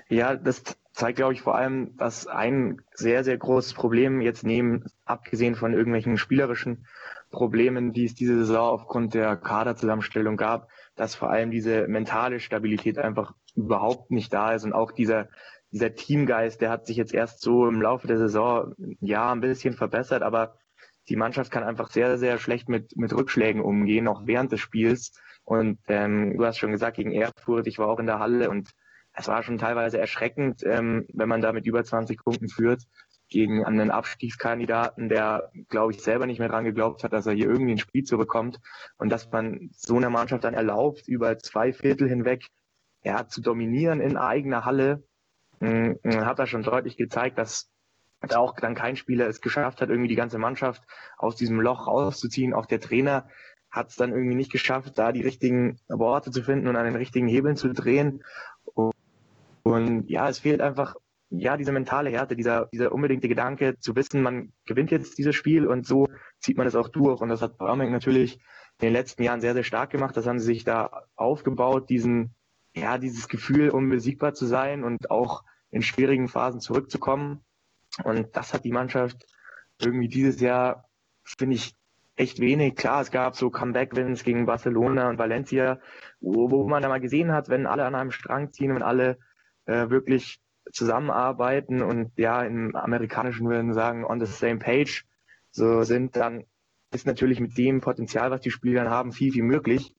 Ja, 0.09 0.37
das 0.37 0.63
zeigt, 0.93 1.17
glaube 1.17 1.35
ich, 1.35 1.43
vor 1.43 1.57
allem, 1.57 1.97
dass 1.97 2.27
ein 2.27 2.81
sehr, 2.95 3.25
sehr 3.25 3.37
großes 3.37 3.75
Problem 3.75 4.21
jetzt 4.21 4.45
neben, 4.45 4.85
abgesehen 5.05 5.55
von 5.55 5.75
irgendwelchen 5.75 6.17
spielerischen 6.17 6.87
Problemen, 7.31 7.93
die 7.93 8.07
es 8.07 8.15
diese 8.15 8.39
Saison 8.39 8.71
aufgrund 8.71 9.15
der 9.15 9.37
Kaderzusammenstellung 9.37 10.37
gab, 10.37 10.69
dass 10.95 11.15
vor 11.15 11.31
allem 11.31 11.51
diese 11.51 11.87
mentale 11.89 12.41
Stabilität 12.41 12.99
einfach 12.99 13.35
überhaupt 13.55 14.11
nicht 14.11 14.33
da 14.33 14.53
ist 14.53 14.65
und 14.65 14.73
auch 14.73 14.93
dieser 14.93 15.29
dieser 15.73 15.95
Teamgeist, 15.95 16.61
der 16.61 16.71
hat 16.71 16.87
sich 16.87 16.97
jetzt 16.97 17.13
erst 17.13 17.41
so 17.43 17.67
im 17.69 17.83
Laufe 17.83 18.07
der 18.07 18.19
Saison 18.19 18.75
ja 19.01 19.33
ein 19.33 19.41
bisschen 19.41 19.75
verbessert, 19.75 20.23
aber 20.23 20.57
die 21.09 21.17
Mannschaft 21.17 21.51
kann 21.51 21.63
einfach 21.63 21.91
sehr, 21.91 22.19
sehr 22.19 22.39
schlecht 22.39 22.69
mit, 22.69 22.97
mit 22.97 23.13
Rückschlägen 23.13 23.61
umgehen, 23.61 24.09
auch 24.09 24.23
während 24.27 24.53
des 24.53 24.61
Spiels. 24.61 25.13
Und 25.45 25.79
ähm, 25.89 26.37
du 26.37 26.45
hast 26.45 26.59
schon 26.59 26.73
gesagt, 26.73 26.97
gegen 26.97 27.13
Erfurt, 27.13 27.67
ich 27.67 27.79
war 27.79 27.89
auch 27.89 28.01
in 28.01 28.07
der 28.07 28.19
Halle 28.19 28.51
und 28.51 28.71
es 29.17 29.29
war 29.29 29.43
schon 29.43 29.59
teilweise 29.59 29.99
erschreckend, 29.99 30.63
ähm, 30.65 31.07
wenn 31.13 31.29
man 31.29 31.41
da 31.41 31.53
mit 31.53 31.67
über 31.67 31.83
20 31.83 32.23
Punkten 32.23 32.49
führt 32.49 32.83
gegen 33.29 33.65
einen 33.65 33.91
Abstiegskandidaten, 33.91 35.09
der, 35.09 35.51
glaube 35.69 35.93
ich, 35.93 36.03
selber 36.03 36.27
nicht 36.27 36.39
mehr 36.39 36.49
dran 36.49 36.65
geglaubt 36.65 37.03
hat, 37.03 37.13
dass 37.13 37.27
er 37.27 37.33
hier 37.33 37.49
irgendwie 37.49 37.73
ein 37.73 37.79
Spiel 37.79 38.05
zurückkommt 38.05 38.61
und 38.99 39.11
dass 39.11 39.31
man 39.33 39.71
so 39.73 39.97
einer 39.97 40.11
Mannschaft 40.11 40.45
dann 40.45 40.55
erlaubt, 40.55 41.09
über 41.09 41.39
zwei 41.39 41.73
Viertel 41.73 42.09
hinweg 42.09 42.47
ja, 43.03 43.27
zu 43.27 43.41
dominieren 43.41 44.01
in 44.01 44.17
eigener 44.17 44.65
Halle, 44.65 45.03
mh, 45.61 45.97
mm, 46.03 46.25
hat 46.25 46.39
er 46.39 46.47
schon 46.47 46.63
deutlich 46.63 46.97
gezeigt, 46.97 47.39
dass 47.39 47.71
da 48.21 48.39
auch 48.39 48.55
dann 48.55 48.75
kein 48.75 48.97
Spieler 48.97 49.29
es 49.29 49.41
geschafft 49.41 49.81
hat, 49.81 49.89
irgendwie 49.89 50.09
die 50.09 50.15
ganze 50.15 50.39
Mannschaft 50.39 50.83
aus 51.17 51.37
diesem 51.37 51.61
Loch 51.61 51.87
rauszuziehen. 51.87 52.55
Auch 52.55 52.67
der 52.67 52.81
Trainer 52.81 53.29
hat 53.71 53.91
es 53.91 53.97
dann 53.97 54.13
irgendwie 54.13 54.35
nicht 54.35 54.53
geschafft, 54.53 54.99
da 54.99 55.13
die 55.13 55.23
richtigen 55.23 55.79
Worte 55.89 56.31
zu 56.31 56.43
finden 56.43 56.67
und 56.69 56.77
an 56.77 56.85
den 56.85 56.97
richtigen 56.97 57.29
Hebeln 57.29 57.57
zu 57.57 57.73
drehen. 57.73 58.23
Und, 59.85 60.09
ja, 60.11 60.29
es 60.29 60.39
fehlt 60.39 60.61
einfach 60.61 60.97
ja, 61.31 61.57
diese 61.57 61.73
mentale 61.73 62.11
Härte, 62.11 62.37
dieser, 62.37 62.67
dieser 62.67 62.93
unbedingte 62.93 63.29
Gedanke 63.29 63.79
zu 63.79 63.97
wissen, 63.97 64.23
man 64.23 64.53
gewinnt 64.65 64.91
jetzt 64.91 65.19
dieses 65.19 65.35
Spiel 65.35 65.67
und 65.67 65.87
so 65.87 66.09
zieht 66.41 66.57
man 66.57 66.67
es 66.67 66.77
auch 66.77 66.89
durch. 66.89 67.21
Und 67.21 67.29
das 67.29 67.43
hat 67.43 67.59
Braunberg 67.59 67.91
natürlich 67.91 68.35
in 68.81 68.89
den 68.89 68.93
letzten 68.93 69.23
Jahren 69.23 69.41
sehr, 69.41 69.55
sehr 69.55 69.65
stark 69.65 69.91
gemacht. 69.91 70.17
Das 70.17 70.27
haben 70.27 70.39
sie 70.39 70.47
sich 70.47 70.65
da 70.65 71.05
aufgebaut, 71.17 71.91
diesen, 71.91 72.35
ja, 72.75 72.99
dieses 72.99 73.29
Gefühl, 73.29 73.71
unbesiegbar 73.71 74.35
zu 74.35 74.47
sein 74.47 74.85
und 74.85 75.11
auch 75.11 75.43
in 75.71 75.83
schwierigen 75.83 76.29
Phasen 76.29 76.61
zurückzukommen. 76.61 77.41
Und 78.05 78.37
das 78.37 78.55
hat 78.55 78.65
die 78.65 78.73
Mannschaft 78.73 79.27
irgendwie 79.81 80.09
dieses 80.09 80.41
Jahr, 80.41 80.89
finde 81.25 81.57
ich, 81.57 81.75
echt 82.15 82.41
wenig. 82.41 82.77
Klar, 82.77 83.03
es 83.03 83.11
gab 83.11 83.37
so 83.37 83.51
Comeback-Wins 83.51 84.23
gegen 84.23 84.47
Barcelona 84.47 85.11
und 85.11 85.19
Valencia, 85.19 85.81
wo, 86.21 86.51
wo 86.51 86.67
man 86.69 86.83
da 86.83 86.89
mal 86.89 87.01
gesehen 87.01 87.33
hat, 87.33 87.49
wenn 87.49 87.67
alle 87.67 87.85
an 87.85 87.95
einem 87.95 88.11
Strang 88.11 88.53
ziehen 88.53 88.73
und 88.73 88.83
alle 88.83 89.19
äh, 89.67 89.91
wirklich 89.91 90.41
zusammenarbeiten 90.73 91.83
und 91.83 92.13
ja, 92.17 92.43
im 92.43 92.75
amerikanischen 92.75 93.49
würden 93.49 93.73
sagen, 93.73 94.05
on 94.05 94.19
the 94.19 94.27
same 94.27 94.59
page, 94.59 95.05
so 95.51 95.83
sind, 95.83 96.17
dann 96.17 96.45
ist 96.93 97.07
natürlich 97.07 97.41
mit 97.41 97.57
dem 97.59 97.81
Potenzial, 97.81 98.31
was 98.31 98.41
die 98.41 98.51
Spieler 98.51 98.91
haben, 98.91 99.13
viel, 99.13 99.33
viel 99.33 99.43
möglich. 99.43 99.95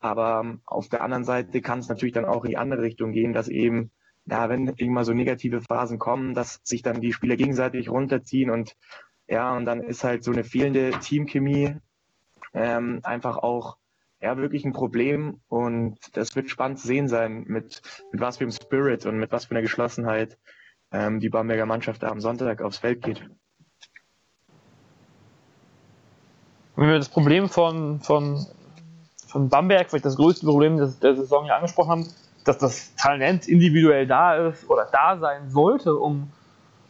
Aber 0.00 0.40
ähm, 0.44 0.60
auf 0.64 0.88
der 0.88 1.02
anderen 1.02 1.24
Seite 1.24 1.60
kann 1.60 1.80
es 1.80 1.88
natürlich 1.88 2.14
dann 2.14 2.24
auch 2.24 2.44
in 2.44 2.50
die 2.50 2.56
andere 2.56 2.82
Richtung 2.82 3.12
gehen, 3.12 3.32
dass 3.32 3.48
eben, 3.48 3.90
ja, 4.26 4.48
wenn 4.48 4.68
irgendwann 4.68 5.04
so 5.04 5.12
negative 5.12 5.60
Phasen 5.60 5.98
kommen, 5.98 6.34
dass 6.34 6.60
sich 6.62 6.82
dann 6.82 7.00
die 7.00 7.12
Spieler 7.12 7.36
gegenseitig 7.36 7.88
runterziehen 7.88 8.50
und 8.50 8.76
ja, 9.26 9.54
und 9.54 9.66
dann 9.66 9.82
ist 9.82 10.04
halt 10.04 10.24
so 10.24 10.32
eine 10.32 10.44
fehlende 10.44 10.90
Teamchemie 11.00 11.76
ähm, 12.54 13.00
einfach 13.02 13.36
auch 13.36 13.76
ja 14.20 14.36
wirklich 14.36 14.64
ein 14.64 14.72
Problem 14.72 15.40
und 15.48 15.96
das 16.14 16.34
wird 16.34 16.50
spannend 16.50 16.80
zu 16.80 16.86
sehen 16.86 17.08
sein, 17.08 17.44
mit, 17.46 17.82
mit 18.10 18.20
was 18.20 18.38
für 18.38 18.44
einem 18.44 18.52
Spirit 18.52 19.06
und 19.06 19.18
mit 19.18 19.30
was 19.30 19.46
für 19.46 19.52
einer 19.52 19.62
Geschlossenheit 19.62 20.38
ähm, 20.90 21.20
die 21.20 21.28
Bamberger 21.28 21.66
Mannschaft 21.66 22.02
am 22.04 22.20
Sonntag 22.20 22.60
aufs 22.60 22.78
Feld 22.78 23.02
geht. 23.02 23.22
Wenn 26.76 26.88
wir 26.88 26.98
das 26.98 27.08
Problem 27.08 27.48
von, 27.48 28.00
von, 28.00 28.46
von 29.26 29.48
Bamberg, 29.48 29.90
vielleicht 29.90 30.04
das 30.04 30.16
größte 30.16 30.46
Problem 30.46 30.76
der, 30.76 30.88
der 30.88 31.16
Saison 31.16 31.44
hier 31.44 31.56
angesprochen 31.56 31.90
haben, 31.90 32.08
dass 32.44 32.58
das 32.58 32.94
Talent 32.94 33.46
individuell 33.48 34.06
da 34.06 34.48
ist 34.48 34.68
oder 34.70 34.88
da 34.90 35.18
sein 35.18 35.50
sollte, 35.50 35.94
um 35.94 36.30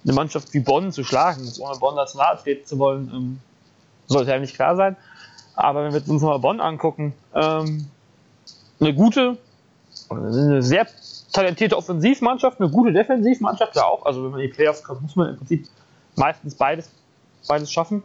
eine 0.04 0.12
Mannschaft 0.12 0.52
wie 0.54 0.60
Bonn 0.60 0.92
zu 0.92 1.04
schlagen, 1.04 1.50
ohne 1.60 1.78
Bonn 1.78 1.98
als 1.98 2.16
treten 2.42 2.66
zu 2.66 2.78
wollen, 2.78 3.10
ähm, 3.12 3.40
sollte 4.06 4.30
ja 4.30 4.38
nicht 4.38 4.54
klar 4.54 4.76
sein. 4.76 4.96
Aber 5.58 5.82
wenn 5.82 5.92
wir 5.92 6.08
uns 6.08 6.22
mal 6.22 6.38
Bonn 6.38 6.60
angucken, 6.60 7.14
ähm, 7.34 7.88
eine 8.78 8.94
gute, 8.94 9.38
eine 10.08 10.62
sehr 10.62 10.86
talentierte 11.32 11.76
Offensivmannschaft, 11.76 12.60
eine 12.60 12.70
gute 12.70 12.92
Defensivmannschaft 12.92 13.74
ja 13.74 13.84
auch. 13.84 14.06
Also 14.06 14.22
wenn 14.22 14.30
man 14.30 14.40
in 14.40 14.46
die 14.46 14.52
Playoffs 14.52 14.84
kommt, 14.84 15.02
muss 15.02 15.16
man 15.16 15.30
im 15.30 15.36
Prinzip 15.36 15.66
meistens 16.14 16.54
beides, 16.54 16.88
beides 17.48 17.72
schaffen. 17.72 18.04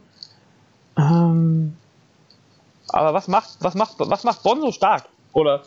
Ähm, 0.98 1.76
aber 2.88 3.14
was 3.14 3.28
macht, 3.28 3.50
was, 3.60 3.76
macht, 3.76 3.94
was 3.98 4.24
macht 4.24 4.42
Bonn 4.42 4.60
so 4.60 4.72
stark? 4.72 5.04
Oder 5.32 5.62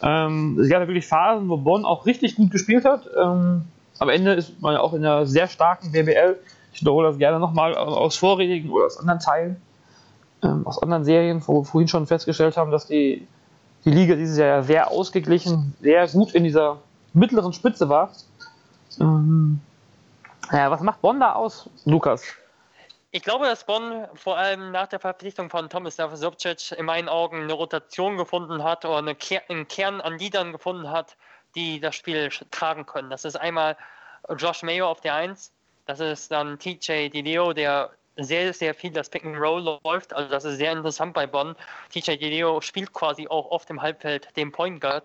ähm, 0.00 0.58
es 0.58 0.70
gab 0.70 0.80
ja 0.80 0.88
wirklich 0.88 1.06
Phasen, 1.06 1.50
wo 1.50 1.58
Bonn 1.58 1.84
auch 1.84 2.06
richtig 2.06 2.36
gut 2.36 2.50
gespielt 2.50 2.86
hat. 2.86 3.10
Ähm, 3.14 3.66
am 3.98 4.08
Ende 4.08 4.32
ist 4.32 4.62
man 4.62 4.72
ja 4.72 4.80
auch 4.80 4.94
in 4.94 5.04
einer 5.04 5.26
sehr 5.26 5.48
starken 5.48 5.92
BBL. 5.92 6.38
Ich 6.72 6.80
wiederhole 6.80 7.08
das 7.08 7.18
gerne 7.18 7.38
nochmal 7.38 7.74
aus 7.74 8.16
vorherigen 8.16 8.70
oder 8.70 8.86
aus 8.86 8.98
anderen 8.98 9.20
Teilen, 9.20 9.60
ähm, 10.42 10.66
aus 10.66 10.82
anderen 10.82 11.04
Serien, 11.04 11.42
wo 11.46 11.60
wir 11.60 11.64
vorhin 11.64 11.88
schon 11.88 12.06
festgestellt 12.06 12.56
haben, 12.56 12.70
dass 12.70 12.86
die, 12.86 13.26
die 13.84 13.90
Liga 13.90 14.14
dieses 14.14 14.38
Jahr 14.38 14.62
sehr 14.62 14.90
ausgeglichen, 14.90 15.74
sehr 15.80 16.06
gut 16.08 16.34
in 16.34 16.44
dieser 16.44 16.78
mittleren 17.12 17.52
Spitze 17.52 17.88
war. 17.88 18.12
Ähm, 19.00 19.60
ja, 20.52 20.70
was 20.70 20.80
macht 20.80 21.00
Bonn 21.00 21.20
da 21.20 21.32
aus, 21.32 21.68
Lukas? 21.84 22.22
Ich 23.10 23.22
glaube, 23.22 23.46
dass 23.46 23.64
Bonn 23.64 24.06
vor 24.14 24.36
allem 24.36 24.72
nach 24.72 24.88
der 24.88 25.00
Verpflichtung 25.00 25.48
von 25.48 25.70
Tomislav 25.70 26.14
Sobcic 26.16 26.72
in 26.72 26.84
meinen 26.84 27.08
Augen 27.08 27.42
eine 27.42 27.52
Rotation 27.52 28.16
gefunden 28.16 28.62
hat 28.62 28.84
oder 28.84 28.98
eine 28.98 29.14
Ker 29.14 29.40
einen 29.48 29.66
Kern 29.68 30.00
an 30.00 30.18
Liedern 30.18 30.52
gefunden 30.52 30.90
hat, 30.90 31.16
die 31.54 31.80
das 31.80 31.94
Spiel 31.94 32.28
tragen 32.50 32.84
können. 32.84 33.08
Das 33.08 33.24
ist 33.24 33.36
einmal 33.36 33.76
Josh 34.36 34.62
Mayo 34.62 34.90
auf 34.90 35.00
der 35.00 35.14
1, 35.14 35.52
das 35.86 36.00
ist 36.00 36.30
dann 36.30 36.58
TJ 36.58 37.08
DiLeo, 37.08 37.52
der 37.52 37.90
sehr, 38.16 38.52
sehr 38.52 38.74
viel 38.74 38.92
das 38.92 39.08
Pick 39.08 39.24
and 39.24 39.36
Roll 39.36 39.78
läuft. 39.84 40.12
Also 40.12 40.30
das 40.30 40.44
ist 40.44 40.58
sehr 40.58 40.72
interessant 40.72 41.14
bei 41.14 41.26
Bonn. 41.26 41.54
TJ 41.90 42.16
DiLeo 42.16 42.60
spielt 42.60 42.92
quasi 42.92 43.28
auch 43.28 43.50
oft 43.50 43.68
im 43.70 43.80
Halbfeld 43.80 44.28
den 44.36 44.52
Point 44.52 44.80
Guard 44.80 45.04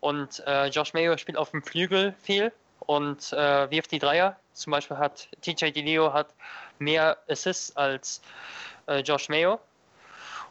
und 0.00 0.42
äh, 0.46 0.66
Josh 0.66 0.92
Mayo 0.92 1.16
spielt 1.16 1.38
auf 1.38 1.50
dem 1.50 1.62
Flügel 1.62 2.14
viel 2.22 2.52
und 2.80 3.32
äh, 3.32 3.70
wirft 3.70 3.92
die 3.92 3.98
Dreier. 3.98 4.36
Zum 4.52 4.72
Beispiel 4.72 4.96
hat 4.96 5.28
TJ 5.42 5.70
DiLeo 5.70 6.12
hat 6.12 6.34
mehr 6.78 7.16
Assists 7.28 7.76
als 7.76 8.20
äh, 8.86 9.00
Josh 9.00 9.28
Mayo. 9.28 9.60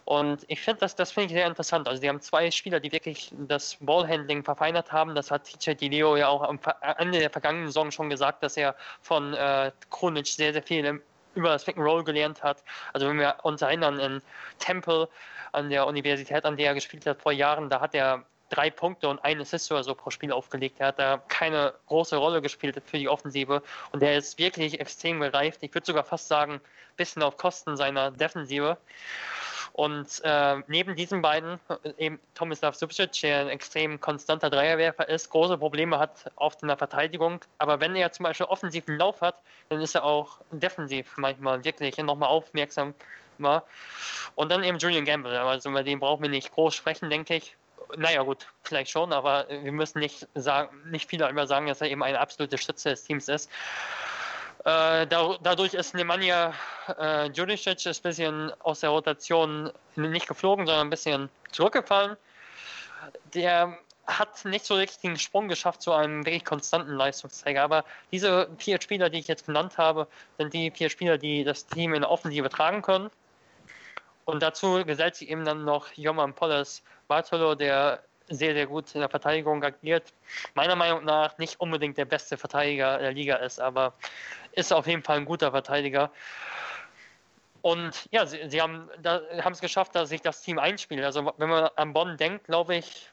Und 0.06 0.46
ich 0.48 0.62
finde, 0.62 0.80
das, 0.80 0.96
das 0.96 1.12
finde 1.12 1.28
ich 1.28 1.34
sehr 1.34 1.46
interessant. 1.46 1.86
Also, 1.86 2.02
die 2.02 2.08
haben 2.08 2.22
zwei 2.22 2.50
Spieler, 2.50 2.80
die 2.80 2.94
wirklich 2.94 3.30
das 3.50 3.76
Ballhandling 3.82 4.42
verfeinert 4.42 4.94
haben. 4.94 5.16
Das 5.16 5.32
hat 5.32 5.44
TJ 5.44 5.72
DiLeo 5.72 6.16
ja 6.16 6.30
auch 6.30 6.44
am 6.44 6.58
Ende 6.98 7.20
der 7.20 7.30
vergangenen 7.30 7.68
Saison 7.68 7.92
schon 7.92 8.10
gesagt, 8.10 8.42
dass 8.42 8.56
er 8.56 8.74
von 9.02 9.34
äh, 9.34 9.70
Kronic 9.90 10.28
sehr, 10.28 10.54
sehr 10.54 10.64
viel 10.64 11.02
über 11.38 11.50
das 11.50 11.64
Pick 11.64 11.78
and 11.78 11.86
Roll 11.86 12.04
gelernt 12.04 12.44
hat. 12.44 12.64
Also, 12.94 13.08
wenn 13.08 13.20
wir 13.20 13.38
uns 13.44 13.62
erinnern, 13.62 14.00
in 14.00 14.22
Temple, 14.60 15.08
an 15.54 15.70
der 15.70 15.88
Universität, 15.88 16.46
an 16.46 16.58
der 16.58 16.68
er 16.68 16.74
gespielt 16.74 17.06
hat 17.06 17.22
vor 17.22 17.32
Jahren, 17.32 17.70
da 17.70 17.80
hat 17.80 17.96
er 17.96 18.26
drei 18.50 18.70
Punkte 18.70 19.10
und 19.10 19.24
ein 19.24 19.42
Assist 19.42 19.72
oder 19.72 19.84
so 19.84 19.94
pro 19.94 20.10
Spiel 20.10 20.32
aufgelegt. 20.32 20.80
Er 20.80 20.88
hat 20.88 21.00
da 21.00 21.22
keine 21.28 21.74
große 21.88 22.16
Rolle 22.16 22.42
gespielt 22.42 22.82
für 22.86 22.98
die 22.98 23.10
Offensive 23.10 23.62
und 23.92 24.02
er 24.02 24.18
ist 24.18 24.40
wirklich 24.40 24.80
extrem 24.80 25.20
gereift. 25.20 25.60
Ich 25.62 25.74
würde 25.74 25.86
sogar 25.86 26.04
fast 26.04 26.28
sagen, 26.28 26.54
ein 26.54 26.62
bisschen 26.96 27.24
auf 27.24 27.38
Kosten 27.38 27.76
seiner 27.76 28.12
Defensive. 28.12 28.78
Und 29.74 30.22
äh, 30.24 30.58
neben 30.68 30.96
diesen 30.96 31.22
beiden, 31.22 31.60
äh, 31.84 32.06
eben 32.06 32.20
Tomislav 32.36 32.76
Subcic, 32.76 33.12
der 33.22 33.42
ein 33.42 33.50
extrem 33.50 34.00
konstanter 34.00 34.50
Dreierwerfer 34.50 35.08
ist, 35.08 35.30
große 35.30 35.58
Probleme 35.58 36.00
hat 36.00 36.32
auf 36.36 36.58
der 36.58 36.78
Verteidigung. 36.78 37.42
Aber 37.58 37.80
wenn 37.80 37.96
er 37.96 38.12
zum 38.12 38.24
Beispiel 38.24 38.46
offensiven 38.48 38.98
Lauf 38.98 39.22
hat, 39.22 39.42
dann 39.70 39.82
ist 39.82 39.96
er 39.96 40.04
auch 40.04 40.40
defensiv 40.52 41.16
manchmal 41.18 41.64
wirklich 41.64 41.98
nochmal 41.98 42.30
aufmerksam. 42.30 42.94
Und 44.36 44.52
dann 44.52 44.64
eben 44.64 44.78
Julian 44.80 45.06
Gamble. 45.06 45.40
Also 45.40 45.70
über 45.70 45.84
den 45.84 46.00
brauchen 46.00 46.24
wir 46.24 46.30
nicht 46.30 46.52
groß 46.52 46.74
sprechen, 46.74 47.10
denke 47.10 47.36
ich. 47.36 47.56
Naja, 47.96 48.24
gut, 48.24 48.48
vielleicht 48.64 48.92
schon, 48.92 49.14
aber 49.14 49.48
wir 49.48 49.72
müssen 49.72 50.00
nicht, 50.00 50.28
sagen, 50.36 50.76
nicht 50.92 51.10
viel 51.10 51.20
darüber 51.20 51.48
sagen, 51.48 51.68
dass 51.68 51.80
er 51.80 51.90
eben 51.90 52.04
eine 52.04 52.20
absolute 52.20 52.58
Stütze 52.58 52.90
des 52.90 53.04
Teams 53.04 53.30
ist. 53.30 53.50
Äh, 54.68 55.08
da, 55.08 55.38
dadurch 55.42 55.74
ist 55.76 55.96
Nemanja 55.96 56.54
äh, 57.00 57.30
Juricic 57.30 57.86
ein 57.86 58.02
bisschen 58.04 58.52
aus 58.60 58.82
der 58.82 58.90
Rotation 58.90 59.72
nicht 59.96 60.28
geflogen, 60.28 60.66
sondern 60.66 60.88
ein 60.88 60.90
bisschen 60.90 61.30
zurückgefallen. 61.54 62.18
Der 63.34 63.78
hat 64.08 64.44
nicht 64.44 64.66
so 64.66 64.76
richtig 64.76 65.00
den 65.00 65.18
Sprung 65.18 65.48
geschafft 65.48 65.82
zu 65.82 65.94
einem 65.94 66.26
wirklich 66.26 66.44
konstanten 66.44 66.96
Leistungsträger. 66.96 67.64
Aber 67.64 67.86
diese 68.12 68.50
vier 68.58 68.82
Spieler, 68.82 69.10
die 69.10 69.20
ich 69.20 69.30
jetzt 69.30 69.46
genannt 69.46 69.78
habe, 69.78 70.06
sind 70.38 70.54
die 70.54 70.70
vier 70.70 70.90
Spieler, 70.90 71.18
die 71.18 71.46
das 71.46 71.66
Team 71.68 71.94
in 71.94 72.02
der 72.02 72.12
Offensive 72.12 72.50
tragen 72.50 72.82
können. 72.82 73.10
Und 74.26 74.44
dazu 74.44 74.84
gesellt 74.84 75.16
sich 75.16 75.30
eben 75.30 75.46
dann 75.46 75.64
noch 75.64 75.94
Joman 75.96 76.34
Polles 76.34 76.84
Bartolo, 77.08 77.56
der 77.56 78.04
sehr, 78.30 78.54
sehr 78.54 78.68
gut 78.68 78.94
in 78.94 79.02
der 79.02 79.10
Verteidigung 79.10 79.64
agiert. 79.64 80.14
Meiner 80.54 80.76
Meinung 80.76 81.06
nach 81.06 81.38
nicht 81.38 81.60
unbedingt 81.60 81.98
der 81.98 82.06
beste 82.06 82.38
Verteidiger 82.38 82.98
der 82.98 83.14
Liga 83.14 83.36
ist, 83.38 83.60
aber 83.60 83.94
ist 84.52 84.74
auf 84.74 84.88
jeden 84.88 85.04
Fall 85.04 85.18
ein 85.18 85.26
guter 85.26 85.52
Verteidiger. 85.52 86.12
Und 87.62 88.08
ja, 88.12 88.26
sie, 88.26 88.40
sie 88.48 88.62
haben 88.62 88.90
es 89.04 89.60
geschafft, 89.60 89.96
dass 89.96 90.10
sich 90.10 90.22
das 90.22 90.42
Team 90.42 90.60
einspielt. 90.60 91.04
Also 91.04 91.34
wenn 91.38 91.50
man 91.50 91.70
an 91.76 91.94
Bonn 91.94 92.18
denkt, 92.18 92.46
glaube 92.46 92.76
ich, 92.76 93.10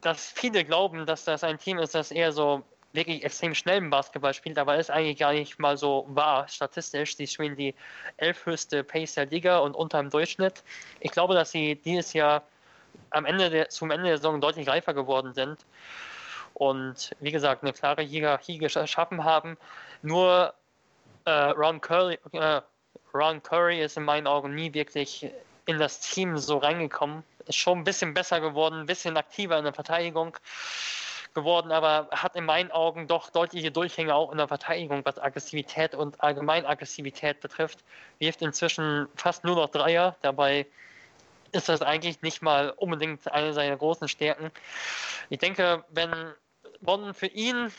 dass 0.00 0.32
viele 0.32 0.64
glauben, 0.64 1.06
dass 1.06 1.24
das 1.24 1.44
ein 1.44 1.58
Team 1.58 1.78
ist, 1.78 1.94
das 1.94 2.10
eher 2.10 2.32
so 2.32 2.62
wirklich 2.92 3.24
extrem 3.24 3.54
schnell 3.54 3.78
im 3.78 3.90
Basketball 3.90 4.32
spielt, 4.32 4.56
aber 4.56 4.76
ist 4.76 4.90
eigentlich 4.90 5.18
gar 5.18 5.32
nicht 5.32 5.58
mal 5.58 5.76
so 5.76 6.06
wahr 6.08 6.46
statistisch. 6.48 7.16
Sie 7.16 7.26
spielen 7.26 7.56
die 7.56 7.74
elfhöchste 8.18 8.84
Pace 8.84 9.14
der 9.14 9.26
Liga 9.26 9.58
und 9.58 9.74
unter 9.74 9.98
dem 9.98 10.10
Durchschnitt. 10.10 10.62
Ich 11.00 11.10
glaube, 11.10 11.34
dass 11.34 11.50
sie 11.50 11.74
dieses 11.74 12.12
Jahr 12.12 12.44
am 13.14 13.24
Ende 13.24 13.50
der, 13.50 13.68
zum 13.68 13.90
Ende 13.90 14.06
der 14.06 14.16
Saison 14.16 14.40
deutlich 14.40 14.68
reifer 14.68 14.92
geworden 14.92 15.32
sind 15.34 15.64
und 16.54 17.10
wie 17.20 17.32
gesagt 17.32 17.62
eine 17.62 17.72
klare 17.72 18.02
Hierarchie 18.02 18.58
geschaffen 18.58 19.24
haben. 19.24 19.56
Nur 20.02 20.54
äh, 21.24 21.30
Ron, 21.30 21.80
Curry, 21.80 22.18
äh, 22.32 22.60
Ron 23.12 23.42
Curry 23.42 23.82
ist 23.82 23.96
in 23.96 24.04
meinen 24.04 24.26
Augen 24.26 24.54
nie 24.54 24.72
wirklich 24.74 25.30
in 25.66 25.78
das 25.78 26.00
Team 26.00 26.36
so 26.38 26.58
reingekommen. 26.58 27.24
Ist 27.46 27.56
schon 27.56 27.78
ein 27.78 27.84
bisschen 27.84 28.14
besser 28.14 28.40
geworden, 28.40 28.80
ein 28.80 28.86
bisschen 28.86 29.16
aktiver 29.16 29.58
in 29.58 29.64
der 29.64 29.74
Verteidigung 29.74 30.36
geworden, 31.34 31.72
aber 31.72 32.08
hat 32.12 32.36
in 32.36 32.44
meinen 32.44 32.70
Augen 32.70 33.08
doch 33.08 33.30
deutliche 33.30 33.72
Durchhänge 33.72 34.14
auch 34.14 34.30
in 34.30 34.38
der 34.38 34.46
Verteidigung, 34.46 35.04
was 35.04 35.18
Aggressivität 35.18 35.94
und 35.94 36.22
allgemein 36.22 36.64
Aggressivität 36.64 37.40
betrifft. 37.40 37.80
Wirft 38.18 38.42
inzwischen 38.42 39.08
fast 39.16 39.44
nur 39.44 39.56
noch 39.56 39.70
Dreier, 39.70 40.14
dabei 40.22 40.66
ist 41.54 41.68
das 41.68 41.82
eigentlich 41.82 42.22
nicht 42.22 42.42
mal 42.42 42.70
unbedingt 42.70 43.30
eine 43.32 43.52
seiner 43.52 43.76
großen 43.76 44.08
Stärken. 44.08 44.50
Ich 45.30 45.38
denke, 45.38 45.84
wenn 45.90 46.12
Bonn 46.80 47.14
für 47.14 47.26
ihn 47.26 47.72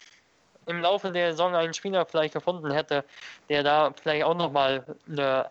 im 0.66 0.82
Laufe 0.82 1.12
der 1.12 1.32
Saison 1.32 1.56
einen 1.56 1.74
Spieler 1.74 2.06
vielleicht 2.06 2.34
gefunden 2.34 2.72
hätte, 2.72 3.04
der 3.50 3.64
da 3.64 3.94
vielleicht 4.02 4.24
auch 4.24 4.36
nochmal 4.36 4.84
eine 5.08 5.50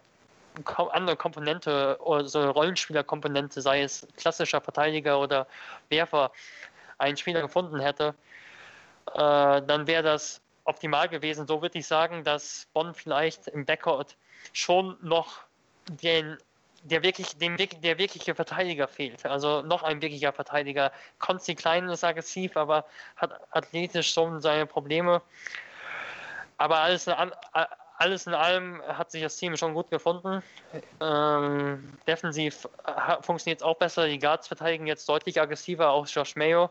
andere 0.92 1.16
Komponente 1.16 1.98
oder 2.00 2.26
so 2.26 2.50
Rollenspielerkomponente, 2.50 3.60
sei 3.60 3.82
es 3.82 4.06
klassischer 4.16 4.60
Verteidiger 4.60 5.18
oder 5.18 5.46
Werfer, 5.88 6.30
einen 6.98 7.16
Spieler 7.16 7.42
gefunden 7.42 7.80
hätte, 7.80 8.14
äh, 9.14 9.62
dann 9.62 9.86
wäre 9.86 10.02
das 10.02 10.40
optimal 10.64 11.08
gewesen. 11.08 11.46
So 11.46 11.60
würde 11.60 11.78
ich 11.78 11.86
sagen, 11.86 12.24
dass 12.24 12.68
Bonn 12.72 12.94
vielleicht 12.94 13.48
im 13.48 13.64
Backcourt 13.64 14.16
schon 14.52 14.96
noch 15.02 15.38
den 15.88 16.38
der 16.84 17.02
wirklich, 17.02 17.36
dem, 17.38 17.56
der 17.56 17.98
wirkliche 17.98 18.34
Verteidiger 18.34 18.88
fehlt. 18.88 19.26
Also 19.26 19.62
noch 19.62 19.82
ein 19.82 20.00
wirklicher 20.00 20.32
Verteidiger. 20.32 20.92
Konsti 21.18 21.54
Klein 21.54 21.88
ist 21.88 22.04
aggressiv, 22.04 22.56
aber 22.56 22.84
hat 23.16 23.32
athletisch 23.50 24.12
schon 24.12 24.40
seine 24.40 24.66
Probleme. 24.66 25.20
Aber 26.56 26.78
alles, 26.78 27.08
alles 27.08 27.34
alles 27.96 28.26
in 28.26 28.34
allem 28.34 28.82
hat 28.86 29.10
sich 29.10 29.22
das 29.22 29.36
Team 29.36 29.56
schon 29.56 29.74
gut 29.74 29.90
gefunden. 29.90 30.42
Ähm, 31.00 31.96
defensiv 32.06 32.68
funktioniert 33.20 33.60
es 33.60 33.62
auch 33.62 33.76
besser. 33.76 34.06
Die 34.06 34.18
Guards 34.18 34.48
verteidigen 34.48 34.86
jetzt 34.86 35.08
deutlich 35.08 35.40
aggressiver, 35.40 35.90
auch 35.90 36.06
Josh 36.06 36.34
Mayo. 36.36 36.70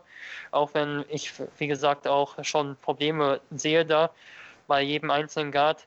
Auch 0.50 0.74
wenn 0.74 1.04
ich, 1.08 1.32
wie 1.58 1.66
gesagt, 1.66 2.06
auch 2.06 2.42
schon 2.44 2.76
Probleme 2.76 3.40
sehe 3.50 3.86
da 3.86 4.10
bei 4.66 4.82
jedem 4.82 5.10
einzelnen 5.10 5.50
Guard. 5.50 5.86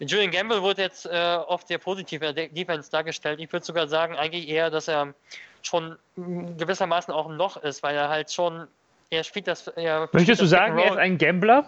Julian 0.00 0.30
Gamble 0.30 0.62
wurde 0.62 0.82
jetzt 0.82 1.06
äh, 1.06 1.38
oft 1.46 1.68
sehr 1.68 1.78
positiv 1.78 2.22
in 2.22 2.34
der 2.34 2.48
Defense 2.48 2.90
dargestellt. 2.90 3.38
Ich 3.38 3.52
würde 3.52 3.64
sogar 3.64 3.86
sagen, 3.86 4.16
eigentlich 4.16 4.48
eher, 4.48 4.70
dass 4.70 4.88
er 4.88 5.14
schon 5.62 5.98
gewissermaßen 6.16 7.12
auch 7.12 7.28
ein 7.28 7.36
Loch 7.36 7.58
ist, 7.58 7.82
weil 7.82 7.94
er 7.94 8.08
halt 8.08 8.32
schon, 8.32 8.66
er 9.10 9.24
spielt 9.24 9.46
das. 9.46 9.66
Er 9.68 10.08
Möchtest 10.12 10.40
du 10.40 10.46
sagen, 10.46 10.78
er 10.78 10.92
ist 10.92 10.98
ein 10.98 11.18
Gambler? 11.18 11.66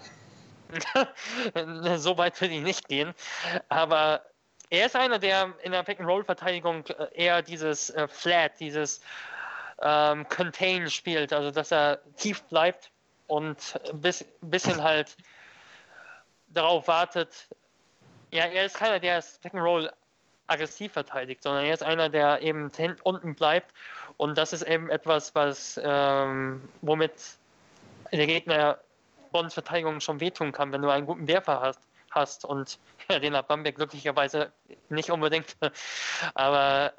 so 1.96 2.16
weit 2.16 2.40
will 2.40 2.50
ich 2.50 2.62
nicht 2.62 2.88
gehen. 2.88 3.12
Aber 3.68 4.22
er 4.70 4.86
ist 4.86 4.96
einer, 4.96 5.18
der 5.18 5.52
in 5.62 5.72
der 5.72 5.82
Pick-and-Roll-Verteidigung 5.82 6.86
äh, 6.86 7.24
eher 7.24 7.42
dieses 7.42 7.90
äh, 7.90 8.08
Flat, 8.08 8.58
dieses 8.58 9.02
ähm, 9.82 10.26
Contain 10.28 10.88
spielt, 10.88 11.32
also 11.34 11.50
dass 11.50 11.70
er 11.70 12.00
tief 12.16 12.42
bleibt 12.44 12.90
und 13.26 13.78
ein 13.92 14.00
bisschen 14.40 14.82
halt 14.82 15.16
darauf 16.48 16.88
wartet. 16.88 17.48
Ja, 18.32 18.46
er 18.46 18.64
ist 18.64 18.76
keiner, 18.76 18.98
der 18.98 19.16
das 19.16 19.38
Pick-and-Roll 19.38 19.92
aggressiv 20.46 20.92
verteidigt, 20.92 21.42
sondern 21.42 21.64
er 21.64 21.74
ist 21.74 21.82
einer, 21.82 22.08
der 22.08 22.42
eben 22.42 22.70
unten 23.04 23.34
bleibt 23.34 23.72
und 24.16 24.36
das 24.36 24.52
ist 24.52 24.62
eben 24.62 24.90
etwas, 24.90 25.34
was 25.34 25.80
ähm, 25.82 26.68
womit 26.80 27.12
der 28.10 28.26
Gegner 28.26 28.78
Bonds 29.32 29.54
Verteidigung 29.54 30.00
schon 30.00 30.20
wehtun 30.20 30.52
kann, 30.52 30.72
wenn 30.72 30.82
du 30.82 30.90
einen 30.90 31.06
guten 31.06 31.26
Werfer 31.26 31.60
hast. 31.60 31.80
hast. 32.10 32.44
Und 32.44 32.78
ja, 33.10 33.18
den 33.18 33.34
hat 33.34 33.48
Bamberg 33.48 33.76
glücklicherweise 33.76 34.52
nicht 34.90 35.10
unbedingt. 35.10 35.56
Aber 36.34 36.92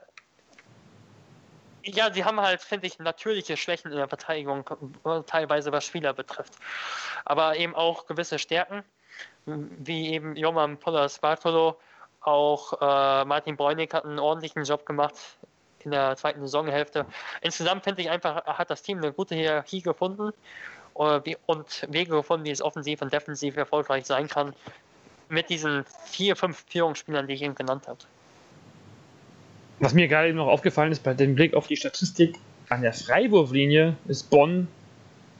ja, 1.83 2.11
sie 2.11 2.23
haben 2.23 2.39
halt, 2.39 2.61
finde 2.61 2.87
ich, 2.87 2.97
natürliche 2.99 3.57
Schwächen 3.57 3.91
in 3.91 3.97
der 3.97 4.07
Verteidigung, 4.07 4.65
teilweise 5.27 5.71
was 5.71 5.85
Spieler 5.85 6.13
betrifft. 6.13 6.53
Aber 7.25 7.55
eben 7.57 7.75
auch 7.75 8.05
gewisse 8.07 8.39
Stärken, 8.39 8.83
wie 9.45 10.13
eben 10.13 10.35
Joman 10.35 10.77
Pollers 10.77 11.19
Bartolo, 11.19 11.77
auch 12.21 12.73
äh, 12.73 13.25
Martin 13.25 13.57
Bräunig 13.57 13.93
hat 13.93 14.05
einen 14.05 14.19
ordentlichen 14.19 14.63
Job 14.63 14.85
gemacht 14.85 15.15
in 15.83 15.91
der 15.91 16.15
zweiten 16.15 16.41
Saisonhälfte. 16.41 17.05
Insgesamt 17.41 17.83
finde 17.83 18.01
ich 18.01 18.09
einfach, 18.09 18.45
hat 18.45 18.69
das 18.69 18.81
Team 18.81 18.99
eine 18.99 19.11
gute 19.11 19.35
Hierarchie 19.35 19.81
gefunden 19.81 20.31
und 20.93 21.87
Wege 21.89 22.11
gefunden, 22.11 22.45
wie 22.45 22.51
es 22.51 22.61
offensiv 22.61 23.01
und 23.01 23.11
defensiv 23.11 23.57
erfolgreich 23.57 24.05
sein 24.05 24.27
kann, 24.27 24.53
mit 25.27 25.49
diesen 25.49 25.83
vier, 26.05 26.35
fünf 26.35 26.63
Führungsspielern, 26.69 27.27
die 27.27 27.33
ich 27.33 27.41
eben 27.41 27.55
genannt 27.55 27.87
habe. 27.87 27.99
Was 29.79 29.93
mir 29.93 30.07
gerade 30.07 30.29
eben 30.29 30.37
noch 30.37 30.47
aufgefallen 30.47 30.91
ist, 30.91 31.03
bei 31.03 31.13
dem 31.13 31.35
Blick 31.35 31.53
auf 31.55 31.67
die 31.67 31.75
Statistik, 31.75 32.37
an 32.69 32.81
der 32.81 32.93
Freiwurflinie 32.93 33.97
ist 34.07 34.29
Bonn 34.29 34.67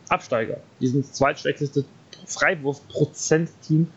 Absteiger. 0.10 0.58
Die 0.80 0.88
sind 0.88 1.06
das 1.06 1.14
zweitschlechteste 1.14 1.86
Freiwurfprozentteam, 2.28 3.92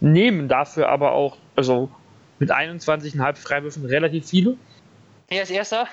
nehmen 0.00 0.48
dafür 0.48 0.88
aber 0.88 1.12
auch, 1.12 1.36
also 1.56 1.90
mit 2.38 2.50
21,5 2.50 3.36
Freiwürfen 3.36 3.84
relativ 3.84 4.28
viele. 4.28 4.56
Wer 5.28 5.42
ist 5.42 5.50
Erster? 5.50 5.86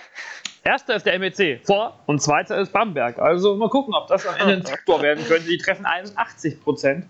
Erster 0.64 0.96
ist 0.96 1.06
der 1.06 1.18
MEC, 1.20 1.62
vor 1.66 2.00
und 2.08 2.22
zweiter 2.22 2.60
ist 2.60 2.74
Bamberg. 2.74 3.20
Also 3.20 3.56
mal 3.56 3.70
gucken, 3.70 3.94
ob 3.94 4.08
das 4.08 4.26
am 4.26 4.36
Ende 4.36 4.54
ein 4.56 4.64
Faktor 4.64 5.02
werden 5.02 5.24
könnte. 5.26 5.48
Die 5.48 5.58
treffen 5.58 5.86
81% 5.86 7.04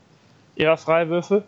ihrer 0.56 0.78
Freiwürfe. 0.78 1.44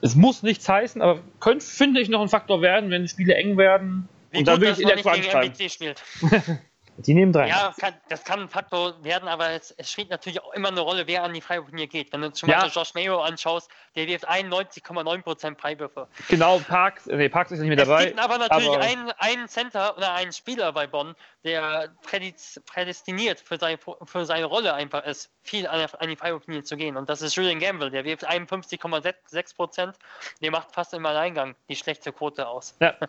Es 0.00 0.16
muss 0.16 0.42
nichts 0.42 0.68
heißen, 0.68 1.00
aber 1.00 1.20
könnte, 1.40 1.64
finde 1.64 2.00
ich, 2.00 2.08
noch 2.08 2.20
ein 2.20 2.28
Faktor 2.28 2.62
werden, 2.62 2.90
wenn 2.90 3.06
Spiele 3.06 3.34
eng 3.34 3.56
werden. 3.56 4.08
Wie 4.30 4.38
und 4.38 4.44
gut, 4.44 4.54
dann 4.54 4.60
will 4.60 4.70
ich 4.72 4.80
in 4.80 4.88
der 4.88 4.96
Crunch 4.96 5.32
MEC 5.32 5.70
spielt. 5.70 6.02
Die 6.96 7.14
nehmen 7.14 7.32
drei. 7.32 7.48
Ja, 7.48 7.74
kann, 7.78 7.94
das 8.08 8.24
kann 8.24 8.40
ein 8.40 8.48
Faktor 8.48 9.02
werden, 9.02 9.28
aber 9.28 9.50
es, 9.50 9.72
es, 9.72 9.90
spielt 9.90 10.10
natürlich 10.10 10.40
auch 10.40 10.52
immer 10.52 10.68
eine 10.68 10.80
Rolle, 10.80 11.06
wer 11.06 11.24
an 11.24 11.34
die 11.34 11.40
Freiwurflinie 11.40 11.88
geht. 11.88 12.12
Wenn 12.12 12.20
du 12.20 12.32
zum 12.32 12.48
ja. 12.48 12.60
Beispiel 12.60 12.80
Josh 12.80 12.94
Mayo 12.94 13.20
anschaust, 13.20 13.68
der 13.96 14.06
wirft 14.06 14.28
91,9% 14.28 15.58
Freiwürfe. 15.58 16.08
Genau, 16.28 16.60
Parks, 16.60 17.06
nee, 17.06 17.28
Parks 17.28 17.50
ist 17.50 17.60
nicht 17.60 17.68
mehr 17.68 17.76
dabei. 17.76 18.02
Es 18.02 18.06
gibt 18.06 18.20
aber 18.20 18.38
natürlich 18.38 18.68
aber 18.68 18.80
einen, 18.80 19.10
einen 19.18 19.48
Center 19.48 19.96
oder 19.96 20.14
einen 20.14 20.32
Spieler 20.32 20.72
bei 20.72 20.86
Bonn, 20.86 21.14
der 21.42 21.88
prädestiniert 22.02 23.40
für, 23.40 23.58
sein, 23.58 23.78
für 24.04 24.24
seine 24.24 24.46
Rolle 24.46 24.74
einfach 24.74 25.04
ist, 25.04 25.30
viel 25.44 25.66
an, 25.66 25.86
die 26.08 26.16
Freiwurflinie 26.16 26.64
zu 26.64 26.76
gehen. 26.76 26.96
Und 26.96 27.08
das 27.08 27.22
ist 27.22 27.36
Julian 27.36 27.60
Gamble, 27.60 27.90
der 27.90 28.04
wirft 28.04 28.28
51,6%, 28.28 29.94
der 30.40 30.50
macht 30.50 30.72
fast 30.72 30.94
im 30.94 31.04
Alleingang 31.04 31.54
die 31.68 31.76
schlechte 31.76 32.12
Quote 32.12 32.48
aus. 32.48 32.74
Ja. 32.80 32.94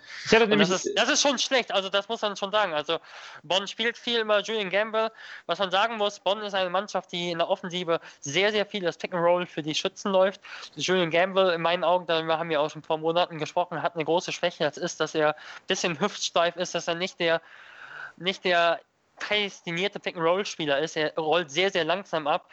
Das 0.66 0.70
ist, 0.70 0.98
das 0.98 1.10
ist 1.10 1.22
schon 1.22 1.38
schlecht, 1.40 1.72
also 1.72 1.90
das 1.90 2.10
muss 2.10 2.22
man 2.22 2.36
schon 2.36 2.52
sagen. 2.52 2.74
Also 2.74 3.00
Bonn 3.44 3.68
spielt 3.68 3.98
viel 3.98 4.20
über 4.20 4.42
Julian 4.42 4.70
Gamble. 4.70 5.12
Was 5.46 5.60
man 5.60 5.72
sagen 5.72 5.98
muss, 5.98 6.20
Bonn 6.20 6.42
ist 6.42 6.54
eine 6.54 6.70
Mannschaft, 6.70 7.12
die 7.12 7.32
in 7.32 7.38
der 7.38 7.50
Offensive 7.50 8.00
sehr, 8.20 8.52
sehr 8.52 8.66
viel 8.66 8.84
das 8.84 8.98
Pick 8.98 9.14
and 9.14 9.24
Roll 9.24 9.46
für 9.46 9.62
die 9.62 9.76
Schützen 9.76 10.12
läuft. 10.12 10.42
Julian 10.76 11.10
Gamble, 11.10 11.54
in 11.54 11.62
meinen 11.62 11.84
Augen, 11.84 12.06
darüber 12.06 12.38
haben 12.38 12.50
wir 12.50 12.60
auch 12.60 12.70
schon 12.70 12.82
vor 12.82 12.98
Monaten 12.98 13.38
gesprochen, 13.38 13.82
hat 13.82 13.96
eine 13.96 14.06
große 14.06 14.32
Schwäche. 14.32 14.64
Das 14.64 14.78
ist, 14.78 15.00
dass 15.00 15.16
er 15.16 15.30
ein 15.30 15.68
bisschen 15.68 16.00
hüftsteif 16.00 16.56
ist, 16.58 16.76
dass 16.76 16.88
er 16.88 16.96
nicht 16.96 17.20
der, 17.20 17.42
nicht 18.18 18.44
der 18.44 18.82
prädestinierte 19.18 20.00
Pick 20.00 20.18
Roll 20.18 20.46
Spieler 20.46 20.80
ist. 20.80 20.96
Er 20.98 21.14
rollt 21.16 21.52
sehr, 21.52 21.72
sehr 21.72 21.84
langsam 21.84 22.28
ab. 22.28 22.50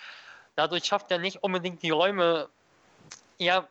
Dadurch 0.56 0.84
schafft 0.84 1.10
er 1.10 1.18
nicht 1.18 1.43
unbedingt 1.43 1.82
die 1.82 1.90
Räume 1.90 2.48
ja, 3.43 3.68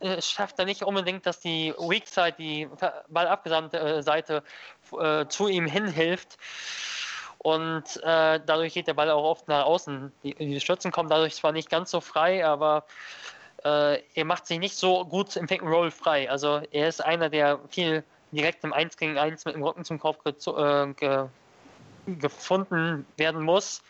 es 0.00 0.30
schafft 0.30 0.58
er 0.58 0.64
nicht 0.64 0.82
unbedingt, 0.82 1.26
dass 1.26 1.40
die 1.40 1.74
Weak 1.78 2.06
Side, 2.06 2.36
die 2.38 2.68
ballabgesandte 3.08 3.78
äh, 3.78 4.02
Seite 4.02 4.42
äh, 4.92 5.26
zu 5.26 5.48
ihm 5.48 5.66
hinhilft. 5.66 6.38
Und 7.38 7.96
äh, 8.02 8.40
dadurch 8.44 8.74
geht 8.74 8.86
der 8.86 8.94
Ball 8.94 9.10
auch 9.10 9.24
oft 9.24 9.48
nach 9.48 9.64
außen. 9.64 10.12
Die, 10.22 10.34
die 10.34 10.60
Stürzen 10.60 10.90
kommen 10.90 11.08
dadurch 11.08 11.36
zwar 11.36 11.52
nicht 11.52 11.70
ganz 11.70 11.90
so 11.90 12.00
frei, 12.00 12.44
aber 12.44 12.84
äh, 13.64 14.02
er 14.14 14.24
macht 14.24 14.46
sich 14.46 14.58
nicht 14.58 14.76
so 14.76 15.04
gut 15.04 15.34
im 15.36 15.46
Pick 15.46 15.62
Roll 15.62 15.90
frei. 15.90 16.30
Also 16.30 16.60
er 16.70 16.88
ist 16.88 17.04
einer, 17.04 17.28
der 17.28 17.60
viel 17.68 18.04
direkt 18.32 18.62
im 18.64 18.72
1 18.72 18.96
gegen 18.96 19.18
1 19.18 19.44
mit 19.44 19.54
dem 19.54 19.62
Rücken 19.62 19.84
zum 19.84 19.98
Kopf 19.98 20.24
äh, 20.26 20.92
ge 20.94 21.26
gefunden 22.16 23.06
werden 23.16 23.42
muss 23.42 23.82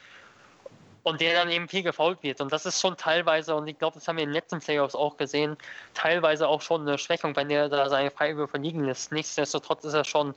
und 1.09 1.20
der 1.20 1.35
dann 1.35 1.51
eben 1.51 1.69
viel 1.69 1.82
gefault 1.82 2.23
wird. 2.23 2.40
Und 2.40 2.53
das 2.53 2.66
ist 2.66 2.81
schon 2.81 2.97
teilweise, 2.97 3.55
und 3.55 3.66
ich 3.66 3.78
glaube, 3.78 3.95
das 3.95 4.07
haben 4.09 4.16
wir 4.16 4.24
in 4.24 4.31
den 4.31 4.35
letzten 4.35 4.61
Playoffs 4.61 4.95
auch 4.95 5.16
gesehen, 5.16 5.57
teilweise 5.95 6.47
auch 6.49 6.61
schon 6.61 6.82
eine 6.82 6.99
Schwächung, 6.99 7.35
wenn 7.36 7.49
der 7.49 7.69
da 7.69 7.89
seine 7.89 8.11
Freiwürfe 8.11 8.59
liegen 8.59 8.85
lässt. 8.85 9.12
Nichtsdestotrotz 9.12 9.85
ist 9.85 9.95
er 9.95 10.05
schon, 10.05 10.35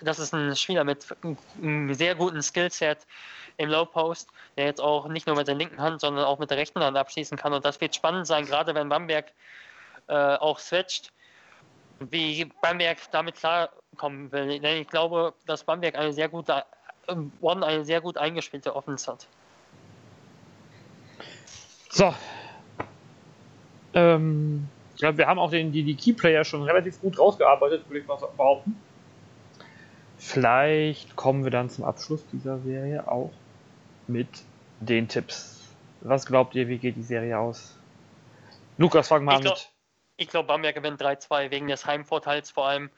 das 0.00 0.18
ist 0.18 0.32
ein 0.32 0.54
Spieler 0.56 0.84
mit 0.84 1.06
einem 1.62 1.92
sehr 1.94 2.14
guten 2.14 2.42
Skillset 2.42 2.98
im 3.56 3.68
Low 3.68 3.84
Post, 3.84 4.28
der 4.56 4.66
jetzt 4.66 4.80
auch 4.80 5.06
nicht 5.08 5.26
nur 5.26 5.36
mit 5.36 5.46
der 5.46 5.54
linken 5.54 5.80
Hand, 5.80 6.00
sondern 6.00 6.24
auch 6.24 6.38
mit 6.38 6.50
der 6.50 6.58
rechten 6.58 6.82
Hand 6.82 6.96
abschließen 6.96 7.36
kann. 7.36 7.52
Und 7.52 7.64
das 7.64 7.80
wird 7.80 7.94
spannend 7.94 8.26
sein, 8.26 8.46
gerade 8.46 8.74
wenn 8.74 8.88
Bamberg 8.88 9.32
äh, 10.08 10.14
auch 10.14 10.58
switcht, 10.58 11.12
wie 12.00 12.46
Bamberg 12.62 12.98
damit 13.12 13.36
klarkommen 13.36 14.32
will. 14.32 14.58
Denn 14.58 14.82
ich 14.82 14.88
glaube, 14.88 15.34
dass 15.46 15.64
Bamberg 15.64 15.94
eine 15.96 16.12
sehr 16.12 16.28
gute, 16.28 16.64
One 17.40 17.64
eine 17.64 17.84
sehr 17.84 18.00
gut 18.00 18.16
eingespielte 18.16 18.74
Offense 18.74 19.10
hat. 19.10 19.26
So. 21.90 22.14
Ähm, 23.94 24.68
ich 24.94 25.00
glaube, 25.00 25.18
wir 25.18 25.26
haben 25.26 25.38
auch 25.38 25.50
den, 25.50 25.72
die, 25.72 25.82
die 25.82 25.94
Keyplayer 25.94 26.44
schon 26.44 26.62
relativ 26.62 27.00
gut 27.00 27.18
rausgearbeitet, 27.18 27.88
würde 27.88 28.00
ich 28.00 28.06
mal 28.06 28.16
behaupten. 28.16 28.76
Vielleicht 30.18 31.16
kommen 31.16 31.44
wir 31.44 31.50
dann 31.50 31.70
zum 31.70 31.84
Abschluss 31.84 32.24
dieser 32.32 32.58
Serie 32.58 33.06
auch 33.06 33.30
mit 34.06 34.28
den 34.80 35.08
Tipps. 35.08 35.60
Was 36.00 36.26
glaubt 36.26 36.54
ihr, 36.54 36.68
wie 36.68 36.78
geht 36.78 36.96
die 36.96 37.02
Serie 37.02 37.38
aus? 37.38 37.76
Lukas, 38.78 39.08
fang 39.08 39.24
mal 39.24 39.36
an 39.36 39.42
mit. 39.42 39.70
Ich 40.16 40.28
glaube, 40.28 40.46
Bamberg 40.46 40.74
gewinnt 40.74 41.00
3-2 41.00 41.50
wegen 41.50 41.66
des 41.66 41.86
Heimvorteils 41.86 42.50
vor 42.50 42.66
allem. 42.66 42.90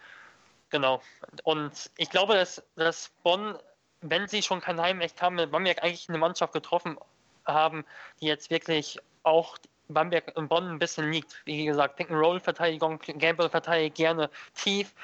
Genau. 0.71 1.01
Und 1.45 1.91
ich 1.97 2.11
glaube, 2.11 2.35
dass, 2.35 2.63
dass 2.77 3.11
Bonn, 3.23 3.57
wenn 4.01 4.29
sie 4.29 4.43
schon 4.43 4.61
kein 4.61 4.81
Heimrecht 4.81 5.21
haben, 5.23 5.37
mit 5.37 5.51
Bamberg 5.51 5.83
eigentlich 5.83 6.09
eine 6.09 6.19
Mannschaft 6.19 6.53
getroffen 6.53 6.99
haben, 7.45 7.85
die 8.21 8.27
jetzt 8.27 8.51
wirklich 8.51 8.99
auch 9.23 9.59
Bamberg 9.89 10.33
und 10.37 10.49
Bonn 10.49 10.69
ein 10.69 10.79
bisschen 10.79 11.11
liegt. 11.11 11.41
Wie 11.45 11.65
gesagt, 11.65 11.97
Pick-and-Roll-Verteidigung, 11.97 12.99
Gamble 13.19 13.49
verteidigt 13.49 13.97
gerne 13.97 14.31
tief. 14.55 14.95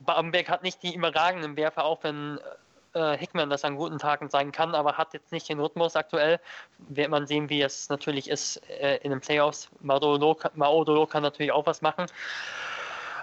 Bamberg 0.00 0.48
hat 0.48 0.62
nicht 0.62 0.82
die 0.82 0.94
überragenden 0.94 1.56
Werfer, 1.56 1.84
auch 1.84 2.02
wenn 2.02 2.40
äh, 2.94 3.16
Hickman 3.16 3.50
das 3.50 3.64
an 3.64 3.76
guten 3.76 3.98
Tagen 3.98 4.28
sein 4.28 4.52
kann, 4.52 4.74
aber 4.74 4.98
hat 4.98 5.14
jetzt 5.14 5.32
nicht 5.32 5.48
den 5.48 5.60
Rhythmus 5.60 5.96
aktuell. 5.96 6.40
Wird 6.78 7.10
man 7.10 7.26
sehen, 7.26 7.48
wie 7.48 7.62
es 7.62 7.88
natürlich 7.88 8.28
ist 8.28 8.60
äh, 8.68 8.96
in 8.98 9.10
den 9.10 9.20
Playoffs. 9.20 9.70
Maodolo 9.80 11.06
kann 11.06 11.22
natürlich 11.22 11.52
auch 11.52 11.66
was 11.66 11.80
machen. 11.82 12.06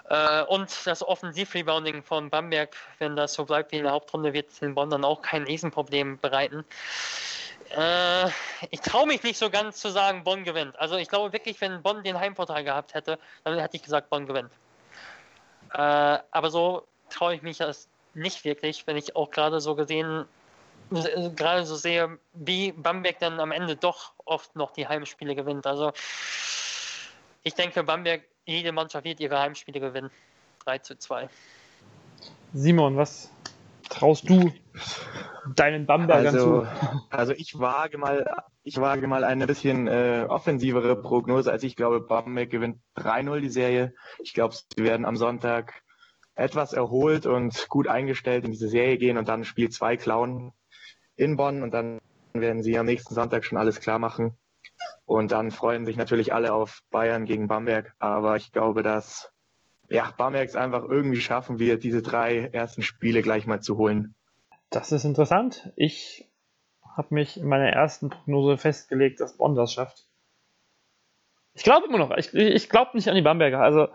Äh, 0.10 0.44
und 0.44 0.70
das 0.86 1.08
Offensiv-Rebounding 1.08 2.04
von 2.04 2.30
Bamberg, 2.30 2.76
wenn 2.98 3.16
das 3.16 3.34
so 3.34 3.46
bleibt 3.46 3.72
wie 3.72 3.78
in 3.78 3.84
der 3.84 3.94
Hauptrunde, 3.94 4.34
wird 4.34 4.60
den 4.62 4.76
Bonn 4.76 4.90
dann 4.90 5.06
auch 5.06 5.22
kein 5.22 5.44
Riesenproblem 5.44 6.20
bereiten 6.20 6.66
Äh, 7.76 8.30
ich 8.72 8.82
traue 8.82 9.06
mich 9.06 9.22
nicht 9.22 9.38
so 9.38 9.52
ganz 9.52 9.80
zu 9.80 9.90
sagen, 9.92 10.24
Bonn 10.24 10.44
gewinnt. 10.44 10.78
Also 10.80 10.98
ich 10.98 11.08
glaube 11.08 11.32
wirklich, 11.34 11.62
wenn 11.62 11.84
Bonn 11.84 12.04
den 12.04 12.20
Heimvorteil 12.20 12.64
gehabt 12.64 12.96
hätte, 12.96 13.20
dann 13.44 13.60
hätte 13.60 13.78
ich 13.78 13.84
gesagt, 13.84 14.10
Bonn 14.10 14.26
gewinnt. 14.26 14.52
Äh, 15.74 15.78
aber 16.32 16.50
so 16.50 16.88
traue 17.12 17.36
ich 17.36 17.44
mich 17.44 17.58
das 17.58 17.88
nicht 18.16 18.44
wirklich, 18.44 18.88
wenn 18.88 18.98
ich 18.98 19.16
auch 19.16 19.30
gerade 19.30 19.62
so 19.62 19.76
gesehen, 19.76 20.26
gerade 21.36 21.66
so 21.66 21.76
sehe, 21.76 22.18
wie 22.34 22.72
Bamberg 22.72 23.20
dann 23.20 23.40
am 23.40 23.52
Ende 23.52 23.76
doch 23.76 24.14
oft 24.26 24.56
noch 24.56 24.72
die 24.72 24.88
Heimspiele 24.88 25.36
gewinnt. 25.36 25.68
Also 25.68 25.92
ich 27.44 27.54
denke, 27.54 27.84
Bamberg, 27.84 28.24
jede 28.50 28.72
Mannschaft 28.72 29.06
wird 29.06 29.20
ihre 29.20 29.40
Heimspiele 29.40 29.80
gewinnen. 29.80 30.10
3 30.66 30.80
zu 30.80 30.98
2. 30.98 31.30
Simon, 32.54 32.98
was 32.98 33.32
traust 33.90 34.30
du 34.30 34.52
deinen 35.56 35.86
Bambergern 35.86 36.36
Also, 36.36 36.62
zu? 36.62 36.68
also 37.10 37.34
ich 37.34 37.58
wage 37.60 37.98
mal, 37.98 38.26
ich 38.64 38.78
wage 38.80 39.08
mal 39.08 39.24
eine 39.24 39.48
bisschen 39.48 39.88
äh, 39.88 40.26
offensivere 40.28 40.96
Prognose. 41.02 41.52
Also 41.52 41.66
ich 41.68 41.76
glaube, 41.76 42.02
Bamberg 42.02 42.50
gewinnt 42.50 42.78
3-0 42.98 43.40
die 43.40 43.50
Serie. 43.50 43.94
Ich 44.20 44.34
glaube, 44.34 44.56
sie 44.56 44.84
werden 44.84 45.06
am 45.06 45.16
Sonntag 45.16 45.82
etwas 46.36 46.74
erholt 46.74 47.26
und 47.26 47.68
gut 47.70 47.88
eingestellt 47.88 48.46
in 48.46 48.52
diese 48.52 48.70
Serie 48.70 48.98
gehen 48.98 49.18
und 49.18 49.28
dann 49.28 49.44
Spiel 49.44 49.70
2 49.70 49.98
klauen 49.98 50.54
in 51.16 51.36
Bonn 51.36 51.64
und 51.64 51.72
dann 51.74 52.00
werden 52.34 52.64
sie 52.64 52.78
am 52.78 52.86
nächsten 52.86 53.14
Sonntag 53.14 53.44
schon 53.44 53.58
alles 53.58 53.80
klar 53.80 54.00
machen. 54.00 54.38
Und 55.06 55.32
dann 55.32 55.52
freuen 55.52 55.86
sich 55.86 55.98
natürlich 55.98 56.34
alle 56.34 56.54
auf 56.54 56.82
Bayern 56.92 57.26
gegen 57.26 57.48
Bamberg. 57.48 57.94
Aber 58.00 58.36
ich 58.36 58.52
glaube, 58.52 58.84
dass 58.84 59.32
ja, 59.90 60.14
Bamberg 60.16 60.48
es 60.48 60.56
einfach 60.56 60.84
irgendwie 60.84 61.22
schaffen 61.22 61.60
wird, 61.60 61.84
diese 61.84 62.02
drei 62.02 62.50
ersten 62.52 62.84
Spiele 62.84 63.22
gleich 63.22 63.48
mal 63.48 63.62
zu 63.62 63.78
holen. 63.78 64.14
Das 64.70 64.92
ist 64.92 65.04
interessant. 65.04 65.72
Ich 65.76 66.30
habe 66.96 67.16
mich 67.16 67.38
in 67.38 67.48
meiner 67.48 67.70
ersten 67.70 68.10
Prognose 68.10 68.58
festgelegt, 68.58 69.20
dass 69.20 69.38
Bonn 69.38 69.56
das 69.56 69.74
schafft. 69.74 70.06
Ich 71.54 71.64
glaube 71.64 71.88
immer 71.88 71.98
noch. 71.98 72.16
Ich, 72.18 72.34
ich 72.34 72.70
glaube 72.70 72.92
nicht 72.94 73.10
an 73.10 73.16
die 73.16 73.22
Bamberger. 73.22 73.62
Also 73.62 73.88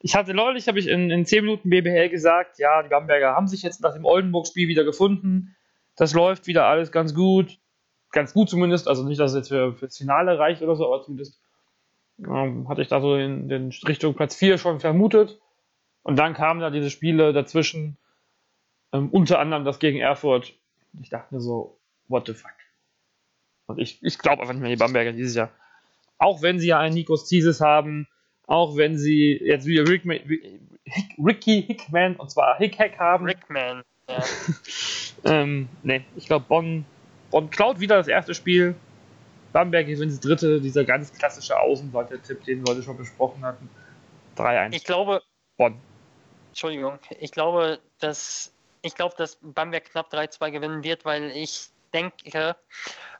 ich 0.00 0.16
hatte 0.16 0.34
neulich, 0.34 0.66
habe 0.66 0.78
ich 0.78 0.88
in, 0.88 1.10
in 1.10 1.26
10 1.26 1.44
Minuten 1.44 1.70
BBL 1.70 2.08
gesagt, 2.08 2.58
ja, 2.58 2.82
die 2.82 2.88
Bamberger 2.88 3.34
haben 3.34 3.46
sich 3.46 3.62
jetzt 3.62 3.82
nach 3.82 3.94
dem 3.94 4.04
Oldenburg-Spiel 4.04 4.66
wieder 4.66 4.84
gefunden. 4.84 5.54
Das 5.96 6.14
läuft 6.14 6.46
wieder 6.46 6.64
alles 6.66 6.90
ganz 6.90 7.14
gut. 7.14 7.58
Ganz 8.12 8.32
gut 8.32 8.50
zumindest. 8.50 8.88
Also 8.88 9.04
nicht, 9.04 9.20
dass 9.20 9.32
es 9.32 9.36
jetzt 9.36 9.48
für, 9.48 9.74
fürs 9.74 9.96
Finale 9.96 10.38
reicht 10.38 10.62
oder 10.62 10.76
so, 10.76 10.86
aber 10.86 11.02
zumindest 11.02 11.40
ähm, 12.18 12.68
hatte 12.68 12.82
ich 12.82 12.88
da 12.88 13.00
so 13.00 13.16
in, 13.16 13.50
in 13.50 13.70
Richtung 13.86 14.14
Platz 14.14 14.34
4 14.36 14.58
schon 14.58 14.80
vermutet. 14.80 15.40
Und 16.02 16.16
dann 16.16 16.34
kamen 16.34 16.60
da 16.60 16.70
diese 16.70 16.90
Spiele 16.90 17.32
dazwischen, 17.32 17.98
ähm, 18.92 19.10
unter 19.10 19.38
anderem 19.38 19.64
das 19.64 19.78
gegen 19.78 19.98
Erfurt. 19.98 20.54
Ich 21.00 21.10
dachte 21.10 21.34
mir 21.34 21.40
so, 21.40 21.78
what 22.08 22.26
the 22.26 22.34
fuck. 22.34 22.50
Und 23.66 23.78
ich, 23.78 24.02
ich 24.02 24.18
glaube 24.18 24.42
einfach 24.42 24.54
nicht 24.54 24.62
mehr 24.62 24.70
an 24.70 24.76
die 24.76 24.82
Bamberger 24.82 25.12
dieses 25.12 25.36
Jahr. 25.36 25.50
Auch 26.18 26.42
wenn 26.42 26.58
sie 26.58 26.68
ja 26.68 26.78
einen 26.78 26.94
Nikos 26.94 27.26
Zieses 27.26 27.60
haben, 27.60 28.08
auch 28.46 28.76
wenn 28.76 28.98
sie 28.98 29.38
jetzt 29.40 29.66
wieder 29.66 29.88
Rick, 29.88 30.02
Hick, 30.84 31.16
Ricky 31.24 31.62
Hickman, 31.62 32.16
und 32.16 32.30
zwar 32.30 32.58
Hick-Hack 32.58 32.98
haben. 32.98 33.26
Rickman, 33.26 33.84
ja. 34.08 34.24
ähm, 35.24 35.68
nee, 35.84 36.04
ich 36.16 36.26
glaube, 36.26 36.46
Bonn, 36.48 36.84
Bonn 37.30 37.50
klaut 37.50 37.80
wieder 37.80 37.96
das 37.96 38.08
erste 38.08 38.34
Spiel. 38.34 38.74
Bamberg 39.52 39.86
gewinnt 39.86 40.12
das 40.12 40.20
dritte, 40.20 40.60
dieser 40.60 40.84
ganz 40.84 41.12
klassische 41.12 41.58
Außenseiter-Tipp, 41.58 42.44
den 42.44 42.64
wir 42.64 42.72
heute 42.72 42.82
schon 42.82 42.96
besprochen 42.96 43.44
hatten. 43.44 43.68
3-1. 44.36 44.72
Ich 44.72 44.84
glaube, 44.84 45.22
Bonn. 45.56 45.80
Entschuldigung, 46.48 46.98
ich 47.18 47.32
glaube, 47.32 47.78
dass 47.98 48.52
ich 48.82 48.94
glaube, 48.94 49.14
dass 49.16 49.38
Bamberg 49.42 49.84
knapp 49.90 50.12
3-2 50.12 50.50
gewinnen 50.50 50.84
wird, 50.84 51.04
weil 51.04 51.30
ich 51.30 51.68
denke, 51.92 52.56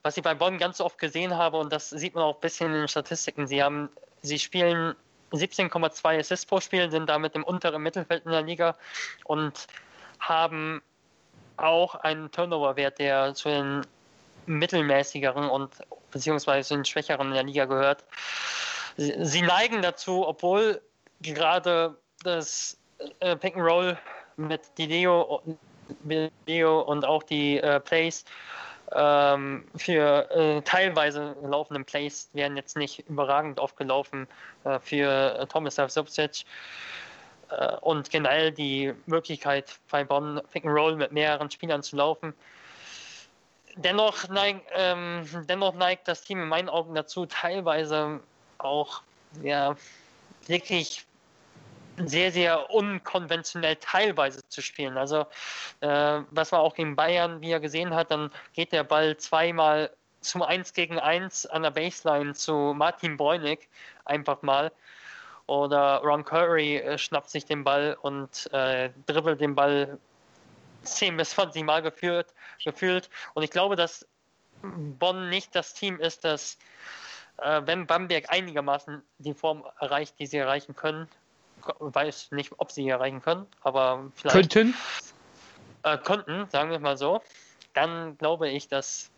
was 0.03 0.17
ich 0.17 0.23
bei 0.23 0.35
Bonn 0.35 0.59
ganz 0.59 0.81
oft 0.81 0.99
gesehen 0.99 1.37
habe, 1.37 1.59
und 1.59 1.73
das 1.73 1.91
sieht 1.91 2.15
man 2.15 2.25
auch 2.25 2.37
ein 2.37 2.41
bisschen 2.41 2.69
in 2.69 2.81
den 2.81 2.89
Statistiken, 2.89 3.47
sie 3.47 3.63
haben, 3.63 3.91
sie 4.23 4.39
spielen 4.39 4.95
17,2 5.33 6.19
Assists 6.19 6.47
pro 6.47 6.61
Spiel, 6.61 6.91
sind 6.91 7.09
damit 7.09 7.35
im 7.35 7.45
unteren 7.45 7.83
Mittelfeld 7.83 8.25
in 8.25 8.33
der 8.33 8.43
Liga 8.43 8.77
und 9.25 9.67
haben 10.19 10.83
auch 11.57 11.95
einen 11.95 12.31
Turnover-Wert, 12.31 12.99
der 12.99 13.35
zu 13.35 13.49
den 13.49 13.83
mittelmäßigeren 14.59 15.49
und 15.49 15.71
beziehungsweise 16.11 16.69
zu 16.69 16.75
den 16.75 16.85
schwächeren 16.85 17.29
in 17.29 17.35
der 17.35 17.45
Liga 17.45 17.65
gehört. 17.65 18.05
Sie, 18.97 19.15
sie 19.19 19.43
neigen 19.43 19.83
dazu, 19.83 20.27
obwohl 20.27 20.81
gerade 21.23 21.97
das 22.25 22.79
äh, 23.21 23.37
Pick 23.37 23.57
and 23.57 23.65
Roll 23.65 23.99
mit 24.37 24.63
Dideo, 24.79 25.43
Dideo 26.03 26.81
und 26.83 27.05
auch 27.05 27.23
die 27.23 27.59
äh, 27.59 27.81
Plays 27.81 28.25
ähm, 28.93 29.65
für 29.77 30.31
äh, 30.31 30.63
teilweise 30.63 31.37
laufenden 31.43 31.85
Plays 31.85 32.29
werden 32.33 32.57
jetzt 32.57 32.77
nicht 32.77 33.09
überragend 33.09 33.61
aufgelaufen 33.61 34.27
äh, 34.65 34.79
für 34.81 35.39
äh, 35.39 35.47
Tomislav 35.47 35.91
Subsic. 35.91 36.45
Äh, 37.51 37.77
und 37.81 38.11
generell 38.11 38.53
die 38.53 38.93
Möglichkeit 39.07 39.79
bei 39.91 40.05
Bonn 40.05 40.41
Pick 40.53 40.65
and 40.65 40.75
Roll 40.75 40.97
mit 40.97 41.13
mehreren 41.13 41.51
Spielern 41.51 41.83
zu 41.83 41.97
laufen. 41.97 42.35
Dennoch, 43.77 44.29
neig, 44.29 44.63
ähm, 44.75 45.25
dennoch 45.49 45.75
neigt 45.75 46.09
das 46.09 46.23
Team 46.23 46.43
in 46.43 46.49
meinen 46.49 46.69
Augen 46.69 46.95
dazu, 46.95 47.27
teilweise 47.27 48.21
auch 48.59 49.03
ja, 49.43 49.77
wirklich 50.47 51.07
sehr, 52.07 52.33
sehr 52.33 52.71
unkonventionell 52.71 53.77
teilweise 53.77 54.41
zu 54.49 54.63
spielen. 54.63 54.97
Also, 54.97 55.27
äh, 55.81 56.21
was 56.31 56.51
man 56.51 56.61
auch 56.61 56.75
gegen 56.75 56.97
Bayern 56.97 57.41
wieder 57.41 57.61
gesehen 57.61 57.95
hat, 57.95 58.11
dann 58.11 58.31
geht 58.55 58.73
der 58.73 58.85
Ball 58.85 59.17
zweimal 59.17 59.91
zum 60.21 60.43
1 60.43 60.73
gegen 60.75 60.99
1 60.99 61.47
an 61.47 61.63
der 61.63 61.71
Baseline 61.71 62.35
zu 62.35 62.75
Martin 62.77 63.17
Bräunig 63.17 63.69
einfach 64.05 64.43
mal. 64.43 64.73
Oder 65.47 66.01
Ron 66.05 66.25
Curry 66.25 66.77
äh, 66.77 66.99
schnappt 66.99 67.31
sich 67.31 67.45
den 67.45 67.65
Ball 67.65 67.97
und 68.03 68.49
äh, 68.53 68.91
dribbelt 69.07 69.41
den 69.41 69.55
Ball 69.55 69.99
10 70.83 71.17
bis 71.17 71.31
20 71.31 71.65
Mal 71.65 71.83
geführt, 71.83 72.33
gefühlt. 72.65 73.11
Und 73.35 73.43
ich 73.43 73.51
glaube, 73.51 73.77
dass 73.77 74.07
Bonn 74.63 75.29
nicht 75.31 75.55
das 75.55 75.75
Team 75.75 76.01
ist, 76.01 76.25
das, 76.25 76.59
äh, 77.39 77.63
wenn 77.65 77.87
Bamberg 77.87 78.31
einigermaßen 78.31 79.03
die 79.19 79.35
Form 79.35 79.65
erreicht, 79.79 80.19
die 80.19 80.27
sie 80.27 80.39
erreichen 80.39 80.77
können, 80.77 81.09
weiß 81.79 82.33
nicht, 82.33 82.53
ob 82.59 82.71
sie 82.71 82.89
erreichen 82.89 83.23
können, 83.23 83.47
aber 83.63 84.11
vielleicht 84.15 84.53
Könnten. 84.53 84.75
äh, 85.83 85.99
könnten, 85.99 86.49
sagen 86.51 86.71
wir 86.71 86.79
mal 86.79 86.97
so, 86.97 87.23
dann 87.75 88.17
glaube 88.19 88.49
ich, 88.49 88.69
dass, 88.69 89.11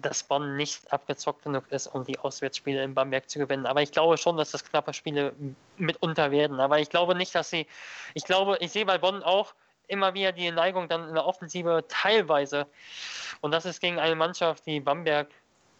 dass 0.00 0.22
Bonn 0.22 0.56
nicht 0.56 0.92
abgezockt 0.92 1.44
genug 1.44 1.64
ist, 1.70 1.88
um 1.88 2.04
die 2.04 2.18
Auswärtsspiele 2.18 2.82
in 2.82 2.94
Bamberg 2.94 3.28
zu 3.28 3.38
gewinnen. 3.38 3.66
Aber 3.66 3.82
ich 3.82 3.92
glaube 3.92 4.16
schon, 4.18 4.36
dass 4.36 4.52
das 4.52 4.64
knappe 4.64 4.94
Spiele 4.94 5.34
mitunter 5.76 6.30
werden. 6.30 6.60
Aber 6.60 6.78
ich 6.78 6.88
glaube 6.88 7.14
nicht, 7.14 7.34
dass 7.34 7.50
sie, 7.50 7.66
ich 8.14 8.24
glaube, 8.24 8.56
ich 8.60 8.72
sehe 8.72 8.86
bei 8.86 8.98
Bonn 8.98 9.22
auch 9.22 9.54
immer 9.88 10.14
wieder 10.14 10.32
die 10.32 10.50
Neigung 10.50 10.88
dann 10.88 11.08
in 11.08 11.14
der 11.14 11.26
Offensive 11.26 11.84
teilweise. 11.88 12.66
Und 13.40 13.52
das 13.52 13.64
ist 13.64 13.80
gegen 13.80 13.98
eine 13.98 14.14
Mannschaft 14.14 14.66
wie 14.66 14.80
Bamberg, 14.80 15.28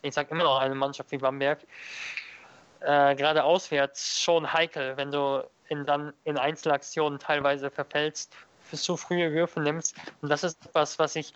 ich 0.02 0.14
sage 0.14 0.30
immer 0.30 0.44
noch 0.44 0.60
eine 0.60 0.74
Mannschaft 0.74 1.10
wie 1.10 1.18
Bamberg, 1.18 1.60
äh, 2.80 3.14
gerade 3.14 3.42
auswärts 3.44 4.20
schon 4.20 4.52
heikel, 4.52 4.96
wenn 4.96 5.10
du 5.10 5.42
in, 5.68 5.84
dann 5.86 6.12
in 6.24 6.38
Einzelaktionen 6.38 7.18
teilweise 7.18 7.70
verfällst, 7.70 8.34
für 8.66 8.76
zu 8.76 8.96
frühe 8.96 9.32
Würfe 9.32 9.60
nimmst. 9.60 9.96
Und 10.20 10.28
das 10.28 10.44
ist 10.44 10.64
etwas, 10.66 10.98
was 10.98 11.16
ich 11.16 11.32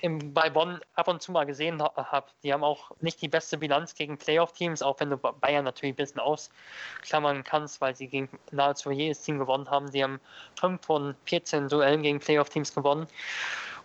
im, 0.00 0.32
bei 0.32 0.50
Bonn 0.50 0.80
ab 0.94 1.08
und 1.08 1.22
zu 1.22 1.32
mal 1.32 1.44
gesehen 1.44 1.82
ha 1.82 1.92
habe. 1.96 2.26
Die 2.42 2.52
haben 2.52 2.64
auch 2.64 2.90
nicht 3.00 3.20
die 3.22 3.28
beste 3.28 3.58
Bilanz 3.58 3.94
gegen 3.94 4.18
Playoff-Teams, 4.18 4.82
auch 4.82 4.98
wenn 5.00 5.10
du 5.10 5.16
Bayern 5.16 5.64
natürlich 5.64 5.94
ein 5.94 5.96
bisschen 5.96 6.20
ausklammern 6.20 7.44
kannst, 7.44 7.80
weil 7.80 7.94
sie 7.94 8.08
gegen 8.08 8.28
nahezu 8.50 8.90
jedes 8.90 9.22
Team 9.22 9.38
gewonnen 9.38 9.70
haben. 9.70 9.90
Die 9.90 10.02
haben 10.02 10.20
5 10.60 10.84
von 10.84 11.14
14 11.26 11.68
Duellen 11.68 12.02
gegen 12.02 12.20
Playoff-Teams 12.20 12.74
gewonnen 12.74 13.06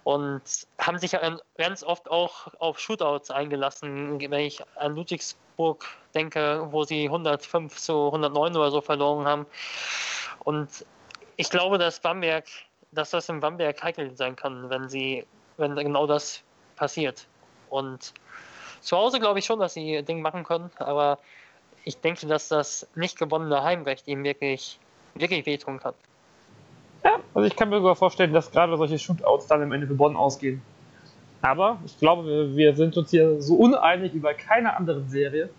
und 0.07 0.41
haben 0.79 0.97
sich 0.99 1.17
ganz 1.57 1.83
oft 1.83 2.09
auch 2.09 2.47
auf 2.59 2.79
Shootouts 2.79 3.29
eingelassen. 3.29 4.17
Wenn 4.21 4.39
ich 4.39 4.63
an 4.77 4.95
Ludwigsburg 4.95 5.85
denke, 6.15 6.65
wo 6.71 6.85
sie 6.85 7.07
105 7.07 7.75
zu 7.75 8.05
109 8.05 8.55
oder 8.55 8.71
so 8.71 8.79
verloren 8.79 9.27
haben. 9.27 9.45
Und 10.45 10.85
ich 11.35 11.49
glaube, 11.49 11.77
dass 11.77 11.99
Bamberg, 11.99 12.45
dass 12.91 13.11
das 13.11 13.29
in 13.29 13.39
Bamberg 13.39 13.81
heikel 13.83 14.15
sein 14.15 14.35
kann, 14.35 14.69
wenn 14.69 14.89
sie, 14.89 15.25
wenn 15.57 15.75
genau 15.75 16.07
das 16.07 16.41
passiert. 16.75 17.27
Und 17.69 18.13
zu 18.81 18.97
Hause 18.97 19.19
glaube 19.19 19.39
ich 19.39 19.45
schon, 19.45 19.59
dass 19.59 19.73
sie 19.73 20.03
Ding 20.03 20.21
machen 20.21 20.43
können, 20.43 20.69
aber 20.77 21.19
ich 21.83 21.99
denke, 21.99 22.27
dass 22.27 22.49
das 22.49 22.87
nicht 22.95 23.17
gewonnene 23.17 23.63
Heimrecht 23.63 24.07
ihm 24.07 24.23
wirklich, 24.23 24.79
wirklich 25.15 25.45
wehtun 25.45 25.79
kann. 25.79 25.93
Ja, 27.03 27.19
also 27.33 27.47
ich 27.47 27.55
kann 27.55 27.69
mir 27.69 27.77
sogar 27.77 27.95
vorstellen, 27.95 28.33
dass 28.33 28.51
gerade 28.51 28.75
solche 28.77 28.99
Shootouts 28.99 29.47
dann 29.47 29.61
am 29.61 29.71
Ende 29.71 29.87
für 29.87 29.93
Bonn 29.93 30.15
ausgehen. 30.15 30.61
Aber 31.41 31.77
ich 31.85 31.97
glaube, 31.99 32.55
wir, 32.55 32.75
sind 32.75 32.97
uns 32.97 33.11
hier 33.11 33.41
so 33.41 33.55
uneinig 33.55 34.13
wie 34.13 34.19
bei 34.19 34.33
keiner 34.33 34.75
anderen 34.75 35.07
Serie. 35.07 35.49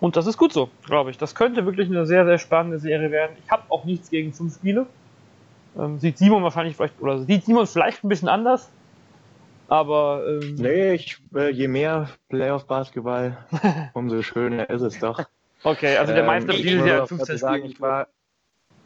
Und 0.00 0.16
das 0.16 0.26
ist 0.26 0.38
gut 0.38 0.52
so, 0.52 0.70
glaube 0.86 1.10
ich. 1.10 1.18
Das 1.18 1.34
könnte 1.34 1.66
wirklich 1.66 1.88
eine 1.88 2.06
sehr, 2.06 2.24
sehr 2.24 2.38
spannende 2.38 2.78
Serie 2.78 3.10
werden. 3.10 3.36
Ich 3.44 3.50
habe 3.50 3.64
auch 3.68 3.84
nichts 3.84 4.10
gegen 4.10 4.32
fünf 4.32 4.54
Spiele. 4.54 4.86
Ähm, 5.78 5.98
sieht 5.98 6.18
Simon 6.18 6.42
wahrscheinlich 6.42 6.76
vielleicht, 6.76 7.00
oder 7.00 7.20
sieht 7.20 7.44
Simon 7.44 7.66
vielleicht 7.66 8.04
ein 8.04 8.08
bisschen 8.08 8.28
anders. 8.28 8.70
Aber 9.68 10.24
ähm, 10.26 10.54
Nee, 10.54 10.94
ich, 10.94 11.18
äh, 11.34 11.50
je 11.50 11.68
mehr 11.68 12.08
Playoff-Basketball, 12.30 13.36
umso 13.92 14.22
schöner 14.22 14.68
ist 14.70 14.82
es 14.82 14.98
doch. 14.98 15.24
okay, 15.62 15.96
also 15.98 16.12
der 16.12 16.22
Ähm, 16.22 16.26
Meister 16.26 16.52
ich 16.54 16.62
dieses 16.62 16.86
Jahr 16.86 17.02
auch 17.04 17.08
15 17.08 17.26
dazu 17.26 17.38
sagen, 17.38 17.64
ich 17.66 17.80
war, 17.80 18.08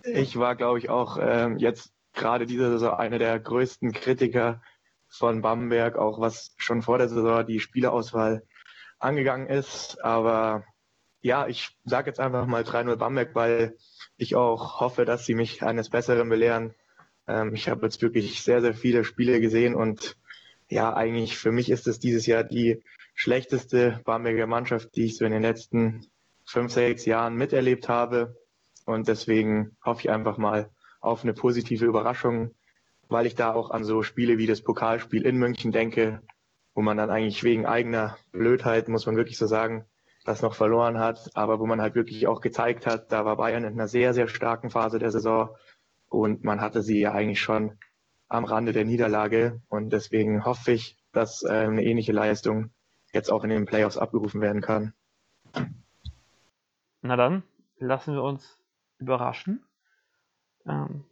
ich 0.05 0.37
war, 0.39 0.57
glaube 0.57 0.79
ich, 0.79 0.91
auch 0.91 1.19
ähm, 1.21 1.59
jetzt 1.59 1.93
gerade 2.15 2.47
diese 2.47 2.69
Saison 2.71 2.95
einer 2.99 3.19
der 3.19 3.39
größten 3.39 3.93
Kritiker 3.93 4.61
von 5.09 5.41
Bamberg, 5.41 5.97
auch 5.97 6.21
was 6.21 6.55
schon 6.57 6.83
vor 6.83 6.99
der 6.99 7.09
Saison 7.09 7.47
die 7.47 7.61
Spielerauswahl 7.61 8.43
angegangen 8.99 9.47
ist. 9.47 10.03
Aber 10.03 10.65
ja, 11.21 11.47
ich 11.47 11.71
sage 11.85 12.11
jetzt 12.11 12.19
einfach 12.21 12.47
mal 12.47 12.63
3-0 12.65 12.97
Bamberg, 12.97 13.35
weil 13.35 13.77
ich 14.17 14.35
auch 14.35 14.81
hoffe, 14.81 15.05
dass 15.05 15.25
sie 15.25 15.35
mich 15.35 15.63
eines 15.63 15.91
Besseren 15.91 16.29
belehren. 16.29 16.75
Ähm, 17.27 17.55
ich 17.55 17.69
habe 17.69 17.87
jetzt 17.87 18.03
wirklich 18.03 18.43
sehr, 18.43 18.61
sehr 18.61 18.75
viele 18.75 19.05
Spiele 19.05 19.41
gesehen 19.41 19.75
und 19.75 20.17
ja, 20.69 20.95
eigentlich 20.95 21.37
für 21.37 21.53
mich 21.53 21.71
ist 21.71 21.87
es 21.87 21.99
dieses 21.99 22.27
Jahr 22.27 22.45
die 22.45 22.83
schlechteste 23.15 24.01
Bamberger 24.05 24.47
Mannschaft, 24.47 24.97
die 24.97 25.05
ich 25.05 25.17
so 25.17 25.25
in 25.25 25.33
den 25.33 25.43
letzten 25.43 26.07
fünf, 26.45 26.73
sechs 26.73 27.05
Jahren 27.05 27.35
miterlebt 27.35 27.89
habe. 27.89 28.37
Und 28.85 29.09
deswegen 29.09 29.77
hoffe 29.85 30.01
ich 30.01 30.11
einfach 30.11 30.39
mal 30.39 30.71
auf 31.01 31.23
eine 31.23 31.35
positive 31.35 31.85
Überraschung, 31.85 32.55
weil 33.09 33.27
ich 33.27 33.35
da 33.35 33.53
auch 33.53 33.71
an 33.71 33.85
so 33.85 34.03
Spiele 34.03 34.39
wie 34.39 34.47
das 34.47 34.63
Pokalspiel 34.63 35.27
in 35.27 35.37
München 35.37 35.73
denke, 35.73 36.23
wo 36.75 36.83
man 36.83 36.97
dann 36.97 37.11
eigentlich 37.11 37.45
wegen 37.45 37.67
eigener 37.67 38.17
Blödheit, 38.33 38.89
muss 38.89 39.07
man 39.07 39.17
wirklich 39.17 39.37
so 39.37 39.47
sagen, 39.47 39.85
das 40.25 40.43
noch 40.43 40.55
verloren 40.55 40.99
hat, 40.99 41.31
aber 41.35 41.59
wo 41.59 41.67
man 41.67 41.81
halt 41.81 41.95
wirklich 41.95 42.27
auch 42.27 42.41
gezeigt 42.41 42.87
hat, 42.87 43.11
da 43.11 43.25
war 43.25 43.37
Bayern 43.37 43.65
in 43.65 43.75
einer 43.75 43.89
sehr, 43.89 44.15
sehr 44.15 44.29
starken 44.29 44.71
Phase 44.71 44.99
der 44.99 45.11
Saison 45.11 45.51
und 46.13 46.45
man 46.45 46.61
hatte 46.61 46.83
sie 46.83 47.01
ja 47.01 47.13
eigentlich 47.13 47.41
schon 47.41 47.79
am 48.29 48.45
Rande 48.45 48.73
der 48.73 48.85
Niederlage 48.85 49.63
und 49.69 49.91
deswegen 49.91 50.45
hoffe 50.45 50.73
ich, 50.73 50.99
dass 51.13 51.43
äh, 51.43 51.49
eine 51.49 51.83
ähnliche 51.83 52.13
Leistung 52.13 52.71
jetzt 53.13 53.31
auch 53.31 53.45
in 53.45 53.51
den 53.51 53.65
Playoffs 53.65 53.97
abgerufen 53.97 54.41
werden 54.41 54.61
kann. 54.61 54.95
Na 57.01 57.17
dann, 57.17 57.43
lassen 57.79 58.15
wir 58.15 58.23
uns 58.23 58.59
überraschen. 58.99 59.65
Ähm, 60.67 61.05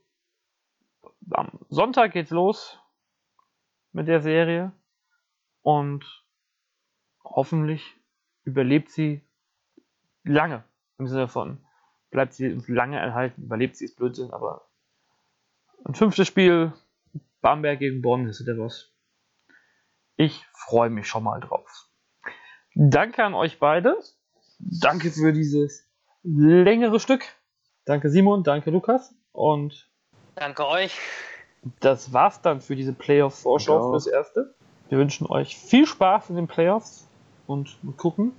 am 1.30 1.50
Sonntag 1.68 2.12
geht's 2.12 2.30
los 2.30 2.78
mit 3.92 4.06
der 4.06 4.20
Serie 4.20 4.72
und 5.62 6.24
hoffentlich 7.24 7.96
überlebt 8.44 8.90
sie 8.90 9.22
lange. 10.24 10.64
Im 10.98 11.06
Sinne 11.06 11.28
von, 11.28 11.64
bleibt 12.10 12.34
sie 12.34 12.48
lange 12.66 12.98
erhalten, 12.98 13.42
überlebt 13.42 13.76
sie 13.76 13.86
ist 13.86 13.96
Blödsinn, 13.96 14.30
aber 14.32 14.69
ein 15.84 15.94
fünftes 15.94 16.26
Spiel, 16.28 16.72
Bamberg 17.40 17.78
gegen 17.78 18.02
Bonn 18.02 18.28
ist 18.28 18.44
der 18.46 18.58
was. 18.58 18.90
Ich 20.16 20.44
freue 20.52 20.90
mich 20.90 21.08
schon 21.08 21.22
mal 21.24 21.40
drauf. 21.40 21.88
Danke 22.74 23.24
an 23.24 23.34
euch 23.34 23.58
beide. 23.58 23.96
Danke 24.58 25.10
für 25.10 25.32
dieses 25.32 25.88
längere 26.22 27.00
Stück. 27.00 27.24
Danke 27.86 28.10
Simon, 28.10 28.44
danke 28.44 28.70
Lukas. 28.70 29.14
Und 29.32 29.88
Danke 30.34 30.66
euch. 30.66 30.98
das 31.80 32.12
war's 32.12 32.42
dann 32.42 32.60
für 32.60 32.76
diese 32.76 32.92
Playoff-Vorschau 32.92 33.78
auch. 33.78 33.90
fürs 33.92 34.06
Erste. 34.06 34.54
Wir 34.90 34.98
wünschen 34.98 35.26
euch 35.26 35.56
viel 35.56 35.86
Spaß 35.86 36.30
in 36.30 36.36
den 36.36 36.46
Playoffs 36.46 37.06
und 37.46 37.78
gucken, 37.96 38.32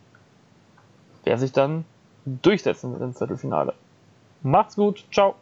wer 1.23 1.37
sich 1.37 1.51
dann 1.51 1.85
durchsetzen 2.25 2.91
wird 2.91 3.01
im 3.01 3.13
Viertelfinale. 3.13 3.73
Macht's 4.43 4.75
gut, 4.75 5.05
ciao. 5.11 5.35